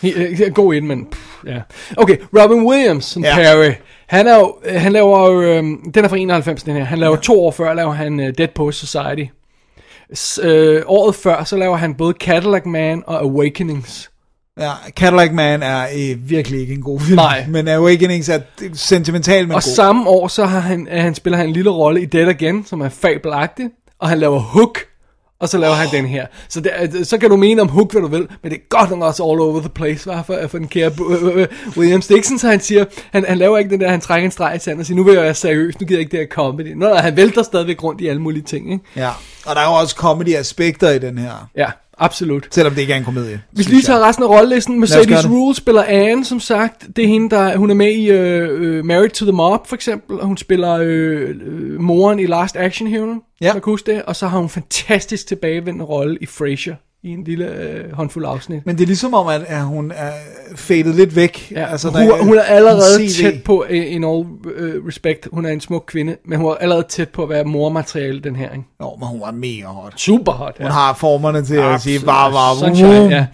He, 0.02 0.36
he, 0.36 0.49
god 0.49 0.73
ind, 0.73 0.86
men 0.86 1.06
pff, 1.11 1.22
ja. 1.48 1.60
Okay, 1.98 2.18
Robin 2.44 2.64
Williams 2.64 3.06
som 3.06 3.23
Ja. 3.23 3.36
Perry. 3.36 3.72
Han, 4.07 4.27
er 4.27 4.36
jo, 4.36 4.53
han 4.77 4.91
laver 4.94 5.30
jo, 5.31 5.41
øhm, 5.41 5.91
den 5.94 6.06
er 6.06 6.10
fra 6.10 6.18
91, 6.18 6.64
den 6.64 6.76
her. 6.76 6.84
Han 6.84 6.98
laver 6.99 7.15
ja. 7.15 7.22
to 7.22 7.45
år 7.45 7.52
før, 7.52 7.73
laver 7.73 7.91
han 7.94 8.19
uh, 8.19 8.26
Dead 8.38 8.48
Post 8.56 8.80
Society. 8.80 9.23
S, 10.14 10.40
øh, 10.44 10.81
året 10.86 11.15
før, 11.15 11.44
så 11.44 11.57
laver 11.57 11.77
han 11.77 11.95
både 11.95 12.14
Cadillac 12.19 12.65
Man 12.65 13.03
og 13.07 13.22
Awakenings. 13.22 14.11
Ja, 14.60 14.72
Cadillac 14.90 15.31
Man 15.31 15.64
er 15.64 15.88
øh, 15.95 16.30
virkelig 16.30 16.60
ikke 16.60 16.73
en 16.73 16.81
god 16.81 16.99
film. 16.99 17.15
Nej. 17.15 17.45
Men 17.48 17.68
Awakenings 17.68 18.30
er 18.30 18.40
sentimental, 18.73 19.48
men 19.48 19.56
og 19.56 19.64
god. 19.64 19.76
samme 19.76 20.10
år, 20.10 20.27
så 20.27 20.45
har 20.45 20.60
han, 20.60 20.88
øh, 20.91 21.02
han 21.02 21.15
spiller 21.15 21.38
han 21.38 21.48
en 21.48 21.53
lille 21.53 21.69
rolle 21.69 22.02
i 22.02 22.06
Dead 22.06 22.27
Again, 22.27 22.65
som 22.65 22.81
er 22.81 22.90
fabelagtig. 22.90 23.69
Og 23.99 24.10
han 24.10 24.19
laver 24.19 24.40
Hook, 24.40 24.80
og 25.40 25.49
så 25.49 25.57
laver 25.57 25.74
oh. 25.74 25.78
han 25.78 25.88
den 25.91 26.06
her. 26.06 26.26
Så, 26.49 26.61
det, 26.61 27.07
så 27.07 27.18
kan 27.18 27.30
du 27.30 27.36
mene 27.36 27.61
om 27.61 27.68
Hook, 27.68 27.91
hvad 27.91 28.02
du 28.02 28.07
vil, 28.07 28.28
men 28.44 28.52
det 28.52 28.57
er 28.57 28.68
godt 28.70 28.90
nok 28.90 29.02
også 29.02 29.24
all 29.24 29.41
over 29.41 29.60
the 29.60 29.70
place, 29.70 30.10
var 30.10 30.24
for, 30.24 30.40
for 30.48 30.57
den 30.57 30.68
kære 30.68 30.91
øh, 31.10 31.38
øh, 31.38 31.48
Williams. 31.78 32.07
Det 32.07 32.14
er 32.14 32.16
ikke 32.16 32.28
sådan, 32.28 32.49
at 32.49 32.52
han 32.52 32.60
siger, 32.60 32.86
han, 33.11 33.26
han 33.28 33.38
laver 33.38 33.57
ikke 33.57 33.70
den 33.70 33.80
der, 33.80 33.90
han 33.90 34.02
trækker 34.02 34.26
en 34.26 34.32
streg 34.32 34.56
i 34.56 34.60
sandet 34.60 34.80
og 34.80 34.86
siger, 34.86 34.95
nu 34.95 35.03
vil 35.03 35.14
jeg 35.14 35.24
være 35.24 35.34
seriøs, 35.34 35.80
nu 35.80 35.88
gider 35.88 35.99
jeg 35.99 36.02
ikke 36.02 36.11
det 36.11 36.20
her 36.20 36.28
comedy. 36.28 36.74
Nå, 36.74 36.90
nej, 36.90 37.02
han 37.02 37.16
vælter 37.16 37.44
stadigvæk 37.44 37.84
rundt 37.84 38.02
i 38.02 38.07
alle 38.07 38.22
mulige 38.22 38.44
ting, 38.44 38.72
ikke? 38.72 38.86
Ja, 38.95 39.10
og 39.45 39.56
der 39.56 39.61
er 39.61 39.66
jo 39.66 39.74
også 39.74 39.95
comedy-aspekter 39.95 40.90
i 40.90 40.99
den 40.99 41.18
her. 41.18 41.49
Ja, 41.56 41.68
absolut. 41.99 42.47
Selvom 42.51 42.73
det 42.73 42.81
ikke 42.81 42.93
er 42.93 42.97
en 42.97 43.03
komedie. 43.03 43.41
Hvis 43.51 43.67
vi 43.67 43.73
lige 43.73 43.84
tager 43.84 44.07
resten 44.07 44.23
af 44.23 44.30
rollelisten, 44.30 44.73
gøre 44.73 44.80
Mercedes. 44.80 45.30
Rule 45.30 45.55
spiller 45.55 45.84
Anne, 45.88 46.26
som 46.26 46.39
sagt. 46.39 46.88
Det 46.95 47.03
er 47.03 47.07
hende, 47.07 47.30
der 47.30 47.57
hun 47.57 47.69
er 47.69 47.73
med 47.73 47.91
i 47.91 48.09
uh, 48.11 48.80
uh, 48.80 48.85
Married 48.85 49.09
to 49.09 49.26
the 49.26 49.31
Mob, 49.31 49.67
for 49.67 49.76
eksempel. 49.76 50.19
Og 50.19 50.26
hun 50.27 50.38
spiller 50.38 50.77
øh, 50.81 51.35
moren 51.81 52.19
i 52.19 52.26
Last 52.26 52.55
Action 52.55 52.88
Hero, 52.89 53.13
Ja. 53.41 53.53
man 53.53 53.61
kan 53.61 53.71
huske 53.71 53.91
det. 53.91 54.01
Og 54.03 54.15
så 54.15 54.27
har 54.27 54.38
hun 54.38 54.45
en 54.45 54.49
fantastisk 54.49 55.27
tilbagevendende 55.27 55.85
rolle 55.85 56.17
i 56.21 56.26
Frasier, 56.26 56.76
i 57.03 57.09
en 57.09 57.23
lille 57.23 57.45
øh, 57.45 57.93
håndfuld 57.93 58.26
afsnit. 58.26 58.65
Men 58.65 58.77
det 58.77 58.84
er 58.84 58.88
ligesom 58.88 59.13
om, 59.13 59.27
at, 59.27 59.41
at 59.47 59.61
hun 59.61 59.91
er 59.95 60.11
fadet 60.55 60.95
lidt 60.95 61.15
væk. 61.15 61.51
Ja, 61.51 61.65
altså, 61.65 61.89
hun, 61.89 62.09
der 62.09 62.23
hun 62.23 62.38
er 62.38 62.41
allerede 62.41 63.03
en 63.03 63.09
CD. 63.09 63.21
tæt 63.21 63.43
på, 63.43 63.65
øh, 63.69 63.93
in 63.93 64.03
all 64.03 64.19
uh, 64.19 64.88
respect, 64.88 65.27
hun 65.34 65.45
er 65.45 65.49
en 65.49 65.61
smuk 65.61 65.84
kvinde, 65.88 66.15
men 66.26 66.39
hun 66.39 66.47
er 66.51 66.55
allerede 66.55 66.85
tæt 66.89 67.09
på 67.09 67.23
at 67.23 67.30
være 67.30 67.43
mormateriale, 67.43 68.19
den 68.19 68.35
her, 68.35 68.51
ikke? 68.51 68.63
Nå, 68.80 68.95
men 68.99 69.07
hun 69.07 69.21
var 69.21 69.31
mega 69.31 69.65
hot. 69.65 69.93
Super 69.99 70.31
hot, 70.31 70.55
Hun 70.61 70.71
har 70.71 70.93
formerne 70.93 71.45
til 71.45 71.55
at 71.55 71.81
sige, 71.81 71.95
Absolut. 71.95 72.05
var, 72.05 72.31
var, 72.31 72.55
Sunshine, 72.55 73.09
ja. 73.09 73.26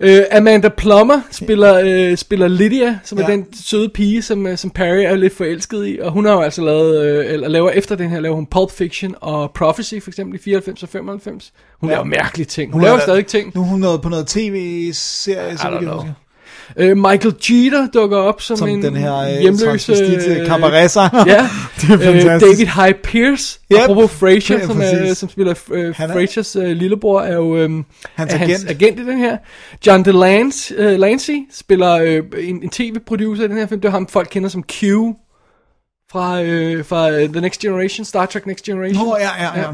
Uh, 0.00 0.36
Amanda 0.36 0.68
Plummer 0.68 1.20
spiller, 1.30 2.10
uh, 2.10 2.16
spiller 2.16 2.48
Lydia, 2.48 2.98
som 3.04 3.18
ja. 3.18 3.24
Ja. 3.24 3.32
er 3.32 3.36
den 3.36 3.46
søde 3.54 3.88
pige, 3.88 4.22
som, 4.22 4.46
uh, 4.46 4.56
som 4.56 4.70
Perry 4.70 5.02
er 5.04 5.16
lidt 5.16 5.36
forelsket 5.36 5.86
i. 5.86 5.98
Og 6.02 6.12
hun 6.12 6.26
har 6.26 6.32
jo 6.32 6.40
altså 6.40 6.62
lavet, 6.62 7.18
uh, 7.26 7.32
eller 7.32 7.48
laver 7.48 7.70
efter 7.70 7.96
den 7.96 8.10
her, 8.10 8.20
laver 8.20 8.34
hun 8.34 8.46
Pulp 8.46 8.70
Fiction 8.70 9.14
og 9.20 9.50
Prophecy, 9.50 9.94
for 10.02 10.10
eksempel 10.10 10.38
i 10.38 10.42
94 10.42 10.82
og 10.82 10.88
95. 10.88 11.52
Hun 11.82 11.90
Ja. 11.90 11.94
laver 11.96 12.04
mærkelige 12.04 12.46
ting. 12.46 12.72
Hun, 12.72 12.80
Hun 12.80 12.82
laver 12.84 12.98
er- 12.98 13.02
stadig 13.02 13.26
ting. 13.26 13.52
Nu 13.54 13.60
er 13.60 13.64
hun 13.66 13.80
noget 13.80 14.02
på 14.02 14.08
noget 14.08 14.26
tv-serie, 14.26 15.58
så 15.58 15.68
I 15.68 15.70
don't 15.70 15.70
vidt 15.70 15.80
jeg 15.80 15.80
know. 15.80 15.94
husker. 15.94 16.12
Uh, 16.80 16.96
Michael 16.96 17.34
Jeter 17.50 17.86
dukker 17.94 18.16
op 18.16 18.42
som, 18.42 18.56
Som 18.56 18.68
en 18.68 18.82
den 18.82 18.96
her, 18.96 19.16
øh, 19.16 19.28
hjemløs 19.40 19.60
transvestitte 19.62 20.34
øh, 20.40 20.46
cabaretsanger. 20.46 21.24
Ja, 21.32 21.48
Det 21.80 21.90
er 21.90 21.94
Øh, 21.94 22.22
fantastisk. 22.22 22.66
David 22.76 22.86
Hyde 22.86 22.98
Pierce, 23.04 23.60
Yep. 23.72 23.78
apropos 23.80 24.10
Frasier, 24.10 24.58
Ja, 24.58 24.66
som, 24.66 24.80
er, 24.80 25.14
som 25.14 25.28
spiller 25.28 25.54
øh, 25.70 25.88
er- 25.88 25.92
Frasiers 26.12 26.56
øh, 26.56 26.64
lillebror, 26.68 27.20
er 27.20 27.34
jo 27.34 27.56
øhm, 27.56 27.84
Hans 28.14 28.32
er 28.34 28.36
hans 28.38 28.50
agent. 28.64 28.70
agent 28.82 28.98
i 29.00 29.04
den 29.06 29.18
her. 29.18 29.36
John 29.86 30.04
DeLance, 30.04 30.74
øh, 30.78 30.98
Lancy 30.98 31.30
spiller 31.52 31.92
øh, 31.92 32.22
en, 32.38 32.62
en 32.62 32.70
tv-producer 32.70 33.44
i 33.44 33.48
den 33.48 33.56
her 33.56 33.66
film. 33.66 33.80
Det 33.80 33.88
er 33.88 33.92
ham, 33.92 34.06
folk 34.06 34.28
kender 34.30 34.48
som 34.48 34.62
Q 34.62 34.82
fra, 36.12 36.42
øh, 36.42 36.84
fra 36.84 37.10
øh, 37.10 37.28
The 37.28 37.40
Next 37.40 37.60
Generation, 37.60 38.04
Star 38.04 38.26
Trek 38.26 38.46
Next 38.46 38.64
Generation. 38.64 39.06
Nå, 39.06 39.16
ja, 39.20 39.44
ja, 39.44 39.60
ja. 39.60 39.68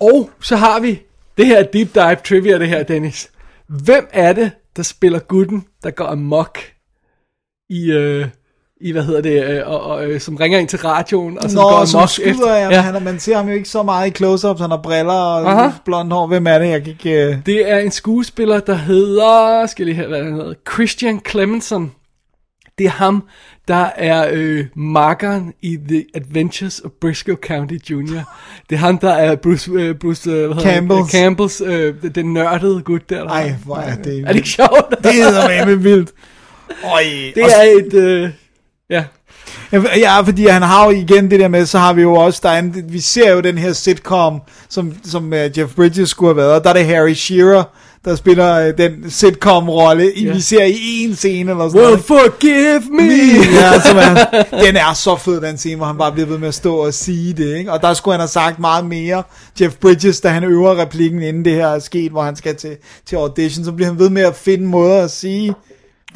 Og 0.00 0.30
så 0.42 0.56
har 0.56 0.80
vi 0.80 1.00
det 1.40 1.48
her 1.48 1.62
deep 1.62 1.94
dive 1.94 2.16
trivia, 2.24 2.58
det 2.58 2.68
her, 2.68 2.82
Dennis. 2.82 3.30
Hvem 3.68 4.08
er 4.12 4.32
det, 4.32 4.50
der 4.76 4.82
spiller 4.82 5.18
gutten, 5.18 5.64
der 5.82 5.90
går 5.90 6.04
amok 6.06 6.58
i, 7.70 7.90
øh, 7.92 8.26
i 8.80 8.92
hvad 8.92 9.02
hedder 9.02 9.20
det, 9.20 9.44
øh, 9.44 9.62
og, 9.68 9.80
og, 9.82 10.06
øh, 10.10 10.20
som 10.20 10.36
ringer 10.36 10.58
ind 10.58 10.68
til 10.68 10.78
radioen, 10.78 11.38
og 11.44 11.50
som 11.50 11.58
går 11.62 11.70
amok 11.70 11.88
som 11.88 12.08
skyder, 12.08 12.30
efter- 12.30 12.54
ja. 12.54 12.68
ja. 12.70 12.80
Han, 12.80 12.94
er- 12.94 13.00
man 13.00 13.18
ser 13.18 13.36
ham 13.36 13.48
jo 13.48 13.54
ikke 13.54 13.68
så 13.68 13.82
meget 13.82 14.20
i 14.20 14.24
close-ups. 14.24 14.60
Han 14.60 14.70
har 14.70 14.80
briller 14.82 15.12
og 15.12 15.50
Aha. 15.52 15.70
blond 15.84 16.12
hår. 16.12 16.26
Hvem 16.26 16.46
er 16.46 16.58
det? 16.58 16.68
Jeg 16.68 16.82
kan 16.84 16.92
ikke... 16.92 17.28
Uh... 17.28 17.46
Det 17.46 17.70
er 17.70 17.78
en 17.78 17.90
skuespiller, 17.90 18.60
der 18.60 18.74
hedder, 18.74 19.66
skal 19.66 19.86
lige 19.86 19.94
have, 19.94 20.08
hvad 20.08 20.24
han 20.24 20.34
hedder, 20.34 20.54
Christian 20.72 21.20
Clemenson. 21.30 21.92
Det 22.78 22.86
er 22.86 22.90
ham, 22.90 23.22
der 23.70 23.88
er 23.96 24.28
øh, 24.32 24.64
makkeren 24.76 25.52
i 25.62 25.78
The 25.88 26.04
Adventures 26.14 26.80
of 26.84 26.90
Briscoe 27.00 27.36
County 27.46 27.74
Jr. 27.90 28.20
Det 28.70 28.76
er 28.76 28.76
ham, 28.76 28.98
der 28.98 29.12
er 29.12 29.36
Bruce, 29.36 29.70
øh, 29.72 29.94
Bruce 29.94 30.30
øh, 30.30 30.36
hvad 30.36 30.54
hedder 30.56 30.70
han? 30.70 30.74
Campbells. 30.88 31.10
Campbells, 31.12 31.62
øh, 31.66 31.94
den- 32.14 32.32
nørdede 32.34 32.82
gut 32.82 33.10
der. 33.10 33.22
der 33.22 33.30
Ej, 33.30 33.54
hvor 33.64 33.76
er 33.76 33.94
det... 33.96 34.20
Er 34.20 34.26
det 34.26 34.36
ikke 34.36 34.48
sjovt? 34.48 34.90
Det 35.04 35.20
er 35.20 35.66
med 35.66 35.74
vildt. 35.76 36.10
Øj, 36.84 37.02
Det 37.34 37.42
er 37.44 37.78
et, 37.86 37.94
øh, 37.94 38.30
ja. 38.90 39.04
Ja, 39.72 40.20
fordi 40.20 40.46
han 40.46 40.62
har 40.62 40.84
jo 40.84 40.90
igen 40.90 41.30
det 41.30 41.40
der 41.40 41.48
med, 41.48 41.66
så 41.66 41.78
har 41.78 41.92
vi 41.92 42.02
jo 42.02 42.14
også, 42.14 42.40
der 42.42 42.48
er 42.50 42.58
en, 42.58 42.84
vi 42.88 43.00
ser 43.00 43.32
jo 43.32 43.40
den 43.40 43.58
her 43.58 43.72
sitcom, 43.72 44.40
som, 44.68 44.92
som 45.04 45.32
uh, 45.32 45.58
Jeff 45.58 45.74
Bridges 45.74 46.10
skulle 46.10 46.28
have 46.28 46.36
været, 46.36 46.52
og 46.52 46.64
der 46.64 46.70
er 46.70 46.74
det 46.74 46.86
Harry 46.86 47.12
Shearer, 47.12 47.64
der 48.04 48.16
spiller 48.16 48.68
uh, 48.68 48.78
den 48.78 49.10
sitcom-rolle, 49.10 50.14
i 50.14 50.24
Ja. 50.26 50.32
vi 50.32 50.40
ser 50.40 50.64
i 50.64 51.04
en 51.04 51.16
scene 51.16 51.50
eller 51.50 51.68
sådan 51.68 51.80
Well, 51.80 51.90
noget. 51.90 52.04
forgive 52.04 52.80
me! 52.90 53.12
ja, 53.60 53.80
som 53.80 53.96
er, 53.98 54.42
den 54.64 54.76
er 54.76 54.92
så 54.94 55.16
fed, 55.16 55.40
den 55.40 55.58
scene, 55.58 55.76
hvor 55.76 55.86
han 55.86 55.98
bare 55.98 56.12
bliver 56.12 56.26
ved 56.26 56.38
med 56.38 56.48
at 56.48 56.54
stå 56.54 56.76
og 56.76 56.94
sige 56.94 57.32
det, 57.32 57.56
ikke? 57.58 57.72
Og 57.72 57.82
der 57.82 57.94
skulle 57.94 58.12
han 58.12 58.20
have 58.20 58.28
sagt 58.28 58.58
meget 58.58 58.84
mere, 58.86 59.22
Jeff 59.60 59.74
Bridges, 59.76 60.20
da 60.20 60.28
han 60.28 60.44
øver 60.44 60.80
replikken, 60.82 61.22
inden 61.22 61.44
det 61.44 61.52
her 61.54 61.66
er 61.68 61.78
sket, 61.78 62.10
hvor 62.10 62.22
han 62.22 62.36
skal 62.36 62.56
til, 62.56 62.76
til 63.06 63.16
audition, 63.16 63.64
så 63.64 63.72
bliver 63.72 63.88
han 63.88 63.98
ved 63.98 64.10
med 64.10 64.22
at 64.22 64.36
finde 64.36 64.66
måder 64.66 65.04
at 65.04 65.10
sige, 65.10 65.54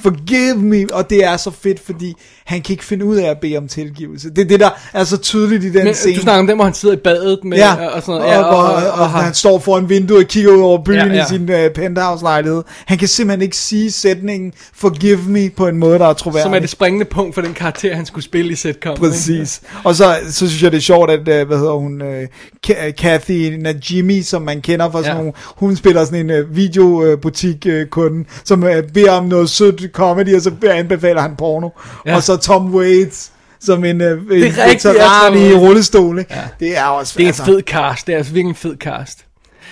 forgive 0.03 0.57
me, 0.57 0.87
og 0.93 1.11
det 1.11 1.25
er 1.25 1.37
så 1.37 1.51
fedt, 1.51 1.81
fordi 1.87 2.15
han 2.45 2.61
kan 2.63 2.73
ikke 2.73 2.85
finde 2.85 3.05
ud 3.05 3.17
af 3.17 3.31
at 3.31 3.39
bede 3.41 3.57
om 3.57 3.69
tilgivelse. 3.69 4.31
Det 4.31 4.39
er 4.39 4.45
det, 4.49 4.61
der 4.61 4.71
er 4.93 5.05
så 5.05 5.17
tydeligt 5.17 5.65
i 5.65 5.73
den 5.73 5.85
Men, 5.85 5.95
scene. 5.95 6.17
du 6.17 6.21
snakker 6.21 6.41
om 6.41 6.47
den, 6.47 6.57
hvor 6.57 6.65
han 6.65 6.75
sidder 6.75 6.95
i 6.95 6.99
badet 6.99 7.39
med, 7.45 7.59
Ja, 7.59 7.87
og 7.87 8.03
sådan 8.03 8.15
og, 8.15 8.21
noget. 8.21 8.33
Ja, 8.35 8.43
og, 8.43 8.57
og, 8.57 8.65
og, 8.65 8.75
og, 8.91 9.11
har- 9.11 9.23
han 9.23 9.35
står 9.35 9.59
foran 9.59 9.89
vinduet 9.89 10.23
og 10.25 10.29
kigger 10.29 10.51
ud 10.53 10.61
over 10.63 10.83
byen 10.85 10.97
Ja, 10.97 11.07
ja, 11.15 11.25
i 11.25 11.29
sin 11.29 11.43
uh, 11.43 11.73
penthouse-lejlighed. 11.75 12.63
Han 12.87 12.99
kan 12.99 13.09
simpelthen 13.09 13.43
ikke 13.43 13.57
sige 13.57 13.91
sætningen, 13.91 14.53
forgive 14.75 15.19
me, 15.27 15.51
på 15.51 15.67
en 15.69 15.77
måde, 15.77 15.99
der 15.99 16.07
er 16.07 16.13
troværdig. 16.13 16.43
som 16.43 16.55
er 16.55 16.59
det 16.59 16.71
springende 16.71 17.05
punkt 17.05 17.35
for 17.35 17.43
den 17.43 17.55
karakter, 17.55 17.95
han 17.97 18.07
skulle 18.07 18.25
spille 18.25 18.53
i 18.53 18.55
sitcom. 18.55 18.97
Præcis. 18.97 19.61
Og 19.85 19.95
så, 19.95 20.17
så 20.29 20.49
synes 20.49 20.63
jeg, 20.63 20.73
det 20.73 20.79
er 20.79 20.83
sjovt, 20.83 21.11
at, 21.11 21.29
øh, 21.29 21.47
hvad 21.47 21.59
hedder 21.59 21.73
hun, 21.79 22.03
øh, 22.03 22.27
Ka- 22.67 22.91
Kathy 22.91 23.57
Najimy, 23.61 24.23
som 24.23 24.43
man 24.43 24.61
kender 24.61 24.91
fra 24.91 24.99
sådan 24.99 25.13
Ja. 25.13 25.19
nogle, 25.19 25.33
hun 25.57 25.77
spiller 25.77 26.05
sådan 26.05 26.21
en 26.21 26.31
øh, 26.31 26.57
videobutik-kunde, 26.57 28.25
som 28.45 28.65
øh, 28.65 28.83
beder 28.95 29.13
om 29.13 29.25
noget 29.25 29.51
sødt 29.51 29.84
comedy, 29.93 30.35
og 30.37 30.43
så 30.43 30.53
anbefaler 30.71 31.21
han 31.21 31.37
porno. 31.37 31.69
Ja. 32.07 32.11
Ja. 32.11 32.17
Og 32.17 32.23
så 32.23 32.37
Tom 32.37 32.75
Waits, 32.75 33.33
som 33.61 33.85
en, 33.85 34.01
øh, 34.01 34.23
en 34.31 34.43
ja, 34.43 34.69
veteran 34.69 35.39
i 35.39 35.55
rullestol. 35.55 36.19
ikke? 36.19 36.35
Det 36.61 36.79
er 36.79 36.85
også... 36.85 37.15
Det 37.19 37.25
er 37.25 37.29
en 37.29 37.35
fed 37.35 37.63
cast, 37.63 38.07
det 38.07 38.13
er 38.13 38.17
altså 38.17 38.33
virkelig 38.33 38.49
en 38.51 38.55
fed 38.55 38.77
cast. 38.77 39.25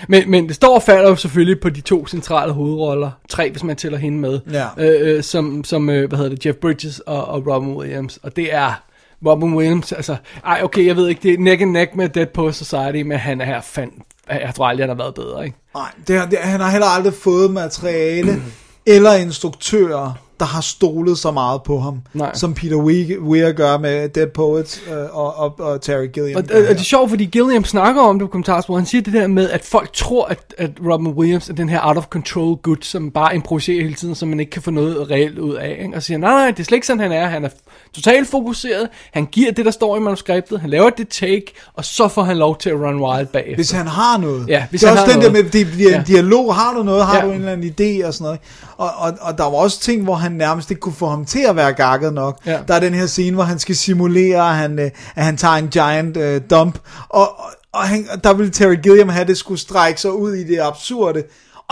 Men, 0.08 0.30
men 0.30 0.46
det 0.48 0.54
står 0.54 0.74
og 0.74 0.82
falder 0.82 1.08
jo 1.08 1.16
selvfølgelig 1.16 1.60
på 1.60 1.68
de 1.70 1.80
to 1.80 2.06
centrale 2.06 2.52
hovedroller, 2.52 3.10
tre 3.28 3.50
hvis 3.50 3.64
man 3.64 3.76
tæller 3.76 3.98
hende 3.98 4.18
med, 4.18 4.40
Ja. 4.52 4.66
øh, 4.78 5.16
øh, 5.16 5.22
som, 5.22 5.64
som 5.64 5.90
øh, 5.90 6.08
hvad 6.08 6.18
hedder 6.18 6.34
det, 6.34 6.46
Jeff 6.46 6.58
Bridges 6.58 6.98
og, 6.98 7.24
og 7.28 7.46
Robin 7.46 7.74
Williams, 7.76 8.18
og 8.22 8.36
det 8.36 8.54
er 8.54 8.82
Robin 9.26 9.54
Williams, 9.54 9.92
altså, 9.92 10.16
ej 10.46 10.60
okay, 10.64 10.86
jeg 10.86 10.96
ved 10.96 11.08
ikke, 11.08 11.20
det 11.22 11.32
er 11.34 11.38
neck 11.38 11.62
and 11.62 11.70
neck 11.70 11.94
med 11.96 12.08
Dead 12.08 12.26
Post 12.26 12.58
Society, 12.58 13.02
men 13.02 13.18
han 13.18 13.40
er 13.40 13.44
her 13.44 13.60
fan, 13.60 13.90
jeg 14.30 14.52
tror 14.56 14.66
aldrig, 14.66 14.82
han 14.82 14.96
har 14.96 15.04
været 15.04 15.14
bedre, 15.14 15.44
ikke? 15.44 15.56
Nej, 15.74 15.88
det, 16.08 16.30
det, 16.30 16.38
han 16.38 16.60
har 16.60 16.70
heller 16.70 16.86
aldrig 16.86 17.14
fået 17.14 17.50
materiale 17.50 18.32
eller 18.86 19.14
instruktører, 19.14 20.12
der 20.40 20.46
har 20.46 20.60
stolet 20.60 21.18
så 21.18 21.30
meget 21.30 21.62
på 21.62 21.78
ham, 21.80 22.00
Nej. 22.14 22.34
som 22.34 22.54
Peter 22.54 22.76
Weir, 22.76 23.18
Weir 23.20 23.52
gør 23.52 23.78
med 23.78 24.08
Dead 24.08 24.26
Poets 24.26 24.82
øh, 24.90 25.16
og, 25.18 25.34
og, 25.36 25.60
og 25.60 25.80
Terry 25.80 26.06
Gilliam. 26.12 26.36
Og, 26.36 26.44
og, 26.54 26.60
og 26.62 26.68
det 26.68 26.80
er 26.80 26.84
sjovt, 26.84 27.10
fordi 27.10 27.24
Gilliam 27.24 27.64
snakker 27.64 28.02
om 28.02 28.18
det 28.18 28.28
på 28.28 28.30
kommentarsporet. 28.32 28.80
Han 28.80 28.86
siger 28.86 29.02
det 29.02 29.12
der 29.12 29.26
med, 29.26 29.50
at 29.50 29.64
folk 29.64 29.92
tror, 29.92 30.24
at, 30.24 30.54
at 30.58 30.70
Robin 30.92 31.06
Williams 31.08 31.48
er 31.48 31.54
den 31.54 31.68
her 31.68 31.80
out 31.82 31.96
of 31.96 32.04
control 32.06 32.56
gut, 32.56 32.84
som 32.84 33.10
bare 33.10 33.34
improviserer 33.34 33.82
hele 33.82 33.94
tiden, 33.94 34.14
som 34.14 34.28
man 34.28 34.40
ikke 34.40 34.50
kan 34.50 34.62
få 34.62 34.70
noget 34.70 35.10
reelt 35.10 35.38
ud 35.38 35.54
af. 35.54 35.76
Ikke? 35.82 35.96
Og 35.96 36.02
siger 36.02 36.18
nej, 36.18 36.30
nej, 36.32 36.50
det 36.50 36.60
er 36.60 36.64
slet 36.64 36.76
ikke 36.76 36.86
sådan, 36.86 37.00
han 37.00 37.12
er. 37.12 37.26
Han 37.26 37.44
er 37.44 37.48
totalt 37.94 38.28
fokuseret. 38.28 38.88
Han 39.12 39.26
giver 39.26 39.52
det, 39.52 39.64
der 39.64 39.70
står 39.70 39.96
i 39.96 40.00
manuskriptet. 40.00 40.60
Han 40.60 40.70
laver 40.70 40.90
det 40.90 41.08
take, 41.08 41.44
og 41.74 41.84
så 41.84 42.08
får 42.08 42.22
han 42.22 42.36
lov 42.36 42.58
til 42.58 42.70
at 42.70 42.76
run 42.76 43.00
wild 43.02 43.26
bagefter. 43.26 43.54
Hvis 43.54 43.70
han 43.70 43.86
har 43.86 44.18
noget. 44.18 44.48
Ja, 44.48 44.64
hvis 44.70 44.80
det 44.80 44.86
er 44.86 44.90
han 44.90 44.98
også 45.02 45.12
har 45.14 45.20
den 45.20 45.32
noget. 45.32 45.52
der 45.54 45.60
med 45.60 45.64
di- 45.64 45.88
di- 45.90 45.90
Ja. 45.96 46.02
dialog. 46.06 46.54
Har 46.54 46.74
du 46.76 46.82
noget? 46.82 47.06
Har 47.06 47.16
Ja. 47.16 47.22
du 47.26 47.30
en 47.30 47.34
eller 47.38 47.52
anden 47.52 47.74
idé 47.80 48.06
og 48.06 48.14
sådan 48.14 48.24
noget? 48.24 48.40
Og, 48.76 48.90
og, 48.98 49.12
og 49.20 49.38
der 49.38 49.44
var 49.44 49.50
også 49.50 49.80
ting, 49.80 50.04
hvor 50.04 50.14
han 50.14 50.31
nærmest 50.34 50.70
ikke 50.70 50.80
kunne 50.80 50.94
få 50.94 51.08
ham 51.08 51.24
til 51.24 51.44
at 51.48 51.56
være 51.56 51.72
gakket 51.72 52.12
nok. 52.12 52.38
Ja. 52.46 52.58
Der 52.68 52.74
er 52.74 52.80
den 52.80 52.94
her 52.94 53.06
scene, 53.06 53.34
hvor 53.34 53.44
han 53.44 53.58
skal 53.58 53.76
simulere, 53.76 54.50
at 54.50 54.56
han, 54.56 54.78
øh, 54.78 54.90
at 55.16 55.24
han 55.24 55.36
tager 55.36 55.54
en 55.54 55.68
giant 55.68 56.16
øh, 56.16 56.40
dump. 56.50 56.78
Og, 57.08 57.38
og, 57.38 57.50
og 57.72 57.82
han, 57.82 58.06
der 58.24 58.34
ville 58.34 58.52
Terry 58.52 58.76
Gilliam 58.82 59.08
have, 59.08 59.20
at 59.20 59.28
det 59.28 59.38
skulle 59.38 59.60
strække 59.60 60.00
sig 60.00 60.12
ud 60.12 60.34
i 60.34 60.44
det 60.44 60.60
absurde. 60.60 61.22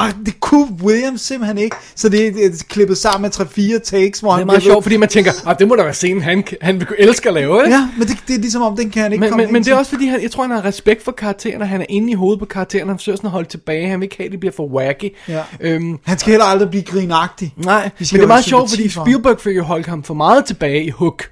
Og 0.01 0.27
det 0.27 0.41
kunne 0.41 0.69
Williams 0.83 1.21
simpelthen 1.21 1.59
ikke. 1.59 1.77
Så 1.95 2.09
det 2.09 2.27
er, 2.27 2.33
det 2.33 2.45
er 2.45 2.65
klippet 2.69 2.99
sammen 2.99 3.31
med 3.39 3.47
3-4 3.77 3.79
takes, 3.79 4.21
hvor 4.21 4.31
Det 4.31 4.39
han 4.39 4.43
er 4.43 4.47
meget 4.47 4.63
sjovt, 4.63 4.85
fordi 4.85 4.97
man 4.97 5.09
tænker, 5.09 5.33
ah, 5.47 5.59
det 5.59 5.69
må 5.69 5.77
da 5.77 5.83
være 5.83 5.95
scenen, 5.95 6.23
han, 6.23 6.45
han 6.61 6.87
elsker 6.99 7.31
at 7.31 7.35
lave, 7.35 7.65
ikke? 7.65 7.77
Ja, 7.77 7.89
men 7.99 8.09
det, 8.09 8.17
det 8.29 8.35
er 8.35 8.39
ligesom 8.41 8.63
om, 8.63 8.77
den 8.77 8.91
kan 8.91 9.03
han 9.03 9.13
ikke 9.13 9.21
Men, 9.21 9.31
komme 9.31 9.45
men, 9.45 9.53
men 9.53 9.65
det 9.65 9.73
er 9.73 9.77
også 9.77 9.91
fordi, 9.91 10.07
han, 10.07 10.23
jeg 10.23 10.31
tror, 10.31 10.43
han 10.43 10.51
har 10.51 10.65
respekt 10.65 11.05
for 11.05 11.13
karaktererne. 11.13 11.67
Han 11.67 11.81
er 11.81 11.87
inde 11.89 12.11
i 12.11 12.15
hovedet 12.15 12.39
på 12.39 12.47
karaktererne. 12.47 12.91
Han 12.91 12.99
forsøger 12.99 13.17
sådan 13.17 13.29
at 13.29 13.33
holde 13.33 13.49
tilbage. 13.49 13.89
Han 13.89 14.01
vil 14.01 14.05
ikke 14.05 14.17
have, 14.17 14.27
at 14.27 14.33
det 14.33 14.41
bliver 14.41 14.53
for 14.53 14.67
wacky. 14.67 15.17
Ja. 15.29 15.43
Øhm, 15.61 15.99
Han 16.05 16.19
skal 16.19 16.31
heller 16.31 16.45
aldrig 16.45 16.71
blive 16.71 16.83
grinagtig. 16.83 17.55
nej, 17.57 17.91
men 17.99 18.07
det 18.07 18.23
er 18.23 18.27
meget 18.27 18.45
sjovt, 18.45 18.71
fordi. 18.71 18.89
Spielberg 18.89 19.41
fik 19.41 19.57
jo 19.57 19.63
holdt 19.63 19.87
ham 19.87 20.03
for 20.03 20.15
meget 20.15 20.45
tilbage 20.45 20.85
i 20.85 20.91
Hook. 20.91 21.31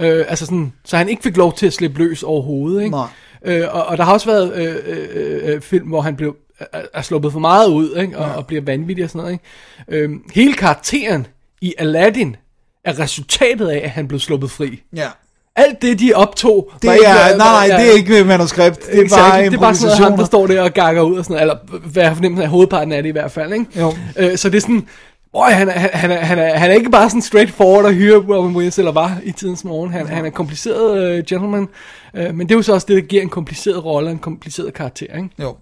Øh, 0.00 0.24
altså 0.28 0.44
sådan, 0.44 0.72
så 0.84 0.96
han 0.96 1.08
ikke 1.08 1.22
fik 1.22 1.36
lov 1.36 1.54
til 1.56 1.66
at 1.66 1.72
slippe 1.72 1.98
løs 1.98 2.22
overhovedet. 2.22 2.82
Ikke? 2.82 2.96
Nej. 2.96 3.06
Øh, 3.44 3.64
og, 3.70 3.86
og 3.86 3.96
der 3.96 4.04
har 4.04 4.12
også 4.12 4.26
været 4.26 4.52
øh, 4.56 4.76
øh, 4.86 5.54
øh, 5.54 5.60
film, 5.60 5.88
hvor 5.88 6.00
han 6.00 6.16
blev 6.16 6.36
er, 6.60 6.82
er 6.94 7.02
sluppet 7.02 7.32
for 7.32 7.40
meget 7.40 7.68
ud, 7.68 7.96
ikke? 7.96 8.18
Og, 8.18 8.34
og 8.34 8.46
bliver 8.46 8.62
vanvittig 8.62 9.04
og 9.04 9.10
sådan 9.10 9.20
noget. 9.20 9.32
Ikke? 9.88 10.04
Øhm, 10.04 10.22
hele 10.34 10.54
karakteren 10.54 11.26
i 11.60 11.74
Aladdin 11.78 12.36
er 12.84 12.98
resultatet 12.98 13.68
af, 13.68 13.80
at 13.84 13.90
han 13.90 14.08
blev 14.08 14.20
sluppet 14.20 14.50
fri. 14.50 14.82
Ja. 14.96 15.08
Alt 15.56 15.82
det, 15.82 16.00
de 16.00 16.12
optog... 16.14 16.70
Det 16.82 16.88
var 16.88 16.92
er, 16.92 16.96
ikke, 16.96 17.38
nej, 17.38 17.66
nej, 17.66 17.66
ja, 17.68 17.82
det 17.82 17.90
er 17.90 17.96
ikke 17.96 18.24
manuskript. 18.24 18.86
Det 18.86 18.98
er 18.98 19.16
bare 19.16 19.44
det 19.44 19.54
er 19.54 19.58
bare 19.58 19.74
sådan 19.74 19.96
noget, 19.98 20.10
ham, 20.10 20.18
der 20.18 20.24
står 20.24 20.46
der 20.46 20.62
og 20.62 20.72
gakker 20.72 21.02
ud 21.02 21.18
og 21.18 21.24
sådan 21.24 21.46
noget, 21.46 21.66
eller 21.70 21.88
hvad 21.92 22.02
jeg 22.02 22.14
fornemmer 22.14 22.42
af 22.42 22.48
hovedparten 22.48 22.92
af 22.92 23.02
det 23.02 23.08
i 23.08 23.12
hvert 23.12 23.32
fald, 23.32 23.52
ikke? 23.52 23.80
Jo. 23.80 23.94
Øh, 24.16 24.36
så 24.36 24.48
det 24.48 24.56
er 24.56 24.60
sådan, 24.60 24.86
Øj, 25.34 25.50
han, 25.50 25.68
er, 25.68 25.72
han, 25.72 25.90
han, 25.90 26.10
er, 26.10 26.16
han, 26.16 26.38
er, 26.38 26.58
han 26.58 26.70
er 26.70 26.74
ikke 26.74 26.90
bare 26.90 27.10
sådan 27.10 27.22
straightforward 27.22 27.86
at 27.86 27.94
hyre 27.94 28.16
Robin 28.16 28.56
Williams, 28.56 28.78
eller 28.78 28.92
var 28.92 29.18
i 29.24 29.32
tidens 29.32 29.64
morgen. 29.64 29.92
Han, 29.92 30.06
han 30.06 30.24
er 30.24 30.26
en 30.26 30.32
kompliceret 30.32 31.18
uh, 31.18 31.24
gentleman, 31.24 31.68
uh, 32.14 32.34
men 32.34 32.40
det 32.40 32.50
er 32.50 32.56
jo 32.56 32.62
så 32.62 32.72
også 32.72 32.86
det, 32.86 32.96
der 32.96 33.08
giver 33.08 33.22
en 33.22 33.28
kompliceret 33.28 33.84
rolle 33.84 34.08
og 34.08 34.12
en 34.12 34.18
kompliceret 34.18 34.74
karakter, 34.74 35.16
ikke? 35.16 35.28
Jo. 35.38 35.56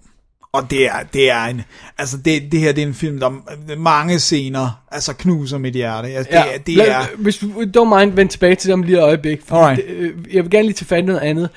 Og 0.53 0.71
det 0.71 0.87
er, 0.87 1.03
det 1.13 1.31
er 1.31 1.45
en, 1.45 1.63
altså 1.99 2.17
det, 2.17 2.53
det 2.53 2.61
her 2.61 2.73
det 2.73 2.83
er 2.83 2.87
en 2.87 2.95
film, 2.95 3.21
der 3.21 3.31
mange 3.77 4.19
scener, 4.19 4.83
altså 4.91 5.13
knuser 5.15 5.59
mit 5.59 5.75
hjerte. 5.75 6.09
Altså, 6.09 6.31
det, 6.33 6.55
er, 6.55 6.59
det 6.59 6.75
lad- 6.77 6.89
er, 6.89 7.03
Hvis 7.19 7.39
du 7.39 7.47
don't 7.77 7.99
mind, 7.99 8.13
vend 8.13 8.29
tilbage 8.29 8.55
til 8.55 8.67
det 8.69 8.75
om 8.75 8.83
lige 8.83 8.99
et 8.99 9.03
øjeblik. 9.03 9.41
Alright. 9.51 9.77
Det, 9.77 9.85
øh, 9.95 10.35
jeg 10.35 10.43
vil 10.45 10.51
gerne 10.51 10.67
lige 10.67 10.75
tage 10.75 10.87
fat 10.87 10.99
i 10.99 11.07
noget 11.07 11.21
andet. 11.21 11.51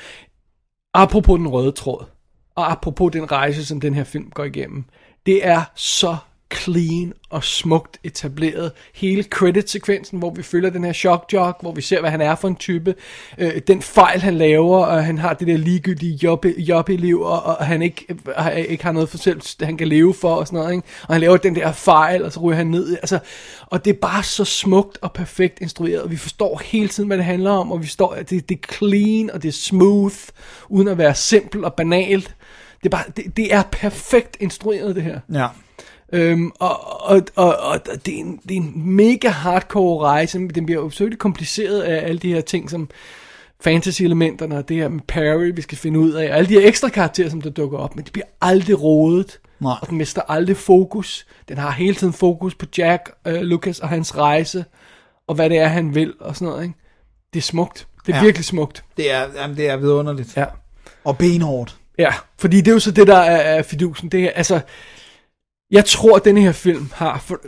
Apropos 0.93 1.38
den 1.38 1.47
røde 1.47 1.72
tråd, 1.72 2.05
og 2.55 2.72
apropos 2.72 3.11
den 3.11 3.31
rejse, 3.31 3.65
som 3.65 3.80
den 3.80 3.93
her 3.93 4.03
film 4.03 4.30
går 4.34 4.43
igennem. 4.43 4.84
Det 5.26 5.47
er 5.47 5.61
så 5.76 6.15
clean 6.53 7.13
og 7.30 7.43
smukt 7.43 7.99
etableret. 8.03 8.72
Hele 8.95 9.23
credit-sekvensen, 9.23 10.19
hvor 10.19 10.34
vi 10.34 10.43
følger 10.43 10.69
den 10.69 10.84
her 10.84 10.93
shock 10.93 11.34
jock, 11.34 11.61
hvor 11.61 11.72
vi 11.72 11.81
ser, 11.81 11.99
hvad 11.99 12.09
han 12.11 12.22
er 12.22 12.35
for 12.35 12.47
en 12.47 12.55
type. 12.55 12.95
Øh, 13.38 13.61
den 13.67 13.81
fejl, 13.81 14.22
han 14.22 14.38
laver, 14.38 14.85
og 14.85 15.05
han 15.05 15.17
har 15.17 15.34
det 15.34 15.47
der 15.47 15.57
ligegyldige 15.57 16.19
job- 16.23 16.45
job-liv, 16.57 17.22
og, 17.22 17.43
og 17.43 17.65
han 17.65 17.81
ikke, 17.81 18.15
har, 18.38 18.49
ikke 18.51 18.84
har 18.84 18.91
noget 18.91 19.09
for 19.09 19.17
selv, 19.17 19.41
han 19.61 19.77
kan 19.77 19.88
leve 19.88 20.13
for, 20.13 20.35
og 20.35 20.47
sådan 20.47 20.59
noget. 20.59 20.73
Ikke? 20.73 20.88
Og 21.07 21.13
han 21.13 21.22
laver 21.22 21.38
den 21.38 21.55
der 21.55 21.72
fejl, 21.72 22.23
og 22.23 22.31
så 22.31 22.39
ryger 22.39 22.57
han 22.57 22.67
ned. 22.67 22.97
Altså, 22.97 23.19
og 23.61 23.85
det 23.85 23.91
er 23.95 23.99
bare 24.01 24.23
så 24.23 24.45
smukt 24.45 24.97
og 25.01 25.13
perfekt 25.13 25.61
instrueret, 25.61 26.01
og 26.01 26.11
vi 26.11 26.17
forstår 26.17 26.61
hele 26.65 26.88
tiden, 26.88 27.07
hvad 27.07 27.17
det 27.17 27.26
handler 27.26 27.51
om, 27.51 27.72
og 27.72 27.81
vi 27.81 27.85
forstår, 27.85 28.13
at 28.13 28.30
det, 28.30 28.49
det 28.49 28.59
er 28.63 28.73
clean, 28.73 29.31
og 29.31 29.43
det 29.43 29.47
er 29.47 29.53
smooth, 29.53 30.15
uden 30.69 30.88
at 30.88 30.97
være 30.97 31.15
simpelt 31.15 31.65
og 31.65 31.73
banalt. 31.73 32.35
Det 32.84 32.93
er, 32.93 32.97
bare, 32.97 33.03
det, 33.17 33.38
det 33.38 33.53
er 33.53 33.63
perfekt 33.72 34.38
instrueret, 34.39 34.95
det 34.95 35.03
her. 35.03 35.19
ja. 35.34 35.47
Øhm, 36.14 36.52
og, 36.60 37.02
og, 37.10 37.22
og, 37.36 37.57
og 37.57 37.80
det, 38.06 38.15
er 38.15 38.19
en, 38.19 38.40
det 38.49 38.52
er 38.57 38.61
en 38.61 38.73
mega 38.76 39.30
hardcore 39.30 40.06
rejse. 40.07 40.40
Den 40.48 40.65
bliver 40.65 40.82
jo 40.82 40.90
selvfølgelig 40.90 41.19
kompliceret 41.19 41.82
af 41.82 42.06
alle 42.07 42.18
de 42.19 42.34
her 42.34 42.41
ting, 42.41 42.69
som 42.69 42.90
fantasy-elementerne, 43.61 44.57
og 44.57 44.69
det 44.69 44.77
her 44.77 44.88
med 44.90 45.02
Perry, 45.07 45.52
vi 45.56 45.61
skal 45.61 45.77
finde 45.77 45.99
ud 45.99 46.11
af, 46.11 46.30
og 46.32 46.38
alle 46.38 46.49
de 46.49 46.53
her 46.53 46.68
ekstra 46.68 46.90
karakterer, 46.90 47.30
som 47.30 47.41
der 47.41 47.49
dukker 47.49 47.77
op, 47.77 47.95
men 47.95 48.06
det 48.06 48.14
bliver 48.14 48.26
aldrig 48.41 48.82
rodet, 48.82 49.40
Nej. 49.60 49.76
og 49.82 49.90
den 49.90 49.98
mister 49.98 50.22
aldrig 50.27 50.57
fokus. 50.57 51.26
Den 51.49 51.57
har 51.57 51.72
hele 51.72 51.95
tiden 51.95 52.14
fokus 52.14 52.56
på 52.56 52.65
Jack, 52.77 53.11
øh, 53.27 53.41
Lucas 53.41 53.80
og 53.80 53.90
hans 53.90 54.18
rejse, 54.18 54.65
og 55.27 55.36
hvad 55.36 55.49
det 55.49 55.57
er, 55.57 55.68
han 55.68 55.95
vil, 55.95 56.14
og 56.19 56.36
sådan 56.36 56.48
noget, 56.48 56.64
ikke? 56.64 56.76
Det 57.34 57.40
er 57.40 57.44
smukt. 57.44 57.88
Det 58.06 58.11
er 58.11 58.15
Ja. 58.15 58.19
ja. 58.22 58.26
virkelig 58.26 58.45
smukt. 58.45 58.84
Det 58.98 59.11
er, 59.11 59.26
jamen, 59.36 59.57
det 59.57 59.69
er 59.69 59.77
vidunderligt. 59.77 60.38
Ja. 60.38 60.45
Og 61.03 61.18
benhårdt. 61.18 61.76
Ja, 61.98 62.14
fordi 62.38 62.57
det 62.57 62.68
er 62.68 62.72
jo 62.73 62.80
så 62.80 62.91
det, 62.91 63.07
der 63.07 63.18
er, 63.18 63.57
er 63.57 63.61
fidusen. 63.64 64.10
Det 64.10 64.23
er, 64.23 64.30
altså, 64.30 64.60
jeg 65.71 65.85
tror, 65.85 66.15
at 66.15 66.25
denne 66.25 66.41
her 66.41 66.51
film 66.51 66.89
har 66.93 67.19
for, 67.19 67.39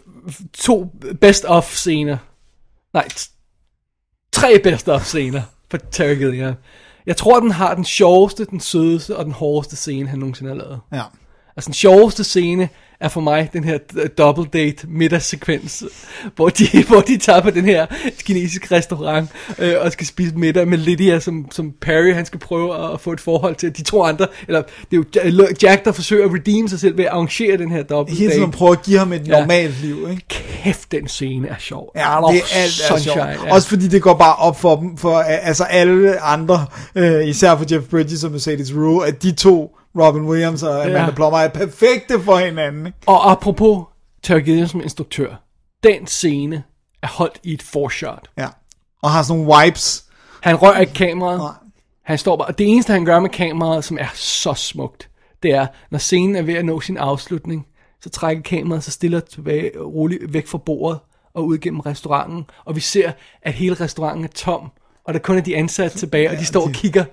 to 0.53 0.91
best-of 1.21 1.75
scener. 1.75 2.17
Nej, 2.93 3.07
tre 4.31 4.59
best-of 4.63 5.05
scener 5.05 5.41
for 5.71 5.77
Terry 5.91 6.15
Gilliam. 6.15 6.55
Jeg 7.05 7.17
tror, 7.17 7.39
den 7.39 7.51
har 7.51 7.75
den 7.75 7.85
sjoveste, 7.85 8.45
den 8.45 8.59
sødeste 8.59 9.17
og 9.17 9.25
den 9.25 9.33
hårdeste 9.33 9.75
scene, 9.75 10.09
han 10.09 10.19
nogensinde 10.19 10.49
har 10.51 10.57
lavet. 10.57 10.79
Ja. 10.93 11.03
Altså 11.55 11.67
den 11.67 11.73
sjoveste 11.73 12.23
scene 12.23 12.69
er 13.01 13.09
for 13.09 13.21
mig 13.21 13.49
den 13.53 13.63
her 13.63 13.77
double 14.17 14.45
date 14.53 14.87
middagssekvens, 14.89 15.83
hvor 16.35 16.49
de, 16.49 16.65
hvor 16.87 17.01
de 17.01 17.17
tager 17.17 17.41
på 17.41 17.49
den 17.49 17.65
her 17.65 17.85
kinesiske 18.23 18.75
restaurant 18.75 19.29
øh, 19.59 19.73
og 19.81 19.91
skal 19.91 20.07
spise 20.07 20.35
middag 20.35 20.67
med 20.67 20.77
Lydia, 20.77 21.19
som, 21.19 21.45
som 21.51 21.73
Perry 21.81 22.13
han 22.13 22.25
skal 22.25 22.39
prøve 22.39 22.93
at 22.93 22.99
få 23.01 23.11
et 23.11 23.19
forhold 23.19 23.55
til. 23.55 23.77
De 23.77 23.83
to 23.83 24.03
andre, 24.03 24.27
eller 24.47 24.61
det 24.61 24.97
er 24.97 24.97
jo 24.97 25.03
Ja- 25.15 25.67
Jack, 25.67 25.85
der 25.85 25.91
forsøger 25.91 26.25
at 26.25 26.33
redeem 26.33 26.67
sig 26.67 26.79
selv 26.79 26.97
ved 26.97 27.05
at 27.05 27.11
arrangere 27.11 27.57
den 27.57 27.71
her 27.71 27.83
double 27.83 28.15
Hele 28.15 28.31
tiden 28.31 28.45
date. 28.45 28.57
prøver 28.57 28.71
at 28.71 28.81
give 28.83 28.99
ham 28.99 29.13
et 29.13 29.27
Ja. 29.27 29.39
normalt 29.39 29.81
liv, 29.81 30.07
ikke? 30.11 30.25
Kæft, 30.29 30.91
den 30.91 31.07
scene 31.07 31.47
er 31.47 31.55
sjov. 31.59 31.91
Ja, 31.95 32.01
det 32.01 32.07
er 32.07 32.15
alt 32.31 32.41
er 32.53 32.87
sjovt. 32.87 33.01
sunshine, 33.01 33.37
ja. 33.45 33.53
Også 33.53 33.69
fordi 33.69 33.87
det 33.87 34.01
går 34.01 34.13
bare 34.13 34.35
op 34.35 34.59
for 34.59 34.75
dem, 34.75 34.97
for 34.97 35.19
altså 35.19 35.63
alle 35.63 36.19
andre, 36.19 36.65
øh, 36.95 37.27
især 37.27 37.55
for 37.57 37.65
Jeff 37.71 37.85
Bridges 37.85 38.23
og 38.23 38.31
Mercedes 38.31 38.73
Rue, 38.73 39.07
at 39.07 39.23
de 39.23 39.31
to, 39.31 39.76
Robin 39.99 40.25
Williams 40.25 40.63
og 40.63 40.81
Amanda 40.83 40.99
Ja. 40.99 41.11
Plummer, 41.11 41.39
er 41.39 41.47
perfekte 41.47 42.21
for 42.21 42.37
hinanden. 42.37 42.85
Ikke? 42.85 42.97
Og 43.05 43.31
apropos 43.31 43.85
Terry 44.23 44.39
Gilliam 44.39 44.67
som 44.67 44.81
instruktør, 44.81 45.35
den 45.83 46.07
scene 46.07 46.63
er 47.01 47.07
holdt 47.07 47.39
i 47.43 47.53
et 47.53 47.61
foreshot. 47.61 48.29
Ja. 48.37 48.47
Og 49.01 49.11
har 49.11 49.23
sådan 49.23 49.41
nogle 49.41 49.55
wipes. 49.55 50.05
Han 50.41 50.55
rører 50.55 50.79
ikke 50.79 50.93
kameraet. 50.93 51.37
Nej. 51.39 51.51
Han 52.03 52.17
står 52.17 52.35
bare, 52.35 52.47
og 52.47 52.57
det 52.57 52.67
eneste 52.67 52.93
han 52.93 53.05
gør 53.05 53.19
med 53.19 53.29
kameraet, 53.29 53.83
som 53.83 53.97
er 54.01 54.07
så 54.13 54.53
smukt, 54.53 55.09
det 55.43 55.51
er, 55.51 55.67
når 55.91 55.99
scenen 55.99 56.35
er 56.35 56.41
ved 56.41 56.53
at 56.53 56.65
nå 56.65 56.81
sin 56.81 56.97
afslutning, 56.97 57.67
så 58.01 58.09
trækker 58.09 58.43
kameraet 58.43 58.83
sig 58.83 58.93
stille 58.93 59.17
og 59.17 59.25
tilbage, 59.25 59.71
roligt 59.79 60.33
væk 60.33 60.47
fra 60.47 60.57
bordet 60.57 60.99
og 61.33 61.45
ud 61.45 61.57
gennem 61.57 61.79
restauranten, 61.79 62.45
og 62.65 62.75
vi 62.75 62.79
ser, 62.79 63.11
at 63.41 63.53
hele 63.53 63.75
restauranten 63.75 64.23
er 64.23 64.29
tom, 64.35 64.71
og 65.05 65.13
der 65.13 65.19
kun 65.19 65.37
er 65.37 65.41
de 65.41 65.55
ansatte 65.55 65.97
tilbage, 65.97 66.29
og 66.31 66.37
de 66.37 66.45
står 66.45 66.61
og 66.61 66.71
kigger 66.71 67.05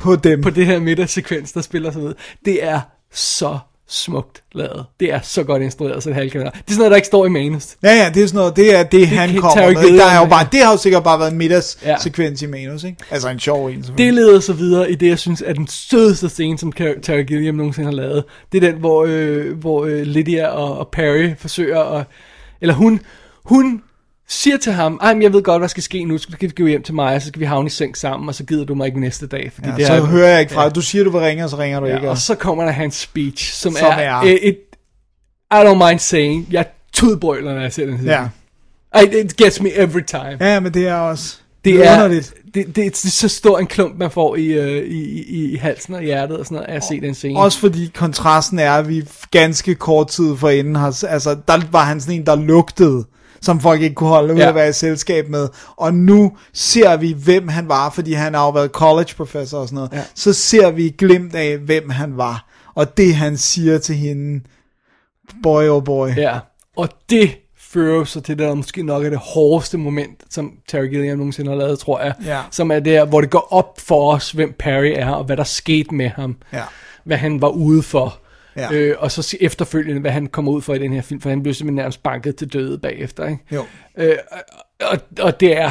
På 0.00 0.16
dem. 0.16 0.40
på 0.42 0.50
det 0.50 0.66
her 0.66 0.80
middagssekvens, 0.80 1.52
der 1.52 1.60
spiller 1.60 1.90
sig 1.90 2.02
ud. 2.02 2.14
Det 2.44 2.64
er 2.64 2.80
så 3.12 3.58
smukt 3.88 4.42
lavet. 4.52 4.84
Det 5.00 5.12
er 5.12 5.20
så 5.22 5.42
godt 5.44 5.62
instrueret, 5.62 6.02
så 6.02 6.08
det 6.08 6.16
halvkan. 6.16 6.40
Det 6.40 6.46
er 6.46 6.52
sådan 6.68 6.76
noget, 6.78 6.90
der 6.90 6.96
ikke 6.96 7.06
står 7.06 7.26
i 7.26 7.28
manus. 7.28 7.76
Ja, 7.82 7.94
ja, 7.94 8.10
det 8.14 8.22
er 8.22 8.26
sådan 8.26 8.38
noget, 8.38 8.56
det 8.56 8.74
er 8.76 8.82
det, 8.82 9.08
han 9.08 9.36
kommer 9.36 9.70
med. 9.72 9.84
ikke? 9.84 9.98
Der 9.98 10.06
er 10.06 10.20
jo 10.20 10.26
bare, 10.26 10.46
det 10.52 10.60
har 10.64 10.72
jo 10.72 10.78
sikkert 10.78 11.04
bare 11.04 11.18
været 11.18 11.32
en 11.32 11.34
Ja. 11.34 11.38
middagssekvens 11.48 12.42
i 12.42 12.46
manus, 12.46 12.84
ikke? 12.84 12.96
Altså 13.10 13.28
en 13.28 13.38
sjov 13.40 13.66
en, 13.66 13.84
Det 13.98 14.14
leder 14.14 14.40
så 14.40 14.52
videre 14.52 14.90
i 14.90 14.94
det, 14.94 15.08
jeg 15.08 15.18
synes 15.18 15.42
er 15.46 15.52
den 15.52 15.66
sødeste 15.66 16.28
scene, 16.28 16.58
som 16.58 16.72
Terry 16.72 17.22
Gilliam 17.26 17.54
nogensinde 17.54 17.86
har 17.86 17.92
lavet. 17.96 18.24
Det 18.52 18.64
er 18.64 18.70
den, 18.70 18.80
hvor, 18.80 19.04
øh, 19.08 19.58
hvor 19.58 19.84
øh, 19.84 20.02
Lydia 20.02 20.46
og, 20.46 20.78
og 20.78 20.88
Perry 20.92 21.30
forsøger 21.38 21.80
at... 21.80 22.04
Eller 22.60 22.74
hun, 22.74 23.00
hun 23.44 23.82
siger 24.30 24.56
til 24.56 24.72
ham, 24.72 24.98
ej, 25.02 25.14
men 25.14 25.22
jeg 25.22 25.32
ved 25.32 25.42
godt, 25.42 25.60
hvad 25.60 25.68
skal 25.68 25.82
ske 25.82 26.04
nu, 26.04 26.18
så 26.18 26.26
skal 26.32 26.48
vi 26.48 26.54
gå 26.62 26.66
hjem 26.66 26.82
til 26.82 26.94
mig, 26.94 27.14
og 27.14 27.22
så 27.22 27.28
skal 27.28 27.40
vi 27.40 27.44
havne 27.46 27.66
i 27.66 27.70
seng 27.70 27.96
sammen, 27.96 28.28
og 28.28 28.34
så 28.34 28.44
gider 28.44 28.64
du 28.64 28.74
mig 28.74 28.86
ikke 28.86 29.00
næste 29.00 29.26
dag. 29.26 29.52
Fordi 29.54 29.68
Ja, 29.68 29.76
det 29.76 29.86
så 29.86 29.92
er, 29.92 30.00
hører 30.00 30.28
jeg 30.28 30.40
ikke 30.40 30.52
fra 30.52 30.64
dig. 30.68 30.74
Du 30.74 30.80
siger, 30.80 31.04
du 31.04 31.10
vil 31.10 31.20
ringe, 31.20 31.44
og 31.44 31.50
så 31.50 31.56
ringer 31.58 31.80
du 31.80 31.86
ikke. 31.86 31.98
ja, 32.02 32.10
og 32.10 32.18
så 32.18 32.34
kommer 32.34 32.64
der 32.64 32.70
hans 32.70 32.94
speech, 32.94 33.52
som, 33.54 33.72
Som 33.72 33.86
er, 33.88 33.92
er- 33.92 34.20
er 34.22 34.36
et, 34.42 34.56
I 35.52 35.54
don't 35.54 35.88
mind 35.88 35.98
saying, 35.98 36.46
jeg 36.50 36.66
tudbrøler, 36.92 37.54
når 37.54 37.60
jeg 37.60 37.72
ser 37.72 37.86
den 37.86 37.96
her. 37.98 38.28
Ja. 38.94 39.00
I, 39.00 39.20
it 39.24 39.36
gets 39.36 39.60
me 39.60 39.70
every 39.78 40.02
time. 40.06 40.36
Ja, 40.40 40.60
men 40.60 40.74
det 40.74 40.86
er 40.88 40.94
også... 40.94 41.36
Det 41.64 41.74
Det 41.74 41.86
er 41.86 41.90
er, 41.90 41.94
underligt. 42.04 42.34
det, 42.54 42.66
det, 42.66 42.76
det 42.76 42.86
er 42.86 43.08
så 43.10 43.28
stor 43.28 43.58
en 43.58 43.66
klump, 43.66 43.98
man 43.98 44.10
får 44.10 44.36
i, 44.36 44.46
øh, 44.46 44.82
i, 44.86 45.22
i, 45.22 45.52
i 45.52 45.56
halsen 45.56 45.94
og 45.94 46.02
hjertet 46.02 46.36
og 46.38 46.44
sådan 46.46 46.54
noget, 46.56 46.68
af 46.68 46.76
at 46.76 46.84
se 46.84 47.00
den 47.00 47.14
scene. 47.14 47.38
Også 47.40 47.58
fordi 47.58 47.90
kontrasten 47.94 48.58
er, 48.58 48.72
at 48.72 48.88
vi 48.88 49.02
ganske 49.30 49.74
kort 49.74 50.08
tid 50.08 50.36
forinden 50.36 50.76
har, 50.76 51.04
altså 51.08 51.36
der 51.48 51.60
var 51.70 51.84
han 51.84 52.00
sådan 52.00 52.14
en, 52.20 52.26
der 52.26 52.34
lugtede, 52.36 53.04
som 53.42 53.60
folk 53.60 53.80
ikke 53.82 53.94
kunne 53.94 54.08
holde 54.08 54.34
ud 54.34 54.38
Ja. 54.38 54.48
at 54.48 54.54
være 54.54 54.68
i 54.68 54.72
selskab 54.72 55.28
med. 55.28 55.48
Og 55.76 55.94
nu 55.94 56.36
ser 56.52 56.96
vi, 56.96 57.12
hvem 57.12 57.48
han 57.48 57.68
var, 57.68 57.90
fordi 57.90 58.12
han 58.12 58.34
har 58.34 58.44
jo 58.44 58.50
været 58.50 58.70
college 58.70 59.14
professor 59.16 59.58
og 59.58 59.68
sådan 59.68 59.74
noget. 59.74 59.92
Ja. 59.92 60.02
Så 60.14 60.32
ser 60.32 60.70
vi 60.70 60.88
glimt 60.98 61.34
af, 61.34 61.58
hvem 61.58 61.90
han 61.90 62.16
var. 62.16 62.46
Og 62.74 62.96
det 62.96 63.14
han 63.14 63.36
siger 63.36 63.78
til 63.78 63.94
hende, 63.94 64.40
boy 65.42 65.64
oh 65.68 65.84
boy. 65.84 66.08
Ja, 66.16 66.38
og 66.76 66.88
det 67.10 67.30
fører 67.58 68.04
så 68.04 68.20
til 68.20 68.38
det, 68.38 68.46
der 68.46 68.54
måske 68.54 68.82
nok 68.82 69.04
er 69.04 69.10
det 69.10 69.18
hårdeste 69.18 69.78
moment, 69.78 70.22
som 70.30 70.52
Terry 70.68 70.86
Gilliam 70.86 71.18
nogensinde 71.18 71.50
har 71.50 71.58
lavet, 71.58 71.78
tror 71.78 72.00
jeg. 72.00 72.14
Ja. 72.26 72.38
Som 72.50 72.70
er 72.70 72.80
der, 72.80 73.04
hvor 73.04 73.20
det 73.20 73.30
går 73.30 73.48
op 73.52 73.80
for 73.80 74.12
os, 74.14 74.30
hvem 74.30 74.54
Perry 74.58 74.92
er, 74.96 75.10
og 75.10 75.24
hvad 75.24 75.36
der 75.36 75.44
skete 75.44 75.94
med 75.94 76.08
ham. 76.08 76.36
Ja. 76.52 76.62
Hvad 77.04 77.16
han 77.16 77.40
var 77.42 77.48
ude 77.48 77.82
for. 77.82 78.18
Ja. 78.56 78.72
Øh, 78.72 78.96
og 78.98 79.10
så 79.12 79.36
efterfølgende, 79.40 80.00
hvad 80.00 80.10
han 80.10 80.26
kommer 80.26 80.52
ud 80.52 80.62
for 80.62 80.74
i 80.74 80.78
den 80.78 80.92
her 80.92 81.02
film, 81.02 81.20
for 81.20 81.28
han 81.28 81.42
blev 81.42 81.54
simpelthen 81.54 81.76
nærmest 81.76 82.02
banket 82.02 82.36
til 82.36 82.52
døde 82.52 82.78
bagefter. 82.78 83.26
Ikke? 83.26 83.42
Jo. 83.52 83.64
Øh, 83.98 84.16
og, 84.80 84.98
og 85.20 85.40
det 85.40 85.56
er 85.56 85.70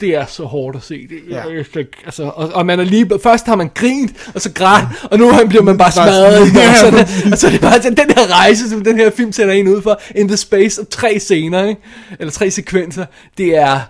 det 0.00 0.14
er 0.14 0.26
så 0.26 0.44
hårdt 0.44 0.76
at 0.76 0.82
se 0.82 1.08
det. 1.08 1.18
Ja. 1.30 1.42
Jeg, 1.48 1.64
jeg, 1.76 1.84
altså, 2.04 2.22
og, 2.22 2.48
og 2.54 2.66
man 2.66 2.80
er 2.80 2.84
lige, 2.84 3.10
først 3.22 3.46
har 3.46 3.56
man 3.56 3.70
grint, 3.74 4.30
og 4.34 4.40
så 4.40 4.52
grædt, 4.52 4.88
og 5.10 5.18
nu 5.18 5.32
bliver 5.48 5.62
man 5.62 5.78
bare 5.78 5.92
smadret 5.92 6.46
i 6.46 6.50
sådan- 6.50 6.52
bukserne. 6.54 7.32
og 7.32 7.38
så 7.38 7.46
er 7.46 7.50
det 7.50 7.60
bare 7.60 7.82
sådan, 7.82 7.96
den 7.96 8.10
her 8.16 8.30
rejse, 8.40 8.70
som 8.70 8.84
den 8.84 8.96
her 8.96 9.10
film 9.10 9.32
sætter 9.32 9.54
en 9.54 9.68
ud 9.68 9.82
for, 9.82 10.00
in 10.14 10.28
the 10.28 10.36
space 10.36 10.80
of 10.80 10.86
tre 10.86 11.18
scener, 11.18 11.64
ikke? 11.64 11.80
eller 12.18 12.32
tre 12.32 12.50
sekvenser, 12.50 13.06
det 13.38 13.56
er, 13.56 13.80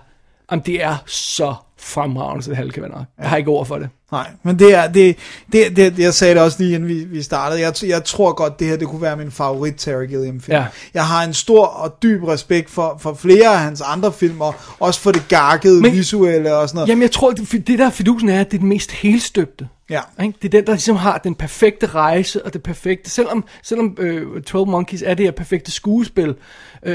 jamen, 0.51 0.63
det 0.65 0.83
er 0.83 0.95
så 1.05 1.53
fremragende, 1.79 2.71
kan 2.71 2.83
være 2.83 2.91
nok. 2.91 3.03
Jeg 3.19 3.29
har 3.29 3.37
ikke 3.37 3.49
ord 3.49 3.65
for 3.65 3.77
det. 3.77 3.89
Nej, 4.11 4.27
men 4.43 4.59
det 4.59 4.73
er, 4.75 4.87
det, 4.91 5.15
det, 5.51 5.75
det, 5.75 5.99
jeg 5.99 6.13
sagde 6.13 6.33
det 6.35 6.43
også 6.43 6.63
lige 6.63 6.75
inden 6.75 6.89
vi, 6.89 7.03
vi 7.03 7.21
startede, 7.21 7.61
jeg, 7.61 7.73
jeg 7.83 8.03
tror 8.03 8.33
godt, 8.33 8.59
det 8.59 8.67
her 8.67 8.77
det 8.77 8.87
kunne 8.87 9.01
være 9.01 9.17
min 9.17 9.31
favorit 9.31 9.73
Terry 9.77 10.05
Gilliam 10.07 10.41
film. 10.41 10.57
Ja. 10.57 10.65
Jeg 10.93 11.05
har 11.07 11.23
en 11.23 11.33
stor 11.33 11.65
og 11.65 11.95
dyb 12.03 12.23
respekt 12.23 12.69
for, 12.69 12.97
for 13.01 13.13
flere 13.13 13.47
af 13.53 13.59
hans 13.59 13.81
andre 13.81 14.11
filmer, 14.13 14.75
også 14.79 14.99
for 14.99 15.11
det 15.11 15.27
garkede, 15.27 15.73
Men- 15.73 15.81
men, 15.81 15.91
visuelle 15.91 16.55
og 16.55 16.69
sådan 16.69 16.77
noget. 16.77 16.89
Jamen, 16.89 17.01
jeg 17.01 17.11
tror, 17.11 17.31
det, 17.31 17.67
det 17.67 17.79
der 17.79 17.89
fidusen 17.89 18.29
er, 18.29 18.39
at 18.39 18.51
det 18.51 18.57
er 18.57 18.59
den 18.59 18.69
mest 18.69 18.91
helstøbte. 18.91 19.67
Ja. 19.89 20.01
Ikke? 20.23 20.33
Det 20.41 20.47
er 20.47 20.49
den, 20.59 20.65
der 20.67 20.73
ligesom 20.73 20.95
har 20.95 21.17
den 21.17 21.35
perfekte 21.35 21.85
rejse 21.87 22.45
og 22.45 22.53
det 22.53 22.63
perfekte... 22.63 23.09
Selvom, 23.09 23.43
selvom 23.63 23.97
øh, 23.99 24.41
12 24.41 24.67
Monkeys 24.67 25.03
er 25.05 25.13
det 25.13 25.25
her 25.25 25.31
perfekte 25.31 25.71
skuespil, 25.71 26.29
øh, 26.29 26.35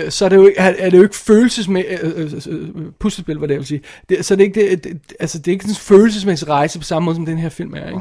så 0.09 0.25
er 0.25 0.29
det 0.29 0.37
jo 0.37 0.47
ikke, 0.47 0.59
er, 0.59 0.75
er 0.79 0.91
det 0.91 0.99
jo 0.99 1.03
ikke 1.03 1.17
følelsesmæssigt... 1.17 2.03
Øh, 2.03 2.33
øh, 2.33 2.33
øh, 2.47 2.69
puslespil, 2.99 3.39
hvad 3.39 3.49
det 3.49 3.57
vil 3.57 3.67
sige. 3.67 3.81
Det, 4.09 4.25
så 4.25 4.37
det 4.37 4.43
er 4.43 4.45
ikke, 4.45 4.71
det, 4.71 4.85
det, 4.85 5.01
altså, 5.21 5.39
det 5.39 5.49
er 5.49 5.53
ikke 5.53 5.69
en 5.69 5.75
følelsesmæssig 5.75 6.49
rejse 6.49 6.79
på 6.79 6.85
samme 6.85 7.05
måde, 7.05 7.17
som 7.17 7.27
den 7.27 7.39
her 7.39 7.49
film 7.49 7.75
er. 7.75 7.89
Ikke? 7.89 8.01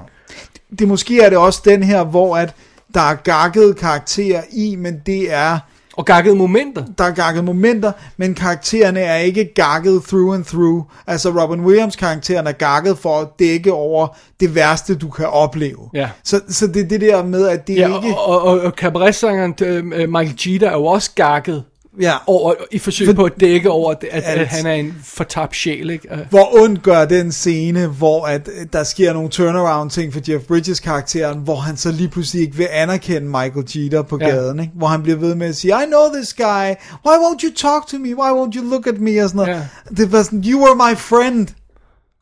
det 0.79 0.87
måske 0.87 1.21
er 1.21 1.29
det 1.29 1.37
også 1.37 1.61
den 1.65 1.83
her, 1.83 2.03
hvor 2.03 2.37
at 2.37 2.55
der 2.93 3.01
er 3.01 3.15
gakkede 3.15 3.73
karakterer 3.73 4.41
i, 4.51 4.75
men 4.75 5.01
det 5.05 5.33
er... 5.33 5.59
Og 5.97 6.05
gakkede 6.05 6.35
momenter. 6.35 6.83
Der 6.97 7.03
er 7.03 7.11
gakkede 7.11 7.43
momenter, 7.45 7.91
men 8.17 8.35
karaktererne 8.35 8.99
er 8.99 9.15
ikke 9.15 9.53
gakket 9.55 10.03
through 10.07 10.35
and 10.35 10.45
through. 10.45 10.83
Altså 11.07 11.29
Robin 11.29 11.61
Williams 11.65 11.95
karakteren 11.95 12.47
er 12.47 12.51
gakket 12.51 12.97
for 12.97 13.19
at 13.19 13.27
dække 13.39 13.73
over 13.73 14.07
det 14.39 14.55
værste, 14.55 14.95
du 14.95 15.09
kan 15.09 15.25
opleve. 15.25 15.89
Ja. 15.93 16.09
Så, 16.23 16.41
så 16.49 16.67
det 16.67 16.81
er 16.81 16.87
det 16.87 17.01
der 17.01 17.23
med, 17.23 17.47
at 17.47 17.67
det 17.67 17.75
Ja, 17.75 17.87
ikke... 17.87 18.17
og, 18.17 18.27
og, 18.27 18.41
og, 18.41 18.59
og 18.59 18.71
cabaretsangeren 18.71 19.55
øh, 19.61 20.09
Michael 20.09 20.35
Jeter 20.45 20.69
er 20.69 20.73
jo 20.73 20.85
også 20.85 21.11
gakket 21.15 21.63
Ja. 22.01 22.13
over, 22.27 22.53
i 22.71 22.79
forsøg 22.79 23.15
på 23.15 23.23
at 23.23 23.33
dække 23.39 23.69
over, 23.69 23.91
at, 23.91 24.03
at, 24.11 24.23
At- 24.23 24.47
han 24.47 24.65
er 24.65 24.73
en 24.73 24.95
fortabt 25.03 25.55
sjæl. 25.55 25.89
Ikke? 25.89 26.07
Hvor 26.29 26.61
ondt 26.63 26.83
gør 26.83 27.05
den 27.05 27.31
scene, 27.31 27.87
hvor 27.87 28.25
at 28.25 28.47
øh, 28.59 28.65
der 28.73 28.83
sker 28.83 29.13
nogle 29.13 29.29
turnaround 29.29 29.89
ting 29.89 30.13
for 30.13 30.19
Jeff 30.29 30.45
Bridges 30.45 30.79
karakteren, 30.79 31.39
hvor 31.39 31.55
han 31.55 31.77
så 31.77 31.91
lige 31.91 32.09
pludselig 32.09 32.41
ikke 32.43 32.55
vil 32.57 32.67
anerkende 32.71 33.27
Michael 33.27 33.65
Jeter 33.75 34.01
på 34.01 34.17
Ja. 34.21 34.29
gaden, 34.29 34.59
ikke? 34.59 34.71
hvor 34.75 34.87
han 34.87 35.03
bliver 35.03 35.17
ved 35.17 35.35
med 35.35 35.47
at 35.47 35.55
sige, 35.55 35.73
I 35.83 35.85
know 35.87 36.13
this 36.13 36.33
guy, 36.33 36.67
why 37.05 37.15
won't 37.15 37.43
you 37.43 37.53
talk 37.55 37.87
to 37.87 37.97
me, 37.97 38.15
why 38.17 38.29
won't 38.29 38.55
you 38.61 38.69
look 38.69 38.87
at 38.87 38.99
me, 38.99 39.23
og 39.23 39.29
sådan 39.29 39.47
noget. 39.47 39.69
Det 39.97 40.11
var 40.11 40.23
sådan, 40.23 40.43
you 40.47 40.59
were 40.65 40.75
my 40.91 40.97
friend, 40.97 41.47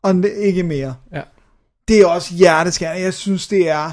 og 0.02 0.14
ikke 0.36 0.62
mere. 0.62 0.94
Ja. 1.14 1.20
Det 1.88 2.00
er 2.00 2.06
også 2.06 2.34
hjerteskærende, 2.34 3.02
jeg 3.02 3.14
synes 3.14 3.46
det 3.48 3.68
er, 3.68 3.92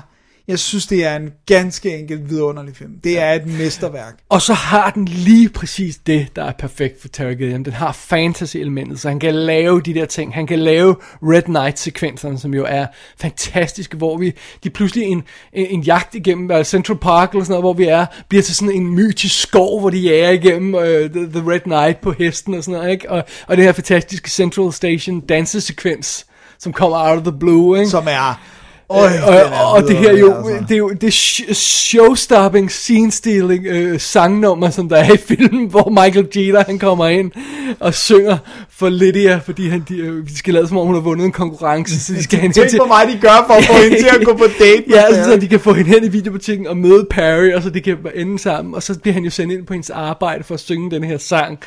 jeg 0.50 0.60
synes 0.60 0.88
det 0.88 1.06
er 1.06 1.16
en 1.16 1.32
ganske 1.46 1.98
enkelt 1.98 2.30
vidunderlig 2.30 2.76
film. 2.76 2.92
Det 3.04 3.20
er 3.20 3.34
et 3.34 3.48
mesterværk. 3.48 4.18
Og 4.30 4.42
så 4.42 4.54
har 4.54 4.92
den 4.92 5.06
lige 5.06 5.50
præcis 5.50 5.98
det, 5.98 6.28
der 6.36 6.44
er 6.44 6.52
perfekt 6.52 7.02
for 7.02 7.08
Terry 7.08 7.34
Gilliam. 7.38 7.64
Den 7.64 7.74
har 7.74 7.92
fantasy-elementet, 7.92 9.00
så 9.00 9.10
han 9.10 9.20
kan 9.20 9.36
lave 9.36 9.82
de 9.82 9.94
der 9.94 10.06
ting. 10.06 10.34
Han 10.34 10.48
kan 10.48 10.60
lave 10.60 10.96
Red 11.24 11.42
Knight-sekvenserne, 11.42 12.40
som 12.40 12.54
jo 12.54 12.66
er 12.68 12.86
fantastiske, 13.20 13.98
hvor 13.98 14.18
vi 14.18 14.34
de 14.64 14.70
pludselig 14.70 15.04
en, 15.04 15.24
en, 15.54 15.66
en 15.70 15.82
jagt 15.82 16.16
igennem 16.16 16.64
Central 16.64 16.98
Park, 16.98 17.32
eller 17.32 17.44
sådan 17.44 17.52
noget, 17.52 17.64
hvor 17.64 17.74
vi 17.74 17.86
er, 17.86 18.06
bliver 18.30 18.44
til 18.44 18.56
sådan 18.56 18.76
en 18.76 18.96
mytisk 18.96 19.42
skov, 19.42 19.80
hvor 19.80 19.90
de 19.90 19.98
jager 19.98 20.30
igennem 20.30 20.74
uh, 20.74 20.82
the, 20.82 21.32
the 21.32 21.52
Red 21.52 21.60
Knight 21.60 22.02
på 22.02 22.12
hesten 22.12 22.54
og 22.54 22.64
sådan 22.64 22.80
noget, 22.80 22.92
ikke? 22.92 23.12
Og, 23.12 23.24
og 23.48 23.58
det 23.58 23.66
her 23.66 23.72
fantastiske 23.72 24.30
Central 24.30 24.74
Station 24.74 25.20
dansesekvens, 25.20 26.26
som 26.60 26.74
kommer 26.74 26.98
out 27.10 27.18
of 27.18 27.24
the 27.24 27.40
blue, 27.40 27.80
ikke? 27.80 27.90
Som 27.90 28.08
er... 28.08 28.59
Øj, 28.91 29.11
og, 29.24 29.36
og, 29.61 29.72
og 29.72 29.84
det 29.88 29.98
her 29.98 30.18
jo, 30.18 30.34
altså. 30.34 30.64
det 30.68 30.74
er 30.74 30.78
jo 30.78 30.90
det 30.90 31.14
sh- 31.14 31.53
show-stopping, 31.53 32.70
scene-stealing 32.70 33.66
øh, 33.68 33.99
sangnummer, 33.99 34.70
som 34.70 34.90
der 34.90 34.98
er 34.98 35.14
i 35.14 35.18
filmen, 35.18 35.68
hvor 35.70 35.90
Michael 35.90 36.28
Jeter, 36.36 36.64
han 36.68 36.80
kommer 36.80 37.07
ind 37.07 37.32
og 37.80 37.94
synger 37.94 38.38
for 38.72 38.90
Lydia, 38.90 39.38
fordi 39.45 39.70
han, 39.70 39.86
de, 39.90 39.98
øh, 39.98 40.28
de 40.28 40.38
skal 40.38 40.53
lade 40.53 40.68
som 40.68 40.78
om, 40.78 40.86
hun 40.86 40.95
har 40.95 41.02
vundet 41.02 41.26
en 41.26 41.32
konkurrence, 41.32 41.99
så 41.99 42.14
de 42.14 42.24
skal 42.24 42.40
hen 42.40 42.53
Tænk, 42.53 42.76
hvor 42.76 42.88
meget 42.88 43.10
de 43.10 43.18
gør 43.22 43.44
for 43.48 43.53
at 43.53 43.64
få 43.66 43.74
hende 43.74 43.98
til 43.98 44.10
at 44.20 44.26
gå 44.26 44.34
på 44.34 44.45
date 44.60 44.84
med 44.88 44.95
Ja, 44.98 45.06
Perry. 45.10 45.24
så 45.24 45.40
de 45.40 45.48
kan 45.48 45.60
få 45.60 45.74
hende 45.74 45.90
hen 45.91 46.03
i 46.03 46.07
videobutikken 46.07 46.68
og 46.68 46.78
møde 46.78 47.07
Perry, 47.10 47.52
og 47.53 47.64
så 47.64 47.70
de 47.70 47.82
kan 47.82 47.98
ende 48.16 48.40
sammen, 48.40 48.76
og 48.76 48.84
så 48.84 48.99
bliver 48.99 49.14
han 49.14 49.24
jo 49.24 49.30
sendt 49.30 49.53
ind 49.53 49.66
på 49.66 49.74
hendes 49.74 49.90
arbejde 49.90 50.44
for 50.44 50.53
at 50.53 50.60
synge 50.60 50.91
den 50.91 51.03
her 51.03 51.18
sang 51.18 51.60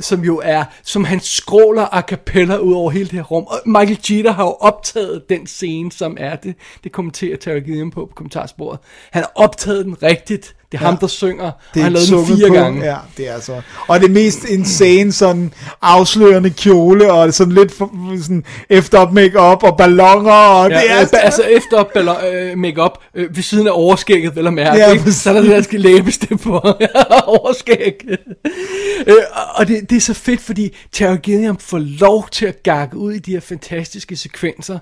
som 0.00 0.24
jo 0.24 0.40
er, 0.44 0.64
som 0.82 1.04
han 1.04 1.20
skråler 1.20 1.94
a 1.94 2.00
cappella 2.00 2.56
ud 2.56 2.74
over 2.74 2.90
hele 2.90 3.04
det 3.04 3.12
her 3.12 3.22
rum. 3.22 3.44
Og 3.46 3.60
Michael 3.66 3.98
Jeter 4.10 4.32
har 4.32 4.44
jo 4.44 4.56
optaget 4.60 5.28
den 5.28 5.46
scene, 5.46 5.92
som 5.92 6.16
er 6.20 6.36
det, 6.36 6.54
det 6.84 6.92
kommenterer 6.92 7.36
Terry 7.36 7.60
Gilliam 7.60 7.90
på 7.90 8.06
på 8.06 8.12
kommentarsporet. 8.14 8.78
Han 9.10 9.22
har 9.22 9.32
optaget 9.34 9.84
den 9.84 10.02
rigtigt. 10.02 10.56
Det 10.72 10.78
er 10.78 10.82
ja. 10.82 10.86
ham, 10.86 10.96
der 10.96 11.06
synger, 11.06 11.44
og 11.44 11.82
han 11.82 11.92
lavet 11.92 12.08
den 12.08 12.26
fire 12.36 12.48
på. 12.48 12.54
gange. 12.54 12.84
Ja, 12.84 12.96
det 13.16 13.28
er 13.28 13.40
så. 13.40 13.60
Og 13.88 14.00
det 14.00 14.10
mest 14.10 14.44
insane, 14.44 15.12
sådan 15.12 15.52
afslørende 15.82 16.50
kjole, 16.50 17.12
og 17.12 17.34
sådan 17.34 17.52
lidt 17.52 17.72
sådan 18.22 18.44
efter 18.70 19.10
make-up 19.10 19.62
og 19.62 19.76
ballonger, 19.76 20.32
og 20.32 20.70
Ja, 20.70 20.76
det 20.80 20.90
er 20.90 21.00
øh, 21.00 21.06
altså 21.24 21.42
efter 21.42 21.82
ballon, 21.94 22.16
øh, 22.32 22.58
make-up 22.58 22.98
øh, 23.14 23.36
ved 23.36 23.42
siden 23.42 23.66
af 23.66 23.70
overskægget, 23.74 24.36
vel 24.36 24.46
at 24.46 24.52
mærke, 24.54 24.78
Ja, 24.78 24.92
ikke? 24.92 25.12
så 25.12 25.30
er 25.30 25.34
der 25.34 25.40
det 25.40 25.50
der 25.50 25.62
skal 25.62 25.80
læbestift 25.80 26.42
på 26.42 26.58
overskæg. 27.26 28.00
øh, 29.06 29.14
og- 29.32 29.42
og 29.56 29.68
det, 29.68 29.90
det 29.90 29.96
er 29.96 30.00
så 30.00 30.14
fedt, 30.14 30.40
fordi 30.40 30.76
Terry 30.92 31.16
Gilliam 31.22 31.58
får 31.58 31.78
lov 31.78 32.28
til 32.32 32.46
at 32.46 32.62
gakke 32.62 32.96
ud 32.96 33.12
i 33.12 33.18
de 33.18 33.32
her 33.32 33.40
fantastiske 33.40 34.16
sekvenser, 34.16 34.78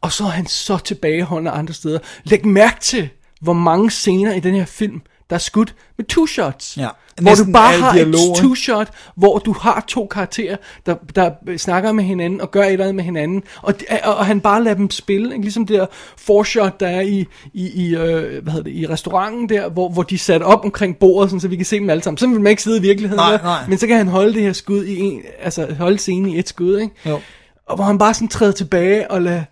og 0.00 0.12
så 0.12 0.24
er 0.24 0.28
han 0.28 0.46
så 0.46 0.78
tilbageholdende 0.78 1.50
andre 1.50 1.74
steder. 1.74 1.98
Læg 2.24 2.46
mærke 2.46 2.80
til, 2.80 3.08
hvor 3.40 3.52
mange 3.52 3.90
scener 3.90 4.34
i 4.34 4.40
den 4.40 4.54
her 4.54 4.64
film, 4.64 5.00
der 5.32 5.36
er 5.36 5.40
skudt 5.40 5.74
med 5.98 6.06
two 6.06 6.26
shots. 6.26 6.76
Ja, 6.76 6.88
hvor 7.22 7.34
du 7.34 7.52
bare 7.52 7.78
har 7.78 7.94
dialoger. 7.94 8.30
et 8.32 8.36
two 8.36 8.54
shot, 8.54 8.88
hvor 9.16 9.38
du 9.38 9.52
har 9.52 9.84
to 9.88 10.06
karakterer, 10.06 10.56
der, 10.86 10.94
der 11.14 11.30
snakker 11.56 11.92
med 11.92 12.04
hinanden 12.04 12.40
og 12.40 12.50
gør 12.50 12.62
et 12.62 12.72
eller 12.72 12.84
andet 12.84 12.94
med 12.94 13.04
hinanden, 13.04 13.42
og, 13.62 13.74
og, 14.04 14.14
og 14.14 14.26
han 14.26 14.40
bare 14.40 14.64
lader 14.64 14.76
dem 14.76 14.90
spille, 14.90 15.32
ikke? 15.32 15.42
ligesom 15.42 15.66
det 15.66 15.78
der 15.78 15.86
foreshot, 16.18 16.80
der 16.80 16.86
er 16.88 17.00
i, 17.00 17.26
i, 17.54 17.86
i, 17.86 17.96
øh, 17.96 18.42
hvad 18.42 18.52
hedder 18.52 18.62
det, 18.62 18.72
i 18.72 18.86
restauranten 18.86 19.48
der, 19.48 19.68
hvor, 19.68 19.88
hvor 19.88 20.02
de 20.02 20.18
sat 20.18 20.42
op 20.42 20.64
omkring 20.64 20.98
bordet, 20.98 21.30
sådan, 21.30 21.40
så 21.40 21.48
vi 21.48 21.56
kan 21.56 21.64
se 21.64 21.76
dem 21.76 21.90
alle 21.90 22.02
sammen. 22.02 22.18
Så 22.18 22.26
vil 22.26 22.40
man 22.40 22.50
ikke 22.50 22.62
sidde 22.62 22.78
i 22.78 22.82
virkeligheden, 22.82 23.18
Nej, 23.18 23.30
vel? 23.32 23.40
nej. 23.42 23.66
men 23.68 23.78
så 23.78 23.86
kan 23.86 23.96
han 23.96 24.08
holde 24.08 24.34
det 24.34 24.42
her 24.42 24.52
skud 24.52 24.84
i 24.84 25.00
en, 25.00 25.22
altså 25.42 25.74
holde 25.78 25.98
scenen 25.98 26.28
i 26.30 26.38
et 26.38 26.48
skud, 26.48 26.78
ikke? 26.78 26.94
Jo. 27.06 27.20
Og 27.66 27.76
hvor 27.76 27.84
han 27.84 27.98
bare 27.98 28.14
sådan 28.14 28.28
træder 28.28 28.52
tilbage 28.52 29.10
og 29.10 29.22
lader 29.22 29.42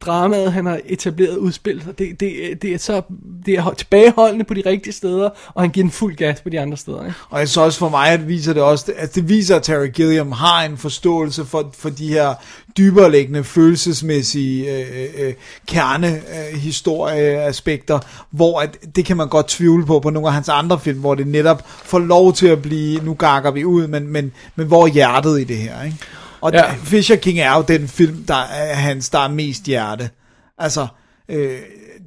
dramaet, 0.00 0.52
han 0.52 0.66
har 0.66 0.80
etableret 0.84 1.36
udspil 1.36 1.82
sig. 1.82 1.98
Det, 1.98 2.20
det, 2.20 2.62
det, 2.62 2.74
er 2.74 2.78
så 2.78 3.02
det 3.46 3.54
er 3.54 3.74
tilbageholdende 3.76 4.44
på 4.44 4.54
de 4.54 4.62
rigtige 4.66 4.92
steder, 4.92 5.30
og 5.54 5.62
han 5.62 5.70
giver 5.70 5.84
den 5.84 5.90
fuld 5.90 6.16
gas 6.16 6.40
på 6.40 6.48
de 6.48 6.60
andre 6.60 6.76
steder. 6.76 7.04
Ikke? 7.04 7.16
Og 7.30 7.40
jeg 7.40 7.48
så 7.48 7.60
også 7.60 7.78
for 7.78 7.88
mig, 7.88 8.08
at 8.08 8.28
viser 8.28 8.52
det 8.52 8.62
også, 8.62 8.92
at 8.96 9.14
det 9.14 9.28
viser, 9.28 9.56
at 9.56 9.62
Terry 9.62 9.86
Gilliam 9.86 10.32
har 10.32 10.62
en 10.62 10.76
forståelse 10.76 11.44
for, 11.44 11.70
for 11.78 11.90
de 11.90 12.08
her 12.08 12.34
dybereliggende 12.78 13.44
følelsesmæssige 13.44 14.76
øh, 14.76 14.86
øh, 15.18 15.34
kernehistorieaspekter, 15.66 17.98
hvor 18.30 18.60
at, 18.60 18.78
det 18.96 19.04
kan 19.04 19.16
man 19.16 19.28
godt 19.28 19.48
tvivle 19.48 19.86
på 19.86 20.00
på 20.00 20.10
nogle 20.10 20.28
af 20.28 20.34
hans 20.34 20.48
andre 20.48 20.80
film, 20.80 21.00
hvor 21.00 21.14
det 21.14 21.26
netop 21.26 21.62
får 21.66 21.98
lov 21.98 22.32
til 22.32 22.46
at 22.46 22.62
blive, 22.62 23.04
nu 23.04 23.14
gakker 23.14 23.50
vi 23.50 23.64
ud, 23.64 23.86
men, 23.86 24.08
men, 24.08 24.32
men 24.56 24.66
hvor 24.66 24.82
er 24.82 24.86
hjertet 24.86 25.40
i 25.40 25.44
det 25.44 25.56
her, 25.56 25.84
ikke? 25.84 25.96
Og 26.40 26.52
Ja. 26.52 26.66
ja. 26.66 26.74
Fisher 26.84 27.16
King 27.16 27.38
er 27.38 27.56
jo 27.56 27.62
den 27.68 27.88
film, 27.88 28.24
der 28.28 28.34
er 28.34 28.74
hans, 28.74 29.10
der 29.10 29.18
er 29.18 29.28
mest 29.28 29.64
hjerte. 29.64 30.10
Altså, 30.58 30.86
øh, 31.28 31.58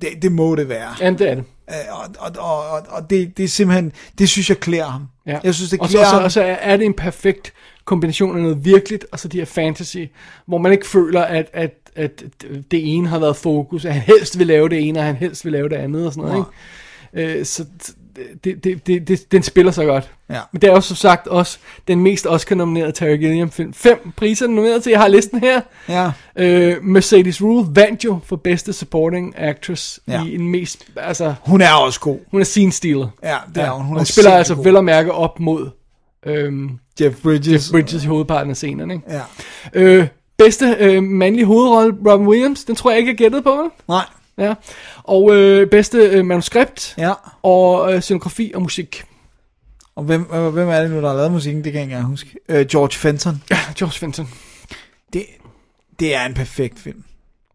det, 0.01 0.09
det 0.21 0.31
må 0.31 0.55
det 0.55 0.69
være. 0.69 0.95
Jamen, 1.01 1.19
det 1.19 1.29
er 1.29 1.35
det. 1.35 1.43
Og, 1.89 2.05
og, 2.19 2.31
og, 2.71 2.85
og, 2.89 3.09
det, 3.09 3.37
det 3.37 3.43
er 3.43 3.47
simpelthen, 3.47 3.91
det 4.17 4.29
synes 4.29 4.49
jeg 4.49 4.57
klæder 4.59 4.85
ham. 4.85 5.07
Ja. 5.27 5.39
Jeg 5.43 5.55
synes, 5.55 5.69
det 5.69 5.79
og 5.79 5.87
så, 5.87 5.91
klæder 5.91 6.05
så, 6.09 6.15
ham. 6.15 6.23
og 6.23 6.31
så 6.31 6.57
er 6.61 6.77
det 6.77 6.85
en 6.85 6.93
perfekt 6.93 7.53
kombination 7.85 8.35
af 8.35 8.41
noget 8.41 8.65
virkeligt, 8.65 9.05
og 9.11 9.19
så 9.19 9.27
de 9.27 9.37
her 9.37 9.45
fantasy, 9.45 9.97
hvor 10.45 10.57
man 10.57 10.71
ikke 10.71 10.87
føler, 10.87 11.21
at, 11.21 11.49
at, 11.53 11.73
at 11.95 12.23
det 12.71 12.95
ene 12.95 13.07
har 13.07 13.19
været 13.19 13.37
fokus, 13.37 13.85
at 13.85 13.93
han 13.93 14.01
helst 14.01 14.39
vil 14.39 14.47
lave 14.47 14.69
det 14.69 14.87
ene, 14.87 14.99
og 14.99 15.05
han 15.05 15.15
helst 15.15 15.45
vil 15.45 15.53
lave 15.53 15.69
det 15.69 15.75
andet, 15.75 16.05
og 16.07 16.13
sådan 16.13 16.29
noget, 16.29 16.45
ikke? 17.13 17.39
Øh, 17.39 17.45
så 17.45 17.65
det, 18.43 18.63
det, 18.63 18.87
det, 18.87 19.07
det, 19.07 19.31
den 19.31 19.43
spiller 19.43 19.71
så 19.71 19.85
godt. 19.85 20.11
Ja. 20.29 20.39
Men 20.51 20.61
det 20.61 20.69
er 20.69 20.73
jo 20.73 20.81
som 20.81 20.95
sagt 20.95 21.27
også 21.27 21.57
den 21.87 21.99
mest 21.99 22.27
Oscar-nominerede 22.29 22.91
Terry 22.91 23.17
Gilliam-film. 23.17 23.73
Fem 23.73 24.11
priser 24.17 24.45
er 24.45 24.49
nomineret 24.49 24.83
til, 24.83 24.89
jeg 24.89 24.99
har 24.99 25.07
listen 25.07 25.39
her. 25.39 25.61
Ja. 25.89 26.11
Øh, 26.35 26.83
Mercedes 26.83 27.41
Rule 27.41 27.67
vandt 27.75 28.03
jo 28.05 28.19
for 28.25 28.35
bedste 28.35 28.73
supporting 28.73 29.33
actress 29.37 29.99
Ja. 30.07 30.23
i 30.25 30.35
en 30.35 30.47
mest, 30.47 30.85
altså, 30.95 31.33
Hun 31.41 31.61
er 31.61 31.71
også 31.73 31.99
god. 31.99 32.19
hun 32.31 32.41
er 32.41 32.45
scene 32.45 32.71
stealer. 32.71 33.07
Ja, 33.23 33.37
det 33.55 33.63
er 33.63 33.71
hun. 33.71 33.85
Hun 33.85 33.95
er 33.95 33.99
hun 33.99 34.05
spiller 34.05 34.05
sindssygt 34.05 34.37
altså 34.37 34.55
god. 34.55 34.63
vel 34.63 34.77
at 34.77 34.83
mærke 34.83 35.11
op 35.11 35.39
mod 35.39 35.69
øhm, 36.25 36.69
Jeff 37.01 37.15
Bridges. 37.21 37.47
Jeff 37.53 37.71
Bridges 37.71 38.03
i 38.03 38.07
hovedparten 38.07 38.49
af 38.49 38.55
scenerne. 38.55 38.93
Ikke? 38.93 39.05
Ja. 39.09 39.21
Øh, 39.73 40.07
bedste 40.37 40.75
øh, 40.79 41.03
mandlige 41.03 41.45
hovedrolle, 41.45 41.95
Robin 42.11 42.27
Williams, 42.27 42.63
den 42.63 42.75
tror 42.75 42.89
jeg 42.89 42.99
ikke, 42.99 43.09
jeg 43.09 43.17
gættede 43.17 43.41
på, 43.41 43.49
vel? 43.49 43.69
Nej. 43.87 44.05
Ja. 44.41 44.53
Og 45.03 45.35
øh, 45.35 45.67
bedste 45.69 45.97
øh, 45.97 46.25
manuskript, 46.25 46.95
Ja. 46.97 47.13
og 47.43 47.93
øh, 47.93 48.01
scenografi 48.01 48.51
og 48.55 48.61
musik. 48.61 49.03
Og 49.95 50.03
hvem, 50.03 50.27
øh, 50.33 50.47
hvem 50.47 50.69
er 50.69 50.81
det 50.81 50.91
nu, 50.91 51.01
der 51.01 51.07
har 51.07 51.15
lavet 51.15 51.31
musikken? 51.31 51.63
Det 51.63 51.71
kan 51.71 51.79
jeg 51.79 51.85
ikke 51.85 51.93
engang 51.93 52.09
huske. 52.09 52.29
Øh, 52.49 52.65
George 52.65 52.93
Fenton. 52.97 53.43
Ja, 53.51 53.57
George 53.77 53.99
Fenton. 53.99 54.29
Det, 55.13 55.25
det 55.99 56.15
er 56.15 56.25
en 56.25 56.33
perfekt 56.33 56.79
film. 56.79 57.03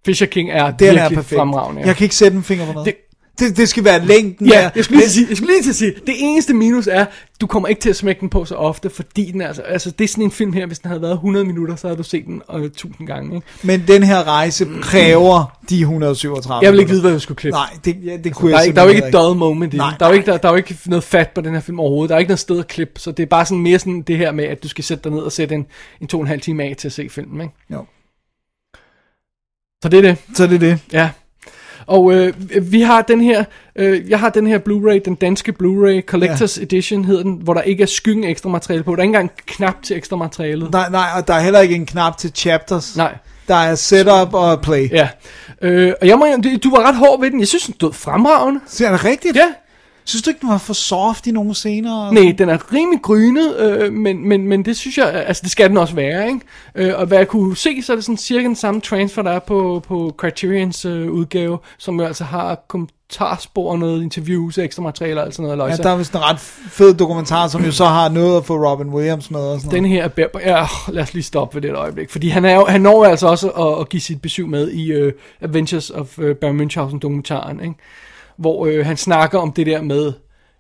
Fisher 0.06 0.26
King 0.26 0.50
er 0.50 0.70
Den 0.70 0.88
er 0.88 0.92
virkelig 0.92 1.16
perfekt. 1.16 1.38
fremragende. 1.38 1.80
ja. 1.80 1.86
Jeg 1.86 1.96
kan 1.96 2.04
ikke 2.04 2.14
sætte 2.14 2.36
en 2.36 2.42
finger 2.44 2.66
på 2.66 2.72
noget. 2.72 2.86
Det- 2.86 2.96
Det, 3.38 3.56
det, 3.56 3.68
skal 3.68 3.84
være 3.84 4.06
længden 4.06 4.46
Ja, 4.46 4.52
der. 4.54 4.70
jeg 4.76 4.84
skulle, 4.84 5.00
lige 5.00 5.10
sige, 5.10 5.26
jeg 5.28 5.36
skulle 5.36 5.52
lige 5.52 5.62
til 5.62 5.70
at 5.70 5.76
sige, 5.76 5.92
det 6.06 6.14
eneste 6.18 6.54
minus 6.54 6.86
er, 6.86 7.06
du 7.40 7.46
kommer 7.46 7.68
ikke 7.68 7.80
til 7.80 7.90
at 7.90 7.96
smække 7.96 8.20
den 8.20 8.28
på 8.28 8.44
så 8.44 8.54
ofte, 8.54 8.90
fordi 8.90 9.30
den 9.32 9.40
er, 9.40 9.46
altså, 9.46 9.62
altså 9.62 9.90
det 9.90 10.04
er 10.04 10.08
sådan 10.08 10.24
en 10.24 10.30
film 10.30 10.52
her, 10.52 10.66
hvis 10.66 10.78
den 10.78 10.88
havde 10.88 11.02
været 11.02 11.12
100 11.12 11.46
minutter, 11.46 11.76
så 11.76 11.86
havde 11.86 11.98
du 11.98 12.02
set 12.02 12.26
den 12.26 12.42
øh, 12.54 12.64
1000 12.64 13.06
gange. 13.06 13.34
Ikke? 13.36 13.46
Men 13.62 13.84
den 13.88 14.02
her 14.02 14.24
rejse 14.26 14.66
kræver 14.82 15.58
de 15.70 15.80
137 15.80 16.64
Jeg 16.64 16.72
vil 16.72 16.80
ikke 16.80 16.90
vide, 16.90 17.00
hvad 17.00 17.10
jeg 17.10 17.20
skulle 17.20 17.38
klippe. 17.38 17.56
Nej, 17.56 17.70
det, 17.84 17.96
ja, 18.04 18.16
det 18.16 18.34
kunne 18.34 18.50
Der 18.50 18.56
er, 18.56 18.60
jeg 18.60 18.66
ikke, 18.66 18.76
der 18.76 18.82
er 18.82 18.86
jo 18.86 18.90
ikke 18.90 19.06
et 19.06 19.12
dull 19.12 19.36
moment 19.38 19.74
i 19.74 19.76
Nej, 19.76 19.90
den. 19.90 19.96
Der 20.00 20.06
er, 20.06 20.10
jo 20.10 20.14
ikke, 20.14 20.30
der, 20.30 20.36
der 20.36 20.48
er 20.48 20.52
jo 20.52 20.56
ikke 20.56 20.78
noget 20.86 21.04
fat 21.04 21.30
på 21.30 21.40
den 21.40 21.54
her 21.54 21.60
film 21.60 21.80
overhovedet. 21.80 22.08
Der 22.08 22.14
er 22.14 22.18
ikke 22.18 22.28
noget 22.28 22.40
sted 22.40 22.58
at 22.58 22.68
klippe, 22.68 23.00
så 23.00 23.10
det 23.10 23.22
er 23.22 23.26
bare 23.26 23.46
sådan 23.46 23.62
mere 23.62 23.78
sådan 23.78 24.02
det 24.02 24.18
her 24.18 24.32
med, 24.32 24.44
at 24.44 24.62
du 24.62 24.68
skal 24.68 24.84
sætte 24.84 25.04
dig 25.04 25.12
ned 25.12 25.20
og 25.20 25.32
sætte 25.32 25.54
en, 25.54 25.66
en 26.00 26.06
to 26.06 26.16
og 26.18 26.22
en 26.22 26.28
halv 26.28 26.40
time 26.40 26.62
af 26.64 26.74
til 26.78 26.88
at 26.88 26.92
se 26.92 27.08
filmen. 27.08 27.40
Ikke? 27.40 27.54
Jo. 27.72 27.84
Så 29.82 29.88
det 29.88 29.98
er 29.98 30.02
det. 30.02 30.16
Så 30.34 30.42
er 30.42 30.46
det 30.48 30.60
det. 30.60 30.78
Ja. 30.92 31.10
Og 31.86 32.12
øh, 32.14 32.32
vi 32.72 32.80
har 32.80 33.02
den 33.02 33.20
her, 33.20 33.44
øh, 33.76 34.10
jeg 34.10 34.20
har 34.20 34.30
den 34.30 34.46
her 34.46 34.58
Blu-ray, 34.58 34.98
den 35.04 35.14
danske 35.14 35.52
Blu-ray 35.62 36.00
Collectors 36.06 36.58
ja. 36.58 36.62
Edition 36.62 37.04
hedder 37.04 37.22
den, 37.22 37.38
hvor 37.42 37.54
der 37.54 37.62
ikke 37.62 37.82
er 37.82 37.86
skyggen 37.86 38.24
ekstra 38.24 38.48
materiale 38.48 38.82
på. 38.84 38.90
Der 38.90 38.98
er 38.98 39.02
ikke 39.02 39.08
engang 39.08 39.30
knap 39.46 39.82
til 39.82 39.96
ekstra 39.96 40.16
materialet. 40.16 40.70
Nej, 40.72 40.90
nej, 40.90 41.06
og 41.16 41.28
der 41.28 41.34
er 41.34 41.40
heller 41.40 41.60
ikke 41.60 41.74
en 41.74 41.86
knap 41.86 42.18
til 42.18 42.32
chapters. 42.34 42.96
Nej. 42.96 43.14
Der 43.48 43.54
er 43.54 43.74
setup 43.74 44.34
og 44.34 44.60
play. 44.60 44.90
Ja. 44.90 45.08
Øh, 45.62 45.92
og 46.00 46.06
jeg 46.06 46.18
må, 46.18 46.26
du- 46.64 46.70
var 46.70 46.88
ret 46.88 46.96
hård 46.96 47.20
ved 47.20 47.30
den. 47.30 47.40
Jeg 47.40 47.48
synes, 47.48 47.64
den 47.64 47.74
stod 47.74 47.92
fremragende. 47.92 48.60
Så 48.66 48.86
er 48.86 48.90
det 48.90 49.04
rigtigt? 49.04 49.36
Ja. 49.36 49.46
Synes 50.06 50.22
du 50.22 50.30
ikke, 50.30 50.40
den 50.40 50.48
var 50.48 50.58
for 50.58 50.72
soft 50.72 51.26
i 51.26 51.30
nogle 51.30 51.54
scener? 51.54 52.10
Nej, 52.10 52.34
den 52.38 52.48
er 52.48 52.72
rimelig 52.72 53.02
grynet, 53.02 53.56
øh, 53.60 53.92
men, 53.92 54.28
men, 54.28 54.48
men 54.48 54.64
det 54.64 54.76
synes 54.76 54.98
jeg, 54.98 55.24
altså 55.26 55.40
det 55.42 55.50
skal 55.50 55.68
den 55.68 55.76
også 55.76 55.94
være, 55.94 56.26
ikke? 56.28 56.40
Øh, 56.74 56.92
og 57.00 57.06
hvad 57.06 57.18
jeg 57.18 57.28
kunne 57.28 57.56
se, 57.56 57.82
så 57.82 57.92
er 57.92 57.96
det 57.96 58.04
sådan 58.04 58.16
cirka 58.16 58.44
den 58.46 58.56
samme 58.56 58.80
transfer, 58.80 59.22
der 59.22 59.30
er 59.30 59.38
på, 59.38 59.82
på 59.88 60.14
Criterions 60.16 60.84
øh, 60.84 61.10
udgave, 61.10 61.58
som 61.78 62.00
jo 62.00 62.06
altså 62.06 62.24
har 62.24 62.64
kommentarspor 62.68 63.70
og 63.70 63.78
noget 63.78 64.02
interviews, 64.02 64.58
ekstra 64.58 64.82
materialer 64.82 65.22
og 65.22 65.32
sådan 65.32 65.42
noget. 65.42 65.56
Ja, 65.56 65.56
løjse. 65.58 65.82
der 65.82 65.90
er 65.90 65.96
vist 65.96 66.12
en 66.14 66.20
ret 66.20 66.38
fed 66.70 66.94
dokumentar, 66.94 67.48
som 67.48 67.64
jo 67.64 67.72
så 67.72 67.84
har 67.84 68.08
noget 68.08 68.36
at 68.36 68.44
få 68.44 68.70
Robin 68.70 68.88
Williams 68.88 69.30
med 69.30 69.40
og 69.40 69.60
sådan 69.60 69.74
Den 69.74 69.82
noget. 69.82 69.96
her 69.96 70.04
er 70.04 70.08
bær- 70.08 70.40
ja, 70.50 70.66
lad 70.92 71.02
os 71.02 71.14
lige 71.14 71.22
stoppe 71.24 71.54
ved 71.54 71.62
det 71.62 71.70
et 71.70 71.76
øjeblik, 71.76 72.10
fordi 72.10 72.28
han, 72.28 72.44
er 72.44 72.54
jo, 72.54 72.64
han 72.64 72.80
når 72.80 73.04
altså 73.04 73.26
også 73.26 73.48
at, 73.48 73.80
at 73.80 73.88
give 73.88 74.00
sit 74.00 74.22
besøg 74.22 74.48
med 74.48 74.70
i 74.70 75.02
uh, 75.06 75.12
Adventures 75.40 75.90
of 75.90 76.18
uh, 76.18 76.30
Baron 76.40 76.60
Münchhausen 76.60 76.98
dokumentaren, 76.98 77.60
ikke? 77.60 77.74
Hvor 78.36 78.66
uh, 78.66 78.86
han 78.86 78.96
snakker 78.96 79.38
om 79.38 79.52
det 79.52 79.66
der 79.66 79.82
med, 79.82 80.12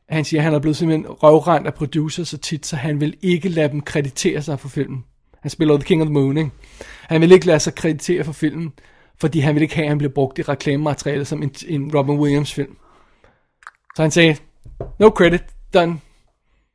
han 0.08 0.24
siger, 0.24 0.40
at 0.40 0.44
han 0.44 0.54
er 0.54 0.58
blevet 0.58 0.76
simpelthen 0.76 1.06
røvrendt 1.10 1.66
af 1.66 1.74
producer 1.74 2.24
så 2.24 2.38
tit, 2.38 2.66
så 2.66 2.76
han 2.76 3.00
vil 3.00 3.16
ikke 3.22 3.48
lade 3.48 3.68
dem 3.68 3.80
kreditere 3.80 4.42
sig 4.42 4.60
for 4.60 4.68
filmen. 4.68 5.04
Han 5.40 5.50
spiller 5.50 5.76
The 5.76 5.84
King 5.84 6.02
of 6.02 6.06
the 6.06 6.12
Moon, 6.12 6.36
ikke? 6.36 6.50
Han 7.02 7.20
vil 7.20 7.32
ikke 7.32 7.46
lade 7.46 7.60
sig 7.60 7.74
kreditere 7.74 8.24
for 8.24 8.32
filmen, 8.32 8.72
fordi 9.20 9.40
han 9.40 9.54
vil 9.54 9.62
ikke 9.62 9.74
have, 9.74 9.84
at 9.84 9.88
han 9.88 9.98
bliver 9.98 10.12
brugt 10.12 10.38
i 10.38 10.42
reklamemateriale 10.42 11.24
som 11.24 11.42
en, 11.42 11.54
en 11.68 11.96
Robin 11.96 12.18
Williams 12.18 12.54
film. 12.54 12.76
Så 13.96 14.02
han 14.02 14.10
sagde, 14.10 14.36
no 14.98 15.08
credit, 15.08 15.42
done. 15.74 16.00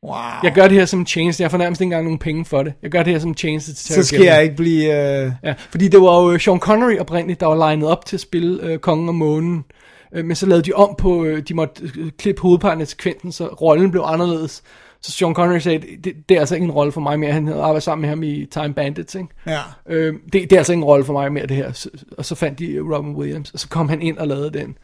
Wow. 0.04 0.16
Jeg 0.44 0.52
gør 0.54 0.68
det 0.68 0.78
her 0.78 0.86
som 0.86 1.00
en 1.00 1.06
tjeneste. 1.06 1.44
Jeg 1.44 1.52
får 1.52 1.58
nærmest 1.58 1.82
ikke 1.82 1.86
engang 1.88 2.04
nogen 2.04 2.20
penge 2.20 2.46
for 2.46 2.64
det. 2.64 2.74
Jeg 2.82 2.92
gør 2.92 3.04
det 3.04 3.14
her 3.14 3.20
som 3.20 3.30
en 3.30 3.36
tjeneste 3.36 3.74
til 3.74 3.94
Terry 3.94 4.02
Så 4.02 4.08
skal 4.08 4.18
Gilliam. 4.18 4.36
jeg 4.36 4.44
ikke 4.44 4.56
blive... 4.56 5.24
Øh... 5.26 5.32
Ja, 5.44 5.54
fordi 5.70 5.88
det 5.88 6.02
var 6.02 6.22
jo 6.22 6.40
Sean 6.40 6.60
Connery 6.60 6.98
oprindeligt, 6.98 7.40
der 7.40 7.46
var 7.46 7.56
legnet 7.56 7.88
op 7.90 8.06
til 8.06 8.16
at 8.16 8.20
spille 8.20 8.64
øh, 8.64 8.80
Kongen 8.80 9.10
og 9.10 9.16
Månen. 9.16 9.66
Øh, 10.14 10.26
men 10.26 10.36
så 10.36 10.46
lavede 10.46 10.64
de 10.64 10.74
om 10.74 10.96
på, 10.98 11.24
øh, 11.26 11.44
de 11.48 11.54
måtte 11.54 11.84
øh, 11.84 12.12
klippe 12.18 12.42
hovedparten 12.42 12.82
af 12.82 12.88
sekvensen, 12.88 13.32
så 13.32 13.48
rollen 13.48 13.92
blev 13.92 14.04
anderledes. 14.06 14.64
Så 15.02 15.12
Sean 15.12 15.34
Connery 15.34 15.60
sagde, 15.60 15.80
det, 16.04 16.14
det 16.30 16.36
er 16.36 16.40
altså 16.40 16.56
ikke 16.56 16.66
en 16.66 16.72
rolle 16.72 16.92
for 16.92 17.02
mig 17.02 17.20
mere. 17.20 17.32
Han 17.32 17.48
havde 17.48 17.62
arbejdet 17.62 17.84
sammen 17.84 18.02
med 18.02 18.10
ham 18.10 18.24
i 18.24 18.46
Time 18.46 18.74
Bandits, 18.74 19.16
ikke? 19.16 19.28
Ja. 19.48 19.60
Øh, 19.90 20.14
det, 20.34 20.34
det 20.34 20.54
er 20.54 20.58
altså 20.58 20.74
ikke 20.74 20.82
en 20.82 20.86
rolle 20.86 21.06
for 21.06 21.14
mig 21.14 21.32
mere, 21.32 21.46
det 21.46 21.58
her. 21.58 21.72
Så, 21.72 21.90
og 22.18 22.26
så 22.26 22.36
fandt 22.36 22.60
de 22.60 22.80
Robin 22.96 23.16
Williams, 23.16 23.52
og 23.52 23.60
så 23.60 23.70
kom 23.70 23.90
han 23.90 24.02
ind 24.02 24.18
og 24.18 24.28
lavede 24.28 24.54
den. 24.54 24.78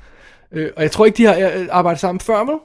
Øh, 0.52 0.70
og 0.76 0.84
jeg 0.84 0.91
tror 0.91 1.06
ikke, 1.06 1.18
de 1.18 1.26
har 1.26 1.68
arbejdet 1.72 1.99
sammen 1.99 2.20
før, 2.20 2.40
vel? 2.40 2.56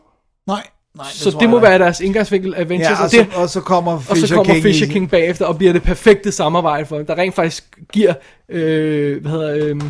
Nej, 0.47 0.66
nej. 0.97 1.06
Så 1.12 1.24
det, 1.24 1.32
tror 1.32 1.40
det 1.40 1.51
må 1.51 1.56
jeg 1.56 1.62
være 1.62 1.78
deres 1.78 2.01
indgangsvinkel 2.01 2.55
Adventures. 2.56 2.90
Ja, 2.90 2.97
og, 2.98 3.05
og, 3.05 3.10
så, 3.10 3.16
det, 3.16 3.34
og 3.34 3.48
så 3.48 3.60
kommer 3.60 3.93
og 3.93 4.02
Fisher 4.02 4.26
så 4.26 4.34
kommer 4.34 4.52
King 4.52 4.62
Fisher 4.62 4.89
King 4.93 5.10
bagefter 5.10 5.47
og 5.47 5.59
bliver 5.59 5.72
det 5.72 5.82
perfekte 5.82 6.32
samarbejde 6.32 6.86
for 6.86 6.97
dem, 6.97 7.06
der 7.06 7.14
rent 7.18 7.34
faktisk 7.34 7.78
giver 7.93 8.14
øh, 8.48 9.20
hvad 9.20 9.30
hedder, 9.30 9.66
øh, 9.66 9.80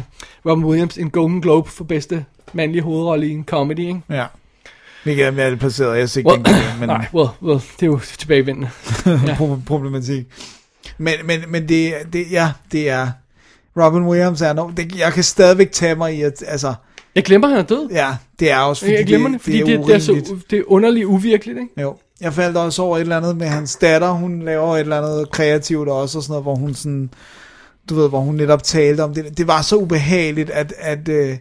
Robin 0.47 0.65
Williams 0.65 0.99
en 0.99 1.11
Golden 1.11 1.41
Globe 1.41 1.71
for 1.71 1.85
bedste 1.85 2.25
mandlige 2.53 2.83
hovedrolle 2.83 3.29
i 3.29 3.31
en 3.31 3.45
comedy, 3.45 3.79
ikke? 3.79 4.01
Ja. 4.11 4.27
Hvilket 5.03 5.27
er 5.27 5.31
mere 5.31 5.57
placeret, 5.57 5.99
jeg 5.99 6.17
ikke 6.17 6.31
Well, 6.31 6.45
den, 6.45 6.55
men 6.81 6.89
Nej, 6.89 7.07
well, 7.15 7.29
well, 7.43 7.61
det 7.81 7.83
er 7.83 7.87
jo 7.87 8.01
tilbagevendende. 8.19 8.71
Ja. 9.27 9.37
problematik. 9.67 10.27
Men, 10.99 11.15
men, 11.25 11.41
men 11.49 11.69
det, 11.69 11.95
det, 12.13 12.27
ja, 12.31 12.53
det 12.73 12.89
er... 12.89 13.11
Robin 13.77 14.03
Williams 14.03 14.41
er 14.41 14.53
no, 14.53 14.71
det, 14.77 14.99
Jeg 14.99 15.13
kan 15.13 15.25
stadigvæk 15.25 15.73
tage 15.73 15.95
mig 15.95 16.15
i, 16.15 16.23
at 16.23 16.45
altså... 16.47 16.75
Jeg 17.15 17.25
glemmer, 17.25 17.49
han 17.49 17.59
er 17.59 17.63
død. 17.63 17.89
Ja, 17.91 18.17
det 18.41 18.51
er 18.51 18.59
også, 18.59 18.83
fordi 18.83 18.95
jeg 18.95 19.07
glemmer 19.07 19.29
det, 19.29 19.41
fordi 19.41 19.59
det, 19.59 19.67
det, 19.67 19.87
det, 19.87 19.95
er 19.95 19.99
så, 19.99 20.37
det 20.51 20.59
er 20.59 20.63
underligt 20.67 21.07
uvirkeligt, 21.07 21.59
ikke? 21.59 21.81
Jo. 21.81 21.97
Jeg 22.21 22.33
faldt 22.33 22.57
også 22.57 22.83
over 22.83 22.97
et 22.97 23.01
eller 23.01 23.17
andet 23.17 23.37
med 23.37 23.47
hans 23.47 23.77
datter. 23.77 24.11
Hun 24.11 24.43
laver 24.43 24.77
et 24.77 24.81
eller 24.81 25.03
andet 25.03 25.31
kreativt 25.31 25.89
også, 25.89 26.19
og 26.19 26.23
sådan 26.23 26.33
noget, 26.33 26.45
hvor 26.45 26.55
hun 26.55 26.75
sådan, 26.75 27.11
du 27.91 27.95
ved, 27.95 28.09
hvor 28.09 28.21
hun 28.21 28.35
netop 28.35 28.63
talte 28.63 29.01
om 29.01 29.15
det. 29.15 29.39
Det 29.39 29.47
var 29.47 29.63
så 29.63 29.77
ubehageligt, 29.77 30.51
at, 30.51 30.75
at, 30.79 31.09
øh, 31.09 31.37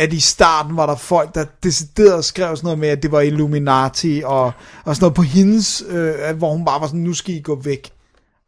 at 0.00 0.12
i 0.12 0.20
starten 0.20 0.76
var 0.76 0.86
der 0.86 0.96
folk, 0.96 1.34
der 1.34 1.44
decideret 1.62 2.24
skrev 2.24 2.56
sådan 2.56 2.66
noget 2.66 2.78
med, 2.78 2.88
at 2.88 3.02
det 3.02 3.12
var 3.12 3.20
Illuminati, 3.20 4.22
og, 4.24 4.52
og 4.84 4.96
sådan 4.96 5.04
noget 5.04 5.14
på 5.14 5.22
hendes, 5.22 5.82
øh, 5.88 6.14
at- 6.18 6.36
hvor 6.36 6.52
hun 6.52 6.64
bare 6.64 6.80
var 6.80 6.86
sådan, 6.86 7.00
nu 7.00 7.14
skal 7.14 7.34
I 7.34 7.40
gå 7.40 7.60
væk. 7.64 7.90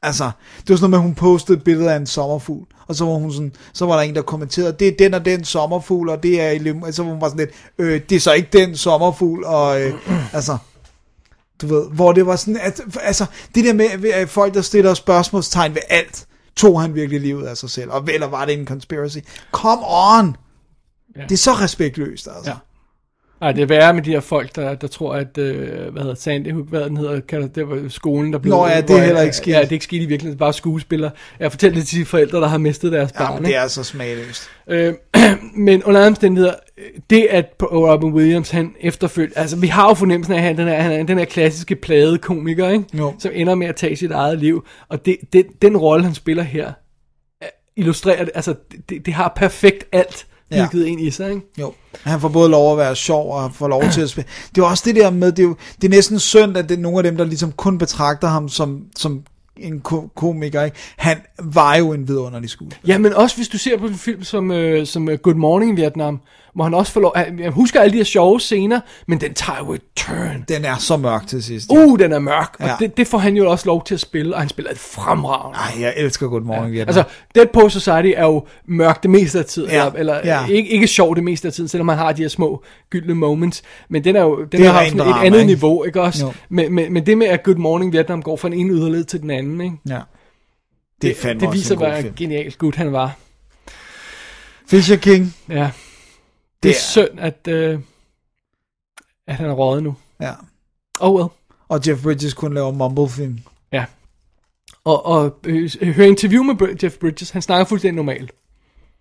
Altså, 0.02 0.24
det 0.60 0.70
var 0.70 0.76
sådan 0.76 0.90
noget 0.90 0.90
med, 0.90 0.98
at 0.98 1.02
hun 1.02 1.14
postede 1.14 1.58
et 1.58 1.64
billede 1.64 1.92
af 1.92 1.96
en 1.96 2.06
sommerfugl, 2.06 2.66
og 2.88 2.94
så 2.94 3.04
var 3.04 3.12
hun 3.12 3.32
sådan, 3.32 3.52
så 3.72 3.86
var 3.86 3.94
der 3.94 4.02
en, 4.02 4.14
der 4.14 4.22
kommenterede, 4.22 4.72
det 4.78 4.88
er 4.88 4.92
den 4.98 5.14
og 5.14 5.24
den 5.24 5.44
sommerfugl, 5.44 6.08
og 6.08 6.22
det 6.22 6.40
er, 6.40 6.50
Illuminati, 6.50 6.92
så 6.92 7.02
var 7.02 7.10
hun 7.10 7.20
bare 7.20 7.30
sådan 7.30 7.46
lidt, 7.46 7.50
øh, 7.78 8.00
det 8.08 8.16
er 8.16 8.20
så 8.20 8.32
ikke 8.32 8.48
den 8.58 8.76
sommerfugl, 8.76 9.44
og 9.44 9.82
øh, 9.82 9.94
altså, 10.32 10.56
du 11.62 11.66
ved, 11.66 11.90
hvor 11.90 12.12
det 12.12 12.26
var 12.26 12.36
sådan, 12.36 12.56
at, 12.62 12.80
altså, 13.00 13.26
det 13.54 13.64
der 13.64 13.72
med 13.72 14.10
at 14.14 14.28
folk, 14.28 14.54
der 14.54 14.62
stiller 14.62 14.94
spørgsmålstegn 14.94 15.74
ved 15.74 15.82
alt, 15.88 16.26
tog 16.56 16.80
han 16.80 16.94
virkelig 16.94 17.20
livet 17.20 17.46
af 17.46 17.56
sig 17.56 17.70
selv, 17.70 17.90
og, 17.90 18.04
eller 18.08 18.26
var 18.26 18.44
det 18.44 18.58
en 18.58 18.66
conspiracy? 18.66 19.18
Come 19.52 19.82
on! 19.86 20.36
Ja. 21.16 21.22
Det 21.22 21.32
er 21.32 21.36
så 21.36 21.52
respektløst, 21.52 22.28
altså. 22.36 22.50
Ja. 22.50 22.56
Nej, 23.40 23.52
det 23.52 23.62
er 23.62 23.66
værre 23.66 23.94
med 23.94 24.02
de 24.02 24.10
her 24.10 24.20
folk, 24.20 24.56
der, 24.56 24.74
der 24.74 24.86
tror, 24.86 25.14
at, 25.14 25.38
øh, 25.38 25.92
hvad 25.92 26.02
hedder 26.02 26.14
Sandy 26.14 26.52
hvad 26.52 26.84
den 26.84 26.96
hedder, 26.96 27.20
kalder, 27.20 27.46
det 27.48 27.68
var 27.68 27.88
skolen, 27.88 28.32
der 28.32 28.38
blev... 28.38 28.50
Nå 28.54 28.66
ja, 28.66 28.80
det 28.80 28.90
er 28.98 29.02
heller 29.04 29.20
ikke 29.22 29.36
sket. 29.36 29.52
Ja, 29.52 29.60
det 29.60 29.68
er 29.68 29.72
ikke 29.72 29.84
sket 29.84 29.96
i 29.96 30.06
virkeligheden, 30.06 30.30
det 30.32 30.34
er 30.42 30.46
bare 30.46 30.52
skuespillere. 30.52 31.10
Jeg 31.40 31.50
fortæller 31.52 31.78
det 31.78 31.88
til 31.88 31.98
de 32.00 32.04
forældre, 32.04 32.40
der 32.40 32.46
har 32.46 32.58
mistet 32.58 32.92
deres 32.92 33.10
Ja, 33.14 33.18
barn. 33.18 33.44
det 33.44 33.56
er 33.56 33.66
så 33.66 33.84
smagløst. 33.84 34.48
Øh, 34.68 34.94
men 35.56 35.84
under 35.84 36.06
omstændigheder, 36.06 36.54
det 37.10 37.26
at 37.30 37.54
Robin 37.62 38.12
Williams, 38.12 38.50
han 38.50 38.74
efterfølger, 38.80 39.32
altså 39.38 39.56
vi 39.56 39.66
har 39.66 39.88
jo 39.88 39.94
fornemmelsen 39.94 40.34
af, 40.34 40.38
at 40.38 40.42
han, 40.44 40.56
den, 40.56 40.68
er, 40.68 40.80
han 40.82 40.92
er 40.92 41.02
den 41.02 41.18
her 41.18 41.24
klassiske 41.24 41.76
plade 41.76 42.18
komiker, 42.18 42.68
ikke? 42.68 42.84
Jo. 42.98 43.14
som 43.18 43.30
ender 43.34 43.54
med 43.54 43.66
at 43.66 43.76
tage 43.76 43.96
sit 43.96 44.10
eget 44.10 44.38
liv, 44.38 44.64
og 44.88 45.06
det, 45.06 45.16
det, 45.32 45.46
den 45.62 45.76
rolle, 45.76 46.04
han 46.04 46.14
spiller 46.14 46.42
her, 46.42 46.72
er- 47.40 47.46
illustrerer 47.76 48.24
det, 48.24 48.32
altså 48.34 48.54
det, 48.88 49.06
det 49.06 49.14
har 49.14 49.32
perfekt 49.36 49.84
alt 49.92 50.26
Ja. 50.56 50.68
bygget 50.72 50.86
ind 50.86 51.00
i 51.00 51.10
sig, 51.10 51.30
ikke? 51.30 51.42
Jo, 51.60 51.72
han 52.02 52.20
får 52.20 52.28
både 52.28 52.50
lov 52.50 52.72
at 52.72 52.78
være 52.78 52.96
sjov 52.96 53.32
og 53.34 53.54
får 53.54 53.68
lov 53.68 53.82
til 53.92 54.00
at 54.00 54.10
spille. 54.10 54.28
Det 54.54 54.60
er 54.62 54.66
også 54.66 54.82
det 54.86 54.96
der 54.96 55.10
med, 55.10 55.32
det 55.32 55.38
er, 55.38 55.46
jo, 55.46 55.56
det 55.80 55.84
er 55.84 55.90
næsten 55.90 56.18
synd, 56.18 56.56
at 56.56 56.68
det 56.68 56.76
er 56.78 56.82
nogle 56.82 56.98
af 56.98 57.02
dem, 57.04 57.16
der 57.16 57.24
ligesom 57.24 57.52
kun 57.52 57.78
betragter 57.78 58.28
ham 58.28 58.48
som, 58.48 58.82
som 58.96 59.22
en 59.56 59.80
ko- 59.80 60.10
komiker. 60.16 60.62
Ikke? 60.62 60.76
Han 60.96 61.16
var 61.42 61.76
jo 61.76 61.92
en 61.92 62.08
vidunderlig 62.08 62.50
skuespiller. 62.50 62.94
Ja, 62.94 62.98
men 62.98 63.12
også 63.14 63.36
hvis 63.36 63.48
du 63.48 63.58
ser 63.58 63.78
på 63.78 63.86
en 63.86 63.94
film 63.94 64.22
som, 64.24 64.50
øh, 64.50 64.86
som 64.86 65.08
øh, 65.08 65.18
Good 65.18 65.34
Morning 65.34 65.76
Vietnam, 65.76 66.20
hvor 66.54 66.64
han 66.64 66.74
også 66.74 66.92
får 66.92 67.00
lov, 67.00 67.12
jeg 67.38 67.50
husker 67.50 67.80
alle 67.80 67.92
de 67.92 67.96
her 67.96 68.04
sjove 68.04 68.40
scener, 68.40 68.80
men 69.06 69.20
den 69.20 69.34
tager 69.34 69.58
jo 69.58 69.72
et 69.72 69.80
turn. 69.96 70.44
Den 70.48 70.64
er 70.64 70.76
så 70.76 70.96
mørk 70.96 71.26
til 71.26 71.42
sidst. 71.42 71.70
Uh, 71.70 71.98
den 71.98 72.12
er 72.12 72.18
mørk, 72.18 72.56
og 72.60 72.66
Ja. 72.66 72.76
det, 72.78 72.96
det 72.96 73.06
får 73.06 73.18
han 73.18 73.36
jo 73.36 73.50
også 73.50 73.66
lov 73.66 73.84
til 73.84 73.94
at 73.94 74.00
spille, 74.00 74.34
og 74.34 74.40
han 74.40 74.48
spiller 74.48 74.70
et 74.70 74.78
fremragende. 74.78 75.58
Ej, 75.58 75.80
jeg 75.80 75.94
elsker 75.96 76.28
Good 76.28 76.40
Morning 76.42 76.72
Vietnam. 76.72 76.96
Altså, 76.96 77.12
Dead 77.34 77.46
Post 77.52 77.72
Society 77.74 78.12
er 78.16 78.24
jo 78.26 78.46
mørk 78.66 79.02
det 79.02 79.10
meste 79.10 79.38
af 79.38 79.44
tiden, 79.44 79.70
Ja, 79.70 79.86
eller, 79.86 79.98
eller 79.98 80.20
ja. 80.24 80.46
ikke, 80.46 80.70
ikke 80.70 80.86
sjov 80.86 81.16
det 81.16 81.24
meste 81.24 81.48
af 81.48 81.54
tiden, 81.54 81.68
selvom 81.68 81.86
man 81.86 81.96
har 81.98 82.12
de 82.12 82.22
her 82.22 82.28
små 82.28 82.62
gyldne 82.90 83.14
moments, 83.14 83.62
men 83.88 84.04
den 84.04 84.16
er 84.16 84.22
jo 84.22 84.38
den 84.40 84.48
Det 84.60 84.66
er 84.66 84.78
rent 84.80 84.88
sådan 84.90 85.06
et 85.06 85.12
drama, 85.12 85.26
andet 85.26 85.38
ikke? 85.38 85.46
niveau, 85.46 85.84
ikke 85.84 86.02
også? 86.02 86.26
Jo. 86.26 86.32
Men, 86.48 86.72
men, 86.74 86.92
men 86.92 87.06
det 87.06 87.18
med, 87.18 87.26
at 87.26 87.42
Good 87.42 87.56
Morning 87.56 87.92
Vietnam 87.92 88.22
går 88.22 88.36
fra 88.36 88.48
en 88.48 88.54
ene 88.54 88.72
yderled 88.72 89.04
til 89.04 89.20
den 89.20 89.30
anden, 89.30 89.60
ikke? 89.60 89.76
ja. 89.88 89.98
Det 91.02 91.16
det 91.22 91.34
også 91.42 91.50
viser, 91.50 91.76
hvor 91.76 92.14
genialt 92.16 92.58
gut 92.58 92.74
han 92.76 92.92
var. 92.92 93.12
Fisher 94.68 94.96
King. 94.96 95.34
Ja. 95.48 95.70
Det 96.62 96.70
er, 96.70 96.74
synd, 96.74 97.20
at, 97.20 97.48
øh, 97.48 97.78
at 99.26 99.34
han 99.34 99.46
er 99.46 99.52
røget 99.52 99.82
nu. 99.82 99.94
Ja. 100.20 100.32
Oh 101.00 101.14
well. 101.14 101.28
Og 101.68 101.80
Jeff 101.88 102.02
Bridges 102.02 102.34
kun 102.34 102.54
laver 102.54 102.70
mumble-film. 102.70 103.38
Ja. 103.72 103.84
Og, 104.84 105.06
og 105.06 105.36
øh, 105.46 105.70
høre 105.82 106.08
interview 106.08 106.42
med 106.42 106.54
Br- 106.62 106.76
Jeff 106.82 106.96
Bridges, 106.96 107.30
han 107.30 107.42
snakker 107.42 107.64
fuldstændig 107.64 107.96
normalt. 107.96 108.32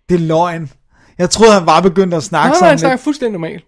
Det 0.08 0.14
er 0.14 0.18
løgn. 0.18 0.70
Jeg 1.18 1.30
troede, 1.30 1.52
han 1.52 1.66
var 1.66 1.80
begyndt 1.80 2.14
at 2.14 2.22
snakke 2.22 2.44
Nej, 2.44 2.50
nej, 2.50 2.58
sådan 2.58 2.68
han 2.68 2.78
snakker 2.78 2.96
lidt. 2.96 3.04
fuldstændig 3.04 3.32
normalt. 3.32 3.64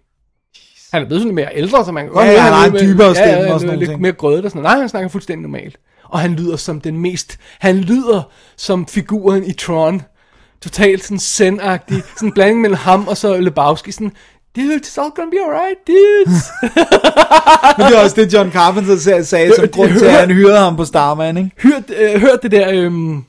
Han 0.93 1.01
er 1.01 1.05
blevet 1.05 1.21
sådan 1.21 1.35
lidt 1.35 1.35
mere 1.35 1.55
ældre, 1.55 1.85
så 1.85 1.91
man 1.91 2.05
kan 2.05 2.13
godt 2.13 2.25
Ja, 2.25 2.31
høre, 2.31 2.37
ja, 2.39 2.43
han 2.43 2.53
har 2.53 2.65
en 2.65 2.87
dybere 2.87 3.15
stemme 3.15 3.31
ja, 3.33 3.43
ja, 3.45 3.53
og 3.53 3.59
sådan 3.59 3.79
lidt 3.79 3.89
ting. 3.89 4.01
mere 4.01 4.11
grødet 4.11 4.45
og 4.45 4.51
sådan 4.51 4.61
noget. 4.63 4.73
Nej, 4.75 4.79
han 4.79 4.89
snakker 4.89 5.09
fuldstændig 5.09 5.41
normalt. 5.41 5.77
Og 6.03 6.19
han 6.19 6.33
lyder 6.33 6.55
som 6.55 6.81
den 6.81 6.97
mest... 6.97 7.37
Han 7.59 7.77
lyder 7.77 8.23
som 8.57 8.87
figuren 8.87 9.43
i 9.43 9.53
Tron. 9.53 10.01
Totalt 10.61 11.03
sådan 11.03 11.17
zen-agtig. 11.19 12.01
Sådan 12.15 12.29
en 12.29 12.31
blanding 12.33 12.61
mellem 12.61 12.77
ham 12.77 13.07
og 13.07 13.17
så 13.17 13.37
Lebowski. 13.37 13.91
Sådan, 13.91 14.11
dude, 14.55 14.75
it's 14.75 15.01
all 15.01 15.11
gonna 15.15 15.29
be 15.31 15.37
alright, 15.45 15.77
dudes. 15.87 16.43
Men 17.77 17.85
det 17.87 17.95
er 17.97 18.03
også 18.03 18.15
det, 18.15 18.33
John 18.33 18.51
Carpenter 18.51 18.97
sagde, 18.97 19.25
som 19.25 19.37
Hør- 19.63 19.67
grund 19.67 19.91
til, 19.97 20.05
at 20.05 20.11
han 20.13 20.31
hyrede 20.31 20.57
ham 20.59 20.75
på 20.75 20.85
Starman, 20.85 21.37
ikke? 21.37 21.51
Hørt, 21.63 21.83
øh, 21.99 22.21
hørt 22.21 22.39
det 22.43 22.51
der 22.51 22.69
øhm, 22.71 23.23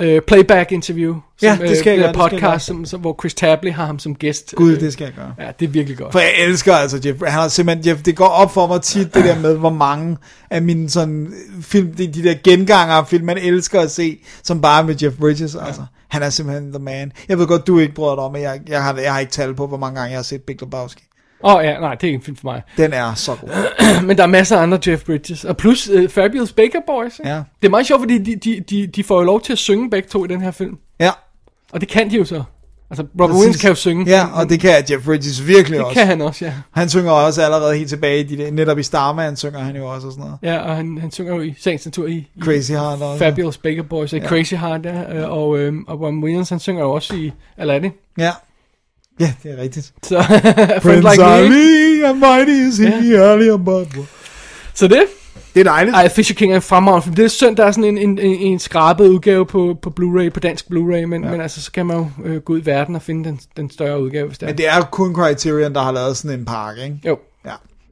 øh, 0.00 0.22
playback-interview. 0.22 1.16
Ja, 1.42 1.50
det 1.50 1.56
skal 1.58 1.58
jeg 1.58 1.58
øh, 1.58 1.64
gøre, 1.64 1.68
det 1.68 1.78
skal 1.78 1.98
jeg 1.98 2.14
podcast, 2.14 2.40
gøre. 2.40 2.60
som, 2.60 2.84
som, 2.84 3.00
hvor 3.00 3.16
Chris 3.20 3.34
Tabley 3.34 3.72
har 3.72 3.86
ham 3.86 3.98
som 3.98 4.14
gæst. 4.14 4.54
Gud, 4.56 4.72
Øh, 4.72 4.80
det 4.80 4.92
skal 4.92 5.04
jeg 5.04 5.12
gøre. 5.14 5.34
Ja, 5.46 5.52
det 5.60 5.66
er 5.66 5.70
virkelig 5.70 5.98
godt. 5.98 6.12
For 6.12 6.18
jeg 6.18 6.32
elsker 6.38 6.74
altså 6.74 7.00
Jeff. 7.04 7.18
Han 7.22 7.32
har 7.32 7.48
simpelthen, 7.48 7.90
Jeff, 7.90 8.02
det 8.02 8.16
går 8.16 8.26
op 8.26 8.54
for 8.54 8.66
mig 8.66 8.82
tit, 8.82 9.14
det 9.14 9.24
der 9.24 9.38
med, 9.38 9.56
hvor 9.56 9.70
mange 9.70 10.16
af 10.50 10.62
mine 10.62 10.90
sådan 10.90 11.32
film, 11.62 11.94
de, 11.94 12.06
de 12.06 12.22
der 12.22 12.34
genganger 12.44 12.94
af 12.94 13.08
film, 13.08 13.24
man 13.24 13.38
elsker 13.38 13.80
at 13.80 13.90
se, 13.90 14.18
som 14.42 14.60
bare 14.60 14.84
med 14.84 14.94
Jeff 15.02 15.16
Bridges, 15.16 15.54
altså. 15.54 15.82
Han 16.08 16.22
er 16.22 16.30
simpelthen 16.30 16.72
the 16.72 16.82
man. 16.82 17.12
Jeg 17.28 17.38
ved 17.38 17.46
godt, 17.46 17.66
du 17.66 17.78
ikke 17.78 17.94
bryder 17.94 18.14
dig 18.14 18.24
om, 18.24 18.32
men 18.32 18.42
jeg, 18.42 18.60
jeg, 18.68 18.82
har, 18.82 18.96
jeg 18.96 19.12
har 19.12 19.20
ikke 19.20 19.32
tal 19.32 19.54
på, 19.54 19.66
hvor 19.66 19.76
mange 19.76 20.00
gange 20.00 20.10
jeg 20.10 20.18
har 20.18 20.22
set 20.22 20.42
Big 20.42 20.56
Lebowski. 20.60 21.02
Åh 21.44 21.54
oh, 21.54 21.64
ja, 21.64 21.80
nej, 21.80 21.94
det 21.94 22.02
er 22.02 22.06
ikke 22.08 22.16
en 22.16 22.22
film 22.22 22.36
for 22.36 22.48
mig. 22.48 22.62
Den 22.76 22.92
er 22.92 23.14
så 23.14 23.34
god. 23.34 23.48
Men 24.06 24.16
der 24.16 24.22
er 24.22 24.26
masser 24.26 24.56
af 24.56 24.62
andre 24.62 24.78
Jeff 24.86 25.04
Bridges. 25.04 25.44
Og 25.44 25.56
plus 25.56 25.88
uh, 25.88 26.08
Fabulous 26.10 26.52
Baker 26.52 26.80
Boys. 26.86 27.18
Ikke? 27.18 27.30
Ja. 27.30 27.36
Det 27.36 27.66
er 27.66 27.70
meget 27.70 27.86
sjovt, 27.86 28.00
fordi 28.02 28.18
de, 28.18 28.36
de, 28.36 28.60
de, 28.70 28.86
de 28.86 29.04
får 29.04 29.18
jo 29.18 29.22
lov 29.24 29.40
til 29.40 29.52
at 29.52 29.58
synge 29.58 29.90
begge 29.90 30.08
to 30.08 30.24
i 30.24 30.28
den 30.28 30.40
her 30.40 30.50
film. 30.50 30.78
Ja. 31.00 31.10
Og 31.72 31.80
det 31.80 31.88
kan 31.88 32.10
de 32.10 32.16
jo 32.16 32.24
så. 32.24 32.42
Altså, 32.90 33.06
Præcis. 33.18 33.34
Williams 33.34 33.56
kan 33.60 33.68
jo 33.68 33.74
synge. 33.74 34.04
Ja, 34.10 34.26
og 34.34 34.48
det 34.48 34.60
kan 34.60 34.70
Jeff 34.90 35.04
Bridges 35.04 35.46
virkelig 35.46 35.76
det 35.78 35.84
også. 35.86 35.98
kan 35.98 36.06
han 36.06 36.20
også, 36.20 36.44
ja. 36.44 36.52
Han 36.70 36.88
synger 36.88 37.10
også 37.12 37.42
allerede 37.42 37.76
helt 37.76 37.88
tilbage 37.88 38.20
i 38.20 38.22
de 38.22 38.36
der, 38.36 38.50
netop 38.50 38.78
i 38.78 38.82
Starman 38.82 39.36
synger 39.36 39.58
han 39.58 39.76
jo 39.76 39.86
også 39.86 40.06
og 40.06 40.12
sådan 40.12 40.24
noget. 40.24 40.38
Ja, 40.42 40.58
og 40.58 40.76
han, 40.76 40.98
han 41.00 41.10
synger 41.10 41.34
jo 41.34 41.40
i 41.40 41.54
sagens 41.60 41.84
natur 41.86 42.06
i, 42.06 42.12
i 42.12 42.40
Crazy 42.42 42.70
Heart 42.72 43.02
også. 43.02 43.24
Fabulous 43.24 43.58
Baker 43.58 43.82
Boys, 43.82 44.12
og 44.12 44.18
Ja. 44.18 44.26
Crazy 44.26 44.54
Heart, 44.54 44.84
ja, 44.86 45.16
øh, 45.16 45.30
og, 45.30 45.58
øh, 45.58 45.74
og 45.86 46.00
Robin 46.00 46.24
Williams, 46.24 46.48
han 46.48 46.58
synger 46.58 46.82
jo 46.82 46.90
også 46.90 47.14
i 47.14 47.32
Aladdin. 47.56 47.92
Ja. 48.18 48.30
Ja, 49.20 49.32
det 49.42 49.58
er 49.58 49.62
rigtigt. 49.62 49.92
Så, 50.02 50.18
Prince 50.82 51.10
like 51.10 51.22
me. 51.22 51.34
Ali, 51.34 52.02
and 52.02 52.18
mighty 52.18 52.68
is 52.68 52.78
he, 52.78 53.18
Ali 53.22 53.48
and. 53.48 53.86
Så 54.74 54.88
det? 54.88 55.02
Det 55.54 55.60
er 55.60 55.64
dejligt. 55.64 55.96
Ej, 55.96 56.08
Fisher 56.08 56.34
King 56.34 56.52
er 56.52 56.56
en 56.56 56.62
fremragende 56.62 57.02
film. 57.04 57.14
Det 57.16 57.24
er 57.24 57.28
synd, 57.28 57.56
der 57.56 57.64
er 57.64 57.70
sådan 57.72 57.84
en, 57.84 57.98
en, 57.98 58.18
en, 58.18 58.38
en 58.40 58.58
skrabet 58.58 59.08
udgave 59.08 59.46
på, 59.46 59.76
på 59.82 59.92
Blu-ray, 60.00 60.28
på 60.28 60.40
dansk 60.40 60.64
Blu-ray, 60.64 61.04
men, 61.06 61.24
ja. 61.24 61.30
men 61.30 61.40
altså, 61.40 61.62
så 61.62 61.72
kan 61.72 61.86
man 61.86 61.96
jo 61.96 62.08
øh, 62.24 62.36
gå 62.36 62.52
ud 62.52 62.58
i 62.62 62.66
verden 62.66 62.94
og 62.94 63.02
finde 63.02 63.24
den, 63.28 63.40
den 63.56 63.70
større 63.70 64.02
udgave, 64.02 64.26
hvis 64.26 64.38
det 64.38 64.46
er. 64.46 64.50
Men 64.50 64.58
det 64.58 64.68
er 64.68 64.76
jo 64.76 64.82
kun 64.90 65.14
Criterion, 65.14 65.74
der 65.74 65.80
har 65.82 65.92
lavet 65.92 66.16
sådan 66.16 66.38
en 66.38 66.44
pakke, 66.44 66.82
ikke? 66.84 66.96
Jo. 67.06 67.18
Ja. 67.46 67.50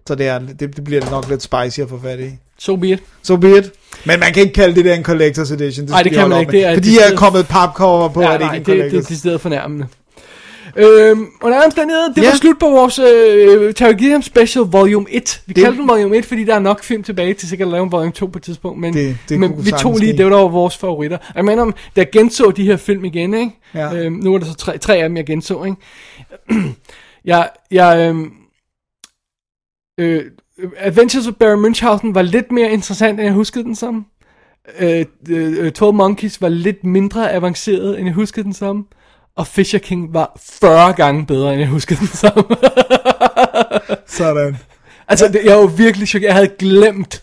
Så 0.09 0.15
det, 0.15 0.27
er, 0.27 0.39
det, 0.39 0.77
det 0.77 0.85
bliver 0.85 1.11
nok 1.11 1.29
lidt 1.29 1.43
spicy 1.43 1.81
at 1.81 1.89
få 1.89 2.01
fat 2.03 2.21
i. 2.21 2.31
So 2.59 2.77
be 2.77 2.89
it. 2.89 3.03
So 3.23 3.37
be 3.37 3.59
it. 3.59 3.71
Men 4.05 4.21
man 4.21 4.33
kan 4.33 4.43
ikke 4.43 4.55
kalde 4.55 4.75
det 4.75 4.85
der 4.85 4.95
en 4.95 5.05
collector's 5.09 5.53
edition. 5.53 5.59
Nej, 5.59 5.67
det 5.69 5.87
skal 5.87 6.05
vi 6.11 6.15
kan 6.15 6.29
man 6.29 6.41
ikke. 6.41 6.53
Det 6.53 6.65
er 6.65 6.75
Fordi 6.75 6.89
decideret- 6.89 7.07
jeg 7.09 7.13
er 7.13 7.17
kommet 7.17 7.41
et 7.41 7.49
papcover 7.49 8.09
på, 8.09 8.21
ja, 8.23 8.35
at 8.35 8.41
det 8.41 8.47
nej, 8.47 8.55
ikke 8.57 8.73
er 8.73 8.75
det, 8.77 8.85
en 8.85 8.91
det, 8.91 8.93
det, 8.93 8.99
collector's. 9.05 9.09
det 9.09 9.15
er 9.15 9.19
stedet 9.19 9.41
fornærmende. 9.41 9.87
Øhm, 10.77 11.27
under 11.43 11.65
omstændigheder, 11.65 12.09
det 12.15 12.23
Ja. 12.23 12.28
var 12.31 12.36
slut 12.36 12.59
på 12.59 12.70
vores 12.70 12.99
øh, 12.99 13.74
Terry 13.74 13.93
Gilliam 13.93 14.23
Special 14.23 14.65
Volume 14.65 15.07
1. 15.11 15.43
Vi 15.47 15.53
Det- 15.53 15.65
kaldte 15.65 15.81
den 15.81 15.89
Volume 15.89 16.16
1, 16.16 16.24
fordi 16.27 16.45
der 16.45 16.55
er 16.55 16.59
nok 16.59 16.85
film 16.85 17.03
tilbage 17.03 17.35
til 17.35 17.49
sikkert 17.49 17.69
at 17.69 17.73
lave 17.73 17.85
en 17.85 17.93
Volume 17.93 18.12
2 18.12 18.27
på 18.27 18.39
et 18.39 18.43
tidspunkt, 18.43 18.81
men, 18.81 18.95
Det- 18.95 19.16
det 19.28 19.40
men 19.40 19.66
vi 19.66 19.70
tog 19.70 19.97
lige, 19.99 20.11
ske. 20.12 20.19
det 20.19 20.27
var 20.31 20.49
vores 20.49 20.77
favoritter. 20.77 21.19
Jeg 21.35 21.45
mener, 21.45 21.62
om, 21.62 21.73
da 21.73 22.01
jeg 22.01 22.11
genså 22.12 22.51
de 22.51 22.65
her 22.65 22.77
film 22.77 23.05
igen, 23.05 23.35
ikke? 23.35 23.51
Ja. 23.74 23.95
Øhm, 23.95 24.12
nu 24.12 24.35
er 24.35 24.39
der 24.39 24.47
så 24.47 24.55
tre, 24.55 24.78
tre 24.78 24.97
af 24.97 25.09
dem, 25.09 25.16
jeg 25.16 25.27
genså, 25.27 25.65
ikke? 25.65 25.77
jeg, 27.24 27.49
jeg, 27.70 28.09
øhm, 28.09 28.31
øh, 30.01 30.24
Adventures 30.77 31.27
of 31.27 31.35
Barry 31.35 31.57
Munchausen 31.59 32.15
var 32.15 32.23
lidt 32.23 32.53
mere 32.53 32.70
interessant, 32.73 33.19
end 33.20 33.27
jeg 33.27 33.32
huskede 33.35 33.65
den 33.65 33.74
som. 33.74 34.07
Øh, 34.81 35.05
øh, 35.31 35.73
12 35.73 35.95
Monkeys 35.95 36.40
var 36.43 36.49
lidt 36.49 36.85
mindre 36.85 37.32
avanceret, 37.32 37.99
end 37.99 38.07
jeg 38.07 38.15
huskede 38.15 38.45
den 38.45 38.53
som. 38.53 38.86
Og 39.39 39.47
Fisher 39.47 39.78
King 39.78 40.15
var 40.15 40.40
40 40.60 40.93
gange 40.93 41.27
bedre, 41.27 41.52
end 41.52 41.60
jeg 41.60 41.69
huskede 41.69 42.01
den 42.01 42.09
som. 42.09 42.56
Sådan. 44.19 44.59
altså, 45.09 45.28
det, 45.28 45.40
jeg 45.44 45.56
var 45.56 45.66
virkelig 45.66 46.09
chokeret. 46.09 46.28
Jeg 46.28 46.35
havde 46.35 46.55
glemt, 46.59 47.23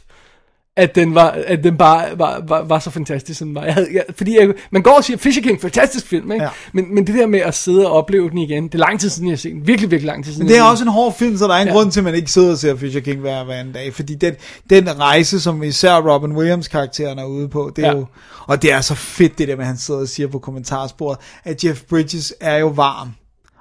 at 0.77 0.95
den, 0.95 1.15
var, 1.15 1.38
at 1.47 1.64
den 1.64 1.77
bare 1.77 2.19
var, 2.19 2.43
var, 2.47 2.64
var 2.64 2.80
så 2.80 2.89
fantastisk, 2.89 3.39
som 3.39 3.47
den 3.47 3.56
var. 3.56 3.64
Jeg 3.64 3.73
havde, 3.73 3.88
jeg, 3.93 4.03
fordi 4.15 4.39
jeg, 4.39 4.53
man 4.72 4.81
går 4.81 4.91
og 4.91 5.03
siger, 5.03 5.18
Fisher 5.18 5.43
King, 5.43 5.61
fantastisk 5.61 6.07
film, 6.07 6.31
ikke? 6.31 6.43
Ja. 6.43 6.49
Men, 6.73 6.95
men 6.95 7.07
det 7.07 7.15
der 7.15 7.27
med 7.27 7.39
at 7.39 7.56
sidde 7.56 7.88
og 7.88 7.93
opleve 7.93 8.30
den 8.30 8.38
igen, 8.38 8.64
det 8.64 8.73
er 8.76 8.77
lang 8.77 8.99
tid 8.99 9.10
siden, 9.10 9.27
jeg 9.27 9.31
har 9.31 9.38
set 9.38 9.52
den. 9.52 9.68
Virkelig, 9.68 9.91
virkelig 9.91 10.07
lang 10.07 10.23
tid 10.26 10.31
siden. 10.31 10.45
Men 10.45 10.53
det 10.53 10.57
er 10.60 10.64
også 10.64 10.84
en 10.84 10.89
hård 10.89 11.18
film, 11.18 11.38
så 11.38 11.47
der 11.47 11.53
er 11.53 11.61
en 11.61 11.68
Ja. 11.68 11.73
grund 11.73 11.91
til, 11.91 11.99
at 11.99 12.03
man 12.03 12.15
ikke 12.15 12.31
sidder 12.31 12.52
og 12.52 12.57
ser 12.57 12.76
Fisher 12.76 13.02
King 13.02 13.19
hver, 13.19 13.43
hver 13.43 13.53
anden 13.56 13.73
dag. 13.73 13.93
Fordi 13.93 14.15
den, 14.15 14.34
den 14.69 14.99
rejse, 14.99 15.41
som 15.41 15.64
især 15.64 15.95
Robin 15.95 16.31
Williams 16.31 16.68
karakteren 16.68 17.19
er 17.19 17.26
ude 17.26 17.47
på, 17.49 17.72
det 17.76 17.84
er 17.85 17.88
ja. 17.88 17.97
jo... 17.97 18.06
Og 18.47 18.61
det 18.61 18.72
er 18.72 18.81
så 18.81 18.95
fedt, 18.95 19.38
det 19.38 19.47
der 19.47 19.56
med, 19.56 19.64
at 19.64 19.68
han 19.68 19.77
sidder 19.77 19.99
og 19.99 20.07
siger 20.07 20.27
på 20.27 20.39
kommentarsporet, 20.39 21.18
at 21.43 21.64
Jeff 21.64 21.81
Bridges 21.89 22.34
er 22.41 22.57
jo 22.57 22.68
varm. 22.68 23.10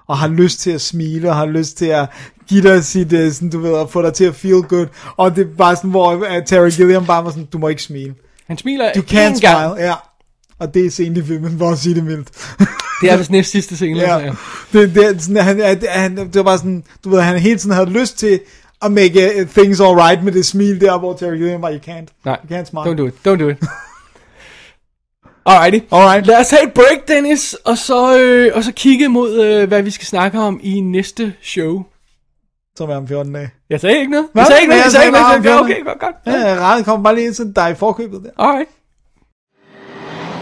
Og 0.06 0.18
har 0.18 0.28
lyst 0.28 0.60
til 0.60 0.70
at 0.70 0.80
smile, 0.80 1.28
og 1.28 1.36
har 1.36 1.46
lyst 1.46 1.78
til 1.78 1.86
at 1.86 2.06
give 2.48 2.62
dig 2.62 2.84
sit, 2.84 3.12
uh, 3.12 3.32
sådan, 3.32 3.50
du 3.50 3.58
ved, 3.60 3.78
at 3.80 3.90
få 3.90 4.02
dig 4.02 4.12
til 4.12 4.24
at 4.24 4.34
feel 4.34 4.62
good. 4.62 4.86
Og 5.16 5.36
det 5.36 5.46
er 5.46 5.56
bare 5.58 5.76
sådan, 5.76 5.90
hvor 5.90 6.14
uh, 6.14 6.22
Terry 6.46 6.70
Gilliam 6.70 7.06
bare 7.06 7.24
var 7.24 7.30
sådan, 7.30 7.44
du 7.44 7.58
må 7.58 7.68
ikke 7.68 7.82
smile. 7.82 8.14
Han 8.46 8.58
smiler 8.58 8.92
Du 8.92 9.02
kan 9.02 9.22
gang. 9.22 9.36
smile, 9.36 9.86
ja. 9.88 9.94
Og 10.58 10.74
det 10.74 10.86
er 10.86 10.90
sent 10.90 11.18
i 11.18 11.22
filmen, 11.22 11.58
for 11.58 11.70
at 11.70 11.78
sige 11.78 11.94
det 11.94 12.04
mildt. 12.04 12.28
Det 13.00 13.10
er 13.12 13.16
vist 13.16 13.30
næst 13.30 13.50
sidste 13.50 13.76
scene. 13.76 14.00
Ja, 14.00 14.18
altså, 14.18 14.42
det, 14.72 14.94
det, 14.94 15.22
sådan, 15.22 15.44
han, 15.44 15.60
han, 15.60 15.78
han, 15.88 16.16
det 16.16 16.34
var 16.34 16.42
bare 16.42 16.58
sådan, 16.58 16.84
du 17.04 17.10
ved, 17.10 17.20
han 17.20 17.38
hele 17.38 17.58
tiden 17.58 17.74
havde 17.74 17.90
lyst 17.90 18.18
til 18.18 18.40
at 18.82 18.92
make 18.92 19.40
uh, 19.40 19.48
things 19.48 19.80
alright 19.80 20.24
med 20.24 20.32
det 20.32 20.46
smil 20.46 20.80
der, 20.80 20.98
hvor 20.98 21.16
Terry 21.16 21.36
Gilliam 21.36 21.62
var, 21.62 21.70
you 21.70 21.78
can't. 21.78 22.06
Nej, 22.24 22.38
you 22.50 22.58
can't 22.58 22.64
smile. 22.64 22.84
don't 22.84 22.96
do 22.96 23.06
it, 23.06 23.14
don't 23.28 23.40
do 23.40 23.48
it. 23.48 23.56
Alrighty. 25.46 25.78
Alright. 25.90 26.26
Lad 26.26 26.40
os 26.40 26.50
have 26.50 26.62
et 26.62 26.72
break, 26.72 27.08
Dennis, 27.08 27.56
og 27.64 27.78
så, 27.78 28.18
øh, 28.18 28.52
og 28.54 28.64
så 28.64 28.72
kigge 28.72 29.08
mod, 29.08 29.40
øh, 29.40 29.68
hvad 29.68 29.82
vi 29.82 29.90
skal 29.90 30.06
snakke 30.06 30.40
om 30.40 30.60
i 30.62 30.80
næste 30.80 31.34
show. 31.42 31.84
Som 32.78 32.90
er 32.90 32.96
om 32.96 33.08
14 33.08 33.32
dage. 33.32 33.50
Jeg 33.70 33.80
sagde 33.80 33.98
ikke 33.98 34.10
noget. 34.10 34.26
Hvad? 34.32 34.42
Jeg 34.42 34.46
sagde 34.46 34.60
ikke 34.62 34.68
noget. 34.70 34.78
Jeg 34.80 34.84
Jeg 34.84 34.92
sagde 34.92 35.06
ikke 35.06 35.18
sagde 35.18 35.42
noget. 35.42 35.60
Okay, 35.64 35.84
godt, 35.84 35.98
godt. 36.00 36.14
Ja, 36.26 36.32
ja 36.54 36.60
Rane 36.60 36.84
kom 36.84 37.02
bare 37.02 37.14
lige 37.14 37.26
ind 37.26 37.34
til 37.34 37.52
dig 37.56 37.70
i 37.70 37.74
forkøbet 37.74 38.22
der. 38.24 38.44
Alright. 38.44 38.68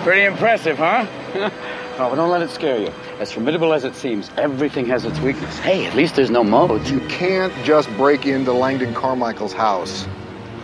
Pretty 0.05 0.27
impressive, 0.27 0.77
huh? 0.77 1.07
oh, 2.01 2.11
but 2.11 2.19
don't 2.19 2.33
let 2.39 2.43
it 2.43 2.51
scare 2.51 2.79
you. 2.81 2.89
As 3.21 3.33
formidable 3.33 3.73
as 3.75 3.85
it 3.85 3.97
seems, 3.97 4.33
everything 4.39 4.89
has 4.93 5.05
its 5.05 5.21
weakness. 5.21 5.59
Hey, 5.59 5.87
at 5.87 5.95
least 5.95 6.15
there's 6.17 6.31
no 6.31 6.43
modes. 6.43 6.91
You 6.91 7.01
can't 7.09 7.53
just 7.65 7.89
break 7.97 8.27
into 8.27 8.53
Langdon 8.53 8.95
Carmichael's 8.95 9.53
house. 9.55 10.07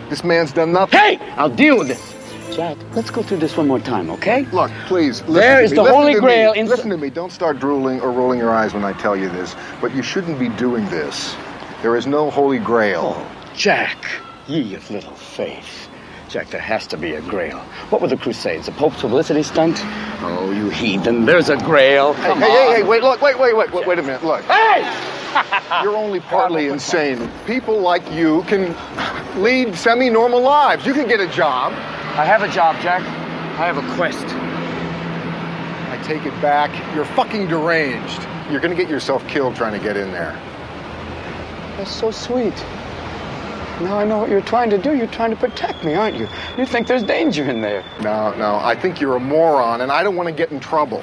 This 0.09 0.23
man's 0.23 0.51
done 0.53 0.71
nothing. 0.71 0.99
Hey, 0.99 1.17
I'll 1.37 1.55
deal 1.55 1.77
with 1.79 1.87
this. 1.87 2.03
Jack, 2.57 2.77
let's 2.95 3.11
go 3.11 3.21
through 3.21 3.39
this 3.39 3.55
one 3.57 3.67
more 3.67 3.79
time, 3.79 4.09
okay? 4.09 4.45
Look, 4.51 4.71
please, 4.87 5.21
listen 5.21 5.33
There 5.35 5.59
to 5.59 5.63
is 5.65 5.71
me. 5.71 5.75
the 5.75 5.83
Listen 5.83 5.97
Holy 5.99 6.13
to 6.15 6.19
Grail 6.19 6.51
Me. 6.53 6.59
in- 6.59 6.67
Listen 6.67 6.89
to 6.89 6.97
me. 6.97 7.09
Don't 7.09 7.31
start 7.31 7.59
drooling 7.59 8.01
or 8.01 8.11
rolling 8.11 8.39
your 8.39 8.49
eyes 8.51 8.73
when 8.73 8.83
I 8.83 8.93
tell 8.93 9.15
you 9.15 9.29
this, 9.29 9.55
but 9.81 9.93
you 9.95 10.01
shouldn't 10.03 10.39
be 10.39 10.49
doing 10.65 10.85
this. 10.89 11.35
There 11.81 11.95
is 11.95 12.05
no 12.07 12.29
Holy 12.29 12.59
Grail. 12.59 13.25
Jack, 13.55 13.97
ye 14.47 14.75
of 14.75 14.89
little 14.91 15.13
faith. 15.15 15.87
Jack, 16.27 16.49
there 16.49 16.61
has 16.61 16.85
to 16.87 16.97
be 16.97 17.13
a 17.13 17.21
grail. 17.21 17.57
What 17.89 18.01
were 18.01 18.07
the 18.07 18.17
Crusades? 18.17 18.67
A 18.67 18.71
Pope's 18.71 19.01
publicity 19.01 19.41
stunt? 19.43 19.79
Oh, 20.21 20.51
you 20.51 20.69
heathen, 20.69 21.25
there's 21.25 21.49
a 21.49 21.57
grail. 21.57 22.13
Hey, 22.13 22.23
Come 22.27 22.39
hey, 22.39 22.45
on. 22.45 22.51
hey, 22.51 22.81
hey, 22.81 22.83
wait, 22.83 23.01
look, 23.01 23.21
wait, 23.21 23.39
wait, 23.39 23.55
wait, 23.55 23.71
wait, 23.73 23.87
wait 23.87 23.97
a 23.99 24.03
minute, 24.03 24.23
look. 24.23 24.43
Hey! 24.43 24.81
You're 25.83 25.95
only 25.95 26.19
partly 26.19 26.67
insane. 26.67 27.31
People 27.47 27.79
like 27.79 28.09
you 28.11 28.43
can 28.43 28.75
lead 29.41 29.73
semi-normal 29.75 30.41
lives. 30.41 30.85
You 30.85 30.93
can 30.93 31.07
get 31.07 31.19
a 31.19 31.27
job. 31.27 31.71
I 31.73 32.25
have 32.25 32.41
a 32.43 32.49
job, 32.49 32.75
Jack. 32.81 33.01
I 33.59 33.65
have 33.65 33.77
a 33.77 33.95
quest. 33.95 34.25
I 34.27 36.01
take 36.03 36.25
it 36.25 36.39
back. 36.41 36.69
You're 36.95 37.05
fucking 37.05 37.47
deranged. 37.47 38.21
You're 38.51 38.59
gonna 38.59 38.75
get 38.75 38.89
yourself 38.89 39.25
killed 39.27 39.55
trying 39.55 39.73
to 39.73 39.79
get 39.79 39.95
in 39.97 40.11
there. 40.11 40.39
That's 41.79 41.95
so 41.95 42.11
sweet. 42.11 42.57
Now 43.79 43.97
I 44.01 44.05
know 44.05 44.17
what 44.17 44.29
you're 44.29 44.49
trying 44.53 44.69
to 44.69 44.77
do. 44.77 44.89
You're 44.99 45.15
trying 45.19 45.33
to 45.35 45.39
protect 45.47 45.83
me, 45.85 45.93
aren't 45.95 46.17
you? 46.19 46.27
You 46.57 46.65
think 46.65 46.87
there's 46.87 47.07
danger 47.17 47.49
in 47.53 47.61
there. 47.61 47.83
No, 48.03 48.33
no, 48.45 48.71
I 48.71 48.75
think 48.81 48.99
you're 49.01 49.15
a 49.15 49.19
moron, 49.19 49.81
and 49.81 49.89
I 49.89 50.03
don't 50.03 50.17
want 50.17 50.27
to 50.27 50.35
get 50.41 50.51
in 50.51 50.59
trouble. 50.59 51.01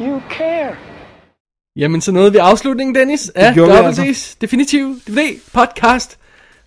You 0.00 0.22
care. 0.30 0.76
Jamen, 1.76 2.00
så 2.00 2.12
nåede 2.12 2.32
vi 2.32 2.38
afslutningen, 2.38 2.94
Dennis, 2.94 3.28
af 3.34 3.54
Double 3.54 3.86
altså. 3.86 4.36
Definitive 4.40 5.00
DVD 5.08 5.40
Podcast 5.52 6.18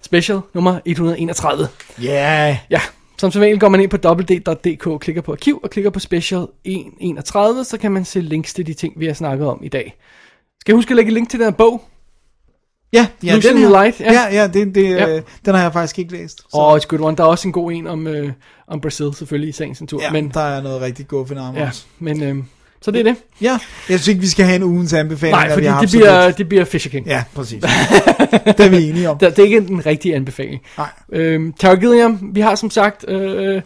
Special 0.02 0.40
nummer 0.54 0.80
131. 0.86 1.68
Ja. 2.02 2.58
Ja, 2.70 2.82
som 3.18 3.32
sædvanligt 3.32 3.62
går 3.62 3.70
man 3.70 3.82
ind 3.82 3.90
på 3.90 3.98
www.dk, 4.08 5.02
klikker 5.02 5.22
på 5.22 5.32
arkiv 5.32 5.60
og 5.64 5.70
klikker 5.70 5.90
på 5.90 6.00
Special 6.00 6.48
131, 6.66 7.64
så 7.64 7.78
kan 7.78 7.92
man 7.92 8.06
se 8.06 8.22
links 8.22 8.54
til 8.54 8.68
de 8.68 8.74
ting, 8.74 8.94
vi 9.00 9.06
har 9.06 9.14
snakket 9.14 9.48
om 9.48 9.60
i 9.64 9.70
dag. 9.70 9.96
Skal 10.60 10.74
jeg 10.74 10.78
huske 10.78 10.92
at 10.92 10.96
lægge 10.96 11.14
link 11.14 11.30
til 11.30 11.40
den 11.40 11.46
her 11.46 11.58
bog? 11.58 11.82
Ja, 12.94 13.08
ja 13.24 13.36
Losing 13.36 13.54
den 13.54 13.64
her. 13.64 13.70
Light, 13.70 14.00
ja. 14.00 14.14
ja, 14.14 14.42
ja, 14.42 14.48
det, 14.48 14.76
det, 14.76 14.90
Ja. 14.90 15.08
ja. 15.08 15.20
den 15.46 15.56
har 15.56 15.62
jeg 15.62 15.74
faktisk 15.74 16.00
ikke 16.00 16.12
læst. 16.12 16.38
Så. 16.38 16.58
Og 16.58 16.78
et 16.78 16.88
good 16.88 17.02
one. 17.02 17.18
Der 17.18 17.24
er 17.24 17.28
også 17.28 17.48
en 17.48 17.52
god 17.52 17.72
en 17.72 17.88
om, 17.88 18.08
øh, 18.08 18.32
om 18.68 18.82
Brazil, 18.82 19.14
selvfølgelig, 19.14 19.50
i 19.50 19.52
sagens 19.52 19.82
natur. 19.82 20.02
ja, 20.02 20.12
men, 20.12 20.30
der 20.34 20.42
er 20.42 20.62
noget 20.62 20.82
rigtig 20.82 21.08
godt 21.08 21.28
for 21.28 21.56
ja, 21.56 21.70
men 22.00 22.24
øh, 22.24 22.36
så 22.82 22.92
det 22.92 23.00
er 23.00 23.04
det. 23.04 23.16
Ja, 23.42 23.60
jeg 23.90 24.00
synes 24.00 24.08
ikke, 24.08 24.22
vi 24.22 24.28
skal 24.28 24.46
have 24.46 24.56
en 24.56 24.64
ugens 24.64 24.94
anbefaling. 24.94 25.38
Nej, 25.38 25.54
fordi 25.54 25.68
det 25.82 25.90
bliver, 25.92 26.32
det 26.32 26.50
bliver 26.50 26.66
Fisher 26.66 26.92
King. 26.92 27.08
Ja, 27.08 27.24
præcis. 27.36 27.64
det 28.58 28.60
er 28.60 28.70
vi 28.70 28.90
enige 28.90 29.10
om. 29.10 29.18
Det, 29.18 29.38
det 29.38 29.40
er 29.40 29.44
ikke 29.44 29.58
en 29.58 29.86
rigtig 29.86 30.16
anbefaling. 30.16 30.62
Nej. 30.78 30.90
Øhm, 31.12 31.54
Terry 31.54 31.76
Gilliam, 31.80 32.30
vi 32.34 32.42
har 32.42 32.56
som 32.56 32.70
sagt... 32.70 33.06
Øh, 33.08 33.62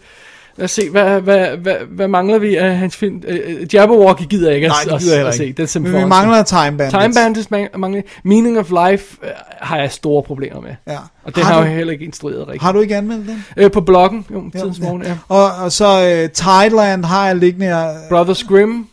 lad 0.57 0.63
os 0.65 0.71
se, 0.71 0.89
hvad, 0.89 1.21
hvad, 1.21 1.57
hvad, 1.57 1.75
hvad 1.89 2.07
mangler 2.07 2.37
vi 2.39 2.55
af 2.55 2.77
hans 2.77 2.95
film? 2.95 3.23
Øh, 3.27 3.73
Jabberwocky 3.75 4.21
gider 4.29 4.51
ikke 4.51 4.67
Nej, 4.67 4.77
at, 4.81 4.87
det 4.87 4.93
at, 4.95 4.99
gider 5.01 5.13
at, 5.13 5.17
heller 5.17 5.31
se. 5.31 5.45
ikke. 5.47 5.67
Den 5.67 5.83
Men 5.83 5.93
vi 6.01 6.05
mangler 6.05 6.43
Time 6.43 6.77
Bandits. 6.77 6.91
Time 6.91 7.13
Bandits 7.13 7.51
man- 7.51 7.69
mangler. 7.77 8.01
Meaning 8.23 8.59
of 8.59 8.69
Life 8.69 9.17
øh, 9.23 9.29
har 9.61 9.77
jeg 9.77 9.91
store 9.91 10.23
problemer 10.23 10.61
med. 10.61 10.75
Ja. 10.87 10.97
Og 11.23 11.35
den 11.35 11.43
Har 11.43 11.53
har, 11.53 11.59
du- 11.61 11.65
jeg 11.67 11.75
heller 11.75 11.93
ikke 11.93 12.05
instrueret 12.05 12.39
rigtigt. 12.47 12.63
Har 12.63 12.71
du 12.71 12.79
ikke 12.79 12.95
anmeldt 12.95 13.27
den? 13.27 13.45
Øh, 13.57 13.71
på 13.71 13.81
bloggen, 13.81 14.25
jo, 14.33 14.49
tidens 14.55 14.79
morgen, 14.79 15.03
ja. 15.03 15.17
Og, 15.29 15.51
og 15.55 15.71
så 15.71 16.21
uh, 16.23 16.29
Thailand 16.33 17.05
har 17.05 17.27
jeg 17.27 17.35
liggende 17.35 17.65
her. 17.65 17.93
Brothers 18.09 18.43
Grimm. 18.43 18.87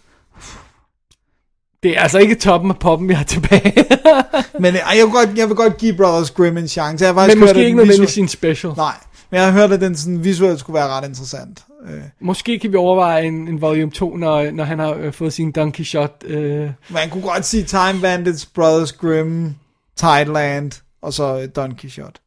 Det 1.83 1.97
er 1.97 2.01
altså 2.01 2.19
ikke 2.19 2.35
toppen 2.35 2.71
af 2.71 2.77
poppen, 2.79 3.09
vi 3.09 3.15
har 3.15 3.25
tilbage. 3.25 3.73
Men 4.61 4.75
uh, 4.75 4.81
jeg, 4.97 5.05
vil 5.05 5.13
godt, 5.13 5.29
jeg 5.37 5.49
vil 5.49 5.57
godt 5.57 5.77
give 5.77 5.95
Brothers 5.97 6.31
Grimm 6.31 6.57
en 6.57 6.69
chance. 6.69 7.05
Jeg 7.05 7.15
Men 7.15 7.39
måske 7.39 7.51
at 7.51 7.65
ikke 7.65 7.77
nødvendigvis 7.77 8.11
sin 8.11 8.29
special. 8.29 8.73
Nej, 8.77 8.93
men 9.31 9.39
jeg 9.41 9.45
har 9.45 9.53
hørt, 9.53 9.73
at 9.73 9.81
den 9.81 9.97
sådan 9.97 10.25
visuelt 10.25 10.61
skulle 10.61 10.75
være 10.75 10.89
ret 10.89 11.09
interessant. 11.09 11.65
Øh, 11.91 12.01
Måske 12.21 12.59
kan 12.59 12.73
vi 12.73 12.77
overveje 12.77 13.25
en, 13.25 13.49
en 13.49 13.61
volume 13.61 13.91
2, 13.93 14.17
når, 14.17 14.51
når 14.51 14.65
han 14.65 14.79
har 14.79 14.95
øh, 14.95 15.13
fået 15.13 15.33
sin 15.33 15.53
Donkey 15.53 15.85
Shot. 15.85 16.25
Øh, 16.25 16.71
man 16.91 17.11
kunne 17.11 17.23
godt 17.23 17.45
sige 17.45 17.65
Time 17.65 18.01
Bandits, 18.03 18.47
Brothers 18.47 18.93
Grimm, 18.93 19.55
Thailand, 19.97 20.73
og 21.03 21.13
så 21.13 21.37
uh, 21.37 21.43
Don 21.57 21.77
Quixote. 21.77 22.21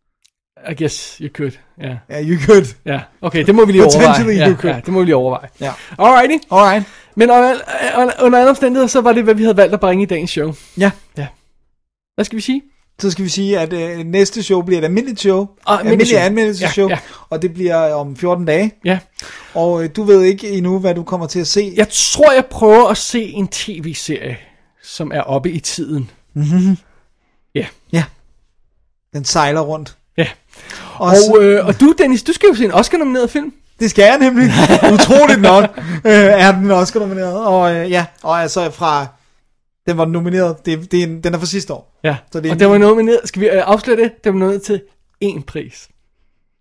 I 0.71 0.73
guess 0.75 1.17
you 1.17 1.29
could, 1.33 1.51
ja. 1.81 1.85
Yeah. 1.85 1.97
Ja, 2.09 2.21
you 2.23 2.39
could. 2.45 2.65
Ja, 2.85 3.01
okay, 3.21 3.45
det 3.45 3.55
må 3.55 3.65
vi 3.65 3.71
lige 3.71 3.83
overveje. 3.83 4.07
Potentially 4.07 4.37
Ja, 4.39 4.49
you 4.49 4.55
could. 4.57 4.73
ja, 4.73 4.81
det 4.85 4.93
må 4.93 4.99
vi 4.99 5.05
lige 5.05 5.15
overveje. 5.15 5.49
Ja. 5.61 5.73
Alrighty. 5.99 6.45
Alright. 6.51 6.85
Men 7.15 7.29
under, 7.31 7.53
under, 7.97 8.13
under 8.21 8.39
alle 8.39 8.49
omstændigheder, 8.49 8.87
så 8.87 9.01
var 9.01 9.13
det, 9.13 9.23
hvad 9.23 9.33
vi 9.35 9.43
havde 9.43 9.57
valgt 9.57 9.73
at 9.73 9.79
bringe 9.79 10.03
i 10.03 10.05
dagens 10.05 10.29
show. 10.29 10.53
Ja. 10.77 10.91
Ja. 11.17 11.27
Hvad 12.15 12.25
skal 12.25 12.35
vi 12.35 12.41
sige? 12.41 12.61
Så 13.01 13.11
skal 13.11 13.23
vi 13.25 13.29
sige, 13.29 13.59
at 13.59 13.73
øh, 13.73 14.05
næste 14.05 14.43
show 14.43 14.61
bliver 14.61 14.79
et 14.81 14.85
almindeligt 14.85 15.19
show. 15.19 15.47
Ah, 15.67 15.79
almindeligt 15.79 15.85
almindeligt 15.85 16.09
show. 16.09 16.25
anmeldelsesshow. 16.25 16.89
Ja, 16.89 16.93
ja. 16.93 16.99
Og 17.29 17.41
det 17.41 17.53
bliver 17.53 17.93
om 17.93 18.15
14 18.15 18.45
dage. 18.45 18.71
Ja. 18.85 18.99
Og 19.53 19.83
øh, 19.83 19.89
du 19.95 20.03
ved 20.03 20.21
ikke 20.21 20.49
endnu, 20.49 20.79
hvad 20.79 20.95
du 20.95 21.03
kommer 21.03 21.27
til 21.27 21.39
at 21.39 21.47
se. 21.47 21.73
Jeg 21.75 21.87
tror, 21.89 22.31
jeg 22.31 22.45
prøver 22.45 22.87
at 22.89 22.97
se 22.97 23.21
en 23.23 23.47
tv-serie, 23.47 24.37
som 24.83 25.11
er 25.13 25.21
oppe 25.21 25.51
i 25.51 25.59
tiden. 25.59 26.09
Mm-hmm. 26.33 26.77
Ja. 27.55 27.65
Ja. 27.93 28.03
Den 29.13 29.25
sejler 29.25 29.61
rundt. 29.61 29.95
Ja. 30.17 30.27
Og, 30.95 31.07
Og, 31.07 31.15
så, 31.15 31.39
øh, 31.41 31.65
og 31.67 31.79
du, 31.79 31.93
Dennis, 31.97 32.23
du 32.23 32.33
skal 32.33 32.47
jo 32.47 32.55
se 32.55 32.65
en 32.65 32.71
Oscar-nomineret 32.73 33.29
film. 33.29 33.53
det 33.79 33.89
skal 33.89 34.03
jeg 34.03 34.17
nemlig. 34.19 34.51
Utroligt 34.93 35.41
nok 35.41 35.63
øh, 36.05 36.11
er 36.13 36.51
den 36.51 36.71
også 36.71 36.99
nomineret. 36.99 37.45
Og 37.45 37.75
øh, 37.75 37.91
ja, 37.91 38.05
og 38.23 38.41
altså 38.41 38.69
fra... 38.71 39.07
Den 39.91 39.97
var 39.97 40.05
nomineret. 40.05 40.55
Det, 40.65 40.91
det 40.91 40.99
er 40.99 41.03
en, 41.03 41.21
den 41.23 41.33
er 41.33 41.39
fra 41.39 41.45
sidste 41.45 41.73
år. 41.73 41.99
Ja, 42.03 42.15
Så 42.31 42.39
det 42.39 42.47
er 42.49 42.53
og 42.53 42.59
der 42.59 42.65
var 42.65 43.01
ned. 43.01 43.19
Skal 43.25 43.41
vi 43.41 43.47
øh, 43.49 43.61
afsløre 43.65 43.97
det? 43.97 44.11
Der 44.23 44.31
var 44.31 44.39
noget 44.39 44.61
til 44.61 44.81
én 45.25 45.43
pris. 45.47 45.87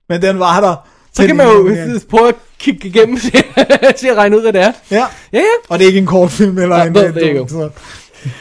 Men 0.09 0.23
den 0.23 0.39
var 0.39 0.61
der. 0.61 0.75
Så 1.13 1.17
til 1.23 1.27
kan 1.27 1.37
man 1.37 1.47
den 1.47 1.55
jo 1.57 1.63
nominering. 1.63 2.03
prøve 2.11 2.29
at 2.29 2.35
kigge 2.59 2.89
igennem, 2.89 3.19
se 3.97 4.09
at 4.11 4.17
regne 4.17 4.37
ud, 4.37 4.43
hvad 4.43 4.53
det 4.53 4.61
er. 4.61 4.73
Ja. 4.91 4.97
Ja, 4.97 5.39
ja. 5.39 5.43
Og 5.69 5.79
det 5.79 5.85
er 5.85 5.89
ikke 5.89 5.99
en 5.99 6.07
kortfilm 6.07 6.59
eller 6.59 6.77
Ja, 6.77 6.85
en... 6.87 6.95
ved- 6.95 7.23
øh, 7.23 7.37
go. 7.37 7.47
så- 7.49 7.71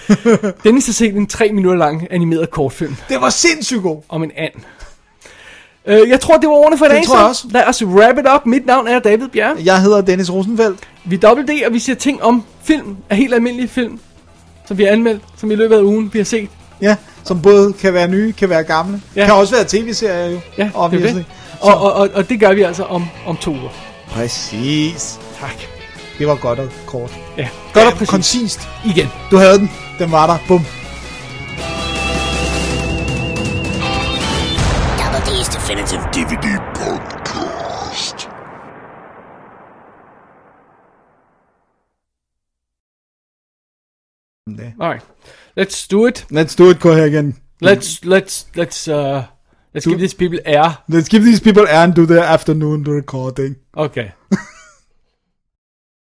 Dennis 0.63 0.85
har 0.85 0.93
set 0.93 1.15
en 1.15 1.27
tre 1.27 1.51
minutter 1.51 1.77
lang 1.79 2.07
animeret 2.11 2.49
kortfilm 2.49 2.95
Det 3.09 3.21
var 3.21 3.29
sindssygt 3.29 3.81
god. 3.81 4.01
om 4.09 4.23
en 4.23 4.31
and. 4.37 4.51
Øh, 5.85 6.09
jeg 6.09 6.19
tror, 6.19 6.37
det 6.37 6.49
var 6.49 6.55
ordene 6.55 6.77
for 6.77 6.85
i 6.85 6.89
Det 6.89 6.95
dag. 6.97 7.05
tror 7.05 7.15
jeg 7.17 7.23
så. 7.25 7.29
også. 7.29 7.47
Lad 7.51 7.63
os 7.67 7.83
wrap 7.85 8.17
it 8.17 8.25
up. 8.35 8.45
Mit 8.45 8.65
navn 8.65 8.87
er 8.87 8.99
David 8.99 9.27
Bjerre. 9.27 9.55
Jeg 9.65 9.81
hedder 9.81 10.01
Dennis 10.01 10.31
Rosenfeldt. 10.33 10.79
Vi 11.05 11.15
er 11.15 11.35
D, 11.47 11.65
og 11.67 11.73
vi 11.73 11.79
siger 11.79 11.95
ting 11.95 12.23
om 12.23 12.43
film, 12.63 12.97
af 13.09 13.17
helt 13.17 13.33
almindelige 13.33 13.67
film, 13.67 13.99
som 14.69 14.77
vi 14.77 14.83
har 14.83 14.91
anmeldt, 14.91 15.23
som 15.37 15.51
i 15.51 15.55
løbet 15.55 15.75
af 15.75 15.81
ugen, 15.81 16.09
vi 16.13 16.19
har 16.19 16.23
set. 16.25 16.49
Ja, 16.81 16.95
som 17.23 17.41
både 17.41 17.73
kan 17.73 17.93
være 17.93 18.07
nye, 18.07 18.33
kan 18.33 18.49
være 18.49 18.63
gamle. 18.63 19.01
Ja. 19.15 19.25
Kan 19.25 19.33
også 19.33 19.55
være 19.55 19.65
tv-serier 19.67 20.25
jo. 20.25 20.39
Ja, 20.57 20.63
det 20.63 20.71
er 20.75 20.77
obviously. 20.79 21.17
det. 21.17 21.25
Og, 21.61 21.81
og, 21.81 21.93
og, 21.93 22.09
og 22.13 22.29
det 22.29 22.39
gør 22.39 22.53
vi 22.53 22.61
altså 22.61 22.83
om, 22.83 23.05
om 23.25 23.37
to 23.37 23.51
uger. 23.51 23.69
Præcis. 24.07 25.19
Tak. 25.39 25.55
Det 26.19 26.27
var 26.27 26.35
godt 26.35 26.59
og 26.59 26.69
kort. 26.85 27.11
Ja, 27.37 27.47
godt 27.73 27.85
og 27.85 27.91
Ja, 27.91 27.97
præcis. 27.97 28.09
Koncist. 28.09 28.59
Igen. 28.85 29.07
Du 29.31 29.37
havde 29.37 29.57
den. 29.57 29.71
Den 29.99 30.11
var 30.11 30.27
der. 30.27 30.37
Bum. 30.47 30.65
Double 34.99 35.19
D's 35.19 35.55
Definitive 35.55 36.01
DVD 36.13 36.59
podcast. 36.75 37.18
Alright. 44.79 45.03
Let's 45.55 45.87
do 45.87 46.05
it. 46.05 46.25
Let's 46.31 46.55
do 46.55 46.69
it, 46.69 46.79
igen. 46.79 47.35
Let's, 47.61 48.05
let's, 48.05 48.45
let's, 48.55 48.87
uh, 48.87 49.27
let's 49.73 49.85
give 49.85 49.99
these 49.99 50.13
people 50.13 50.39
air. 50.45 50.77
Let's 50.87 51.09
give 51.09 51.23
these 51.23 51.39
people 51.39 51.67
air 51.67 51.83
and 51.83 51.93
do 51.93 52.05
the 52.05 52.21
afternoon 52.21 52.83
recording. 52.83 53.57
Okay. 53.75 54.13